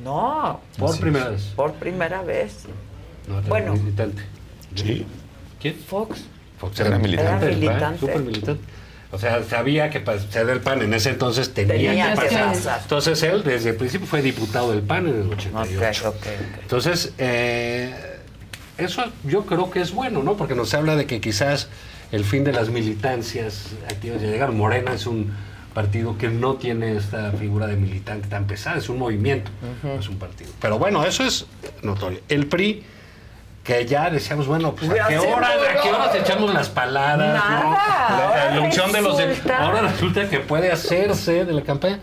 No. 0.03 0.59
Por 0.77 0.91
Así 0.91 1.01
primera 1.01 1.25
es. 1.25 1.31
vez. 1.31 1.43
Por 1.55 1.73
primera 1.73 2.21
vez. 2.21 2.65
No 3.27 3.33
va 3.33 3.39
a 3.39 3.41
tener 3.43 3.49
Bueno. 3.49 3.73
un 3.73 3.83
militante. 3.83 4.21
Sí. 4.75 5.05
¿Quién? 5.59 5.75
Fox. 5.75 6.25
Fox 6.59 6.80
Era 6.80 6.89
era, 6.89 6.99
militante. 6.99 7.45
Era 7.47 7.55
militante. 7.55 7.99
súper 7.99 8.19
militante. 8.19 8.63
O 9.11 9.17
sea, 9.17 9.43
sabía 9.43 9.90
que 9.90 9.99
para 9.99 10.19
ser 10.19 10.45
del 10.45 10.61
PAN 10.61 10.81
en 10.81 10.93
ese 10.93 11.09
entonces 11.09 11.53
tenía, 11.53 11.75
Tenía 11.75 12.14
que 12.15 12.22
que 12.27 12.35
pasar. 12.35 12.80
Entonces 12.81 13.22
él 13.23 13.43
desde 13.43 13.72
el 13.72 13.75
principio 13.75 14.07
fue 14.07 14.22
diputado 14.22 14.72
del 14.72 14.81
PAN 14.81 15.07
en 15.07 15.22
el 15.22 15.30
88. 15.30 16.09
Ok, 16.09 16.15
ok, 16.15 16.25
ok. 16.25 16.61
Entonces, 16.61 17.14
eh, 17.17 17.93
eso 18.77 19.03
yo 19.23 19.45
creo 19.45 19.69
que 19.69 19.81
es 19.81 19.91
bueno, 19.91 20.23
¿no? 20.23 20.38
Porque 20.38 20.56
nos 20.56 20.73
habla 20.73 20.95
de 20.95 21.06
que 21.06 21.19
quizás 21.19 21.67
el 22.11 22.23
fin 22.23 22.43
de 22.43 22.53
las 22.53 22.69
militancias 22.69 23.67
activas 23.90 24.22
ya 24.22 24.27
llegaron. 24.30 24.57
Morena 24.57 24.93
es 24.93 25.06
un 25.06 25.31
partido 25.73 26.17
que 26.17 26.27
no 26.30 26.56
tiene 26.56 26.98
esta 26.98 27.31
figura 27.31 27.67
de 27.67 27.77
militante 27.77 28.27
tan 28.27 28.45
pesada, 28.45 28.77
es 28.77 28.90
un 28.90 28.98
movimiento, 28.98 29.51
no 29.83 29.99
es 29.99 30.09
un 30.09 30.17
partido. 30.17 30.51
Pero 30.59 30.77
bueno, 30.77 31.06
eso 31.06 31.23
es 31.23 31.45
notorio. 31.81 32.19
El 32.27 32.48
PRI, 32.48 32.83
que 33.64 33.85
ya 33.85 34.09
decíamos, 34.09 34.48
bueno, 34.48 34.73
pues 34.73 34.90
a 34.91 35.07
qué 35.07 35.19
hora, 35.19 35.49
a 35.49 35.81
qué 35.81 35.90
horas 35.90 36.15
echamos 36.15 36.53
las 36.53 36.69
paladas, 36.69 37.33
Nada, 37.35 37.59
¿no? 37.61 38.35
La, 38.35 38.56
la 38.56 38.61
unción 38.61 38.91
de 38.91 39.01
los 39.01 39.19
ahora 39.51 39.81
resulta 39.81 40.27
que 40.30 40.40
puede 40.40 40.72
hacerse 40.72 41.45
de 41.45 41.53
la 41.53 41.61
campaña. 41.61 41.99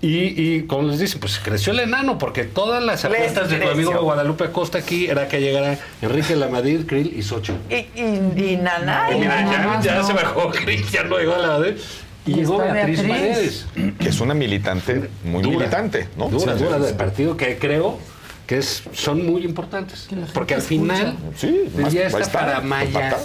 Y, 0.00 0.34
y 0.36 0.66
como 0.66 0.88
les 0.88 0.98
dicen, 0.98 1.20
pues 1.20 1.38
creció 1.38 1.72
el 1.72 1.78
enano, 1.78 2.18
porque 2.18 2.42
todas 2.42 2.82
las 2.82 3.04
apuestas 3.04 3.48
de 3.48 3.58
tu 3.58 3.68
amigo 3.68 3.92
Guadalupe 4.02 4.44
Acosta 4.44 4.78
aquí 4.78 5.06
era 5.06 5.28
que 5.28 5.40
llegara 5.40 5.78
Enrique 6.00 6.34
Lamadrid, 6.34 6.86
Krill 6.86 7.12
y 7.16 7.22
Xochitl. 7.22 7.58
Y, 7.72 7.74
y, 7.94 8.00
y 8.00 8.56
mira, 8.56 9.80
ya, 9.80 9.80
ya 9.80 10.02
se 10.02 10.12
bajó 10.12 10.50
Krill, 10.50 10.84
ya 10.90 11.04
no 11.04 11.18
llegó 11.18 11.34
a 11.34 11.38
la 11.38 11.60
de... 11.60 11.76
Y 12.24 12.34
llegó 12.34 12.58
Beatriz, 12.58 13.02
Beatriz. 13.02 13.66
Paredes. 13.74 13.94
Que 13.98 14.08
es 14.08 14.20
una 14.20 14.34
militante 14.34 15.08
muy 15.24 15.42
Dura. 15.42 15.58
militante, 15.58 16.08
¿no? 16.16 16.28
Dura, 16.28 16.54
dura 16.54 16.78
del 16.78 16.94
partido 16.94 17.36
que 17.36 17.58
creo 17.58 17.98
que 18.46 18.58
es, 18.58 18.82
son 18.92 19.24
muy 19.26 19.44
importantes. 19.44 20.08
Porque 20.34 20.54
al 20.54 20.62
final 20.62 21.16
Sí, 21.36 21.48
del 21.74 21.82
más- 21.82 21.92
día 21.92 22.02
va 22.02 22.06
a 22.06 22.08
esta 22.08 22.20
estar, 22.22 22.44
paramaya, 22.46 22.92
va 22.98 23.04
a 23.04 23.08
estar. 23.08 23.20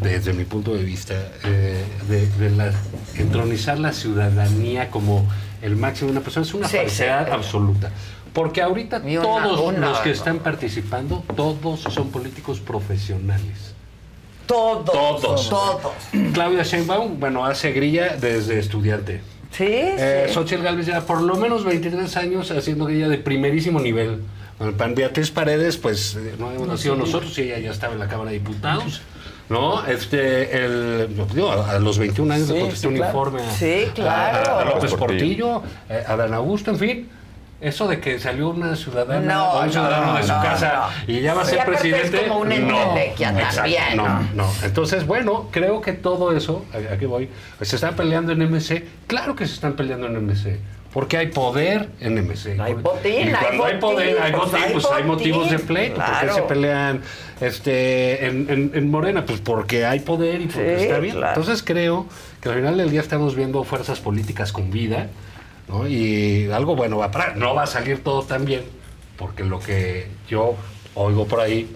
desde 0.00 0.32
mi 0.32 0.44
punto 0.44 0.74
de 0.74 0.84
vista, 0.84 1.14
eh, 1.44 1.82
de, 2.08 2.26
de 2.26 2.50
la- 2.50 2.72
entronizar 3.16 3.78
la 3.78 3.92
ciudadanía 3.92 4.90
como 4.90 5.26
el 5.62 5.76
máximo 5.76 6.08
de 6.08 6.12
una 6.18 6.20
persona 6.24 6.46
es 6.46 6.54
una 6.54 6.68
Sí, 6.68 6.76
falsedad 6.76 7.26
sí. 7.26 7.32
absoluta. 7.32 7.90
Porque 8.32 8.62
ahorita 8.62 8.98
una- 9.04 9.22
todos 9.22 9.60
una- 9.60 9.88
los 9.88 9.98
que 10.00 10.10
están 10.12 10.38
participando, 10.38 11.24
todos 11.36 11.80
son 11.80 12.10
políticos 12.10 12.60
profesionales. 12.60 13.74
Todos. 14.46 14.84
Todos. 15.20 15.48
Todos. 15.48 15.92
Claudia 16.32 16.62
Sheinbaum, 16.64 17.18
bueno, 17.20 17.44
hace 17.44 17.72
grilla 17.72 18.16
desde 18.16 18.58
estudiante. 18.58 19.20
Sí, 19.52 19.64
Eh, 19.68 20.24
sí. 20.28 20.34
Xochitl 20.34 20.62
Gálvez 20.62 20.86
ya 20.86 21.00
por 21.02 21.20
lo 21.22 21.36
menos 21.36 21.64
23 21.64 22.16
años 22.16 22.50
haciendo 22.50 22.84
grilla 22.86 23.08
de 23.08 23.18
primerísimo 23.18 23.80
nivel. 23.80 24.22
Bueno, 24.60 24.76
Pan 24.76 24.94
Beatriz 24.94 25.30
Paredes, 25.30 25.78
pues 25.78 26.16
eh, 26.16 26.34
no 26.38 26.52
hemos 26.52 26.68
nacido 26.68 26.94
nosotros 26.94 27.36
y 27.38 27.44
ella 27.44 27.58
ya 27.60 27.70
estaba 27.70 27.94
en 27.94 27.98
la 27.98 28.08
Cámara 28.08 28.30
de 28.30 28.38
Diputados. 28.40 29.00
¿No? 29.48 29.84
Este, 29.86 30.64
el, 30.64 31.08
digo, 31.34 31.50
a, 31.50 31.78
los 31.78 31.98
21 31.98 32.34
años 32.34 32.46
Sí, 32.46 32.52
le 32.52 32.60
contestó 32.60 32.80
sí, 32.82 32.86
un 32.88 32.94
claro. 32.96 33.10
informe 33.10 33.42
a, 33.42 33.50
Sí, 33.52 33.86
claro. 33.94 34.50
a- 34.50 34.60
a 34.60 34.64
López 34.66 34.94
Portillo. 34.94 35.52
Portillo, 35.54 35.62
eh, 35.88 36.04
a 36.06 36.14
Dan 36.14 36.34
Augusto, 36.34 36.70
en 36.72 36.76
fin. 36.78 37.08
Eso 37.58 37.88
de 37.88 38.00
que 38.00 38.18
salió 38.18 38.50
una 38.50 38.76
ciudadana 38.76 39.34
No, 39.34 39.50
o 39.52 39.60
un 39.60 39.66
no, 39.66 39.72
ciudadano 39.72 40.16
de 40.18 40.22
su 40.24 40.28
no, 40.32 40.42
casa 40.42 40.90
no. 41.06 41.12
y 41.14 41.20
ya 41.22 41.32
va 41.34 41.40
a 41.42 41.44
Sí, 41.46 41.50
ser 41.52 41.60
aparte 41.60 41.88
es 41.88 41.92
presidente. 41.94 42.28
como 42.28 42.40
una 42.40 42.54
también, 43.54 43.96
no. 44.34 44.50
Entonces, 44.62 45.06
bueno, 45.06 45.48
creo 45.50 45.80
que 45.80 45.94
todo 45.94 46.36
eso, 46.36 46.66
¿a 46.74 46.94
a 46.94 46.98
qué 46.98 47.06
voy? 47.06 47.30
Se 47.62 47.76
están 47.76 47.96
peleando 47.96 48.32
en 48.32 48.42
MC. 48.42 48.86
Claro 49.06 49.34
que 49.34 49.46
se 49.46 49.54
están 49.54 49.72
peleando 49.72 50.06
en 50.06 50.16
MC. 50.16 50.58
Porque 50.92 51.16
hay 51.18 51.28
poder 51.28 51.88
en 52.00 52.18
MC. 52.18 52.58
Hay 52.60 52.74
botín, 52.74 53.12
y 53.12 53.16
hay 53.18 53.32
cuando 53.34 53.64
hay 53.64 53.78
poder, 53.78 54.20
hay 54.20 54.32
botín, 54.32 54.50
botín, 54.52 54.72
pues 54.72 54.84
hay 54.86 55.02
hay 55.02 55.04
motivos 55.08 55.48
de 55.50 55.58
pleito. 55.60 55.94
¿Por 55.94 56.04
claro. 56.04 56.26
qué 56.26 56.34
se 56.34 56.42
pelean 56.42 57.02
este, 57.40 58.26
en, 58.26 58.50
en- 58.50 58.70
en 58.74 58.90
Morena? 58.90 59.24
Pues 59.24 59.40
porque 59.40 59.86
hay 59.86 60.00
poder 60.00 60.40
y 60.40 60.46
porque 60.46 60.76
Sí, 60.78 60.82
está 60.84 60.98
bien. 60.98 61.14
claro. 61.14 61.40
Entonces 61.40 61.62
creo 61.62 62.06
que 62.40 62.48
al 62.48 62.56
final 62.56 62.76
del 62.76 62.90
día 62.90 63.00
estamos 63.00 63.36
viendo 63.36 63.62
fuerzas 63.62 64.00
políticas 64.00 64.50
con 64.52 64.72
vida, 64.72 65.06
¿no? 65.68 65.86
Y 65.86 66.50
algo 66.50 66.74
bueno 66.74 66.98
va 66.98 67.04
a 67.06 67.10
parar. 67.12 67.36
No 67.36 67.54
va 67.54 67.62
a 67.62 67.66
salir 67.68 68.02
todo 68.02 68.22
tan 68.24 68.44
bien, 68.44 68.62
porque 69.16 69.44
lo 69.44 69.60
que 69.60 70.08
yo 70.28 70.56
oigo 70.96 71.24
por 71.28 71.38
ahí 71.38 71.68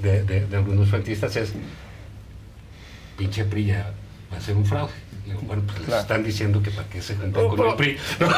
de, 0.00 0.22
de- 0.22 0.46
de 0.46 0.56
algunos 0.56 0.88
frentistas 0.90 1.34
es 1.34 1.52
pinche 3.16 3.44
PRI 3.44 3.64
ya 3.66 3.90
va 4.32 4.36
a 4.36 4.40
ser 4.40 4.54
un 4.56 4.64
fraude. 4.64 4.92
Digo, 5.28 5.40
bueno, 5.42 5.62
pues 5.66 5.86
les 5.88 5.98
están 6.00 6.24
diciendo 6.24 6.62
que 6.62 6.70
para 6.70 6.88
qué 6.88 7.02
se 7.02 7.14
juntan 7.16 7.48
con 7.48 7.68
el 7.68 7.74
PRI. 7.74 7.98
¿no? 8.20 8.26
¿Cuál, 8.28 8.36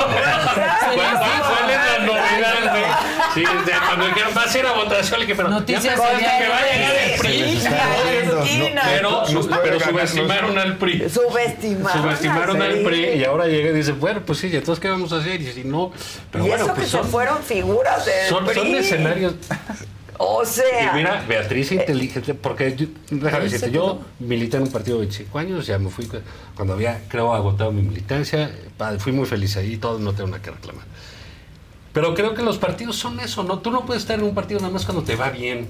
cuál- 0.97 1.71
es 1.71 1.99
la 2.01 2.07
novedad? 2.07 2.99
Sí, 3.35 3.41
de 3.43 3.73
cuando 3.87 4.07
dijeron, 4.09 4.33
va 4.37 4.43
a 4.43 4.49
ser 4.49 4.67
a 4.67 4.73
votación, 4.73 5.21
le 5.21 5.27
dije, 5.27 5.37
pero 5.37 5.49
Noticias 5.51 5.85
ya 5.85 5.91
me 5.91 6.19
que 6.19 6.49
va 6.49 6.57
a 6.59 6.63
llegar 6.63 6.95
el 6.97 7.21
PRI. 7.21 7.63
Pero, 8.85 9.27
su- 9.27 9.49
pero 9.63 9.81
subestimaron 9.81 10.59
al 10.59 10.77
PRI. 10.79 11.09
Subestimaron. 11.09 12.03
Subestimaron 12.03 12.63
al 12.63 12.73
PRI 12.73 12.85
PRI. 12.85 13.05
y 13.21 13.25
ahora 13.25 13.47
llega 13.47 13.71
y 13.71 13.73
dice, 13.75 13.93
bueno, 13.93 14.23
pues 14.27 14.39
sí, 14.41 14.49
¿y 14.49 14.57
entonces 14.57 14.81
qué 14.83 14.89
vamos 14.89 15.13
a 15.13 15.19
hacer? 15.19 15.41
Y 15.41 15.53
si 15.53 15.63
no, 15.65 15.93
pero 16.33 16.45
y 16.45 16.49
bueno, 16.49 16.65
eso 16.65 16.75
pues 16.75 16.87
que 16.87 16.91
son, 16.91 17.05
se 17.05 17.11
fueron 17.11 17.43
figuras 17.43 18.05
del 18.05 18.29
son, 18.29 18.47
son 18.47 18.55
PRI. 18.65 18.77
escenarios. 18.79 19.35
O 20.23 20.45
sea. 20.45 20.93
Y 20.93 20.97
mira, 20.99 21.25
Beatriz 21.27 21.73
inteligente, 21.73 22.35
porque 22.35 22.77
yo- 22.77 22.87
déjame 23.11 23.45
decirte, 23.45 23.71
yo 23.71 24.01
milité 24.19 24.59
en 24.59 24.65
un 24.65 24.71
partido 24.71 24.99
de 24.99 25.07
25 25.07 25.39
años, 25.39 25.67
ya 25.67 25.79
me 25.79 25.89
fui 25.89 26.05
cu- 26.05 26.19
cuando 26.55 26.75
había, 26.75 27.01
creo, 27.09 27.33
agotado 27.33 27.73
mi 27.73 27.81
militancia, 27.81 28.51
fui 28.99 29.13
muy 29.13 29.25
feliz 29.25 29.57
ahí, 29.57 29.79
todo 29.79 29.99
no 29.99 30.13
tengo 30.13 30.29
nada 30.29 30.43
que 30.43 30.51
reclamar. 30.51 30.85
Pero 31.95 32.15
creo 32.15 32.35
que 32.35 32.43
los 32.43 32.59
partidos 32.59 32.97
son 32.97 33.19
eso, 33.19 33.43
¿no? 33.45 33.61
Tú 33.61 33.71
no 33.71 33.87
puedes 33.87 34.03
estar 34.03 34.19
en 34.19 34.25
un 34.27 34.35
partido 34.35 34.61
nada 34.61 34.73
más 34.73 34.85
cuando 34.85 35.03
te 35.03 35.17
va 35.17 35.31
bien. 35.31 35.67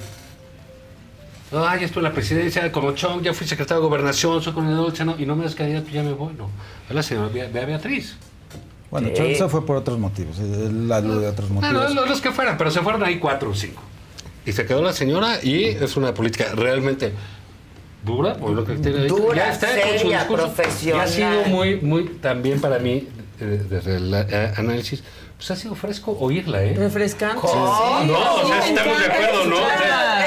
Ah, 1.52 1.76
ya 1.78 1.86
estuve 1.86 2.00
en 2.00 2.10
la 2.10 2.12
presidencia, 2.12 2.70
como 2.72 2.92
Chong, 2.92 3.22
ya 3.22 3.32
fui 3.32 3.46
secretario 3.46 3.82
de 3.82 3.88
gobernación, 3.88 4.42
soy 4.42 4.52
coordinador 4.52 4.86
del 4.88 4.96
Seno, 4.96 5.14
y 5.18 5.26
no 5.26 5.36
me 5.36 5.44
das 5.44 5.54
candidato, 5.54 5.88
ya 5.90 6.02
me 6.02 6.12
voy, 6.12 6.34
no. 6.34 6.50
Es 6.88 6.94
la 6.94 7.02
señora 7.04 7.28
Bea- 7.32 7.48
Bea 7.52 7.66
Beatriz. 7.66 8.16
Bueno, 8.90 9.08
Sí. 9.08 9.14
Chong 9.14 9.34
se 9.36 9.48
fue 9.48 9.64
por 9.64 9.76
otros 9.76 9.96
motivos. 9.98 10.38
Él 10.40 10.90
habló 10.92 11.20
de 11.20 11.28
otros 11.28 11.48
motivos. 11.50 11.94
los, 11.94 12.08
los 12.08 12.20
que 12.20 12.32
fueran, 12.32 12.58
pero 12.58 12.70
se 12.72 12.80
fueron 12.80 13.04
ahí 13.04 13.18
cuatro 13.20 13.50
o 13.50 13.54
cinco. 13.54 13.80
Y 14.46 14.52
se 14.52 14.66
quedó 14.66 14.82
la 14.82 14.92
señora 14.92 15.38
y 15.42 15.64
es 15.64 15.96
una 15.96 16.14
política 16.14 16.52
realmente 16.54 17.12
dura, 18.04 18.34
por 18.34 18.50
lo 18.52 18.64
que 18.64 18.74
tiene 18.76 19.02
dicho. 19.02 19.16
Dura, 19.16 19.36
Ya 19.36 19.52
está 19.52 19.68
con 19.68 19.92
su 19.92 19.98
seria, 19.98 20.28
profesional. 20.28 21.08
Y 21.08 21.10
ha 21.10 21.12
sido 21.12 21.44
muy, 21.46 21.76
muy, 21.80 22.04
también 22.20 22.60
para 22.60 22.78
mí, 22.78 23.08
eh, 23.40 23.62
desde 23.68 23.96
el 23.96 24.14
eh, 24.14 24.52
análisis, 24.56 25.02
pues 25.36 25.50
ha 25.50 25.56
sido 25.56 25.74
fresco 25.74 26.16
oírla, 26.18 26.62
¿eh? 26.62 26.74
Refrescante. 26.76 27.40
¿Cómo? 27.40 28.00
No, 28.06 28.34
o 28.36 28.46
sea, 28.46 28.62
Sí, 28.62 28.68
estamos 28.70 28.98
de 28.98 29.06
acuerdo, 29.06 29.44
¿no? 29.46 29.56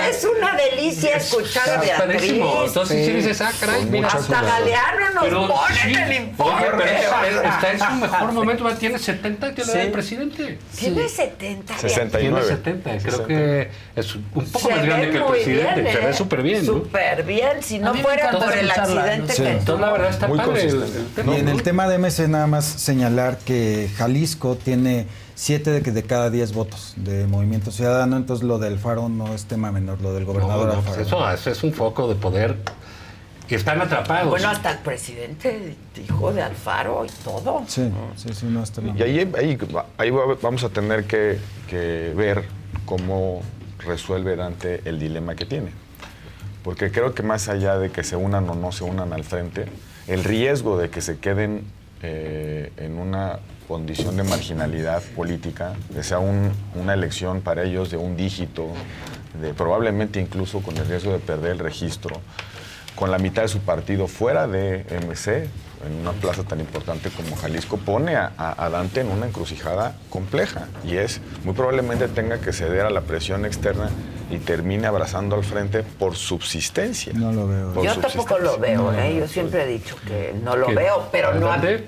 Es 0.09 0.23
una 0.25 0.55
delicia 0.55 1.17
escuchar 1.17 1.69
a 1.69 1.77
Beatriz. 1.81 2.31
Entonces, 2.33 3.05
sí 3.05 3.11
dices, 3.13 3.41
ah, 3.41 3.51
caray, 3.59 3.85
mira. 3.85 4.07
Hasta 4.07 4.41
Galeano 4.41 5.09
nos 5.15 5.23
Pero 5.23 5.47
pone 5.47 5.75
sí, 5.75 5.91
en 5.93 5.97
el 5.97 6.03
oye, 6.09 6.15
informe. 6.15 6.63
pero 6.77 6.85
está, 6.91 7.27
está 7.53 7.71
en 7.71 7.79
su 7.79 7.91
mejor 8.01 8.31
momento, 8.33 8.75
tiene 8.75 8.99
70 8.99 9.47
y 9.49 9.53
te 9.53 9.61
le 9.65 9.67
da 9.67 9.73
Sí. 9.73 9.79
el 9.79 9.91
presidente. 9.91 10.59
Tiene 10.77 11.09
70. 11.09 11.73
Tiene 11.75 11.89
69. 11.89 12.47
70, 12.47 12.89
creo 12.89 13.01
60. 13.01 13.27
que 13.27 13.69
es 13.95 14.15
un 14.15 14.23
poco 14.23 14.59
Se 14.59 14.69
más 14.75 14.85
grande 14.85 15.09
que 15.11 15.17
el 15.17 15.23
presidente, 15.25 15.81
bien, 15.81 15.93
se 15.95 16.01
¿eh? 16.01 16.05
ve 16.05 16.13
súper 16.13 16.41
bien. 16.41 16.65
¿no? 16.65 16.73
Súper 16.73 17.23
bien. 17.23 17.63
Si 17.63 17.79
no 17.79 17.93
fuera 17.95 18.31
por 18.31 18.57
el 18.57 18.69
accidente 18.71 19.33
que. 19.35 19.49
Entonces, 19.49 19.85
la 19.85 19.91
verdad 19.91 20.09
está 20.09 20.27
Muy 20.27 20.37
padre 20.37 20.63
el, 20.63 20.69
consistente. 20.79 20.99
el 20.99 21.13
tema. 21.15 21.35
Y 21.35 21.39
en 21.39 21.47
el 21.49 21.63
tema 21.63 21.87
de 21.87 21.97
MC 21.97 22.27
nada 22.27 22.47
más 22.47 22.65
señalar 22.65 23.37
que 23.39 23.89
Jalisco 23.97 24.55
tiene 24.55 25.07
7 25.35 25.71
de, 25.71 25.81
de 25.91 26.03
cada 26.03 26.29
10 26.29 26.53
votos 26.53 26.93
de 26.97 27.25
Movimiento 27.27 27.71
Ciudadano, 27.71 28.17
entonces 28.17 28.45
lo 28.45 28.59
del 28.59 28.77
Faro 28.79 29.09
no 29.09 29.33
es 29.33 29.45
tema 29.45 29.71
menor, 29.71 30.01
lo 30.01 30.13
del 30.13 30.25
No, 30.25 30.33
gobernador 30.33 30.67
no, 30.67 30.73
Alfaro. 30.79 31.01
eso, 31.01 31.31
eso 31.31 31.49
es 31.49 31.63
un 31.63 31.73
foco 31.73 32.07
de 32.07 32.15
poder 32.15 32.57
y 33.49 33.55
están 33.55 33.81
atrapados. 33.81 34.29
Bueno, 34.29 34.49
hasta 34.49 34.71
el 34.71 34.77
presidente 34.79 35.75
dijo 35.95 36.31
de 36.33 36.41
Alfaro 36.41 37.05
y 37.05 37.09
todo. 37.23 37.63
Sí, 37.67 37.87
sí, 38.15 38.29
sí, 38.33 38.45
no 38.47 38.63
está 38.63 38.81
mal. 38.81 38.97
Y 38.97 39.03
ahí, 39.03 39.31
ahí, 39.37 39.57
ahí 39.97 40.09
va- 40.09 40.35
vamos 40.41 40.63
a 40.63 40.69
tener 40.69 41.03
que, 41.05 41.37
que 41.69 42.13
ver 42.15 42.45
cómo 42.85 43.41
resuelve 43.79 44.35
Dante 44.35 44.81
el 44.85 44.97
dilema 44.99 45.35
que 45.35 45.45
tiene. 45.45 45.69
Porque 46.63 46.89
creo 46.91 47.13
que 47.13 47.21
más 47.21 47.49
allá 47.49 47.77
de 47.77 47.89
que 47.91 48.03
se 48.03 48.15
unan 48.15 48.49
o 48.49 48.55
no 48.55 48.71
se 48.71 48.85
unan 48.85 49.11
al 49.13 49.23
frente, 49.25 49.65
el 50.07 50.23
riesgo 50.23 50.77
de 50.77 50.89
que 50.89 51.01
se 51.01 51.17
queden 51.19 51.63
eh, 52.01 52.71
en 52.77 52.97
una 52.97 53.39
condición 53.67 54.17
de 54.17 54.23
marginalidad 54.23 55.01
política, 55.15 55.73
que 55.93 56.03
sea 56.03 56.19
un- 56.19 56.51
una 56.75 56.93
elección 56.93 57.41
para 57.41 57.63
ellos 57.63 57.89
de 57.91 57.97
un 57.97 58.15
dígito, 58.17 58.67
de 59.41 59.53
probablemente 59.53 60.19
incluso 60.19 60.59
con 60.61 60.77
el 60.77 60.85
riesgo 60.87 61.11
de 61.11 61.19
perder 61.19 61.53
el 61.53 61.59
registro, 61.59 62.15
con 62.95 63.09
la 63.09 63.17
mitad 63.17 63.41
de 63.41 63.47
su 63.47 63.59
partido 63.59 64.07
fuera 64.07 64.47
de 64.47 64.85
MC, 65.01 65.47
en 65.85 65.93
una 65.99 66.11
plaza 66.13 66.43
tan 66.43 66.59
importante 66.61 67.09
como 67.09 67.35
Jalisco, 67.35 67.77
pone 67.77 68.15
a, 68.15 68.31
a- 68.37 68.63
a 68.65 68.69
Dante 68.69 69.01
en 69.01 69.09
una 69.09 69.25
encrucijada 69.25 69.95
compleja. 70.09 70.67
Y 70.85 70.95
es, 70.97 71.19
muy 71.43 71.53
probablemente 71.55 72.07
tenga 72.07 72.39
que 72.39 72.53
ceder 72.53 72.85
a 72.85 72.89
la 72.89 73.01
presión 73.01 73.45
externa 73.45 73.89
y 74.31 74.37
termine 74.37 74.87
abrazando 74.87 75.35
al 75.35 75.43
frente 75.43 75.83
por 75.83 76.15
subsistencia. 76.15 77.11
No 77.13 77.31
lo 77.33 77.47
veo. 77.47 77.83
Yo 77.83 77.95
tampoco 77.99 78.37
lo 78.37 78.57
veo, 78.59 78.93
¿eh? 78.93 79.17
Yo 79.19 79.27
siempre 79.27 79.63
he 79.63 79.67
dicho 79.67 79.95
que 80.07 80.33
no 80.41 80.55
lo 80.55 80.67
veo, 80.67 81.09
pero 81.11 81.33
no... 81.33 81.47
¿Dante? 81.47 81.87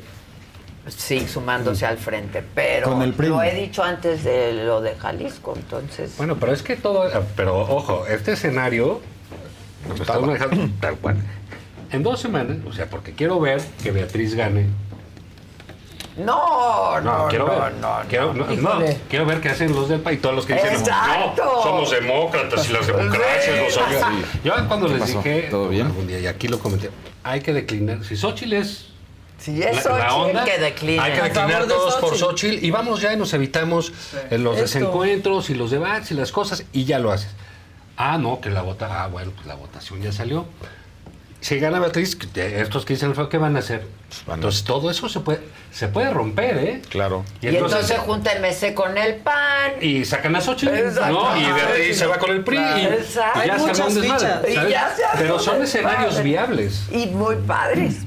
Sí, 0.87 1.27
sumándose 1.27 1.85
al 1.85 1.97
frente, 1.97 2.43
pero 2.53 2.89
Con 2.91 3.01
el 3.01 3.15
lo 3.17 3.41
he 3.41 3.55
dicho 3.55 3.83
antes 3.83 4.23
de 4.23 4.53
lo 4.53 4.81
de 4.81 4.95
Jalisco, 4.95 5.53
entonces... 5.55 6.15
Bueno, 6.17 6.35
pero 6.39 6.51
es 6.53 6.61
que 6.61 6.75
todo. 6.75 7.09
Pero 7.35 7.57
ojo, 7.59 8.05
este 8.07 8.33
escenario 8.33 9.01
lo 9.87 9.95
está 9.95 10.19
manejando 10.19 10.69
tal 10.79 10.95
cual. 10.97 11.17
En 11.91 12.03
dos 12.03 12.19
semanas, 12.19 12.57
o 12.67 12.71
sea, 12.73 12.87
porque 12.87 13.13
quiero 13.13 13.39
ver 13.39 13.61
que 13.81 13.91
Beatriz 13.91 14.35
gane. 14.35 14.67
No, 16.17 17.01
No, 17.01 17.23
no, 17.23 17.27
quiero 17.27 17.47
no, 17.47 17.59
ver. 17.61 17.73
no, 17.73 17.97
quiero, 18.07 18.33
no, 18.33 18.45
quiero 19.09 19.25
ver 19.25 19.41
qué 19.41 19.49
hacen 19.49 19.73
los 19.75 19.89
del 19.89 19.99
país, 19.99 20.21
todos 20.21 20.35
los 20.35 20.45
que 20.45 20.53
dicen, 20.53 20.81
no, 20.83 21.61
somos 21.63 21.91
demócratas 21.91 22.69
y 22.69 22.73
las 22.73 22.87
democracias 22.87 23.73
son. 23.73 23.83
Sí. 23.89 24.25
Yo 24.43 24.53
cuando 24.67 24.87
¿Qué 24.87 24.93
les 24.93 25.01
pasó? 25.01 25.17
dije, 25.17 25.47
¿Todo 25.49 25.67
bien? 25.67 25.87
algún 25.87 26.07
día, 26.07 26.19
y 26.19 26.27
aquí 26.27 26.47
lo 26.47 26.59
comenté, 26.59 26.89
hay 27.23 27.41
que 27.41 27.51
declinar. 27.53 28.03
Si 28.05 28.15
Xochitl 28.15 28.53
es 28.53 28.94
Si 29.37 29.61
es 29.61 29.83
Xochitl, 29.83 30.43
que 30.45 30.57
decline. 30.57 30.99
Hay 30.99 31.13
que 31.13 31.21
declinar 31.21 31.65
todos 31.67 31.95
por 31.95 32.17
Xochitl. 32.17 32.63
Y 32.65 32.71
vamos 32.71 33.01
ya 33.01 33.13
y 33.13 33.17
nos 33.17 33.33
evitamos 33.33 33.91
eh, 34.31 34.37
los 34.37 34.55
Esto. 34.57 34.61
desencuentros 34.79 35.49
y 35.49 35.55
los 35.55 35.71
debates 35.71 36.11
y 36.11 36.13
las 36.15 36.31
cosas 36.31 36.63
y 36.73 36.85
ya 36.85 36.99
lo 36.99 37.11
haces. 37.11 37.29
Ah, 37.97 38.17
no, 38.17 38.41
que 38.41 38.49
la 38.49 38.61
vota, 38.61 39.03
ah, 39.03 39.07
bueno, 39.07 39.31
pues 39.35 39.45
la 39.47 39.55
votación 39.55 40.01
ya 40.01 40.11
salió. 40.11 40.45
Si 41.41 41.59
gana 41.59 41.79
Beatriz, 41.79 42.17
estos 42.35 42.85
que 42.85 42.93
dicen, 42.95 43.13
¿qué 43.29 43.37
van 43.37 43.55
a 43.55 43.59
hacer? 43.59 43.85
van 44.25 44.31
a- 44.31 44.35
Entonces 44.35 44.63
todo 44.63 44.89
eso 44.89 45.07
se 45.09 45.19
puede, 45.19 45.41
se 45.71 45.87
puede 45.89 46.09
romper, 46.09 46.57
¿eh? 46.57 46.81
Claro. 46.89 47.23
Y 47.39 47.47
entonces 47.47 47.85
se 47.85 47.97
junta 47.97 48.31
el 48.31 48.39
MC 48.41 48.73
con 48.73 48.97
el 48.97 49.15
PAN. 49.17 49.73
y 49.79 50.05
sacan 50.05 50.35
a 50.35 50.41
Xochitl, 50.41 50.73
Exacto. 50.73 51.11
¿no? 51.13 51.37
Y 51.37 51.51
Beatriz 51.51 51.99
se 51.99 52.07
va 52.07 52.17
con 52.17 52.31
el 52.31 52.43
PRI 52.43 52.57
y, 52.57 52.85
Exacto. 52.85 53.39
y 53.39 53.41
Hay 53.41 53.47
ya 53.49 53.59
se 53.59 53.69
armó 53.69 53.89
muchas 53.89 53.93
fichas. 53.99 54.39
Y 54.49 54.53
ya 54.71 54.95
se 54.95 55.03
Pero 55.19 55.37
son 55.39 55.61
escenarios 55.61 56.15
desmadre. 56.15 56.23
viables. 56.23 56.81
Y 56.91 57.05
muy 57.07 57.35
padres. 57.35 57.97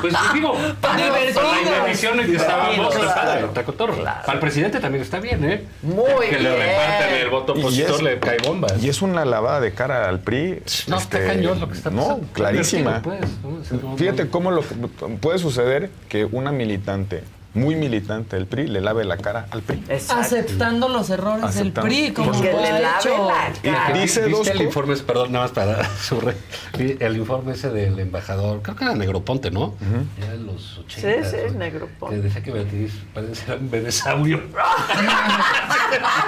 Pues 0.00 0.14
digo, 0.34 0.56
para 0.80 0.98
la 0.98 1.04
divertidos. 1.04 1.44
inhibición 1.62 2.20
estaba 2.20 2.68
Claro, 2.72 2.88
está 2.88 2.98
claro. 3.00 3.14
padre, 3.14 3.44
está 3.46 3.64
cotorro. 3.64 3.94
Claro. 3.96 4.20
Para 4.22 4.32
el 4.34 4.40
presidente 4.40 4.80
también 4.80 5.02
está 5.02 5.20
bien, 5.20 5.44
¿eh? 5.44 5.64
Muy 5.82 6.04
que 6.28 6.38
le 6.38 6.50
bien. 6.50 6.60
repartan 6.68 7.14
el 7.14 7.28
voto 7.30 7.54
Y 7.56 7.60
opositor, 7.60 7.94
es- 7.96 8.02
le 8.02 8.18
cae 8.18 8.38
bombas. 8.44 8.82
Y 8.82 8.88
es 8.88 9.02
una 9.02 9.24
lavada 9.24 9.60
de 9.60 9.72
cara 9.72 10.08
al 10.08 10.20
PRI. 10.20 10.62
No, 10.88 10.98
está 10.98 11.18
este, 11.18 11.26
cañón 11.26 11.60
lo 11.60 11.68
que 11.68 11.74
está 11.74 11.90
No, 11.90 12.02
pasando. 12.02 12.26
clarísima. 12.32 13.00
Divertido, 13.00 13.28
pues, 13.58 13.72
¿no? 13.82 13.90
No- 13.90 13.96
Fíjate 13.96 14.24
no- 14.24 14.30
cómo 14.30 14.50
lo 14.50 14.60
que 14.62 14.74
puede 15.20 15.38
suceder 15.38 15.90
que 16.08 16.24
una 16.24 16.52
militante, 16.52 17.22
muy 17.54 17.74
militante 17.74 18.36
del 18.36 18.46
PRI, 18.46 18.66
le 18.66 18.80
lave 18.80 19.04
la 19.04 19.16
cara 19.18 19.46
al 19.50 19.60
PRI. 19.62 19.84
Exacto. 19.88 20.22
Aceptando 20.22 20.88
los 20.88 21.10
errores 21.10 21.44
Aceptando. 21.44 21.82
del 21.82 22.04
PRI, 22.04 22.12
como 22.12 22.32
Que 22.40 22.52
le 22.52 22.80
lave 22.80 22.86
hecho. 22.98 23.28
la 23.28 23.52
cara. 23.62 23.90
Y 23.98 24.00
dice 24.02 24.24
¿Viste 24.24 24.30
dos 24.30 24.48
el 24.48 24.62
informe, 24.62 24.96
perdón, 24.96 25.32
nada 25.32 25.44
más 25.44 25.52
para 25.52 25.84
sobre 25.98 26.36
el 26.78 27.16
informe 27.16 27.52
ese 27.52 27.70
del 27.70 27.98
embajador, 27.98 28.62
creo 28.62 28.76
que 28.76 28.84
era 28.84 28.94
Negroponte, 28.94 29.50
¿no? 29.50 29.74
Era 30.18 30.32
de 30.32 30.38
los 30.38 30.78
80. 30.78 31.24
Sí, 31.24 31.30
sí, 31.30 31.36
¿no? 31.52 31.58
Negroponte. 31.58 32.16
Que 32.16 32.22
decía 32.22 32.42
que 32.42 32.50
Beatriz 32.52 32.92
parece 33.12 33.34
ser 33.34 33.58
un 33.58 33.70
bebesaurio. 33.70 34.42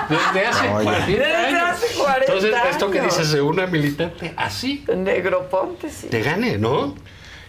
Desde 0.09 0.47
hace 0.47 0.69
Oye. 0.69 0.85
40 0.85 1.07
Desde 1.07 1.35
años. 1.35 1.63
hace 1.71 1.87
40 1.99 2.25
Entonces, 2.27 2.55
esto 2.71 2.91
que 2.91 3.01
dices 3.01 3.33
de 3.33 3.41
una 3.41 3.67
militante 3.67 4.35
así, 4.37 4.85
Negro 4.95 5.49
Ponte, 5.49 5.91
sí. 5.91 6.09
te 6.09 6.23
gane, 6.23 6.59
¿no? 6.59 6.95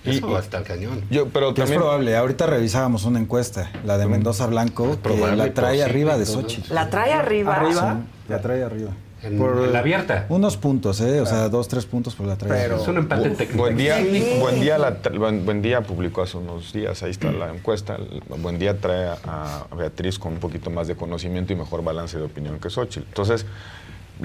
Eso 0.05 0.31
y, 0.31 0.35
hasta 0.35 0.59
el 0.59 0.63
cañón. 0.63 1.01
Yo, 1.09 1.27
pero 1.29 1.53
también, 1.53 1.73
es 1.73 1.77
probable. 1.77 2.15
Ahorita 2.15 2.45
revisábamos 2.45 3.05
una 3.05 3.19
encuesta, 3.19 3.71
la 3.85 3.97
de 3.97 4.05
mm. 4.07 4.11
Mendoza 4.11 4.47
Blanco, 4.47 4.97
que 5.01 5.35
la 5.35 5.53
trae 5.53 5.83
arriba 5.83 6.17
de 6.17 6.25
Sochi. 6.25 6.63
¿La 6.69 6.89
trae 6.89 7.13
arriba? 7.13 7.55
¿Arriba? 7.55 7.97
Sí, 8.01 8.31
la 8.31 8.41
trae 8.41 8.63
arriba. 8.63 8.91
En, 9.23 9.39
por, 9.39 9.57
en 9.63 9.73
la 9.73 9.79
abierta. 9.79 10.27
Unos 10.29 10.55
puntos, 10.55 11.01
¿eh? 11.01 11.19
O 11.19 11.25
sea, 11.25 11.45
ah. 11.45 11.49
dos, 11.49 11.67
tres 11.67 11.87
puntos 11.87 12.13
por 12.13 12.27
la 12.27 12.35
trae. 12.35 12.61
Pero, 12.61 12.79
es 12.79 12.87
un 12.87 12.97
empate 12.97 13.31
técnico. 13.31 13.57
Buen 13.57 13.75
día, 13.75 13.97
sí. 13.97 14.37
buen, 14.39 14.59
día 14.59 14.77
la, 14.77 14.97
buen, 15.17 15.45
buen, 15.45 15.61
día 15.63 15.81
publicó 15.81 16.21
hace 16.21 16.37
unos 16.37 16.71
días, 16.71 17.01
ahí 17.01 17.09
está 17.09 17.31
la 17.31 17.51
encuesta. 17.51 17.97
Buen 18.37 18.59
día 18.59 18.77
trae 18.79 19.07
a, 19.23 19.65
a 19.71 19.75
Beatriz 19.75 20.19
con 20.19 20.33
un 20.33 20.39
poquito 20.39 20.69
más 20.69 20.87
de 20.87 20.95
conocimiento 20.95 21.53
y 21.53 21.55
mejor 21.55 21.83
balance 21.83 22.19
de 22.19 22.23
opinión 22.25 22.59
que 22.59 22.69
Xochitl. 22.69 23.07
Entonces, 23.07 23.47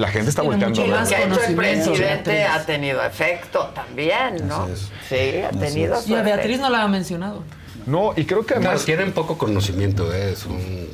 la 0.01 0.09
gente 0.09 0.31
está 0.31 0.43
volteando. 0.43 0.85
Y 0.85 0.89
lo 0.89 1.05
que 1.07 1.15
ha 1.15 1.23
el 1.25 1.55
presidente 1.55 2.45
ha 2.45 2.65
tenido 2.65 3.03
efecto 3.03 3.70
también, 3.75 4.49
¿no? 4.49 4.69
Sí, 5.09 5.39
ha 5.45 5.51
tenido 5.51 5.95
efecto. 5.95 6.11
Y 6.11 6.15
a 6.15 6.23
Beatriz 6.23 6.59
no 6.59 6.70
la 6.70 6.83
ha 6.83 6.89
mencionado. 6.89 7.45
No, 7.87 8.12
y 8.17 8.25
creo 8.25 8.45
que 8.45 8.55
además... 8.55 8.85
Tienen 8.85 9.12
poco 9.12 9.39
conocimiento, 9.39 10.12
¿eh? 10.12 10.33
es 10.33 10.47
un... 10.47 10.89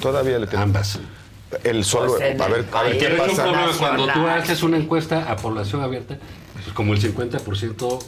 Todavía 0.00 0.38
le 0.38 0.46
tienen... 0.46 0.68
Ambas. 0.68 0.98
El 1.64 1.84
solo... 1.84 2.16
Pues 2.16 2.40
a 2.40 2.48
ver, 2.48 2.66
a 2.72 2.82
ver 2.82 2.98
qué 2.98 3.08
pasa. 3.10 3.44
Cuando 3.78 4.06
tú 4.12 4.26
haces 4.26 4.62
una 4.62 4.76
encuesta 4.76 5.30
a 5.30 5.36
población 5.36 5.82
abierta, 5.82 6.16
pues 6.54 6.66
como 6.74 6.94
el 6.94 7.00
50% 7.00 7.98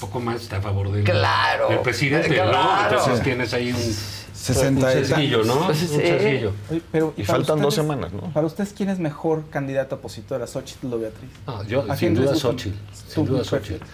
poco 0.00 0.20
más 0.20 0.42
está 0.42 0.56
a 0.56 0.60
favor 0.60 0.90
del, 0.90 1.04
claro, 1.04 1.68
del 1.68 1.78
presidente, 1.78 2.36
¿no? 2.36 2.82
Entonces 2.82 3.22
tienes 3.22 3.54
ahí 3.54 3.72
un 3.72 3.96
60 4.42 4.86
un 4.86 4.92
sesguillo, 4.92 5.44
¿no? 5.44 5.66
Pues, 5.66 5.90
un 5.92 6.00
eh, 6.02 6.50
y, 7.16 7.24
faltan 7.24 7.60
dos 7.60 7.74
semanas, 7.74 8.12
¿no? 8.12 8.22
Para 8.32 8.46
ustedes, 8.46 8.72
¿quién 8.76 8.88
es 8.88 8.98
mejor 8.98 9.48
candidato 9.50 9.94
opositor 9.96 10.42
a 10.42 10.48
Xochitl 10.48 10.92
o 10.92 10.98
Beatriz? 10.98 11.30
No, 11.46 11.62
yo, 11.62 11.84
sin 11.94 12.14
duda 12.14 12.34
Xochitl. 12.34 12.76
Sin 13.08 13.24
duda 13.24 13.44
Xochitl. 13.44 13.84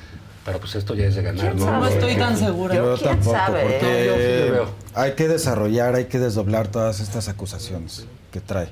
Pero 0.47 0.61
pues 0.61 0.75
esto 0.77 0.95
ya 0.95 1.05
es 1.05 1.17
de 1.17 1.23
ganar, 1.23 1.55
¿no? 1.55 1.71
No 1.71 1.87
estoy 1.87 2.17
tan 2.17 2.35
segura. 2.35 2.75
¿Quién 2.75 3.23
sabe? 3.23 3.63
porque 3.63 4.63
hay 4.95 5.13
que 5.13 5.29
desarrollar, 5.29 5.95
hay 5.95 6.07
que 6.07 6.19
desdoblar 6.19 6.69
todas 6.69 7.01
estas 7.01 7.29
acusaciones 7.29 8.07
que 8.33 8.41
trae. 8.41 8.69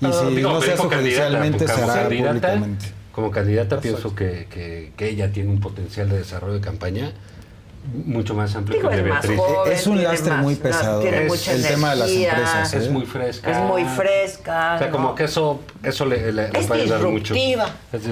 Y 0.00 0.06
ah, 0.06 0.12
si 0.12 0.42
no 0.42 0.60
se 0.60 0.72
hace 0.72 0.82
judicialmente, 0.82 1.68
se 1.68 1.80
hará 1.80 2.08
públicamente. 2.08 2.86
Como 3.12 3.30
candidata 3.30 3.80
pienso 3.80 4.16
que, 4.16 4.92
ella 4.98 5.30
tiene 5.30 5.50
un 5.50 5.60
potencial 5.60 6.08
de 6.08 6.18
desarrollo 6.18 6.54
de 6.54 6.60
campaña 6.60 7.12
mucho 8.04 8.34
más 8.34 8.54
amplio 8.54 8.78
Digo, 8.78 8.90
que 8.90 9.02
Beatriz. 9.02 9.38
Joven, 9.38 9.72
es 9.72 9.86
un 9.86 10.02
lastre 10.02 10.30
más, 10.30 10.42
muy 10.42 10.54
pesado. 10.54 11.00
Tiene 11.00 11.24
es, 11.24 11.28
mucha 11.28 11.52
el 11.52 11.58
energía, 11.58 11.76
tema 11.76 11.90
de 11.90 11.96
las 11.96 12.10
empresas. 12.10 12.74
¿eh? 12.74 12.78
Es 12.78 12.90
muy 12.90 13.06
fresca. 13.06 13.50
Es 13.50 13.58
muy 13.58 13.84
fresca. 13.84 14.74
O 14.74 14.78
sea, 14.78 14.86
¿no? 14.88 14.92
como 14.92 15.14
que 15.14 15.24
eso, 15.24 15.60
eso 15.82 16.04
le, 16.06 16.32
le, 16.32 16.50
es 16.52 16.66
puede 16.66 16.82
ayudar 16.82 17.02
mucho. 17.02 17.34
Es 17.34 17.40
disruptiva. 17.40 17.70
Es 17.92 18.04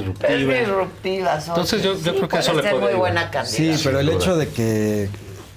disruptiva. 0.49 1.39
Entonces 1.47 1.83
yo, 1.83 1.93
yo 1.93 2.13
sí, 2.13 2.17
creo 2.17 2.29
que 2.29 2.39
eso 2.39 2.55
le 2.55 2.63
puede. 2.63 2.75
Es 2.75 2.81
muy 2.81 2.95
buena 2.95 3.31
cantidad. 3.31 3.77
Sí, 3.77 3.81
pero 3.85 4.01
el 4.01 4.09
hecho 4.09 4.37
de 4.37 4.49
que 4.49 5.09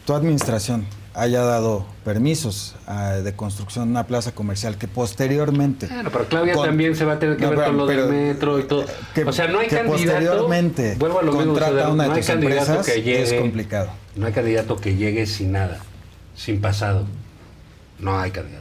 tu 0.05 0.13
administración 0.13 0.85
haya 1.13 1.41
dado 1.41 1.85
permisos 2.05 2.75
ah, 2.87 3.13
de 3.23 3.33
construcción 3.35 3.85
de 3.85 3.91
una 3.91 4.07
plaza 4.07 4.33
comercial 4.33 4.77
que 4.77 4.87
posteriormente. 4.87 5.87
Claro, 5.87 6.09
pero 6.11 6.25
Claudia 6.25 6.55
también 6.55 6.95
se 6.95 7.05
va 7.05 7.13
a 7.13 7.19
tener 7.19 7.37
que 7.37 7.43
no, 7.43 7.49
ver 7.51 7.65
con 7.65 7.77
lo 7.77 7.85
del 7.85 8.07
metro 8.07 8.59
y 8.59 8.63
todo. 8.63 8.85
Que, 9.13 9.23
o 9.23 9.33
sea, 9.33 9.47
no 9.47 9.59
hay 9.59 9.67
que 9.67 9.75
candidato. 9.75 9.91
Posteriormente, 9.93 10.95
vuelvo 10.97 11.19
a 11.19 11.23
lo 11.23 11.31
contrata 11.33 11.71
mismo, 11.71 11.93
una 11.93 12.03
de 12.03 12.09
no 12.09 12.15
tus 12.15 12.29
empresas, 12.29 12.85
que 12.85 13.01
llegue, 13.01 13.23
es 13.23 13.33
complicado. 13.33 13.89
No 14.15 14.25
hay 14.25 14.33
candidato 14.33 14.77
que 14.77 14.95
llegue 14.95 15.25
sin 15.25 15.51
nada, 15.51 15.79
sin 16.35 16.61
pasado. 16.61 17.05
No 17.99 18.17
hay 18.17 18.31
candidato. 18.31 18.60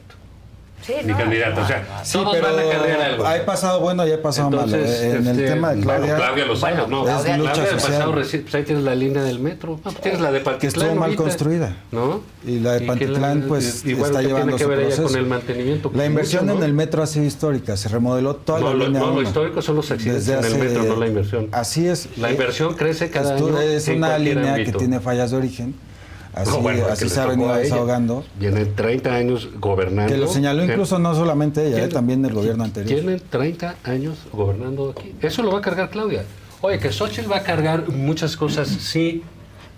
Sí, 0.83 0.95
ni 1.03 1.13
no, 1.13 1.19
candidato. 1.19 1.61
No, 1.61 1.65
o 1.65 1.69
sea, 1.69 2.05
sí, 2.05 2.13
todos 2.19 2.33
pero 2.33 2.57
van 2.57 2.67
a 2.67 2.71
cambiar 2.71 3.01
algo. 3.01 3.27
Hay 3.27 3.41
pasado 3.41 3.81
bueno 3.81 4.07
y 4.07 4.11
hay 4.11 4.19
pasado 4.19 4.49
Entonces, 4.49 4.81
malo. 4.81 5.15
En 5.15 5.27
este, 5.27 5.45
el 5.45 5.51
tema 5.51 5.75
de 5.75 5.81
Claudia. 5.81 6.07
Bueno, 6.07 6.17
Claudia 6.17 6.47
los 6.47 6.65
años, 6.65 6.81
bueno, 6.89 7.05
no. 7.05 7.19
Es 7.19 7.25
Claudia, 7.25 7.53
Claudia 7.53 7.73
pasado, 7.73 8.13
pues 8.13 8.35
ahí 8.55 8.63
tienes 8.65 8.85
la 8.85 8.95
línea 8.95 9.23
del 9.23 9.39
metro. 9.41 9.79
Ah, 9.81 9.91
pues 9.91 10.01
tienes 10.01 10.21
la 10.21 10.33
de 10.33 10.41
Pantitlán. 10.41 10.61
Que 10.61 10.67
estuvo 10.67 11.01
mal 11.01 11.17
construida. 11.17 11.77
¿No? 11.93 12.23
Y 12.47 12.61
la 12.61 12.73
de 12.73 12.87
Pantitlán, 12.87 13.45
pues, 13.47 13.85
y 13.85 13.93
está 13.93 14.23
llevando 14.23 14.57
tiene 14.57 14.59
que 14.59 14.67
ver 14.67 14.93
su 14.93 15.03
con 15.05 15.17
el 15.17 15.27
mantenimiento. 15.27 15.89
La 15.91 15.95
pues 15.95 16.07
inversión 16.07 16.47
¿no? 16.47 16.53
en 16.55 16.63
el 16.63 16.73
metro 16.73 17.03
ha 17.03 17.07
sido 17.07 17.27
histórica. 17.27 17.77
Se 17.77 17.89
remodeló 17.89 18.37
toda 18.37 18.61
la 18.61 18.75
lo, 18.75 18.87
línea. 18.87 19.01
No, 19.01 19.13
lo 19.13 19.23
histórico 19.23 19.61
son 19.63 19.77
los 19.77 19.91
accidentes 19.91 20.27
Desde 20.27 20.49
en 20.49 20.55
el 20.55 20.69
metro, 20.69 20.85
no 20.85 20.97
la 20.97 21.07
inversión. 21.07 21.49
Así 21.53 21.87
es. 21.87 22.09
La 22.17 22.31
inversión 22.31 22.75
crece 22.75 23.11
cada 23.11 23.37
año. 23.37 23.59
Es 23.61 23.89
una 23.89 24.19
línea 24.19 24.57
que 24.57 24.73
tiene 24.73 25.01
fallas 25.01 25.31
de 25.31 25.37
origen 25.37 25.90
Así, 26.33 26.51
no, 26.51 26.61
bueno, 26.61 26.85
se 26.95 27.21
ha 27.21 27.27
venido 27.27 27.55
desahogando. 27.55 28.25
Tiene 28.39 28.65
30 28.65 29.13
años 29.13 29.49
gobernando. 29.59 30.13
Que 30.13 30.19
lo 30.19 30.29
señaló 30.29 30.65
incluso 30.65 30.99
no 30.99 31.15
solamente 31.15 31.67
ella, 31.67 31.85
¿eh? 31.85 31.89
también 31.89 32.25
el 32.25 32.33
gobierno 32.33 32.65
anterior. 32.65 33.01
Tiene 33.01 33.19
30 33.19 33.77
años 33.85 34.19
gobernando 34.33 34.95
aquí. 34.97 35.15
Eso 35.21 35.43
lo 35.43 35.53
va 35.53 35.59
a 35.59 35.63
cargar 35.63 35.91
Claudia. 35.91 36.25
Oye, 36.61 36.79
que 36.79 36.93
Xochitl 36.93 37.31
va 37.31 37.39
a 37.39 37.43
cargar 37.43 37.89
muchas 37.89 38.37
cosas, 38.37 38.69
sí, 38.69 39.23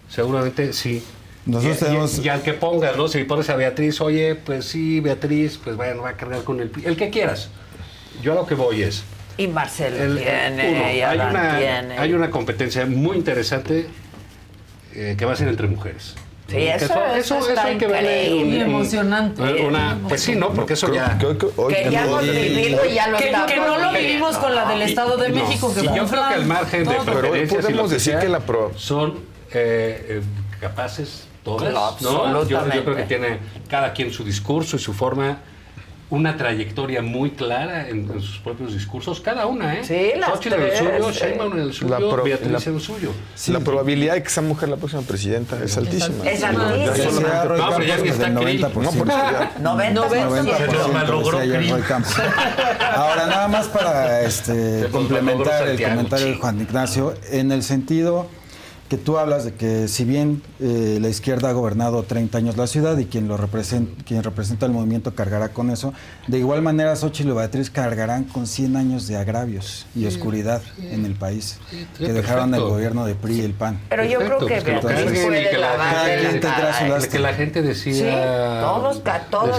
seguramente 0.09 0.73
sí. 0.73 1.03
Nosotros 1.47 1.77
y, 1.77 1.85
tenemos... 1.85 2.19
y, 2.19 2.29
al 2.29 2.43
que 2.43 2.53
pongas, 2.53 2.97
¿no? 2.97 3.09
Si 3.09 3.25
pones 3.25 3.49
a 3.51 3.57
Beatriz, 3.57 4.01
oye, 4.01 4.35
pues 4.35 4.65
sí, 4.65 5.01
Beatriz, 5.01 5.59
pues 5.63 5.77
bueno, 5.77 6.03
va 6.03 6.11
a 6.11 6.17
cargar 6.17 6.45
con 6.45 6.61
el... 6.61 6.71
El 6.85 6.97
que 6.97 7.11
quieras. 7.11 7.51
Yo 8.23 8.33
a 8.33 8.35
lo 8.35 8.47
que 8.47 8.55
voy 8.55 8.83
es... 8.83 9.03
Y 9.39 9.49
Marcelo 9.49 9.97
el, 9.97 10.19
tiene, 10.19 10.71
uno, 10.71 10.93
y 10.93 11.01
hay, 11.01 12.13
una, 12.13 12.31
competencia 12.31 12.85
muy 12.85 13.17
interesante 13.17 13.87
eh, 14.95 15.15
que 15.17 15.25
va 15.25 15.33
a 15.33 15.37
ser 15.37 15.49
entre 15.49 15.67
mujeres. 15.69 16.15
Sí, 16.49 16.57
mm, 16.57 16.59
eso, 16.59 16.85
eso, 16.85 17.15
eso, 17.15 17.51
eso 17.51 17.61
hay 17.61 17.79
que 17.79 17.87
verle 17.87 18.35
un, 18.35 18.53
emocionante. 18.53 19.43
Un, 19.43 19.67
una, 19.67 19.99
pues 20.09 20.23
sí, 20.23 20.35
¿no? 20.35 20.53
Porque 20.53 20.75
eso 20.75 20.93
ya... 20.93 21.17
Que, 21.19 21.37
que, 21.39 21.47
hoy, 21.57 21.75
que 21.75 21.91
ya 21.91 22.05
hemos 22.05 22.23
vivido 22.23 22.85
y 22.85 22.95
ya 22.95 23.09
lo 23.09 23.19
que, 23.19 23.33
Que 23.47 23.57
no 23.57 23.79
lo 23.79 23.93
vivimos 23.93 24.37
con 24.39 24.55
la 24.55 24.67
del 24.67 24.83
Estado 24.83 25.17
de 25.17 25.29
y, 25.29 25.33
México. 25.33 25.73
Que 25.73 25.81
y 25.81 25.85
yo 25.85 26.07
creo 26.07 26.29
que 26.29 26.35
al 26.35 26.47
margen 26.47 26.85
de 26.85 26.95
preferencias 26.95 27.65
podemos 27.65 27.91
y 27.91 27.95
decir 27.95 28.19
que 28.19 28.29
la 28.29 28.41
pro... 28.41 28.73
son 28.77 29.21
eh, 29.53 30.07
eh 30.09 30.23
capaces 30.61 31.27
todas, 31.43 32.01
¿no? 32.03 32.47
Yo, 32.47 32.69
yo 32.69 32.85
creo 32.85 32.97
que 32.97 33.03
tiene 33.03 33.39
cada 33.69 33.93
quien 33.93 34.13
su 34.13 34.25
discurso 34.25 34.77
y 34.77 34.79
su 34.79 34.93
forma 34.93 35.39
una 36.13 36.37
trayectoria 36.37 37.01
muy 37.01 37.31
clara 37.31 37.89
en, 37.89 38.01
en, 38.11 38.21
sus 38.21 38.39
propios 38.41 38.75
discursos, 38.75 39.23
cada 39.23 39.47
una, 39.47 39.77
¿eh? 39.77 39.81
Sí, 39.83 40.19
las 40.21 40.29
Xochitl 40.29 40.57
tres, 40.57 40.81
en 40.81 40.87
el 40.89 41.03
suyo, 41.03 41.13
Sheinbaum 41.13 41.53
en 41.55 41.59
el 41.61 41.73
suyo, 41.73 41.91
la 41.91 41.97
pro, 41.97 42.23
Beatriz 42.23 42.67
en 42.67 42.75
el 42.75 42.81
suyo. 42.83 43.13
Sí, 43.35 43.51
la 43.51 43.61
probabilidad 43.61 44.13
de 44.13 44.23
que 44.23 44.29
esa 44.29 44.43
mujer 44.43 44.69
la 44.69 44.77
próxima 44.77 45.01
presidenta 45.01 45.57
es 45.65 45.75
altísima. 45.79 46.31
Es 46.31 46.45
altísima. 46.45 46.85
Es 46.85 47.07
altísima. 47.07 47.45
No, 47.45 47.57
no, 47.57 47.77
pero 47.77 47.85
ya 47.85 48.03
que 48.03 48.09
está 48.11 48.31
pues, 48.31 48.61
90%. 48.61 48.73
Por 48.73 48.85
no, 48.85 48.91
por 48.91 49.09
eso 49.09 49.31
ya. 49.31 49.53
90%. 49.59 49.95
90%. 49.95 50.59
Se 50.59 50.67
nos 50.67 52.19
Ahora, 52.95 53.27
nada 53.27 53.49
más 53.49 53.69
para 53.69 54.21
este, 54.21 54.89
complementar 54.93 55.67
el 55.67 55.83
comentario 55.83 56.27
de 56.27 56.35
Juan 56.35 56.61
Ignacio, 56.61 57.15
en 57.31 57.53
el 57.53 57.63
sentido 57.63 58.29
que 58.93 58.99
tú 58.99 59.17
hablas 59.17 59.47
de 59.47 59.55
que 59.55 59.89
si 59.89 60.05
bien 60.05 60.43
eh, 60.61 60.99
la 61.01 61.09
izquierda 61.09 61.49
ha 61.49 61.53
gobernado 61.55 62.03
30 62.03 62.37
años 62.37 62.59
la 62.59 62.67
ciudad 62.67 62.99
y 62.99 63.07
quien 63.07 63.27
lo 63.27 63.39
representa, 63.39 64.05
quien 64.05 64.23
representa 64.23 64.67
el 64.67 64.73
movimiento 64.73 65.15
cargará 65.15 65.49
con 65.49 65.71
eso, 65.71 65.95
de 66.27 66.39
igual 66.39 66.61
manera 66.61 66.95
Xochitl 66.95 67.31
y 67.31 67.33
Beatriz 67.33 67.71
cargarán 67.71 68.25
con 68.25 68.47
100 68.47 68.77
años 68.77 69.07
de 69.07 69.17
agravios 69.17 69.87
y 69.95 70.05
oscuridad 70.05 70.61
en 70.79 71.07
el 71.07 71.15
país 71.15 71.59
que 71.97 72.13
dejaron 72.13 72.51
perfecto. 72.51 72.67
el 72.67 72.71
gobierno 72.75 73.07
de 73.07 73.15
PRI 73.15 73.41
y 73.41 73.41
el 73.41 73.55
PAN. 73.55 73.81
Pero 73.89 74.05
yo 74.05 74.19
creo 74.19 74.39
que 74.41 74.61
Beatriz 74.61 74.83
pues, 74.83 75.49
que 75.49 75.57
la, 75.57 75.77
la, 75.79 77.09
que 77.09 77.19
la 77.19 77.33
gente 77.33 77.63
decida 77.63 78.61
todos, 78.61 79.03
todos, 79.31 79.57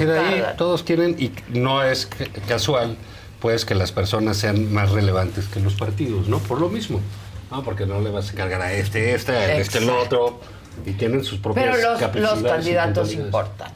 todos 0.58 0.84
quieren 0.84 1.16
y 1.18 1.32
no 1.58 1.82
es 1.82 2.08
casual 2.48 2.98
pues 3.40 3.66
que 3.66 3.74
las 3.74 3.92
personas 3.92 4.38
sean 4.38 4.72
más 4.72 4.92
relevantes 4.92 5.48
que 5.48 5.60
los 5.60 5.74
partidos, 5.74 6.28
¿no? 6.30 6.38
Por 6.38 6.62
lo 6.62 6.70
mismo. 6.70 7.02
No, 7.54 7.64
porque 7.64 7.86
no 7.86 8.02
le 8.02 8.10
vas 8.10 8.30
a 8.30 8.34
encargar 8.34 8.62
a 8.64 8.74
este, 8.74 9.14
este, 9.14 9.32
a 9.32 9.46
este, 9.46 9.62
este 9.62 9.78
el 9.78 9.90
otro. 9.92 10.40
Y 10.88 10.94
tienen 10.94 11.24
sus 11.24 11.38
propias 11.38 11.78
Pero 11.78 12.32
los, 12.32 12.42
candidatos 12.42 13.14
importan. 13.14 13.72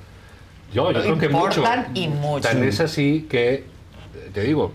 Yo, 0.73 0.91
yo 0.91 0.99
creo 0.99 1.17
que 1.19 1.29
mucho. 1.29 1.59
Importan 1.59 1.91
y 1.93 2.07
mucho. 2.07 2.49
Tan 2.49 2.63
es 2.63 2.79
así 2.79 3.27
que, 3.29 3.53
eh, 3.53 3.63
te 4.33 4.41
digo, 4.41 4.73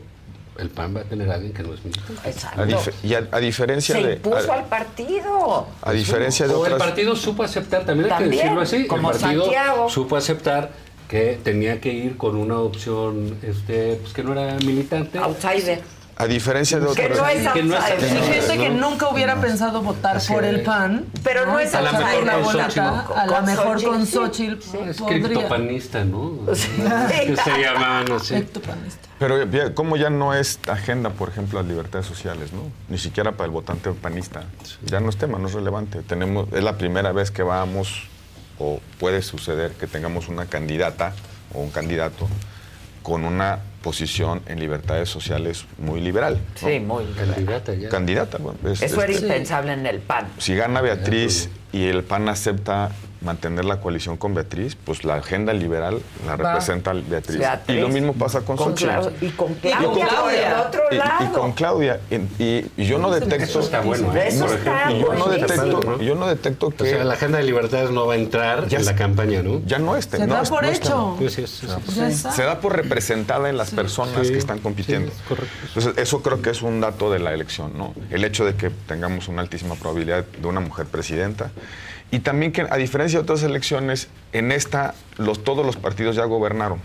el 0.56 0.70
PAN 0.70 0.96
va 0.96 1.00
a 1.00 1.02
tener 1.02 1.28
alguien 1.28 1.52
que 1.52 1.64
no 1.64 1.74
es 1.74 1.84
militante. 1.84 2.30
Exacto. 2.30 2.62
A 2.62 3.06
y 3.06 3.14
a, 3.14 3.28
a, 3.32 3.40
diferencia 3.40 3.96
Se 3.96 4.06
de. 4.06 4.12
impuso 4.14 4.52
al 4.52 4.66
partido. 4.66 5.66
A 5.82 5.92
diferencia 5.92 6.46
de 6.46 6.54
o. 6.54 6.64
El 6.64 6.76
partido 6.76 7.16
supo 7.16 7.42
aceptar, 7.42 7.84
también, 7.84 8.12
hay 8.12 8.22
que 8.22 8.30
decirlo 8.36 8.60
así. 8.60 8.86
Como 8.86 9.10
el 9.10 9.18
partido 9.18 9.42
Santiago. 9.42 9.88
supo 9.88 10.16
aceptar 10.16 10.70
que 11.08 11.40
tenía 11.42 11.80
que 11.80 11.92
ir 11.92 12.16
con 12.16 12.36
una 12.36 12.60
opción 12.60 13.36
este, 13.42 13.96
pues, 13.96 14.12
que 14.12 14.22
no 14.22 14.32
era 14.32 14.54
militante. 14.58 15.18
Outsider. 15.18 15.82
A 16.16 16.26
diferencia 16.26 16.78
de 16.78 16.86
otros. 16.86 16.96
Que 16.96 17.14
no 17.14 17.26
es 17.26 17.48
que 17.48 17.62
no 17.62 17.76
es 17.76 17.84
Hay 17.84 18.40
gente 18.40 18.58
que 18.58 18.70
nunca 18.70 19.08
hubiera 19.08 19.40
pensado 19.40 19.82
votar 19.82 20.20
por 20.28 20.44
el 20.44 20.62
PAN. 20.62 21.06
Pero 21.24 21.46
no, 21.46 21.58
es 21.58 21.74
a 21.74 21.80
la 21.80 21.92
mejor. 21.92 22.30
A 23.16 23.26
lo 23.26 23.42
mejor 23.42 23.82
con 23.82 24.06
Xochitl. 24.06 24.76
Es 24.88 25.00
criptopanista, 25.00 26.04
¿no? 26.04 26.38
Que 26.46 27.36
se 27.36 27.60
llamaban 27.60 28.04
no 28.06 28.18
sé. 28.18 28.36
Criptopanista. 28.36 29.08
Pero 29.18 29.44
ya, 29.50 29.74
como 29.74 29.96
ya 29.96 30.10
no 30.10 30.34
es 30.34 30.58
agenda, 30.68 31.10
por 31.10 31.28
ejemplo, 31.28 31.60
las 31.60 31.68
libertades 31.68 32.06
sociales, 32.06 32.52
¿no? 32.52 32.62
Ni 32.88 32.98
siquiera 32.98 33.32
para 33.32 33.46
el 33.46 33.52
votante 33.52 33.90
panista. 33.92 34.42
Ya 34.84 35.00
no 35.00 35.08
es 35.08 35.16
tema, 35.16 35.38
no 35.38 35.46
es 35.46 35.54
relevante. 35.54 36.02
Tenemos, 36.02 36.48
es 36.52 36.64
la 36.64 36.76
primera 36.76 37.12
vez 37.12 37.30
que 37.30 37.42
vamos, 37.42 38.08
o 38.58 38.80
puede 38.98 39.22
suceder 39.22 39.72
que 39.72 39.86
tengamos 39.86 40.28
una 40.28 40.46
candidata 40.46 41.12
o 41.54 41.60
un 41.60 41.70
candidato 41.70 42.28
con 43.02 43.24
una 43.24 43.60
posición 43.82 44.40
en 44.46 44.60
libertades 44.60 45.08
sociales 45.08 45.66
muy 45.78 46.00
liberal. 46.00 46.38
Sí, 46.54 46.80
muy. 46.80 47.04
Candidata, 47.12 47.74
ya. 47.74 47.88
Candidata 47.88 48.38
bueno, 48.38 48.58
es, 48.70 48.82
Eso 48.82 49.02
era 49.02 49.12
este, 49.12 49.26
impensable 49.26 49.72
en 49.72 49.86
el 49.86 49.98
PAN. 49.98 50.28
Si 50.38 50.54
gana 50.54 50.80
Beatriz 50.80 51.50
y 51.72 51.84
el 51.84 52.02
PAN 52.04 52.28
acepta 52.28 52.90
mantener 53.22 53.64
la 53.64 53.80
coalición 53.80 54.16
con 54.16 54.34
Beatriz, 54.34 54.76
pues 54.76 55.04
la 55.04 55.14
agenda 55.16 55.52
liberal 55.52 56.00
la 56.26 56.36
representa 56.36 56.92
Beatriz. 56.92 57.38
Beatriz. 57.38 57.76
Y 57.76 57.80
lo 57.80 57.88
mismo 57.88 58.12
pasa 58.14 58.40
con, 58.42 58.56
Con 58.56 58.76
Xochitl. 58.76 59.24
Y 59.24 59.30
con 59.30 59.52
Y 59.52 59.54
Claudia, 59.56 59.80
con 59.84 59.94
por 60.22 60.32
el 60.32 60.52
otro 60.66 60.82
Y- 60.90 60.96
y, 61.24 61.28
con 61.32 61.52
Claudia. 61.52 62.00
Y, 62.10 62.14
y- 62.42 62.70
y 62.76 62.84
yo 62.86 62.98
no 62.98 63.10
detecto. 63.10 63.44
Eso 63.44 63.60
está 63.60 63.80
bueno. 63.80 64.14
¿eh? 64.14 64.28
Eso 64.28 64.46
está 64.52 64.90
y 64.92 65.00
yo 65.00 65.14
no 65.14 65.28
detecto, 65.28 65.98
yo 66.00 66.14
no 66.14 66.26
detecto 66.26 66.70
que 66.70 66.82
O 66.82 66.86
sea, 66.86 67.04
la 67.04 67.14
agenda 67.14 67.38
de 67.38 67.44
libertades 67.44 67.90
no 67.90 68.06
va 68.06 68.14
a 68.14 68.16
entrar 68.16 68.68
Ya 68.68 68.78
en 68.78 68.84
la 68.84 68.94
campaña, 68.96 69.42
¿no? 69.42 69.60
ya 69.66 69.78
no 69.78 69.96
esté. 69.96 70.18
Se 70.18 70.26
no 70.26 70.34
da 70.34 70.42
por 70.42 70.62
no 70.64 70.68
hecho. 70.70 71.16
Sí, 71.20 71.28
sí, 71.30 71.46
sí. 71.46 72.12
Se 72.30 72.42
da 72.42 72.60
por 72.60 72.76
representada 72.76 73.48
en 73.48 73.56
las 73.56 73.70
personas 73.70 74.26
Sí, 74.26 74.32
que 74.32 74.38
están 74.38 74.58
compitiendo. 74.58 75.10
sí, 75.10 75.16
es 75.20 75.28
correcto. 75.28 75.52
Entonces, 75.68 75.94
eso 75.98 76.22
creo 76.22 76.42
que 76.42 76.50
es 76.50 76.62
un 76.62 76.80
dato 76.80 77.10
de 77.10 77.18
la 77.18 77.32
elección, 77.32 77.76
¿no? 77.76 77.94
El 78.10 78.24
hecho 78.24 78.44
de 78.44 78.54
que 78.54 78.70
tengamos 78.70 79.28
una 79.28 79.42
altísima 79.42 79.74
probabilidad 79.74 80.24
de 80.24 80.46
una 80.46 80.60
mujer 80.60 80.86
presidenta. 80.86 81.50
Y 82.12 82.20
también 82.20 82.52
que, 82.52 82.60
a 82.60 82.76
diferencia 82.76 83.18
de 83.18 83.24
otras 83.24 83.42
elecciones, 83.42 84.08
en 84.32 84.52
esta 84.52 84.94
los, 85.16 85.42
todos 85.42 85.66
los 85.66 85.76
partidos 85.76 86.14
ya 86.14 86.24
gobernaron 86.24 86.78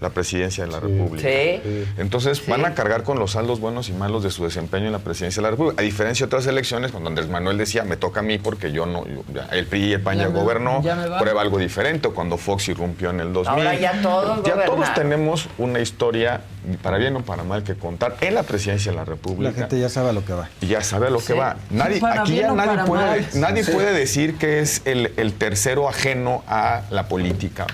la 0.00 0.10
presidencia 0.10 0.64
de 0.66 0.70
la 0.72 0.78
República. 0.80 1.26
Sí. 1.26 1.84
Entonces 1.96 2.46
van 2.46 2.64
a 2.66 2.74
cargar 2.74 3.02
con 3.02 3.18
los 3.18 3.32
saldos 3.32 3.60
buenos 3.60 3.88
y 3.88 3.92
malos 3.92 4.22
de 4.22 4.30
su 4.30 4.44
desempeño 4.44 4.86
en 4.86 4.92
la 4.92 4.98
presidencia 4.98 5.40
de 5.40 5.44
la 5.44 5.50
República. 5.52 5.80
A 5.80 5.84
diferencia 5.84 6.26
de 6.26 6.28
otras 6.28 6.46
elecciones, 6.46 6.90
cuando 6.90 7.08
Andrés 7.08 7.28
Manuel 7.28 7.56
decía, 7.56 7.82
me 7.84 7.96
toca 7.96 8.20
a 8.20 8.22
mí 8.22 8.36
porque 8.38 8.72
yo 8.72 8.84
no, 8.84 9.06
yo- 9.06 9.24
ya, 9.34 9.46
el 9.52 9.66
PRI 9.66 9.84
y 9.86 9.92
el 9.94 10.00
PAN 10.02 10.18
ya, 10.18 10.24
Ya 10.24 10.28
me- 10.28 10.38
gobernó, 10.40 10.82
ya 10.82 10.96
me 10.96 11.08
va. 11.08 11.18
prueba 11.18 11.40
algo 11.40 11.58
diferente, 11.58 12.08
o 12.08 12.14
cuando 12.14 12.36
Fox 12.36 12.68
irrumpió 12.68 13.08
en 13.10 13.20
el 13.20 13.32
2000. 13.32 13.48
Ahora 13.66 13.74
ya 13.74 13.92
todos 14.02 14.36
Ya 14.44 14.52
todos 14.54 14.66
gobernaron. 14.66 14.94
tenemos 14.94 15.48
una 15.56 15.80
historia, 15.80 16.42
para 16.82 16.98
bien 16.98 17.16
o 17.16 17.22
para 17.22 17.42
mal, 17.42 17.62
que 17.62 17.74
contar 17.74 18.16
en 18.20 18.34
la 18.34 18.42
presidencia 18.42 18.90
de 18.92 18.96
la 18.96 19.02
La 19.02 19.06
República. 19.06 19.52
gente 19.54 19.78
ya 19.80 19.88
sabe 19.88 20.10
a 20.10 20.12
lo 20.12 20.24
que 20.24 20.32
va. 20.34 20.48
Y 20.60 20.66
ya 20.66 20.82
sabe 20.82 21.06
a 21.06 21.10
lo 21.10 21.20
que 21.20 21.32
va. 21.32 21.56
Nadie, 21.70 22.00
aquí 22.04 22.36
ya 22.36 22.52
nadie, 22.52 22.84
puede, 22.84 23.26
nadie 23.34 23.64
Sí. 23.64 23.72
puede 23.72 23.92
decir 23.92 24.36
que 24.36 24.60
es 24.60 24.82
el, 24.84 25.12
el 25.16 25.32
tercero 25.32 25.88
ajeno 25.88 26.42
a 26.46 26.82
la 26.90 27.08
política. 27.08 27.66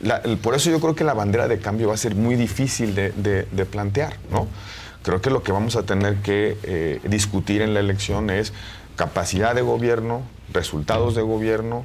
La- 0.00 0.18
el- 0.18 0.36
por 0.38 0.54
eso 0.54 0.70
yo 0.70 0.80
creo 0.80 0.94
que 0.94 1.04
la 1.04 1.14
bandera 1.14 1.48
de 1.48 1.58
cambio 1.58 1.88
va 1.88 1.94
a 1.94 1.98
ser 1.98 2.14
muy 2.14 2.36
difícil 2.36 2.94
de, 2.94 3.12
de- 3.12 3.46
de 3.50 3.64
plantear, 3.66 4.16
¿no? 4.30 4.46
Creo 5.02 5.20
que 5.22 5.30
lo 5.30 5.42
que 5.42 5.52
vamos 5.52 5.76
a 5.76 5.84
tener 5.84 6.16
que 6.16 6.56
eh, 6.64 7.00
discutir 7.04 7.62
en 7.62 7.74
la 7.74 7.80
elección 7.80 8.28
es 8.30 8.52
capacidad 8.96 9.54
de 9.54 9.62
gobierno, 9.62 10.22
resultados 10.52 11.14
de 11.14 11.22
gobierno, 11.22 11.84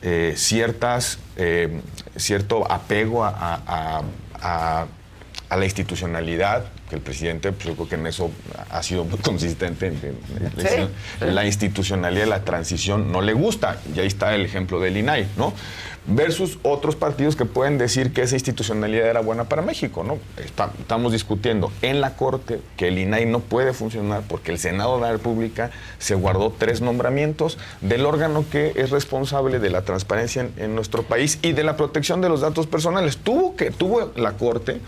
eh, 0.00 0.34
ciertas, 0.36 1.18
eh, 1.36 1.80
cierto 2.16 2.70
apego 2.70 3.24
a, 3.24 3.28
a- 3.28 3.60
a- 3.66 4.02
a- 4.40 4.86
a 5.50 5.56
la 5.56 5.64
institucionalidad, 5.66 6.64
que 6.88 6.96
el 6.96 7.02
presidente, 7.02 7.52
pues 7.52 7.66
yo 7.66 7.74
creo 7.74 7.88
que 7.88 7.94
en 7.96 8.06
eso 8.06 8.30
ha 8.70 8.82
sido 8.82 9.04
muy 9.04 9.18
consistente. 9.22 9.88
en- 9.88 10.00
en- 10.02 10.52
Sí, 10.56 10.88
en- 11.20 11.34
La 11.34 11.44
institucionalidad 11.44 12.26
la 12.26 12.42
transición 12.42 13.12
no 13.12 13.20
le 13.20 13.34
gusta, 13.34 13.78
y 13.94 14.00
ahí 14.00 14.06
está 14.06 14.34
el 14.34 14.46
ejemplo 14.46 14.80
del 14.80 14.96
INAI, 14.96 15.28
¿no? 15.36 15.52
Versus 16.04 16.58
otros 16.62 16.96
partidos 16.96 17.36
que 17.36 17.44
pueden 17.44 17.78
decir 17.78 18.12
que 18.12 18.22
esa 18.22 18.34
institucionalidad 18.34 19.06
era 19.06 19.20
buena 19.20 19.44
para 19.44 19.62
México, 19.62 20.02
¿no? 20.02 20.18
Estamos 20.36 21.12
discutiendo 21.12 21.70
en 21.80 22.00
la 22.00 22.16
Corte 22.16 22.60
que 22.76 22.88
el 22.88 22.98
INAI 22.98 23.26
no 23.26 23.38
puede 23.38 23.72
funcionar 23.72 24.22
porque 24.28 24.50
el 24.50 24.58
Senado 24.58 24.96
de 24.96 25.02
la 25.02 25.12
República 25.12 25.70
se 25.98 26.16
guardó 26.16 26.52
tres 26.58 26.80
nombramientos 26.80 27.56
del 27.82 28.04
órgano 28.04 28.44
que 28.50 28.72
es 28.74 28.90
responsable 28.90 29.60
de 29.60 29.70
la 29.70 29.82
transparencia 29.82 30.42
en, 30.42 30.52
en 30.56 30.74
nuestro 30.74 31.04
país 31.04 31.38
y 31.40 31.52
de 31.52 31.62
la 31.62 31.76
protección 31.76 32.20
de 32.20 32.28
los 32.28 32.40
datos 32.40 32.66
personales. 32.66 33.18
Tuvo 33.18 33.54
que, 33.54 33.70
tuvo 33.70 34.10
la 34.16 34.32
Corte 34.32 34.80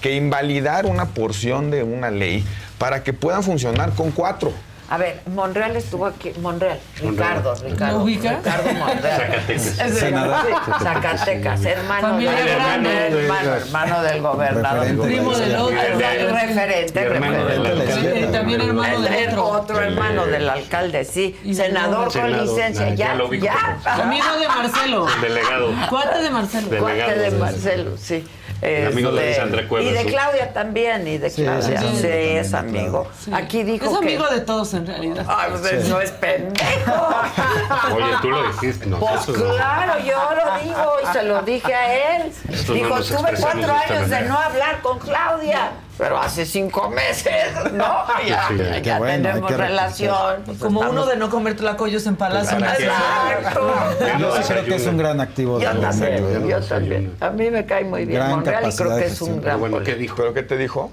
que 0.00 0.14
invalidar 0.14 0.86
una 0.86 1.06
porción 1.06 1.72
de 1.72 1.82
una 1.82 2.12
ley 2.12 2.44
para 2.78 3.02
que 3.02 3.12
puedan 3.12 3.42
funcionar 3.42 3.92
con 3.94 4.12
cuatro. 4.12 4.52
A 4.90 4.96
ver, 4.98 5.20
Monreal 5.26 5.76
estuvo 5.76 6.04
aquí. 6.04 6.32
Monreal. 6.40 6.80
Ricardo, 7.00 7.54
Ricardo. 7.64 7.98
¿Lo 7.98 8.04
ubicas? 8.04 8.38
Ricardo 8.38 8.72
Monreal. 8.74 9.20
Zacatecas. 9.20 9.98
Senador. 10.00 10.36
sí, 10.46 10.82
Zacatecas, 10.82 11.64
hermano, 11.64 12.08
Familia 12.08 12.32
del, 12.32 12.48
grande. 12.56 13.06
hermano, 13.22 13.54
hermano 13.54 14.02
del 14.02 14.20
gobernador. 14.20 14.80
Referente 14.80 15.06
Primo 15.06 15.30
del 15.36 15.56
otro. 15.56 15.76
Referente, 15.76 17.00
hermano 17.00 17.44
referente. 17.44 18.10
del 18.10 18.32
también 18.32 18.60
hermano 18.62 18.96
El- 18.96 19.02
del 19.04 19.14
el 19.14 19.28
otro. 19.30 19.44
otro 19.46 19.80
hermano 19.80 20.26
del 20.26 20.48
alcalde, 20.50 21.04
sí. 21.04 21.38
Y 21.44 21.54
Senador 21.54 22.04
con 22.04 22.12
Senador. 22.12 22.42
licencia, 22.48 22.86
Ah, 22.86 22.90
ya 22.90 22.94
ya, 22.94 23.14
lo 23.14 23.28
ubico 23.28 23.44
ya. 23.46 23.78
Amigo 23.84 24.26
de 24.40 24.48
Marcelo. 24.48 25.06
Delegado. 25.20 25.72
Cuate 25.88 26.18
de 26.20 26.30
Marcelo. 26.30 26.68
Del- 26.68 26.80
Cuate 26.80 27.14
de. 27.18 27.30
Marcelo, 27.30 27.96
sí. 27.96 28.26
Amigo 28.62 29.12
de 29.12 29.30
Este, 29.30 29.40
Sandra 29.42 29.68
Cuevas, 29.68 29.90
Y 29.90 29.94
de. 29.94 30.04
Claudia 30.06 30.52
también, 30.52 31.06
y 31.08 31.18
de 31.18 31.30
Sí, 31.30 31.42
Claudia. 31.42 31.80
sí, 31.80 31.86
Sí, 31.92 31.96
sí, 32.02 32.08
es 32.08 32.52
amigo. 32.54 33.08
Sí. 33.24 33.30
Aquí 33.34 33.62
dijo 33.62 33.84
Es 33.86 33.90
que... 33.92 33.96
amigo 33.98 34.26
de 34.28 34.40
todos 34.40 34.74
en 34.74 34.86
realidad. 34.86 35.24
Ah, 35.28 35.46
pues 35.50 35.88
no 35.88 36.00
es 36.00 36.10
pendejo. 36.10 36.92
Oye, 37.94 38.04
tú 38.22 38.30
lo 38.30 38.42
dijiste, 38.52 38.86
Pues 38.86 39.00
nosotros. 39.00 39.38
no. 39.48 39.54
claro, 39.54 39.92
yo 40.04 40.18
lo 40.34 40.62
digo 40.64 40.92
y 41.02 41.12
se 41.12 41.22
lo 41.22 41.42
dije 41.42 41.74
a 41.74 42.16
él. 42.16 42.32
Estos 42.48 42.68
no 42.68 42.74
Dijo, 42.74 42.88
nos 42.96 43.08
tuve 43.08 43.30
cuatro 43.40 43.60
de 43.60 43.72
años 43.72 43.88
de 43.88 44.16
manera". 44.16 44.28
no 44.28 44.38
hablar 44.38 44.80
con 44.82 44.98
Claudia, 44.98 45.70
pero 46.00 46.16
hace 46.18 46.46
cinco 46.46 46.88
meses, 46.88 47.52
¿no? 47.74 48.04
Ya, 48.26 48.48
Sí, 48.48 48.56
ya 48.56 48.80
qué 48.82 48.94
bueno, 48.98 49.04
hay 49.14 49.22
tenemos 49.22 49.50
que 49.50 49.56
relación. 49.58 50.42
pues 50.46 50.58
Como 50.58 50.80
estamos- 50.80 51.02
uno 51.04 51.06
de 51.10 51.16
no 51.18 51.28
comer 51.30 51.56
tlacoyos 51.56 52.06
en 52.06 52.16
Palacio 52.16 52.56
que- 52.56 52.64
Nacional. 52.64 53.32
Exacto. 53.38 53.74
Yo 54.18 54.36
sí 54.36 54.42
creo 54.48 54.64
que 54.64 54.74
es 54.76 54.86
un 54.86 54.96
gran 54.96 55.20
activo 55.20 55.60
Yo 55.60 55.74
de 55.74 55.80
también, 55.80 56.18
yo 56.48 56.60
desayuno. 56.60 56.66
también. 56.68 57.16
A 57.20 57.30
mí 57.30 57.50
me 57.50 57.66
cae 57.66 57.84
muy 57.84 58.06
bien 58.06 58.18
Gran 58.18 58.30
Monreal 58.30 58.68
y 58.68 58.74
creo 58.74 58.96
que 58.96 59.04
es 59.06 59.20
un 59.20 59.40
gran 59.42 59.60
Bueno, 59.60 59.80
¿qué 59.82 59.94
dijo? 59.94 60.16
¿Pero 60.16 60.32
qué 60.34 60.42
te 60.42 60.56
dijo? 60.56 60.90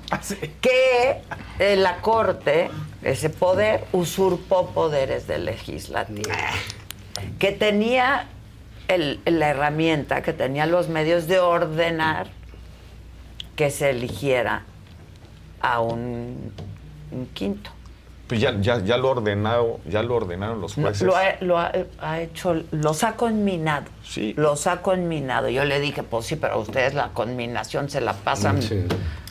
que 0.62 1.22
eh, 1.60 1.76
la 1.78 1.98
Corte, 2.02 2.70
ese 3.02 3.30
poder, 3.30 3.86
usurpó 3.94 4.68
poderes 4.72 5.26
del 5.26 5.46
legislativo. 5.46 6.30
Que 7.40 7.52
tenía 7.54 8.28
el- 8.90 9.22
la 9.26 9.50
herramienta, 9.50 10.22
que 10.22 10.34
tenía 10.34 10.66
los 10.66 10.90
medios 10.90 11.28
de 11.28 11.40
ordenar 11.40 12.28
que 13.56 13.72
se 13.72 13.90
eligiera 13.90 14.64
a 15.62 15.82
un, 15.82 16.52
un 17.12 17.26
quinto. 17.34 17.72
Pues 18.28 18.42
ya, 18.42 18.54
ya, 18.60 18.84
ya 18.84 18.98
lo 18.98 19.12
ordenado, 19.12 19.80
ya 19.90 20.04
lo 20.04 20.16
ordenaron 20.16 20.60
los 20.60 20.78
No, 20.78 20.84
jueces. 20.88 21.08
Lo, 21.08 21.16
ha, 21.16 21.24
lo 21.40 21.58
ha- 21.58 21.72
ha 22.02 22.20
hecho, 22.20 22.62
los 22.72 23.06
ha 23.06 23.14
conminado. 23.16 23.86
Sí. 24.04 24.34
Los 24.36 24.68
ha 24.68 24.82
conminado. 24.82 25.48
Yo 25.48 25.64
le 25.64 25.80
dije, 25.80 26.04
pues 26.04 26.26
sí, 26.26 26.36
pero 26.36 26.60
ustedes 26.60 26.94
la 26.94 27.10
conminación 27.14 27.90
se 27.90 28.02
la 28.02 28.12
pasan 28.12 28.62
Sí. 28.62 28.84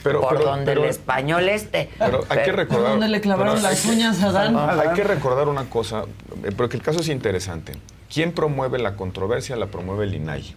Pero- 0.03 0.21
por 0.21 0.37
pero- 0.37 0.45
donde 0.45 0.65
pero- 0.65 0.83
el 0.85 0.89
español 0.89 1.47
este. 1.47 1.91
Pero 1.99 2.23
hay 2.29 2.39
que 2.39 2.45
Por 2.45 2.55
recordar. 2.55 2.89
donde 2.91 3.07
le 3.09 3.21
clavaron 3.21 3.61
las 3.61 3.81
que- 3.85 3.91
uñas 3.91 4.23
a 4.23 4.31
Dan. 4.31 4.57
Hay 4.57 4.93
que 4.95 5.03
recordar 5.03 5.47
una 5.47 5.69
cosa, 5.69 6.05
eh, 6.43 6.51
porque 6.57 6.77
el 6.77 6.81
caso 6.81 7.01
es 7.01 7.09
interesante. 7.09 7.73
¿Quién 8.11 8.31
promueve 8.31 8.79
la 8.79 8.95
controversia? 8.95 9.55
La 9.57 9.67
promueve 9.67 10.05
el 10.05 10.15
INAI. 10.15 10.55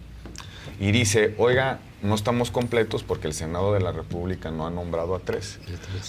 Y 0.81 0.91
dice, 0.91 1.35
oiga, 1.37 1.79
no 2.01 2.15
estamos 2.15 2.49
completos 2.49 3.03
porque 3.03 3.27
el 3.27 3.33
Senado 3.33 3.71
de 3.73 3.79
la 3.79 3.91
República 3.91 4.49
no 4.49 4.65
ha 4.65 4.71
nombrado 4.71 5.13
a 5.15 5.19
tres. 5.19 5.59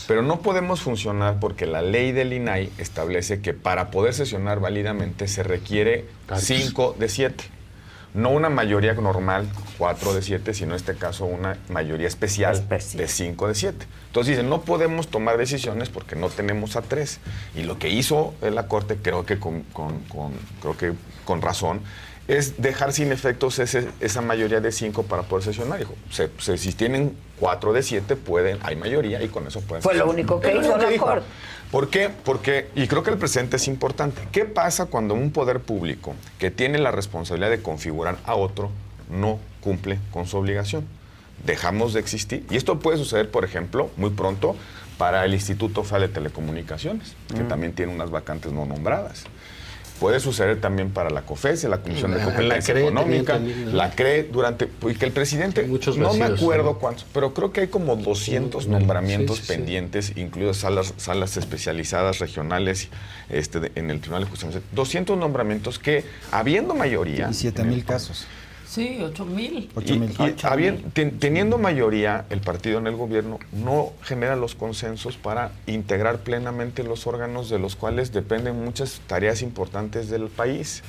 Pero 0.08 0.22
no 0.22 0.40
podemos 0.40 0.80
funcionar 0.80 1.38
porque 1.40 1.66
la 1.66 1.82
ley 1.82 2.12
del 2.12 2.32
INAI 2.32 2.72
establece 2.78 3.40
que 3.42 3.52
para 3.52 3.90
poder 3.90 4.14
sesionar 4.14 4.60
válidamente 4.60 5.28
se 5.28 5.42
requiere 5.42 6.06
cinco 6.38 6.96
de 6.98 7.08
siete. 7.10 7.44
No 8.14 8.28
una 8.30 8.50
mayoría 8.50 8.92
normal, 8.94 9.48
cuatro 9.78 10.12
de 10.14 10.20
siete, 10.22 10.52
sino 10.54 10.70
en 10.72 10.76
este 10.76 10.94
caso 10.94 11.24
una 11.26 11.56
mayoría 11.70 12.06
especial, 12.08 12.54
Especial. 12.54 12.98
de 13.02 13.08
cinco 13.08 13.48
de 13.48 13.54
siete. 13.54 13.86
Entonces 14.08 14.36
dicen, 14.36 14.50
no 14.50 14.62
podemos 14.62 15.08
tomar 15.08 15.38
decisiones 15.38 15.88
porque 15.90 16.14
no 16.16 16.28
tenemos 16.28 16.76
a 16.76 16.82
tres. 16.82 17.20
Y 17.54 17.62
lo 17.62 17.78
que 17.78 17.88
hizo 17.90 18.34
la 18.42 18.68
Corte, 18.68 18.96
creo 19.02 19.24
que 19.26 19.38
con, 19.38 19.62
con- 19.74 20.00
con- 20.04 20.32
creo 20.60 20.76
que 20.76 20.92
con 21.24 21.40
razón, 21.40 21.80
es 22.38 22.60
dejar 22.62 22.92
sin 22.92 23.12
efectos 23.12 23.58
ese- 23.58 23.88
esa 24.00 24.22
mayoría 24.22 24.60
de 24.60 24.72
cinco 24.72 25.02
para 25.02 25.22
poder 25.22 25.44
sesionar. 25.44 25.78
Dijo, 25.78 25.94
se- 26.10 26.30
se- 26.38 26.56
si 26.58 26.72
tienen 26.72 27.14
cuatro 27.38 27.72
de 27.72 27.82
siete, 27.82 28.16
pueden, 28.16 28.58
hay 28.62 28.76
mayoría 28.76 29.22
y 29.22 29.28
con 29.28 29.46
eso 29.46 29.60
pueden 29.60 29.82
Fue 29.82 29.94
lo 29.94 30.08
único 30.08 30.40
que 30.40 30.56
hizo 30.56 30.76
la 30.76 30.88
dijo. 30.88 31.04
Corte. 31.06 31.26
¿Por 31.70 31.88
qué? 31.88 32.10
Porque, 32.24 32.68
y 32.74 32.86
creo 32.86 33.02
que 33.02 33.10
el 33.10 33.18
presente 33.18 33.56
es 33.56 33.66
importante, 33.68 34.20
¿qué 34.32 34.44
pasa 34.44 34.86
cuando 34.86 35.14
un 35.14 35.30
poder 35.30 35.60
público 35.60 36.14
que 36.38 36.50
tiene 36.50 36.78
la 36.78 36.90
responsabilidad 36.90 37.50
de 37.50 37.62
configurar 37.62 38.16
a 38.24 38.34
otro 38.34 38.70
no 39.10 39.38
cumple 39.60 39.98
con 40.10 40.26
su 40.26 40.36
obligación? 40.38 40.86
Dejamos 41.46 41.92
de 41.94 42.00
existir. 42.00 42.46
Y 42.50 42.56
esto 42.56 42.78
puede 42.78 42.98
suceder, 42.98 43.30
por 43.30 43.44
ejemplo, 43.44 43.90
muy 43.96 44.10
pronto 44.10 44.54
para 44.98 45.24
el 45.24 45.34
Instituto 45.34 45.82
Federal 45.82 46.08
de 46.08 46.14
Telecomunicaciones, 46.14 47.16
que 47.34 47.42
Mm. 47.42 47.48
también 47.48 47.72
tiene 47.72 47.92
unas 47.92 48.10
vacantes 48.10 48.52
no 48.52 48.64
nombradas. 48.66 49.24
Puede 50.02 50.20
suceder 50.20 50.60
también 50.60 50.90
para 50.90 51.10
la 51.10 51.22
COFESE, 51.22 51.68
la 51.68 51.78
Comisión 51.78 52.10
de 52.10 52.18
La- 52.18 52.24
la 52.26 52.34
Competencia 52.34 52.74
CRE 52.74 52.82
Económica, 52.82 53.38
la 53.72 53.90
CRE 53.92 54.24
durante, 54.24 54.68
y 54.90 54.94
que 54.94 55.06
el 55.06 55.12
presidente, 55.12 55.62
Muchos 55.62 55.96
no 55.96 56.12
me 56.12 56.18
vacíos, 56.18 56.40
acuerdo 56.40 56.64
¿no? 56.72 56.78
cuántos, 56.78 57.06
pero 57.14 57.32
creo 57.32 57.52
que 57.52 57.60
hay 57.62 57.68
como 57.68 57.94
200 57.96 58.64
Sí, 58.64 58.68
nombramientos 58.70 59.36
sí, 59.38 59.42
sí, 59.42 59.48
sí. 59.52 59.56
pendientes, 59.58 60.12
incluidas 60.16 60.56
salas, 60.58 60.92
salas 60.96 61.36
especializadas 61.36 62.18
regionales 62.18 62.88
este, 63.30 63.60
de- 63.60 63.72
en 63.76 63.90
el 63.90 64.00
Tribunal 64.00 64.24
de 64.24 64.30
Justicia. 64.30 64.60
200 64.72 65.16
nombramientos 65.16 65.78
que, 65.78 66.04
habiendo 66.32 66.74
mayoría... 66.74 67.28
Y 67.30 67.34
7 67.34 67.62
mil 67.62 67.84
casos. 67.84 68.26
Sí, 68.72 69.00
ocho 69.02 69.26
mil. 69.26 69.68
8 69.74 69.92
Y, 69.94 69.98
mil. 69.98 70.14
habien- 70.44 70.82
ten- 70.94 71.18
teniendo 71.18 71.58
mayoría, 71.58 72.24
el 72.30 72.40
partido 72.40 72.78
en 72.78 72.86
el 72.86 72.96
gobierno 72.96 73.38
no 73.52 73.90
genera 74.02 74.34
los 74.34 74.54
consensos 74.54 75.18
para 75.18 75.52
integrar 75.66 76.20
plenamente 76.20 76.82
los 76.82 77.06
órganos 77.06 77.50
de 77.50 77.58
los 77.58 77.76
cuales 77.76 78.12
dependen 78.14 78.64
muchas 78.64 79.02
tareas 79.06 79.42
importantes 79.42 80.08
del 80.08 80.28
país. 80.28 80.82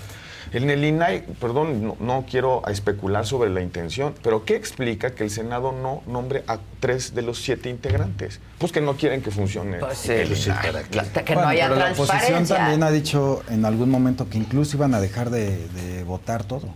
En 0.54 0.70
el 0.70 0.86
INAI, 0.86 1.26
perdón, 1.42 1.84
no, 1.84 1.98
no 2.00 2.26
quiero 2.30 2.66
especular 2.70 3.26
sobre 3.26 3.50
la 3.50 3.62
intención, 3.62 4.14
pero 4.24 4.46
¿qué 4.46 4.56
explica 4.56 5.10
que 5.14 5.26
el 5.26 5.30
Senado 5.30 5.74
no 5.74 6.04
nombre 6.10 6.46
a 6.48 6.60
tres 6.80 7.14
de 7.14 7.22
los 7.22 7.40
siete 7.42 7.70
integrantes? 7.70 8.40
Pues 8.60 8.72
que 8.72 8.80
no 8.80 8.94
quieren 8.96 9.22
que 9.22 9.32
funcione 9.32 9.80
Pues 9.80 10.08
el 10.08 10.34
sí, 10.38 10.50
INAI. 10.52 10.84
que 11.26 11.36
no 11.36 11.42
Bueno, 11.42 11.50
haya 11.50 11.68
pero 11.68 11.80
la 11.82 11.92
oposición 11.92 12.46
también 12.46 12.82
ha 12.82 12.92
dicho 12.92 13.44
en 13.50 13.66
algún 13.66 13.90
momento 13.90 14.30
que 14.30 14.38
incluso 14.38 14.78
iban 14.78 14.94
a 14.94 15.02
dejar 15.02 15.32
de, 15.32 15.68
de 15.68 16.04
votar 16.06 16.46
todo. 16.46 16.70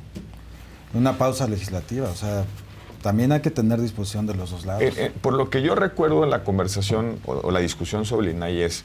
Una 0.94 1.18
pausa 1.18 1.48
legislativa, 1.48 2.10
o 2.10 2.16
sea, 2.16 2.46
también 3.02 3.32
hay 3.32 3.42
que 3.42 3.52
tener 3.52 3.80
disposición 3.80 4.26
de 4.26 4.34
los 4.36 4.52
dos 4.52 4.66
lados. 4.66 4.84
Eh, 4.84 4.94
eh, 4.98 5.12
por 5.22 5.34
lo 5.34 5.50
que 5.50 5.62
yo 5.62 5.76
recuerdo 5.76 6.24
en 6.24 6.30
la 6.30 6.44
conversación 6.44 7.20
o, 7.26 7.34
o 7.34 7.52
la 7.52 7.60
discusión 7.60 8.06
sobre 8.06 8.30
el 8.30 8.36
INAI 8.36 8.62
es 8.62 8.84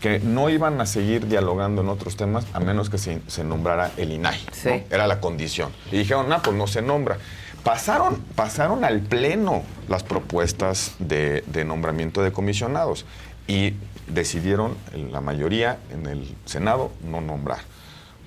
que 0.00 0.20
no 0.20 0.48
iban 0.48 0.80
a 0.80 0.86
seguir 0.86 1.26
dialogando 1.26 1.82
en 1.82 1.88
otros 1.88 2.16
temas 2.16 2.46
a 2.52 2.60
menos 2.60 2.88
que 2.88 2.98
se, 2.98 3.20
se 3.26 3.44
nombrara 3.44 3.90
el 3.96 4.12
INAI. 4.12 4.38
¿no? 4.64 4.70
Era 4.90 5.06
la 5.06 5.20
condición. 5.20 5.72
Y 5.90 5.98
dijeron, 5.98 6.32
ah, 6.32 6.40
pues 6.42 6.56
no 6.56 6.66
se 6.66 6.82
nombra. 6.82 7.18
Pasaron, 7.64 8.22
pasaron 8.34 8.84
al 8.84 9.00
Pleno 9.00 9.62
las 9.88 10.04
propuestas 10.04 10.94
de, 10.98 11.42
de 11.46 11.64
nombramiento 11.64 12.22
de 12.22 12.32
comisionados 12.32 13.04
y 13.46 13.74
decidieron, 14.06 14.76
la 15.10 15.20
mayoría 15.20 15.78
en 15.92 16.06
el 16.06 16.34
Senado, 16.44 16.92
no 17.04 17.20
nombrar. 17.20 17.60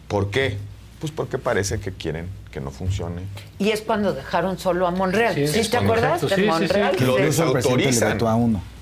¿Por 0.07 0.29
qué? 0.29 0.57
Pues 0.99 1.11
porque 1.11 1.37
parece 1.37 1.79
que 1.79 1.91
quieren 1.91 2.27
que 2.51 2.59
no 2.61 2.69
funcione. 2.69 3.23
Y 3.57 3.69
es 3.69 3.81
cuando 3.81 4.13
dejaron 4.13 4.59
solo 4.59 4.85
a 4.85 4.91
Monreal. 4.91 5.33
¿Sí, 5.47 5.69
te 5.69 5.77
acuerdas 5.77 6.21
de 6.21 6.37
Monreal? 6.45 6.95
Lo 6.99 7.15
Sí. 7.17 7.21
desautorizan. 7.23 8.17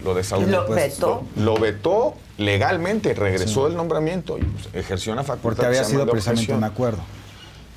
Lo 0.03 0.13
desautorizan. 0.15 0.51
Lo 0.51 0.67
vetó. 0.67 1.23
Lo 1.37 1.55
vetó 1.57 2.15
legalmente, 2.37 3.13
regresó 3.13 3.67
el 3.67 3.75
nombramiento 3.75 4.37
y 4.37 4.41
pues, 4.41 4.69
ejerció 4.73 5.13
una 5.13 5.23
facultad. 5.23 5.41
Porque 5.41 5.61
que 5.61 5.67
había 5.67 5.83
sido 5.83 6.05
precisamente 6.07 6.53
un 6.53 6.63
acuerdo. 6.63 6.99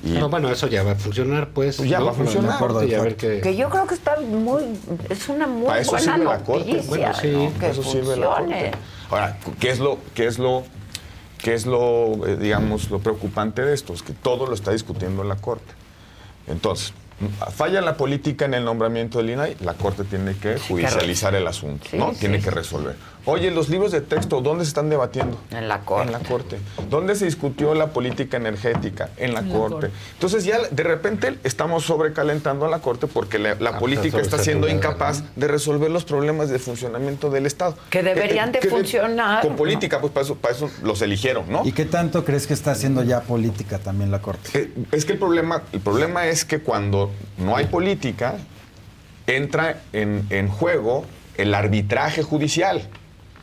Y- 0.05 0.17
No, 0.17 0.27
bueno, 0.29 0.49
eso 0.51 0.67
ya 0.67 0.83
va 0.83 0.91
a 0.91 0.95
funcionar, 0.95 1.49
pues. 1.51 1.77
Pues 1.77 1.89
ya 1.89 1.99
¿no? 1.99 2.05
va 2.05 2.11
a 2.11 2.13
funcionar. 2.15 2.51
La 2.53 2.57
corte, 2.59 2.87
y 2.87 2.93
a 2.93 3.01
ver 3.01 3.15
qué- 3.15 3.39
Que 3.39 3.55
yo 3.55 3.69
creo 3.69 3.87
que 3.87 3.93
está 3.93 4.17
muy. 4.19 4.63
Es 5.09 5.29
una 5.29 5.47
muy 5.47 5.65
Para 5.67 5.79
eso 5.79 5.91
buena 5.91 6.13
sirve 6.15 6.25
la 6.25 6.37
corte. 6.39 6.69
noticia. 6.73 6.89
Bueno, 6.89 7.13
sí, 7.13 7.49
Que 7.59 7.69
eso 7.69 7.83
sirve 7.83 8.17
la 8.17 8.27
funcione. 8.35 8.61
corte. 8.63 8.71
Ahora, 9.09 9.37
¿qué 9.61 9.69
es 9.69 9.79
lo, 9.79 9.97
qué 10.13 10.27
es 10.27 10.39
lo, 10.39 10.63
qué 11.37 11.53
es 11.53 11.65
lo, 11.65 12.27
eh, 12.27 12.35
digamos, 12.35 12.89
lo 12.89 12.99
preocupante 12.99 13.61
de 13.61 13.73
esto? 13.73 13.93
Es 13.93 14.03
que 14.03 14.11
todo 14.11 14.45
lo 14.45 14.53
está 14.55 14.71
discutiendo 14.71 15.23
la 15.23 15.37
corte. 15.37 15.71
Entonces, 16.47 16.93
falla 17.55 17.81
la 17.81 17.95
política 17.95 18.45
en 18.45 18.53
el 18.53 18.65
nombramiento 18.65 19.19
del 19.19 19.31
INAI, 19.31 19.57
la 19.61 19.73
corte 19.73 20.03
tiene 20.03 20.35
que 20.35 20.57
judicializar 20.57 21.35
el 21.35 21.47
asunto, 21.47 21.87
¿no? 21.93 22.11
tiene 22.11 22.39
que 22.39 22.51
resolver. 22.51 22.95
Oye, 23.25 23.51
los 23.51 23.69
libros 23.69 23.91
de 23.93 24.01
texto, 24.01 24.41
¿dónde 24.41 24.65
se 24.65 24.69
están 24.69 24.89
debatiendo? 24.89 25.39
En 25.51 25.69
la 25.69 25.79
corte. 25.81 26.07
En 26.07 26.11
la 26.11 26.19
corte. 26.19 26.57
¿Dónde 26.89 27.15
se 27.15 27.23
discutió 27.25 27.73
la 27.73 27.87
política 27.87 28.35
energética? 28.35 29.09
En 29.15 29.33
la 29.33 29.39
En 29.39 29.49
la 29.49 29.55
corte. 29.57 29.89
Entonces 30.13 30.43
ya 30.43 30.57
de 30.69 30.83
repente 30.83 31.37
estamos 31.45 31.85
sobrecalentando 31.85 32.65
a 32.65 32.69
la 32.69 32.79
corte 32.79 33.07
porque 33.07 33.39
la, 33.39 33.55
la 33.55 33.71
Ah, 33.71 33.79
política 33.79 34.19
está 34.19 34.37
siendo 34.39 34.67
incapaz 34.67 35.23
de 35.37 35.47
resolver 35.47 35.89
los 35.89 36.03
problemas 36.03 36.49
de 36.49 36.59
funcionamiento 36.59 37.29
del 37.29 37.45
Estado. 37.45 37.77
Que 37.89 38.03
deberían 38.03 38.51
de 38.51 38.59
que 38.59 38.67
funcionar, 38.69 39.41
Con 39.41 39.51
¿no? 39.51 39.55
política, 39.57 40.01
pues 40.01 40.11
para 40.11 40.25
eso, 40.25 40.35
para 40.35 40.53
eso 40.55 40.69
los 40.83 41.01
eligieron, 41.01 41.49
¿no? 41.49 41.61
¿Y 41.65 41.71
qué 41.71 41.85
tanto 41.85 42.25
crees 42.25 42.45
que 42.45 42.53
está 42.53 42.71
haciendo 42.71 43.03
ya 43.03 43.21
política 43.21 43.79
también 43.79 44.11
la 44.11 44.21
Corte? 44.21 44.49
Eh, 44.53 44.71
Es 44.91 45.05
que 45.05 45.13
el 45.13 45.19
problema, 45.19 45.63
el 45.71 45.79
problema 45.79 46.27
es 46.27 46.43
que 46.43 46.59
cuando 46.59 47.09
no 47.37 47.55
hay 47.55 47.65
política, 47.67 48.35
entra 49.27 49.81
en, 49.93 50.25
en 50.29 50.49
juego 50.49 51.05
el 51.37 51.53
arbitraje 51.55 52.21
judicial, 52.21 52.81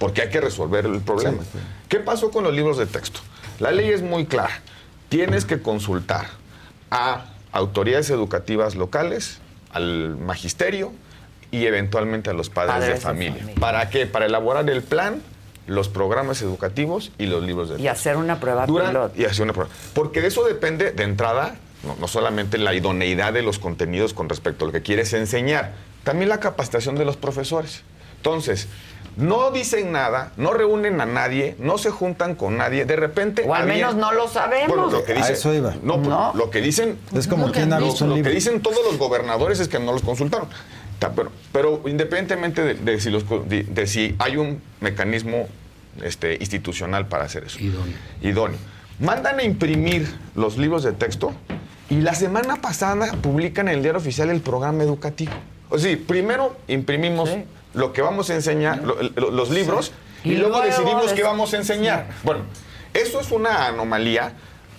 porque 0.00 0.22
hay 0.22 0.30
que 0.30 0.40
resolver 0.40 0.86
el 0.86 1.00
problema. 1.00 1.42
¿Qué 1.88 2.00
pasó 2.00 2.30
con 2.30 2.42
los 2.42 2.54
libros 2.54 2.78
de 2.78 2.86
texto? 2.86 3.20
La 3.60 3.70
ley 3.70 3.90
es 3.90 4.00
muy 4.02 4.24
clara. 4.24 4.62
Tienes 5.10 5.44
que 5.44 5.60
consultar 5.60 6.26
a 6.90 7.26
autoridades 7.52 8.08
educativas 8.08 8.76
locales, 8.76 9.40
al 9.72 10.16
magisterio 10.16 10.92
y 11.50 11.66
eventualmente 11.66 12.30
a 12.30 12.32
los 12.32 12.48
padres, 12.48 12.72
Padres 12.76 12.88
de, 12.88 12.94
de 12.94 13.00
familia. 13.00 13.46
¿Para 13.60 13.90
qué? 13.90 14.06
Para 14.06 14.24
elaborar 14.24 14.70
el 14.70 14.82
plan, 14.82 15.20
los 15.66 15.90
programas 15.90 16.40
educativos 16.40 17.12
y 17.18 17.26
los 17.26 17.42
libros 17.42 17.68
de 17.68 17.74
texto. 17.74 17.84
Y 17.84 17.88
hacer 17.88 18.16
una 18.16 18.40
prueba 18.40 18.64
Dura- 18.66 18.88
piloto. 18.88 19.12
y 19.20 19.26
hacer 19.26 19.42
una 19.42 19.52
prueba. 19.52 19.70
Porque 19.92 20.22
de 20.22 20.28
eso 20.28 20.44
depende, 20.46 20.92
de 20.92 21.02
entrada, 21.02 21.56
no, 21.84 21.94
no 22.00 22.08
solamente 22.08 22.56
la 22.56 22.72
idoneidad 22.72 23.34
de 23.34 23.42
los 23.42 23.58
contenidos 23.58 24.14
con 24.14 24.30
respecto 24.30 24.64
a 24.64 24.68
lo 24.68 24.72
que 24.72 24.80
quieres 24.80 25.12
enseñar, 25.12 25.72
también 26.04 26.30
la 26.30 26.40
capacitación 26.40 26.94
de 26.94 27.04
los 27.04 27.18
profesores. 27.18 27.82
Entonces, 28.16 28.68
no 29.20 29.50
dicen 29.50 29.92
nada, 29.92 30.32
no 30.36 30.52
reúnen 30.52 31.00
a 31.00 31.06
nadie, 31.06 31.54
no 31.58 31.78
se 31.78 31.90
juntan 31.90 32.34
con 32.34 32.56
nadie, 32.56 32.84
de 32.84 32.96
repente... 32.96 33.44
O 33.46 33.54
al 33.54 33.62
había- 33.62 33.74
menos 33.88 33.94
no 33.96 34.12
lo 34.12 34.26
sabemos. 34.28 34.68
Bueno, 34.68 34.90
lo 34.90 35.04
que 35.04 35.12
A 35.12 35.16
dicen, 35.16 35.32
eso 35.34 35.54
iba. 35.54 35.74
No, 35.82 35.96
pues, 35.96 36.08
No. 36.08 36.32
lo 36.34 36.50
que 36.50 36.60
dicen... 36.60 36.98
Es 37.14 37.26
como 37.28 37.46
lo 37.48 37.52
quien 37.52 37.70
lo- 37.70 37.78
Lo 37.80 38.22
que 38.22 38.30
dicen 38.30 38.60
todos 38.62 38.78
los 38.84 38.98
gobernadores 38.98 39.60
es 39.60 39.68
que 39.68 39.78
no 39.78 39.92
los 39.92 40.02
consultaron. 40.02 40.48
Ta- 40.98 41.12
Pero, 41.12 41.30
pero 41.52 41.82
independientemente 41.86 42.62
de, 42.62 42.74
de 42.74 43.00
si 43.00 43.10
los 43.10 43.24
co- 43.24 43.40
de- 43.46 43.62
de 43.64 43.86
si 43.86 44.14
hay 44.18 44.36
un 44.36 44.60
mecanismo 44.80 45.48
este, 46.02 46.34
institucional 46.40 47.06
para 47.06 47.24
hacer 47.24 47.44
eso. 47.44 47.58
Idóneo. 47.58 47.96
Idóneo. 48.22 48.58
Mandan 48.98 49.38
a 49.38 49.42
imprimir 49.44 50.14
los 50.34 50.58
libros 50.58 50.82
de 50.82 50.92
texto 50.92 51.32
y 51.88 51.96
la 52.02 52.14
semana 52.14 52.56
pasada 52.56 53.12
publican 53.22 53.68
en 53.68 53.74
el 53.76 53.82
diario 53.82 53.98
oficial 53.98 54.28
el 54.30 54.40
programa 54.42 54.82
educativo. 54.82 55.32
O 55.70 55.78
sea, 55.78 55.96
primero 56.06 56.56
imprimimos 56.68 57.30
lo 57.74 57.92
que 57.92 58.02
vamos 58.02 58.30
a 58.30 58.34
enseñar, 58.34 58.82
lo- 58.82 58.96
lo- 59.02 59.30
los 59.30 59.50
libros, 59.50 59.92
y, 60.24 60.32
Y 60.32 60.36
luego, 60.36 60.58
luego 60.58 60.66
decidimos 60.66 61.12
qué 61.12 61.22
vamos 61.22 61.52
a 61.54 61.56
enseñar. 61.58 62.08
Bueno, 62.24 62.42
eso 62.92 63.20
es 63.20 63.30
una 63.30 63.66
anomalía, 63.68 64.32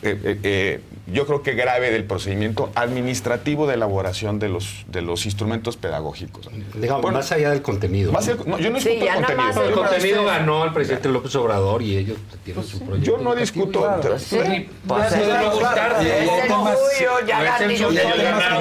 eh, 0.03 0.19
eh, 0.23 0.39
eh, 0.43 0.81
yo 1.11 1.25
creo 1.25 1.41
que 1.43 1.53
grave 1.53 1.91
del 1.91 2.05
procedimiento 2.05 2.71
administrativo 2.75 3.67
de 3.67 3.75
elaboración 3.75 4.39
de 4.39 4.49
los, 4.49 4.85
de 4.87 5.01
los 5.01 5.25
instrumentos 5.25 5.77
pedagógicos. 5.77 6.49
Digamos, 6.75 7.01
Bueno, 7.01 7.17
más 7.17 7.31
allá 7.31 7.49
del 7.51 7.61
contenido. 7.61 8.11
más 8.11 8.27
el- 8.27 8.37
no, 8.45 8.57
yo 8.57 8.69
no 8.69 8.79
Sí, 8.79 8.89
discuto 8.89 9.09
el 9.11 9.15
contenido. 9.15 9.45
más 9.47 9.57
el 9.57 9.69
no- 9.71 9.75
contenido 9.75 10.25
ganó 10.25 10.63
al 10.63 10.73
presidente 10.73 11.09
López 11.09 11.35
Obrador 11.35 11.81
y 11.81 11.97
ellos 11.97 12.17
tienen 12.43 12.63
su 12.63 12.79
proyecto. 12.79 13.17
Yo 13.17 13.23
no 13.23 13.35
discuto. 13.35 13.81
Pues 14.01 14.23
sí, 14.23 14.37
pues 14.37 14.67
Pues 14.87 15.11
es 15.13 15.17
no 15.17 15.23
el- 15.23 15.29
el 15.31 15.41
No 15.41 16.37
el 16.37 16.49
no 16.49 16.63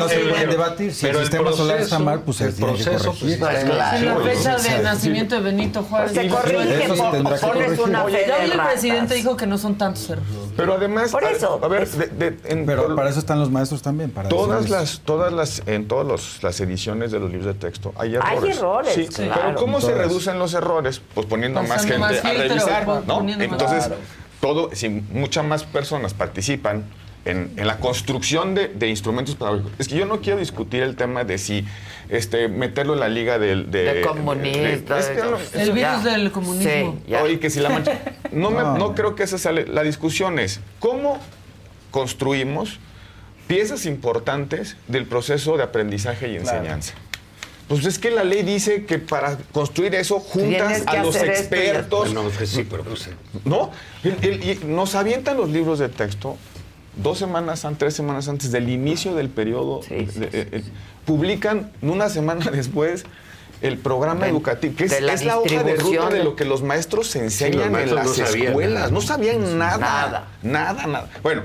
no 0.01 0.09
se 0.09 0.15
Pero- 0.17 0.31
pueden 0.31 0.51
debatir. 0.51 0.95
Si 0.95 1.03
pero 1.07 1.19
el 1.19 1.25
el 1.25 1.31
sistema 1.31 1.53
solar 1.53 1.81
está 1.81 1.97
proceso- 1.99 2.05
mal, 2.05 2.23
pues 2.23 2.41
el 2.41 2.53
proceso, 2.55 3.15
pues, 3.21 3.37
Pues 3.39 3.65
la 3.75 4.17
fecha 4.23 4.57
de 4.57 4.83
nacimiento 4.83 5.35
de 5.37 5.41
Benito 5.43 5.83
Juárez. 5.83 6.13
Se 6.13 6.29
corrige, 6.29 6.89
pones 7.41 7.79
una 7.79 8.05
el 8.05 8.53
presidente 8.61 9.15
dijo 9.15 9.37
que 9.37 9.47
no 9.47 9.59
son 9.59 9.77
tantos 9.77 10.09
errores. 10.11 10.31
Pero 10.57 10.75
además, 10.75 11.11
Por 11.11 11.25
a- 11.25 11.31
eso, 11.31 11.61
a, 11.63 11.69
ver, 11.69 11.89
de- 11.89 12.37
en 12.45 12.67
Pero 12.67 12.95
para 12.97 13.11
eso 13.11 13.19
están 13.19 13.39
los 13.39 13.51
maestros 13.51 13.83
también, 13.83 14.11
para 14.11 14.29
todas 14.29 14.63
decirles- 14.63 14.71
las, 14.71 15.01
todas 15.01 15.33
las, 15.33 15.63
en 15.67 15.87
todas 15.89 16.07
los- 16.07 16.43
las 16.43 16.61
ediciones 16.61 17.11
de 17.13 17.19
los 17.21 17.31
libros 17.31 17.47
de 17.47 17.55
texto 17.55 17.93
hay 17.97 18.11
Hay 18.11 18.15
errores. 18.37 18.57
errores, 18.59 18.95
Sí, 18.95 19.07
claro. 19.07 19.41
Pero 19.47 19.55
¿cómo 19.57 19.81
se 19.81 19.95
reducen 19.95 20.39
los 20.39 20.55
errores? 20.55 21.01
Pues 21.15 21.27
poniendo 21.27 21.63
más 21.63 21.83
gente 21.83 21.99
más 21.99 22.25
a 22.25 22.33
revisar, 22.33 22.83
Entonces, 23.41 23.87
Claro. 23.87 23.97
todo, 24.41 24.71
si 24.75 24.89
muchas 24.89 25.45
más 25.45 25.65
personas 25.65 26.15
participan 26.15 26.85
en, 27.27 27.53
en 27.59 27.67
la 27.67 27.77
construcción 27.79 28.55
de, 28.55 28.69
de 28.69 28.89
instrumentos 28.89 29.35
pedagógicos. 29.35 29.73
Es 29.79 29.89
que 29.89 29.97
yo 29.97 30.07
no 30.07 30.21
quiero 30.21 30.39
discutir 30.39 30.83
el 30.83 30.97
tema 30.97 31.23
de 31.25 31.37
si 31.37 31.67
este, 32.09 32.49
meterlo 32.49 32.95
en 32.95 33.01
la 33.01 33.09
liga 33.11 33.39
del... 33.39 33.71
De, 33.71 33.93
De 33.95 34.01
comunistas, 34.01 35.11
es 35.11 35.17
que 35.19 35.23
no- 35.31 35.37
eso. 35.37 35.59
El 35.59 35.73
virus 35.73 35.81
Ya. 35.83 35.99
del 36.17 36.33
comunismo. 36.33 36.97
Sí. 37.07 37.15
Oye, 37.15 37.39
que 37.39 37.51
si 37.51 37.61
la 37.61 37.69
mancha. 37.69 37.99
No, 38.33 38.51
me- 38.51 38.57
No. 38.63 38.79
no 38.79 38.95
creo 38.95 39.15
que 39.15 39.25
esa 39.25 39.37
sea 39.37 39.53
la- 39.53 39.67
la 39.67 39.83
discusión 39.83 40.39
es 40.39 40.61
cómo 40.79 41.19
construimos 41.91 42.79
piezas 43.47 43.87
importantes 43.87 44.77
del 44.89 45.07
proceso 45.07 45.57
de 45.57 45.63
aprendizaje 45.65 46.29
y 46.31 46.37
enseñanza. 46.37 46.95
Pues 47.69 47.85
es 47.87 47.99
que 48.01 48.11
la 48.11 48.25
ley 48.25 48.43
dice 48.43 48.85
que 48.85 48.99
para 48.99 49.37
construir 49.53 49.95
eso 49.95 50.19
juntas 50.19 50.83
a 50.87 50.97
los 51.03 51.15
esto 51.15 51.27
esto. 51.31 51.41
expertos. 51.41 52.13
Bueno, 52.13 52.29
pues 52.37 52.51
sí, 52.51 52.67
pero 52.69 52.83
pues, 52.83 53.09
¿No? 53.45 53.71
El- 54.03 54.17
el- 54.23 54.45
y 54.45 54.61
nos 54.67 54.95
avientan 54.97 55.37
los 55.37 55.51
libros 55.51 55.79
de 55.79 55.89
texto 55.89 56.37
dos 56.97 57.19
semanas 57.19 57.65
antes, 57.65 57.79
tres 57.79 57.95
semanas 57.95 58.29
antes 58.29 58.51
del 58.51 58.69
inicio 58.69 59.15
del 59.15 59.29
periodo. 59.29 59.83
Sí, 59.85 60.09
sí, 60.13 60.19
de- 60.21 60.29
eh, 60.33 60.63
publican 61.07 61.71
una 61.83 62.09
semana 62.09 62.51
después 62.51 63.05
el 63.63 63.79
programa 63.79 64.25
De- 64.25 64.31
educativo, 64.31 64.75
que 64.77 64.85
es, 64.87 65.01
la 65.01 65.13
es 65.13 65.25
la 65.25 65.39
hoja 65.39 65.63
de 65.63 65.77
ruta 65.77 66.09
de 66.09 66.25
lo 66.25 66.35
que 66.35 66.45
los 66.45 66.63
maestros 66.63 67.07
se 67.09 67.21
enseñan 67.21 67.67
en 67.67 67.73
maestros 67.73 67.97
las 68.05 68.07
no 68.19 68.27
sabían 68.27 68.47
escuelas. 68.49 68.75
nada. 68.81 68.91
No 68.91 69.01
sabían 69.01 69.59
nada. 69.59 69.79
Nada. 69.79 70.29
Nada, 70.43 70.87
nada. 70.89 71.11
Bueno, 71.23 71.43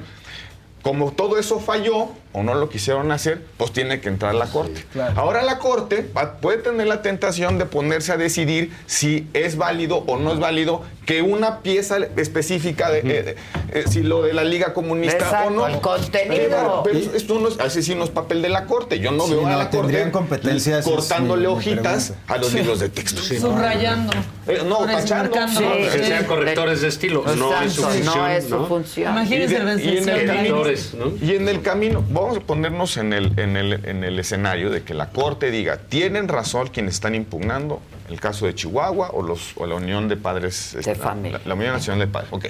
como 0.85 1.11
todo 1.11 1.39
eso 1.39 1.59
falló, 1.59 2.09
o 2.38 2.43
no 2.43 2.53
lo 2.53 2.67
quisieron 2.69 3.11
hacer, 3.14 3.41
pues 3.57 3.72
tiene 3.72 4.01
que 4.01 4.09
entrar 4.09 4.35
la 4.35 4.47
Corte. 4.47 4.83
Ahora 5.15 5.41
la 5.41 5.57
Corte 5.57 6.05
va- 6.15 6.33
puede 6.38 6.57
tener 6.57 6.85
la 6.85 7.01
tentación 7.01 7.57
de 7.57 7.65
ponerse 7.65 8.11
a 8.11 8.17
decidir 8.17 8.72
si 8.88 9.27
es 9.33 9.55
válido 9.55 10.03
o 10.05 10.17
no 10.17 10.33
es 10.33 10.39
válido 10.39 10.81
que 11.05 11.22
una 11.22 11.59
pieza 11.61 11.97
específica, 12.17 12.89
de, 12.89 12.99
eh, 13.05 13.35
eh, 13.73 13.83
si 13.89 14.01
lo 14.03 14.23
de 14.23 14.33
la 14.33 14.43
Liga 14.43 14.73
Comunista 14.73 15.17
Exacto, 15.17 15.47
o 15.47 15.51
no. 15.51 15.67
el 15.67 15.80
contenido. 15.80 16.43
Pero, 16.49 16.81
pero 16.83 17.15
esto 17.15 17.39
no 17.39 17.47
es, 17.47 17.59
así 17.59 17.81
sí 17.83 17.95
no 17.95 18.03
es 18.03 18.09
papel 18.09 18.41
de 18.41 18.49
la 18.49 18.65
Corte. 18.65 18.99
Yo 18.99 19.11
no 19.11 19.25
Sí, 19.25 19.31
veo 19.31 19.47
a 19.47 19.55
la 19.55 19.69
Corte 19.69 20.11
competencias, 20.11 20.80
es 20.85 20.91
cortándole 20.91 21.47
hojitas 21.47 22.14
a 22.27 22.38
los 22.38 22.47
Sí. 22.49 22.57
libros 22.57 22.80
de 22.81 22.89
texto. 22.89 23.22
Subrayando. 23.22 24.11
Eh, 24.47 24.61
no, 24.67 24.80
tachando. 24.85 25.31
Que 25.31 26.03
sean 26.05 26.25
correctores 26.25 26.81
de 26.81 26.88
estilo. 26.89 27.23
No 27.35 27.61
es 27.61 27.73
su 27.73 27.81
función. 27.83 28.05
no 28.05 28.27
es 28.27 28.43
su 28.49 28.65
función. 28.67 29.11
Imagínense 29.14 29.55
Y 29.55 29.59
de- 29.59 29.72
el 29.72 29.80
y 29.80 29.97
en 29.97 30.09
el 30.09 30.25
camino- 30.25 30.41
Editores, 30.41 30.93
¿no? 30.95 31.14
Y 31.22 31.35
en 31.35 31.47
el 31.49 31.61
camino, 31.61 32.03
vamos 32.26 32.38
a 32.44 32.45
ponernos 32.45 32.98
en 32.98 33.14
el, 33.14 33.40
en, 33.40 33.56
el, 33.58 33.74
en 33.86 34.04
el 34.04 34.20
escenario 34.20 34.70
de 34.72 34.84
que 34.84 34.94
la 34.94 35.10
Corte 35.10 35.52
diga, 35.52 35.78
tienen 35.78 36.28
razón 36.28 36.68
quienes 36.68 36.95
están 36.95 37.16
impugnando 37.16 37.82
el 38.10 38.20
caso 38.20 38.45
de 38.45 38.56
Chihuahua 38.56 39.10
o, 39.14 39.22
los, 39.24 39.54
o 39.56 39.66
la 39.66 39.76
Unión 39.76 40.08
de 40.08 40.18
Padres, 40.18 40.74
este, 40.76 40.95
familia. 40.95 41.40
La, 41.40 41.50
la 41.50 41.54
Unión 41.56 41.74
Nacional 41.74 42.00
de 42.00 42.08
Padres, 42.08 42.30
ok. 42.32 42.45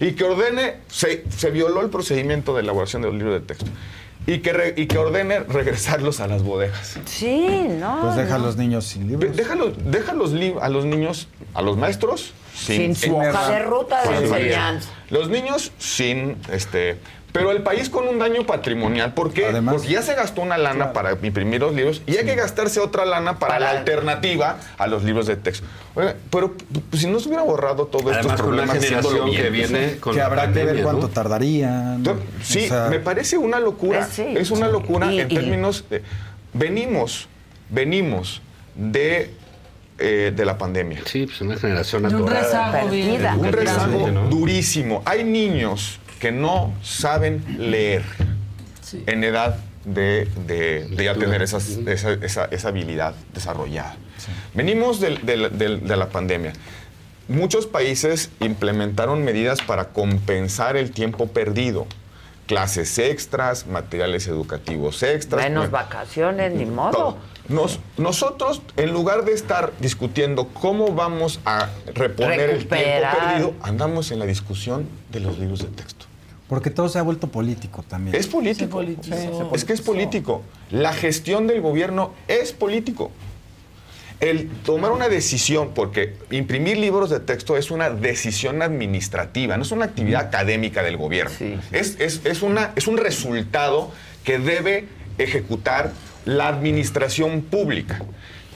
Y 0.00 0.12
que 0.12 0.24
ordene, 0.24 0.74
se, 0.88 1.24
se 1.30 1.50
violó 1.50 1.80
el 1.82 1.88
procedimiento 1.90 2.54
de 2.54 2.60
elaboración 2.60 3.02
de 3.02 3.08
los 3.08 3.16
libros 3.16 3.40
de 3.40 3.46
texto. 3.46 3.66
Y 4.28 4.38
que, 4.40 4.52
re- 4.52 4.74
y 4.76 4.86
que 4.86 4.98
ordene 4.98 5.38
regresarlos 5.40 6.18
a 6.20 6.26
las 6.26 6.42
bodegas. 6.42 6.98
Sí, 7.04 7.66
no. 7.78 8.00
Pues 8.02 8.16
deja 8.16 8.34
a 8.34 8.38
los 8.38 8.56
niños 8.56 8.84
sin 8.84 9.06
libros. 9.06 9.36
Déjalo, 9.36 9.70
deja 9.70 10.12
los 10.14 10.32
lib- 10.32 10.58
a 10.60 10.68
los 10.68 10.84
niños, 10.84 11.28
a 11.54 11.62
los 11.62 11.76
maestros, 11.76 12.34
Sin 12.52 12.96
su 12.96 13.16
hoja 13.16 13.50
de 13.50 13.58
ruta 13.62 14.02
de 14.02 14.16
Sin- 14.18 14.26
enseñanza. 14.34 14.90
Los 15.10 15.28
niños 15.28 15.70
sin, 15.78 16.36
este, 16.50 16.98
pero 17.36 17.50
el 17.52 17.62
país 17.62 17.88
con 17.90 18.08
un 18.08 18.18
daño 18.18 18.44
patrimonial. 18.46 19.12
¿Por 19.14 19.32
qué? 19.32 19.46
Porque 19.70 19.88
ya 19.88 20.02
se 20.02 20.14
gastó 20.14 20.42
una 20.42 20.56
lana 20.58 20.92
para 20.92 21.12
imprimir 21.22 21.60
los 21.60 21.74
libros 21.74 22.02
y 22.06 22.16
hay 22.16 22.24
que 22.24 22.34
gastarse 22.34 22.80
otra 22.80 23.04
lana 23.04 23.38
para, 23.38 23.58
la 23.60 23.70
alternativa 23.70 24.56
a 24.78 24.86
los 24.86 25.04
libros 25.04 25.26
de 25.26 25.36
texto. 25.36 25.66
Oiga, 25.94 26.14
pero 26.30 26.54
pues, 26.90 27.02
si 27.02 27.08
no 27.08 27.20
se 27.20 27.28
hubiera 27.28 27.42
borrado 27.42 27.86
todo 27.86 28.10
estos 28.10 28.26
Además, 28.26 28.40
con 28.40 28.52
una 28.54 28.62
problemas 28.64 28.76
haciéndolo 28.84 29.08
generación 29.26 29.30
bien. 29.30 29.42
que 29.42 29.50
viene 29.78 29.96
con 29.98 30.12
que 30.14 30.18
la 30.20 30.26
habrá 30.26 30.52
que 30.52 30.64
ver 30.64 30.82
cuánto 30.82 31.08
¿no? 31.08 31.12
tardarían. 31.12 32.04
Sí, 32.42 32.64
O 32.64 32.68
sea, 32.68 32.88
me 32.90 33.00
parece 33.00 33.38
una 33.38 33.60
locura. 33.60 34.00
Eh, 34.00 34.06
sí. 34.10 34.24
Es 34.36 34.50
una 34.50 34.68
locura 34.68 35.12
Y- 35.12 35.20
en 35.20 35.30
y- 35.30 35.34
términos 35.34 35.84
de, 35.90 36.02
venimos, 36.52 37.28
venimos 37.70 38.40
de, 38.74 39.30
eh, 39.98 40.32
de 40.34 40.44
la 40.44 40.58
pandemia. 40.58 41.00
Sí, 41.06 41.26
pues 41.26 41.40
una 41.40 41.56
generación 41.56 42.02
De 42.02 42.08
un 42.14 42.22
atorada. 42.28 42.82
rezago. 42.82 43.40
Un 43.40 43.52
rezago 43.52 44.08
durísimo. 44.30 45.02
Hay 45.04 45.24
niños 45.24 45.98
que 46.20 46.32
no 46.32 46.72
saben 46.82 47.44
leer 47.58 48.02
en 49.06 49.24
edad 49.24 49.56
de, 49.84 50.28
de- 50.46 50.86
de 50.88 51.04
ya 51.04 51.14
tener 51.14 51.42
esas- 51.42 51.68
esa, 51.86 52.12
esa- 52.12 52.44
esa 52.46 52.68
habilidad 52.68 53.14
desarrollada. 53.34 53.96
Venimos 54.54 55.00
del- 55.00 55.24
de 55.26 55.96
la 55.96 56.08
pandemia. 56.08 56.52
Muchos 57.28 57.66
países 57.66 58.30
implementaron 58.40 59.24
medidas 59.24 59.60
para 59.60 59.86
compensar 59.88 60.76
el 60.76 60.92
tiempo 60.92 61.26
perdido. 61.28 61.86
Clases 62.46 62.96
extras, 63.00 63.66
materiales 63.66 64.28
educativos 64.28 65.02
extras. 65.02 65.42
Menos 65.42 65.70
vacaciones, 65.72 66.52
ni 66.54 66.64
modo. 66.64 67.18
Nos- 67.48 67.80
nosotros, 67.96 68.62
en 68.76 68.92
lugar 68.92 69.24
de 69.24 69.32
estar 69.32 69.72
discutiendo 69.80 70.48
cómo 70.48 70.92
vamos 70.92 71.40
a 71.44 71.68
reponer 71.94 72.40
el 72.50 72.66
tiempo 72.68 73.18
perdido, 73.18 73.54
andamos 73.62 74.10
en 74.12 74.20
la 74.20 74.26
discusión 74.26 74.88
de 75.10 75.20
los 75.20 75.38
libros 75.38 75.60
de 75.60 75.66
texto. 75.68 76.05
Porque 76.48 76.70
todo 76.70 76.88
se 76.88 76.98
ha 76.98 77.02
vuelto 77.02 77.26
político 77.28 77.82
también. 77.82 78.14
Es 78.14 78.26
político. 78.28 78.80
es 79.54 79.64
que 79.64 79.72
es 79.72 79.80
político. 79.80 80.42
La 80.70 80.92
gestión 80.92 81.46
del 81.46 81.60
gobierno 81.60 82.12
es 82.28 82.52
político. 82.52 83.10
El 84.20 84.48
tomar 84.48 84.92
una 84.92 85.08
decisión, 85.10 85.72
porque 85.74 86.14
imprimir 86.30 86.78
libros 86.78 87.10
de 87.10 87.20
texto 87.20 87.56
es 87.58 87.70
una 87.70 87.90
decisión 87.90 88.62
administrativa, 88.62 89.56
no 89.58 89.62
es 89.62 89.72
una 89.72 89.84
actividad 89.84 90.22
académica 90.22 90.82
del 90.82 90.96
gobierno. 90.96 91.32
Es, 91.72 91.96
es- 92.00 92.20
es 92.24 92.40
una, 92.42 92.72
es 92.76 92.86
un 92.86 92.96
resultado 92.96 93.90
que 94.24 94.38
debe 94.38 94.86
ejecutar 95.18 95.92
la 96.24 96.48
administración 96.48 97.42
pública. 97.42 98.00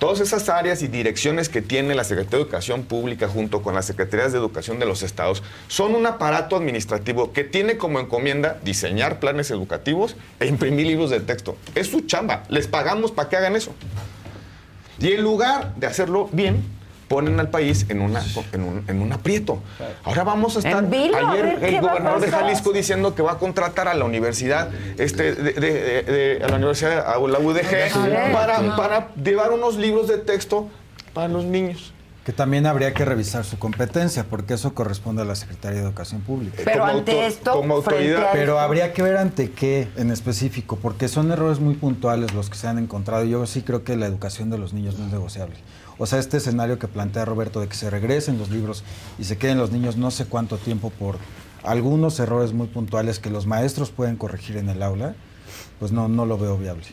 Todas 0.01 0.21
esas 0.21 0.49
áreas 0.49 0.81
y 0.81 0.89
direcciones 0.89 1.51
que 1.51 1.61
tiene 1.61 1.95
la 1.95 2.05
Secretaría 2.05 2.39
de 2.39 2.45
Educación 2.45 2.85
Pública 2.85 3.29
junto 3.29 3.61
con 3.61 3.75
las 3.75 3.85
Secretarías 3.85 4.33
de 4.33 4.39
Educación 4.39 4.79
de 4.79 4.87
los 4.87 5.03
estados 5.03 5.43
son 5.69 5.95
un 5.95 6.07
aparato 6.07 6.57
administrativo 6.57 7.35
que 7.35 7.45
tiene 7.45 7.77
como 7.77 8.01
encomienda 8.01 8.59
diseñar 8.65 9.21
planes 9.21 9.51
educativos 9.51 10.17
e 10.41 10.47
imprimir 10.47 10.87
libros 10.87 11.11
de 11.11 11.21
texto. 11.21 11.55
Es 11.75 11.89
su 11.89 12.01
chamba. 12.01 12.45
Les 12.49 12.67
pagamos 12.67 13.13
para 13.13 13.29
que 13.29 13.37
hagan 13.37 13.57
eso. 13.57 13.75
Y 14.99 15.13
en 15.13 15.21
lugar 15.21 15.75
de 15.77 15.87
hacerlo 15.87 16.31
bien, 16.33 16.65
ponen 17.11 17.41
al 17.41 17.51
país 17.51 17.87
en, 17.89 18.01
una, 18.03 18.23
en, 18.53 18.63
un, 18.63 18.85
en 18.87 19.03
un 19.03 19.13
aprieto. 19.13 19.59
Ahora 20.05 20.23
vamos 20.23 20.55
a 20.55 20.61
estar. 20.61 20.89
Vilo, 20.89 21.17
ayer 21.19 21.59
el 21.61 21.81
gobernador 21.81 22.21
de. 22.21 22.31
Jalisco 22.31 22.73
diciendo 22.73 23.17
que 23.17 23.23
va 23.23 23.33
a 23.33 23.39
contratar 23.39 23.89
a 23.89 23.95
la 23.95 24.05
universidad, 24.05 24.71
este, 24.97 25.35
de, 25.35 25.53
de- 25.55 25.61
de- 25.61 26.03
de- 26.05 26.45
a 26.45 26.49
la 26.49 26.57
universidad, 26.57 27.01
a 27.01 27.19
la 27.19 27.39
UDG, 27.41 28.33
para, 28.33 28.77
para 28.77 29.09
llevar 29.17 29.51
unos 29.51 29.75
libros 29.77 30.07
de 30.07 30.19
texto 30.19 30.69
para 31.13 31.27
los 31.27 31.45
niños. 31.45 31.93
Que 32.25 32.33
también 32.33 32.67
habría 32.67 32.93
que 32.95 33.05
revisar 33.05 33.45
su 33.45 33.59
competencia, 33.59 34.25
porque 34.31 34.55
eso 34.55 34.73
corresponde 34.75 35.23
a 35.23 35.25
la 35.25 35.35
Secretaría 35.35 35.81
de 35.81 35.87
Educación 35.87 36.21
Pública. 36.21 36.59
Pero 36.65 36.81
Como 36.87 36.93
ante 36.99 37.27
esto, 37.27 37.53
como 37.53 37.83
frente 37.83 38.05
autoridad. 38.13 38.29
a 38.29 38.33
Pero 38.33 38.61
habría 38.61 38.93
que 38.93 39.03
ver 39.03 39.17
ante 39.17 39.51
qué 39.51 39.89
en 39.97 40.13
específico, 40.13 40.77
porque 40.77 41.09
son 41.09 41.33
errores 41.33 41.59
muy 41.59 41.75
puntuales 41.75 42.35
los 42.35 42.51
que 42.51 42.57
se 42.57 42.69
han 42.69 42.79
encontrado. 42.79 43.25
Yo 43.25 43.45
sí 43.47 43.63
creo 43.63 43.83
que 43.83 43.97
la 43.97 44.07
educación 44.07 44.49
de 44.51 44.59
los 44.59 44.75
niños 44.75 44.97
no 44.99 45.07
es 45.07 45.13
negociable. 45.13 45.57
O 46.03 46.07
sea, 46.07 46.19
este 46.19 46.39
escenario 46.39 46.79
que 46.79 46.89
plantea 46.89 47.27
Roberto 47.27 47.61
de 47.61 47.69
que 47.69 47.75
se 47.75 47.91
regresen 47.91 48.39
los 48.39 48.49
libros 48.49 48.83
y 49.19 49.25
se 49.25 49.37
queden 49.37 49.59
los 49.59 49.71
niños 49.71 49.97
no 49.99 50.11
sé 50.11 50.25
cuánto 50.25 50.57
tiempo 50.57 50.89
por 50.89 51.17
algunos 51.63 52.19
errores 52.21 52.55
muy 52.55 52.69
puntuales 52.69 53.19
que 53.19 53.29
los 53.29 53.47
maestros 53.47 53.91
pueden 53.91 54.17
corregir 54.17 54.57
en 54.57 54.71
el 54.71 54.83
aula, 54.83 55.15
pues 55.79 55.93
no, 55.93 56.09
no 56.09 56.25
lo 56.25 56.39
veo 56.39 56.57
viable, 56.57 56.85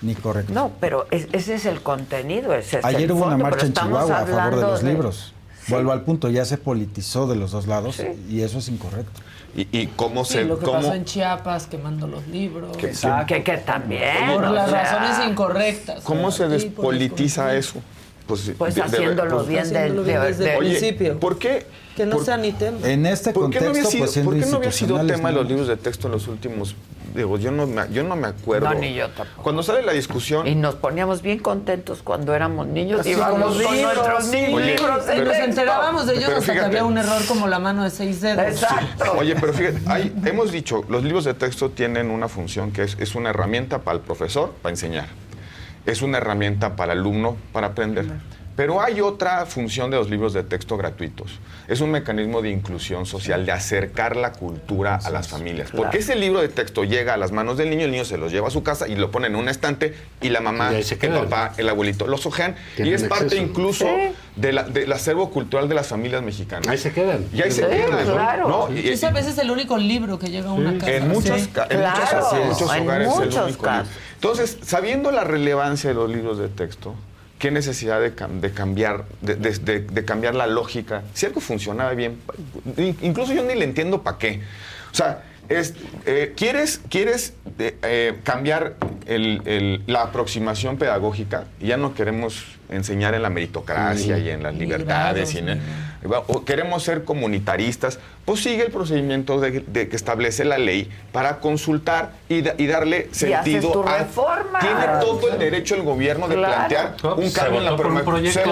ni 0.00 0.14
correcto. 0.14 0.54
No, 0.54 0.70
pero 0.80 1.06
es- 1.10 1.28
ese 1.32 1.56
es 1.56 1.66
el 1.66 1.82
contenido. 1.82 2.54
Ese 2.54 2.78
es 2.78 2.84
Ayer 2.86 3.02
el 3.02 3.12
hubo 3.12 3.26
una 3.26 3.36
marcha 3.36 3.66
en 3.66 3.72
estamos 3.72 3.98
Chihuahua 4.02 4.22
a 4.22 4.26
favor 4.26 4.56
de 4.56 4.62
los 4.62 4.82
libros. 4.82 5.34
Sí. 5.62 5.72
Vuelvo 5.72 5.92
al 5.92 6.00
punto, 6.02 6.30
ya 6.30 6.46
se 6.46 6.56
politizó 6.56 7.26
de 7.26 7.36
los 7.36 7.50
dos 7.50 7.66
lados 7.66 8.00
y 8.30 8.40
eso 8.40 8.58
es 8.58 8.68
incorrecto. 8.68 9.20
¿Y, 9.56 9.68
y 9.78 9.86
cómo 9.88 10.24
Sí, 10.24 10.42
lo 10.42 10.58
que 10.58 10.66
pasó 10.66 10.94
en 10.94 11.04
Chiapas, 11.04 11.66
quemando 11.66 12.06
los 12.08 12.26
libros. 12.26 12.76
Que- 12.76 12.92
Que, 13.26 13.44
que 13.44 13.58
también. 13.58 14.32
Por 14.34 14.44
o 14.46 14.52
las 14.52 14.68
sea, 14.70 14.82
razones 14.82 15.30
incorrectas. 15.30 16.02
¿Cómo 16.02 16.28
o 16.28 16.30
se 16.32 16.48
despolitiza 16.48 17.54
eso? 17.54 17.80
Pues, 18.26 18.52
Pues 18.56 18.74
de- 18.74 18.80
de- 18.80 18.86
haciéndolo 18.86 19.36
pues- 19.36 19.48
bien 19.48 19.62
de- 19.70 19.78
Haciéndolo 19.78 20.02
bien 20.04 20.20
de- 20.20 20.26
desde 20.28 20.44
de- 20.44 20.52
el 20.52 20.58
principio. 20.58 21.20
¿por 21.20 21.38
qué? 21.38 21.66
Que 21.94 22.06
no 22.06 22.16
por- 22.16 22.24
sea 22.24 22.36
ni 22.38 22.52
tema. 22.52 22.78
En 22.88 23.06
este 23.06 23.32
¿Por 23.32 23.50
qué 23.50 23.60
no 23.60 23.68
había 23.70 23.82
contexto, 23.82 23.90
sido, 23.90 24.04
pues 24.06 24.24
¿por 24.24 24.34
qué 24.44 24.46
no 24.50 24.56
había 24.56 24.72
sido 24.72 25.06
tema 25.06 25.28
de 25.28 25.34
los 25.36 25.46
libros 25.46 25.68
de 25.68 25.76
texto 25.76 26.08
en 26.08 26.12
los 26.12 26.26
últimos... 26.26 26.74
Digo, 27.14 27.38
yo 27.38 27.52
no 27.52 27.68
me, 27.68 27.82
yo 27.92 28.02
no 28.02 28.16
me 28.16 28.26
acuerdo. 28.26 28.70
No, 28.70 28.74
ni 28.74 28.92
yo 28.94 29.08
tampoco. 29.10 29.44
Cuando 29.44 29.62
sale 29.62 29.82
la 29.82 29.92
discusión... 29.92 30.48
Y 30.48 30.56
nos 30.56 30.74
poníamos 30.74 31.22
bien 31.22 31.38
contentos 31.38 32.00
cuando 32.02 32.34
éramos 32.34 32.66
niños 32.66 33.06
íbamos 33.06 33.30
con 33.30 33.40
con 33.42 33.50
los 33.50 33.58
libros, 33.72 33.94
nuestros 33.94 34.24
sí. 34.24 34.36
libros 34.48 35.04
Oye, 35.04 35.14
de 35.14 35.16
Y 35.16 35.24
nos 35.24 35.36
enterábamos 35.36 36.06
de 36.06 36.12
ellos 36.14 36.24
Pero 36.26 36.38
hasta 36.38 36.52
que 36.52 36.58
fíjate. 36.58 36.76
había 36.78 36.84
un 36.84 36.98
error 36.98 37.22
como 37.28 37.46
la 37.46 37.60
mano 37.60 37.84
de 37.84 37.90
seis 37.90 38.20
dedos. 38.22 38.44
Exacto. 38.44 39.12
Oye, 39.16 39.36
pero 39.40 39.52
fíjate, 39.52 39.78
hay- 39.86 40.12
hemos 40.24 40.50
dicho, 40.50 40.82
los 40.88 41.04
libros 41.04 41.24
de 41.24 41.34
texto 41.34 41.70
tienen 41.70 42.10
una 42.10 42.26
función 42.26 42.72
que 42.72 42.82
es, 42.82 42.96
es 42.98 43.14
una 43.14 43.30
herramienta 43.30 43.82
para 43.82 43.98
el 43.98 44.02
profesor, 44.02 44.52
para 44.60 44.72
enseñar. 44.72 45.06
Es 45.86 46.02
una 46.02 46.18
herramienta 46.18 46.76
para 46.76 46.92
el 46.92 47.00
alumno, 47.00 47.36
para 47.52 47.68
aprender. 47.68 48.06
Pero 48.56 48.80
hay 48.80 49.00
otra 49.00 49.46
función 49.46 49.90
de 49.90 49.96
los 49.96 50.08
libros 50.08 50.32
de 50.32 50.44
texto 50.44 50.76
gratuitos. 50.76 51.40
Es 51.66 51.80
un 51.80 51.90
mecanismo 51.90 52.40
de 52.40 52.50
inclusión 52.50 53.04
social, 53.04 53.44
de 53.44 53.50
acercar 53.50 54.14
la 54.14 54.30
cultura 54.30 54.94
a 55.02 55.10
las 55.10 55.26
familias. 55.26 55.70
Claro. 55.70 55.82
Porque 55.82 55.98
ese 55.98 56.14
libro 56.14 56.40
de 56.40 56.48
texto 56.48 56.84
llega 56.84 57.14
a 57.14 57.16
las 57.16 57.32
manos 57.32 57.56
del 57.58 57.68
niño, 57.68 57.84
el 57.86 57.90
niño 57.90 58.04
se 58.04 58.16
los 58.16 58.30
lleva 58.30 58.46
a 58.46 58.50
su 58.52 58.62
casa 58.62 58.86
y 58.86 58.94
lo 58.94 59.10
pone 59.10 59.26
en 59.26 59.34
un 59.34 59.48
estante 59.48 59.96
y 60.20 60.28
la 60.28 60.40
mamá, 60.40 60.70
Y 60.72 60.76
el 61.04 61.12
papá, 61.14 61.52
el 61.56 61.68
abuelito 61.68 62.06
los 62.06 62.26
ojean. 62.26 62.54
Y 62.78 62.92
es 62.92 63.02
parte 63.04 63.24
acceso. 63.24 63.42
incluso 63.42 63.86
Sí. 63.86 64.14
de 64.36 64.52
la- 64.52 64.62
del 64.62 64.92
acervo 64.92 65.30
cultural 65.30 65.68
de 65.68 65.74
las 65.74 65.88
familias 65.88 66.22
mexicanas. 66.22 66.68
Ahí 66.68 66.78
se 66.78 66.92
quedan. 66.92 67.26
Y 67.34 67.42
ahí 67.42 67.50
se 67.50 67.66
quedan. 67.66 68.06
¿no? 68.06 68.12
claro. 68.14 68.48
¿no? 68.70 68.72
Y- 68.76 68.88
Ese 68.88 69.06
a 69.06 69.10
veces 69.10 69.32
es 69.32 69.38
el 69.38 69.50
único 69.50 69.76
libro 69.78 70.16
que 70.20 70.28
llega 70.28 70.50
a 70.50 70.52
una 70.52 70.78
casa. 70.78 70.92
en 70.92 71.08
muchos, 71.08 71.40
Sí. 71.40 71.48
ca- 71.48 71.66
en 71.68 71.80
en 71.80 72.48
muchos 72.48 72.72
en 72.72 72.82
hogares 72.84 73.08
es 73.08 73.14
el 73.18 73.42
único 73.42 73.62
casos. 73.64 73.88
libro. 73.88 74.04
Entonces, 74.24 74.56
sabiendo 74.64 75.10
la 75.10 75.22
relevancia 75.22 75.90
de 75.90 75.94
los 75.94 76.08
libros 76.10 76.38
de 76.38 76.48
texto, 76.48 76.94
qué 77.38 77.50
necesidad 77.50 78.00
de, 78.00 78.16
cam- 78.16 78.40
de 78.40 78.52
cambiar, 78.52 79.04
de, 79.20 80.04
cambiar 80.06 80.34
la 80.34 80.46
lógica. 80.46 81.02
Si 81.12 81.26
algo 81.26 81.42
funcionaba 81.42 81.92
bien, 81.92 82.18
in- 82.78 82.96
incluso 83.02 83.34
yo 83.34 83.42
ni 83.44 83.54
le 83.54 83.66
entiendo 83.66 84.02
para 84.02 84.16
qué. 84.16 84.40
O 84.90 84.94
sea, 84.94 85.24
eh, 85.50 86.32
quieres, 86.34 86.80
quieres 86.88 87.34
eh, 87.58 87.76
eh, 87.82 88.14
cambiar 88.24 88.76
la 89.06 90.00
aproximación 90.04 90.78
pedagógica. 90.78 91.44
Ya 91.60 91.76
no 91.76 91.92
queremos 91.92 92.46
enseñar 92.74 93.14
en 93.14 93.22
la 93.22 93.30
meritocracia 93.30 94.18
y 94.18 94.28
en 94.30 94.42
las 94.42 94.54
libertades. 94.54 95.34
y 95.34 95.38
en 95.38 95.48
el- 95.50 95.60
o 96.26 96.44
queremos 96.44 96.82
ser 96.82 97.04
comunitaristas. 97.04 97.98
Pues 98.26 98.42
sigue 98.42 98.62
el 98.66 98.70
procedimiento 98.70 99.40
de, 99.40 99.60
de 99.66 99.88
que 99.88 99.96
establece 99.96 100.44
la 100.44 100.58
ley 100.58 100.90
para 101.12 101.38
consultar 101.40 102.12
y, 102.28 102.42
da- 102.42 102.54
y 102.58 102.66
darle 102.66 103.08
Y 103.08 103.32
haces 103.32 103.52
sentido 103.52 103.72
tu 103.72 103.82
a- 103.88 103.98
reforma. 103.98 104.58
Tiene 104.58 104.84
todo 105.00 105.32
el 105.32 105.38
derecho 105.38 105.74
el 105.76 105.82
gobierno 105.82 106.28
de 106.28 106.34
Claro. 106.36 106.54
plantear 106.54 106.96
No, 107.02 107.14
un 107.16 107.30
cambio 107.30 107.58
en 107.60 107.64
la 107.64 107.76
por 107.76 107.86
un 107.86 108.04
proyecto 108.04 108.50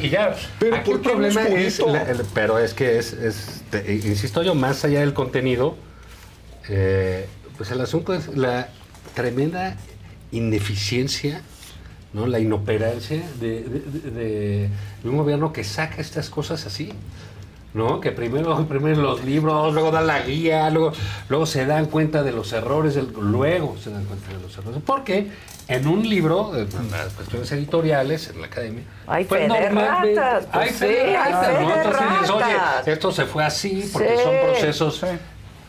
y 0.00 0.08
ya. 0.08 0.34
Pero 0.58 0.76
Aquí 0.76 0.84
¿por 0.90 0.94
el 0.96 1.02
qué 1.02 1.08
problema 1.10 1.42
es 1.42 1.48
es, 1.48 1.78
bonito? 1.80 1.92
la- 1.98 2.10
el- 2.10 2.24
pero 2.32 2.58
es 2.58 2.72
que 2.72 2.98
es, 2.98 3.12
es- 3.12 3.62
te- 3.70 3.92
insisto 3.94 4.42
yo, 4.42 4.54
más 4.54 4.82
allá 4.86 5.00
del 5.00 5.12
contenido, 5.12 5.76
eh, 6.70 7.26
pues 7.58 7.70
el 7.70 7.80
asunto 7.82 8.14
es 8.14 8.28
la 8.34 8.68
tremenda 9.14 9.76
ineficiencia, 10.32 11.42
¿no? 12.14 12.26
la 12.26 12.38
inoperancia 12.38 13.22
de, 13.40 13.60
de- 13.62 13.80
de- 13.80 14.10
de- 14.10 14.70
de 15.02 15.08
un 15.10 15.16
gobierno 15.18 15.52
que 15.52 15.64
saca 15.64 16.00
estas 16.00 16.30
cosas 16.30 16.64
así. 16.64 16.92
¿no? 17.74 17.98
Que 18.00 18.12
primero, 18.12 18.64
primero 18.68 19.02
los 19.02 19.24
libros, 19.24 19.74
luego 19.74 19.90
dan 19.90 20.06
la 20.06 20.20
guía, 20.20 20.70
luego, 20.70 20.92
luego 21.28 21.44
se 21.44 21.66
dan 21.66 21.86
cuenta 21.86 22.22
de 22.22 22.30
los 22.30 22.52
errores, 22.52 22.94
del- 22.94 23.12
luego 23.20 23.76
se 23.82 23.90
dan 23.90 24.04
cuenta 24.04 24.28
de 24.32 24.38
los 24.40 24.56
errores. 24.56 24.80
Porque 24.86 25.26
en 25.66 25.88
un 25.88 26.08
libro, 26.08 26.52
en 26.56 26.68
las 26.92 27.12
cuestiones 27.14 27.50
editoriales, 27.50 28.30
en 28.30 28.40
la 28.42 28.46
academia, 28.46 28.84
Hay 29.08 29.24
pues 29.24 29.40
fe 29.40 29.42
de 29.42 29.48
normalmente- 29.70 30.20
ratas, 30.20 30.46
pues 30.52 30.56
hay 30.66 30.68
sí, 30.70 30.76
fe 30.78 30.86
de 30.86 31.16
hay 31.16 31.32
fe 31.32 31.62
¿no? 31.62 31.68
de 31.68 31.74
Entonces 31.82 32.30
oye, 32.30 32.92
esto 32.92 33.10
se 33.10 33.24
fue 33.26 33.44
así 33.44 33.90
porque 33.92 34.16
Sí. 34.18 34.22
son 34.22 34.34
procesos. 34.50 35.04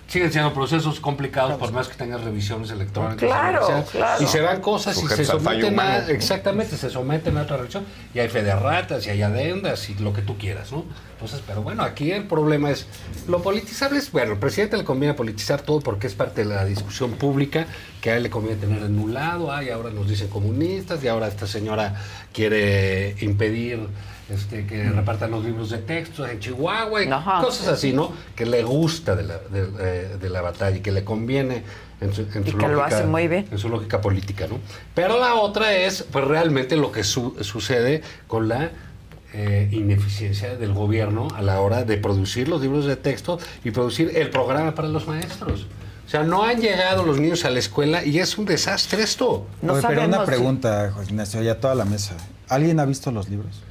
Siguen 0.07 0.31
siendo 0.31 0.53
procesos 0.53 0.99
complicados 0.99 1.57
por 1.57 1.71
más 1.71 1.87
que 1.87 1.95
tengas 1.95 2.23
revisiones 2.23 2.69
electrónicas. 2.69 3.27
Claro, 3.27 3.85
claro. 3.91 4.23
Y 4.23 4.27
se 4.27 4.39
dan 4.39 4.61
cosas 4.61 5.01
y 5.01 5.07
se 5.07 5.25
someten 5.25 5.79
a, 5.79 6.07
exactamente, 6.07 6.77
se 6.77 6.91
someten 6.91 7.37
a 7.37 7.41
otra 7.41 7.57
revisión 7.57 7.85
y 8.13 8.19
hay 8.19 8.29
fe 8.29 8.43
de 8.43 8.55
ratas 8.55 9.07
y 9.07 9.09
hay 9.09 9.23
adendas 9.23 9.89
y 9.89 9.95
lo 9.95 10.13
que 10.13 10.21
tú 10.21 10.37
quieras, 10.37 10.71
¿no? 10.71 10.85
Entonces, 11.13 11.41
pero 11.47 11.63
bueno, 11.63 11.81
aquí 11.83 12.11
el 12.11 12.27
problema 12.27 12.69
es, 12.69 12.85
lo 13.27 13.41
politizable 13.41 13.97
es, 13.97 14.11
bueno, 14.11 14.33
al 14.33 14.39
presidente 14.39 14.77
le 14.77 14.83
conviene 14.83 15.15
politizar 15.15 15.61
todo 15.61 15.79
porque 15.79 16.07
es 16.07 16.13
parte 16.13 16.43
de 16.43 16.53
la 16.53 16.65
discusión 16.65 17.13
pública, 17.13 17.65
que 17.99 18.11
a 18.11 18.17
él 18.17 18.23
le 18.23 18.29
conviene 18.29 18.61
tener 18.61 18.83
en 18.83 18.99
un 18.99 19.13
lado, 19.13 19.51
ay, 19.51 19.69
ahora 19.69 19.89
nos 19.89 20.07
dicen 20.07 20.27
comunistas 20.27 21.03
y 21.03 21.07
ahora 21.07 21.27
esta 21.27 21.47
señora 21.47 21.95
quiere 22.31 23.15
impedir 23.21 23.87
este, 24.29 24.65
que 24.65 24.89
repartan 24.89 25.31
los 25.31 25.43
libros 25.45 25.69
de 25.69 25.77
texto 25.79 26.25
en 26.27 26.39
Chihuahua 26.39 27.03
y 27.03 27.07
Ajá. 27.09 27.41
cosas 27.41 27.67
así, 27.67 27.93
¿no? 27.93 28.11
Que 28.35 28.45
le 28.45 28.63
gusta 28.63 29.15
de 29.15 29.23
la, 29.23 29.37
de, 29.37 29.67
eh, 29.79 30.17
de 30.19 30.29
la 30.29 30.41
batalla 30.41 30.77
y 30.77 30.79
que 30.81 30.91
le 30.91 31.03
conviene 31.03 31.63
en 32.01 32.13
su, 32.13 32.21
en 32.33 32.45
Y 32.47 32.51
su 32.51 32.57
que 32.57 32.67
lo 32.67 32.73
lógica, 32.75 32.97
hace 32.97 33.05
muy 33.07 33.27
bien. 33.27 33.47
en 33.51 33.57
su 33.57 33.69
lógica 33.69 34.01
política, 34.01 34.47
¿no? 34.49 34.59
Pero 34.93 35.19
la 35.19 35.35
otra 35.35 35.73
es, 35.75 36.03
pues 36.11 36.25
realmente 36.25 36.75
lo 36.75 36.91
que 36.91 37.03
su- 37.03 37.35
sucede 37.41 38.01
con 38.27 38.47
la 38.47 38.71
eh, 39.33 39.67
ineficiencia 39.71 40.55
del 40.55 40.73
gobierno 40.73 41.27
a 41.35 41.41
la 41.41 41.59
hora 41.59 41.83
de 41.83 41.97
producir 41.97 42.47
los 42.47 42.61
libros 42.61 42.85
de 42.85 42.95
texto 42.95 43.37
y 43.63 43.71
producir 43.71 44.11
el 44.15 44.29
programa 44.29 44.73
para 44.73 44.87
los 44.87 45.07
maestros. 45.07 45.67
O 46.05 46.09
sea, 46.09 46.23
no 46.23 46.43
han 46.43 46.61
llegado 46.61 47.03
los 47.03 47.19
niños 47.19 47.45
a 47.45 47.49
la 47.49 47.59
escuela 47.59 48.03
y 48.05 48.19
es 48.19 48.37
un 48.37 48.45
desastre 48.45 49.03
esto. 49.03 49.45
Oye, 49.67 49.81
pero 49.87 50.05
una 50.05 50.23
pregunta, 50.23 50.91
José 50.93 51.09
Ignacio, 51.09 51.43
y 51.43 51.49
a 51.49 51.59
toda 51.59 51.75
la 51.75 51.83
mesa. 51.85 52.15
¿Alguien 52.47 52.79
ha 52.79 52.85
visto 52.85 53.11
los 53.11 53.27
libros? 53.27 53.61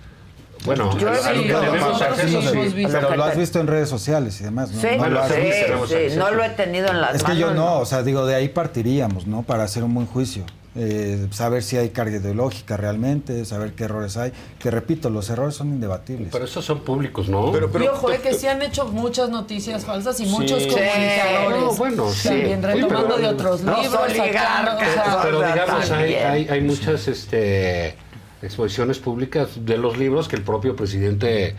Bueno, 0.64 0.96
Yo 0.98 1.08
a- 1.10 1.12
a 1.12 1.32
lo 1.32 1.42
que 1.42 1.48
tenemos 1.52 2.02
acceso, 2.02 2.40
sí. 2.40 2.86
Pero 2.90 3.16
lo 3.16 3.24
has 3.24 3.36
visto 3.36 3.60
en 3.60 3.66
redes 3.66 3.88
sociales 3.88 4.40
y 4.40 4.44
demás, 4.44 4.70
¿no? 4.70 4.80
Sí, 4.80 4.86
no 4.98 5.08
lo 5.08 5.20
has 5.22 5.32
sí, 5.32 5.40
visto. 5.40 5.86
sí, 5.86 6.16
no 6.16 6.30
lo 6.30 6.42
he 6.44 6.50
tenido 6.50 6.88
en 6.88 7.00
las 7.00 7.16
Es 7.16 7.22
que 7.22 7.36
yo 7.36 7.52
no, 7.52 7.78
o 7.80 7.86
sea, 7.86 8.02
digo, 8.02 8.24
de 8.26 8.34
ahí 8.34 8.48
partiríamos, 8.48 9.26
¿no? 9.26 9.42
Para 9.42 9.64
hacer 9.64 9.84
un 9.84 9.94
buen 9.94 10.06
juicio. 10.06 10.44
Eh, 10.76 11.28
saber 11.30 11.62
si 11.62 11.76
hay 11.76 11.90
carga 11.90 12.16
ideológica 12.16 12.76
realmente, 12.76 13.44
saber 13.44 13.74
qué 13.74 13.84
errores 13.84 14.16
hay. 14.16 14.32
Que 14.58 14.72
repito, 14.72 15.08
los 15.08 15.30
errores 15.30 15.54
son 15.54 15.68
indebatibles. 15.68 16.30
Pero 16.32 16.46
esos 16.46 16.64
son 16.64 16.80
públicos, 16.80 17.28
¿no? 17.28 17.52
y 17.56 17.86
ojo, 17.86 18.10
eh, 18.10 18.18
que 18.20 18.34
sí 18.34 18.48
han 18.48 18.60
hecho 18.60 18.86
muchas 18.86 19.28
noticias 19.30 19.84
falsas 19.84 20.18
y 20.18 20.26
muchos 20.26 20.64
Sí. 20.64 20.68
comunicadores. 20.70 21.60
No, 21.60 21.74
bueno, 21.74 22.10
sí. 22.10 22.28
También 22.28 22.60
Sí, 22.60 22.66
retomando 22.66 23.14
pero- 23.14 23.18
de 23.18 23.26
otros 23.28 23.60
Los 23.60 23.82
libros. 23.84 24.00
sacando, 24.16 24.72
o 24.76 24.80
sea, 24.80 25.18
Pero 25.22 25.42
digamos, 25.42 25.90
hay, 25.92 26.14
hay, 26.14 26.48
hay 26.48 26.60
muchas 26.62 27.06
este, 27.06 27.94
exposiciones 28.44 28.98
públicas 28.98 29.64
de 29.64 29.76
los 29.78 29.98
libros 29.98 30.28
que 30.28 30.36
el 30.36 30.42
propio 30.42 30.76
presidente 30.76 31.54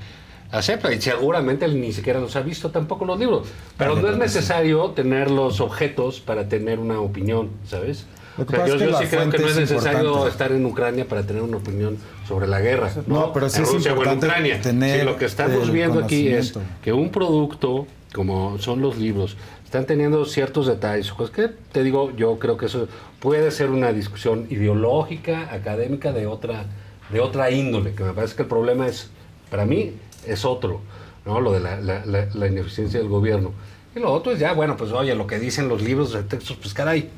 acepta 0.51 0.93
y 0.93 1.01
seguramente 1.01 1.65
él 1.65 1.79
ni 1.79 1.91
siquiera 1.91 2.19
los 2.19 2.35
ha 2.35 2.41
visto 2.41 2.71
tampoco 2.71 3.05
los 3.05 3.19
libros. 3.19 3.47
Pero 3.77 3.95
no 3.95 4.09
es 4.09 4.17
necesario 4.17 4.91
tener 4.91 5.31
los 5.31 5.59
objetos 5.59 6.19
para 6.19 6.47
tener 6.47 6.79
una 6.79 6.99
opinión, 6.99 7.49
¿sabes? 7.67 8.05
O 8.37 8.49
sea, 8.49 8.67
yo 8.67 8.77
sí 8.99 9.05
creo 9.07 9.29
que 9.29 9.37
no 9.37 9.45
es 9.45 9.51
es 9.51 9.57
necesario 9.59 9.99
importante. 10.01 10.29
estar 10.29 10.51
en 10.51 10.65
Ucrania 10.65 11.07
para 11.07 11.23
tener 11.23 11.41
una 11.41 11.57
opinión 11.57 11.97
sobre 12.27 12.47
la 12.47 12.59
guerra. 12.59 12.91
No, 13.07 13.27
No, 13.27 13.33
pero 13.33 13.49
sí 13.49 13.57
en 13.57 13.63
es 13.63 13.71
Rusia 13.71 13.91
o 13.91 13.95
en 13.95 13.99
importante 13.99 14.27
Ucrania. 14.27 14.61
tener 14.61 14.99
Sí, 14.99 15.05
lo 15.05 15.17
que 15.17 15.25
estamos 15.25 15.71
viendo 15.71 16.03
aquí 16.03 16.27
es 16.27 16.53
que 16.83 16.91
un 16.91 17.09
producto 17.11 17.87
como 18.13 18.57
son 18.59 18.81
los 18.81 18.97
libros 18.97 19.35
están 19.65 19.85
teniendo 19.85 20.23
ciertos 20.25 20.67
detalles, 20.67 21.11
cosas 21.11 21.35
que 21.35 21.49
te 21.71 21.83
digo, 21.83 22.15
yo 22.15 22.39
creo 22.39 22.55
que 22.57 22.67
eso 22.67 22.87
puede 23.19 23.51
ser 23.51 23.71
una 23.71 23.91
discusión 23.91 24.47
ideológica, 24.49 25.53
académica 25.53 26.13
de 26.13 26.27
otra 26.27 26.65
de 27.11 27.19
otra 27.19 27.51
índole, 27.51 27.93
que 27.93 28.03
me 28.03 28.13
parece 28.13 28.35
que 28.35 28.41
el 28.43 28.47
problema 28.47 28.87
es 28.87 29.09
para 29.51 29.65
mí 29.65 29.93
es 30.25 30.43
otro, 30.43 30.81
¿no? 31.23 31.39
Lo 31.39 31.51
de 31.51 31.59
la, 31.59 31.79
la- 31.79 32.03
la- 32.05 32.27
la 32.33 32.47
ineficiencia 32.47 32.99
del 32.99 33.09
gobierno. 33.09 33.51
Y 33.95 33.99
lo 33.99 34.11
otro 34.11 34.31
es 34.31 34.39
ya, 34.39 34.53
bueno, 34.53 34.75
pues 34.75 34.91
oye, 34.91 35.13
lo 35.13 35.27
que 35.27 35.37
dicen 35.37 35.67
los 35.69 35.81
libros 35.83 36.13
de 36.13 36.23
textos, 36.23 36.57
pues 36.59 36.73
caray, 36.73 37.09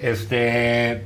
este, 0.00 1.04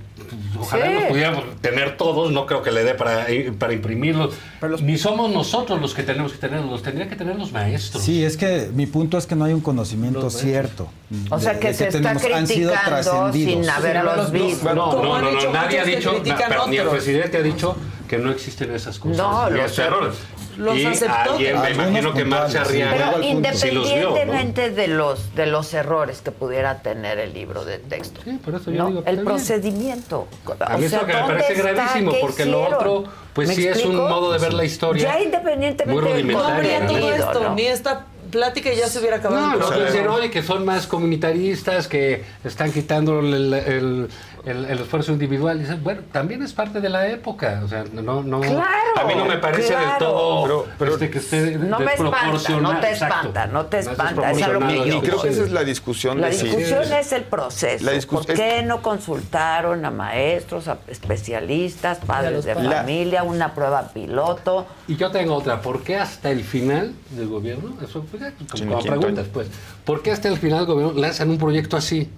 ojalá 0.58 0.86
Sí. 0.86 0.92
los 0.94 1.04
pudiéramos 1.04 1.44
tener 1.60 1.96
todos, 1.96 2.30
no 2.32 2.46
creo 2.46 2.62
que 2.62 2.70
le 2.70 2.84
dé 2.84 2.94
para, 2.94 3.26
para 3.58 3.72
imprimirlos. 3.72 4.34
Ni 4.82 4.98
somos 4.98 5.30
nosotros 5.32 5.80
los 5.80 5.94
que 5.94 6.02
tenemos 6.02 6.32
que 6.32 6.38
tenerlos, 6.38 6.70
los 6.70 6.82
tendrían 6.82 7.08
que 7.08 7.16
tener 7.16 7.36
los 7.36 7.52
maestros. 7.52 8.02
Sí, 8.02 8.24
es 8.24 8.36
que 8.36 8.68
mi 8.74 8.86
punto 8.86 9.18
es 9.18 9.26
que 9.26 9.34
no 9.34 9.44
hay 9.44 9.52
un 9.52 9.60
conocimiento 9.60 10.28
cierto. 10.30 10.88
O 11.30 11.38
sea, 11.40 11.54
de- 11.54 11.60
que 11.60 11.68
de 11.68 11.74
se 11.74 11.84
está 11.88 11.98
tenemos- 12.14 12.24
han 12.32 12.46
sido 12.46 12.70
criticando 12.72 13.02
trascendidos. 13.02 13.52
sin 13.64 13.70
haberlos 13.70 14.32
visto. 14.32 14.74
No, 14.74 14.92
no, 15.02 15.20
no, 15.20 15.52
nadie 15.52 15.80
ha 15.80 15.84
que 15.84 15.96
dicho, 15.96 16.22
pero 16.48 16.66
ni 16.68 16.76
el 16.76 16.88
presidente 16.88 17.36
ha 17.38 17.42
dicho 17.42 17.76
que 18.12 18.18
no 18.18 18.30
existen 18.30 18.74
esas 18.74 18.98
cosas. 18.98 19.16
No, 19.16 19.48
y 19.48 19.54
los 19.54 19.78
errores. 19.78 20.16
los 20.58 20.76
y 20.76 20.84
aceptó. 20.84 21.32
alguien, 21.32 21.58
me 21.62 21.70
imagino 21.70 22.12
que 22.12 22.26
Marcia 22.26 22.60
puntuales, 22.62 22.68
sí. 22.68 22.82
Arriaga 22.82 23.16
Pero 23.42 23.56
sí 23.56 23.70
los 23.70 23.84
vio, 23.90 23.94
¿no? 23.94 24.08
independientemente 24.10 24.70
de 24.70 24.88
los 24.88 25.34
de 25.34 25.46
los 25.46 25.72
errores 25.72 26.20
que 26.20 26.30
pudiera 26.30 26.82
tener 26.82 27.18
el 27.18 27.32
libro 27.32 27.64
de 27.64 27.78
texto, 27.78 28.20
Sí, 28.22 28.32
por 28.44 28.54
eso 28.56 28.70
yo 28.70 28.82
¿no? 28.82 28.88
digo, 28.90 29.02
el 29.06 29.20
procedimiento. 29.22 30.28
A 30.60 30.76
mí 30.76 30.84
O 30.84 30.86
eso 30.88 30.98
sea, 30.98 31.06
que 31.06 31.14
me 31.14 31.18
¿dónde 31.20 31.34
parece 31.36 31.52
está? 31.54 31.72
gravísimo, 31.72 32.12
¿Qué 32.12 32.18
porque 32.20 32.44
lo 32.44 32.62
otro, 32.64 33.04
pues 33.32 33.48
¿Me 33.48 33.54
sí 33.54 33.66
es 33.66 33.82
un 33.86 33.96
modo 33.96 34.30
de 34.30 34.38
ver 34.40 34.52
la 34.52 34.64
historia. 34.66 35.04
Ya 35.14 35.18
independientemente 35.22 36.02
muy 36.02 36.12
del 36.12 36.32
No 36.32 36.44
habría 36.44 36.86
todo 36.86 37.14
esto, 37.14 37.44
¿no? 37.44 37.54
ni 37.54 37.62
esta 37.62 38.08
plática 38.30 38.70
ya 38.74 38.88
se 38.88 38.98
hubiera 38.98 39.16
acabado. 39.16 39.58
No, 39.58 39.70
no, 39.70 39.84
dicen, 39.84 40.06
oye, 40.08 40.30
que 40.30 40.42
son 40.42 40.66
más 40.66 40.86
comunitaristas, 40.86 41.88
que 41.88 42.24
están 42.44 42.72
quitando 42.72 43.20
el, 43.20 43.52
el- 43.54 44.08
el- 44.44 44.64
el 44.64 44.78
esfuerzo 44.80 45.12
individual. 45.12 45.58
Dicen, 45.60 45.82
bueno, 45.84 46.02
también 46.10 46.42
es 46.42 46.52
parte 46.52 46.80
de 46.80 46.88
la 46.88 47.06
época. 47.08 47.60
O 47.64 47.68
sea, 47.68 47.84
no, 47.92 48.22
no. 48.22 48.40
Claro, 48.40 48.66
a 49.00 49.04
mí 49.04 49.14
no 49.16 49.24
me 49.24 49.36
parece 49.38 49.68
del 49.74 49.82
claro. 49.82 49.98
todo 50.06 50.42
Pero- 50.42 50.66
pero- 50.78 50.92
este, 50.94 51.10
que 51.10 51.18
esté 51.18 51.56
No 51.58 51.78
me 51.78 51.84
espanta, 51.92 52.02
desproporcionado. 52.12 52.74
no 52.74 52.80
te 52.80 52.88
Exacto. 52.90 53.14
espanta, 53.16 53.46
no 53.46 53.66
te 53.66 53.78
es 53.78 53.86
espanta, 53.86 54.30
es 54.32 54.42
a 54.42 54.48
lo 54.48 54.58
que 54.66 54.76
yo 54.88 54.96
Y 54.96 55.00
creo 55.00 55.22
que 55.22 55.28
esa 55.28 55.42
es 55.44 55.50
la 55.52 55.64
discusión 55.64 56.20
La 56.20 56.28
de 56.28 56.36
discusión 56.36 56.92
es 56.92 57.12
el 57.12 57.22
proceso. 57.24 57.84
La 57.84 57.92
¿Por 58.06 58.26
qué 58.26 58.62
no 58.64 58.82
consultaron 58.82 59.84
a 59.84 59.90
maestros, 59.90 60.66
a 60.68 60.78
especialistas, 60.88 61.98
padres 61.98 62.44
de 62.44 62.54
padres. 62.54 62.72
familia, 62.74 63.22
una 63.22 63.54
prueba 63.54 63.88
piloto? 63.94 64.66
Y 64.88 64.96
yo 64.96 65.10
tengo 65.10 65.34
otra. 65.36 65.60
¿Por 65.60 65.82
qué 65.82 65.98
hasta 65.98 66.30
el 66.30 66.42
final 66.42 66.92
del 67.10 67.28
gobierno? 67.28 67.74
Eso, 67.82 68.04
pues, 68.10 68.22
como 68.60 68.78
quién 68.80 68.94
preguntas, 68.98 69.26
pues. 69.32 69.48
¿Por 69.84 70.02
qué 70.02 70.10
hasta 70.12 70.28
el 70.28 70.38
final 70.38 70.60
del 70.60 70.66
gobierno 70.66 71.00
lanzan 71.00 71.30
un 71.30 71.38
proyecto 71.38 71.76
así? 71.76 72.10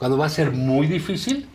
Cuando 0.00 0.16
va 0.18 0.26
a 0.26 0.30
ser 0.30 0.50
muy 0.50 0.86
difícil. 0.88 1.46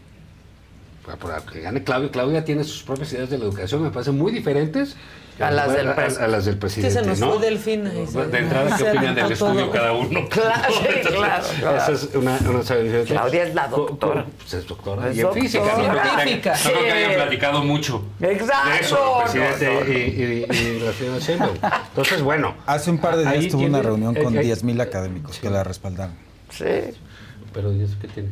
Para- 1.05 1.17
para 1.17 1.37
que 1.41 1.61
gane 1.61 1.83
Claudia. 1.83 2.09
Claudia 2.11 2.45
tiene 2.45 2.63
sus 2.63 2.81
propias 2.83 3.11
ideas 3.13 3.29
de 3.29 3.37
la 3.39 3.45
educación, 3.45 3.81
me 3.83 3.89
parecen 3.91 4.17
muy 4.17 4.31
diferentes 4.31 4.95
A 5.39 5.51
las 5.51 5.71
del 5.73 5.89
a- 5.89 5.93
a 5.93 6.27
las 6.27 6.45
del 6.45 6.53
Sí, 6.55 6.59
presidente. 6.59 6.91
se 6.99 7.05
nos 7.05 7.19
¿no? 7.19 7.31
fue 7.33 7.39
se- 7.43 8.27
De 8.31 8.37
entrada, 8.39 8.77
¿qué 8.77 8.83
opinan 8.89 9.15
del 9.15 9.31
estudio 9.31 9.61
todo. 9.65 9.71
cada 9.71 9.91
uno? 9.93 10.19
Claro, 10.29 10.73
sí, 10.73 10.87
claro, 11.07 11.43
claro. 11.59 11.77
Esa 11.77 11.91
es 11.91 12.09
una, 12.15 12.39
una 12.49 12.63
sabiduría. 12.63 13.03
Claudia 13.03 13.43
es 13.43 13.53
la 13.55 13.67
doctora. 13.67 14.25
Pues 14.37 14.53
es 14.53 14.65
doctora. 14.67 15.09
Es 15.09 15.17
y 15.17 15.21
en 15.21 15.33
física, 15.33 15.63
no 15.63 15.75
que 15.75 16.23
Científica. 16.23 16.53
no 16.63 16.69
creo 16.71 16.83
que 16.85 16.91
hayan 16.91 17.09
Sí. 17.11 17.15
platicado 17.17 17.63
mucho. 17.63 18.03
Exacto. 18.21 18.69
De 18.69 18.79
eso, 18.79 18.97
el 18.97 19.03
no, 19.03 19.23
presidente 19.23 19.83
no. 19.83 19.91
Y, 19.91 19.97
y- 19.97 20.57
y 20.57 20.79
la 20.79 20.93
señora 20.93 21.19
Sheinbaum. 21.19 21.55
Entonces, 21.89 22.21
bueno. 22.21 22.55
Hace 22.65 22.89
un 22.91 22.97
par 22.99 23.17
de 23.17 23.23
días 23.25 23.51
tuvo 23.51 23.61
una 23.63 23.79
tiene- 23.79 23.81
reunión 23.83 24.17
eh, 24.17 24.23
con 24.23 24.37
eh, 24.37 24.41
10.000 24.41 24.81
académicos 24.81 25.37
que 25.39 25.49
la 25.49 25.63
respaldaron. 25.63 26.15
Sí. 26.49 26.65
Pero 27.55 27.73
¿y 27.73 27.81
eso 27.81 27.95
qué 27.99 28.07
tiene? 28.07 28.29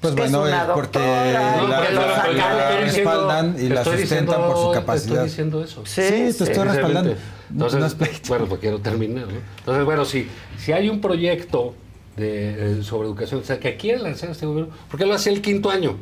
Pues 0.00 0.14
que 0.14 0.20
bueno, 0.20 0.46
es 0.46 0.54
porque 0.74 0.98
la, 0.98 2.80
respaldan 2.80 3.56
y 3.58 3.68
la 3.70 3.82
sustentan 3.82 3.96
diciendo- 4.02 4.46
por 4.46 4.56
su 4.56 4.68
Te 4.72 4.74
capacidad. 4.74 5.12
estoy 5.14 5.28
diciendo 5.28 5.64
eso. 5.64 5.82
Sí, 5.86 6.02
te 6.02 6.28
estoy 6.28 6.64
respaldando. 6.64 7.14
Entonces, 7.50 7.80
No 7.80 8.06
bueno, 8.28 8.46
pues 8.46 8.60
quiero 8.60 8.78
terminar, 8.80 9.26
¿no? 9.26 9.38
Entonces, 9.58 9.84
bueno, 9.84 10.04
si, 10.04 10.28
si 10.58 10.72
hay 10.72 10.90
un 10.90 11.00
proyecto 11.00 11.74
de, 12.16 12.80
eh, 12.80 12.82
sobre 12.82 13.06
educación. 13.08 13.40
O 13.40 13.44
sea, 13.44 13.58
que 13.60 13.76
quiere 13.76 14.00
lanzar 14.00 14.30
este 14.30 14.46
gobierno, 14.46 14.72
porque 14.90 15.06
lo 15.06 15.14
hacía 15.14 15.32
el 15.32 15.40
quinto 15.40 15.70
año. 15.70 15.96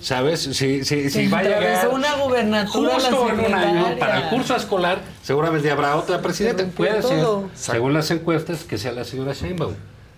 ¿Sabes? 0.00 0.40
Si, 0.40 0.84
si, 0.84 1.10
si 1.10 1.26
va 1.28 1.38
a 1.38 1.42
llegar 1.42 1.88
una 1.88 2.16
gubernatura 2.16 2.94
justo 2.94 3.28
la 3.28 3.32
en 3.32 3.40
un 3.40 3.54
año 3.54 3.84
secretaria. 3.84 3.98
para 3.98 4.18
el 4.18 4.28
curso 4.28 4.54
escolar, 4.54 5.00
seguramente 5.22 5.70
habrá 5.70 5.96
otra 5.96 6.20
presidenta. 6.20 6.64
Puede 6.66 7.02
ser, 7.02 7.24
según 7.54 7.94
las 7.94 8.10
encuestas, 8.10 8.64
que 8.64 8.76
sea 8.76 8.92
la 8.92 9.04
señora 9.04 9.32
Sheinbaum. 9.32 9.74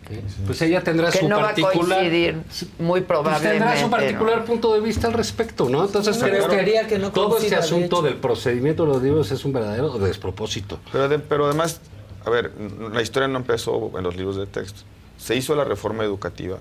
¿Sí? 0.08 0.20
Pues 0.46 0.62
ella 0.62 0.82
tendrá 0.82 1.10
Que 1.10 1.18
su 1.18 1.28
no 1.28 1.36
va 1.36 1.42
a 1.42 1.54
particular... 1.54 1.98
coincidir 2.00 2.42
muy 2.78 3.00
pues 3.00 3.08
probablemente. 3.08 3.50
tendrá 3.50 3.76
su 3.76 3.82
¿no? 3.84 3.90
particular 3.90 4.44
punto 4.44 4.74
de 4.74 4.80
vista 4.80 5.06
al 5.08 5.12
respecto, 5.12 5.68
¿no? 5.68 5.84
Entonces 5.84 6.16
creo 6.18 6.48
que, 6.48 6.86
que 6.88 6.98
no 6.98 7.10
todo 7.12 7.36
este 7.38 7.50
de 7.50 7.56
asunto 7.56 8.02
del 8.02 8.14
procedimiento 8.16 8.84
de 8.86 8.92
los 8.92 9.02
libros 9.02 9.30
es 9.30 9.44
un 9.44 9.52
verdadero 9.52 9.90
despropósito. 9.98 10.78
Pero, 10.92 11.08
de- 11.08 11.18
pero 11.18 11.46
además, 11.46 11.80
a 12.24 12.30
ver, 12.30 12.52
la 12.92 13.02
historia 13.02 13.28
no 13.28 13.38
empezó 13.38 13.92
en 13.96 14.02
los 14.04 14.16
libros 14.16 14.36
de 14.36 14.46
texto. 14.46 14.80
Se 15.18 15.34
hizo 15.34 15.54
la 15.54 15.64
reforma 15.64 16.04
educativa 16.04 16.58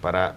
para, 0.00 0.36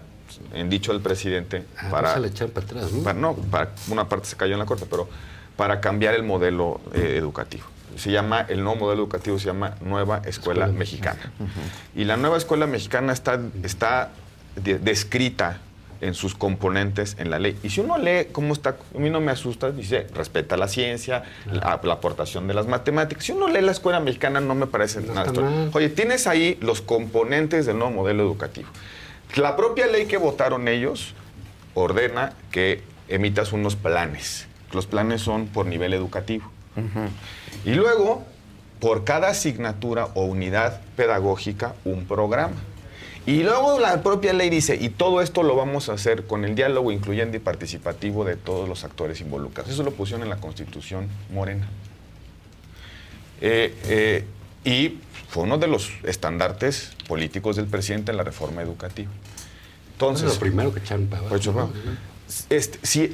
en 0.53 0.69
dicho 0.69 0.91
del 0.93 1.01
presidente, 1.01 1.65
Ah, 1.77 1.87
para, 1.91 2.01
pues 2.03 2.13
se 2.13 2.19
le 2.21 2.27
echan 2.27 2.49
para 2.49 2.65
atrás, 2.65 2.91
¿no? 2.91 3.03
para- 3.03 3.19
no, 3.19 3.33
para- 3.35 3.71
una 3.89 4.07
parte 4.09 4.27
se 4.27 4.35
cayó 4.35 4.53
en 4.53 4.59
la 4.59 4.65
corte, 4.65 4.85
pero 4.89 5.07
para 5.55 5.79
cambiar 5.81 6.13
el 6.13 6.23
modelo 6.23 6.79
eh, 6.93 7.15
educativo. 7.17 7.65
Se 7.97 8.11
llama, 8.11 8.41
el 8.47 8.63
nuevo 8.63 8.79
modelo 8.79 9.01
educativo 9.03 9.39
se 9.39 9.45
llama 9.47 9.75
Nueva 9.81 10.21
Escuela, 10.25 10.67
Mexicana. 10.67 11.31
Y 11.95 12.03
la 12.05 12.15
nueva 12.17 12.37
escuela 12.37 12.67
mexicana 12.67 13.11
está, 13.13 13.39
está 13.63 14.11
de- 14.55 14.79
descrita 14.79 15.59
en 15.99 16.13
sus 16.13 16.35
componentes 16.35 17.15
en 17.17 17.31
la 17.31 17.39
ley. 17.39 17.57
Y 17.63 17.71
si 17.71 17.81
uno 17.81 17.97
lee 17.97 18.27
cómo 18.31 18.53
está, 18.53 18.77
a 18.95 18.99
mí 18.99 19.09
no 19.09 19.19
me 19.19 19.31
asusta, 19.31 19.71
dice, 19.71 20.05
respeta 20.13 20.55
la 20.55 20.67
ciencia, 20.67 21.23
la, 21.51 21.79
la 21.83 21.93
aportación 21.93 22.47
de 22.47 22.53
las 22.53 22.67
matemáticas. 22.67 23.23
Si 23.25 23.31
uno 23.31 23.47
lee 23.47 23.61
la 23.61 23.71
escuela 23.71 23.99
mexicana 23.99 24.39
no 24.39 24.53
me 24.53 24.67
parece 24.67 25.01
nada. 25.01 25.23
extraordinario. 25.23 25.65
mal. 25.65 25.71
Oye, 25.75 25.89
tienes 25.89 26.27
ahí 26.27 26.55
los 26.61 26.81
componentes 26.81 27.65
del 27.65 27.79
nuevo 27.79 27.91
modelo 27.93 28.21
educativo. 28.23 28.69
La 29.37 29.55
propia 29.55 29.87
ley 29.87 30.05
que 30.05 30.17
votaron 30.17 30.67
ellos 30.67 31.15
ordena 31.73 32.33
que 32.51 32.83
emitas 33.07 33.51
unos 33.51 33.75
planes. 33.75 34.47
Los 34.73 34.85
planes 34.85 35.21
son 35.21 35.47
por 35.47 35.65
nivel 35.65 35.93
educativo. 35.95 36.51
Y 37.65 37.73
luego, 37.73 38.23
por 38.79 39.03
cada 39.03 39.29
asignatura 39.29 40.05
o 40.13 40.25
unidad 40.25 40.81
pedagógica, 40.95 41.73
un 41.85 42.05
programa. 42.05 42.55
Y 43.25 43.43
luego 43.43 43.77
la 43.79 44.01
propia 44.03 44.31
ley 44.31 44.49
dice, 44.49 44.77
y 44.79 44.87
todo 44.89 45.21
esto 45.21 45.43
lo 45.43 45.55
vamos 45.55 45.89
a 45.89 45.93
hacer 45.93 46.25
con 46.27 46.45
el 46.45 46.55
diálogo 46.55 46.91
incluyente 46.93 47.37
y 47.37 47.39
participativo 47.41 48.23
de 48.23 48.37
todos 48.37 48.69
los 48.69 48.85
actores 48.85 49.19
involucrados. 49.19 49.69
Eso 49.71 49.83
lo 49.83 49.91
pusieron 49.91 50.23
en 50.23 50.29
la 50.29 50.37
Constitución 50.37 51.09
Morena. 51.33 51.67
Eh, 53.41 53.75
eh, 53.85 54.25
y 54.63 54.99
fue 55.29 55.43
uno 55.43 55.57
de 55.57 55.67
los 55.67 55.91
estandartes 56.03 56.93
políticos 57.07 57.57
del 57.57 57.65
presidente 57.67 58.11
en 58.11 58.17
la 58.17 58.23
reforma 58.23 58.61
educativa. 58.61 59.11
Entonces, 59.93 60.27
Es 60.27 60.33
lo 60.35 60.39
primero 60.39 60.73
que 60.73 60.79
echaron 60.79 61.07
para 61.07 61.21
abajo, 61.23 61.35
Pues, 61.35 61.47
¿no? 61.47 61.71
este, 62.49 62.79
sí, 62.83 63.13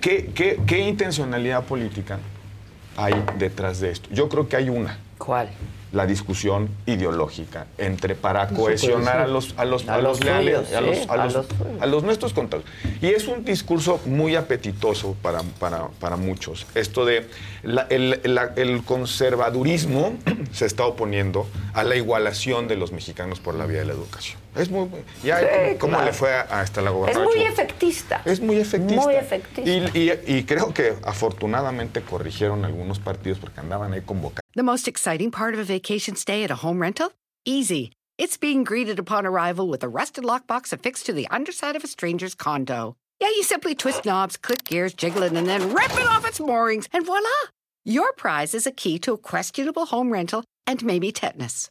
¿qué, 0.00 0.30
qué, 0.34 0.60
qué 0.66 0.78
intencionalidad 0.88 1.64
política 1.64 2.18
hay 2.96 3.14
detrás 3.38 3.80
de 3.80 3.90
esto? 3.90 4.08
Yo 4.12 4.28
creo 4.28 4.48
que 4.48 4.56
hay 4.56 4.68
una. 4.68 4.98
¿Cuál? 5.18 5.50
La 5.92 6.06
discusión 6.06 6.70
ideológica 6.86 7.66
entre 7.76 8.14
para 8.14 8.48
cohesionar 8.48 9.18
a 9.20 9.26
los 9.26 9.52
a 9.58 9.66
los 9.66 9.86
A 9.86 9.94
a 9.94 9.98
los 9.98 10.18
los 10.20 10.24
leales, 10.24 10.66
suyos, 10.68 10.72
a 10.74 10.80
los 10.80 10.96
sí, 10.96 11.04
a 11.06 11.16
los, 11.16 11.34
los 11.34 11.46
a 11.82 11.86
los 11.86 12.02
nuestros 12.02 12.32
contra 12.32 12.60
y 13.02 13.08
es 13.08 13.28
un 13.28 13.44
discurso 13.44 14.00
muy 14.06 14.34
apetitoso 14.34 15.14
para, 15.20 15.42
para, 15.60 15.88
para 16.00 16.16
muchos 16.16 16.66
esto 16.74 17.04
de 17.04 17.28
la- 17.62 17.86
el, 17.90 18.20
la- 18.24 18.54
el 18.56 18.82
conservadurismo 18.84 20.14
se 20.52 20.64
está 20.64 20.86
oponiendo 20.86 21.46
a 21.74 21.84
la 21.84 21.94
igualación 21.94 22.68
de 22.68 22.76
los 22.76 22.90
mexicanos 22.92 23.38
por 23.38 23.54
la 23.54 23.66
vía 23.66 23.80
de 23.80 23.84
la 23.84 23.92
educación 23.92 24.38
es 24.54 24.70
muy 24.70 24.88
ya 25.22 25.40
Sí, 25.40 25.78
cómo 25.78 25.92
claro. 25.94 26.06
le 26.06 26.12
fue 26.12 26.32
a, 26.34 26.46
a 26.58 26.62
esta 26.62 26.80
la 26.82 26.90
Es 27.08 27.18
muy 27.18 27.40
efectista. 27.42 28.22
Es 28.24 28.40
muy 28.40 28.56
efectista. 28.58 29.02
Muy 29.02 29.14
efectista. 29.14 29.70
Y, 29.70 29.90
y- 29.98 30.36
y 30.38 30.44
creo 30.44 30.72
que 30.74 30.94
afortunadamente 31.04 32.02
corrigieron 32.02 32.64
algunos 32.64 32.98
partidos 32.98 33.38
porque 33.38 33.60
andaban 33.60 33.92
ahí 33.92 34.02
convocados. 34.02 34.40
The 34.54 34.62
most 34.62 34.86
exciting 34.88 35.30
part 35.30 35.54
of 35.54 35.60
a 35.60 35.64
vacation 35.64 36.16
stay 36.16 36.44
at 36.44 36.50
a 36.50 36.56
home 36.56 36.80
rental? 36.80 37.12
Easy. 37.46 37.92
It's 38.18 38.36
being 38.36 38.62
greeted 38.64 38.98
upon 38.98 39.24
arrival 39.26 39.68
with 39.68 39.82
a 39.82 39.88
rusted 39.88 40.24
lockbox 40.24 40.72
affixed 40.72 41.06
to 41.06 41.12
the 41.14 41.26
underside 41.30 41.74
of 41.76 41.82
a 41.82 41.86
stranger's 41.88 42.34
condo. 42.34 42.94
Yeah, 43.20 43.28
you 43.30 43.42
simply 43.42 43.74
twist 43.74 44.04
knobs, 44.04 44.36
click 44.36 44.64
gears, 44.64 44.92
jiggle 44.94 45.22
it, 45.22 45.32
and 45.32 45.46
then 45.48 45.72
rip 45.72 45.92
it 45.98 46.06
off 46.06 46.26
its 46.26 46.38
moorings, 46.40 46.88
and 46.92 47.06
voila! 47.06 47.28
Your 47.84 48.12
prize 48.12 48.54
is 48.54 48.66
a 48.66 48.70
key 48.72 48.98
to 49.00 49.12
a 49.14 49.18
questionable 49.18 49.86
home 49.86 50.12
rental 50.12 50.44
and 50.66 50.84
maybe 50.84 51.10
tetanus. 51.12 51.70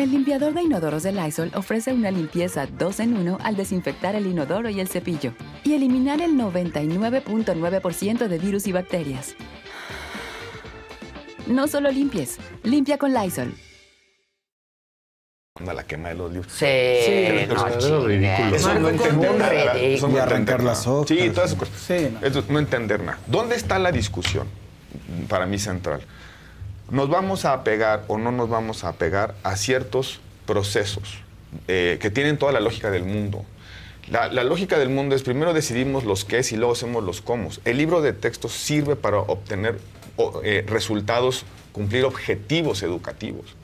El 0.00 0.12
limpiador 0.12 0.54
de 0.54 0.62
inodoros 0.62 1.02
de 1.02 1.12
Lysol 1.12 1.52
ofrece 1.54 1.92
una 1.92 2.10
limpieza 2.10 2.64
2 2.66 3.00
en 3.00 3.18
1 3.18 3.36
al 3.44 3.54
desinfectar 3.54 4.14
el 4.14 4.26
inodoro 4.26 4.70
y 4.70 4.80
el 4.80 4.88
cepillo 4.88 5.34
y 5.62 5.74
eliminar 5.74 6.22
el 6.22 6.36
99.9% 6.38 8.26
de 8.26 8.38
virus 8.38 8.66
y 8.66 8.72
bacterias. 8.72 9.34
No 11.46 11.68
solo 11.68 11.90
limpies, 11.90 12.38
limpia 12.62 12.96
con 12.96 13.12
Lysol. 13.12 13.52
A 15.68 15.74
la 15.74 15.84
quema 15.86 16.08
de 16.08 16.14
los 16.14 16.32
libros. 16.32 16.50
Sí, 16.50 16.64
no, 16.64 17.66
eso- 17.66 18.08
chingue. 18.08 18.56
Eso 18.56 18.72
no 18.78 18.88
entender 18.88 19.34
nada. 19.36 19.50
Ridículo. 19.50 19.74
Eso 19.74 20.08
no 20.08 20.16
Y 20.16 20.18
arrancar 20.18 20.62
las 20.62 20.86
hojas. 20.86 21.08
Sí, 21.08 21.28
todas 21.28 21.52
esas 21.52 21.58
cosas. 21.58 21.90
Eso, 22.22 22.42
no 22.48 22.58
entender 22.58 23.02
nada. 23.02 23.18
¿Dónde 23.26 23.54
está 23.56 23.78
la 23.78 23.92
discusión? 23.92 24.46
Para 25.28 25.44
mí 25.44 25.58
central. 25.58 26.00
¿Nos 26.90 27.08
vamos 27.08 27.44
a 27.44 27.52
apegar 27.52 28.04
o 28.08 28.18
no 28.18 28.32
nos 28.32 28.48
vamos 28.48 28.82
a 28.82 28.88
apegar 28.88 29.36
a 29.44 29.54
ciertos 29.54 30.20
procesos 30.44 31.18
eh, 31.68 31.98
que 32.00 32.10
tienen 32.10 32.36
toda 32.36 32.50
la 32.50 32.58
lógica 32.58 32.90
del 32.90 33.04
mundo? 33.04 33.44
La, 34.08 34.28
lógica 34.42 34.76
del 34.76 34.88
mundo 34.88 35.14
es 35.14 35.22
primero 35.22 35.52
decidimos 35.52 36.02
los 36.02 36.24
qué 36.24 36.44
y 36.50 36.56
luego 36.56 36.72
hacemos 36.72 37.04
los 37.04 37.20
cómo. 37.20 37.50
El 37.64 37.76
libro 37.76 38.02
de 38.02 38.12
texto 38.12 38.48
sirve 38.48 38.96
para 38.96 39.18
obtener 39.18 39.78
eh, 40.42 40.64
resultados, 40.66 41.44
cumplir 41.70 42.04
objetivos 42.04 42.82
educativos. 42.82 43.54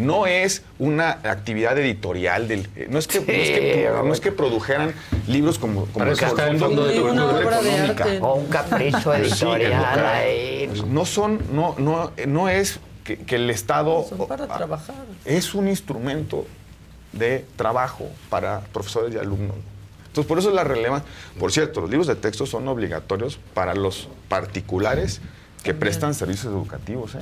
No 0.00 0.26
es 0.26 0.62
una 0.78 1.10
actividad 1.10 1.78
editorial 1.78 2.48
del. 2.48 2.68
eh, 2.76 2.88
no, 2.90 2.98
es 2.98 3.06
que, 3.06 3.20
no, 3.20 3.24
es 3.26 3.50
que, 3.50 3.90
no 4.04 4.12
es 4.12 4.20
que 4.20 4.32
produjeran 4.32 4.94
libros 5.26 5.58
como, 5.58 5.82
el 5.84 6.16
Fondo 6.16 6.58
Fondo 6.58 6.84
de 6.86 6.94
de 6.94 6.98
Económica. 7.00 7.50
Económica. 8.04 8.06
O 8.26 8.34
un 8.34 8.46
capricho 8.46 9.12
Sí, 9.14 9.20
editorial 9.20 10.06
ahí. 10.06 10.70
No 10.86 11.04
son, 11.04 11.40
no, 11.52 11.74
no, 11.78 12.12
no 12.26 12.48
es 12.48 12.80
que, 13.04 13.18
que 13.18 13.36
el 13.36 13.50
Estado 13.50 14.04
Son 14.08 14.26
para 14.26 14.46
trabajar. 14.46 14.94
es 15.24 15.54
un 15.54 15.68
instrumento 15.68 16.46
de 17.12 17.44
trabajo 17.56 18.08
para 18.28 18.60
profesores 18.72 19.14
y 19.14 19.18
alumnos. 19.18 19.56
Entonces, 20.06 20.26
por 20.28 20.38
eso 20.38 20.48
es 20.48 20.54
la 20.54 20.64
relevancia. 20.64 21.08
Por 21.38 21.52
cierto, 21.52 21.80
los 21.80 21.90
libros 21.90 22.06
de 22.08 22.16
texto 22.16 22.46
son 22.46 22.66
obligatorios 22.68 23.38
para 23.54 23.74
los 23.74 24.08
particulares 24.28 25.20
que 25.62 25.74
prestan 25.74 26.14
servicios 26.14 26.46
educativos, 26.52 27.14
¿eh? 27.14 27.20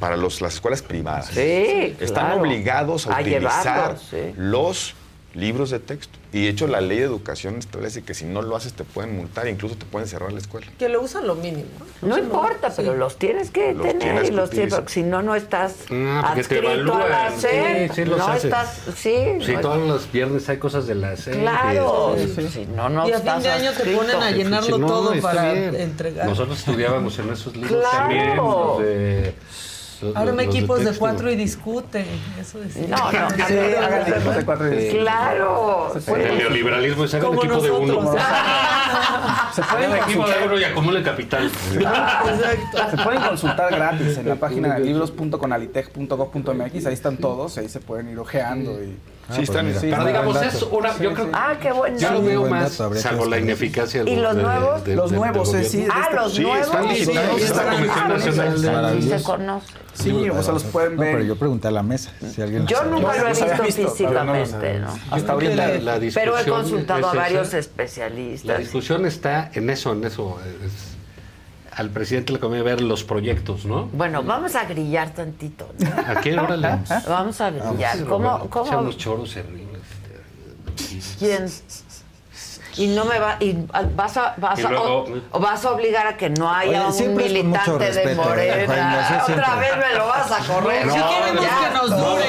Para 0.00 0.16
los, 0.16 0.40
las 0.40 0.54
escuelas 0.54 0.82
privadas. 0.82 1.26
Sí, 1.32 1.96
Están 2.00 2.26
claro. 2.26 2.40
obligados 2.40 3.06
a, 3.06 3.16
A 3.16 3.20
utilizar 3.20 3.96
sí. 3.98 4.32
los 4.36 4.94
libros 5.34 5.70
de 5.70 5.80
texto. 5.80 6.16
Y 6.32 6.44
de 6.44 6.48
hecho, 6.48 6.66
la 6.68 6.80
ley 6.80 6.98
de 6.98 7.04
educación 7.04 7.58
establece 7.58 8.02
que 8.02 8.12
si 8.14 8.24
no 8.24 8.42
lo 8.42 8.54
haces 8.56 8.72
te 8.74 8.82
pueden 8.84 9.16
multar, 9.16 9.46
incluso 9.48 9.76
te 9.76 9.84
pueden 9.84 10.08
cerrar 10.08 10.32
la 10.32 10.38
escuela. 10.38 10.66
Que 10.78 10.88
lo 10.88 11.00
usan 11.02 11.26
lo 11.28 11.34
mínimo. 11.36 11.68
No 12.02 12.18
importa, 12.18 12.72
pero 12.74 12.94
los 12.96 13.16
tienes 13.18 13.50
que 13.50 13.72
Los 13.72 13.82
tener 13.82 13.98
tienes 13.98 14.28
y 14.30 14.32
los 14.32 14.50
tienes, 14.50 14.74
porque 14.74 14.92
si 14.92 15.02
no, 15.04 15.22
no 15.22 15.34
estás 15.36 15.74
Ah, 15.92 16.22
porque 16.34 16.44
te 16.44 16.58
adscrito 16.58 16.94
a 16.94 17.08
la. 17.08 17.30
SEP. 17.36 17.88
Sí, 17.90 17.94
sí 17.94 18.04
los 18.04 18.18
no 18.18 18.26
haces. 18.28 18.44
estás, 18.44 18.80
sí. 18.96 19.16
Sí, 19.44 19.52
no 19.54 19.60
todos 19.60 19.88
los 19.88 20.10
viernes 20.12 20.48
hay 20.48 20.58
cosas 20.58 20.86
de 20.88 20.94
la 20.96 21.16
serie. 21.16 21.40
Claro, 21.40 22.16
si 22.52 22.66
no, 22.66 22.88
no 22.88 23.08
y 23.08 23.12
a 23.12 23.16
estás 23.16 23.34
fin 23.34 23.42
de 23.44 23.50
año 23.50 23.72
te 23.72 23.96
ponen 23.96 24.16
a 24.22 24.30
llenarlo 24.32 24.78
No, 24.78 24.86
todo 24.86 25.20
para 25.20 25.52
bien. 25.52 25.74
entregar. 25.76 26.26
Nosotros 26.26 26.58
estudiábamos 26.60 27.16
en 27.18 27.32
esos 27.32 27.54
libros 27.56 27.70
Claro. 27.72 27.98
también. 27.98 28.36
Los 28.36 28.78
de, 28.80 29.34
los 30.12 30.38
equipos 30.40 30.84
de, 30.84 30.92
cuatro 30.92 31.30
y 31.30 31.36
discuten. 31.36 32.04
Eso 32.40 32.58
decía. 32.60 32.86
No, 32.88 33.10
no, 33.12 33.30
Sí, 33.30 33.56
hagan 33.56 34.12
equipos 34.12 34.36
de 34.36 34.44
cuatro 34.44 34.74
y- 34.74 34.88
Claro. 34.90 35.92
El 36.06 36.38
neoliberalismo 36.38 37.04
es 37.04 37.14
hagan 37.14 37.28
Como 37.28 37.40
equipo 37.42 37.62
de 37.62 37.70
uno. 37.70 38.14
Se 39.54 39.62
pueden, 39.62 39.92
Hagan 39.92 40.08
equipo 40.08 40.26
de 40.26 40.32
consultar, 40.32 40.48
uno 40.48 40.58
y 40.58 40.64
acumulen 40.64 41.02
capital. 41.04 41.48
se 41.50 42.96
pueden 43.04 43.22
consultar 43.22 43.72
gratis 43.74 44.18
en 44.18 44.28
la 44.28 44.34
página 44.34 44.74
de 44.74 44.80
libros.conalitech.gov.mx. 44.80 46.86
Ahí 46.86 46.92
están 46.94 47.16
todos, 47.18 47.56
ahí 47.58 47.68
se 47.68 47.78
pueden 47.80 48.08
ir 48.08 48.18
ojeando 48.18 48.72
y 48.82 48.96
Ah, 49.26 49.34
pues 49.36 49.48
mira. 49.62 49.80
Pero 49.80 50.04
digamos, 50.04 50.42
es 50.42 50.62
una. 50.62 50.98
Yo 50.98 51.14
creo 51.14 51.30
Ah, 51.32 51.54
qué 51.60 51.72
buen 51.72 51.98
Yo 51.98 52.10
lo 52.12 52.22
veo 52.22 52.46
más, 52.46 52.76
dato, 52.76 52.94
salvo 52.96 53.24
la 53.24 53.38
ineficacia 53.38 54.02
¿Y 54.04 54.16
los 54.16 54.36
de- 54.36 54.42
nuevos? 54.42 54.84
de- 54.84 54.96
Los 54.96 55.12
nuevos, 55.12 55.54
eh, 55.54 55.64
sí. 55.64 55.86
Ah, 55.90 56.02
esta- 56.10 56.22
los 56.22 56.34
sí, 56.34 56.42
nuevos. 56.42 56.66
están 56.66 56.88
Sí, 56.88 56.94
sí, 56.96 57.04
sí, 57.04 57.12
sí, 57.12 57.18
sí, 57.40 58.58
sí, 58.58 58.66
Maravilloso. 58.66 59.18
se 59.18 59.24
conoce. 59.24 59.66
Sí, 59.94 60.28
o 60.28 60.42
sea, 60.42 60.52
los 60.52 60.64
pueden 60.64 60.96
No, 60.96 61.02
ver. 61.02 61.12
pero 61.12 61.24
yo 61.24 61.36
pregunté 61.36 61.68
a 61.68 61.70
la 61.70 61.82
mesa 61.82 62.10
si 62.34 62.42
alguien 62.42 62.66
Yo 62.66 62.84
nunca 62.84 63.16
lo 63.16 63.26
he 63.26 63.30
visto 63.30 63.46
físicamente, 63.64 64.78
¿no? 64.80 64.88
Hasta 65.10 65.32
ahorita. 65.32 65.54
la- 65.54 65.98
la 65.98 66.00
Pero 66.12 66.38
he 66.38 66.44
consultado 66.44 67.08
a 67.08 67.14
varios 67.14 67.52
La 67.52 67.58
especialistas. 67.60 68.58
discusión 68.58 69.06
está 69.06 69.50
en 69.54 69.70
eso, 69.70 69.92
en 69.92 70.04
eso. 70.04 70.38
es- 70.64 70.93
al 71.76 71.90
presidente 71.90 72.32
le 72.32 72.38
conviene 72.38 72.64
ver 72.64 72.80
los 72.80 73.04
proyectos, 73.04 73.64
¿no? 73.64 73.86
Bueno, 73.92 74.22
vamos 74.22 74.54
a 74.54 74.64
grillar 74.64 75.12
tantito. 75.12 75.68
¿no? 75.78 75.90
¿A 76.06 76.20
qué 76.20 76.38
hora 76.38 76.56
le 76.56 76.68
Vamos 77.08 77.40
a 77.40 77.50
grillar. 77.50 78.04
¿Cómo, 78.04 78.48
cómo? 78.50 78.66
Echamos 78.66 78.96
choros 78.96 79.34
terribles. 79.34 79.82
¿Quién? 81.18 81.46
Y 82.76 82.88
no 82.88 83.04
me 83.04 83.18
va, 83.18 83.36
y 83.40 83.56
vas 83.94 84.16
a, 84.16 84.34
vas 84.36 84.58
Y 84.58 84.62
a, 84.64 84.70
luego- 84.70 85.04
o, 85.04 85.38
o 85.38 85.40
vas 85.40 85.64
a 85.64 85.70
obligar 85.70 86.06
a 86.06 86.16
que 86.16 86.30
no 86.30 86.52
haya 86.52 86.88
Oye, 86.88 87.06
un 87.08 87.14
militante 87.16 87.92
de 87.92 88.14
Morena. 88.14 89.22
Otra 89.22 89.56
vez 89.56 89.76
me 89.76 89.98
lo 89.98 90.06
vas 90.06 90.30
a 90.32 90.38
correr. 90.44 90.86
No, 90.86 90.94
Si 90.94 91.00
queremos 91.00 91.34
no, 91.34 91.40
que 91.40 91.74
nos 91.74 91.90
no, 91.90 92.10
dure, 92.10 92.24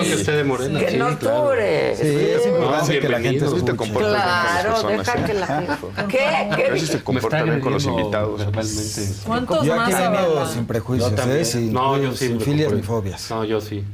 que 0.00 0.12
esté 0.14 0.32
de 0.32 0.44
Morena, 0.44 0.80
Que 0.80 0.90
sí, 0.90 0.96
nos 0.96 1.16
claro. 1.16 1.44
dure. 1.44 1.96
Sí, 1.96 2.02
es 2.06 2.46
importante 2.46 2.94
No, 2.94 3.00
que 3.00 3.08
la 3.08 3.20
gente 3.20 3.20
bienvenido. 3.20 3.46
escuche. 3.46 3.64
te 3.64 3.76
comportas 3.76 3.92
bien 3.94 4.02
con 4.04 4.12
las 4.12 4.22
Claro, 4.24 4.70
personas, 4.70 4.98
deja 5.06 5.18
¿eh? 5.18 5.24
que 5.26 5.34
la 5.34 5.46
gente. 5.46 5.72
¿Qué? 6.08 6.24
A 6.26 6.56
¿Qué? 6.56 6.70
veces 6.70 6.88
se 6.88 7.42
bien 7.44 7.60
con 7.60 7.72
los 7.72 7.84
invitados. 7.84 8.38
verbalmente. 8.38 9.08
¿Cuántos 9.26 9.62
Yo 9.64 9.76
más 9.76 9.94
aquí 9.94 10.02
vengo 10.02 10.16
hablan? 10.18 10.48
sin 10.52 10.66
prejuicios. 10.66 11.12
¿eh? 11.26 11.44
Sin, 11.44 11.72
no, 11.72 11.96
yo 11.98 12.12
sí. 12.12 12.28
sin 12.28 12.40
filias 12.40 12.72
ni 12.72 12.82
fobias. 12.82 13.30
No, 13.30 13.44
yo 13.44 13.60
sí. 13.60 13.84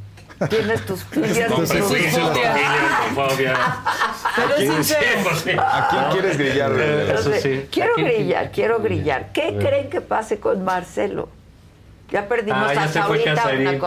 Tienes 0.49 0.87
tus 0.87 1.05
filias 1.05 1.49
tus 1.49 1.69
fobias. 3.15 3.59
Pero 4.37 4.55
es 4.57 4.71
sincero. 4.87 5.31
sí. 5.43 5.51
¿A 5.59 5.89
quién 5.91 6.05
quieres 6.13 6.39
grillar? 6.39 6.73
Eh, 6.79 7.03
Eso 7.03 7.17
Entonces, 7.19 7.43
sí. 7.43 7.69
Quiero 7.71 7.93
¿A 7.93 7.95
quién- 7.97 8.07
grillar, 8.07 8.51
quiero 8.53 8.79
grillar. 8.81 9.33
¿Qué 9.33 9.51
ver. 9.53 9.67
creen 9.67 9.91
que 9.91 10.01
pase 10.01 10.39
con 10.41 10.65
Marcelo? 10.65 11.29
Ya 12.11 12.27
perdimos 12.27 12.59
Ah, 12.69 12.75
ya 12.75 12.83
hasta 12.85 13.05
ahorita 13.05 13.33
una 13.33 13.43
Casarín. 13.43 13.81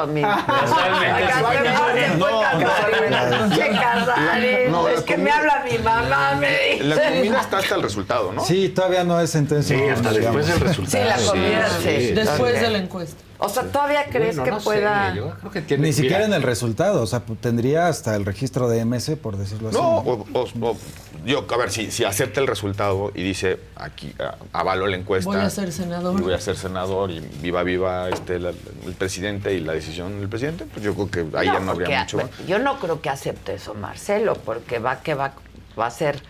No, 4.71 4.87
es 4.87 5.01
que 5.01 5.17
me 5.17 5.29
comida- 5.29 5.37
habla 5.39 5.65
mi 5.69 5.77
mamá, 5.79 6.35
me 6.39 6.49
dice. 6.49 6.83
La 6.85 6.95
comida 7.09 7.41
está 7.41 7.57
hasta 7.57 7.75
el 7.75 7.81
resultado, 7.83 8.31
¿no? 8.31 8.43
Sí, 8.45 8.69
todavía 8.69 9.03
no 9.03 9.19
es 9.19 9.29
sentencia. 9.29 9.77
Sí, 9.77 9.89
hasta 9.89 10.11
después 10.11 10.47
del 10.47 10.57
Sí, 10.57 10.63
resultado. 10.63 11.05
la 11.05 11.17
comida, 11.17 11.69
sí. 11.81 12.11
Después 12.11 12.61
de 12.61 12.69
la 12.69 12.77
encuesta. 12.77 13.21
O 13.45 13.49
sea, 13.49 13.63
¿todavía 13.63 14.05
crees 14.05 14.37
Bueno, 14.37 14.43
que 14.45 14.51
no 14.51 14.59
sé, 14.59 14.63
pueda...? 14.63 15.13
yo 15.13 15.31
creo 15.39 15.51
que 15.51 15.61
tiene- 15.61 15.87
Ni 15.87 15.93
siquiera 15.93 16.17
mira, 16.19 16.27
en 16.27 16.33
el 16.33 16.43
resultado, 16.43 17.01
o 17.01 17.07
sea, 17.07 17.25
pu- 17.25 17.37
tendría 17.39 17.87
hasta 17.87 18.15
el 18.15 18.25
registro 18.25 18.69
de 18.69 18.85
MS, 18.85 19.15
por 19.17 19.37
decirlo 19.37 19.69
así. 19.69 19.77
No, 19.77 19.97
o, 19.97 20.25
o- 20.33 20.47
o- 20.61 20.77
yo, 21.25 21.45
a 21.49 21.57
ver, 21.57 21.69
si, 21.71 21.91
si 21.91 22.03
acepta 22.05 22.39
el 22.41 22.47
resultado 22.47 23.11
y 23.13 23.21
dice, 23.23 23.59
aquí 23.75 24.13
ah, 24.19 24.35
avalo 24.53 24.87
la 24.87 24.95
encuesta. 24.97 25.29
Voy 25.29 25.39
a 25.39 25.49
ser 25.49 25.71
senador. 25.71 26.19
y 26.19 26.21
voy 26.23 26.33
a 26.33 26.39
ser 26.39 26.55
senador 26.55 27.11
y 27.11 27.19
viva, 27.41 27.63
viva 27.63 28.09
este, 28.09 28.39
la- 28.39 28.49
el 28.85 28.93
presidente 28.97 29.53
y 29.53 29.59
la 29.59 29.73
decisión 29.73 30.19
del 30.19 30.29
presidente, 30.29 30.65
pues 30.65 30.83
yo 30.83 30.93
creo 30.93 31.11
que 31.31 31.37
ahí 31.37 31.45
ya 31.47 31.59
no 31.59 31.73
porque 31.73 31.83
habría 31.85 31.99
mucho. 32.01 32.19
a- 32.19 32.45
Yo 32.47 32.59
no 32.59 32.79
creo 32.79 33.01
que 33.01 33.09
acepte 33.09 33.55
eso 33.55 33.73
Marcelo, 33.73 34.35
porque 34.45 34.79
va 34.79 35.01
que 35.01 35.13
va, 35.15 35.33
va 35.79 35.87
a 35.87 35.91
ser 35.91 36.21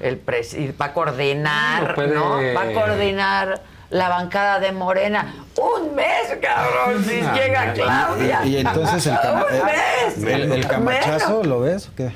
el 0.00 0.16
presidente, 0.18 0.74
va 0.80 0.86
a 0.86 0.92
coordinar, 0.94 1.88
No, 1.90 1.94
puede- 1.94 2.14
¿no? 2.14 2.30
Va 2.54 2.62
a 2.62 2.72
coordinar 2.72 3.62
la 3.90 4.08
bancada 4.08 4.58
de 4.60 4.72
Morena. 4.72 5.34
Un 5.56 5.94
mes, 5.94 6.38
cabrón, 6.40 7.04
si 7.04 7.20
Ah, 7.20 7.34
llega 7.34 7.72
Claudia. 7.74 8.44
Y 8.46 8.56
entonces 8.58 9.06
el, 9.06 9.18
cama- 9.20 9.44
Un 9.46 9.66
mes. 9.66 10.34
el, 10.34 10.52
el 10.52 10.66
camachazo. 10.66 11.44
¿lo 11.44 11.60
ves 11.60 11.88
o 11.88 11.94
qué? 11.96 12.12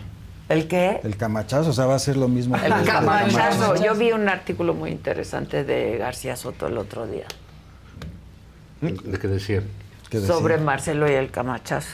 ¿El 0.48 0.68
qué? 0.68 1.00
El 1.04 1.16
camachazo, 1.16 1.70
o 1.70 1.72
sea, 1.72 1.86
va 1.86 1.94
a 1.94 1.98
ser 1.98 2.16
lo 2.16 2.28
mismo. 2.28 2.56
que 2.58 2.66
El 2.66 2.72
el 2.72 2.84
camachazo. 2.84 3.74
Yo 3.82 3.94
vi 3.94 4.12
un 4.12 4.28
artículo 4.28 4.74
muy 4.74 4.90
interesante 4.90 5.64
de 5.64 5.96
García 5.98 6.36
Soto 6.36 6.66
el 6.66 6.76
otro 6.78 7.06
día 7.06 7.24
¿De 8.80 9.18
qué 9.18 9.28
decir? 9.28 9.66
¿Qué 10.10 10.20
decía? 10.20 10.34
sobre 10.34 10.58
Marcelo 10.58 11.10
y 11.10 11.14
el 11.14 11.30
camachazo. 11.30 11.88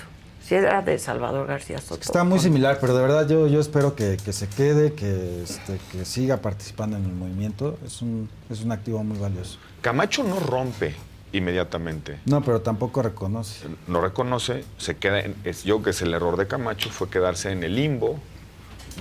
Era 0.51 0.83
de 0.83 0.99
Salvador 0.99 1.47
García 1.47 1.79
Soto. 1.79 2.01
Está 2.03 2.25
muy 2.25 2.39
similar, 2.39 2.79
pero 2.81 2.95
de 2.95 3.03
verdad 3.03 3.29
yo, 3.29 3.47
yo 3.47 3.61
espero 3.61 3.95
que, 3.95 4.17
que 4.25 4.33
se 4.33 4.49
quede, 4.49 4.93
que, 4.95 5.43
este, 5.43 5.79
que 5.93 6.05
siga 6.05 6.39
participando 6.39 6.97
en 6.97 7.05
el 7.05 7.13
movimiento. 7.13 7.79
Es 7.87 8.03
un, 8.03 8.29
es 8.51 8.63
un 8.63 8.73
activo 8.73 9.03
muy 9.05 9.19
valioso. 9.19 9.59
Camacho 9.81 10.23
no 10.25 10.41
rompe 10.41 10.95
inmediatamente. 11.33 12.19
No, 12.27 12.43
pero 12.43 12.61
tampoco 12.61 13.03
reconoce. 13.03 13.67
No 13.87 14.01
reconoce, 14.01 14.65
se 14.79 14.97
queda 14.97 15.21
en, 15.21 15.37
es, 15.45 15.63
yo 15.65 15.77
creo 15.77 15.85
que 15.85 15.91
es 15.91 16.03
el 16.03 16.13
error 16.15 16.37
de 16.37 16.47
Camacho 16.47 16.91
fue 16.91 17.09
quedarse 17.09 17.53
en 17.53 17.63
el 17.63 17.77
limbo 17.77 18.19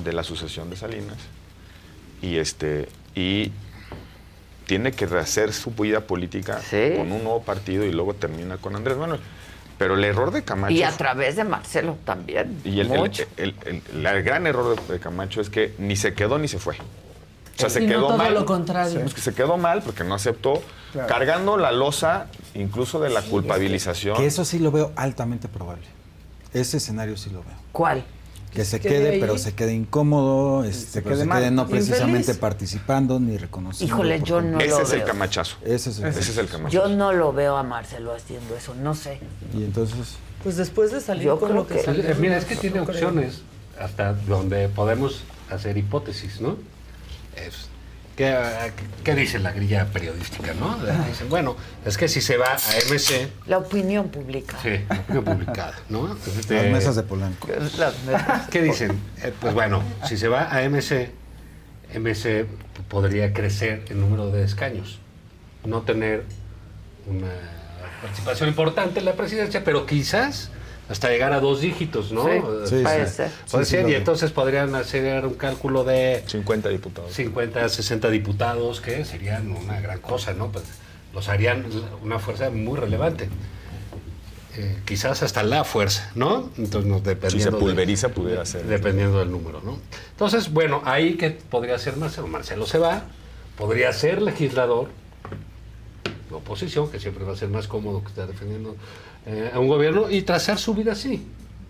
de 0.03 0.13
la 0.13 0.23
sucesión 0.23 0.69
de 0.69 0.75
Salinas 0.75 1.17
y 2.21 2.37
este 2.37 2.87
y 3.15 3.51
tiene 4.67 4.91
que 4.91 5.07
rehacer 5.07 5.51
su 5.51 5.71
vida 5.71 6.01
política 6.01 6.59
Sí. 6.61 6.93
con 6.95 7.11
un 7.11 7.23
nuevo 7.23 7.41
partido 7.41 7.83
y 7.85 7.91
luego 7.91 8.13
termina 8.13 8.57
con 8.57 8.75
Andrés 8.75 8.97
Manuel. 8.97 9.19
Pero 9.79 9.95
el 9.95 10.03
error 10.03 10.29
de 10.31 10.43
Camacho 10.43 10.73
Y 10.73 10.83
a 10.83 10.91
través 10.91 11.35
de 11.37 11.43
Marcelo 11.45 11.97
también. 12.05 12.61
y 12.63 12.81
el, 12.81 12.91
el- 12.91 12.99
mucho. 12.99 13.23
el- 13.37 13.55
el- 13.65 14.05
el 14.05 14.23
gran 14.23 14.45
error 14.45 14.79
de, 14.87 14.99
Camacho 14.99 15.41
es 15.41 15.49
que 15.49 15.73
ni 15.79 15.95
se 15.95 16.13
quedó 16.13 16.37
ni 16.37 16.47
se 16.47 16.59
fue. 16.59 16.75
O 16.75 17.59
sea, 17.61 17.69
se 17.69 17.81
Y 17.83 17.87
no 17.87 17.93
quedó 17.93 18.07
todo 18.07 18.17
mal. 18.17 18.33
lo 18.33 18.45
contrario. 18.45 18.99
Pues 19.01 19.13
que 19.15 19.21
se 19.21 19.33
quedó 19.33 19.57
mal 19.57 19.81
porque 19.81 20.03
no 20.03 20.13
aceptó, 20.15 20.61
Claro. 20.91 21.07
cargando 21.07 21.57
la 21.57 21.71
losa 21.71 22.27
incluso 22.55 22.99
de 22.99 23.09
la 23.09 23.21
culpabilización. 23.21 24.15
Que 24.17 24.25
eso 24.25 24.43
sí 24.45 24.59
lo 24.59 24.71
veo 24.71 24.91
altamente 24.95 25.47
probable. 25.47 25.83
Ese 26.53 26.77
escenario 26.77 27.15
sí 27.17 27.29
lo 27.29 27.39
veo. 27.43 27.55
¿Cuál? 27.71 28.03
Que 28.53 28.65
se 28.65 28.79
quede 28.79 29.19
pero 29.19 29.37
se 29.37 29.53
quede 29.53 29.73
incómodo, 29.75 30.63
este, 30.63 31.03
quede 31.03 31.17
se 31.23 31.29
quede 31.29 31.51
no 31.51 31.67
precisamente 31.67 32.17
Infeliz. 32.19 32.39
participando 32.39 33.19
ni 33.19 33.37
reconociendo. 33.37 33.93
Híjole, 33.93 34.21
yo 34.23 34.41
no 34.41 34.59
Ese 34.59 34.69
lo 34.69 34.81
es 34.81 34.91
el 34.93 34.97
veo. 34.99 35.07
camachazo. 35.07 35.57
Ese 35.63 35.89
es 35.91 35.99
el 35.99 36.07
Ese 36.07 36.19
es 36.19 36.37
el 36.37 36.47
camachazo. 36.47 36.89
Yo 36.89 36.95
no 36.95 37.13
lo 37.13 37.31
veo 37.31 37.57
a 37.57 37.63
Marcelo 37.63 38.13
haciendo 38.13 38.55
eso, 38.55 38.73
no 38.75 38.95
sé. 38.95 39.19
Y 39.53 39.63
entonces, 39.63 40.15
Pues 40.43 40.55
después 40.57 40.91
de 40.91 40.99
salir 41.01 41.25
Yo 41.25 41.39
con 41.39 41.49
creo 41.49 41.61
lo 41.61 41.67
que, 41.67 41.75
que- 41.75 41.83
salió. 41.83 42.03
Eh, 42.03 42.15
Mira, 42.17 42.37
es 42.37 42.45
que 42.45 42.55
tiene 42.55 42.77
creo. 42.79 42.83
opciones 42.89 43.41
hasta 43.79 44.13
donde 44.13 44.67
podemos 44.69 45.21
hacer 45.49 45.77
hipótesis, 45.77 46.39
¿no? 46.41 46.55
Es- 47.35 47.67
¿qué, 48.19 48.71
qué 49.03 49.15
dice 49.15 49.39
la 49.39 49.51
grilla 49.53 49.85
periodística, 49.85 50.53
no? 50.53 50.77
Dicen, 51.07 51.29
bueno, 51.29 51.55
es 51.85 51.97
que 51.97 52.09
si 52.09 52.19
se 52.19 52.35
va 52.35 52.53
a 52.53 52.91
MC, 52.91 53.29
La 53.47 53.57
opinión 53.59 54.09
pública. 54.09 54.57
sí, 54.61 54.81
la 54.89 54.99
opinión 54.99 55.23
publicada, 55.23 55.75
¿no? 55.87 56.17
Este, 56.37 56.55
las 56.55 56.65
mesas 56.65 56.95
de 56.97 57.03
Polanco. 57.03 57.47
Las 57.77 58.03
mesas. 58.03 58.49
¿Qué 58.49 58.61
dicen? 58.61 58.99
Eh, 59.23 59.33
pues 59.39 59.53
bueno, 59.53 59.81
si 60.05 60.17
se 60.17 60.27
va 60.27 60.53
a 60.53 60.61
MC, 60.69 61.11
MC 61.93 62.45
podría 62.89 63.33
crecer 63.33 63.85
el 63.89 64.01
número 64.01 64.29
de 64.31 64.43
escaños, 64.43 64.99
no 65.63 65.83
tener 65.83 66.25
una 67.07 67.31
participación 68.01 68.49
importante 68.49 68.99
en 68.99 69.05
la 69.05 69.13
presidencia, 69.13 69.63
pero 69.63 69.85
quizás 69.85 70.51
hasta 70.89 71.09
llegar 71.09 71.31
a 71.33 71.39
dos 71.39 71.61
dígitos, 71.61 72.11
¿no? 72.11 72.23
Sí, 72.25 72.29
Eh, 72.31 72.41
sí, 72.65 72.75
puede 72.83 73.07
sí. 73.07 73.13
ser. 73.15 73.31
Puede 73.51 73.65
ser, 73.65 73.81
lo 73.83 73.87
y 73.89 73.91
veo. 73.91 73.99
entonces 73.99 74.31
podrían 74.31 74.73
hacer 74.75 75.25
un 75.25 75.35
cálculo 75.35 75.83
de 75.83 76.23
50 76.27 76.67
diputados. 76.69 77.13
50, 77.13 77.69
60 77.69 78.09
diputados, 78.09 78.81
que 78.81 79.05
serían 79.05 79.51
una 79.51 79.79
gran 79.81 79.99
cosa, 79.99 80.33
¿no? 80.33 80.51
Pues 80.51 80.65
los 81.13 81.29
harían 81.29 81.65
una 82.03 82.19
fuerza 82.19 82.49
muy 82.49 82.77
relevante. 82.77 83.29
Eh, 84.57 84.77
quizás 84.83 85.21
hasta 85.23 85.43
la 85.43 85.63
fuerza, 85.63 86.11
¿no? 86.15 86.49
Entonces, 86.57 86.89
nos 86.89 86.99
Si 86.99 87.03
se 87.05 87.09
dependiendo 87.11 87.51
de- 87.51 87.57
pulveriza, 87.63 88.09
pudiera 88.09 88.45
ser. 88.45 88.63
Dependiendo 88.65 89.19
del 89.19 89.31
número, 89.31 89.61
¿no? 89.63 89.77
Entonces, 90.11 90.51
bueno, 90.51 90.81
ahí 90.85 91.15
que 91.17 91.29
podría 91.29 91.77
ser 91.77 91.95
Marcelo. 91.97 92.27
Marcelo 92.27 92.65
se 92.65 92.79
va, 92.79 93.03
podría 93.57 93.93
ser 93.93 94.21
legislador, 94.21 94.89
de 96.29 96.35
oposición, 96.35 96.89
que 96.91 96.99
siempre 96.99 97.23
va 97.25 97.33
a 97.33 97.35
ser 97.35 97.49
más 97.49 97.67
cómodo 97.67 98.01
que 98.01 98.09
estar 98.09 98.27
defendiendo 98.27 98.75
eh, 99.25 99.51
a 99.53 99.59
un 99.59 99.67
gobierno, 99.67 100.09
y 100.09 100.21
trazar 100.23 100.57
su 100.57 100.73
vida 100.73 100.93
así. 100.93 101.25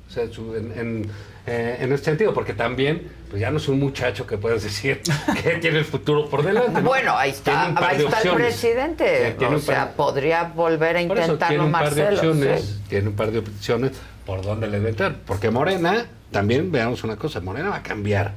O 0.07 0.11
sea, 0.11 0.27
su- 0.31 0.55
en, 0.55 0.71
en, 0.77 1.11
eh, 1.45 1.77
en 1.81 1.91
este 1.93 2.05
sentido, 2.05 2.33
porque 2.33 2.53
también, 2.53 3.07
pues 3.29 3.41
ya 3.41 3.51
no 3.51 3.57
es 3.57 3.67
un 3.67 3.79
muchacho 3.79 4.25
que 4.25 4.37
puedes 4.37 4.63
decir 4.63 5.01
que 5.43 5.51
tiene 5.57 5.79
el 5.79 5.85
futuro 5.85 6.29
por 6.29 6.43
delante. 6.43 6.71
¿no? 6.71 6.81
Bueno, 6.81 7.15
ahí 7.17 7.31
está, 7.31 7.67
ahí 7.75 8.03
está 8.03 8.21
el 8.21 8.35
presidente. 8.35 9.27
Eh, 9.29 9.35
o 9.39 9.49
par- 9.49 9.59
sea, 9.61 9.91
podría 9.95 10.43
volver 10.45 10.97
a 10.97 11.07
Por 11.07 11.17
eso, 11.17 11.33
intentarlo 11.33 11.47
tiene 11.47 11.63
un 11.65 11.71
par 11.71 11.93
de 11.93 12.03
Marcelo. 12.03 12.31
opciones, 12.31 12.61
sí. 12.65 12.81
tiene 12.89 13.07
un 13.09 13.15
par 13.15 13.31
de 13.31 13.39
opciones 13.39 13.91
por 14.25 14.41
dónde 14.41 14.67
le 14.67 14.77
a 14.77 14.89
entrar. 14.89 15.15
Porque 15.25 15.49
Morena, 15.51 16.05
también 16.31 16.71
veamos 16.71 17.03
una 17.03 17.15
cosa, 17.15 17.39
Morena 17.41 17.69
va 17.69 17.77
a 17.77 17.83
cambiar 17.83 18.33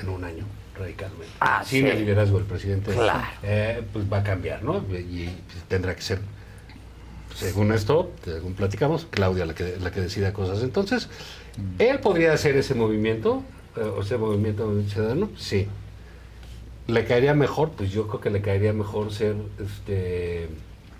en 0.00 0.08
un 0.08 0.22
año 0.24 0.44
radicalmente. 0.78 1.26
Ah, 1.40 1.62
Sin 1.64 1.84
sí. 1.84 1.90
el 1.90 1.98
liderazgo 1.98 2.38
del 2.38 2.46
presidente, 2.46 2.92
Claro. 2.92 3.26
eh, 3.42 3.82
pues 3.92 4.04
va 4.12 4.18
a 4.18 4.22
cambiar, 4.22 4.62
¿no? 4.62 4.84
Y, 4.90 4.94
y 4.96 5.38
tendrá 5.66 5.94
que 5.96 6.02
ser, 6.02 6.20
según 7.38 7.72
esto, 7.72 8.10
según 8.24 8.54
platicamos, 8.54 9.06
Claudia 9.10 9.46
la 9.46 9.54
que, 9.54 9.76
la 9.80 9.90
que 9.92 10.00
decida 10.00 10.32
cosas. 10.32 10.62
Entonces, 10.62 11.08
él 11.78 12.00
podría 12.00 12.32
hacer 12.32 12.56
ese 12.56 12.74
movimiento, 12.74 13.42
eh, 13.76 13.80
o 13.80 14.02
ese 14.02 14.18
movimiento 14.18 14.70
ciudadano, 14.88 15.30
sí. 15.36 15.68
¿Le 16.88 17.04
caería 17.04 17.34
mejor? 17.34 17.70
Pues 17.70 17.90
yo 17.90 18.08
creo 18.08 18.20
que 18.20 18.30
le 18.30 18.40
caería 18.40 18.72
mejor 18.72 19.12
ser 19.12 19.36
este 19.62 20.48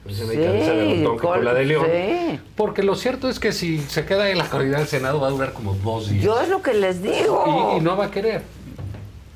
Pues 0.05 0.17
Sí, 0.17 0.37
de 0.37 1.03
Botón 1.03 1.19
con 1.19 1.45
la 1.45 1.55
de 1.55 1.65
León. 1.65 1.87
sí. 1.87 2.41
Porque 2.57 2.83
lo 2.83 2.95
cierto 2.95 3.29
es 3.29 3.41
que 3.41 3.53
si 3.53 3.79
se 3.79 4.05
queda 4.05 4.31
en 4.31 4.39
la 4.39 4.45
coordinadora 4.49 4.81
del 4.81 4.89
Senado 4.89 5.21
va 5.21 5.29
a 5.29 5.31
durar 5.31 5.53
como 5.55 5.75
dos 5.75 6.11
días. 6.11 6.23
Yo 6.23 6.41
es 6.41 6.49
lo 6.49 6.61
que 6.63 6.75
les 6.75 7.03
digo. 7.03 7.73
Y, 7.75 7.79
y 7.79 7.81
no 7.81 7.97
va 7.97 8.07
a 8.07 8.11
querer. 8.11 8.43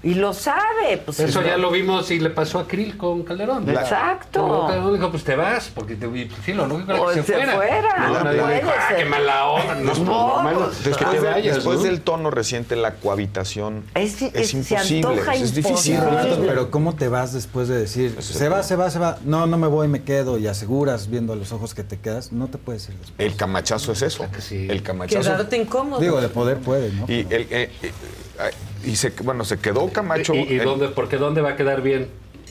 Y 0.05 0.14
lo 0.14 0.32
sabe. 0.34 0.98
Pues, 1.05 1.20
Eso 1.20 1.40
si 1.40 1.47
ya 1.47 1.52
no- 1.56 1.62
lo 1.62 1.70
vimos 1.70 2.10
y 2.10 2.18
le 2.18 2.31
pasó 2.31 2.58
a 2.58 2.66
Krill 2.66 2.97
con 2.97 3.22
Calderón. 3.22 3.68
Exacto. 3.70 4.40
Como 4.42 4.66
Calderón 4.66 4.94
dijo, 4.94 5.10
pues 5.12 5.22
te 5.22 5.36
vas, 5.36 5.70
porque 5.74 5.94
te, 5.94 6.06
y, 6.06 6.24
pues, 6.24 6.40
sí, 6.44 6.52
lo 6.55 6.66
lógico 6.66 6.92
era 6.92 7.02
O 7.02 7.06
que 7.08 7.14
se, 7.14 7.22
se 7.22 7.32
fuera. 7.34 7.55
fuera, 7.55 8.08
No, 8.08 8.24
no 8.24 8.32
dijo, 8.32 8.70
ah, 8.76 8.94
qué 8.97 9.05
mala 9.05 9.47
onda. 9.47 9.74
No, 9.76 9.94
No, 10.42 10.58
pues, 10.58 10.86
es 10.86 10.97
que 10.97 11.05
te 11.05 11.10
Después, 11.10 11.22
de- 11.22 11.28
vayas, 11.31 11.55
después 11.55 11.78
¿no? 11.78 11.84
del 11.84 12.00
tono 12.00 12.31
reciente, 12.32 12.74
la 12.74 12.94
cohabitación 12.94 13.84
es, 13.94 14.20
es 14.22 14.48
se 14.50 14.56
imposible. 14.56 15.20
es 15.32 15.50
Sí, 15.50 15.55
difícil. 15.62 15.98
Pero 16.47 16.70
¿cómo 16.70 16.94
te 16.97 17.08
vas 17.08 17.32
después 17.32 17.68
de 17.68 17.78
decir, 17.78 18.16
se 18.20 18.48
va, 18.48 18.62
se 18.64 18.74
va, 18.76 18.90
se 18.90 18.98
va? 18.98 19.18
No, 19.24 19.47
no 19.47 19.56
me 19.56 19.68
voy, 19.68 19.86
me 19.89 20.02
quedo 20.02 20.36
y 20.39 20.47
aseguras 20.48 21.08
viendo 21.08 21.32
a 21.32 21.36
los 21.36 21.52
ojos 21.52 21.74
que 21.74 21.84
te 21.84 21.98
quedas, 21.98 22.32
no 22.32 22.48
te 22.48 22.58
puedes 22.58 22.89
ir 22.89 22.97
después. 22.97 23.14
El 23.18 23.36
camachazo 23.36 23.92
es 23.92 24.02
eso. 24.02 24.26
El 24.50 24.82
camachazo. 24.82 25.22
Quedarte 25.31 25.56
incómodo. 25.58 26.00
Digo, 26.00 26.20
de 26.20 26.28
poder 26.28 26.58
puede, 26.58 26.90
¿no? 26.92 27.05
Y, 27.08 27.20
el, 27.31 27.42
eh, 27.50 27.70
eh, 27.82 27.92
y 28.84 28.96
se, 28.96 29.10
bueno, 29.22 29.44
se 29.44 29.58
quedó 29.58 29.88
Camacho. 29.92 30.34
¿Y, 30.34 30.38
y 30.54 30.58
en- 30.58 30.64
dónde, 30.64 30.88
porque 30.88 31.16
dónde 31.16 31.40
va 31.40 31.50
a 31.50 31.56
quedar 31.56 31.82
bien? 31.82 32.08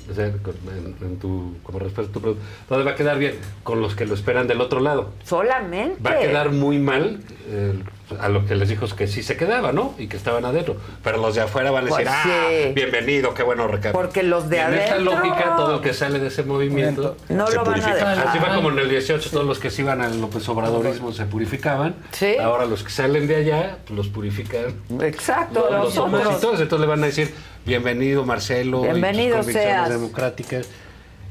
O 0.09 0.13
sea, 0.13 0.31
con- 0.41 0.55
en, 0.75 0.95
en 1.07 1.19
tu, 1.19 1.55
como 1.63 1.79
respuesta 1.79 2.09
a 2.09 2.13
tu 2.13 2.19
pregunta, 2.21 2.43
¿dónde 2.69 2.85
va 2.85 2.91
a 2.91 2.95
quedar 2.95 3.17
bien? 3.19 3.35
Con 3.63 3.81
los 3.81 3.95
que 3.95 4.05
lo 4.05 4.13
esperan 4.13 4.47
del 4.47 4.59
otro 4.61 4.79
lado. 4.79 5.11
Solamente. 5.23 6.01
Va 6.03 6.11
a 6.11 6.19
quedar 6.19 6.51
muy 6.51 6.79
mal 6.79 7.21
eh, 7.47 7.73
a 8.19 8.29
lo 8.29 8.45
que 8.45 8.55
les 8.55 8.69
dijo 8.69 8.85
que 8.95 9.07
sí 9.07 9.23
se 9.23 9.37
quedaba, 9.37 9.71
¿no? 9.71 9.93
Y 9.97 10.07
que 10.07 10.17
estaban 10.17 10.43
adentro. 10.45 10.77
Pero 11.03 11.17
los 11.17 11.35
de 11.35 11.41
afuera 11.41 11.71
van 11.71 11.85
a 11.85 11.89
Pues 11.89 12.05
decir, 12.05 12.19
sí. 12.23 12.29
ah, 12.31 12.71
bienvenido, 12.73 13.33
qué 13.33 13.43
bueno 13.43 13.67
recado. 13.67 13.93
Porque 13.93 14.23
los 14.23 14.49
de 14.49 14.57
Y 14.57 14.59
en 14.59 14.73
esta 14.73 14.93
adentro- 14.95 15.15
lógica, 15.15 15.55
todo 15.55 15.75
el 15.75 15.81
que 15.81 15.93
sale 15.93 16.19
de 16.19 16.27
ese 16.27 16.43
movimiento 16.43 17.15
No 17.29 17.47
se 17.47 17.55
lo 17.55 17.63
van 17.65 17.81
a. 17.81 18.21
Así 18.31 18.39
fue 18.39 18.49
como 18.55 18.71
en 18.71 18.79
el 18.79 18.89
18, 18.89 19.29
todos 19.29 19.45
los 19.45 19.59
que 19.59 19.69
se 19.69 19.81
iban 19.81 20.01
al 20.01 20.19
López 20.19 20.47
Obradorismo 20.49 21.11
se 21.11 21.25
purificaban. 21.25 21.95
Sí. 22.11 22.37
Ahora 22.37 22.65
los 22.65 22.83
que 22.83 22.89
salen 22.89 23.27
de 23.27 23.35
allá, 23.37 23.77
pues, 23.85 23.95
los 23.97 24.07
purifican. 24.07 24.73
Exacto, 25.01 25.67
los 25.71 25.97
opositores. 25.97 26.61
Entonces 26.61 26.79
le 26.79 26.85
van 26.87 27.03
a 27.03 27.05
decir, 27.07 27.33
bienvenido 27.65 28.25
Marcelo. 28.25 28.79
y 28.79 28.81
tus 28.81 28.91
Bienvenido 28.91 29.37
convicciones 29.37 29.69
seas. 29.71 29.89
democráticas. 29.89 30.67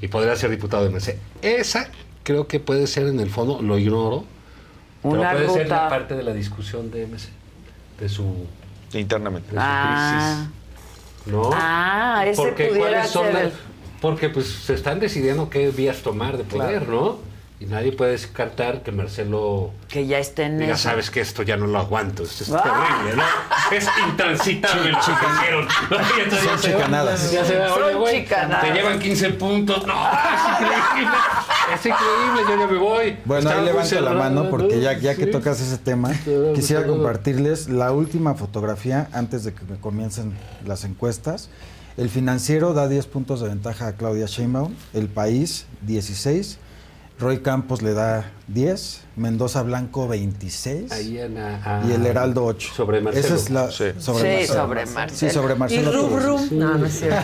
Y 0.01 0.09
podría 0.09 0.35
ser 0.37 0.51
diputado 0.51 0.85
de 0.85 0.91
MC. 0.91 1.19
Esa 1.43 1.89
creo 2.23 2.47
que 2.47 2.59
puede 2.61 2.87
ser 2.87 3.07
en 3.07 3.21
el 3.21 3.29
fondo, 3.31 3.61
lo 3.61 3.79
ignoro, 3.79 4.25
Una 5.03 5.33
pero 5.33 5.47
puede 5.47 5.59
ser 5.59 5.63
ruta. 5.65 5.83
la 5.85 5.89
parte 5.89 6.15
de 6.15 6.23
la 6.23 6.33
discusión 6.33 6.91
de 6.91 7.05
MC, 7.07 7.29
de 7.99 8.09
su, 8.09 8.47
internamente. 8.93 9.49
de 9.49 9.55
su 9.57 9.61
Ah. 9.63 10.47
crisis. 10.47 11.33
¿No? 11.33 11.51
Ah, 11.53 12.25
ese 12.27 12.37
porque 12.43 12.67
pudiera 12.67 12.89
cuáles 12.91 13.11
son 13.11 13.25
ser 13.27 13.35
las- 13.35 13.43
el- 13.45 13.53
porque 14.01 14.29
pues 14.31 14.47
se 14.47 14.75
están 14.75 15.01
decidiendo 15.01 15.51
qué 15.51 15.69
vías 15.71 15.99
tomar 16.03 16.37
de 16.39 16.45
poder, 16.45 16.89
¿no? 16.89 17.19
Y 17.61 17.67
nadie 17.67 17.93
puede 17.93 18.13
descartar 18.13 18.83
que 18.83 18.91
Marcelo 18.91 19.71
Que 19.89 20.07
ya 20.07 20.19
esté 20.19 20.45
en 20.45 20.63
eso. 20.63 20.79
sabes 20.79 21.11
que 21.11 21.21
esto 21.21 21.43
ya 21.43 21.59
no 21.59 21.67
lo 21.67 21.79
aguanto, 21.79 22.23
esto 22.23 22.45
es 22.45 22.51
Ah. 22.53 22.63
terrible, 22.63 23.17
¿no? 23.23 23.77
Es 23.77 23.87
intransitable 24.09 24.93
lo 24.93 24.99
que 24.99 25.11
hicieron. 25.13 25.69
Son 26.41 26.57
ya 26.57 26.59
chicanadas. 26.59 27.31
ya 27.31 27.45
se 27.45 27.59
va, 27.59 27.75
oye, 27.75 27.95
güey, 27.97 28.23
chicanadas. 28.25 28.63
te 28.65 28.73
llevan 28.73 28.99
15 28.99 29.31
puntos. 29.33 29.87
No, 29.87 29.93
es 29.93 30.41
increíble. 30.91 31.17
Es 31.75 31.81
increíble, 31.87 32.41
yo 32.49 32.59
ya 32.61 32.67
me 32.67 32.79
voy. 32.79 33.19
Bueno, 33.27 33.41
Estaba 33.43 33.61
ahí 33.61 33.67
levanto 33.67 34.01
la 34.01 34.13
mano 34.13 34.49
porque 34.51 34.81
ya, 34.81 34.99
ya 34.99 35.15
que 35.15 35.27
Sí. 35.27 35.31
tocas 35.31 35.61
ese 35.61 35.77
tema, 35.77 36.13
quisiera 36.55 36.87
compartirles 36.87 37.69
la 37.69 37.93
última 37.93 38.35
fotografía 38.37 39.09
antes 39.13 39.45
de 39.45 39.53
que 39.53 39.61
comiencen 39.83 40.33
las 40.67 40.85
encuestas. 40.85 41.51
El 41.99 42.09
financiero 42.09 42.73
da 42.73 42.89
10 42.89 43.07
puntos 43.07 43.41
de 43.43 43.49
ventaja 43.49 43.89
a 43.89 43.93
Claudia 43.93 44.25
Sheinbaum, 44.27 44.73
el 44.95 45.09
país 45.09 45.67
16, 45.83 46.59
Roy 47.21 47.41
Campos 47.41 47.83
le 47.83 47.93
da 47.93 48.31
10, 48.49 49.03
Mendoza 49.17 49.63
Blanco 49.63 50.09
26 50.09 50.91
Ahí 50.91 51.19
en, 51.19 51.37
a- 51.37 51.81
a- 51.83 51.87
y 51.87 51.93
el 51.93 52.07
Heraldo 52.07 52.45
8. 52.47 52.73
Sobre 52.75 53.01
Marcelo. 53.03 53.27
Esa 53.27 53.35
es 53.35 53.51
la 53.51 53.71
Sí. 53.71 53.85
sobre 53.99 54.47
Sí, 54.47 54.49
Marcelo. 54.49 54.63
sobre 54.63 54.87
Marcelo. 54.87 55.19
Sí, 55.19 55.31
sobre 55.35 55.55
Y 55.55 55.59
Marcelo. 55.59 55.93
Rum 55.93 56.11
Torres. 56.11 56.25
Rum. 56.27 56.49
No, 56.53 56.79
no 56.79 56.87
es 56.87 56.99
cierto. 56.99 57.21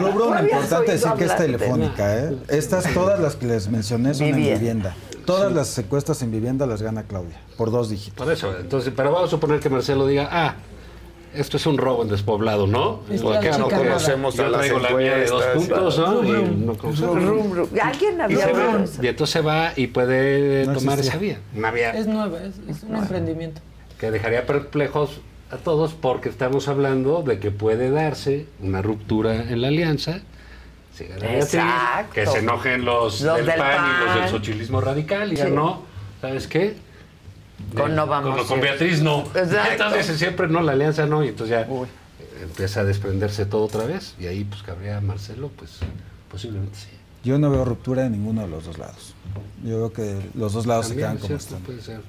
Rubro, 0.00 0.26
¿No 0.26 0.34
habías 0.34 0.52
importante 0.52 0.92
decir 0.92 1.10
que 1.16 1.24
es 1.24 1.36
telefónica, 1.36 2.16
¿eh? 2.18 2.36
Estas, 2.48 2.92
todas 2.92 3.18
las 3.18 3.36
que 3.36 3.46
les 3.46 3.68
mencioné 3.68 4.12
son 4.14 4.26
Vivienda. 4.26 4.52
en 4.52 4.58
vivienda. 4.60 4.96
Todas 5.24 5.52
las 5.52 5.76
encuestas 5.78 6.20
en 6.22 6.30
vivienda 6.30 6.66
las 6.66 6.82
gana 6.82 7.02
Claudia, 7.02 7.40
por 7.56 7.70
dos 7.70 7.88
dígitos. 7.88 8.24
Por 8.24 8.32
eso, 8.32 8.54
entonces, 8.58 8.92
pero 8.94 9.10
vamos 9.10 9.28
a 9.28 9.30
suponer 9.30 9.58
que 9.58 9.68
Marcelo 9.70 10.06
diga, 10.06 10.28
ah, 10.30 10.54
esto 11.34 11.56
es 11.56 11.66
un 11.66 11.78
robo 11.78 12.02
en 12.02 12.08
despoblado, 12.08 12.66
¿no? 12.66 13.00
Porque 13.22 13.50
no 13.50 13.68
conocemos 13.68 14.38
a 14.38 14.48
las 14.48 14.70
la 14.70 14.90
mía 14.90 15.16
de 15.16 15.26
dos 15.26 15.44
puntos, 15.54 15.98
¿no? 15.98 16.20
Alguien 17.82 18.20
había 18.20 18.48
y 19.02 19.06
entonces 19.06 19.32
se 19.32 19.40
va 19.40 19.72
y 19.76 19.88
puede 19.88 20.66
tomar 20.66 20.98
esa 20.98 21.16
vía. 21.18 21.38
Una 21.54 21.70
vía 21.70 21.90
Es 21.90 22.06
nueva, 22.06 22.38
es, 22.42 22.82
un 22.82 22.96
emprendimiento. 22.96 23.60
que 23.98 24.10
dejaría 24.10 24.46
perplejos 24.46 25.20
a 25.50 25.56
todos 25.56 25.94
porque 25.94 26.28
estamos 26.28 26.68
hablando 26.68 27.22
de 27.22 27.38
que 27.38 27.50
puede 27.50 27.90
darse 27.90 28.46
una 28.60 28.82
ruptura 28.82 29.34
en 29.34 29.60
la 29.60 29.68
alianza. 29.68 30.20
Exacto. 30.98 32.14
que 32.14 32.26
se 32.26 32.38
enojen 32.38 32.84
los, 32.86 33.20
del, 33.20 33.44
PAN, 33.44 33.84
y 33.84 34.04
los 34.04 34.14
del 34.14 34.28
socialismo 34.30 34.80
radical 34.80 35.30
y 35.30 35.36
ya 35.36 35.48
no, 35.48 35.82
¿sabes 36.22 36.46
qué? 36.46 36.74
Con 37.74 37.94
no 37.94 38.06
vamos 38.06 38.46
Con. 38.46 38.60
Beatriz 38.60 39.02
no. 39.02 39.22
Exacto. 39.34 39.84
Entonces 39.84 40.18
siempre 40.18 40.48
no, 40.48 40.60
la 40.62 40.72
alianza 40.72 41.06
no, 41.06 41.24
y 41.24 41.28
entonces 41.28 41.56
ya 41.58 41.68
empieza 42.42 42.80
a 42.80 42.84
desprenderse 42.84 43.46
todo 43.46 43.64
otra 43.64 43.84
vez 43.84 44.14
y 44.20 44.26
ahí 44.26 44.44
pues 44.44 44.62
cabría 44.62 45.00
Marcelo, 45.00 45.50
pues 45.56 45.78
posiblemente 46.30 46.76
sí. 46.78 46.88
Yo 47.24 47.38
no 47.38 47.50
veo 47.50 47.64
ruptura 47.64 48.02
de 48.04 48.10
ninguno 48.10 48.42
de 48.42 48.48
los 48.48 48.66
dos 48.66 48.78
lados. 48.78 49.14
Yo 49.64 49.78
veo 49.78 49.92
que 49.92 50.16
los 50.34 50.52
dos 50.52 50.66
lados 50.66 50.88
También, 50.88 51.08
se 51.08 51.16
quedan 51.16 51.18
como 51.18 51.26
cierto, 51.26 51.44
están. 51.44 51.62
puede 51.62 51.82
ser. 51.82 52.00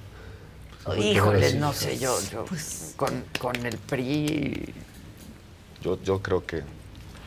Pues, 0.85 0.99
Híjole, 1.03 1.53
no 1.55 1.73
sé, 1.73 1.97
yo, 1.97 2.17
yo 2.31 2.45
con, 2.95 3.23
con 3.39 3.65
el 3.65 3.77
PRI, 3.77 4.73
Yo, 5.81 6.01
yo 6.03 6.21
creo 6.21 6.45
que. 6.45 6.63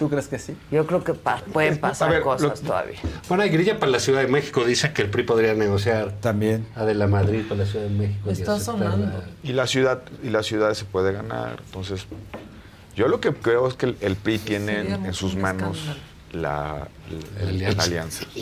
¿Tú 0.00 0.08
crees 0.08 0.26
que 0.28 0.38
sí? 0.38 0.56
yo 0.72 0.84
creo 0.86 1.04
que 1.04 1.14
pa- 1.14 1.42
pueden 1.52 1.78
pasar 1.78 2.10
ver, 2.10 2.22
cosas 2.22 2.60
lo- 2.62 2.68
todavía. 2.68 2.98
Bueno, 3.28 3.44
hay 3.44 3.50
grilla 3.50 3.78
para 3.78 3.92
la 3.92 4.00
Ciudad 4.00 4.22
de 4.22 4.26
México, 4.28 4.64
dice 4.64 4.92
que 4.92 5.02
el 5.02 5.10
PRI 5.10 5.22
podría 5.24 5.54
negociar 5.54 6.12
También. 6.20 6.66
a 6.74 6.84
de 6.86 6.94
la 6.94 7.06
Madrid 7.06 7.44
para 7.48 7.60
la 7.64 7.66
Ciudad 7.66 7.84
de 7.84 7.90
México. 7.90 8.28
y 8.30 8.32
Está 8.32 8.58
sonando. 8.58 9.06
la- 9.06 9.24
Y 9.48 9.52
la 9.52 9.66
ciudad, 9.68 10.00
y 10.24 10.30
la 10.30 10.42
ciudad 10.42 10.72
se 10.74 10.86
puede 10.86 11.12
ganar. 11.12 11.60
Entonces, 11.66 12.06
yo 12.96 13.06
lo 13.08 13.20
que 13.20 13.32
creo 13.34 13.68
es 13.68 13.74
que 13.74 13.86
el, 13.86 13.96
el 14.00 14.16
PRI 14.16 14.38
tiene 14.38 14.80
en, 14.80 15.12
sus 15.14 15.36
manos 15.36 15.78
la, 16.32 16.88
la- 17.44 17.70
la 17.74 17.82
alianza. 17.82 18.24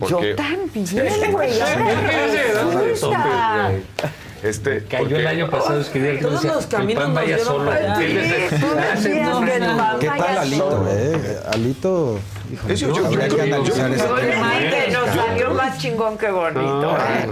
Yo 0.00 0.20
también, 0.36 1.32
güey. 1.32 1.50
Este, 4.42 4.84
Cayó 4.84 5.04
porque- 5.04 5.16
el 5.20 5.26
año 5.26 5.48
pasado 5.50 5.80
escribir 5.80 6.18
que 6.18 6.24
Todos 6.26 6.44
los 6.44 6.66
que 6.66 6.76
el 6.76 6.80
caminos 6.82 7.06
nos 7.06 7.14
vaya 7.14 7.38
solo. 7.38 7.70
¿Qué 7.98 8.06
el 8.06 8.50
PAN 8.60 9.98
¿Qué 9.98 10.08
vaya 10.08 10.24
tal 10.26 10.38
Alito, 10.38 10.86
eh? 10.90 11.38
Alito, 11.50 12.18
híjole, 12.52 12.76
yo- 12.76 13.06
habría 13.06 13.26
yo- 13.28 13.36
que 13.36 13.48
yo- 13.48 13.54
analizar 13.54 13.88
yo- 13.88 14.92
Yo 14.92 15.00
nos 15.00 15.16
salió 15.16 15.54
más 15.54 15.78
chingón 15.78 16.18
que 16.18 16.30
bonito. 16.30 16.60
No, 16.60 16.94
¿eh? 16.94 17.30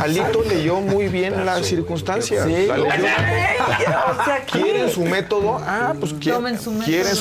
Alito, 0.00 0.44
leyó 0.48 0.76
muy 0.80 1.08
bien 1.08 1.44
las 1.44 1.66
circunstancias. 1.66 2.46
Sí. 2.46 2.66
La. 2.68 4.38
¿Quieren 4.52 4.88
su 4.90 5.02
método? 5.04 5.60
Ah, 5.66 5.94
pues 5.98 6.14
quieren 6.14 6.56
su 6.60 6.70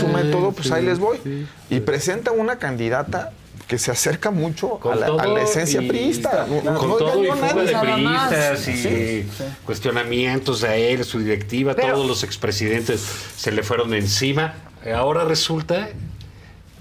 método, 0.08 0.52
pues 0.52 0.72
ahí 0.72 0.86
les 0.86 1.00
voy. 1.00 1.48
Y 1.72 1.80
presenta 1.80 2.32
una 2.32 2.58
candidata 2.60 3.32
que 3.68 3.78
se 3.80 3.90
acerca 3.92 4.30
mucho 4.32 4.80
a 4.92 4.96
la, 4.96 5.08
a 5.08 5.26
la 5.28 5.42
esencia 5.42 5.82
y- 5.82 5.88
priista. 5.88 6.46
No- 6.48 6.76
Con 6.76 6.90
no 6.90 6.96
todo 6.98 7.24
y 7.24 7.30
a 7.30 7.36
fuga 7.36 7.64
de 7.64 7.76
priistas 7.76 8.68
y 8.68 8.78
Sí, 8.78 9.28
cuestionamientos 9.66 10.64
a 10.64 10.76
él, 10.76 11.04
su 11.04 11.20
directiva, 11.20 11.74
Pero- 11.76 11.94
todos 11.94 12.08
los 12.08 12.24
expresidentes 12.24 13.02
se 13.36 13.52
le 13.52 13.64
fueron 13.64 13.94
encima. 13.94 14.54
Ahora 14.96 15.24
resulta 15.26 15.90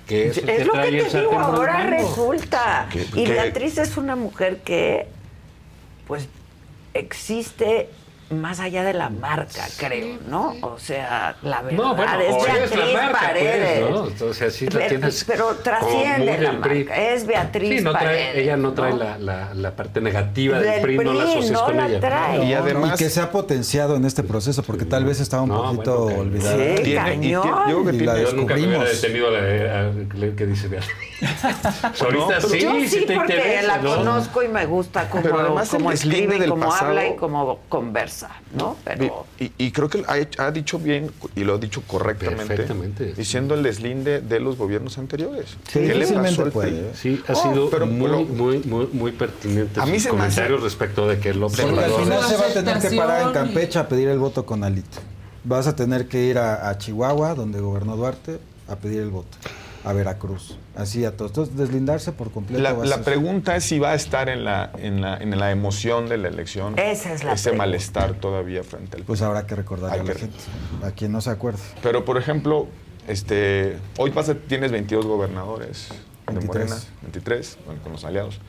que 0.07 0.29
es, 0.29 0.37
el 0.39 0.49
Es 0.51 0.67
lo 0.67 0.73
que 0.75 0.79
trae 0.79 1.03
te 1.05 1.19
digo, 1.21 1.39
ahora 1.39 1.87
resulta. 1.87 2.89
Que- 2.93 3.07
Y 3.15 3.25
que- 3.25 3.33
Beatriz 3.33 3.79
es 3.79 3.97
una 3.97 4.15
mujer 4.17 4.59
que, 4.63 5.09
pues, 6.07 6.29
existe 6.93 7.89
más 8.41 8.61
allá 8.61 8.85
de 8.85 8.93
la 8.95 9.09
marca, 9.11 9.65
creo, 9.79 10.19
¿no? 10.29 10.55
O 10.63 10.79
sea, 10.79 11.37
la 11.43 11.63
verdad 11.63 11.77
No, 11.79 11.95
bueno, 11.95 12.21
es 12.21 12.35
Beatriz 12.47 12.73
es 12.73 12.77
la 12.79 13.03
marca, 13.03 13.21
Paredes. 13.21 13.81
pues, 13.81 13.91
¿no? 13.91 14.07
Entonces 14.09 14.55
así 14.55 14.65
la 14.67 14.71
Pero- 14.73 14.89
tienes. 14.89 15.25
pero 15.25 15.55
trasciende 15.57 16.39
la 16.39 16.61
PRI. 16.61 16.89
es 16.97 17.27
Beatriz 17.27 17.79
Sí, 17.79 17.85
no 17.85 17.93
trae, 17.93 18.05
Paredes, 18.05 18.37
ella 18.37 18.57
no 18.57 18.73
trae 18.73 18.91
¿no? 18.93 18.97
La, 18.99 19.19
la, 19.19 19.55
la 19.55 19.71
parte 19.77 20.01
negativa 20.01 20.59
del, 20.59 20.71
Del 20.71 20.81
PRI, 20.83 20.97
no 20.99 21.13
la 21.15 21.25
PRI, 21.25 21.33
asocias 21.33 21.53
no 21.53 21.65
con 21.67 21.77
la 21.77 21.89
ella. 21.89 22.01
trae. 22.01 22.45
Y 22.45 22.51
No, 22.53 22.59
además- 22.59 23.01
y 23.01 23.05
que 23.05 23.11
se 23.11 23.21
ha 23.21 23.31
potenciado 23.31 23.97
en 23.97 24.05
este 24.05 24.23
proceso, 24.23 24.63
porque 24.63 24.85
tal 24.85 25.05
vez 25.05 25.21
estaba 25.21 25.43
un 25.43 25.49
No, 25.51 25.63
poquito 25.65 26.05
bueno, 26.05 26.21
olvidada. 26.21 26.57
Sí, 26.57 26.83
Tiene- 26.83 26.91
y 26.91 26.95
cañón. 26.95 27.43
tiene- 27.43 27.57
yo 27.57 27.65
creo 27.65 27.85
que 27.85 27.91
Y 27.95 27.99
tiene- 27.99 28.13
la 28.13 28.23
Yo 28.23 28.33
nunca 28.33 28.55
me 28.57 28.67
hubiera 28.67 28.85
detenido 28.85 29.29
a 29.29 29.31
la- 29.31 30.35
que 30.37 30.47
dice 30.47 30.69
Beatriz. 30.69 30.95
Ahorita 32.01 32.41
sí, 32.41 32.61
Yo 32.61 32.73
sí, 32.75 32.89
sí 32.89 33.07
te 33.07 33.15
porque 33.15 33.35
interesa, 33.35 33.67
la 33.67 33.79
¿no? 33.79 33.97
conozco 33.97 34.43
y 34.43 34.49
me 34.49 34.67
gusta 34.67 35.09
cómo, 35.09 35.23
Pero 35.23 35.41
además 35.41 35.73
el 35.73 35.79
cómo 35.79 35.91
deslinde 35.91 36.21
escribe 36.25 36.47
y 36.47 36.49
cómo 36.49 36.67
pasado- 36.67 36.89
habla 36.89 37.07
y 37.09 37.17
cómo 37.17 37.59
conversa. 37.69 38.24
Pasa, 38.29 38.41
¿no? 38.57 38.77
Pero 38.85 39.27
Y, 39.39 39.53
y 39.59 39.71
creo 39.73 39.89
que 39.89 40.03
ha, 40.39 40.51
dicho 40.51 40.79
bien 40.79 41.11
y 41.37 41.45
lo 41.45 41.55
ha 41.55 41.59
dicho 41.59 41.83
correctamente. 41.87 42.47
Perfectamente. 42.47 43.13
Diciendo 43.15 43.55
el 43.55 43.63
deslinde 43.63 44.21
de 44.21 44.41
los 44.41 44.57
gobiernos 44.57 44.99
anteriores. 44.99 45.51
Sí, 45.67 45.81
¿Qué 45.81 45.81
le 45.87 45.95
difícilmente 45.95 46.31
pasó 46.37 46.43
al 46.45 46.53
puede? 46.53 46.71
¿eh? 46.81 46.93
Sí, 46.95 47.23
ha 47.29 47.33
Oh, 47.33 47.43
sido 47.43 47.71
pero- 47.71 47.87
muy, 47.87 48.07
pero- 48.11 48.25
muy, 48.25 48.59
muy, 48.61 48.87
muy 48.93 49.13
pertinente 49.13 49.81
A 49.81 49.87
mí 49.87 49.95
sus 49.95 50.03
se 50.05 50.13
me 50.13 50.23
hace- 50.23 50.35
comentarios 50.37 50.63
respecto 50.63 51.09
de 51.09 51.19
que 51.19 51.35
López 51.35 51.61
Porque 51.61 51.81
al 51.85 51.91
Obrador- 51.91 52.03
final 52.05 52.23
se 52.25 52.37
va 52.37 52.47
a 52.47 52.53
tener 52.53 52.79
que 52.81 52.97
parar 52.97 53.23
en 53.29 53.33
Campeche 53.33 53.79
a 53.79 53.89
pedir 53.89 54.09
el 54.09 54.19
voto 54.19 54.45
con 54.47 54.65
Alito. 54.65 54.99
Vas 55.45 55.67
a 55.67 55.77
tener 55.77 56.09
que 56.09 56.25
ir 56.25 56.39
a, 56.39 56.69
a 56.71 56.79
Chihuahua, 56.79 57.35
donde 57.35 57.61
gobernó 57.61 57.97
Duarte, 57.97 58.39
a 58.69 58.77
pedir 58.77 59.01
el 59.01 59.11
voto. 59.11 59.37
A 59.85 59.93
Veracruz. 59.93 60.57
Así 60.77 61.05
a 61.05 61.17
todos. 61.17 61.31
Entonces, 61.33 61.57
deslindarse 61.57 62.13
por 62.13 62.31
completo. 62.31 62.63
La, 62.85 63.03
pregunta 63.03 63.55
es 63.57 63.65
si 63.65 63.79
va 63.79 63.91
a 63.91 63.95
estar 63.95 64.29
en 64.29 64.45
la, 64.45 64.71
en 64.79 65.01
la, 65.03 65.17
en 65.19 65.39
la 65.39 65.51
emoción 65.51 66.09
de 66.09 66.17
la 66.17 66.29
elección. 66.29 66.79
Esa 66.79 67.13
es 67.13 67.23
la 67.23 67.35
Ese 67.35 67.51
pregunta. 67.51 67.67
malestar 67.67 68.15
todavía 68.15 68.63
frente 68.65 68.97
al 68.97 69.03
Pues 69.05 69.21
habrá 69.23 69.47
que 69.47 69.55
recordarle 69.55 69.95
Hay 69.97 70.01
a 70.01 70.05
la 70.05 70.13
que- 70.15 70.19
gente, 70.21 70.39
a 70.83 70.91
quien 70.93 71.13
no 71.13 71.21
se 71.21 71.31
acuerde. 71.31 71.61
Pero, 71.83 72.05
por 72.05 72.17
ejemplo, 72.17 72.67
este, 73.09 73.77
hoy 73.99 74.11
pasa, 74.11 74.35
tienes 74.35 74.73
22 74.73 75.05
gobernadores 75.07 75.89
de 76.27 76.33
23. 76.35 76.49
Morena, 76.71 76.83
23, 77.03 77.59
bueno, 77.67 77.83
con 77.83 77.93
los 77.93 78.05
aliados, 78.05 78.41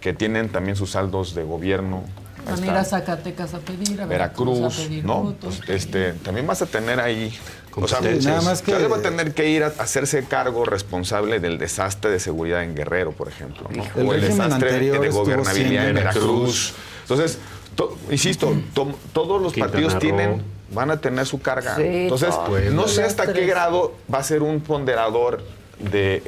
que 0.00 0.12
tienen 0.12 0.50
también 0.50 0.76
sus 0.76 0.90
saldos 0.90 1.34
de 1.34 1.44
gobierno. 1.44 2.04
Van 2.44 2.62
a 2.62 2.66
ir 2.66 2.72
a 2.72 2.84
Zacatecas 2.84 3.54
a 3.54 3.58
pedir, 3.58 4.00
a 4.00 4.06
Veracruz, 4.06 4.60
a 4.62 4.68
pedir 4.82 5.04
¿no? 5.04 5.22
votos. 5.22 5.60
Pues, 5.66 5.70
este, 5.84 6.12
también 6.14 6.46
vas 6.46 6.62
a 6.62 6.66
tener 6.66 7.00
ahí. 7.00 7.36
O 7.76 7.88
sea, 7.88 7.98
Sí, 8.00 8.24
nada 8.26 8.40
más 8.42 8.62
que- 8.62 8.86
va 8.86 8.98
a 8.98 9.02
tener 9.02 9.34
que 9.34 9.48
ir 9.48 9.64
a 9.64 9.68
hacerse 9.78 10.24
cargo 10.24 10.64
responsable 10.64 11.40
del 11.40 11.58
desastre 11.58 12.10
de 12.10 12.20
seguridad 12.20 12.62
en 12.62 12.74
Guerrero, 12.76 13.12
por 13.12 13.26
ejemplo. 13.28 13.68
¿no? 13.74 13.82
El 14.00 14.06
o 14.08 14.14
el 14.14 14.20
desastre 14.20 14.78
de 14.78 15.08
gobernabilidad 15.10 15.88
en 15.88 15.94
Veracruz. 15.96 16.72
Entonces, 17.02 17.38
to- 17.74 17.96
insisto, 18.10 18.54
to- 18.74 18.94
todos 19.12 19.42
los 19.42 19.52
Quintana 19.52 19.72
partidos 19.72 19.94
Roo. 19.94 20.00
tienen, 20.00 20.42
van 20.72 20.90
a 20.92 21.00
tener 21.00 21.26
su 21.26 21.40
carga. 21.40 21.74
Sí, 21.76 21.82
Entonces, 21.84 22.32
no 22.72 22.86
sé 22.86 23.02
hasta 23.02 23.32
qué 23.32 23.44
grado 23.46 23.94
va 24.12 24.18
a 24.18 24.22
ser 24.22 24.42
un 24.42 24.60
ponderador 24.60 25.42
de 25.78 26.22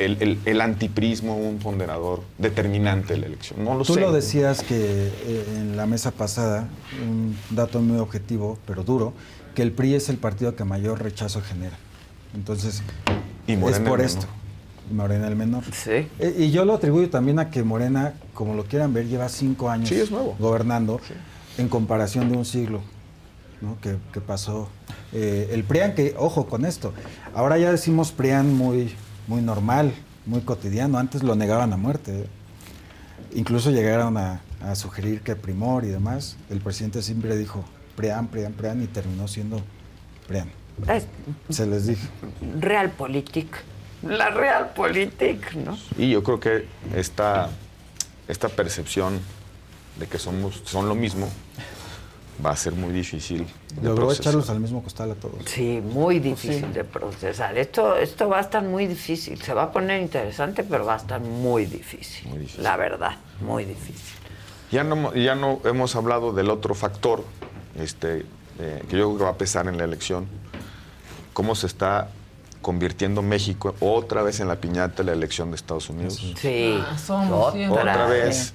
el, 0.45 0.61
antiprismo, 0.61 1.37
un 1.37 1.59
ponderador 1.59 2.23
determinante 2.39 3.15
de 3.15 3.21
la 3.21 3.27
elección. 3.27 3.65
No 3.65 3.75
lo 3.75 3.85
Tú 3.85 3.95
sé. 3.95 4.01
lo 4.01 4.13
decías 4.13 4.63
que 4.63 4.77
eh, 4.77 5.45
en 5.57 5.77
la 5.77 5.87
mesa 5.87 6.11
pasada, 6.11 6.69
un 7.07 7.37
dato 7.51 7.81
muy 7.81 7.99
objetivo, 7.99 8.59
pero 8.67 8.83
duro, 8.85 9.13
que 9.55 9.63
el 9.63 9.73
PRI 9.73 9.95
es 9.95 10.09
el 10.09 10.17
partido 10.19 10.55
que 10.57 10.65
mayor 10.65 11.03
rechazo 11.03 11.41
genera. 11.41 11.77
Entonces, 12.35 12.83
Y 13.47 13.53
es 13.53 13.79
por 13.81 14.01
el 14.01 14.07
esto. 14.07 14.27
menor. 14.27 14.47
Morena 14.93 15.27
el 15.29 15.35
menor. 15.37 15.65
Sí. 15.73 16.07
Eh, 16.21 16.35
Y 16.39 16.51
yo 16.53 16.65
lo 16.65 16.75
atribuyo 16.75 17.11
también 17.11 17.39
a 17.41 17.51
que 17.51 17.63
Morena, 17.65 18.15
como 18.35 18.55
lo 18.55 18.65
quieran 18.65 18.93
ver, 18.95 19.07
lleva 19.09 19.29
cinco 19.29 19.69
años 19.71 19.89
Sí, 19.89 19.97
es 19.97 20.11
nuevo. 20.13 20.37
gobernando 20.39 21.01
en 21.59 21.69
comparación 21.69 22.31
de 22.31 22.37
un 22.37 22.45
siglo 22.45 22.83
¿no? 23.61 23.79
que, 23.81 23.97
que 24.13 24.21
pasó. 24.21 24.69
Eh, 25.13 25.49
el 25.53 25.65
PRIAN, 25.65 25.95
que, 25.95 26.15
ojo 26.19 26.47
con 26.47 26.65
esto, 26.65 26.93
ahora 27.35 27.59
ya 27.59 27.71
decimos 27.73 28.13
PRIAN 28.13 28.55
muy, 28.55 28.95
muy 29.27 29.43
normal, 29.43 29.93
muy 30.25 30.41
cotidiano. 30.41 30.99
Antes 30.99 31.23
lo 31.23 31.35
negaban 31.35 31.73
a 31.73 31.77
muerte. 31.77 32.27
Incluso 33.35 33.71
llegaron 33.71 34.17
a, 34.17 34.41
a 34.63 34.75
sugerir 34.75 35.21
que 35.23 35.37
Primor 35.37 35.85
y 35.85 35.89
demás. 35.89 36.37
El 36.51 36.61
presidente 36.61 37.03
siempre 37.03 37.37
dijo 37.37 37.65
PRIAN, 37.97 38.29
PRIAN, 38.29 38.53
PRIAN 38.53 38.83
y 38.83 38.87
terminó 38.87 39.29
siendo 39.29 39.61
PRIAN. 40.27 40.51
es 40.89 41.07
Se 41.51 41.67
les 41.67 41.87
dije. 41.87 42.07
Realpolitik. 42.61 43.49
La 44.03 44.31
Realpolitik, 44.31 45.55
¿no? 45.55 45.79
Y 45.97 46.11
yo 46.11 46.23
creo 46.23 46.39
que 46.39 46.69
esta, 46.95 47.49
esta 48.29 48.49
percepción 48.49 49.19
de 49.99 50.07
que 50.07 50.19
somos, 50.19 50.63
son 50.65 50.89
lo 50.89 50.95
mismo 50.95 51.29
va 52.45 52.51
a 52.51 52.57
ser 52.57 52.73
muy 52.75 52.93
difícil. 52.93 53.47
de 53.75 53.83
Logró 53.89 54.07
procesar. 54.07 54.23
echarlos 54.25 54.51
al 54.51 54.61
mismo 54.61 54.83
costal 54.83 55.11
a 55.11 55.15
todos. 55.15 55.37
Sí, 55.47 55.81
muy 55.83 56.21
Pues 56.21 56.23
difícil 56.43 56.73
de 56.73 56.85
procesar. 56.85 57.57
Esto, 57.57 57.97
esto 57.97 58.29
va 58.29 58.39
a 58.39 58.41
estar 58.43 58.63
muy 58.63 58.87
difícil. 58.87 59.41
Se 59.43 59.55
va 59.55 59.65
a 59.65 59.73
poner 59.73 60.03
interesante, 60.03 60.65
pero 60.65 60.85
va 60.85 60.95
a 60.95 60.99
estar 60.99 61.21
muy 61.21 61.67
difícil. 61.67 62.29
La 62.59 62.77
verdad, 62.77 63.17
muy 63.41 63.65
difícil. 63.65 64.17
Ya 64.71 64.85
no, 64.85 65.15
ya 65.15 65.35
no 65.35 65.61
hemos 65.65 65.95
hablado 65.97 66.33
del 66.33 66.51
otro 66.51 66.75
factor 66.75 67.25
este, 67.79 68.27
eh, 68.59 68.83
que 68.89 68.97
yo 68.99 69.07
creo 69.07 69.19
que 69.19 69.25
va 69.25 69.31
a 69.31 69.39
pesar 69.39 69.69
en 69.69 69.79
la 69.79 69.85
elección. 69.85 70.27
Cómo 71.33 71.55
se 71.55 71.67
está 71.67 72.11
convirtiendo 72.63 73.23
México 73.23 73.75
otra 73.81 74.23
vez 74.23 74.41
en 74.41 74.49
la 74.49 74.57
piñata 74.57 74.97
de 74.97 75.05
la 75.05 75.13
elección 75.13 75.51
de 75.51 75.57
Estados 75.57 75.89
Unidos. 75.89 76.21
Sí. 76.37 76.79
Ah, 76.85 76.99
somos 76.99 77.53
siempre. 77.53 77.79
Otra 77.81 78.07
vez. 78.07 78.55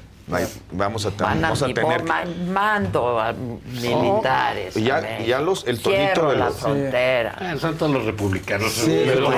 Vamos 0.72 1.06
a, 1.06 1.10
ten- 1.12 1.20
Van 1.28 1.38
a, 1.40 1.42
vamos 1.42 1.62
a 1.64 1.68
mi- 1.68 1.74
tener... 1.74 2.04
ma- 2.04 2.24
mando 2.52 3.20
a 3.20 3.34
militares. 3.34 4.76
Y 4.78 4.84
ya- 4.84 5.40
los- 5.42 5.66
el 5.68 5.80
tonito 5.82 6.30
de 6.30 6.38
la 6.38 6.46
los- 6.46 6.56
frontera. 6.58 7.36
Ah, 7.40 7.56
son 7.60 7.78
todos 7.78 7.92
los 7.92 8.06
republicanos. 8.06 8.72
Sí, 8.72 9.04
Pero 9.06 9.26
pues. 9.26 9.36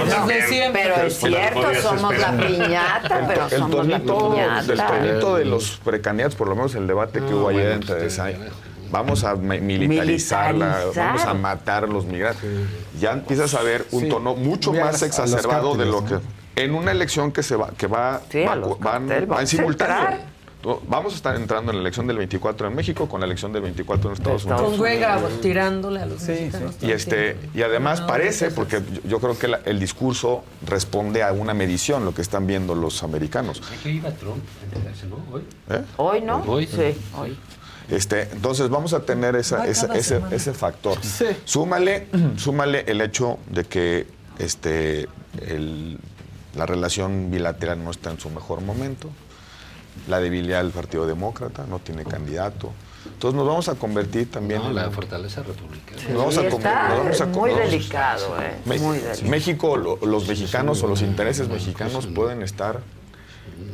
Pero 0.74 0.96
es 1.08 1.18
Pues, 1.20 1.32
no 1.32 1.38
cierto, 1.38 1.82
somos 1.82 2.18
la 2.18 2.32
piñata, 2.38 3.26
pero 3.28 3.46
el 3.46 3.50
somos 3.52 3.88
la 3.88 4.00
piñata. 4.00 4.88
tonito 5.00 5.36
de 5.38 5.46
los 5.46 5.80
precandidatos, 5.84 6.36
por 6.36 6.48
lo 6.48 6.56
menos 6.56 6.76
el 6.76 6.88
debate 6.88 7.20
que 7.20 7.30
No, 7.32 7.38
hubo 7.38 7.50
ayer 7.50 7.62
bueno, 7.62 7.76
entre 7.76 7.96
pues, 7.96 8.22
vamos 8.92 9.24
a 9.24 9.36
mi- 9.36 9.60
militarizarla, 9.60 10.66
Militarizar. 10.68 11.06
vamos 11.08 11.26
a 11.26 11.34
matar 11.34 11.84
a 11.86 11.88
los 11.88 12.06
migrantes. 12.06 12.44
Ya 13.00 13.12
empiezas 13.14 13.54
a 13.56 13.62
ver 13.64 13.86
un 13.92 14.02
Sí. 14.04 14.10
tono 14.10 14.36
mucho 14.36 14.74
más 14.74 15.02
exacerbado 15.02 15.76
de 15.76 15.86
lo 15.86 16.06
que 16.06 16.20
en 16.56 16.76
una 16.76 16.92
elección 16.92 17.32
que 17.32 17.42
se 17.42 17.56
va 17.56 17.70
que 17.76 17.88
va, 17.88 18.22
Sí, 18.30 18.44
va- 18.44 18.56
van, 18.80 19.10
va 19.10 19.42
en 19.42 19.48
simultáneo. 19.48 20.20
Vamos 20.88 21.14
a 21.14 21.16
estar 21.18 21.36
entrando 21.36 21.72
en 21.72 21.78
la 21.78 21.82
elección 21.82 22.08
del 22.08 22.18
24 22.18 22.68
en 22.68 22.76
México 22.76 23.08
con 23.10 23.20
la 23.20 23.26
elección 23.26 23.52
del 23.52 23.64
24 23.64 24.10
en 24.10 24.14
Estados 24.16 24.44
Estados 24.44 24.62
Unidos. 24.62 24.78
Con 24.78 24.82
Huega 24.82 25.22
tirándole 25.42 26.00
a 26.02 26.06
los 26.06 26.22
mexicanos. 26.22 26.76
Y 26.82 26.92
este 26.92 27.38
y 27.54 27.62
además 27.64 28.00
parece, 28.02 28.50
porque 28.52 28.82
yo, 28.94 29.02
yo 29.10 29.20
creo 29.20 29.38
que 29.38 29.48
la- 29.50 29.60
el 29.66 29.80
discurso 29.80 30.44
responde 30.66 31.22
a 31.22 31.34
una 31.34 31.54
medición, 31.54 32.06
lo 32.06 32.14
que 32.14 32.22
están 32.22 32.48
viendo 32.48 32.76
los 32.76 33.04
americanos. 33.04 33.62
¿Qué 33.84 33.90
iba 33.92 34.10
Trump 34.12 34.42
a 34.62 34.76
enterarse, 34.76 35.08
no? 35.08 35.18
Hoy. 35.34 35.42
¿eh? 35.70 35.82
Hoy, 35.98 36.22
¿no? 36.22 36.44
Hoy. 36.48 36.66
Sí, 36.68 36.96
hoy. 37.18 37.38
Este, 37.90 38.30
entonces 38.32 38.70
vamos 38.70 38.94
a 38.94 39.02
tener 39.02 39.36
esa- 39.36 39.68
esa- 39.68 39.94
ese, 39.94 40.22
ese 40.32 40.54
factor. 40.54 40.98
Súmale, 41.44 42.08
súmale 42.38 42.86
el 42.88 43.02
hecho 43.02 43.38
de 43.50 43.66
que 43.66 44.08
este, 44.40 45.10
el- 45.46 46.00
la 46.56 46.66
relación 46.66 47.30
bilateral 47.32 47.84
no 47.84 47.92
está 47.92 48.12
en 48.12 48.20
su 48.20 48.30
mejor 48.30 48.62
momento, 48.62 49.10
la 50.08 50.20
debilidad 50.20 50.62
del 50.64 50.72
Partido 50.72 51.06
Demócrata, 51.08 51.66
no 51.68 51.80
tiene 51.80 52.04
candidato. 52.06 52.72
Entonces 53.06 53.36
nos 53.38 53.48
vamos 53.48 53.68
a 53.70 53.76
convertir 53.76 54.32
también 54.32 54.62
No, 54.62 54.70
en 54.70 54.76
la 54.76 54.90
fortaleza 54.90 55.44
republicana. 55.44 56.02
Nos 56.10 56.18
vamos 56.18 56.38
a 56.38 56.42
Sí, 56.42 56.48
está 56.48 56.90
nos 56.90 56.98
vamos 57.00 57.22
a 57.22 57.26
muy 57.28 57.52
delicado, 57.54 58.42
¿eh? 58.42 58.56
Me- 58.66 58.80
Muy 58.80 58.98
delicado. 59.00 59.30
México, 59.30 59.78
lo- 59.78 59.98
los 60.06 60.28
mexicanos 60.28 60.82
o 60.84 60.88
los 60.88 61.02
intereses 61.02 61.50
mexicanos 61.50 62.08
pueden 62.08 62.42
estar 62.42 62.80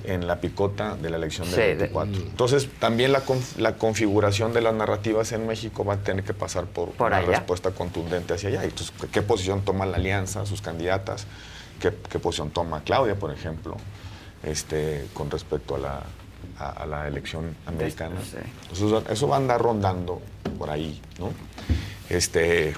en 0.04 0.26
la 0.28 0.42
picota 0.42 0.96
de 0.96 1.10
la 1.12 1.18
elección 1.18 1.46
del 1.48 1.56
Sí, 1.56 1.62
de- 1.62 1.76
24. 1.76 2.14
Entonces, 2.22 2.68
también 2.80 3.12
la, 3.12 3.24
conf- 3.24 3.58
la 3.58 3.76
configuración 3.76 4.52
de 4.54 4.62
las 4.62 4.74
narrativas 4.74 5.32
en 5.32 5.46
México 5.46 5.86
va 5.86 5.96
a 5.96 5.98
tener 5.98 6.24
que 6.24 6.34
pasar 6.34 6.66
por, 6.66 6.90
Por 6.92 7.08
una 7.08 7.18
allá. 7.18 7.28
respuesta 7.30 7.72
contundente 7.72 8.34
hacia 8.34 8.50
allá. 8.50 8.64
Entonces, 8.64 8.92
¿qué- 9.00 9.08
¿qué 9.08 9.22
posición 9.22 9.62
toma 9.62 9.86
la 9.86 9.98
alianza, 9.98 10.46
sus 10.48 10.62
candidatas? 10.62 11.28
¿Qué, 11.80 11.94
qué 12.10 12.18
posición 12.20 12.50
toma 12.50 12.82
Claudia, 12.84 13.16
por 13.16 13.32
ejemplo, 13.32 13.78
este, 14.44 15.06
con 15.14 15.30
respecto 15.32 15.76
a 15.76 15.80
la, 15.80 16.04
a, 16.60 16.70
a 16.70 16.86
la 16.86 17.08
elección 17.08 17.56
americana? 17.66 18.16
Entonces, 18.72 19.12
eso 19.12 19.28
va 19.28 19.36
a 19.36 19.40
andar 19.40 19.62
rondando 19.62 20.22
por 20.58 20.70
ahí, 20.70 21.02
¿no? 21.20 21.32
Este, 22.10 22.74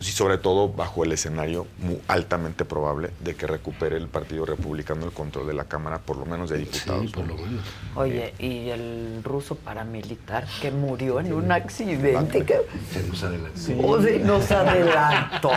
y 0.00 0.06
sobre 0.08 0.36
todo 0.36 0.68
bajo 0.68 1.02
el 1.02 1.12
escenario 1.12 1.66
muy 1.78 1.98
altamente 2.08 2.66
probable 2.66 3.08
de 3.20 3.34
que 3.36 3.46
recupere 3.46 3.96
el 3.96 4.06
Partido 4.08 4.44
Republicano 4.44 5.06
el 5.06 5.12
control 5.12 5.46
de 5.46 5.54
la 5.54 5.64
Cámara, 5.64 5.98
por 5.98 6.18
lo 6.18 6.26
menos 6.26 6.50
de 6.50 6.58
diputados. 6.58 7.06
Sí, 7.06 7.08
por 7.08 7.26
lo 7.26 7.34
menos. 7.36 7.64
Oye, 7.96 8.34
y 8.38 8.68
el 8.68 9.22
ruso 9.24 9.54
paramilitar 9.54 10.46
que 10.60 10.70
murió 10.70 11.20
en 11.20 11.32
un 11.32 11.50
accidente 11.50 12.44
que 12.44 12.60
Se 12.92 13.02
nos 13.08 13.22
adelantó. 13.22 13.72
o 13.82 13.98
nos 14.38 14.50
adelantó. 14.50 15.50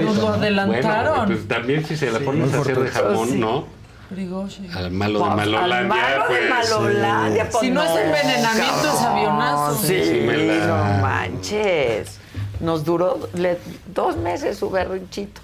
Nos 0.00 0.16
lo 0.16 0.28
adelantaron. 0.28 1.16
Bueno, 1.16 1.26
pues 1.34 1.48
también 1.48 1.84
si 1.84 1.96
se 1.96 2.12
la 2.12 2.20
pones 2.20 2.54
a 2.54 2.60
hacer 2.60 2.78
de 2.78 2.88
jamón, 2.90 3.28
Sí. 3.30 3.38
¿no? 3.40 3.77
Prigozhin. 4.08 4.70
Al 4.74 4.90
malo 4.90 5.18
de 5.18 5.24
Pues, 5.26 5.36
Malolandia, 5.36 5.78
al 5.78 5.86
malo 5.88 6.24
pues. 6.28 6.40
de 6.42 6.48
Malolandia, 6.48 7.48
pues 7.50 7.60
Si 7.60 7.70
no 7.70 7.82
es 7.82 7.90
envenenamiento, 7.90 8.88
es 8.94 9.00
avionazo. 9.02 9.74
Sí, 9.82 10.04
Sí, 10.04 10.10
me 10.26 10.36
la- 10.36 10.66
no 10.66 11.02
manches. 11.02 12.18
Nos 12.60 12.84
duró 12.84 13.18
le- 13.34 13.58
dos 13.86 14.16
meses 14.16 14.56
su 14.58 14.70
berrinchito. 14.70 15.42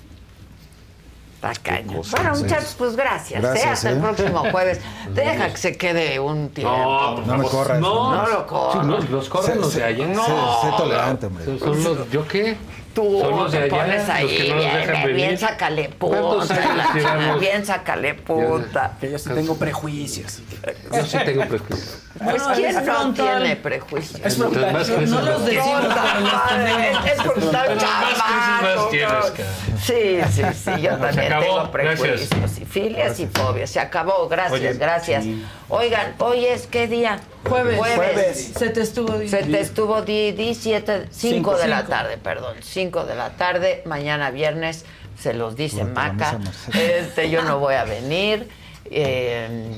Tacaño. 1.40 1.98
cosa, 1.98 2.16
Bueno, 2.16 2.34
sí. 2.36 2.42
muchachos, 2.44 2.74
pues 2.78 2.96
gracias. 2.96 3.42
Gracias, 3.42 3.66
¿eh? 3.66 3.68
Hasta 3.68 3.90
el 3.90 3.98
¿eh? 3.98 4.00
próximo 4.00 4.44
jueves. 4.50 4.80
Deja 5.14 5.50
que 5.50 5.56
se 5.58 5.76
quede 5.76 6.18
un 6.18 6.48
tiempo. 6.48 6.72
No, 6.74 7.20
No 7.20 7.36
me 7.36 7.44
corras. 7.44 7.78
No, 7.80 8.14
No 8.14 8.26
lo 8.28 8.46
corras. 8.46 8.82
Sí, 8.82 8.90
no, 8.90 8.98
los 8.98 9.28
corren 9.28 9.60
los 9.60 9.74
de 9.74 9.84
allá. 9.84 10.06
No, 10.06 10.24
sé 10.24 10.68
tolerante, 10.78 11.26
hombre. 11.26 11.58
Son 11.58 11.84
los, 11.84 12.10
¿Yo 12.10 12.26
qué? 12.26 12.56
Tú 12.94 13.48
te 13.50 13.56
allá, 13.58 13.68
pones 13.68 14.08
ahí, 14.08 14.48
no 14.48 14.56
bien, 14.56 15.16
bien, 15.16 15.38
sácale 15.38 15.90
¿Cuántos 15.98 16.46
punta, 16.46 16.54
años 16.62 16.76
la- 16.76 16.94
llevamos? 16.94 17.40
bien 17.40 17.66
sácale 17.66 18.14
punta. 18.14 18.92
Que 19.00 19.10
yo 19.10 19.18
sí 19.18 19.30
tengo 19.30 19.56
prejuicios. 19.56 20.38
Yo 20.92 21.04
sí 21.04 21.18
tengo 21.24 21.44
prejuicios. 21.46 21.98
Pues 22.22 22.42
quién 22.54 22.70
es 22.70 22.76
no 22.76 22.82
frontal. 22.84 23.38
tiene 23.42 23.56
prejuicios. 23.56 24.20
Es 24.24 24.36
frontal. 24.36 24.72
No 25.10 25.20
los 25.22 25.44
decimos. 25.44 25.84
Es 27.04 27.20
cabrón. 27.50 27.78
cara. 28.98 29.24
Sí, 29.82 30.20
sí, 30.32 30.42
sí, 30.64 30.80
yo 30.80 30.96
también 30.98 31.32
tengo 31.40 31.70
prejuicios 31.70 32.58
y 32.60 32.64
filias 32.64 33.18
y 33.20 33.26
fobias. 33.26 33.70
Se 33.70 33.80
acabó, 33.80 34.28
gracias, 34.28 34.78
gracias. 34.78 35.24
Oigan, 35.68 36.14
hoy 36.18 36.44
es 36.46 36.66
qué 36.66 36.86
día? 36.86 37.20
Jueves. 37.48 37.76
Jueves. 37.78 38.52
Se 38.56 38.70
te 38.70 38.80
estuvo 38.80 39.18
Se 39.28 39.42
te 39.42 39.60
estuvo 39.60 40.00
di, 40.02 40.32
di 40.32 40.54
siete, 40.54 41.08
cinco 41.10 41.34
Cinco. 41.52 41.56
de 41.58 41.68
la 41.68 41.84
tarde, 41.84 42.16
perdón, 42.16 42.54
cinco 42.84 43.04
de 43.04 43.14
la 43.14 43.30
tarde, 43.30 43.82
mañana 43.86 44.30
viernes, 44.30 44.84
se 45.18 45.32
los 45.32 45.56
dice 45.56 45.78
la 45.78 45.84
Maca, 45.84 46.38
este, 46.74 47.30
yo 47.30 47.42
no 47.42 47.58
voy 47.58 47.74
a 47.74 47.84
venir, 47.84 48.48
eh, 48.90 49.70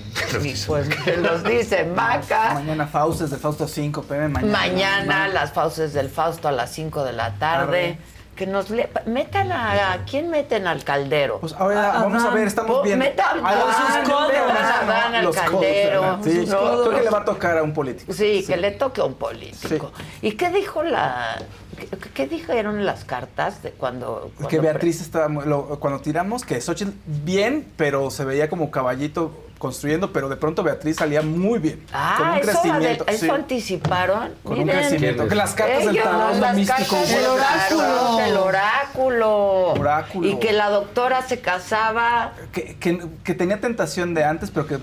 y 0.43 0.55
pues 0.67 0.89
se 1.05 1.17
los 1.19 1.45
dice 1.45 1.85
Maca, 1.97 2.55
Mañana 2.55 2.87
Faustes 2.89 3.31
de 3.31 3.37
Fausto 3.37 3.69
5 3.69 4.03
pm. 4.03 4.29
Mañana. 4.29 4.59
mañana 4.59 5.29
las 5.29 5.53
fauces 5.53 5.93
del 5.93 6.11
Fausto 6.11 6.49
a 6.49 6.53
las 6.53 6.73
5 6.73 7.05
de 7.05 7.13
la 7.13 7.35
tarde, 7.35 7.97
Tarde. 7.97 7.99
Que 8.37 8.47
nos 8.47 8.71
le, 8.71 8.89
metan 9.07 9.51
a, 9.51 9.95
¿a 9.95 10.05
quién 10.05 10.29
meten 10.31 10.67
al 10.67 10.85
caldero? 10.85 11.39
Pues 11.41 11.55
ahora 11.55 11.93
A- 11.99 12.03
vamos 12.05 12.23
a 12.23 12.31
ver, 12.31 12.47
estamos 12.47 12.83
viendo. 12.85 13.05
metan 13.05 13.45
A 13.45 13.49
Adán, 13.49 13.73
sus 14.05 14.13
codos, 14.13 14.33
a 14.35 15.07
al 15.19 15.25
los 15.25 15.37
codos, 15.37 15.51
caldero. 15.53 16.19
Sí, 16.23 16.47
codos. 16.47 16.87
creo 16.89 16.99
que 16.99 17.05
le 17.05 17.11
va 17.11 17.19
a 17.21 17.25
tocar 17.25 17.59
a 17.59 17.63
un 17.63 17.73
político. 17.73 18.13
Sí, 18.13 18.45
que 18.47 18.57
le 18.57 18.71
toque 18.73 19.01
a 19.01 19.05
un 19.05 19.15
político. 19.15 19.91
¿Y 20.23 20.33
qué 20.33 20.51
dijo 20.51 20.83
la... 20.83 21.39
¿Qué, 21.77 21.89
qué 22.15 22.27
dijeron 22.27 22.87
las 22.87 23.05
cartas 23.05 23.63
de 23.63 23.71
cuando... 23.73 24.31
Que 24.49 24.61
Beatriz 24.61 25.01
estaba, 25.03 25.29
muy- 25.29 25.45
lo- 25.45 25.79
cuando 25.81 26.01
tiramos, 26.01 26.45
que 26.45 26.61
Xochitl 26.61 26.93
bien, 27.07 27.67
pero 27.77 28.11
se 28.11 28.25
veía 28.25 28.49
como 28.49 28.71
caballito 28.71 29.33
construyendo, 29.59 30.13
pero 30.13 30.29
de 30.29 30.37
pronto 30.37 30.63
Beatriz 30.63 30.97
salía 30.97 31.23
muy 31.23 31.59
bien. 31.59 31.77
con 31.87 31.89
Ah, 31.95 32.33
un 32.35 32.39
eso, 32.39 32.51
crecimiento. 32.63 33.05
adel- 33.05 33.15
eso 33.15 33.25
sí, 33.25 33.31
anticiparon. 33.31 34.35
con 34.45 34.59
un 34.61 34.69
crecimiento. 34.69 35.29
Que 35.29 35.35
las 35.35 35.55
cartas 35.55 35.79
del 35.85 35.91
Ellos, 35.97 36.05
tarot 36.05 36.37
las 36.37 36.55
místico. 36.57 36.79
cartas 36.97 37.09
del 37.09 37.19
El 37.25 37.39
tarot, 37.39 38.21
el 38.21 38.37
oráculo. 38.37 39.67
Oráculo. 39.73 40.29
Y 40.29 40.39
que 40.39 40.53
la 40.53 40.69
doctora 40.71 41.23
se 41.27 41.41
casaba. 41.41 42.33
Que, 42.53 42.77
que- 42.77 43.07
que 43.25 43.35
tenía 43.35 43.61
tentación 43.61 44.15
de 44.15 44.25
antes, 44.25 44.51
pero 44.51 44.67
que 44.67 44.79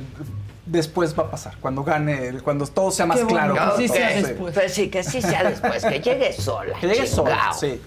después 0.65 1.17
va 1.17 1.23
a 1.23 1.31
pasar. 1.31 1.55
Cuando 1.59 1.83
gane, 1.83 2.39
cuando 2.43 2.65
todo 2.67 2.89
sea 2.91 3.05
más 3.05 3.17
Qué 3.19 3.25
bueno, 3.25 3.53
claro. 3.53 3.75
que 3.75 3.87
sí 3.87 3.93
sea 3.93 4.09
después. 4.09 4.53
Pues 4.53 4.73
sí, 4.73 4.89
que 4.89 5.03
sí 5.03 5.21
sea 5.21 5.43
después, 5.43 5.83
que 5.85 5.99
llegue 5.99 6.33
sola. 6.33 6.75
Que 6.79 6.87
llegue 6.87 7.05
sola, 7.07 7.51
sí. 7.53 7.79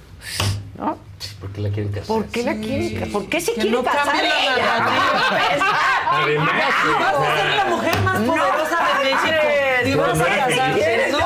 ¿No? 0.78 0.98
¿Por 1.40 1.50
qué 1.52 1.60
la 1.62 1.68
quieren 1.70 1.92
casar? 1.92 2.06
¿Por 2.08 2.26
qué 2.26 2.42
la 2.42 2.54
quiere 2.54 2.94
ca- 3.00 3.06
¿Por 3.12 3.26
qué 3.28 3.40
se 3.40 3.52
Que 3.54 3.60
quiere 3.62 3.76
no 3.76 3.82
casar 3.84 4.04
cambie 4.06 4.28
la 4.28 4.40
ella? 4.42 4.56
narrativa. 4.78 5.78
Además, 6.10 6.54
Vas 7.00 7.14
a 7.14 7.36
ser 7.36 7.56
la 7.56 7.64
mujer 7.64 8.00
más 8.02 8.20
No, 8.20 8.26
poderosa 8.32 8.78
de 8.98 9.04
México. 9.04 9.46
Y 9.84 9.90
No, 9.90 9.96
vas 10.02 10.18
no 10.18 10.24
a 10.24 10.26
casarte. 10.28 10.82
feliz. 10.82 11.12
No. 11.12 11.24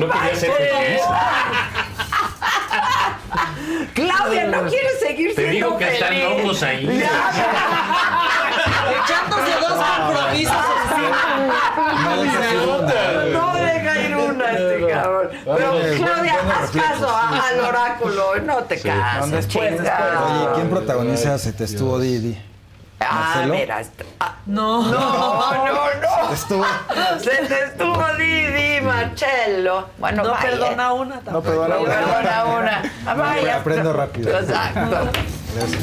No 0.00 0.08
quería 0.10 0.36
ser 0.36 0.52
feliz. 0.52 1.00
Claudia 3.94 4.44
no 4.46 4.62
quiere 4.68 4.90
seguir 4.98 5.34
Te 5.34 5.42
siendo 5.50 5.52
digo 5.52 5.78
que 5.78 5.92
están 5.94 6.20
locos 6.20 6.62
ahí. 6.62 6.84
Echándose 9.04 9.52
dos 9.60 9.72
compromisos 9.84 10.56
encima. 10.82 11.20
No 12.04 12.24
ir 12.24 12.30
una 12.30 13.81
este 14.52 14.88
cabrón. 14.90 15.28
Pero 15.44 15.72
Claudia, 15.96 16.34
haz 16.62 16.70
caso 16.70 17.08
al 17.16 17.60
oráculo, 17.60 18.36
no 18.44 18.56
te 18.64 18.80
cases, 18.80 19.30
No, 19.30 19.36
después, 19.36 19.76
chingado. 19.76 20.26
Oye, 20.26 20.54
¿quién 20.54 20.70
protagoniza 20.70 21.38
Se 21.38 21.52
te 21.52 21.64
estuvo 21.64 21.98
Didi? 21.98 22.40
Ah, 23.04 23.32
¿Marcelo? 23.34 23.54
mira, 23.54 23.80
est- 23.80 24.02
ah, 24.20 24.36
No. 24.46 24.82
no, 24.82 24.92
no, 24.92 25.74
no. 25.74 26.32
Estuvo. 26.32 26.64
Se 27.20 27.30
te 27.46 27.64
estuvo 27.64 28.04
Didi, 28.16 28.80
Marcello. 28.80 29.88
Bueno, 29.98 30.22
No 30.22 30.30
vaya. 30.30 30.42
perdona 30.50 30.92
una 30.92 31.14
No, 31.16 31.20
tampoco. 31.22 31.42
perdona 31.48 31.74
No 31.74 31.80
una. 31.82 31.94
perdona 31.94 32.44
una. 32.44 33.14
Vaya. 33.16 33.56
Aprendo 33.56 33.92
rápido. 33.92 34.38
Exacto. 34.38 35.10
Gracias. 35.54 35.82